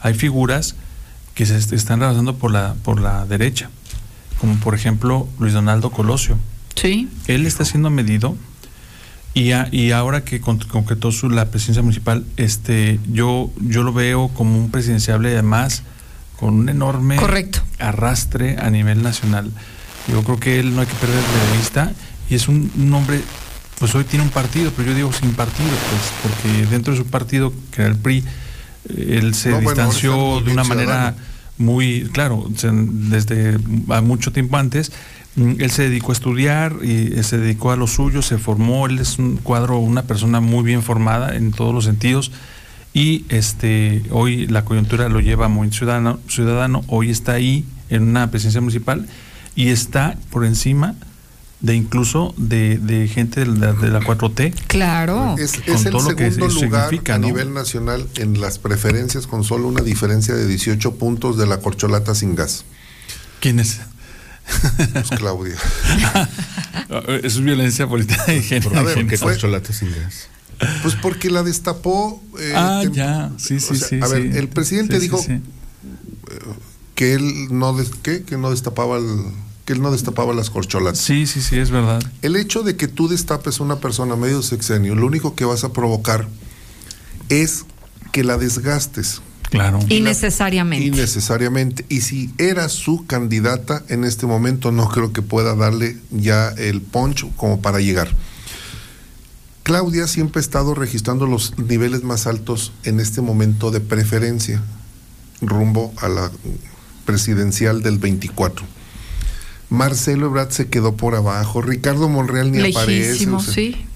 hay 0.00 0.14
figuras 0.14 0.74
que 1.34 1.46
se 1.46 1.56
est- 1.56 1.72
están 1.72 2.00
rebasando 2.00 2.36
por 2.36 2.50
la, 2.52 2.74
por 2.84 3.00
la 3.00 3.26
derecha, 3.26 3.70
como 4.40 4.56
por 4.56 4.74
ejemplo 4.74 5.26
Luis 5.38 5.52
Donaldo 5.54 5.90
Colosio. 5.90 6.38
Sí. 6.74 7.08
Él 7.26 7.46
está 7.46 7.64
siendo 7.64 7.90
medido 7.90 8.36
y, 9.34 9.52
a- 9.52 9.68
y 9.72 9.92
ahora 9.92 10.24
que 10.24 10.40
con- 10.40 10.58
concretó 10.58 11.10
su, 11.10 11.30
la 11.30 11.50
presidencia 11.50 11.82
municipal, 11.82 12.24
este, 12.36 13.00
yo, 13.10 13.50
yo 13.60 13.82
lo 13.82 13.92
veo 13.92 14.28
como 14.28 14.58
un 14.58 14.70
presidenciable 14.70 15.32
además 15.32 15.82
con 16.42 16.54
un 16.54 16.68
enorme 16.68 17.14
Correcto. 17.14 17.60
arrastre 17.78 18.56
a 18.58 18.68
nivel 18.68 19.00
nacional. 19.00 19.52
Yo 20.08 20.24
creo 20.24 20.40
que 20.40 20.58
él 20.58 20.74
no 20.74 20.80
hay 20.80 20.88
que 20.88 20.94
perder 20.94 21.22
de 21.22 21.56
vista 21.56 21.92
y 22.28 22.34
es 22.34 22.48
un, 22.48 22.68
un 22.76 22.92
hombre, 22.94 23.20
pues 23.78 23.94
hoy 23.94 24.02
tiene 24.02 24.24
un 24.24 24.30
partido, 24.32 24.72
pero 24.76 24.88
yo 24.90 24.96
digo 24.96 25.12
sin 25.12 25.34
partido, 25.34 25.68
pues 25.70 26.02
porque 26.34 26.66
dentro 26.66 26.94
de 26.94 26.98
su 26.98 27.06
partido, 27.06 27.52
que 27.70 27.82
era 27.82 27.92
el 27.92 27.96
PRI, 27.96 28.24
eh, 28.88 29.18
él 29.20 29.34
se 29.36 29.50
No, 29.50 29.60
distanció 29.60 30.40
de 30.40 30.50
una 30.52 30.64
manera 30.64 31.14
Ciudadano. 31.14 31.16
muy, 31.58 32.10
claro, 32.12 32.48
desde 32.50 33.56
a 33.90 34.00
mucho 34.00 34.32
tiempo 34.32 34.56
antes, 34.56 34.90
mm, 35.36 35.60
él 35.60 35.70
se 35.70 35.84
dedicó 35.84 36.10
a 36.10 36.14
estudiar 36.14 36.74
y 36.82 37.22
se 37.22 37.38
dedicó 37.38 37.70
a 37.70 37.76
lo 37.76 37.86
suyo, 37.86 38.20
se 38.20 38.36
formó, 38.38 38.86
él 38.86 38.98
es 38.98 39.16
un 39.20 39.36
cuadro, 39.36 39.78
una 39.78 40.02
persona 40.02 40.40
muy 40.40 40.64
bien 40.64 40.82
formada 40.82 41.36
en 41.36 41.52
todos 41.52 41.72
los 41.72 41.84
sentidos 41.84 42.32
y 42.94 43.24
este 43.28 44.02
hoy 44.10 44.46
la 44.46 44.64
coyuntura 44.64 45.08
lo 45.08 45.20
lleva 45.20 45.48
Movimiento 45.48 45.78
Ciudadano, 45.78 46.20
Ciudadano, 46.28 46.82
hoy 46.88 47.10
está 47.10 47.32
ahí 47.32 47.64
en 47.88 48.02
una 48.02 48.30
presidencia 48.30 48.60
municipal 48.60 49.08
y 49.54 49.68
está 49.68 50.16
por 50.30 50.44
encima 50.44 50.94
de 51.60 51.76
incluso 51.76 52.34
de, 52.36 52.76
de 52.78 53.06
gente 53.06 53.40
de 53.40 53.46
la, 53.46 53.72
de 53.72 53.88
la 53.88 54.00
4T. 54.00 54.52
Claro. 54.66 55.36
Es, 55.38 55.60
el 55.66 55.78
segundo 55.78 56.12
lugar 56.48 56.90
a 57.08 57.18
¿no? 57.18 57.26
nivel 57.26 57.54
nacional 57.54 58.06
en 58.16 58.40
las 58.40 58.58
preferencias 58.58 59.28
con 59.28 59.44
solo 59.44 59.68
una 59.68 59.80
diferencia 59.80 60.34
de 60.34 60.46
18 60.46 60.96
puntos 60.96 61.38
de 61.38 61.46
la 61.46 61.58
corcholata 61.60 62.16
sin 62.16 62.34
gas. 62.34 62.64
¿Quién 63.40 63.60
es? 63.60 63.80
Pues 64.92 65.08
Claudia. 65.10 65.54
es 67.22 67.40
violencia 67.40 67.86
política 67.86 68.24
de 68.26 68.42
género. 68.42 68.76
A 68.76 68.82
ver, 68.82 69.06
¿Qué 69.06 69.16
fue- 69.16 69.32
corcholata 69.32 69.72
sin 69.72 69.92
gas? 69.92 70.28
Pues 70.82 70.94
porque 70.96 71.30
la 71.30 71.42
destapó. 71.42 72.22
eh, 72.38 72.52
Ah, 72.56 72.82
tem- 72.84 72.92
ya, 72.92 73.32
sí, 73.38 73.60
sí, 73.60 73.72
o 73.72 73.74
sea, 73.76 73.88
sí. 73.88 74.00
A 74.02 74.08
ver, 74.08 74.32
sí. 74.32 74.38
el 74.38 74.48
presidente 74.48 74.96
Sí, 74.96 75.02
dijo 75.02 75.18
sí. 75.22 75.40
que 76.94 77.14
él 77.14 77.48
no 77.50 77.74
des- 77.74 77.90
¿qué? 78.02 78.22
que 78.22 78.36
no 78.36 78.50
destapaba 78.50 78.98
el- 78.98 79.24
que 79.64 79.72
él 79.74 79.80
no 79.82 79.92
destapaba 79.92 80.34
las 80.34 80.50
corcholatas. 80.50 80.98
Sí, 80.98 81.26
sí, 81.26 81.40
sí, 81.40 81.58
es 81.58 81.70
verdad. 81.70 82.02
El 82.22 82.36
hecho 82.36 82.62
de 82.62 82.76
que 82.76 82.88
tú 82.88 83.08
destapes 83.08 83.60
a 83.60 83.62
una 83.62 83.76
persona 83.78 84.16
medio 84.16 84.42
sexenio, 84.42 84.94
lo 84.94 85.06
único 85.06 85.34
que 85.36 85.44
vas 85.44 85.62
a 85.64 85.72
provocar 85.72 86.26
es 87.28 87.64
que 88.12 88.24
la 88.24 88.38
desgastes. 88.38 89.22
Claro. 89.50 89.78
Innecesariamente. 89.88 90.86
Innecesariamente. 90.86 91.84
Y 91.90 92.00
si 92.00 92.32
era 92.38 92.68
su 92.70 93.04
candidata 93.06 93.84
en 93.88 94.04
este 94.04 94.26
momento, 94.26 94.72
no 94.72 94.88
creo 94.88 95.12
que 95.12 95.20
pueda 95.22 95.54
darle 95.54 95.98
ya 96.10 96.48
el 96.50 96.80
poncho 96.80 97.30
como 97.36 97.60
para 97.60 97.78
llegar. 97.80 98.08
Claudia 99.62 100.06
siempre 100.08 100.40
ha 100.40 100.42
estado 100.42 100.74
registrando 100.74 101.26
los 101.26 101.56
niveles 101.58 102.02
más 102.02 102.26
altos 102.26 102.72
en 102.84 102.98
este 103.00 103.20
momento 103.20 103.70
de 103.70 103.80
preferencia 103.80 104.62
rumbo 105.40 105.92
a 105.98 106.08
la 106.08 106.30
presidencial 107.04 107.82
del 107.82 107.98
24. 107.98 108.64
Marcelo 109.70 110.26
Ebrard 110.26 110.50
se 110.50 110.68
quedó 110.68 110.96
por 110.96 111.14
abajo, 111.14 111.62
Ricardo 111.62 112.08
Monreal 112.08 112.52
ni 112.52 112.70
aparece. 112.70 113.28
O 113.30 113.40
sea, 113.40 113.54
sí. 113.54 113.86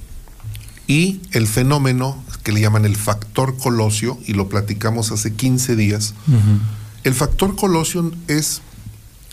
y 0.86 1.20
el 1.32 1.46
fenómeno 1.46 2.22
que 2.42 2.52
le 2.52 2.60
llaman 2.60 2.84
el 2.84 2.96
factor 2.96 3.56
Colosio, 3.56 4.18
y 4.26 4.34
lo 4.34 4.48
platicamos 4.48 5.10
hace 5.10 5.32
15 5.34 5.74
días, 5.76 6.14
el 7.02 7.12
factor 7.14 7.56
Colosio 7.56 8.12
es, 8.28 8.62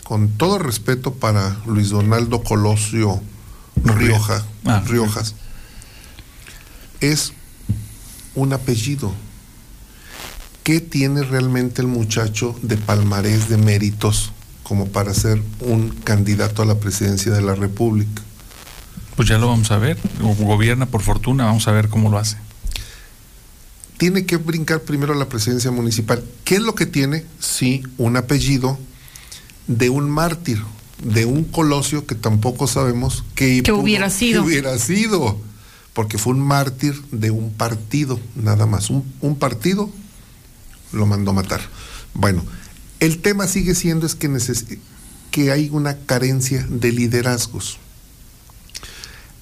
con 0.02 0.28
todo 0.30 0.58
respeto 0.58 1.14
para 1.14 1.56
Luis 1.66 1.90
Donaldo 1.90 2.42
Colosio 2.42 3.20
Rioja, 3.84 4.44
Ah, 4.66 4.82
Riojas, 4.86 5.34
es 7.12 7.32
un 8.34 8.52
apellido. 8.52 9.12
¿Qué 10.62 10.80
tiene 10.80 11.22
realmente 11.22 11.82
el 11.82 11.88
muchacho 11.88 12.58
de 12.62 12.76
palmarés 12.76 13.48
de 13.48 13.58
méritos 13.58 14.32
como 14.62 14.86
para 14.88 15.12
ser 15.12 15.42
un 15.60 15.90
candidato 15.90 16.62
a 16.62 16.64
la 16.64 16.76
presidencia 16.80 17.30
de 17.32 17.42
la 17.42 17.54
República? 17.54 18.22
Pues 19.16 19.28
ya 19.28 19.38
lo 19.38 19.48
vamos 19.48 19.70
a 19.70 19.78
ver. 19.78 19.98
O 20.22 20.34
gobierna 20.34 20.86
por 20.86 21.02
fortuna, 21.02 21.44
vamos 21.44 21.68
a 21.68 21.72
ver 21.72 21.88
cómo 21.88 22.10
lo 22.10 22.18
hace. 22.18 22.36
tiene 23.98 24.26
que 24.26 24.36
brincar 24.38 24.80
primero 24.82 25.12
a 25.12 25.16
la 25.16 25.28
presidencia 25.28 25.70
municipal. 25.70 26.24
¿Qué 26.44 26.56
es 26.56 26.62
lo 26.62 26.74
que 26.74 26.86
tiene? 26.86 27.24
Sí, 27.38 27.82
un 27.98 28.16
apellido 28.16 28.78
de 29.66 29.88
un 29.90 30.10
mártir, 30.10 30.60
de 31.02 31.26
un 31.26 31.44
colosio 31.44 32.06
que 32.06 32.14
tampoco 32.14 32.66
sabemos 32.66 33.24
que, 33.34 33.62
Que 33.62 33.72
hubiera 33.72 34.10
sido. 34.10 34.42
que 34.42 34.48
hubiera 34.48 34.78
sido, 34.78 35.38
porque 35.94 36.18
fue 36.18 36.34
un 36.34 36.40
mártir 36.40 37.00
de 37.10 37.30
un 37.30 37.52
partido, 37.52 38.20
nada 38.36 38.66
más. 38.66 38.90
Un, 38.90 39.36
partido 39.38 39.90
lo 40.92 41.06
mandó 41.06 41.32
matar. 41.32 41.60
Bueno, 42.12 42.44
el 43.00 43.22
tema 43.22 43.46
sigue 43.46 43.74
siendo 43.74 44.06
es 44.06 44.14
que, 44.14 44.28
que 45.30 45.50
hay 45.50 45.70
una 45.72 45.96
carencia 45.96 46.66
de 46.68 46.92
liderazgos. 46.92 47.78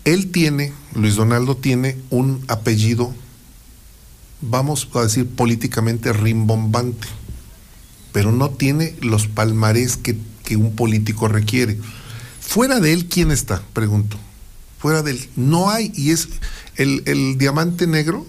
Él 0.04 0.30
tiene, 0.30 0.72
Luis 0.94 1.16
Donaldo 1.16 1.56
tiene 1.56 1.96
un 2.10 2.44
apellido 2.48 3.14
vamos 4.42 4.88
a 4.94 5.02
decir 5.02 5.26
políticamente 5.28 6.12
rimbombante, 6.12 7.06
pero 8.12 8.32
no 8.32 8.50
tiene 8.50 8.94
los 9.00 9.28
palmarés 9.28 9.96
que, 9.96 10.16
que 10.44 10.56
un 10.56 10.74
político 10.74 11.28
requiere. 11.28 11.78
Fuera 12.40 12.80
de 12.80 12.92
él, 12.92 13.06
¿quién 13.06 13.30
está? 13.30 13.62
Pregunto. 13.72 14.18
Fuera 14.82 15.02
de 15.02 15.12
él. 15.12 15.28
No 15.36 15.70
hay, 15.70 15.92
y 15.94 16.10
es 16.10 16.28
el, 16.76 17.02
el 17.06 17.38
diamante 17.38 17.86
negro 17.86 18.26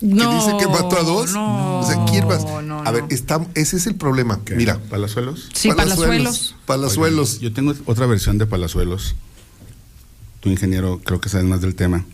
que 0.00 0.06
No, 0.06 0.34
dice 0.34 0.56
que 0.58 0.66
mató 0.66 0.98
a 0.98 1.02
dos. 1.02 1.32
no, 1.32 1.78
o 1.80 1.86
sea, 1.86 2.04
¿quién 2.06 2.26
más? 2.26 2.44
no, 2.64 2.80
a 2.84 2.90
ver, 2.90 3.04
está, 3.08 3.40
ese 3.54 3.76
es 3.76 3.86
el 3.86 3.94
problema. 3.94 4.40
Mira, 4.54 4.78
¿Palazuelos? 4.90 5.48
Sí, 5.54 5.68
Palazuelos. 5.72 6.56
Palazuelos. 6.66 7.40
Yo 7.40 7.52
tengo 7.52 7.72
otra 7.86 8.06
versión 8.06 8.36
de 8.36 8.46
Palazuelos. 8.46 9.14
Tu 10.40 10.50
ingeniero 10.50 11.00
creo 11.02 11.20
que 11.20 11.28
sabes 11.30 11.46
más 11.46 11.60
del 11.62 11.74
tema. 11.74 12.04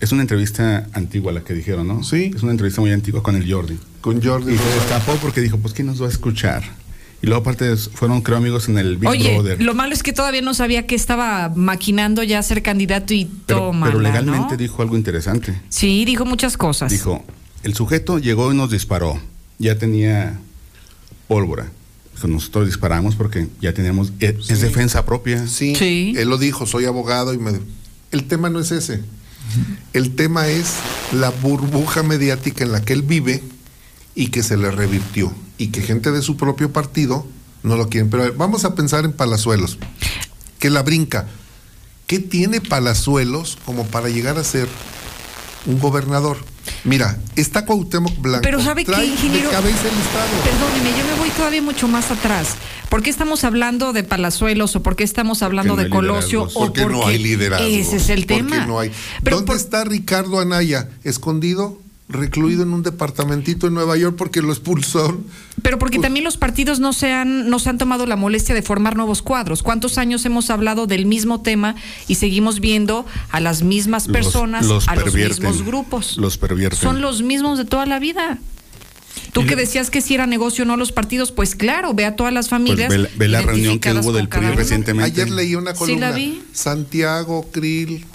Es 0.00 0.10
una 0.12 0.22
entrevista 0.22 0.88
antigua 0.94 1.30
la 1.30 1.42
que 1.44 1.52
dijeron, 1.52 1.86
¿no? 1.86 2.02
Sí. 2.02 2.32
Es 2.34 2.42
una 2.42 2.52
entrevista 2.52 2.80
muy 2.80 2.90
antigua 2.90 3.22
con 3.22 3.36
el 3.36 3.48
Jordi. 3.52 3.78
Con 4.00 4.20
Jordi. 4.22 4.54
Y 4.54 4.58
se 4.58 4.64
destapó 4.64 5.14
porque 5.16 5.42
dijo, 5.42 5.58
pues 5.58 5.74
¿quién 5.74 5.86
nos 5.86 6.00
va 6.02 6.06
a 6.06 6.08
escuchar? 6.08 6.62
Y 7.22 7.26
luego 7.26 7.42
aparte 7.42 7.76
fueron, 7.76 8.22
creo, 8.22 8.38
amigos 8.38 8.68
en 8.68 8.78
el 8.78 8.96
Big 8.96 9.08
Oye, 9.10 9.34
Brother. 9.34 9.60
lo 9.62 9.74
malo 9.74 9.92
es 9.92 10.02
que 10.02 10.12
todavía 10.12 10.40
no 10.40 10.54
sabía 10.54 10.86
que 10.86 10.94
estaba 10.94 11.50
maquinando 11.54 12.22
ya 12.22 12.42
ser 12.42 12.62
candidato 12.62 13.12
y 13.12 13.26
Pero, 13.46 13.60
toma. 13.60 13.86
pero 13.86 14.00
legalmente 14.00 14.56
dijo 14.56 14.80
algo 14.80 14.96
interesante. 14.96 15.60
Sí, 15.68 16.04
dijo 16.06 16.24
muchas 16.24 16.56
cosas. 16.56 16.90
Dijo, 16.90 17.22
el 17.62 17.74
sujeto 17.74 18.18
llegó 18.18 18.50
y 18.52 18.56
nos 18.56 18.70
disparó. 18.70 19.20
Ya 19.58 19.76
tenía 19.76 20.38
pólvora. 21.28 21.70
Dijo, 22.14 22.26
nosotros 22.28 22.66
disparamos 22.66 23.16
porque 23.16 23.48
ya 23.60 23.74
teníamos... 23.74 24.12
Es, 24.18 24.48
es 24.50 24.60
defensa 24.62 25.04
propia. 25.04 25.46
Sí, 25.46 26.14
él 26.16 26.28
lo 26.28 26.38
dijo, 26.38 26.64
soy 26.66 26.86
abogado 26.86 27.34
y 27.34 27.38
me... 27.38 27.52
El 28.12 28.24
tema 28.24 28.48
no 28.48 28.60
es 28.60 28.70
ese. 28.72 29.02
El 29.92 30.14
tema 30.14 30.48
es 30.48 30.76
la 31.12 31.28
burbuja 31.30 32.02
mediática 32.02 32.64
en 32.64 32.72
la 32.72 32.80
que 32.82 32.92
él 32.94 33.02
vive 33.02 33.42
y 34.14 34.28
que 34.28 34.42
se 34.42 34.56
le 34.56 34.70
revirtió. 34.70 35.32
Y 35.60 35.68
que 35.68 35.82
gente 35.82 36.10
de 36.10 36.22
su 36.22 36.38
propio 36.38 36.72
partido 36.72 37.26
no 37.62 37.76
lo 37.76 37.90
quieren. 37.90 38.08
Pero 38.08 38.22
a 38.22 38.26
ver, 38.28 38.34
vamos 38.36 38.64
a 38.64 38.74
pensar 38.74 39.04
en 39.04 39.12
Palazuelos, 39.12 39.76
que 40.58 40.70
la 40.70 40.82
brinca. 40.82 41.26
¿Qué 42.06 42.18
tiene 42.18 42.62
Palazuelos 42.62 43.58
como 43.66 43.84
para 43.86 44.08
llegar 44.08 44.38
a 44.38 44.42
ser 44.44 44.68
un 45.66 45.78
gobernador? 45.78 46.38
Mira, 46.84 47.18
está 47.36 47.66
Cuauhtémoc 47.66 48.18
Blanco. 48.20 48.42
Pero 48.42 48.62
¿sabe 48.62 48.86
qué, 48.86 48.92
trae 48.92 49.06
ingeniero? 49.06 49.50
De 49.50 49.54
cabeza 49.54 49.82
el 49.82 49.98
Estado. 49.98 50.30
Perdóneme, 50.44 50.98
yo 50.98 51.04
me 51.04 51.18
voy 51.20 51.28
todavía 51.30 51.60
mucho 51.60 51.86
más 51.88 52.10
atrás. 52.10 52.56
¿Por 52.88 53.02
qué 53.02 53.10
estamos 53.10 53.44
hablando 53.44 53.92
de 53.92 54.02
Palazuelos 54.02 54.74
o 54.76 54.82
por 54.82 54.96
qué 54.96 55.04
estamos 55.04 55.42
hablando 55.42 55.74
Porque 55.74 55.84
de 55.84 55.90
no 55.90 55.96
Colosio? 55.96 56.42
o 56.44 56.48
Porque 56.52 56.86
no 56.86 57.00
porque 57.00 57.10
hay 57.12 57.18
liderazgo. 57.22 57.66
Ese 57.66 57.96
es 57.96 58.08
el 58.08 58.20
Porque 58.26 58.34
tema. 58.34 58.66
no 58.66 58.80
hay. 58.80 58.90
Pero 59.22 59.36
¿Dónde 59.36 59.54
está 59.54 59.84
Ricardo 59.84 60.40
Anaya? 60.40 60.88
Escondido, 61.04 61.78
recluido 62.12 62.62
en 62.62 62.72
un 62.72 62.82
departamentito 62.82 63.66
en 63.66 63.74
Nueva 63.74 63.96
York 63.96 64.16
porque 64.16 64.42
lo 64.42 64.50
expulsaron. 64.50 65.24
Pero 65.62 65.78
porque 65.78 65.98
también 65.98 66.24
los 66.24 66.36
partidos 66.36 66.80
no 66.80 66.92
se, 66.92 67.12
han, 67.12 67.48
no 67.50 67.58
se 67.58 67.68
han 67.70 67.78
tomado 67.78 68.06
la 68.06 68.16
molestia 68.16 68.54
de 68.54 68.62
formar 68.62 68.96
nuevos 68.96 69.22
cuadros. 69.22 69.62
¿Cuántos 69.62 69.98
años 69.98 70.24
hemos 70.24 70.50
hablado 70.50 70.86
del 70.86 71.06
mismo 71.06 71.40
tema 71.42 71.74
y 72.08 72.16
seguimos 72.16 72.60
viendo 72.60 73.04
a 73.30 73.40
las 73.40 73.62
mismas 73.62 74.08
personas, 74.08 74.66
los 74.66 74.88
a 74.88 74.96
los 74.96 75.14
mismos 75.14 75.62
grupos? 75.64 76.16
Los 76.16 76.38
pervierten. 76.38 76.78
Son 76.80 77.00
los 77.00 77.22
mismos 77.22 77.58
de 77.58 77.64
toda 77.64 77.86
la 77.86 77.98
vida. 77.98 78.38
Tú 79.32 79.44
que 79.46 79.54
decías 79.54 79.90
que 79.90 80.00
si 80.00 80.14
era 80.14 80.26
negocio 80.26 80.64
o 80.64 80.66
no 80.66 80.76
los 80.76 80.90
partidos, 80.92 81.30
pues 81.30 81.54
claro, 81.54 81.94
ve 81.94 82.04
a 82.04 82.16
todas 82.16 82.32
las 82.32 82.48
Pues 82.48 82.60
familias. 82.60 82.88
ve, 82.88 82.98
la- 82.98 83.08
ve 83.16 83.28
la 83.28 83.42
reunión 83.42 83.78
que 83.78 83.92
hubo 83.92 84.12
del 84.12 84.28
PRI 84.28 84.46
recientemente. 84.50 85.20
Ayer 85.22 85.30
leí 85.30 85.54
una 85.54 85.72
Sí, 85.72 85.78
columna. 85.78 86.10
la 86.10 86.16
vi. 86.16 86.42
Santiago 86.52 87.46
Krill 87.52 88.06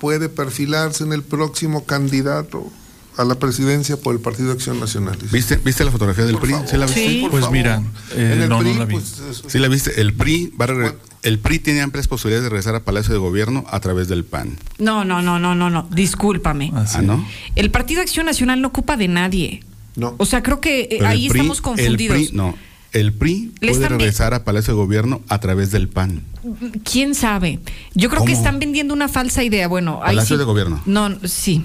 puede 0.00 0.28
perfilarse 0.28 1.04
en 1.04 1.12
el 1.12 1.22
próximo 1.22 1.84
candidato 1.84 2.70
a 3.18 3.24
la 3.24 3.34
presidencia 3.34 3.96
por 3.96 4.14
el 4.14 4.20
Partido 4.20 4.48
de 4.48 4.54
Acción 4.54 4.78
Nacional. 4.80 5.18
¿Viste, 5.32 5.56
¿Viste 5.56 5.84
la 5.84 5.90
fotografía 5.90 6.24
del 6.24 6.38
PRI? 6.38 6.54
¿Sí 6.66 6.76
la 6.76 6.86
viste? 6.86 7.18
por 7.22 7.30
Pues 7.32 7.40
favor. 7.42 7.56
mira, 7.56 7.82
eh, 8.14 8.32
En 8.34 8.42
el 8.42 8.48
no, 8.48 8.56
no 8.56 8.58
PRI, 8.60 8.74
la 8.78 8.84
vi. 8.84 8.94
pues, 8.94 9.22
¿Sí 9.48 9.58
la 9.58 9.68
viste? 9.68 10.00
El 10.00 10.14
PRI, 10.14 10.52
va 10.58 10.64
a 10.66 10.68
regre- 10.68 10.94
el 11.22 11.38
PRI 11.40 11.58
tiene 11.58 11.80
amplias 11.82 12.06
posibilidades 12.08 12.44
de 12.44 12.50
regresar 12.50 12.74
a 12.76 12.84
Palacio 12.84 13.12
de 13.12 13.18
Gobierno 13.18 13.64
a 13.70 13.80
través 13.80 14.06
del 14.08 14.24
PAN. 14.24 14.56
No, 14.78 15.04
no, 15.04 15.20
no, 15.20 15.38
no, 15.40 15.54
no, 15.56 15.68
no. 15.68 15.88
Discúlpame. 15.90 16.72
Ah, 16.74 17.02
¿no? 17.02 17.26
El 17.56 17.70
Partido 17.72 18.00
Acción 18.02 18.26
Nacional 18.26 18.62
no 18.62 18.68
ocupa 18.68 18.96
de 18.96 19.08
nadie. 19.08 19.64
No. 19.96 20.14
O 20.18 20.24
sea, 20.24 20.42
creo 20.44 20.60
que 20.60 20.82
eh, 20.90 21.04
ahí 21.04 21.28
PRI- 21.28 21.40
estamos 21.40 21.60
confundidos. 21.60 22.16
El 22.16 22.26
PRI, 22.26 22.36
no. 22.36 22.54
El 22.92 23.12
PRI 23.12 23.52
Le 23.60 23.72
puede 23.72 23.88
regresar 23.88 24.32
a 24.32 24.44
Palacio 24.44 24.72
de 24.74 24.78
Gobierno 24.80 25.20
a 25.28 25.40
través 25.40 25.70
del 25.72 25.88
PAN. 25.88 26.22
¿Quién 26.90 27.14
sabe? 27.14 27.58
Yo 27.94 28.08
creo 28.08 28.24
que 28.24 28.32
están 28.32 28.58
vendiendo 28.60 28.94
una 28.94 29.08
falsa 29.08 29.42
idea. 29.42 29.66
Bueno, 29.68 30.00
ahí 30.02 30.14
Palacio 30.14 30.36
sí- 30.36 30.38
de 30.38 30.44
Gobierno. 30.44 30.80
No, 30.86 31.10
sí. 31.28 31.64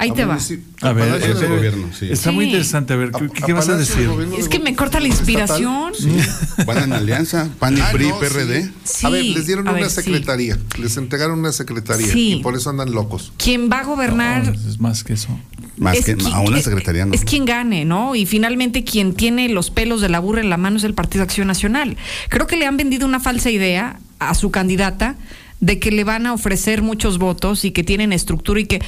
Ahí 0.00 0.12
te 0.12 0.24
va. 0.24 0.38
A 0.80 0.92
ver, 0.94 1.10
Palacio 1.10 1.34
de 1.34 1.46
Gobierno, 1.46 1.86
sí. 1.98 2.08
está 2.10 2.32
muy 2.32 2.46
Sí. 2.46 2.50
interesante. 2.52 2.94
A 2.94 2.96
ver, 2.96 3.10
¿qué, 3.12 3.28
qué 3.44 3.52
vas 3.52 3.68
a 3.68 3.76
decir? 3.76 4.08
Es 4.38 4.48
que 4.48 4.58
me 4.58 4.74
corta 4.74 4.98
la 4.98 5.08
inspiración. 5.08 5.92
Van 6.66 6.78
en 6.84 6.92
alianza, 6.94 7.48
PAN 7.58 7.76
y 7.76 7.80
Ah, 7.82 7.90
PRI, 7.92 8.08
no, 8.08 8.18
PRD. 8.18 8.70
sí. 8.82 9.06
A 9.06 9.10
ver, 9.10 9.24
les 9.26 9.46
dieron 9.46 9.68
a 9.68 9.72
una 9.72 9.80
ver, 9.80 9.90
sí. 9.90 9.96
secretaría, 9.96 10.58
les 10.78 10.96
entregaron 10.96 11.38
una 11.38 11.52
secretaría 11.52 12.10
Sí. 12.10 12.32
y 12.38 12.42
por 12.42 12.56
eso 12.56 12.70
andan 12.70 12.92
locos. 12.92 13.32
Quien 13.36 13.70
va 13.70 13.80
a 13.80 13.84
gobernar 13.84 14.54
Es 14.66 14.80
más 14.80 15.04
que 15.04 15.12
eso. 15.12 15.38
Más 15.76 15.96
Es 15.98 16.04
que 16.06 16.16
quien- 16.16 16.32
a 16.32 16.40
una 16.40 16.60
secretaría, 16.62 17.04
no. 17.04 17.12
es 17.14 17.24
quien 17.24 17.44
gane, 17.44 17.84
¿no? 17.84 18.14
Y 18.14 18.24
finalmente 18.26 18.84
quien 18.84 19.12
tiene 19.14 19.48
los 19.50 19.70
pelos 19.70 20.00
de 20.00 20.08
la 20.08 20.18
burra 20.20 20.40
en 20.40 20.48
la 20.48 20.56
mano 20.56 20.78
es 20.78 20.84
el 20.84 20.94
Partido 20.94 21.24
Acción 21.24 21.46
Nacional. 21.46 21.96
Creo 22.30 22.46
que 22.46 22.56
le 22.56 22.66
han 22.66 22.76
vendido 22.78 23.06
una 23.06 23.20
falsa 23.20 23.50
idea 23.50 24.00
a 24.18 24.34
su 24.34 24.50
candidata 24.50 25.16
de 25.60 25.78
que 25.78 25.90
le 25.90 26.04
van 26.04 26.26
a 26.26 26.32
ofrecer 26.32 26.80
muchos 26.80 27.18
votos 27.18 27.66
y 27.66 27.70
que 27.70 27.84
tienen 27.84 28.14
estructura 28.14 28.60
y 28.60 28.64
que 28.64 28.80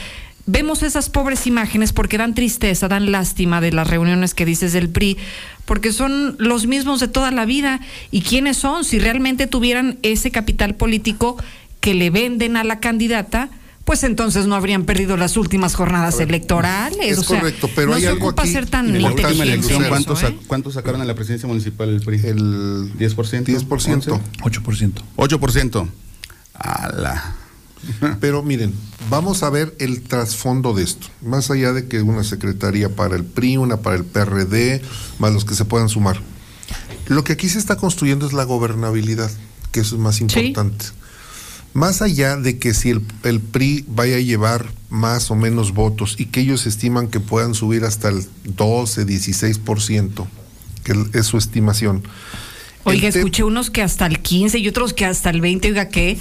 vemos 0.47 0.83
esas 0.83 1.09
pobres 1.09 1.47
imágenes 1.47 1.93
porque 1.93 2.19
dan 2.19 2.35
tristeza, 2.35 2.89
dan 2.89 3.13
lástima 3.13 3.61
de 3.61 3.73
las 3.73 3.89
reuniones 3.89 4.35
que 4.35 4.45
dices 4.45 4.73
del 4.73 4.89
PRI, 4.89 5.19
porque 5.65 5.93
son 5.93 6.37
los 6.39 6.67
mismos 6.67 7.01
de 7.01 7.09
toda 7.09 7.31
la 7.31 7.45
vida. 7.45 7.81
¿Y 8.11 8.23
quiénes 8.23 8.57
son? 8.57 8.85
Si 8.85 8.99
realmente 8.99 9.47
tuvieran 9.47 9.99
ese 10.03 10.31
capital 10.31 10.75
político 10.75 11.37
que 11.81 11.95
le 11.95 12.11
venden 12.11 12.57
a 12.57 12.65
la 12.65 12.81
candidata, 12.81 13.51
pues 13.85 14.05
entonces 14.05 14.47
no 14.47 14.55
habrían 14.55 14.85
perdido 14.85 15.17
las 15.17 15.37
últimas 15.37 15.75
jornadas 15.75 16.21
electorales. 16.21 16.99
es 17.01 17.19
o 17.19 17.23
sea, 17.25 17.41
correcto, 17.41 17.69
pero 17.75 17.89
no 17.89 17.95
hay 17.95 18.03
se 18.03 18.09
algo 18.09 18.29
ocupa 18.29 18.43
aquí 18.43 18.53
ser 18.53 18.67
tan 18.67 18.95
En 18.95 19.03
la 19.03 19.11
última 19.11 19.45
elección, 19.45 19.83
en 19.83 19.89
¿cuántos, 19.89 20.23
eso, 20.23 20.29
¿eh? 20.29 20.39
cuántos 20.47 20.75
sacaron 20.75 21.01
a 21.01 21.05
la 21.05 21.15
presidencia 21.15 21.49
municipal 21.49 21.89
del 21.89 22.01
PRI? 22.05 22.29
El 22.29 22.93
10%. 22.95 23.45
10%. 23.45 24.21
8%. 24.41 24.93
8%. 25.17 25.89
Ala. 26.55 27.42
Pero 28.21 28.43
miren, 28.43 28.73
vamos 29.11 29.43
a 29.43 29.51
ver 29.51 29.75
el 29.79 30.03
trasfondo 30.03 30.75
de 30.75 30.85
esto. 30.85 31.09
Más 31.21 31.51
allá 31.51 31.73
de 31.73 31.87
que 31.89 32.03
una 32.03 32.25
secretaría 32.25 32.89
para 32.95 33.17
el 33.17 33.25
PRI, 33.25 33.57
una 33.57 33.79
para 33.79 33.97
el 33.97 34.05
PRD, 34.05 34.83
más 35.19 35.33
los 35.33 35.45
que 35.45 35.55
se 35.55 35.65
puedan 35.65 35.89
sumar. 35.89 36.21
Lo 37.07 37.25
que 37.25 37.33
aquí 37.33 37.49
se 37.49 37.59
está 37.59 37.77
construyendo 37.77 38.27
es 38.27 38.33
la 38.33 38.45
gobernabilidad, 38.45 39.31
que 39.73 39.81
eso 39.81 39.97
es 39.97 40.01
más 40.01 40.21
importante. 40.21 40.87
Más 41.75 42.03
allá 42.03 42.37
de 42.37 42.59
que 42.59 42.75
si 42.75 42.91
el, 42.91 43.03
el 43.25 43.41
PRI 43.41 43.85
vaya 43.89 44.17
a 44.17 44.21
llevar 44.21 44.71
más 44.91 45.31
o 45.31 45.35
menos 45.35 45.73
votos 45.73 46.17
y 46.19 46.27
que 46.27 46.41
ellos 46.41 46.67
estiman 46.67 47.09
que 47.09 47.19
puedan 47.19 47.55
subir 47.55 47.85
hasta 47.85 48.11
el 48.11 48.27
12, 48.45 49.07
16%, 49.07 50.27
que 50.85 51.19
es 51.19 51.27
su 51.27 51.39
estimación. 51.39 52.03
Oiga, 52.85 53.07
El 53.09 53.13
te- 53.13 53.19
escuché 53.21 53.45
unos 53.45 53.71
que 53.71 53.83
hasta 53.83 54.07
el 54.07 54.21
15 54.21 54.59
y 54.59 54.69
otros 54.69 54.93
que 54.93 55.05
hasta 55.05 55.31
el 55.31 55.41
20, 55.41 55.69
oiga, 55.69 55.89
¿qué? 55.89 56.19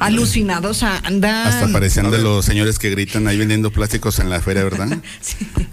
Alucinados 0.00 0.82
andan. 0.82 1.46
Hasta 1.46 1.72
parecían 1.72 2.10
de 2.10 2.18
los 2.18 2.44
señores 2.44 2.78
que 2.78 2.90
gritan 2.90 3.26
ahí 3.28 3.38
vendiendo 3.38 3.70
plásticos 3.70 4.18
en 4.18 4.28
la 4.28 4.40
feria, 4.40 4.64
¿verdad? 4.64 4.88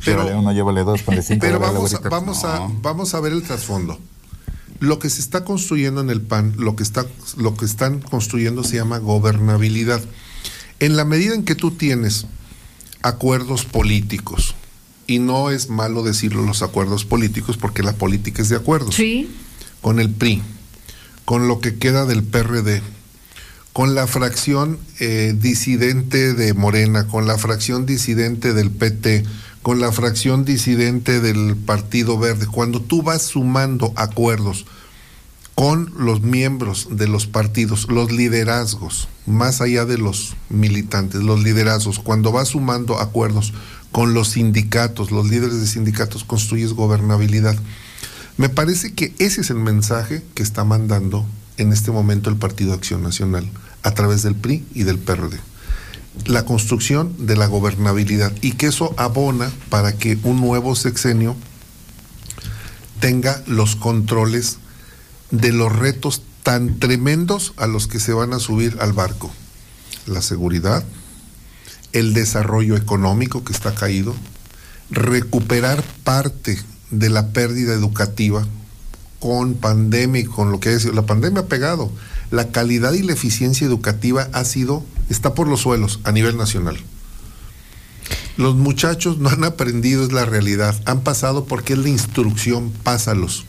Pero- 0.06 0.22
Llévale 0.24 0.36
uno, 0.38 0.54
llévale 0.54 0.84
dos, 0.84 1.02
cinco. 1.26 1.40
Pero 1.42 1.60
vamos 1.60 1.94
a, 1.94 2.00
vamos, 2.00 2.44
a, 2.46 2.68
vamos 2.82 3.14
a 3.14 3.20
ver 3.20 3.34
el 3.34 3.44
trasfondo. 3.44 4.00
Lo 4.80 4.98
que 4.98 5.10
se 5.10 5.22
está 5.22 5.44
construyendo 5.44 6.02
en 6.02 6.10
el 6.10 6.22
PAN, 6.22 6.56
lo 6.58 6.76
que, 6.76 6.84
está, 6.84 7.06
lo 7.38 7.56
que 7.56 7.66
están 7.66 8.00
construyendo 8.00 8.64
se 8.64 8.78
llama 8.78 8.98
gobernabilidad. 8.98 10.02
En 10.80 10.96
la 10.98 11.06
medida 11.06 11.36
en 11.36 11.44
que 11.44 11.54
tú 11.56 11.72
tienes 11.72 12.26
acuerdos 13.04 13.66
políticos, 13.66 14.56
y 15.06 15.20
no 15.20 15.50
es 15.52 15.70
malo 15.70 16.02
decirlo 16.04 16.44
los 16.44 16.62
acuerdos 16.64 17.06
políticos 17.06 17.58
porque 17.58 17.84
la 17.84 17.94
política 17.94 18.42
es 18.42 18.50
de 18.50 18.56
acuerdos. 18.56 18.96
Sí. 18.96 19.30
Con 19.82 20.00
el 20.00 20.10
PRI, 20.10 20.42
con 21.26 21.48
lo 21.48 21.60
que 21.60 21.78
queda 21.78 22.06
del 22.06 22.24
PRD, 22.24 22.82
con 23.74 23.96
la 23.96 24.08
fracción 24.08 24.80
eh, 25.00 25.34
disidente 25.38 26.34
de 26.34 26.54
Morena, 26.54 27.08
con 27.08 27.26
la 27.26 27.38
fracción 27.38 27.86
disidente 27.86 28.54
del 28.54 28.70
PT, 28.70 29.24
con 29.62 29.80
la 29.80 29.92
fracción 29.92 30.44
disidente 30.44 31.20
del 31.20 31.56
Partido 31.56 32.18
Verde, 32.18 32.48
cuando 32.48 32.82
tú 32.82 33.02
vas 33.02 33.22
sumando 33.22 33.94
acuerdos 33.96 34.66
con 35.56 35.94
los 35.98 36.22
miembros 36.22 36.88
de 36.92 37.08
los 37.08 37.28
partidos, 37.28 37.88
los 37.90 38.12
liderazgos, 38.12 39.08
más 39.26 39.62
allá 39.62 39.86
de 39.86 39.98
los 39.98 40.36
militantes, 40.50 41.22
los 41.22 41.44
liderazgos, 41.44 42.00
cuando 42.00 42.32
vas 42.32 42.50
sumando 42.50 43.00
acuerdos 43.00 43.54
con 43.92 44.14
los 44.14 44.30
sindicatos, 44.30 45.12
los 45.12 45.30
líderes 45.30 45.60
de 45.60 45.68
sindicatos, 45.68 46.24
construyes 46.24 46.74
gobernabilidad. 46.74 47.56
Me 48.42 48.50
parece 48.50 48.96
que 48.96 49.14
ese 49.20 49.42
es 49.42 49.52
el 49.52 49.58
mensaje 49.58 50.24
que 50.34 50.42
está 50.42 50.64
mandando 50.64 51.28
en 51.58 51.72
este 51.72 51.92
momento 51.92 52.32
el 52.32 52.38
Partido 52.38 52.74
Acción 52.74 53.04
Nacional 53.04 53.48
a 53.84 53.92
través 53.92 54.24
del 54.24 54.34
PRI 54.34 54.66
y 54.74 54.82
del 54.82 54.98
PRD. 54.98 55.40
La 56.26 56.44
construcción 56.44 57.28
de 57.28 57.36
la 57.36 57.46
gobernabilidad 57.46 58.34
y 58.42 58.54
que 58.54 58.66
eso 58.66 58.96
abona 58.98 59.52
para 59.70 59.96
que 59.96 60.18
un 60.24 60.42
nuevo 60.42 60.76
sexenio 60.76 61.36
tenga 63.00 63.44
los 63.46 63.76
controles 63.76 64.58
de 65.30 65.52
los 65.52 65.72
retos 65.72 66.24
tan 66.42 66.80
tremendos 66.80 67.54
a 67.58 67.68
los 67.68 67.86
que 67.86 68.00
se 68.00 68.12
van 68.12 68.34
a 68.34 68.40
subir 68.40 68.76
al 68.82 68.94
barco. 68.94 69.32
La 70.08 70.24
seguridad, 70.24 70.84
el 71.94 72.16
desarrollo 72.16 72.76
económico 72.76 73.44
que 73.44 73.54
está 73.54 73.76
caído, 73.76 74.16
recuperar 74.90 75.84
parte 76.04 76.60
de 76.92 77.10
la 77.10 77.30
pérdida 77.30 77.74
educativa 77.74 78.46
con 79.20 79.54
pandemia 79.54 80.22
y 80.22 80.26
con 80.26 80.52
lo 80.52 80.60
que 80.60 80.70
ha. 80.70 80.92
La 80.94 81.06
pandemia 81.06 81.42
ha 81.42 81.46
pegado. 81.46 81.92
La 82.32 82.50
calidad 82.52 82.94
y 82.94 83.04
la 83.04 83.14
eficiencia 83.14 83.68
educativa 83.68 84.28
ha 84.34 84.44
sido, 84.46 84.84
está 85.10 85.34
por 85.34 85.48
los 85.48 85.62
suelos 85.62 86.00
a 86.04 86.12
nivel 86.12 86.38
nacional. 86.38 86.78
Los 88.38 88.56
muchachos 88.56 89.20
no 89.20 89.30
han 89.30 89.44
aprendido, 89.44 90.04
es 90.04 90.12
la 90.12 90.26
realidad. 90.26 90.76
Han 90.86 91.02
pasado 91.02 91.46
porque 91.46 91.74
es 91.74 91.80
la 91.80 91.90
instrucción, 91.90 92.72
pásalos. 92.84 93.46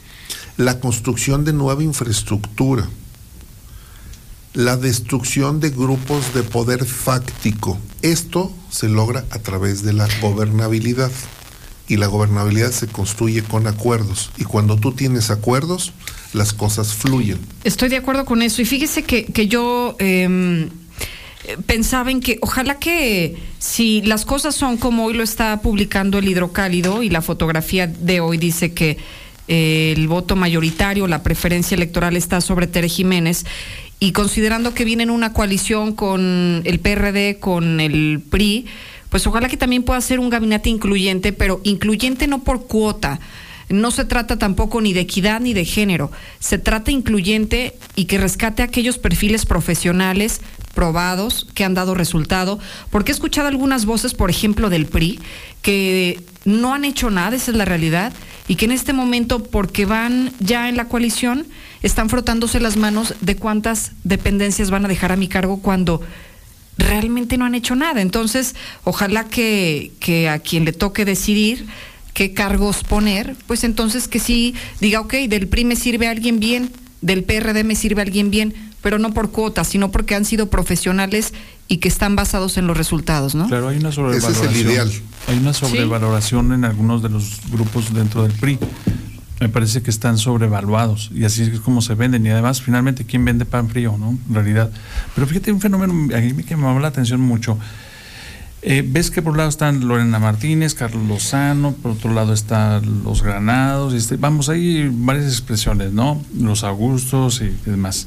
La 0.57 0.81
construcción 0.81 1.45
de 1.45 1.53
nueva 1.53 1.83
infraestructura. 1.83 2.89
La 4.53 4.77
destrucción 4.77 5.61
de 5.61 5.71
grupos 5.71 6.35
de 6.35 6.43
poder 6.43 6.85
fáctico. 6.85 7.79
Esto 8.03 8.53
se 8.69 8.89
logra 8.89 9.25
a 9.31 9.39
través 9.39 9.83
de 9.83 9.95
la 9.95 10.09
gobernabilidad. 10.21 11.11
Y 11.89 11.97
la 11.97 12.07
gobernabilidad 12.07 12.71
se 12.71 12.87
construye 12.87 13.43
con 13.43 13.67
acuerdos. 13.67 14.31
Y 14.39 14.45
cuando 14.45 14.77
tú 14.77 14.93
tienes 14.93 15.31
acuerdos, 15.31 15.93
las 16.33 16.53
cosas 16.53 16.95
fluyen. 16.95 17.39
Estoy 17.65 17.89
de 17.89 17.97
acuerdo 17.97 18.25
con 18.25 18.43
eso. 18.43 18.63
Y 18.63 18.65
fíjese 18.65 19.03
que, 19.03 19.25
que 19.25 19.49
yo 19.49 19.97
eh, 19.99 20.69
pensaba 21.67 22.11
en 22.11 22.21
que 22.21 22.39
ojalá 22.41 22.79
que 22.79 23.37
si 23.59 24.03
las 24.03 24.25
cosas 24.25 24.55
son 24.55 24.77
como 24.77 25.05
hoy 25.05 25.15
lo 25.15 25.23
está 25.23 25.61
publicando 25.61 26.19
el 26.19 26.29
hidrocálido 26.29 27.03
y 27.03 27.11
la 27.11 27.23
fotografía 27.23 27.87
de 27.87 28.21
hoy 28.21 28.39
dice 28.39 28.73
que 28.73 28.99
eh, 29.49 29.93
el 29.97 30.07
voto 30.09 30.37
mayoritario, 30.37 31.07
la 31.09 31.23
preferencia 31.23 31.75
electoral 31.75 32.17
está 32.17 32.41
sobre 32.41 32.69
Tere 32.69 32.89
Jiménez 32.89 33.45
y 33.99 34.13
considerando 34.13 34.75
que 34.75 34.85
viene 34.85 35.03
en 35.03 35.11
una 35.11 35.33
coalición 35.33 35.95
con 35.95 36.63
el 36.65 36.79
PRD, 36.81 37.39
con 37.39 37.81
el 37.81 38.23
PRI, 38.31 38.67
pues 39.13 39.27
ojalá 39.27 39.51
que 39.51 39.59
también 39.59 39.83
pueda 39.83 40.01
ser 40.01 40.19
un 40.19 40.31
gabinete 40.31 40.71
incluyente, 40.71 41.35
pero 41.35 41.61
incluyente 41.65 42.27
no 42.27 42.43
por 42.43 42.67
cuota. 42.67 43.21
No 43.69 43.91
se 43.91 44.07
trata 44.07 44.39
tampoco 44.39 44.81
ni 44.81 44.95
de 44.95 45.01
equidad 45.01 45.39
ni 45.39 45.53
de 45.53 45.67
género, 45.67 46.11
se 46.41 46.57
trata 46.57 46.91
incluyente 46.91 47.77
y 47.95 48.07
que 48.07 48.17
rescate 48.17 48.63
aquellos 48.63 48.97
perfiles 48.97 49.45
profesionales 49.45 50.41
probados 50.75 51.47
que 51.55 51.63
han 51.63 51.75
dado 51.75 51.95
resultado, 51.95 52.59
porque 52.91 53.13
he 53.13 53.15
escuchado 53.15 53.49
algunas 53.49 53.85
voces, 53.85 54.15
por 54.15 54.31
ejemplo, 54.31 54.71
del 54.71 54.87
PRI, 54.87 55.21
que 55.61 56.25
no 56.47 56.73
han 56.73 56.87
hecho 56.87 57.11
nada, 57.11 57.37
esa 57.37 57.51
es 57.51 57.57
la 57.57 57.67
realidad, 57.67 58.15
y 58.49 58.57
que 58.57 58.65
en 58.65 58.73
este 58.73 58.95
momento, 58.95 59.43
porque 59.43 59.85
van 59.85 60.33
ya 60.41 60.71
en 60.71 60.77
la 60.79 60.89
coalición, 60.89 61.47
están 61.83 62.09
frotándose 62.09 62.61
las 62.61 62.79
manos 62.79 63.15
de 63.21 63.37
cuántas 63.37 63.93
dependencias 64.05 64.71
van 64.71 64.87
a 64.87 64.89
dejar 64.89 65.13
a 65.13 65.17
mi 65.17 65.29
cargo 65.29 65.61
cuando 65.61 66.01
realmente 66.79 67.37
no 67.37 67.45
han 67.45 67.55
hecho 67.55 67.75
nada. 67.75 68.01
Entonces, 68.01 68.55
ojalá 68.85 69.25
que, 69.25 69.93
que 70.01 70.29
a 70.29 70.39
quien 70.39 70.65
le 70.65 70.73
toque 70.73 71.05
decidir 71.05 71.67
qué 72.15 72.35
cargos 72.35 72.85
poner, 72.85 73.37
pues 73.47 73.65
entonces 73.65 74.09
que 74.09 74.19
sí 74.19 74.55
diga, 74.81 75.01
ok, 75.01 75.15
del 75.29 75.49
PRI 75.49 75.65
me 75.65 75.77
sirve 75.77 76.09
alguien 76.09 76.41
bien, 76.41 76.71
del 77.01 77.25
PRD 77.25 77.65
me 77.65 77.75
sirve 77.75 78.03
alguien 78.03 78.31
bien, 78.31 78.55
pero 78.83 78.99
no 78.99 79.13
por 79.13 79.31
cuotas, 79.31 79.69
sino 79.69 79.91
porque 79.91 80.15
han 80.15 80.25
sido 80.25 80.51
profesionales 80.51 81.33
y 81.69 81.79
que 81.79 81.89
están 81.89 82.17
basados 82.17 82.59
en 82.59 82.67
los 82.67 82.77
resultados, 82.77 83.35
¿no? 83.35 83.49
Claro, 83.49 83.69
hay 83.69 83.79
una 83.79 83.93
sobrevaloración. 83.93 84.45
Ese 84.45 84.45
es 84.45 84.67
el 84.67 84.71
ideal. 84.71 84.93
Hay 85.29 85.39
una 85.39 85.55
sobrevaloración 85.55 86.53
en 86.53 86.65
algunos 86.65 87.03
de 87.03 87.09
los 87.09 87.41
grupos 87.51 87.95
dentro 87.95 88.25
del 88.25 88.33
PRI. 88.33 88.59
Me 89.43 89.49
parece 89.49 89.83
que 89.83 89.91
están 89.91 90.19
sobrevaluados 90.19 91.11
y 91.13 91.25
así 91.25 91.43
es 91.43 91.59
como 91.59 91.83
se 91.83 91.97
venden. 91.97 92.25
Y 92.25 92.29
además, 92.29 92.63
finalmente, 92.63 93.05
¿quién 93.05 93.25
vende 93.25 93.45
pan 93.45 93.69
frío, 93.69 93.97
no? 93.99 94.11
En 94.29 94.35
realidad. 94.37 94.71
Pero 95.17 95.27
fíjate, 95.27 95.51
un 95.51 95.61
fenómeno 95.61 95.93
a 95.93 96.21
mí 96.21 96.33
me 96.33 96.45
llamó 96.45 96.79
la 96.79 96.87
atención 96.87 97.21
mucho. 97.21 97.59
Eh, 98.63 98.85
ves 98.87 99.11
que 99.11 99.21
por 99.21 99.33
un 99.33 99.39
lado 99.39 99.49
están 99.49 99.89
Lorena 99.89 100.21
Martínez, 100.21 100.75
Carlos 100.75 101.09
Lozano, 101.09 101.73
por 101.73 101.91
otro 101.91 102.15
lado 102.15 102.33
están 102.33 103.03
los 103.03 103.25
Granados, 103.25 103.95
este, 103.95 104.17
vamos, 104.17 104.49
hay 104.49 104.89
varias 104.89 105.27
expresiones, 105.27 105.93
¿no? 105.93 106.23
Los 106.39 106.63
Augustos 106.63 107.43
y 107.43 107.53
demás. 107.69 108.07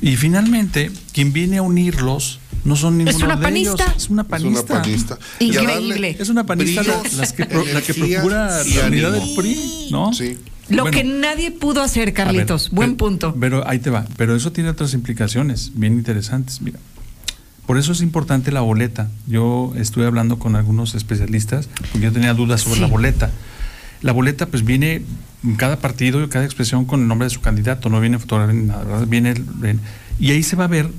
Y 0.00 0.16
finalmente, 0.16 0.90
quien 1.12 1.32
viene 1.32 1.58
a 1.58 1.62
unirlos 1.62 2.40
no 2.64 2.76
son 2.76 2.98
ninguno 2.98 3.16
Es 3.16 3.22
una 3.22 3.36
de 3.36 3.42
panista. 3.42 3.84
ellos. 3.84 3.96
Es 3.96 4.10
una 4.10 4.24
panista. 4.24 4.60
Es 4.60 4.70
una 4.70 4.82
panista. 4.82 5.18
Increíble. 5.40 6.16
Es 6.18 6.28
una 6.28 6.44
panista 6.46 6.82
la, 6.82 7.02
las 7.16 7.32
que 7.32 7.46
pro- 7.46 7.64
la 7.64 7.80
que 7.80 7.92
energía 7.92 8.18
procura 8.18 8.62
la 8.64 8.86
unidad 8.86 9.12
del 9.12 9.34
PRI, 9.36 9.88
¿no? 9.90 10.12
Sí. 10.12 10.38
Lo 10.68 10.82
Bueno, 10.82 10.96
que 10.98 11.04
nadie 11.04 11.50
pudo 11.50 11.80
hacer, 11.82 12.06
ver, 12.06 12.14
Carlitos. 12.14 12.70
Buen 12.70 12.90
pero- 12.96 12.96
punto. 13.08 13.34
Pero 13.40 13.66
ahí 13.66 13.78
te 13.78 13.88
va. 13.90 14.04
Pero 14.18 14.36
eso 14.36 14.52
tiene 14.52 14.68
otras 14.70 14.92
implicaciones 14.92 15.72
bien 15.74 15.94
interesantes. 15.94 16.60
Mira, 16.60 16.78
por 17.66 17.78
eso 17.78 17.92
es 17.92 18.02
importante 18.02 18.52
la 18.52 18.60
boleta. 18.60 19.08
Yo 19.26 19.72
estuve 19.76 20.04
hablando 20.06 20.38
con 20.38 20.56
algunos 20.56 20.94
especialistas 20.94 21.68
porque 21.92 22.00
yo 22.06 22.12
tenía 22.12 22.34
dudas 22.34 22.60
sobre 22.62 22.76
Sí. 22.76 22.80
la 22.82 22.86
boleta. 22.88 23.30
La 24.02 24.12
boleta, 24.12 24.46
pues 24.46 24.64
viene 24.64 25.02
en 25.42 25.54
cada 25.56 25.78
partido 25.78 26.22
y 26.22 26.28
cada 26.28 26.44
expresión 26.44 26.84
con 26.84 27.00
el 27.00 27.08
nombre 27.08 27.26
de 27.26 27.30
su 27.30 27.40
candidato. 27.40 27.88
No 27.88 28.00
viene 28.00 28.18
fotografía 28.18 28.54
ni 28.54 28.66
nada, 28.66 28.84
¿verdad? 28.84 29.06
Viene, 29.06 29.34
y 30.20 30.30
ahí 30.32 30.42
se 30.42 30.54
va 30.54 30.64
a 30.64 30.68
ver 30.68 30.90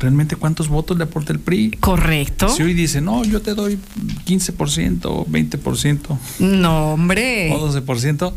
realmente 0.00 0.36
cuántos 0.36 0.68
votos 0.68 0.96
le 0.98 1.04
aporta 1.04 1.32
el 1.32 1.40
PRI. 1.40 1.72
Correcto. 1.80 2.48
Si 2.48 2.62
hoy 2.62 2.74
dice, 2.74 3.00
no, 3.00 3.24
yo 3.24 3.40
te 3.42 3.54
doy 3.54 3.78
15%, 4.26 5.26
20%, 5.26 6.18
No, 6.40 6.92
hombre. 6.92 7.52
o 7.52 7.68
12%, 7.72 8.32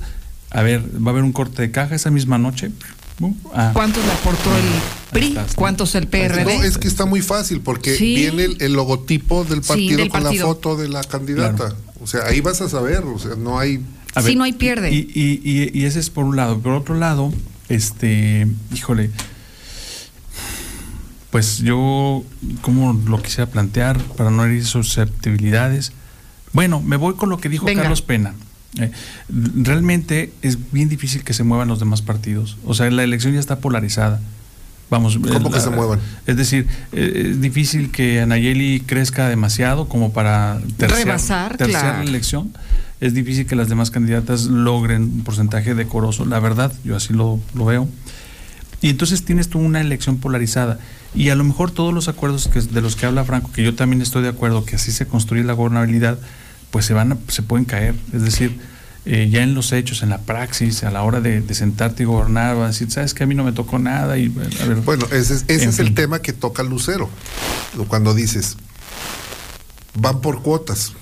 a 0.51 0.61
ver, 0.63 0.81
va 0.95 1.07
a 1.07 1.09
haber 1.11 1.23
un 1.23 1.31
corte 1.31 1.61
de 1.61 1.71
caja 1.71 1.95
esa 1.95 2.11
misma 2.11 2.37
noche. 2.37 2.71
Bum, 3.19 3.35
ah. 3.53 3.69
¿Cuántos 3.73 4.03
le 4.05 4.11
aportó 4.11 4.49
el 4.57 4.63
PRI? 5.11 5.37
¿Cuántos 5.55 5.93
el 5.95 6.07
PRD? 6.07 6.43
No, 6.43 6.63
es 6.63 6.77
que 6.79 6.87
está 6.87 7.05
muy 7.05 7.21
fácil 7.21 7.61
porque 7.61 7.95
Sí. 7.95 8.15
viene 8.15 8.45
el, 8.45 8.57
el 8.61 8.73
logotipo 8.73 9.43
del 9.43 9.61
Sí, 9.63 9.67
partido 9.69 9.97
del 9.97 10.09
con 10.09 10.23
partido. 10.23 10.47
la 10.47 10.53
foto 10.53 10.75
de 10.77 10.89
la 10.89 11.03
candidata. 11.03 11.75
O 12.01 12.07
sea, 12.07 12.21
ahí 12.25 12.41
vas 12.41 12.61
a 12.61 12.69
saber, 12.69 13.03
o 13.03 13.19
sea, 13.19 13.35
no 13.35 13.59
hay... 13.59 13.79
A 14.15 14.21
Sí, 14.23 14.35
no 14.35 14.43
hay 14.43 14.53
pierde. 14.53 14.91
Y, 14.91 15.07
y, 15.13 15.39
y- 15.43 15.79
y 15.79 15.85
ese 15.85 15.99
es 15.99 16.09
por 16.09 16.25
un 16.25 16.35
lado. 16.35 16.59
Por 16.59 16.73
otro 16.73 16.95
lado, 16.95 17.31
este, 17.69 18.47
híjole, 18.75 19.11
pues 21.31 21.59
yo, 21.59 22.23
¿cómo 22.61 22.93
lo 22.93 23.21
quisiera 23.21 23.49
plantear 23.49 23.97
para 24.17 24.29
no 24.29 24.45
herir 24.45 24.65
susceptibilidades? 24.65 25.93
Bueno, 26.53 26.81
me 26.81 26.97
voy 26.97 27.15
con 27.15 27.29
lo 27.29 27.37
que 27.37 27.49
dijo 27.49 27.65
Venga. 27.65 27.83
Carlos 27.83 28.01
Pena. 28.01 28.33
Eh, 28.79 28.91
realmente 29.29 30.31
es 30.41 30.71
bien 30.71 30.89
difícil 30.89 31.23
que 31.23 31.33
se 31.33 31.43
muevan 31.43 31.69
los 31.69 31.79
demás 31.79 32.01
partidos. 32.01 32.57
O 32.65 32.73
sea, 32.73 32.89
la 32.91 33.03
elección 33.03 33.33
ya 33.33 33.39
está 33.39 33.59
polarizada. 33.59 34.19
Vamos, 34.89 35.17
¿Cómo 35.17 35.49
eh, 35.49 35.51
que 35.53 35.61
se 35.61 35.69
muevan? 35.69 36.01
Es 36.27 36.35
decir, 36.35 36.67
eh, 36.91 37.29
es 37.31 37.41
difícil 37.41 37.91
que 37.91 38.19
Anayeli 38.19 38.81
crezca 38.81 39.29
demasiado 39.29 39.87
como 39.87 40.11
para 40.11 40.59
terciar, 40.75 41.05
Rebasar, 41.05 41.55
terciar 41.55 41.81
claro. 41.81 42.03
la 42.03 42.09
elección. 42.09 42.51
Es 42.99 43.13
difícil 43.13 43.45
que 43.45 43.55
las 43.55 43.69
demás 43.69 43.89
candidatas 43.89 44.43
logren 44.43 45.03
un 45.03 45.23
porcentaje 45.23 45.75
decoroso, 45.75 46.25
la 46.25 46.39
verdad, 46.39 46.73
yo 46.83 46.97
así 46.97 47.13
lo, 47.13 47.39
lo 47.55 47.65
veo. 47.65 47.87
Y 48.81 48.89
entonces 48.89 49.23
tienes 49.23 49.47
tú 49.49 49.59
una 49.59 49.79
elección 49.81 50.17
polarizada. 50.17 50.79
Y 51.13 51.29
a 51.29 51.35
lo 51.35 51.43
mejor 51.43 51.69
todos 51.71 51.93
los 51.93 52.07
acuerdos 52.07 52.47
que, 52.47 52.61
de 52.61 52.81
los 52.81 52.95
que 52.95 53.05
habla 53.05 53.23
Franco, 53.23 53.51
que 53.51 53.63
yo 53.63 53.75
también 53.75 54.01
estoy 54.01 54.23
de 54.23 54.29
acuerdo, 54.29 54.65
que 54.65 54.75
así 54.77 54.91
se 54.91 55.05
construye 55.07 55.43
la 55.43 55.53
gobernabilidad, 55.53 56.17
pues 56.71 56.85
se 56.85 56.93
van 56.93 57.11
a- 57.11 57.17
se 57.27 57.43
pueden 57.43 57.65
caer. 57.65 57.93
Es 58.13 58.23
decir, 58.23 58.59
eh, 59.05 59.29
ya 59.31 59.43
en 59.43 59.53
los 59.53 59.71
hechos, 59.71 60.01
en 60.03 60.09
la 60.09 60.19
praxis, 60.19 60.83
a 60.83 60.89
la 60.91 61.03
hora 61.03 61.19
de, 61.21 61.41
de 61.41 61.53
sentarte 61.53 62.03
y 62.03 62.05
gobernar, 62.05 62.55
vas 62.55 62.63
a 62.63 62.67
decir, 62.69 62.89
sabes 62.91 63.13
que 63.13 63.23
a 63.23 63.27
mí 63.27 63.35
no 63.35 63.43
me 63.43 63.51
tocó 63.51 63.77
nada. 63.77 64.17
Y, 64.17 64.33
a 64.61 64.65
ver, 64.65 64.77
Bueno, 64.77 65.05
ese 65.11 65.35
es, 65.35 65.45
ese 65.47 65.63
En 65.65 65.69
es 65.69 65.79
el 65.79 65.93
tema 65.93 66.19
que 66.19 66.33
toca 66.33 66.63
Lucero. 66.63 67.09
Cuando 67.87 68.13
dices, 68.15 68.57
van 69.95 70.21
por 70.21 70.41
cuotas. 70.41 70.93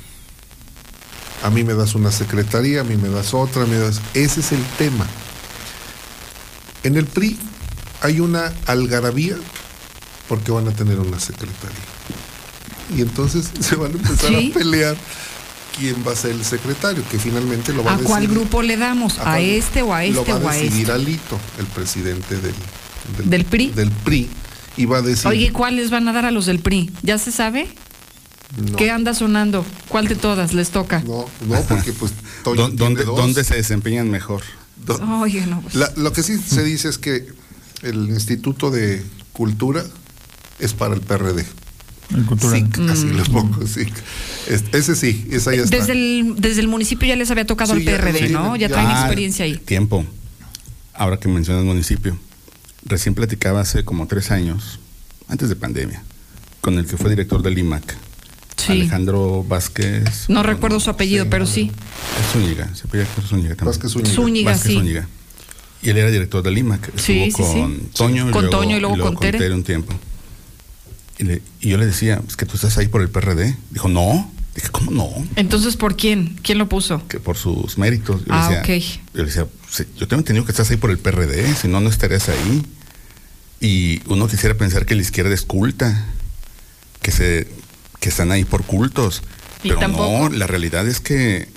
A 1.44 1.50
mí 1.50 1.64
me 1.64 1.74
das 1.76 1.96
una 1.96 2.12
secretaría, 2.12 2.82
a 2.82 2.84
mí 2.84 2.98
me 2.98 3.08
das 3.08 3.34
otra, 3.34 3.66
me 3.66 3.78
das... 3.78 4.02
Ese 4.14 4.42
es 4.42 4.52
el 4.52 4.62
tema. 4.78 5.08
En 6.84 6.98
el 6.98 7.06
PRI 7.06 7.38
hay 8.02 8.20
una 8.20 8.54
algarabía 8.66 9.36
porque 10.28 10.52
van 10.52 10.68
a 10.68 10.72
tener 10.72 11.00
una 11.00 11.20
secretaría. 11.20 11.78
Y 12.96 13.02
entonces 13.02 13.50
se 13.60 13.76
van 13.76 13.92
a 13.92 13.96
empezar 13.96 14.30
Sí. 14.30 14.52
a 14.52 14.58
pelear 14.58 14.98
quién 15.78 15.96
va 16.08 16.12
a 16.12 16.16
ser 16.16 16.32
el 16.32 16.44
secretario, 16.44 17.04
que 17.10 17.18
finalmente 17.20 17.74
lo 17.74 17.84
va 17.84 17.92
a, 17.92 17.96
¿A 17.96 17.98
cuál 18.00 18.24
decidir- 18.24 18.38
grupo 18.40 18.62
le 18.62 18.78
damos? 18.78 19.20
¿A 19.20 19.24
cuál- 19.24 19.42
este 19.44 19.82
o 19.82 19.94
a 19.94 20.04
lo 20.04 20.20
este 20.22 20.34
va 20.34 20.40
o 20.40 20.48
a 20.48 20.52
a 20.52 20.56
decidir 20.56 20.82
este? 20.82 20.92
Alito, 20.92 21.40
el 21.60 21.66
presidente 21.68 22.36
del, 22.40 22.56
¿Del 23.26 23.46
PRI? 23.46 23.70
Del 23.72 23.92
PRI. 23.92 24.30
Y 24.78 24.86
va 24.86 24.98
a 24.98 25.02
decir... 25.02 25.28
Oye, 25.28 25.52
¿cuáles 25.52 25.90
van 25.90 26.08
a 26.08 26.14
dar 26.14 26.26
a 26.26 26.32
los 26.32 26.46
del 26.46 26.60
PRI? 26.60 26.92
¿Ya 27.02 27.18
se 27.18 27.32
sabe? 27.32 27.68
no, 28.58 28.76
¿Qué 28.78 28.90
anda 28.92 29.14
sonando? 29.14 29.66
¿Cuál 29.90 30.08
de 30.08 30.16
todas 30.16 30.54
les 30.54 30.70
toca? 30.72 31.02
no, 31.06 31.26
no, 31.48 31.62
porque 31.64 31.92
pues 31.94 32.12
Toño 32.44 32.70
¿Dó- 32.70 32.76
¿Dónde. 32.76 33.04
¿Dónde 33.04 33.44
se 33.44 33.56
desempeñan 33.56 34.10
mejor? 34.10 34.42
Do- 34.86 35.00
Oye, 35.22 35.46
no. 35.46 35.62
pues, 35.62 35.76
La- 35.76 35.92
lo 35.98 36.12
que 36.14 36.24
sí 36.24 36.38
se 36.38 36.64
dice 36.64 36.88
es 36.90 36.98
que 36.98 37.28
el 37.84 38.10
Instituto 38.10 38.72
de 38.72 39.04
Cultura 39.34 39.84
es 40.60 40.74
para 40.74 40.94
el 40.96 41.02
PRD. 41.02 41.46
el 42.16 42.26
cultural. 42.26 42.60
SIC, 42.60 42.80
así 42.90 43.08
le 43.08 43.24
pongo, 43.26 43.66
SIC. 43.66 43.94
Ese 44.74 44.96
sí, 44.96 45.28
esa 45.32 45.54
ya 45.56 45.64
está. 45.64 45.76
Mm. 45.76 45.80
Desde 45.80 45.94
el, 45.94 46.36
desde 46.38 46.62
el 46.62 46.68
municipio 46.68 47.08
ya 47.08 47.16
les 47.16 47.30
había 47.32 47.46
tocado 47.46 47.74
Sí, 47.76 47.80
al 47.80 47.86
ya- 47.86 47.98
PRD, 47.98 48.28
sí, 48.28 48.34
¿no? 48.34 48.56
Ya 48.56 48.68
ya- 48.68 48.74
traen 48.76 48.90
Ah, 48.90 49.00
experiencia 49.02 49.46
ahí. 49.46 49.58
Tiempo. 49.58 50.06
Ahora 50.94 51.18
que 51.18 51.28
mencionas 51.30 51.64
municipio. 51.64 52.18
Recién 52.86 53.14
platicaba 53.16 53.62
hace 53.62 53.84
como 53.86 54.08
tres 54.08 54.32
años, 54.32 54.80
antes 55.28 55.50
de 55.50 55.56
pandemia, 55.56 56.02
con 56.62 56.78
el 56.80 56.86
que 56.86 56.98
fue 56.98 57.10
director 57.10 57.42
del 57.44 57.58
IMAC. 57.58 57.96
Sí. 58.58 58.72
Alejandro 58.74 59.44
Vázquez. 59.48 60.26
No 60.30 60.44
recuerdo 60.44 60.80
su 60.82 60.90
apellido, 60.90 61.30
pero 61.30 61.46
sí. 61.46 61.72
Es 62.20 62.34
Zúñiga, 62.34 62.74
se 62.76 62.88
apellida 62.88 63.08
Zúñiga 63.26 63.50
también. 63.56 63.66
Vázquez 63.68 63.92
Zúñiga. 63.92 64.14
Zúñiga, 64.16 64.52
Vázquez 64.52 64.72
sí. 64.72 64.78
Zúñiga. 64.78 65.08
Y 65.82 65.90
él 65.92 65.98
era 65.98 66.10
director 66.12 66.44
del 66.44 66.58
IMAC. 66.58 66.92
Sí, 67.00 67.24
Estuvo 67.24 67.46
sí, 67.48 67.54
sí. 67.54 67.60
con 67.62 67.80
Toño, 67.94 68.32
Con 68.32 68.50
Toño 68.50 68.78
y 68.78 68.80
luego 68.80 68.98
con 69.14 69.18
Tere. 69.18 69.54
un 69.54 69.64
tiempo. 69.64 69.94
Y, 71.18 71.24
le- 71.24 71.42
y 71.62 71.70
yo 71.70 71.78
le 71.78 71.86
decía, 71.86 72.22
es 72.28 72.36
que 72.36 72.46
tú 72.46 72.56
estás 72.56 72.78
ahí 72.78 72.88
por 72.88 73.02
el 73.02 73.10
PRD. 73.10 73.56
Dijo, 73.72 73.88
no, 73.90 74.32
Dije, 74.56 74.70
¿cómo 74.72 74.92
no? 74.92 75.10
Entonces, 75.36 75.78
¿por 75.78 75.96
quién? 75.96 76.38
¿Quién 76.42 76.58
lo 76.58 76.68
puso? 76.68 77.08
Que 77.08 77.20
por 77.20 77.38
sus 77.38 77.78
méritos. 77.78 78.22
Yo 78.26 78.34
Ah, 78.34 78.50
le 78.50 78.58
decía, 78.58 78.76
ok. 78.78 79.14
Yo 79.14 79.20
le 79.22 79.26
decía, 79.28 79.48
"Sí, 79.70 79.84
yo 79.96 80.08
tengo 80.08 80.20
entendido 80.22 80.44
que 80.44 80.52
estás 80.52 80.70
ahí 80.72 80.76
por 80.78 80.90
el 80.90 80.98
PRD, 80.98 81.54
si 81.56 81.68
no, 81.70 81.80
no 81.80 81.90
estarías 81.90 82.28
ahí. 82.30 82.66
Y 83.62 84.02
uno 84.08 84.28
quisiera 84.28 84.56
pensar 84.56 84.86
que 84.86 84.96
la 84.96 85.02
izquierda 85.02 85.34
es 85.34 85.44
culta, 85.44 86.06
que 87.02 87.12
se 87.12 87.48
que 88.00 88.10
están 88.10 88.32
ahí 88.32 88.44
por 88.44 88.64
cultos. 88.64 89.22
Pero 89.62 89.88
no, 89.88 90.30
la 90.30 90.48
realidad 90.48 90.88
es 90.88 91.00
que 91.00 91.48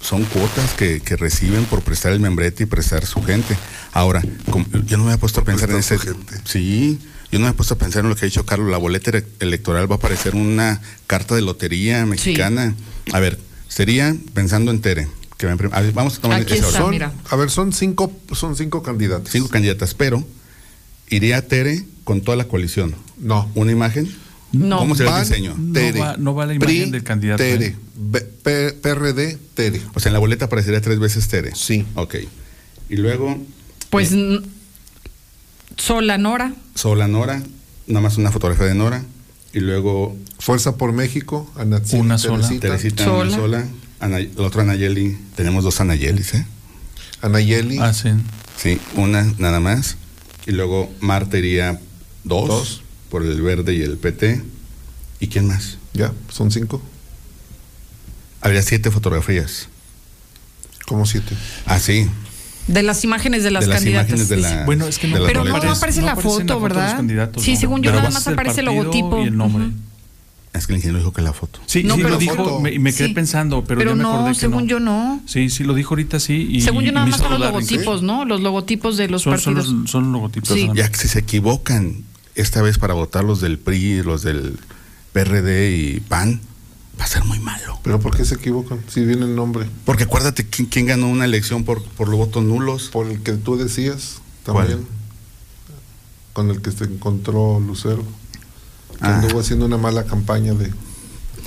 son 0.00 0.24
cuotas 0.24 0.72
que, 0.74 1.00
que 1.00 1.16
reciben 1.16 1.64
por 1.64 1.82
prestar 1.82 2.12
el 2.12 2.20
membrete 2.20 2.62
y 2.64 2.66
prestar 2.66 3.04
su 3.06 3.22
gente. 3.22 3.56
Ahora, 3.92 4.22
como- 4.50 4.66
yo 4.86 4.96
no 4.96 5.04
me 5.04 5.14
he 5.14 5.18
puesto 5.18 5.40
a 5.40 5.44
pensar 5.44 5.70
en 5.70 5.76
ese. 5.78 5.98
Sí, 6.44 6.98
yo 7.32 7.38
no 7.38 7.46
me 7.46 7.50
he 7.50 7.54
puesto 7.54 7.74
a 7.74 7.78
pensar 7.78 8.04
en 8.04 8.10
lo 8.10 8.16
que 8.16 8.24
ha 8.24 8.28
dicho 8.28 8.46
Carlos. 8.46 8.70
La 8.70 8.78
boleta 8.78 9.10
ele- 9.10 9.26
electoral 9.40 9.90
va 9.90 9.96
a 9.96 9.98
aparecer 9.98 10.34
una 10.34 10.80
carta 11.06 11.34
de 11.34 11.42
lotería 11.42 12.06
mexicana. 12.06 12.74
A 13.12 13.18
ver, 13.20 13.38
sería 13.68 14.14
pensando 14.34 14.70
en 14.70 14.80
Tere. 14.80 15.08
Que 15.36 15.46
va 15.46 15.52
a 15.52 15.80
ver, 15.82 15.92
vamos 15.92 16.18
a 16.18 16.20
tomar 16.20 16.40
Aquí 16.42 16.54
ese 16.54 16.66
está, 16.66 16.78
orden. 16.80 16.90
mira. 16.90 17.12
A 17.30 17.36
ver, 17.36 17.48
son 17.50 17.72
cinco, 17.72 18.12
son 18.32 18.56
cinco 18.56 18.82
candidatos. 18.82 19.30
Cinco 19.30 19.48
candidatas, 19.48 19.94
pero 19.94 20.26
iría 21.10 21.46
Tere 21.46 21.84
con 22.04 22.20
toda 22.22 22.36
la 22.36 22.44
coalición. 22.44 22.94
No. 23.18 23.50
¿Una 23.54 23.70
imagen? 23.72 24.12
No. 24.52 24.78
¿Cómo 24.78 24.94
será 24.94 25.18
el 25.20 25.28
diseño? 25.28 25.54
No 25.58 25.72
Tere, 25.74 26.00
va- 26.00 26.16
no 26.16 26.34
va 26.34 26.46
la 26.46 26.54
imagen 26.54 26.76
PRI, 26.84 26.90
del 26.90 27.02
candidato, 27.04 27.42
Tere, 27.42 27.66
¿eh? 27.66 28.74
PRD, 28.82 29.38
Tere. 29.54 29.82
O 29.94 30.00
sea, 30.00 30.08
en 30.10 30.14
la 30.14 30.18
boleta 30.18 30.46
aparecería 30.46 30.80
tres 30.80 30.98
veces 30.98 31.28
Tere. 31.28 31.52
Sí. 31.54 31.84
Ok. 31.94 32.16
Y 32.88 32.96
luego 32.96 33.36
Pues 33.90 34.12
n- 34.12 34.40
Sola 35.76 36.18
Nora. 36.18 36.54
Sola 36.74 37.08
Nora, 37.08 37.42
nada 37.86 38.00
más 38.00 38.16
una 38.16 38.30
fotografía 38.32 38.66
de 38.66 38.74
Nora. 38.74 39.04
Y 39.52 39.60
luego 39.60 40.16
Fuerza 40.38 40.76
por 40.76 40.92
México, 40.92 41.50
Una 41.92 42.18
sola. 42.18 42.46
Teresita, 42.46 42.60
Teresita 42.68 43.04
Sola. 43.04 43.28
una 43.28 43.36
sola. 43.36 43.64
Ana- 44.00 44.18
la 44.20 44.42
otra 44.46 44.62
Anayeli. 44.62 45.16
Tenemos 45.36 45.64
dos 45.64 45.80
Anayelis, 45.80 46.34
¿eh? 46.34 46.46
Anayeli, 47.22 47.78
Ah, 47.78 47.92
sí. 47.92 48.10
Sí, 48.56 48.78
una 48.94 49.32
nada 49.38 49.60
más. 49.60 49.96
Y 50.46 50.52
luego 50.52 50.90
Marta 51.00 51.38
iría 51.38 51.80
dos, 52.24 52.48
Dos. 52.48 52.82
Por 53.10 53.22
el 53.24 53.40
verde 53.42 53.74
y 53.74 53.82
el 53.82 53.96
PT. 53.98 54.42
¿Y 55.20 55.28
quién 55.28 55.46
más? 55.46 55.78
ya, 55.94 56.12
son 56.30 56.50
cinco, 56.52 56.80
Habría 58.40 58.62
siete 58.62 58.90
fotografías. 58.90 59.68
como 60.86 61.06
siete. 61.06 61.34
Ah, 61.66 61.78
sí. 61.80 62.06
De 62.68 62.82
las 62.82 63.02
imágenes 63.02 63.42
de 63.42 63.50
las 63.50 63.62
de 63.64 63.68
las 63.68 63.78
candidatas. 63.78 64.08
imágenes 64.10 64.28
de 64.28 64.36
la. 64.36 64.64
Bueno, 64.64 64.86
es 64.86 64.98
que 64.98 65.08
no, 65.08 65.24
Pero 65.26 65.44
no, 65.44 65.56
aparece 65.56 66.02
la 66.02 66.14
foto, 66.16 66.44
los 66.54 66.62
¿verdad? 66.62 67.02
Sí, 67.38 67.52
no. 67.54 67.58
según 67.58 67.82
yo 67.82 67.90
Pero 67.90 67.98
nada 68.02 68.10
más 68.10 68.26
aparece 68.28 68.60
el 68.60 68.66
logotipo. 68.66 69.20
Y 69.22 69.28
el 69.28 69.36
nombre. 69.36 69.70
Es 70.52 70.66
que 70.66 70.72
el 70.72 70.78
ingeniero 70.78 70.98
dijo 70.98 71.12
que 71.12 71.22
la 71.22 71.32
foto. 71.32 71.60
Sí, 71.66 71.82
No, 71.84 71.94
sí 71.94 72.00
pero 72.02 72.14
lo 72.14 72.18
dijo 72.18 72.36
foto. 72.36 72.60
me- 72.60 72.72
y 72.72 72.78
me 72.78 72.92
quedé 72.92 73.08
Sí. 73.08 73.14
pensando, 73.14 73.64
pero, 73.64 73.78
Pero 73.78 73.90
ya 73.90 73.96
me 73.96 74.02
acordé 74.04 74.22
no, 74.22 74.28
que 74.28 74.34
según 74.34 74.62
no. 74.64 74.68
yo 74.68 74.80
no. 74.80 75.22
Sí, 75.26 75.50
sí, 75.50 75.62
lo 75.64 75.74
dijo 75.74 75.90
ahorita 75.94 76.20
sí. 76.20 76.48
Y, 76.50 76.60
según 76.62 76.84
yo 76.84 76.92
nada 76.92 77.06
más 77.06 77.20
son 77.20 77.30
los 77.32 77.40
logotipos, 77.40 78.02
¿no? 78.02 78.24
Los 78.24 78.40
logotipos 78.40 78.96
de 78.96 79.08
los 79.08 79.22
Son, 79.22 79.38
son 79.38 79.54
partidos. 79.54 79.74
los, 79.76 79.90
son 79.90 80.10
logotipos. 80.12 80.48
Sí. 80.48 80.62
nada 80.62 80.68
más. 80.68 80.76
Ya 80.78 80.88
que 80.90 80.96
si 80.98 81.08
se 81.08 81.18
equivocan 81.20 82.04
esta 82.40 82.62
vez 82.62 82.78
para 82.78 82.94
votar 82.94 83.24
los 83.24 83.40
del 83.40 83.58
PRI, 83.58 84.02
los 84.02 84.22
del 84.22 84.58
PRD 85.12 85.70
y 85.76 86.00
PAN, 86.00 86.40
va 86.98 87.04
a 87.04 87.08
ser 87.08 87.24
muy 87.24 87.38
malo. 87.40 87.78
Pero 87.82 88.00
¿por 88.00 88.16
qué 88.16 88.24
se 88.24 88.36
equivocan? 88.36 88.80
Si 88.88 89.04
viene 89.04 89.24
el 89.24 89.34
nombre. 89.36 89.68
Porque 89.84 90.04
acuérdate 90.04 90.46
quién, 90.48 90.68
quién 90.68 90.86
ganó 90.86 91.08
una 91.08 91.24
elección 91.24 91.64
por, 91.64 91.82
por 91.82 92.08
los 92.08 92.18
votos 92.18 92.42
nulos. 92.44 92.88
Por 92.92 93.06
el 93.08 93.22
que 93.22 93.32
tú 93.32 93.56
decías, 93.56 94.20
¿Cuál? 94.44 94.68
también. 94.68 94.88
Con 96.32 96.50
el 96.50 96.62
que 96.62 96.70
se 96.72 96.84
encontró 96.84 97.60
Lucero. 97.60 98.02
Que 99.00 99.06
Ah. 99.06 99.18
anduvo 99.20 99.40
haciendo 99.40 99.66
una 99.66 99.76
mala 99.78 100.04
campaña 100.04 100.54
de. 100.54 100.72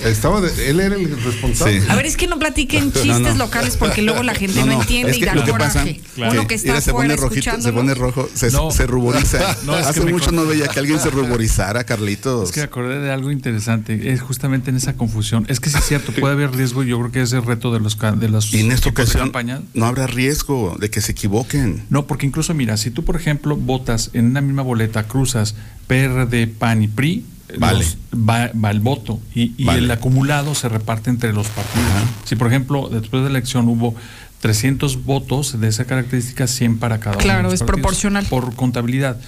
Estaba 0.04 0.40
de- 0.40 0.70
él 0.70 0.80
era 0.80 0.96
el 0.96 1.22
responsable. 1.22 1.80
Sí. 1.80 1.86
A 1.88 1.94
ver, 1.96 2.06
es 2.06 2.16
que 2.16 2.26
no 2.26 2.38
platiquen 2.38 2.92
chistes 2.92 3.06
No, 3.20 3.30
no. 3.30 3.34
locales 3.36 3.76
porque 3.76 4.02
luego 4.02 4.22
la 4.22 4.34
gente 4.34 4.60
no, 4.60 4.66
No, 4.66 4.72
no, 4.74 4.80
entiende 4.82 5.12
es 5.12 5.18
y 5.18 5.24
da 5.24 5.34
lo 5.34 5.44
que 5.44 5.52
pasa, 5.52 5.80
coraje. 5.80 6.00
claro. 6.14 6.32
Uno 6.32 6.46
que 6.48 6.54
está 6.56 6.68
Mira, 6.72 6.80
se 6.80 6.92
pone 6.92 7.16
rojito, 7.16 7.60
se 7.60 7.72
pone 7.72 7.94
rojo, 7.94 8.28
se, 8.34 8.50
No. 8.50 8.70
se 8.70 8.86
ruboriza. 8.86 9.56
No, 9.64 9.78
es 9.78 9.86
Hace 9.86 10.00
mucho 10.06 10.32
no 10.32 10.44
veía 10.44 10.66
que 10.68 10.78
alguien 10.80 10.98
se 11.00 11.10
ruborizara, 11.10 11.84
Carlitos. 11.84 12.48
Es 12.48 12.52
que 12.54 12.62
acordé 12.62 12.98
de 13.00 13.10
algo 13.12 13.30
interesante, 13.30 14.12
es 14.12 14.20
justamente 14.20 14.70
en 14.70 14.76
esa 14.76 14.94
confusión. 14.94 15.44
Es 15.48 15.60
que 15.60 15.70
sí 15.70 15.76
es 15.78 15.84
cierto, 15.86 16.12
puede 16.12 16.34
haber 16.34 16.52
riesgo, 16.52 16.82
yo 16.82 16.98
creo 16.98 17.12
que 17.12 17.22
es 17.22 17.32
el 17.32 17.44
reto 17.44 17.72
de 17.72 17.80
los 17.80 17.96
de 18.16 18.28
los 18.28 18.52
y 18.52 18.60
en 18.60 18.72
esta 18.72 18.88
ocasión 18.88 19.32
no 19.74 19.86
habrá 19.86 20.06
riesgo 20.06 20.76
de 20.80 20.90
que 20.90 21.00
se 21.00 21.12
equivoquen. 21.12 21.84
No, 21.90 22.06
porque 22.06 22.26
incluso 22.26 22.54
mira, 22.54 22.76
si 22.76 22.90
tú 22.90 23.04
por 23.04 23.16
ejemplo 23.16 23.56
votas 23.56 24.10
en 24.14 24.26
una 24.26 24.40
misma 24.40 24.62
boleta, 24.62 25.04
cruzas 25.04 25.54
PRD, 25.86 26.46
PAN 26.46 26.82
y 26.82 26.88
PRI, 26.88 27.24
Vale. 27.58 27.78
los- 27.78 27.96
va, 28.14 28.50
va 28.52 28.70
el 28.70 28.80
voto 28.80 29.20
y, 29.34 29.52
y 29.56 29.64
Vale. 29.64 29.80
el 29.80 29.90
acumulado 29.90 30.54
se 30.54 30.68
reparte 30.68 31.10
entre 31.10 31.32
los 31.32 31.46
partidos. 31.48 31.86
Si 32.24 32.36
por 32.36 32.48
ejemplo 32.48 32.88
después 32.88 33.22
de 33.24 33.30
la 33.30 33.38
elección 33.38 33.68
hubo 33.68 33.94
300 34.40 35.04
votos 35.04 35.60
de 35.60 35.68
esa 35.68 35.84
característica, 35.84 36.46
100 36.46 36.78
para 36.78 36.98
cada 36.98 37.16
uno. 37.16 37.22
Claro, 37.22 37.38
de 37.38 37.42
los 37.44 37.54
es 37.54 37.60
partidos, 37.60 37.80
proporcional. 37.80 38.26
Por 38.26 38.54
contabilidad. 38.54 39.18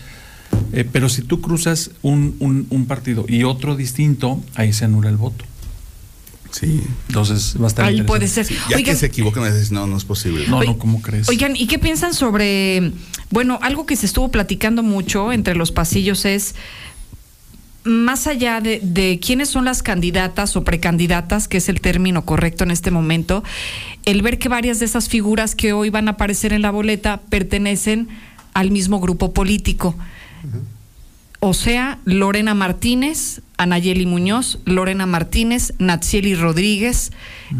Eh, 0.72 0.88
pero 0.90 1.08
si 1.08 1.22
tú 1.22 1.40
cruzas 1.40 1.90
un, 2.02 2.36
un- 2.40 2.66
un 2.70 2.86
partido 2.86 3.24
y 3.28 3.44
otro 3.44 3.76
distinto, 3.76 4.40
ahí 4.54 4.72
se 4.72 4.84
anula 4.84 5.08
el 5.10 5.16
voto. 5.16 5.44
Sí. 6.50 6.80
Entonces 7.08 7.56
va 7.60 7.64
a 7.64 7.68
estar 7.68 7.84
Ahí 7.84 8.02
puede 8.02 8.28
ser. 8.28 8.46
Ya 8.46 8.76
Oigan, 8.76 8.94
que 8.94 8.96
se 8.96 9.08
dices, 9.08 9.72
no, 9.72 9.88
no 9.88 9.96
es 9.96 10.04
posible. 10.04 10.46
No, 10.46 10.62
no, 10.62 10.78
¿cómo 10.78 11.02
crees? 11.02 11.28
Oigan, 11.28 11.56
¿y 11.56 11.66
qué 11.66 11.80
piensan 11.80 12.14
sobre, 12.14 12.92
bueno, 13.30 13.58
algo 13.60 13.86
que 13.86 13.96
se 13.96 14.06
estuvo 14.06 14.30
platicando 14.30 14.84
mucho 14.84 15.32
entre 15.32 15.56
los 15.56 15.72
pasillos 15.72 16.24
es, 16.24 16.54
más 17.84 18.26
allá 18.26 18.60
de, 18.60 18.80
de 18.82 19.20
quiénes 19.20 19.50
son 19.50 19.64
las 19.64 19.82
candidatas 19.82 20.56
o 20.56 20.64
precandidatas, 20.64 21.48
que 21.48 21.58
es 21.58 21.68
el 21.68 21.80
término 21.80 22.24
correcto 22.24 22.64
en 22.64 22.70
este 22.70 22.90
momento, 22.90 23.44
el 24.04 24.22
ver 24.22 24.38
que 24.38 24.48
varias 24.48 24.78
de 24.80 24.86
esas 24.86 25.08
figuras 25.08 25.54
que 25.54 25.72
hoy 25.72 25.90
van 25.90 26.08
a 26.08 26.12
aparecer 26.12 26.52
en 26.52 26.62
la 26.62 26.70
boleta 26.70 27.20
pertenecen 27.28 28.08
al 28.54 28.70
mismo 28.70 29.00
grupo 29.00 29.32
político. 29.32 29.94
O 31.46 31.52
sea, 31.52 31.98
Lorena 32.06 32.54
Martínez, 32.54 33.42
Anayeli 33.58 34.06
Muñoz, 34.06 34.60
Lorena 34.64 35.04
Martínez, 35.04 35.74
Natsieli 35.78 36.34
Rodríguez 36.34 37.12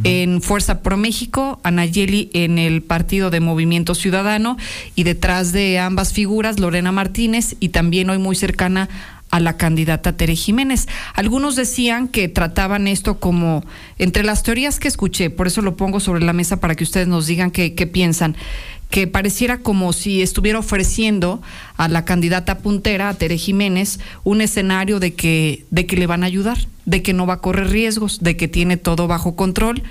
en 0.04 0.40
Fuerza 0.40 0.80
Pro 0.80 0.96
México, 0.96 1.60
Anayeli 1.64 2.30
en 2.32 2.58
el 2.58 2.80
Partido 2.80 3.28
de 3.28 3.40
Movimiento 3.40 3.94
Ciudadano 3.94 4.56
y 4.94 5.02
detrás 5.02 5.52
de 5.52 5.78
ambas 5.78 6.14
figuras 6.14 6.58
Lorena 6.58 6.92
Martínez 6.92 7.56
y 7.60 7.68
también 7.68 8.08
hoy 8.08 8.16
muy 8.16 8.36
cercana 8.36 8.88
a 9.34 9.40
la 9.40 9.56
candidata 9.56 10.16
Tere 10.16 10.36
Jiménez. 10.36 10.86
Algunos 11.12 11.56
decían 11.56 12.06
que 12.06 12.28
trataban 12.28 12.86
esto 12.86 13.18
como, 13.18 13.64
entre 13.98 14.22
las 14.22 14.44
teorías 14.44 14.78
que 14.78 14.86
escuché, 14.86 15.28
por 15.28 15.48
eso 15.48 15.60
lo 15.60 15.74
pongo 15.74 15.98
sobre 15.98 16.24
la 16.24 16.32
mesa 16.32 16.60
para 16.60 16.76
que 16.76 16.84
ustedes 16.84 17.08
nos 17.08 17.26
digan 17.26 17.50
qué, 17.50 17.72
piensan, 17.92 18.36
que 18.90 19.08
pareciera 19.08 19.58
como 19.58 19.92
si 19.92 20.22
estuviera 20.22 20.60
ofreciendo 20.60 21.42
a 21.76 21.88
la 21.88 22.04
candidata 22.04 22.58
puntera, 22.58 23.08
a 23.08 23.14
Tere 23.14 23.36
Jiménez, 23.36 23.98
un 24.22 24.40
escenario 24.40 25.00
de 25.00 25.14
que, 25.14 25.64
de 25.72 25.84
que 25.84 25.96
le 25.96 26.06
van 26.06 26.22
a 26.22 26.26
ayudar, 26.26 26.58
de 26.84 27.02
que 27.02 27.12
no 27.12 27.26
va 27.26 27.34
a 27.34 27.40
correr 27.40 27.70
riesgos, 27.70 28.20
de 28.22 28.36
que 28.36 28.46
tiene 28.46 28.76
todo 28.76 29.08
bajo 29.08 29.34
control. 29.34 29.82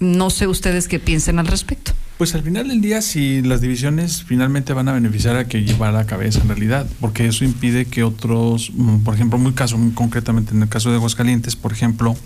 No 0.00 0.30
sé 0.30 0.46
ustedes 0.46 0.88
qué 0.88 0.98
piensen 0.98 1.38
al 1.38 1.46
respecto. 1.46 1.92
Pues 2.16 2.34
al 2.34 2.42
final 2.42 2.68
del 2.68 2.80
día, 2.80 3.00
si 3.00 3.40
las 3.42 3.60
divisiones 3.60 4.24
finalmente 4.24 4.72
van 4.72 4.88
a 4.88 4.92
beneficiar 4.92 5.36
a 5.36 5.46
que 5.46 5.62
lleva 5.62 5.92
la 5.92 6.04
cabeza 6.06 6.40
en 6.40 6.48
realidad, 6.48 6.86
porque 7.00 7.26
eso 7.26 7.44
impide 7.44 7.86
que 7.86 8.02
otros, 8.02 8.72
mm, 8.74 8.98
por 8.98 9.14
ejemplo, 9.14 9.38
muy 9.38 9.52
caso, 9.52 9.78
muy 9.78 9.92
concretamente 9.92 10.54
en 10.54 10.62
el 10.62 10.68
caso 10.68 10.90
de 10.90 10.96
Aguascalientes, 10.96 11.56
por 11.56 11.72
ejemplo, 11.72 12.16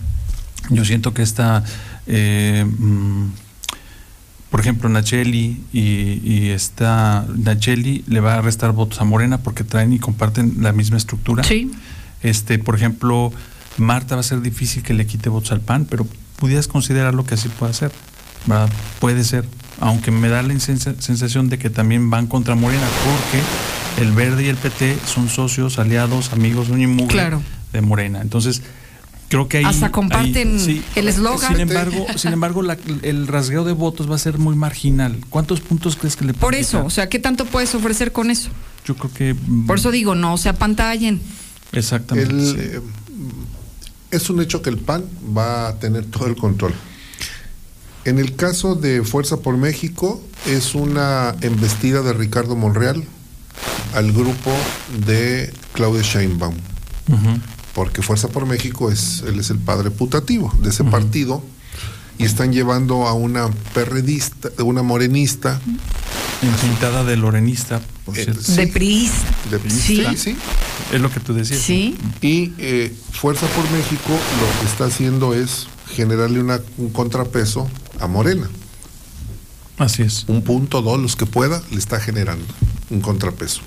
yo 0.70 0.84
siento 0.84 1.14
que 1.14 1.22
esta, 1.22 1.62
eh, 2.06 2.64
mm, 2.64 3.26
por 4.50 4.60
ejemplo, 4.60 4.88
Nacheli 4.88 5.62
y, 5.72 6.20
y 6.24 6.50
esta 6.50 7.26
Nacheli 7.36 8.04
le 8.06 8.20
va 8.20 8.34
a 8.34 8.40
restar 8.40 8.72
votos 8.72 9.00
a 9.00 9.04
Morena 9.04 9.38
porque 9.38 9.64
traen 9.64 9.92
y 9.92 9.98
comparten 9.98 10.56
la 10.60 10.72
misma 10.72 10.96
estructura. 10.96 11.44
Sí. 11.44 11.70
Este, 12.22 12.58
por 12.58 12.74
ejemplo, 12.74 13.32
Marta 13.78 14.14
va 14.14 14.20
a 14.20 14.24
ser 14.24 14.40
difícil 14.40 14.82
que 14.82 14.94
le 14.94 15.06
quite 15.06 15.28
votos 15.28 15.52
al 15.52 15.60
PAN, 15.60 15.86
pero 15.88 16.06
pudieras 16.36 16.68
considerarlo 16.68 17.24
que 17.24 17.34
así 17.34 17.48
puede 17.48 17.74
ser. 17.74 17.92
¿verdad? 18.46 18.68
Puede 19.00 19.24
ser, 19.24 19.48
aunque 19.80 20.10
me 20.10 20.28
da 20.28 20.42
la 20.42 20.58
sensación 20.60 21.48
de 21.48 21.58
que 21.58 21.70
también 21.70 22.10
van 22.10 22.26
contra 22.26 22.54
Morena, 22.54 22.86
porque 23.04 24.02
el 24.04 24.12
Verde 24.12 24.44
y 24.44 24.48
el 24.48 24.56
PT 24.56 24.98
son 25.06 25.28
socios, 25.30 25.78
aliados, 25.78 26.32
amigos 26.32 26.66
de 26.68 26.74
Unimugre 26.74 27.08
Claro. 27.14 27.42
de 27.72 27.80
Morena. 27.80 28.20
Entonces, 28.20 28.60
creo 29.30 29.48
que 29.48 29.58
ahí... 29.58 29.64
Hasta 29.64 29.90
comparten 29.90 30.58
ahí- 30.58 30.84
el 30.94 31.08
eslogan. 31.08 31.52
Sin 31.52 31.60
embargo, 31.60 32.06
sin 32.16 32.32
embargo 32.34 32.60
la- 32.62 32.76
el 33.02 33.26
rasgueo 33.28 33.64
de 33.64 33.72
votos 33.72 34.10
va 34.10 34.16
a 34.16 34.18
ser 34.18 34.36
muy 34.36 34.56
marginal. 34.56 35.16
¿Cuántos 35.30 35.62
puntos 35.62 35.96
crees 35.96 36.16
que 36.16 36.26
le 36.26 36.34
Por 36.34 36.54
eso, 36.54 36.72
quitar? 36.78 36.86
o 36.86 36.90
sea, 36.90 37.08
¿qué 37.08 37.18
tanto 37.18 37.46
puedes 37.46 37.74
ofrecer 37.74 38.12
con 38.12 38.30
eso? 38.30 38.50
Yo 38.84 38.94
creo 38.96 39.10
que... 39.14 39.32
mm, 39.34 39.66
Por 39.66 39.78
eso 39.78 39.90
digo, 39.90 40.14
no 40.14 40.36
se 40.36 40.50
apantallen. 40.50 41.22
Exactamente. 41.72 42.30
El, 42.30 42.44
sí. 42.46 42.56
eh, 42.58 42.80
es 44.14 44.30
un 44.30 44.40
hecho 44.40 44.62
que 44.62 44.70
el 44.70 44.78
PAN 44.78 45.04
va 45.36 45.68
a 45.68 45.78
tener 45.78 46.06
todo 46.06 46.26
el 46.26 46.36
control. 46.36 46.74
En 48.04 48.18
el 48.18 48.36
caso 48.36 48.74
de 48.74 49.02
Fuerza 49.02 49.38
por 49.38 49.56
México, 49.56 50.20
es 50.46 50.74
una 50.74 51.34
embestida 51.40 52.02
de 52.02 52.12
Ricardo 52.12 52.54
Monreal 52.54 53.02
al 53.94 54.12
grupo 54.12 54.50
de 55.06 55.52
Claudia 55.72 56.02
Sheinbaum. 56.02 56.54
Ujú. 57.06 57.38
porque 57.74 58.00
Fuerza 58.00 58.28
por 58.28 58.46
México 58.46 58.90
es, 58.90 59.22
él 59.26 59.38
es 59.38 59.50
el 59.50 59.58
padre 59.58 59.90
putativo 59.90 60.50
de 60.62 60.70
ese 60.70 60.84
partido, 60.84 61.42
y 62.18 62.24
están 62.24 62.52
llevando 62.52 63.06
a 63.06 63.12
una 63.12 63.48
perredista, 63.74 64.50
una 64.62 64.82
morenista. 64.82 65.60
Encintada 66.42 67.04
de 67.04 67.16
lorenista, 67.16 67.80
por 68.04 68.18
Eh, 68.18 68.24
cierto. 68.24 68.42
sí. 68.42 68.54
De 68.56 68.66
priista. 68.68 69.34
De 69.50 69.58
priista, 69.58 70.10
sí. 70.12 70.16
sí. 70.16 70.36
Es 70.92 71.00
lo 71.00 71.10
que 71.10 71.20
tú 71.20 71.32
decías. 71.34 71.60
Sí. 71.60 71.96
Y 72.20 72.52
eh, 72.58 72.94
Fuerza 73.12 73.46
por 73.48 73.68
México 73.70 74.10
lo 74.10 74.60
que 74.60 74.66
está 74.66 74.84
haciendo 74.86 75.32
es 75.34 75.66
generarle 75.94 76.40
una, 76.40 76.60
un 76.76 76.90
contrapeso 76.90 77.68
a 78.00 78.06
Morena. 78.06 78.48
Así 79.78 80.02
es. 80.02 80.24
Un 80.28 80.42
punto, 80.42 80.82
dos, 80.82 81.00
los 81.00 81.16
que 81.16 81.26
pueda, 81.26 81.62
le 81.70 81.78
está 81.78 81.98
generando 82.00 82.44
un 82.90 83.00
contrapeso. 83.00 83.60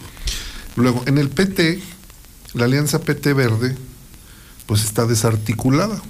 Luego, 0.76 1.04
en 1.08 1.18
el 1.18 1.30
PT, 1.30 1.82
la 2.54 2.66
alianza 2.66 3.00
PT 3.00 3.34
Verde, 3.34 3.76
pues 4.68 4.84
está 4.84 5.06
desarticulada. 5.06 6.02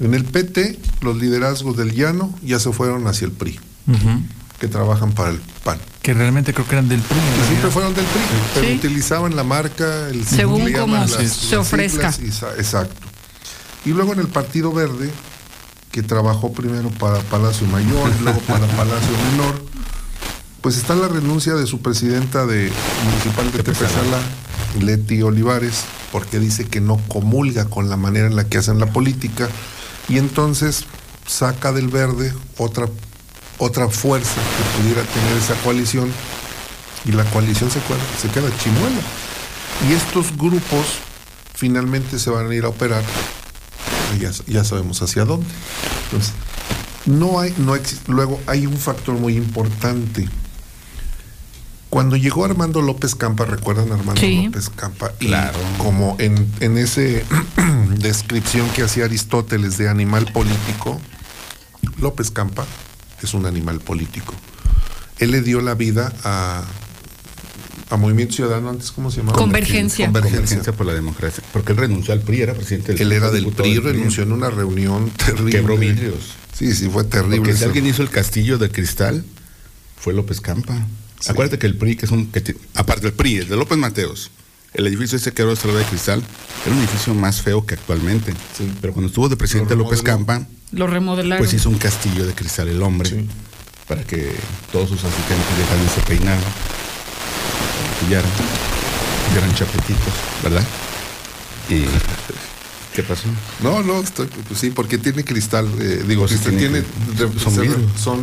En 0.00 0.14
el 0.14 0.24
PT, 0.24 0.78
los 1.02 1.16
liderazgos 1.16 1.76
del 1.76 1.92
llano 1.92 2.34
ya 2.42 2.58
se 2.58 2.72
fueron 2.72 3.06
hacia 3.06 3.26
el 3.26 3.32
PRI, 3.32 3.60
que 4.58 4.68
trabajan 4.68 5.12
para 5.12 5.30
el 5.30 5.40
PAN. 5.62 5.78
Que 6.02 6.12
realmente 6.14 6.52
creo 6.52 6.66
que 6.66 6.74
eran 6.74 6.88
del 6.88 7.00
PRI. 7.00 7.18
siempre 7.48 7.70
fueron 7.70 7.94
del 7.94 8.04
PRI, 8.04 8.22
pero 8.54 8.66
Sí. 8.68 8.72
utilizaban 8.74 9.36
la 9.36 9.44
marca, 9.44 10.08
el 10.08 10.26
Según 10.26 10.70
como 10.72 10.96
las- 10.96 11.10
se 11.12 11.22
las 11.22 11.52
ofrezca. 11.54 12.12
y 12.20 12.26
exacto. 12.26 13.06
Y 13.84 13.90
luego 13.90 14.12
en 14.14 14.20
el 14.20 14.28
Partido 14.28 14.72
Verde, 14.72 15.10
que 15.92 16.02
trabajó 16.02 16.52
primero 16.52 16.90
para 16.90 17.20
Palacio 17.20 17.66
Mayor 17.68 18.10
y 18.18 18.22
luego 18.24 18.40
para 18.40 18.66
Palacio 18.66 19.12
Menor, 19.32 19.62
pues 20.60 20.76
está 20.76 20.94
la 20.96 21.06
renuncia 21.08 21.54
de 21.54 21.66
su 21.66 21.80
presidenta 21.82 22.46
de 22.46 22.72
municipal 23.04 23.52
de 23.52 23.62
Tepezala, 23.62 24.18
Leti 24.80 25.22
Olivares, 25.22 25.84
porque 26.10 26.38
dice 26.40 26.64
que 26.66 26.80
no 26.80 26.96
comulga 27.06 27.66
con 27.66 27.88
la 27.90 27.96
manera 27.96 28.26
en 28.26 28.34
la 28.34 28.44
que 28.44 28.58
hacen 28.58 28.78
la 28.80 28.86
política, 28.86 29.48
y 30.08 30.18
entonces 30.18 30.84
saca 31.26 31.72
del 31.72 31.88
verde 31.88 32.32
otra, 32.58 32.86
otra 33.58 33.88
fuerza 33.88 34.34
que 34.34 34.80
pudiera 34.82 35.02
tener 35.02 35.36
esa 35.38 35.54
coalición, 35.62 36.10
y 37.04 37.12
la 37.12 37.24
coalición 37.24 37.70
se, 37.70 37.80
cuela- 37.80 38.02
se 38.20 38.28
queda 38.28 38.48
chimuela. 38.58 39.00
Y 39.88 39.92
estos 39.92 40.36
grupos 40.36 40.86
finalmente 41.54 42.18
se 42.18 42.30
van 42.30 42.50
a 42.50 42.54
ir 42.54 42.64
a 42.64 42.68
operar, 42.68 43.02
ya, 44.20 44.30
ya 44.46 44.64
sabemos 44.64 45.02
hacia 45.02 45.24
dónde. 45.24 45.46
Entonces, 46.04 46.32
no 47.06 47.38
hay, 47.40 47.54
no 47.58 47.74
luego 48.06 48.40
hay 48.46 48.66
un 48.66 48.76
factor 48.78 49.14
muy 49.16 49.36
importante. 49.36 50.28
Cuando 51.94 52.16
llegó 52.16 52.44
Armando 52.44 52.82
López 52.82 53.14
Campa, 53.14 53.44
¿recuerdan 53.44 53.92
a 53.92 53.94
Armando 53.94 54.20
Sí. 54.20 54.46
López 54.46 54.68
Campa? 54.68 55.12
Y 55.20 55.32
como 55.78 56.16
en, 56.18 56.44
en 56.58 56.76
ese 56.76 57.24
descripción 57.98 58.68
que 58.70 58.82
hacía 58.82 59.04
Aristóteles 59.04 59.78
de 59.78 59.88
animal 59.88 60.26
político, 60.32 61.00
López 62.00 62.32
Campa 62.32 62.66
es 63.22 63.32
un 63.32 63.46
animal 63.46 63.78
político. 63.78 64.34
Él 65.20 65.30
le 65.30 65.40
dio 65.40 65.60
la 65.60 65.76
vida 65.76 66.12
a, 66.24 66.64
a 67.90 67.96
Movimiento 67.96 68.34
Ciudadano 68.34 68.70
antes, 68.70 68.90
¿cómo 68.90 69.12
se 69.12 69.18
llamaba? 69.18 69.38
Convergencia. 69.38 70.06
Convergencia. 70.06 70.38
Convergencia 70.40 70.72
por 70.72 70.86
la 70.86 70.94
democracia. 70.94 71.44
Porque 71.52 71.70
él 71.74 71.78
renunció 71.78 72.12
al 72.12 72.22
PRI, 72.22 72.42
era 72.42 72.54
presidente 72.54 72.94
del 72.94 73.02
Él 73.02 73.12
era 73.12 73.30
del 73.30 73.44
diputado 73.44 73.68
PRI, 73.70 73.78
renunció 73.78 74.24
en 74.24 74.32
una 74.32 74.50
reunión 74.50 75.10
terrible. 75.10 75.52
Quebró 75.52 75.78
vidrios. 75.78 76.34
Sí, 76.58 76.74
sí, 76.74 76.88
fue 76.88 77.04
terrible. 77.04 77.36
Porque 77.36 77.54
si 77.54 77.62
alguien 77.62 77.86
hizo 77.86 78.02
el 78.02 78.10
castillo 78.10 78.58
de 78.58 78.68
cristal, 78.72 79.24
fue 79.96 80.12
López 80.12 80.40
Campa. 80.40 80.84
Acuérdate 81.28 81.58
que 81.58 81.66
el 81.66 81.76
PRI, 81.76 81.96
que 81.96 82.06
es 82.06 82.12
un. 82.12 82.26
Que 82.30 82.54
aparte 82.74 83.02
del 83.02 83.12
PRI, 83.12 83.36
el 83.38 83.48
de 83.48 83.56
López 83.56 83.78
Mateos, 83.78 84.30
el 84.74 84.86
edificio 84.86 85.16
ese 85.16 85.32
que 85.32 85.42
ahora 85.42 85.54
es 85.54 85.62
de 85.62 85.84
cristal, 85.84 86.22
era 86.64 86.74
un 86.74 86.80
edificio 86.80 87.14
más 87.14 87.40
feo 87.42 87.64
que 87.64 87.74
actualmente. 87.74 88.34
Pero 88.80 88.92
cuando 88.92 89.08
estuvo 89.08 89.28
de 89.28 89.36
presidente 89.36 89.76
López. 89.76 90.02
Campa, 90.02 90.46
Lo 90.72 90.86
remodelaron. 90.86 91.38
pues 91.44 91.54
hizo 91.54 91.68
un 91.70 91.78
castillo 91.78 92.26
de 92.26 92.34
cristal 92.34 92.68
el 92.68 92.82
hombre. 92.82 93.24
Para 93.88 94.02
que 94.02 94.32
todos 94.72 94.88
sus 94.88 95.04
asistentes 95.04 95.58
dejaran 95.58 95.88
se 95.94 96.00
peinaran, 96.02 96.40
maquillaran, 98.00 98.30
dieran 99.32 99.54
chapetitos, 99.54 100.14
¿verdad? 100.42 100.64
Y. 101.68 101.84
¿Qué 102.94 103.02
pasó? 103.02 103.24
No, 103.60 103.82
no, 103.82 104.00
estoy- 104.00 104.28
pues 104.46 104.60
sí, 104.60 104.70
porque 104.70 104.98
tiene 104.98 105.24
cristal, 105.24 105.66
eh, 105.80 106.04
digo, 106.06 106.22
Pues 106.22 106.32
sí, 106.32 106.36
cristal 106.38 106.56
tiene 106.58 106.82
tiene, 107.16 107.32
que- 107.32 107.40
son 107.40 107.54
son, 107.98 108.20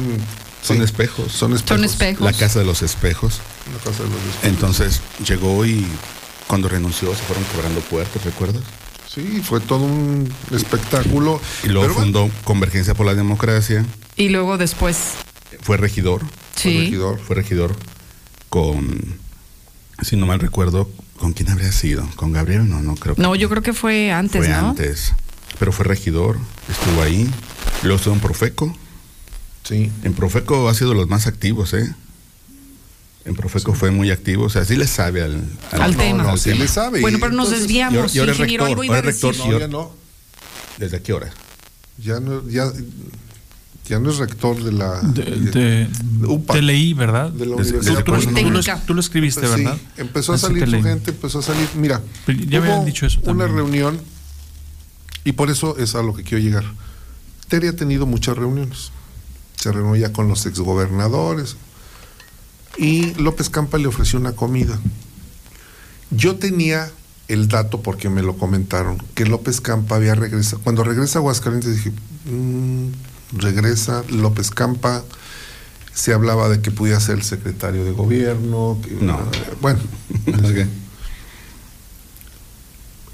Son 0.61 0.77
sí, 0.77 0.83
espejos. 0.83 1.31
Son 1.31 1.53
espejos. 1.53 1.85
espejos. 1.85 2.22
La 2.25 2.33
casa 2.33 2.59
de 2.59 2.65
los 2.65 2.81
espejos. 2.81 3.40
La 3.73 3.80
casa 3.83 4.03
de 4.03 4.09
los 4.09 4.17
espejos. 4.19 4.43
Entonces 4.43 5.01
llegó 5.27 5.65
y 5.65 5.88
cuando 6.48 6.69
renunció 6.69 7.09
se 7.15 7.23
fueron 7.23 7.43
quebrando 7.45 7.80
puertas, 7.81 8.23
¿recuerdas? 8.23 8.61
Sí, 9.07 9.41
fue 9.43 9.59
todo 9.59 9.80
un 9.83 10.31
espectáculo. 10.51 11.41
Y 11.64 11.67
luego 11.67 11.81
Pero 11.88 11.93
bueno, 11.95 12.19
fundó 12.27 12.31
Convergencia 12.43 12.93
por 12.93 13.06
la 13.06 13.14
Democracia, 13.15 13.85
Y 14.15 14.30
luego 14.30 14.57
después. 14.57 14.98
fue 15.61 15.77
regidor, 15.77 16.22
Sí. 16.56 16.72
fue 16.73 16.81
regidor, 16.83 17.19
fue 17.19 17.35
regidor 17.35 17.75
con, 18.49 19.17
si 20.01 20.15
no 20.15 20.25
mal 20.25 20.40
recuerdo, 20.40 20.90
¿con 21.17 21.33
quién 21.33 21.49
habría 21.49 21.72
sido? 21.72 22.07
¿Con 22.15 22.31
Gabriel? 22.33 22.69
No, 22.69 22.81
no 22.81 22.95
creo. 22.95 23.15
que 23.15 23.22
No, 23.22 23.35
yo 23.35 23.49
creo 23.49 23.61
que 23.61 23.73
fue 23.73 24.11
antes, 24.11 24.45
fue 24.45 24.53
¿no? 24.53 24.69
antes. 24.69 25.14
Pero 25.59 25.72
fue 25.72 25.85
regidor, 25.85 26.38
estuvo 26.69 27.01
ahí, 27.01 27.30
luego 27.83 27.98
estuvo 27.98 28.14
en 28.14 28.19
Profeco. 28.19 28.75
Sí. 29.72 29.90
En 30.03 30.14
Profeco 30.14 30.67
ha 30.67 30.74
sido 30.74 30.90
de 30.90 30.98
los 30.98 31.08
más 31.08 31.27
activos, 31.27 31.74
¿eh? 31.74 31.95
En 33.24 33.35
Profeco 33.35 33.74
fue 33.74 33.90
muy 33.91 34.11
activo, 34.11 34.45
o 34.45 34.50
sea, 34.50 34.66
sí 34.66 34.75
le 34.75 34.85
sabe 34.88 35.22
al, 35.24 35.45
Al 35.72 35.95
tema. 35.95 36.24
no, 36.24 36.35
sí 36.38 36.53
le 36.53 36.67
sabe. 36.67 37.00
Bueno, 37.00 37.19
pero 37.22 37.32
nos 37.32 37.45
entonces- 37.48 37.67
desviamos. 37.67 38.14
y 38.16 38.19
ahora 38.19 38.32
es 38.33 38.38
Ingeniero, 38.40 38.66
rector, 38.66 38.69
algo 38.72 38.83
iba 38.83 38.95
a 38.95 38.98
ahora 38.98 39.09
es 39.09 39.16
rector, 39.16 39.35
decir. 39.35 39.51
No, 39.53 39.59
ya 39.59 39.67
no. 39.67 39.91
¿Desde 40.77 41.01
qué 41.01 41.14
hora? 41.14 41.30
Ya 42.00 42.19
no, 42.19 42.45
ya, 42.50 42.72
ya 43.88 44.00
no 44.00 44.09
es 44.09 44.17
rector 44.17 44.61
de 44.64 44.72
la 44.74 45.00
De, 45.01 45.24
de- 45.24 45.88
UPA. 46.27 46.53
te 46.56 46.61
leí, 46.64 46.93
¿verdad? 46.93 47.30
de 47.32 47.45
la 47.45 47.56
Desde- 47.58 47.72
Universidad 47.77 47.93
Tú, 47.93 47.93
lo- 47.93 48.03
tú 48.03 48.11
lo, 48.11 48.17
Politécnica. 48.33 48.82
tú 48.88 48.93
lo 48.95 49.00
escribiste, 49.00 49.41
Sí, 49.41 49.48
¿verdad? 49.64 49.77
empezó 49.98 50.32
a 50.33 50.35
Así 50.35 50.48
salir 50.48 50.66
su 50.66 50.72
leí. 50.72 50.82
gente, 50.83 51.11
empezó 51.11 51.40
a 51.40 51.43
salir. 51.43 51.69
Mira, 51.75 52.01
Pero 52.25 52.40
ya 52.40 52.59
me 52.59 52.66
hubo 52.66 52.74
habían 52.74 52.85
dicho 52.88 53.06
eso 53.06 53.19
una 53.25 53.48
reunión 53.48 54.00
y 55.24 55.32
por 55.33 55.50
eso 55.50 55.77
es 55.77 55.95
a 55.95 56.01
lo 56.01 56.14
que 56.16 56.24
quiero 56.24 56.43
llegar. 56.43 56.66
Terry 57.48 57.67
ha 57.67 57.75
tenido 57.75 58.06
muchas 58.08 58.35
reuniones. 58.35 58.91
Se 59.61 59.72
reunió 59.72 59.95
ya 59.95 60.11
con 60.11 60.27
los 60.27 60.48
exgobernadores 60.48 61.56
y 62.77 63.14
López 63.14 63.51
Campa 63.51 63.77
le 63.77 63.85
ofreció 63.85 64.17
una 64.17 64.31
comida. 64.31 64.80
Yo 66.09 66.38
tenía 66.38 66.90
el 67.27 67.48
dato 67.48 67.81
porque 67.83 68.09
me 68.09 68.23
lo 68.23 68.38
comentaron 68.38 68.98
que 69.14 69.25
López 69.25 69.61
Campa 69.61 69.98
había 69.98 70.15
regresado. 70.15 70.64
Cuando 70.64 70.83
regresa 70.83 71.19
a 71.19 71.22
Aguascalientes 71.22 71.75
dije, 71.75 71.91
"Mm, 72.25 72.88
regresa 73.38 74.03
López 74.09 74.49
Campa. 74.49 75.03
Se 75.93 76.11
hablaba 76.11 76.49
de 76.49 76.59
que 76.61 76.72
podía 76.72 76.99
ser 76.99 77.17
el 77.17 77.23
secretario 77.23 77.85
de 77.85 77.91
gobierno. 77.91 78.80
que- 78.83 78.95
No. 79.06 79.19
Bueno, 79.61 79.80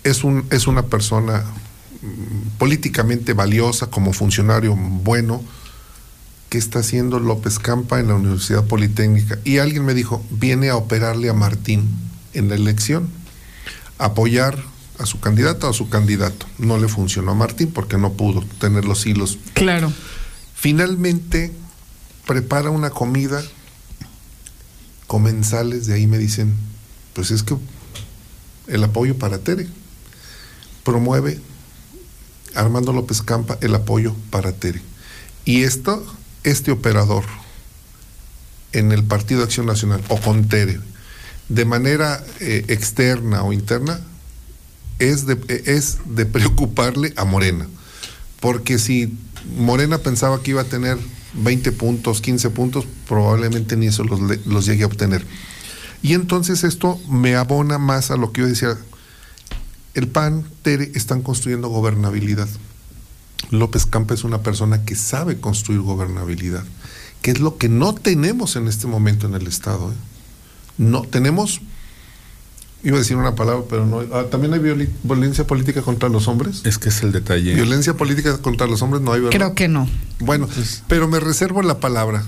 es, 0.03 0.23
un, 0.23 0.45
es 0.49 0.67
una 0.67 0.83
persona 0.83 1.43
mm, 2.01 2.57
políticamente 2.57 3.33
valiosa, 3.33 3.87
como 3.87 4.13
funcionario 4.13 4.75
bueno, 4.77 5.43
que 6.49 6.57
está 6.57 6.79
haciendo 6.79 7.19
López 7.19 7.59
Campa 7.59 7.99
en 7.99 8.07
la 8.07 8.15
Universidad 8.15 8.65
Politécnica. 8.65 9.39
Y 9.43 9.57
alguien 9.57 9.85
me 9.85 9.93
dijo, 9.93 10.23
viene 10.29 10.69
a 10.69 10.77
operarle 10.77 11.29
a 11.29 11.33
Martín 11.33 11.87
en 12.33 12.49
la 12.49 12.55
elección, 12.55 13.09
apoyar 13.97 14.57
a 14.99 15.05
su 15.05 15.19
candidato 15.19 15.67
o 15.67 15.69
a 15.69 15.73
su 15.73 15.89
candidato. 15.89 16.45
No 16.57 16.77
le 16.77 16.87
funcionó 16.87 17.31
a 17.31 17.35
Martín 17.35 17.71
porque 17.71 17.97
no 17.97 18.13
pudo 18.13 18.43
tener 18.59 18.85
los 18.85 19.05
hilos. 19.05 19.37
Claro. 19.53 19.91
Finalmente 20.55 21.53
prepara 22.25 22.69
una 22.69 22.89
comida, 22.89 23.43
comensales 25.07 25.87
de 25.87 25.95
ahí 25.95 26.07
me 26.07 26.17
dicen, 26.17 26.53
pues 27.13 27.31
es 27.31 27.43
que 27.43 27.55
el 28.67 28.83
apoyo 28.83 29.17
para 29.17 29.39
Tere. 29.39 29.67
Promueve 30.83 31.39
Armando 32.55 32.93
López 32.93 33.21
Campa 33.21 33.57
el 33.61 33.75
apoyo 33.75 34.15
para 34.29 34.51
Tere. 34.51 34.81
Y 35.45 35.63
esto, 35.63 36.05
este 36.47 36.71
operador 36.71 37.25
en 38.71 38.91
el 38.91 39.03
Partido 39.03 39.43
Acción 39.43 39.65
Nacional 39.65 40.01
o 40.07 40.17
con 40.17 40.47
Tere, 40.47 40.79
de 41.49 41.65
manera 41.65 42.23
eh, 42.39 42.63
externa 42.69 43.43
o 43.43 43.51
interna, 43.51 43.99
es 44.99 45.25
de, 45.25 45.37
es 45.65 45.97
de 46.05 46.25
preocuparle 46.25 47.13
a 47.17 47.25
Morena. 47.25 47.67
Porque 48.39 48.79
si 48.79 49.17
Morena 49.57 49.97
pensaba 49.97 50.41
que 50.41 50.51
iba 50.51 50.61
a 50.61 50.65
tener 50.65 50.97
20 51.33 51.71
puntos, 51.73 52.21
15 52.21 52.49
puntos, 52.51 52.85
probablemente 53.07 53.75
ni 53.75 53.87
eso 53.87 54.03
los, 54.03 54.19
los 54.45 54.65
llegue 54.65 54.83
a 54.83 54.87
obtener. 54.87 55.25
Y 56.01 56.13
entonces 56.13 56.63
esto 56.63 56.99
me 57.09 57.35
abona 57.35 57.77
más 57.77 58.09
a 58.09 58.17
lo 58.17 58.31
que 58.31 58.41
yo 58.41 58.47
decía. 58.47 58.77
El 59.93 60.07
PAN, 60.07 60.45
Tere, 60.61 60.91
están 60.95 61.21
construyendo 61.21 61.69
gobernabilidad. 61.69 62.47
López 63.51 63.85
Campa 63.85 64.13
es 64.13 64.23
una 64.23 64.41
persona 64.41 64.83
que 64.83 64.95
sabe 64.95 65.39
construir 65.39 65.81
gobernabilidad, 65.81 66.63
que 67.21 67.31
es 67.31 67.39
lo 67.39 67.57
que 67.57 67.69
no 67.69 67.93
tenemos 67.93 68.55
en 68.55 68.67
este 68.67 68.87
momento 68.87 69.27
en 69.27 69.35
el 69.35 69.47
Estado. 69.47 69.91
¿eh? 69.91 69.95
No 70.77 71.03
tenemos 71.03 71.61
Iba 72.83 72.97
a 72.97 72.99
decir 72.99 73.17
una 73.17 73.33
palabra, 73.33 73.65
pero 73.67 73.85
no. 73.85 74.01
Ah, 74.13 74.25
¿También 74.29 74.53
hay 74.53 74.59
violencia 74.59 75.47
política 75.47 75.81
contra 75.81 76.09
los 76.09 76.27
hombres? 76.27 76.61
Es 76.63 76.77
que 76.77 76.89
es 76.89 77.01
el 77.01 77.11
detalle. 77.11 77.55
Violencia 77.55 77.95
política 77.95 78.37
contra 78.37 78.67
los 78.67 78.81
hombres 78.83 79.01
no 79.01 79.13
hay, 79.13 79.21
¿verdad? 79.21 79.35
Creo 79.35 79.55
que 79.55 79.67
no. 79.67 79.89
Bueno, 80.19 80.47
pero 80.87 81.07
me 81.07 81.19
reservo 81.19 81.63
la 81.63 81.79
palabra. 81.79 82.23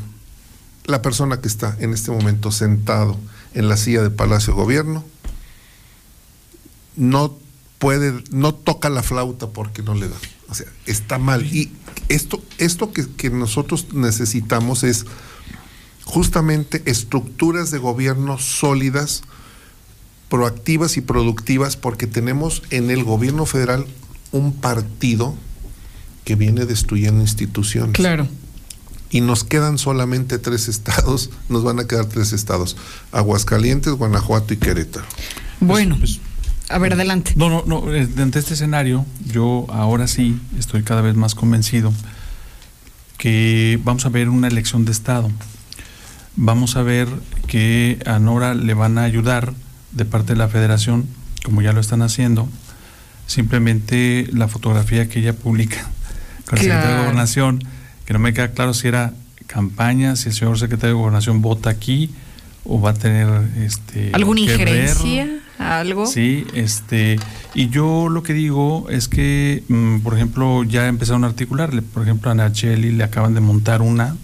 La 0.86 1.04
persona 1.04 1.40
que 1.40 1.48
está 1.48 1.78
en 1.80 1.94
este 1.94 2.10
momento 2.10 2.52
sentado 2.52 3.16
en 3.54 3.70
la 3.70 3.78
silla 3.78 4.02
de 4.02 4.10
Palacio 4.10 4.54
de 4.54 4.60
Gobierno 4.60 5.06
no 6.96 7.38
puede, 7.80 8.24
no 8.32 8.54
toca 8.54 8.90
la 8.90 9.02
flauta 9.02 9.48
porque 9.48 9.82
no 9.82 9.96
le 9.96 10.08
da. 10.10 10.16
O 10.50 10.54
sea, 10.54 10.68
está 10.86 11.18
mal. 11.18 11.46
Y 11.46 11.72
esto, 12.10 12.44
esto 12.58 12.92
que, 12.92 13.08
que 13.08 13.30
nosotros 13.30 13.94
necesitamos 13.94 14.84
es 14.84 15.06
justamente 16.04 16.84
estructuras 16.86 17.72
de 17.72 17.78
gobierno 17.78 18.38
sólidas, 18.38 19.24
proactivas 20.28 20.98
y 20.98 21.02
productivas, 21.02 21.78
porque 21.78 22.08
tenemos 22.08 22.64
en 22.70 22.92
el 22.92 23.04
gobierno 23.04 23.46
federal 23.46 23.86
un 24.32 24.54
partido 24.54 25.36
que 26.26 26.36
viene 26.36 26.66
destruyendo 26.66 27.22
instituciones. 27.22 27.94
Claro. 27.94 28.28
Y 29.12 29.22
nos 29.22 29.44
quedan 29.44 29.80
solamente 29.80 30.38
tres 30.38 30.68
estados, 30.68 31.32
nos 31.50 31.64
van 31.64 31.80
a 31.80 31.88
quedar 31.88 32.06
tres 32.06 32.34
estados, 32.34 32.78
Aguascalientes, 33.12 33.94
Guanajuato 33.94 34.54
y 34.54 34.58
Querétaro. 34.58 35.06
Bueno, 35.60 35.98
a 36.70 36.78
ver, 36.78 36.94
adelante. 36.94 37.34
No, 37.36 37.50
no, 37.50 37.64
no. 37.66 37.94
eh, 37.94 38.08
Ante 38.18 38.40
este 38.40 38.54
escenario, 38.54 39.06
yo 39.26 39.66
ahora 39.70 40.08
sí 40.08 40.40
estoy 40.58 40.84
cada 40.84 41.02
vez 41.02 41.16
más 41.16 41.36
convencido 41.36 41.92
que 43.18 43.80
vamos 43.84 44.06
a 44.06 44.10
ver 44.10 44.30
una 44.30 44.48
elección 44.48 44.86
de 44.86 44.92
Estado. 44.92 45.30
Vamos 46.36 46.76
a 46.78 46.84
ver 46.84 47.08
que 47.48 48.00
a 48.06 48.20
Nora 48.20 48.54
le 48.54 48.74
van 48.74 48.98
a 48.98 49.04
ayudar 49.04 49.54
de 49.92 50.06
parte 50.06 50.34
de 50.34 50.40
la 50.40 50.48
Federación, 50.48 51.06
como 51.44 51.62
ya 51.62 51.74
lo 51.74 51.82
están 51.82 52.02
haciendo. 52.02 52.48
Simplemente 53.28 54.28
la 54.32 54.48
fotografía 54.48 55.10
que 55.10 55.20
ella 55.20 55.34
publica 55.34 55.90
con 56.46 56.58
el 56.58 56.64
secretario 56.64 56.82
de 56.82 56.94
Claro. 56.94 57.04
Gobernación, 57.04 57.64
que 58.06 58.14
no 58.14 58.20
me 58.20 58.34
queda 58.34 58.52
claro 58.52 58.74
si 58.74 58.88
era 58.88 59.14
campaña, 59.48 60.16
si 60.16 60.30
el 60.30 60.36
señor 60.36 60.58
secretario 60.58 60.96
de 60.96 61.02
Gobernación 61.02 61.42
vota 61.42 61.70
aquí 61.70 62.10
o 62.64 62.80
va 62.80 62.92
a 62.92 62.94
tener 62.94 63.28
este 63.58 64.12
¿Alguna 64.14 64.42
ver. 64.46 65.42
¿Algo? 65.60 66.06
Sí, 66.08 66.46
este, 66.54 67.20
y 67.54 67.70
yo 67.70 68.08
lo 68.10 68.24
que 68.24 68.34
digo 68.34 68.88
es 68.90 69.08
que, 69.10 69.64
mm, 69.68 70.00
por 70.00 70.16
ejemplo, 70.16 70.64
ya 70.64 70.88
empezaron 70.88 71.24
a 71.26 71.28
articularle, 71.28 71.82
por 71.82 72.02
ejemplo, 72.04 72.32
a 72.32 72.34
Nacheli 72.34 72.92
le 72.92 73.04
acaban 73.04 73.34
de 73.36 73.42
montar 73.42 73.82
una, 73.82 74.16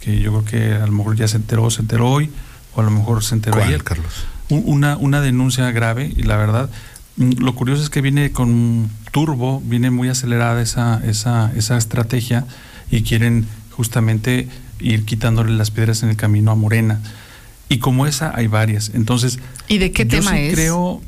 que 0.00 0.18
yo 0.20 0.32
creo 0.42 0.44
que 0.44 0.74
a 0.74 0.86
lo 0.86 0.92
mejor 0.92 1.14
ya 1.16 1.28
se 1.28 1.36
enteró, 1.36 1.70
se 1.70 1.82
enteró 1.82 2.10
hoy, 2.10 2.28
o 2.74 2.80
a 2.80 2.84
lo 2.84 2.90
mejor 2.90 3.22
se 3.22 3.36
enteró 3.36 3.56
¿Cuál, 3.56 3.68
ayer. 3.68 3.84
Carlos? 3.84 4.12
Un- 4.48 4.64
Una, 4.66 4.96
una 4.96 5.20
denuncia 5.20 5.70
grave, 5.70 6.12
y 6.16 6.24
la 6.24 6.36
verdad, 6.36 6.68
mm, 7.16 7.34
lo 7.38 7.54
curioso 7.54 7.82
es 7.84 7.88
que 7.90 8.00
viene 8.00 8.32
con 8.32 8.90
turbo, 9.12 9.62
viene 9.64 9.90
muy 9.92 10.08
acelerada 10.08 10.60
esa, 10.60 11.00
esa, 11.06 11.52
esa 11.54 11.76
estrategia, 11.76 12.46
y 12.90 13.02
quieren 13.02 13.46
justamente 13.70 14.48
ir 14.80 15.04
quitándole 15.04 15.52
las 15.52 15.70
piedras 15.70 16.02
en 16.02 16.08
el 16.08 16.16
camino 16.16 16.50
a 16.50 16.56
Morena. 16.56 16.98
Y 17.70 17.78
como 17.78 18.06
esa 18.06 18.32
hay 18.36 18.46
varias. 18.48 18.90
Entonces, 18.94 19.38
¿Y 19.68 19.78
de 19.78 19.92
qué 19.92 20.02
yo 20.04 20.18
tema 20.18 20.32
sí 20.32 20.36
es? 20.38 20.54
Creo, 20.54 21.00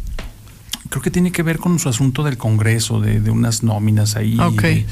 creo 0.88 1.02
que 1.02 1.10
tiene 1.10 1.30
que 1.32 1.42
ver 1.42 1.58
con 1.58 1.78
su 1.78 1.88
asunto 1.88 2.22
del 2.22 2.38
Congreso, 2.38 3.00
de, 3.00 3.20
de 3.20 3.30
unas 3.30 3.62
nóminas 3.62 4.16
ahí. 4.16 4.38
Ok. 4.38 4.62
de- 4.62 4.86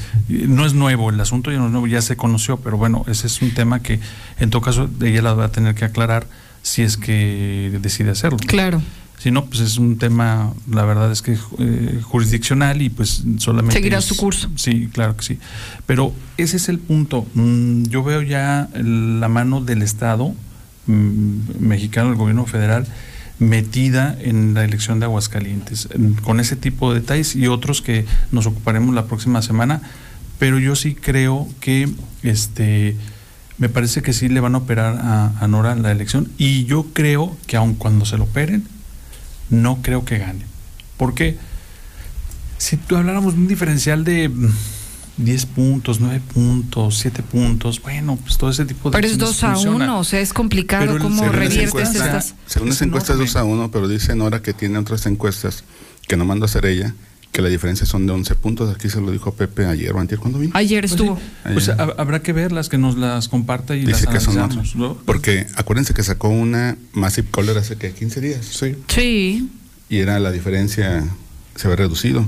no 0.47 0.65
es 0.65 0.73
nuevo, 0.73 1.09
el 1.09 1.19
asunto 1.19 1.49
ya 1.51 1.57
no 1.57 1.65
es 1.67 1.71
nuevo, 1.71 1.87
ya 1.87 2.01
se 2.01 2.15
conoció, 2.17 2.57
pero 2.57 2.77
bueno, 2.77 3.03
ese 3.07 3.25
es 3.27 3.41
un 3.41 3.51
tema 3.51 3.81
que 3.81 3.99
en 4.39 4.49
todo 4.49 4.61
caso 4.61 4.89
ella 5.01 5.21
la 5.23 5.33
va 5.33 5.45
a 5.45 5.51
tener 5.51 5.73
que 5.73 5.85
aclarar 5.85 6.27
si 6.61 6.81
es 6.83 6.97
que 6.97 7.75
decide 7.81 8.11
hacerlo. 8.11 8.37
Claro. 8.45 8.81
Si 9.17 9.29
no, 9.31 9.45
pues 9.45 9.59
es 9.61 9.77
un 9.77 9.97
tema, 9.99 10.51
la 10.69 10.83
verdad 10.83 11.11
es 11.11 11.21
que 11.21 11.37
eh, 11.59 11.99
jurisdiccional 12.01 12.81
y 12.81 12.89
pues 12.89 13.23
solamente... 13.37 13.75
Seguirá 13.77 13.99
es- 13.99 14.05
su 14.05 14.17
curso. 14.17 14.49
Sí, 14.55 14.89
claro 14.91 15.15
que 15.15 15.23
sí. 15.23 15.37
Pero 15.85 16.11
ese 16.37 16.57
es 16.57 16.67
el 16.69 16.79
punto. 16.79 17.25
Mm, 17.35 17.83
yo 17.83 18.03
veo 18.03 18.23
ya 18.23 18.67
la 18.73 19.27
mano 19.29 19.61
del 19.61 19.83
Estado 19.83 20.33
mexicano, 21.59 22.09
el 22.09 22.15
gobierno 22.15 22.45
federal, 22.45 22.87
metida 23.39 24.15
en 24.21 24.53
la 24.53 24.63
elección 24.63 24.99
de 24.99 25.05
Aguascalientes, 25.05 25.87
en- 25.93 26.13
con 26.13 26.39
ese 26.39 26.55
tipo 26.55 26.93
de 26.93 26.99
detalles 26.99 27.35
y 27.35 27.47
otros 27.47 27.81
que 27.81 28.05
nos 28.31 28.45
ocuparemos 28.45 28.93
la 28.93 29.05
próxima 29.05 29.41
semana. 29.41 29.81
Pero 30.39 30.59
yo 30.59 30.75
sí 30.75 30.95
creo 30.95 31.47
que 31.59 31.89
este 32.23 32.95
me 33.57 33.69
parece 33.69 34.01
que 34.01 34.11
sí 34.13 34.27
le 34.27 34.39
van 34.39 34.55
a 34.55 34.59
operar 34.59 34.97
a, 34.97 35.33
a 35.39 35.47
Nora 35.47 35.75
la 35.75 35.91
elección 35.91 36.29
y 36.39 36.65
yo 36.65 36.87
creo 36.93 37.37
que 37.45 37.57
aun 37.57 37.75
cuando 37.75 38.05
se 38.05 38.17
lo 38.17 38.23
operen, 38.23 38.63
no 39.51 39.83
creo 39.83 40.03
que 40.03 40.17
gane. 40.17 40.45
Porque 40.97 41.37
si 42.57 42.77
tú 42.77 42.95
habláramos 42.95 43.35
de 43.35 43.41
un 43.41 43.47
diferencial 43.47 44.03
de 44.03 44.29
mm, 44.29 44.47
10 45.17 45.45
puntos, 45.47 45.99
9 45.99 46.21
puntos, 46.33 46.97
7 46.97 47.21
puntos, 47.23 47.81
bueno, 47.81 48.17
pues 48.17 48.37
todo 48.37 48.49
ese 48.49 48.65
tipo 48.65 48.89
de 48.89 48.95
Pero 48.95 49.07
es 49.07 49.13
elecciones 49.13 49.39
2 49.41 49.43
a 49.43 49.53
funciona. 49.53 49.85
1, 49.85 49.99
o 49.99 50.03
sea, 50.03 50.19
es 50.21 50.33
complicado 50.33 50.81
Pero 50.85 50.95
el- 50.97 51.01
cómo 51.03 51.29
reviertes 51.29 51.89
estas. 51.95 52.35
Según 52.47 52.69
esa 52.69 52.85
encuesta 52.85 53.13
es 53.13 53.19
2 53.19 53.35
a 53.35 53.43
1, 53.43 53.71
pero 53.71 53.87
dice 53.87 54.15
Nora 54.15 54.41
que 54.41 54.53
tiene 54.53 54.77
otras 54.79 55.05
encuestas 55.05 55.63
que 56.07 56.17
no 56.17 56.25
manda 56.25 56.45
a 56.45 56.49
hacer 56.49 56.65
ella, 56.65 56.95
que 57.31 57.41
la 57.41 57.47
diferencia 57.49 57.85
son 57.85 58.07
de 58.07 58.13
11 58.13 58.35
puntos. 58.35 58.73
Aquí 58.75 58.89
se 58.89 58.99
lo 58.99 59.11
dijo 59.11 59.33
Pepe 59.33 59.65
ayer 59.65 59.93
o 59.93 59.99
antier, 59.99 60.19
¿cuándo 60.19 60.37
vino? 60.39 60.51
Ayer 60.55 60.81
Pues 60.81 60.91
estuvo. 60.93 61.15
sí, 61.17 61.21
Pues 61.53 61.69
habrá 61.69 62.21
que 62.21 62.33
verlas, 62.33 62.67
que 62.67 62.77
nos 62.77 62.97
las 62.97 63.27
comparta 63.29 63.75
y 63.75 63.85
Dice 63.85 64.05
las 64.05 64.13
que 64.15 64.19
son 64.19 64.37
analizamos, 64.37 64.69
otros. 64.71 64.75
¿no? 64.75 64.97
Porque 65.05 65.47
acuérdense 65.55 65.93
que 65.93 66.03
sacó 66.03 66.27
una 66.29 66.77
Massive 66.93 67.27
Caller 67.31 67.57
hace 67.57 67.77
que 67.77 67.93
15 67.93 68.19
días. 68.21 68.45
Sí. 68.45 68.75
Sí. 68.87 69.49
Y 69.87 69.97
era 69.99 70.19
la 70.19 70.31
diferencia, 70.31 71.05
se 71.55 71.67
había 71.67 71.77
reducido. 71.77 72.25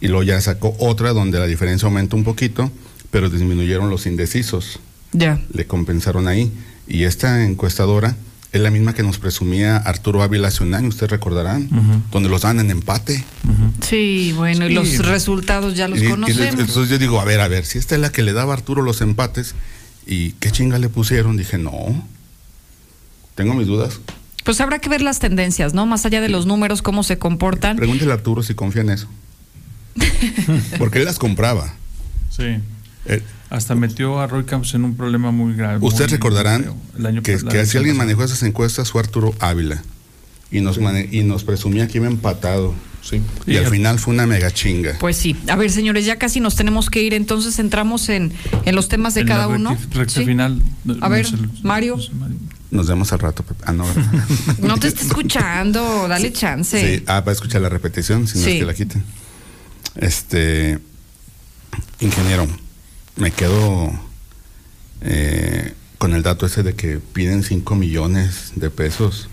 Y 0.00 0.08
luego 0.08 0.22
ya 0.22 0.40
sacó 0.40 0.74
otra 0.78 1.12
donde 1.12 1.38
la 1.38 1.46
diferencia 1.46 1.86
aumenta 1.86 2.16
un 2.16 2.24
poquito, 2.24 2.70
pero 3.10 3.28
disminuyeron 3.28 3.90
los 3.90 4.06
indecisos. 4.06 4.80
Ya. 5.12 5.40
Le 5.52 5.66
compensaron 5.66 6.28
ahí. 6.28 6.50
Y 6.88 7.04
esta 7.04 7.44
encuestadora 7.44 8.16
es 8.52 8.60
la 8.60 8.70
misma 8.70 8.94
que 8.94 9.02
nos 9.02 9.18
presumía 9.18 9.76
Arturo 9.76 10.22
Ávila 10.22 10.48
hace 10.48 10.64
un 10.64 10.74
año, 10.74 10.88
ustedes 10.88 11.10
recordarán, 11.10 11.68
donde 12.10 12.28
los 12.28 12.42
dan 12.42 12.58
en 12.60 12.70
empate. 12.70 13.24
Sí, 13.80 14.32
bueno, 14.36 14.66
y 14.68 14.72
los 14.74 14.98
resultados 15.06 15.74
ya 15.76 15.86
los 15.86 16.00
Y- 16.00 16.06
y 16.06 16.08
conocemos. 16.10 16.58
entonces 16.60 16.88
yo 16.88 16.98
digo, 16.98 17.20
a 17.20 17.24
ver, 17.24 17.40
a 17.40 17.48
ver, 17.48 17.64
si 17.64 17.78
esta 17.78 17.94
es 17.94 18.00
la 18.00 18.10
que 18.10 18.22
le 18.22 18.32
daba 18.32 18.54
a 18.54 18.56
Arturo 18.56 18.82
los 18.82 19.00
empates, 19.02 19.54
¿y 20.06 20.32
qué 20.32 20.50
chinga 20.50 20.78
le 20.78 20.88
pusieron? 20.88 21.36
Dije, 21.36 21.58
no. 21.58 22.04
Tengo 23.34 23.54
mis 23.54 23.66
dudas. 23.66 24.00
Pues 24.44 24.60
habrá 24.60 24.78
que 24.80 24.88
ver 24.88 25.02
las 25.02 25.18
tendencias, 25.20 25.74
¿no? 25.74 25.86
Más 25.86 26.04
allá 26.06 26.20
de 26.20 26.28
los 26.28 26.46
números, 26.46 26.82
cómo 26.82 27.02
se 27.04 27.18
comportan. 27.18 27.76
Pregúntele 27.76 28.10
a 28.10 28.14
Arturo 28.14 28.42
si 28.42 28.54
confía 28.54 28.82
en 28.82 28.90
eso. 28.90 29.06
Porque 30.78 30.98
él 31.00 31.04
las 31.04 31.18
compraba. 31.18 31.74
Sí. 32.30 32.58
Eh, 33.06 33.22
Hasta 33.48 33.74
metió 33.74 34.20
a 34.20 34.26
Roy 34.26 34.44
Campos 34.44 34.74
en 34.74 34.84
un 34.84 34.96
problema 34.96 35.30
muy 35.30 35.54
grave. 35.54 35.78
Ustedes 35.80 36.10
muy 36.10 36.16
recordarán 36.16 36.62
feo. 36.64 36.76
El 36.98 37.06
año 37.06 37.22
que, 37.22 37.36
que 37.38 37.66
si 37.66 37.76
alguien 37.78 37.96
manejó 37.96 38.22
esas 38.24 38.42
encuestas 38.42 38.90
fue 38.90 39.00
Arturo 39.00 39.34
Ávila. 39.40 39.82
Y 40.52 40.60
nos, 40.60 40.78
mane- 40.80 41.08
y 41.12 41.22
nos 41.22 41.44
presumía 41.44 41.86
que 41.88 41.98
iba 41.98 42.06
empatado. 42.08 42.74
Sí. 43.02 43.22
Y 43.46 43.56
al 43.56 43.66
final 43.68 43.98
fue 43.98 44.12
una 44.12 44.26
mega 44.26 44.50
chinga. 44.50 44.96
Pues 44.98 45.16
sí. 45.16 45.36
A 45.48 45.56
ver, 45.56 45.70
señores, 45.70 46.04
ya 46.04 46.16
casi 46.16 46.40
nos 46.40 46.56
tenemos 46.56 46.90
que 46.90 47.02
ir, 47.02 47.14
entonces 47.14 47.58
entramos 47.58 48.08
en, 48.08 48.32
en 48.66 48.74
los 48.74 48.88
temas 48.88 49.14
de 49.14 49.22
En 49.22 49.26
cada 49.28 49.46
uno. 49.48 49.76
Sí. 50.08 50.24
final. 50.24 50.60
A 51.00 51.08
ver, 51.08 51.26
Mario. 51.62 51.98
Nos 52.70 52.86
vemos 52.88 53.12
al 53.12 53.20
rato, 53.20 53.42
Pepe. 53.42 53.64
Ah, 53.66 53.72
no. 53.72 53.84
No 54.62 54.76
te 54.78 54.88
está 54.88 55.02
escuchando, 55.02 56.06
dale 56.08 56.32
chance. 56.32 56.98
Sí, 56.98 57.04
ah, 57.06 57.20
va 57.20 57.30
a 57.30 57.34
escuchar 57.34 57.60
la 57.62 57.68
repetición, 57.68 58.26
si 58.28 58.38
no 58.38 58.44
Sí. 58.44 58.50
es 58.52 58.58
que 58.58 58.66
la 58.66 58.74
quiten. 58.74 59.02
Este, 60.00 60.78
ingeniero, 62.00 62.46
me 63.16 63.30
quedo 63.30 63.92
eh, 65.02 65.74
con 65.98 66.14
el 66.14 66.22
dato 66.22 66.46
ese 66.46 66.62
de 66.62 66.74
que 66.74 66.98
piden 66.98 67.42
5 67.42 67.74
millones 67.74 68.52
de 68.56 68.70
pesos. 68.70 69.28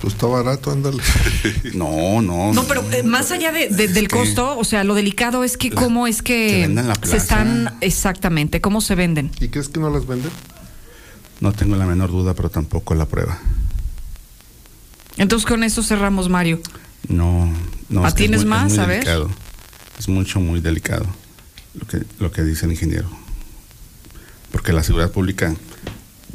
Pues 0.00 0.14
está 0.14 0.26
barato, 0.26 0.70
ándale. 0.70 1.02
No, 1.74 2.22
no. 2.22 2.52
No, 2.52 2.64
pero 2.64 2.84
eh, 2.92 3.02
más 3.02 3.30
allá 3.32 3.50
de- 3.52 3.68
de- 3.68 3.88
del 3.88 4.08
costo, 4.08 4.56
o 4.58 4.64
sea, 4.64 4.84
lo 4.84 4.94
delicado 4.94 5.42
es 5.44 5.56
que 5.56 5.70
cómo 5.70 6.06
es 6.06 6.22
que 6.22 6.48
que 6.48 6.60
vendan 6.62 6.88
la 6.88 6.94
se 7.02 7.16
están 7.16 7.76
exactamente, 7.80 8.60
cómo 8.60 8.80
se 8.80 8.94
venden. 8.94 9.30
¿Y 9.40 9.48
crees 9.48 9.68
que 9.68 9.80
no 9.80 9.90
las 9.90 10.06
venden? 10.06 10.30
No 11.40 11.52
tengo 11.52 11.74
la 11.76 11.86
menor 11.86 12.10
duda, 12.10 12.34
pero 12.34 12.48
tampoco 12.50 12.94
la 12.94 13.06
prueba. 13.06 13.38
Entonces 15.16 15.46
con 15.46 15.64
eso 15.64 15.82
cerramos, 15.82 16.28
Mario. 16.28 16.60
No, 17.08 17.52
no. 17.88 18.04
¿Ah, 18.04 18.08
es 18.08 18.14
que 18.14 18.24
es 18.24 18.28
tienes 18.28 18.40
muy- 18.42 18.50
más? 18.50 18.70
muy 18.70 18.78
A 18.78 18.86
ver. 18.86 18.98
delicado. 19.04 19.30
Es 19.98 20.08
mucho, 20.08 20.40
muy 20.40 20.60
delicado 20.60 21.06
lo 21.74 21.86
que, 21.86 22.02
lo 22.18 22.32
que 22.32 22.42
dice 22.42 22.66
el 22.66 22.72
ingeniero. 22.72 23.08
Porque 24.50 24.72
la 24.72 24.82
seguridad 24.82 25.10
pública, 25.10 25.54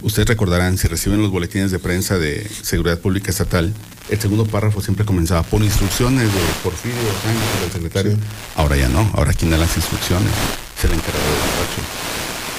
ustedes 0.01 0.27
recordarán, 0.27 0.77
si 0.77 0.87
reciben 0.87 1.21
los 1.21 1.31
boletines 1.31 1.71
de 1.71 1.79
prensa 1.79 2.17
de 2.17 2.49
seguridad 2.63 2.99
pública 2.99 3.29
estatal, 3.29 3.73
el 4.09 4.19
segundo 4.21 4.45
párrafo 4.45 4.81
siempre 4.81 5.05
comenzaba 5.05 5.43
por 5.43 5.61
instrucciones 5.61 6.33
de 6.33 6.39
Porfirio 6.63 6.97
Sánchez, 7.23 7.61
del 7.61 7.71
secretario. 7.71 8.17
Ahora 8.55 8.77
ya 8.77 8.87
no, 8.89 9.09
ahora 9.13 9.33
quien 9.33 9.51
da 9.51 9.57
las 9.57 9.75
instrucciones 9.75 10.31
es 10.77 10.85
el 10.85 10.93
encargado 10.93 11.25
del 11.25 11.33
despacho. 11.41 11.81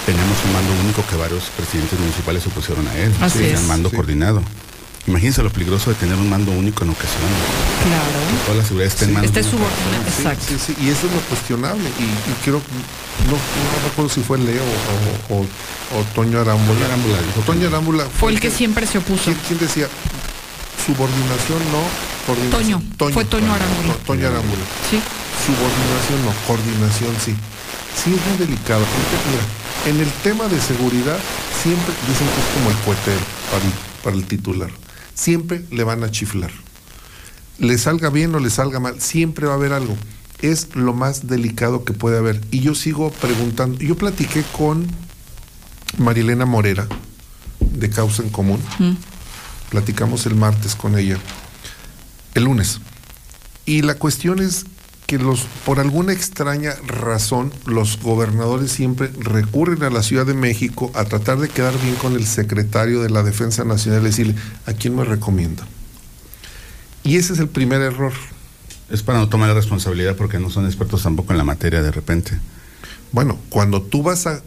Tenemos 0.05 0.37
un 0.45 0.53
mando 0.53 0.71
único 0.83 1.05
que 1.07 1.15
varios 1.15 1.43
presidentes 1.57 1.99
municipales 1.99 2.43
se 2.43 2.49
opusieron 2.49 2.87
a 2.87 2.97
él, 2.97 3.11
Así 3.21 3.39
sí, 3.39 3.45
es. 3.45 3.59
el 3.61 3.65
mando 3.67 3.89
Sí. 3.89 3.95
coordinado. 3.95 4.41
Imagínense 5.07 5.41
lo 5.41 5.49
peligroso 5.49 5.89
de 5.89 5.95
tener 5.95 6.15
un 6.15 6.29
mando 6.29 6.51
único 6.51 6.83
en 6.83 6.91
ocasiones. 6.91 7.39
Claro. 7.83 8.19
Que 8.29 8.45
toda 8.45 8.57
la 8.57 8.63
seguridad 8.63 8.87
esté 8.87 9.05
en 9.05 9.13
manos. 9.13 9.27
Este 9.27 9.41
de 9.41 9.47
una 9.47 9.57
subordinado, 9.57 10.03
persona. 10.03 10.33
exacto. 10.33 10.45
Sí, 10.53 10.73
sí, 10.75 10.85
y 10.85 10.89
eso 10.89 11.07
es 11.07 11.13
lo 11.13 11.21
cuestionable. 11.21 11.89
Y, 11.97 12.03
y 12.03 12.33
creo, 12.43 12.61
no, 13.25 13.33
no 13.33 13.87
recuerdo 13.89 14.09
si 14.13 14.21
fue 14.21 14.37
Leo 14.37 14.61
o, 14.61 15.33
o, 15.33 15.39
o 15.41 16.03
Toño 16.13 16.39
Arámbula. 16.41 16.85
O 17.37 17.41
Toño 17.41 17.67
Arámbula 17.67 18.05
Fue 18.19 18.31
el 18.31 18.39
que 18.39 18.51
siempre 18.51 18.85
se 18.85 18.99
opuso. 18.99 19.23
¿Quién, 19.25 19.37
quién 19.47 19.59
decía? 19.59 19.87
Subordinación 20.85 21.59
no, 21.71 21.81
coordinación. 22.25 22.81
Toño, 22.97 23.13
fue 23.13 23.25
Toño 23.25 23.53
Arámbula. 23.53 23.93
To- 23.93 23.99
Toño 24.05 24.27
Arámbula. 24.27 24.63
Sí. 24.89 24.99
Subordinación 25.45 26.25
no, 26.25 26.31
coordinación 26.47 27.15
sí. 27.23 27.33
Sí, 27.95 28.13
es 28.13 28.21
muy 28.27 28.37
delicado. 28.45 28.85
porque, 28.85 29.15
mira, 29.29 29.43
en 29.95 29.99
el 30.05 30.11
tema 30.23 30.47
de 30.47 30.59
seguridad, 30.61 31.17
siempre 31.63 31.93
dicen 32.07 32.27
que 32.27 32.39
es 32.39 32.49
como 32.53 32.69
el 32.69 32.77
para 32.77 33.63
el, 33.63 33.71
para 34.03 34.15
el 34.15 34.23
titular. 34.25 34.69
Siempre 35.19 35.65
le 35.69 35.83
van 35.83 36.01
a 36.05 36.11
chiflar. 36.11 36.49
Le 37.57 37.77
salga 37.77 38.09
bien 38.09 38.33
o 38.35 38.39
le 38.39 38.49
salga 38.49 38.79
mal, 38.79 39.01
siempre 39.01 39.47
va 39.47 39.51
a 39.51 39.55
haber 39.57 39.73
algo. 39.73 39.97
Es 40.41 40.73
lo 40.75 40.93
más 40.93 41.27
delicado 41.27 41.83
que 41.83 41.91
puede 41.91 42.17
haber. 42.17 42.39
Y 42.51 42.61
yo 42.61 42.73
sigo 42.73 43.11
preguntando. 43.11 43.79
Yo 43.79 43.97
platiqué 43.97 44.45
con 44.57 44.87
Marilena 45.97 46.45
Morera, 46.45 46.87
de 47.59 47.89
Causa 47.89 48.23
en 48.23 48.29
Común. 48.29 48.61
Mm. 48.79 48.93
Platicamos 49.71 50.25
el 50.25 50.35
martes 50.35 50.73
con 50.73 50.97
ella, 50.97 51.17
el 52.33 52.45
lunes. 52.45 52.79
Y 53.65 53.81
la 53.81 53.95
cuestión 53.95 54.39
es 54.39 54.67
que 55.09 55.17
los, 55.17 55.47
por 55.65 55.79
alguna 55.79 56.13
extraña 56.13 56.75
razón, 56.85 57.51
los 57.65 57.99
gobernadores 57.99 58.71
siempre 58.71 59.09
recurren 59.19 59.81
a 59.81 59.89
la 59.89 60.03
Ciudad 60.03 60.23
de 60.23 60.35
México 60.35 60.91
a 60.93 61.03
tratar 61.05 61.39
de 61.39 61.49
quedar 61.49 61.73
bien 61.81 61.95
con 61.95 62.13
el 62.13 62.27
secretario 62.27 63.01
de 63.01 63.09
la 63.09 63.23
Defensa 63.23 63.63
Nacional 63.63 64.01
y 64.01 64.05
decirle, 64.05 64.35
¿a 64.67 64.73
quién 64.73 64.95
me 64.95 65.03
recomienda? 65.03 65.65
Y 67.03 67.17
ese 67.17 67.33
es 67.33 67.39
el 67.39 67.47
primer 67.47 67.81
error. 67.81 68.13
Es 68.91 69.01
para 69.01 69.17
no 69.17 69.29
tomar 69.29 69.47
la 69.47 69.55
responsabilidad 69.55 70.15
porque 70.15 70.37
no 70.37 70.51
son 70.51 70.67
expertos 70.67 71.01
tampoco 71.01 71.33
en 71.33 71.39
la 71.39 71.43
materia 71.43 71.81
de 71.81 71.91
repente. 71.91 72.37
Bueno, 73.11 73.39
cuando 73.49 73.81
tú 73.81 74.03
vas 74.03 74.27
a, 74.27 74.43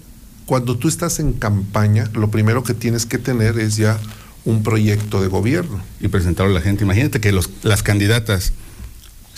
cuando 0.46 0.78
tú 0.78 0.86
estás 0.86 1.18
en 1.18 1.32
campaña, 1.32 2.08
lo 2.14 2.30
primero 2.30 2.62
que 2.62 2.74
tienes 2.74 3.04
que 3.04 3.18
tener 3.18 3.58
es 3.58 3.78
ya 3.78 3.98
un 4.44 4.62
proyecto 4.62 5.20
de 5.20 5.26
gobierno. 5.26 5.82
Y 6.00 6.06
presentarlo 6.06 6.52
a 6.52 6.54
la 6.54 6.60
gente. 6.60 6.84
Imagínate 6.84 7.20
que 7.20 7.32
los, 7.32 7.50
las 7.64 7.82
candidatas, 7.82 8.52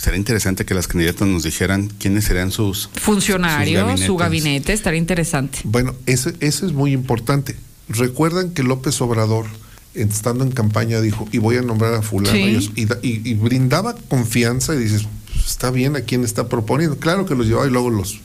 sería 0.05 0.18
interesante 0.18 0.65
que 0.65 0.74
las 0.74 0.86
candidatas 0.86 1.26
nos 1.26 1.42
dijeran 1.42 1.89
quiénes 1.99 2.24
serían 2.24 2.52
sus 2.52 2.89
Funcionario, 2.94 3.91
sus 3.97 4.07
su 4.07 4.16
gabinete, 4.16 4.73
estaría 4.73 4.99
interesante. 5.00 5.58
Bueno, 5.65 5.94
eso, 6.07 6.31
eso 6.41 6.66
es 6.66 6.73
muy 6.73 6.92
importante. 6.92 7.57
Recuerdan 7.89 8.50
que 8.50 8.62
López 8.62 9.00
Obrador, 9.00 9.47
estando 9.94 10.44
en 10.44 10.50
campaña, 10.52 11.00
dijo, 11.00 11.28
y 11.33 11.39
voy 11.39 11.57
a 11.57 11.62
nombrar 11.62 11.94
a 11.94 12.02
fulano, 12.02 12.34
Sí. 12.36 12.42
y, 12.42 12.57
eso, 12.57 12.70
y 12.76 12.84
da- 12.84 12.99
y- 13.02 13.28
y 13.28 13.34
brindaba 13.34 13.94
confianza 14.08 14.74
y 14.74 14.78
dices, 14.78 15.02
"Pues, 15.33 15.47
está 15.47 15.70
bien 15.70 15.97
a 15.97 16.00
quién 16.00 16.24
está 16.24 16.49
proponiendo. 16.49 16.97
Claro 16.99 17.26
que 17.26 17.34
los 17.34 17.47
llevaba 17.47 17.66
y 17.66 17.70
luego 17.70 17.91
los... 17.91 18.20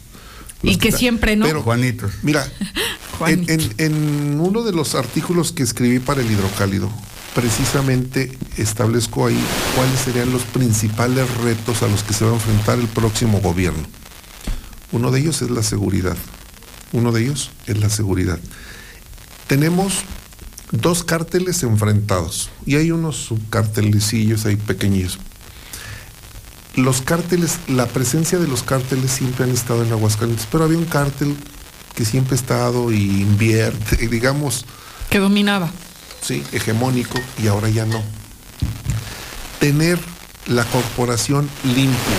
Y 0.62 0.76
que 0.78 0.88
quita- 0.90 0.98
siempre 0.98 1.36
no. 1.36 1.46
Pero, 1.46 1.62
Juanitos. 1.62 2.12
Mira, 2.24 2.46
en, 3.28 3.46
en- 3.50 3.74
en 3.78 4.40
uno 4.40 4.64
de 4.64 4.72
los 4.74 4.96
artículos 4.96 5.52
que 5.54 5.64
escribí 5.64 6.00
para 6.00 6.22
el 6.22 6.30
hidrocálido, 6.32 6.90
precisamente 7.34 8.38
establezco 8.58 9.28
ahí 9.28 9.40
cuáles 9.76 10.00
serían 10.00 10.32
los 10.32 10.44
principales 10.44 11.30
retos 11.38 11.84
a 11.84 11.88
los 11.88 12.04
que 12.04 12.14
se 12.14 12.26
va 12.26 12.32
a 12.32 12.36
enfrentar 12.36 12.80
el 12.80 12.88
próximo 12.88 13.40
gobierno. 13.40 13.88
Uno 14.92 15.12
de 15.12 15.20
ellos 15.20 15.42
es 15.42 15.52
la 15.52 15.64
seguridad. 15.64 16.18
Uno 16.92 17.12
de 17.12 17.24
ellos 17.24 17.52
es 17.68 17.80
la 17.80 17.90
seguridad. 17.90 18.40
Tenemos 19.48 20.04
dos 20.72 21.04
cárteles 21.04 21.64
enfrentados 21.64 22.50
y 22.66 22.76
hay 22.76 22.92
unos 22.92 23.18
subcartelecillos 23.18 24.46
ahí 24.46 24.56
pequeñillos. 24.56 25.20
Los 26.76 27.02
cárteles, 27.02 27.58
la 27.68 27.88
presencia 27.88 28.40
de 28.40 28.48
los 28.48 28.64
cárteles 28.64 29.12
siempre 29.12 29.44
han 29.44 29.52
estado 29.52 29.84
en 29.84 29.92
Aguascalientes, 29.92 30.48
pero 30.52 30.64
había 30.64 30.78
un 30.78 30.86
cártel 30.86 31.36
que 31.96 32.06
siempre 32.06 32.34
ha 32.34 32.40
estado 32.40 32.92
y 32.92 33.22
invierte, 33.22 34.08
digamos, 34.10 34.66
Que 35.10 35.20
dominaba. 35.20 35.72
Sí, 36.22 36.44
hegemónico 36.52 37.20
y 37.42 37.48
ahora 37.48 37.70
ya 37.70 37.86
no. 37.86 38.02
Tener 39.60 40.00
la 40.48 40.64
corporación 40.66 41.50
limpia 41.64 42.18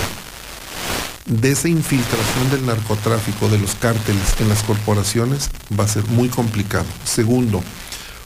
de 1.25 1.51
esa 1.51 1.69
infiltración 1.69 2.49
del 2.51 2.65
narcotráfico, 2.65 3.47
de 3.47 3.59
los 3.59 3.75
cárteles 3.75 4.35
en 4.39 4.49
las 4.49 4.63
corporaciones, 4.63 5.49
va 5.77 5.85
a 5.85 5.87
ser 5.87 6.03
muy 6.05 6.29
complicado. 6.29 6.85
Segundo, 7.05 7.63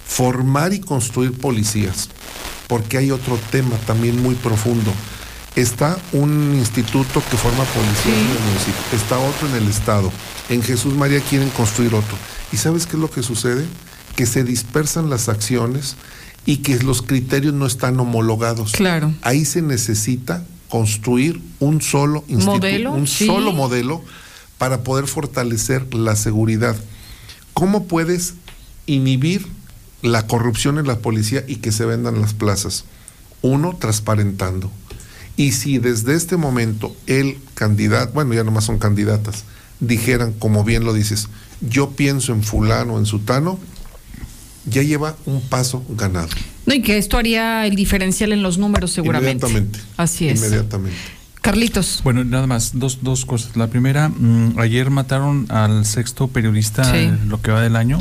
formar 0.07 0.73
y 0.73 0.79
construir 0.79 1.37
policías, 1.37 2.09
porque 2.67 2.97
hay 2.97 3.11
otro 3.11 3.37
tema 3.51 3.75
también 3.85 4.21
muy 4.21 4.35
profundo. 4.35 4.91
Está 5.55 5.97
un 6.11 6.55
instituto 6.55 7.21
que 7.29 7.37
forma 7.37 7.63
policías 7.63 8.17
en 8.17 8.31
el 8.31 8.39
municipio, 8.39 8.81
está 8.91 9.17
otro 9.19 9.47
en 9.49 9.55
el 9.55 9.69
estado. 9.69 10.11
En 10.49 10.61
Jesús 10.61 10.93
María 10.93 11.21
quieren 11.21 11.49
construir 11.51 11.93
otro. 11.93 12.17
¿Y 12.51 12.57
sabes 12.57 12.85
qué 12.85 12.97
es 12.97 13.01
lo 13.01 13.09
que 13.09 13.23
sucede? 13.23 13.65
Que 14.15 14.25
se 14.25 14.43
dispersan 14.43 15.09
las 15.09 15.29
acciones 15.29 15.95
y 16.45 16.57
que 16.57 16.77
los 16.79 17.01
criterios 17.01 17.53
no 17.53 17.65
están 17.65 17.99
homologados. 17.99 18.71
Claro. 18.71 19.13
Ahí 19.21 19.45
se 19.45 19.61
necesita 19.61 20.45
construir 20.69 21.41
un 21.59 21.81
solo 21.81 22.23
instituto, 22.27 22.57
Modelo, 22.57 22.91
un 22.93 23.07
sí. 23.07 23.25
solo 23.25 23.51
modelo 23.51 24.03
para 24.57 24.83
poder 24.83 25.07
fortalecer 25.07 25.93
la 25.93 26.15
seguridad. 26.15 26.75
¿Cómo 27.53 27.85
puedes 27.85 28.35
inhibir 28.85 29.47
la 30.01 30.27
corrupción 30.27 30.77
en 30.77 30.87
la 30.87 30.99
policía 30.99 31.43
y 31.47 31.57
que 31.57 31.71
se 31.71 31.85
vendan 31.85 32.21
las 32.21 32.33
plazas? 32.33 32.85
Uno, 33.41 33.75
transparentando. 33.79 34.71
Y 35.37 35.51
si 35.51 35.77
desde 35.77 36.15
este 36.15 36.37
momento 36.37 36.95
el 37.07 37.37
candidato, 37.53 38.13
bueno, 38.13 38.33
ya 38.33 38.43
nomás 38.43 38.65
son 38.65 38.79
candidatas, 38.79 39.43
dijeran, 39.79 40.33
como 40.33 40.63
bien 40.63 40.85
lo 40.85 40.93
dices, 40.93 41.27
yo 41.61 41.91
pienso 41.91 42.33
en 42.33 42.43
fulano, 42.43 42.97
en 42.97 43.05
sutano, 43.05 43.59
ya 44.65 44.81
lleva 44.83 45.15
un 45.25 45.41
paso 45.41 45.83
ganado. 45.89 46.29
No, 46.65 46.73
y 46.73 46.81
que 46.81 46.97
esto 46.97 47.17
haría 47.17 47.65
el 47.67 47.75
diferencial 47.75 48.31
en 48.33 48.41
los 48.41 48.57
números 48.57 48.91
seguramente. 48.91 49.45
Inmediatamente. 49.47 49.79
Así 49.97 50.27
es. 50.27 50.39
Inmediatamente. 50.39 50.97
Carlitos. 51.41 52.01
Bueno, 52.03 52.23
nada 52.23 52.47
más, 52.47 52.71
dos, 52.73 52.99
dos 53.03 53.23
cosas. 53.25 53.55
La 53.55 53.67
primera, 53.67 54.09
mm, 54.09 54.57
ayer 54.59 54.89
mataron 54.89 55.45
al 55.49 55.85
sexto 55.85 56.27
periodista 56.27 56.83
Sí. 56.85 56.97
eh, 56.97 57.17
lo 57.27 57.39
que 57.41 57.51
va 57.51 57.61
del 57.61 57.75
año. 57.75 57.99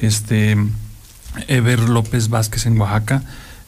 Este, 0.00 0.56
Ever 1.48 1.78
López 1.88 2.28
Vázquez 2.28 2.66
en 2.66 2.78
Oaxaca. 2.80 3.22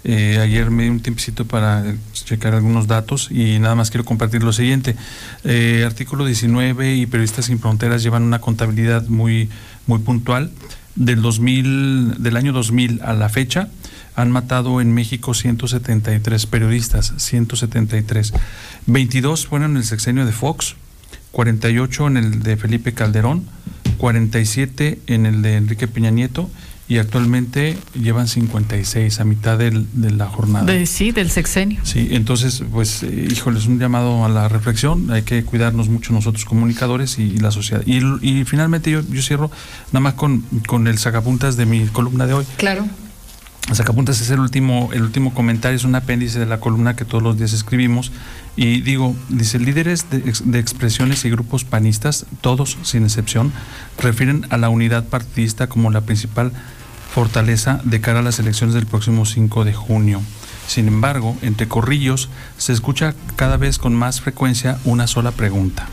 Eh, 0.07 0.39
ayer 0.43 0.71
me 0.71 0.83
di 0.83 0.89
un 0.91 1.01
tiempecito 1.01 1.47
para 1.47 1.89
eh, 1.89 1.97
checar 2.13 2.55
algunos 2.55 2.87
datos 2.87 3.29
y 3.31 3.59
nada 3.59 3.75
más 3.75 3.91
quiero 3.91 4.05
compartir 4.05 4.43
lo 4.43 4.53
siguiente. 4.53 4.97
Eh, 5.45 5.83
artículo 5.87 6.27
19 6.27 6.97
y 6.97 7.07
Periodistas 7.07 7.47
Sin 7.47 7.59
Fronteras 7.59 8.03
llevan 8.03 8.23
una 8.23 8.41
contabilidad 8.41 9.07
muy, 9.07 9.49
muy 9.87 10.01
puntual. 10.01 10.51
Del 10.97 11.23
2000, 11.23 12.23
del 12.23 12.36
año 12.36 12.52
2000 12.52 13.00
a 13.02 13.14
la 13.14 13.28
fecha, 13.28 13.68
han 14.14 14.31
matado 14.31 14.81
en 14.81 14.92
México 14.92 15.34
173 15.34 16.47
periodistas, 16.47 17.14
173. 17.16 18.32
22 18.86 19.47
fueron 19.47 19.73
en 19.73 19.76
el 19.78 19.84
sexenio 19.84 20.24
de 20.24 20.32
Fox, 20.32 20.76
48 21.32 22.06
en 22.06 22.16
el 22.16 22.42
de 22.42 22.56
Felipe 22.56 22.94
Calderón, 22.94 23.44
47 23.98 25.00
en 25.08 25.26
el 25.26 25.42
de 25.42 25.56
Enrique 25.56 25.89
Peña 25.89 26.10
Nieto 26.10 26.48
y 26.89 26.99
actualmente 26.99 27.79
llevan 27.95 28.29
56 28.29 29.21
a 29.21 29.25
mitad 29.25 29.57
del- 29.59 29.87
de 29.95 30.11
la 30.11 30.27
jornada. 30.27 30.67
De, 30.67 30.85
sí, 30.87 31.13
del 31.13 31.31
sexenio. 31.31 31.81
Sí, 31.83 32.09
entonces, 32.11 32.63
pues, 32.71 33.03
eh, 33.03 33.29
híjole, 33.31 33.59
es 33.59 33.67
un 33.67 33.79
llamado 33.79 34.25
a 34.25 34.29
la 34.29 34.49
reflexión. 34.49 35.11
Hay 35.11 35.23
que 35.23 35.45
cuidarnos 35.45 35.89
mucho 35.89 36.13
nosotros 36.13 36.45
comunicadores 36.45 37.19
y, 37.19 37.23
y 37.23 37.39
la 37.39 37.51
sociedad. 37.51 37.83
Y, 37.87 38.01
y 38.21 38.45
finalmente 38.45 38.91
yo, 38.91 39.01
yo 39.09 39.23
cierro 39.23 39.51
nada 39.93 40.01
más 40.01 40.15
con, 40.15 40.41
con 40.67 40.87
el 40.87 40.99
sacapuntas 40.99 41.57
de 41.57 41.67
mi 41.67 41.87
columna 41.87 42.27
de 42.27 42.35
hoy. 42.35 42.45
Claro. 42.59 42.87
Sacapuntas 43.73 44.20
es 44.20 44.31
el 44.31 44.41
último, 44.41 44.91
el 44.93 45.02
último 45.02 45.33
comentario, 45.33 45.76
es 45.76 45.84
un 45.84 45.94
apéndice 45.94 46.39
de 46.39 46.47
la 46.47 46.60
columna 46.60 46.97
que 46.97 47.05
todos 47.05 47.23
los 47.23 47.39
días 47.39 47.52
escribimos. 47.52 48.12
Y 48.57 48.83
digo, 48.83 49.17
dice, 49.31 49.59
líderes 49.59 50.10
de, 50.10 50.20
de 50.44 50.59
expresiones 50.59 51.25
y 51.25 51.31
grupos 51.31 51.65
panistas, 51.65 52.26
todos 52.41 52.76
sin 52.83 53.05
excepción, 53.05 53.52
refieren 53.99 54.47
a 54.51 54.59
la 54.59 54.68
unidad 54.68 55.05
partidista 55.05 55.67
como 55.67 55.91
la 55.91 56.02
principal 56.02 56.52
fortaleza 57.15 57.81
de 57.84 58.01
cara 58.01 58.18
a 58.18 58.23
las 58.23 58.39
elecciones 58.39 58.75
del 58.75 58.86
próximo 58.86 59.25
5 59.25 59.65
de 59.65 59.73
junio. 59.73 60.20
Sin 60.67 60.89
embargo, 60.89 61.36
entre 61.43 61.68
corrillos 61.68 62.28
se 62.59 62.73
escucha 62.73 63.15
cada 63.36 63.57
vez 63.57 63.78
con 63.78 63.94
más 63.94 64.20
frecuencia 64.20 64.78
una 64.84 65.07
sola 65.07 65.31
pregunta. 65.31 65.86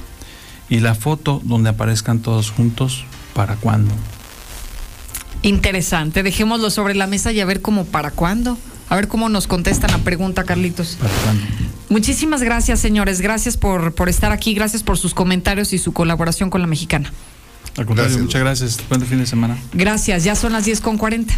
¿Y 0.69 0.79
la 0.79 0.95
foto 0.95 1.41
donde 1.43 1.69
aparezcan 1.69 2.19
todos 2.19 2.49
juntos, 2.49 3.05
para 3.33 3.55
cuándo? 3.55 3.93
Interesante. 5.43 6.23
Dejémoslo 6.23 6.69
sobre 6.69 6.95
la 6.95 7.07
mesa 7.07 7.31
y 7.31 7.39
a 7.39 7.45
ver 7.45 7.61
cómo 7.61 7.85
para 7.85 8.11
cuándo. 8.11 8.57
A 8.89 8.95
ver 8.95 9.07
cómo 9.07 9.29
nos 9.29 9.47
contestan 9.47 9.91
la 9.91 9.99
pregunta, 9.99 10.43
Carlitos. 10.43 10.97
¿Para 10.99 11.13
cuándo? 11.23 11.43
Muchísimas 11.89 12.41
gracias, 12.43 12.79
señores. 12.79 13.21
Gracias 13.21 13.57
por, 13.57 13.93
por 13.93 14.09
estar 14.09 14.31
aquí. 14.31 14.53
Gracias 14.53 14.83
por 14.83 14.97
sus 14.97 15.13
comentarios 15.13 15.73
y 15.73 15.77
su 15.77 15.93
colaboración 15.93 16.49
con 16.49 16.61
la 16.61 16.67
mexicana. 16.67 17.11
Al 17.77 17.85
contrario, 17.85 18.17
muchas 18.19 18.41
gracias. 18.41 18.79
Buen 18.89 19.05
fin 19.05 19.19
de 19.19 19.25
semana. 19.25 19.57
Gracias. 19.73 20.23
Ya 20.23 20.35
son 20.35 20.51
las 20.53 20.65
10 20.65 20.81
con 20.81 20.97
40. 20.97 21.33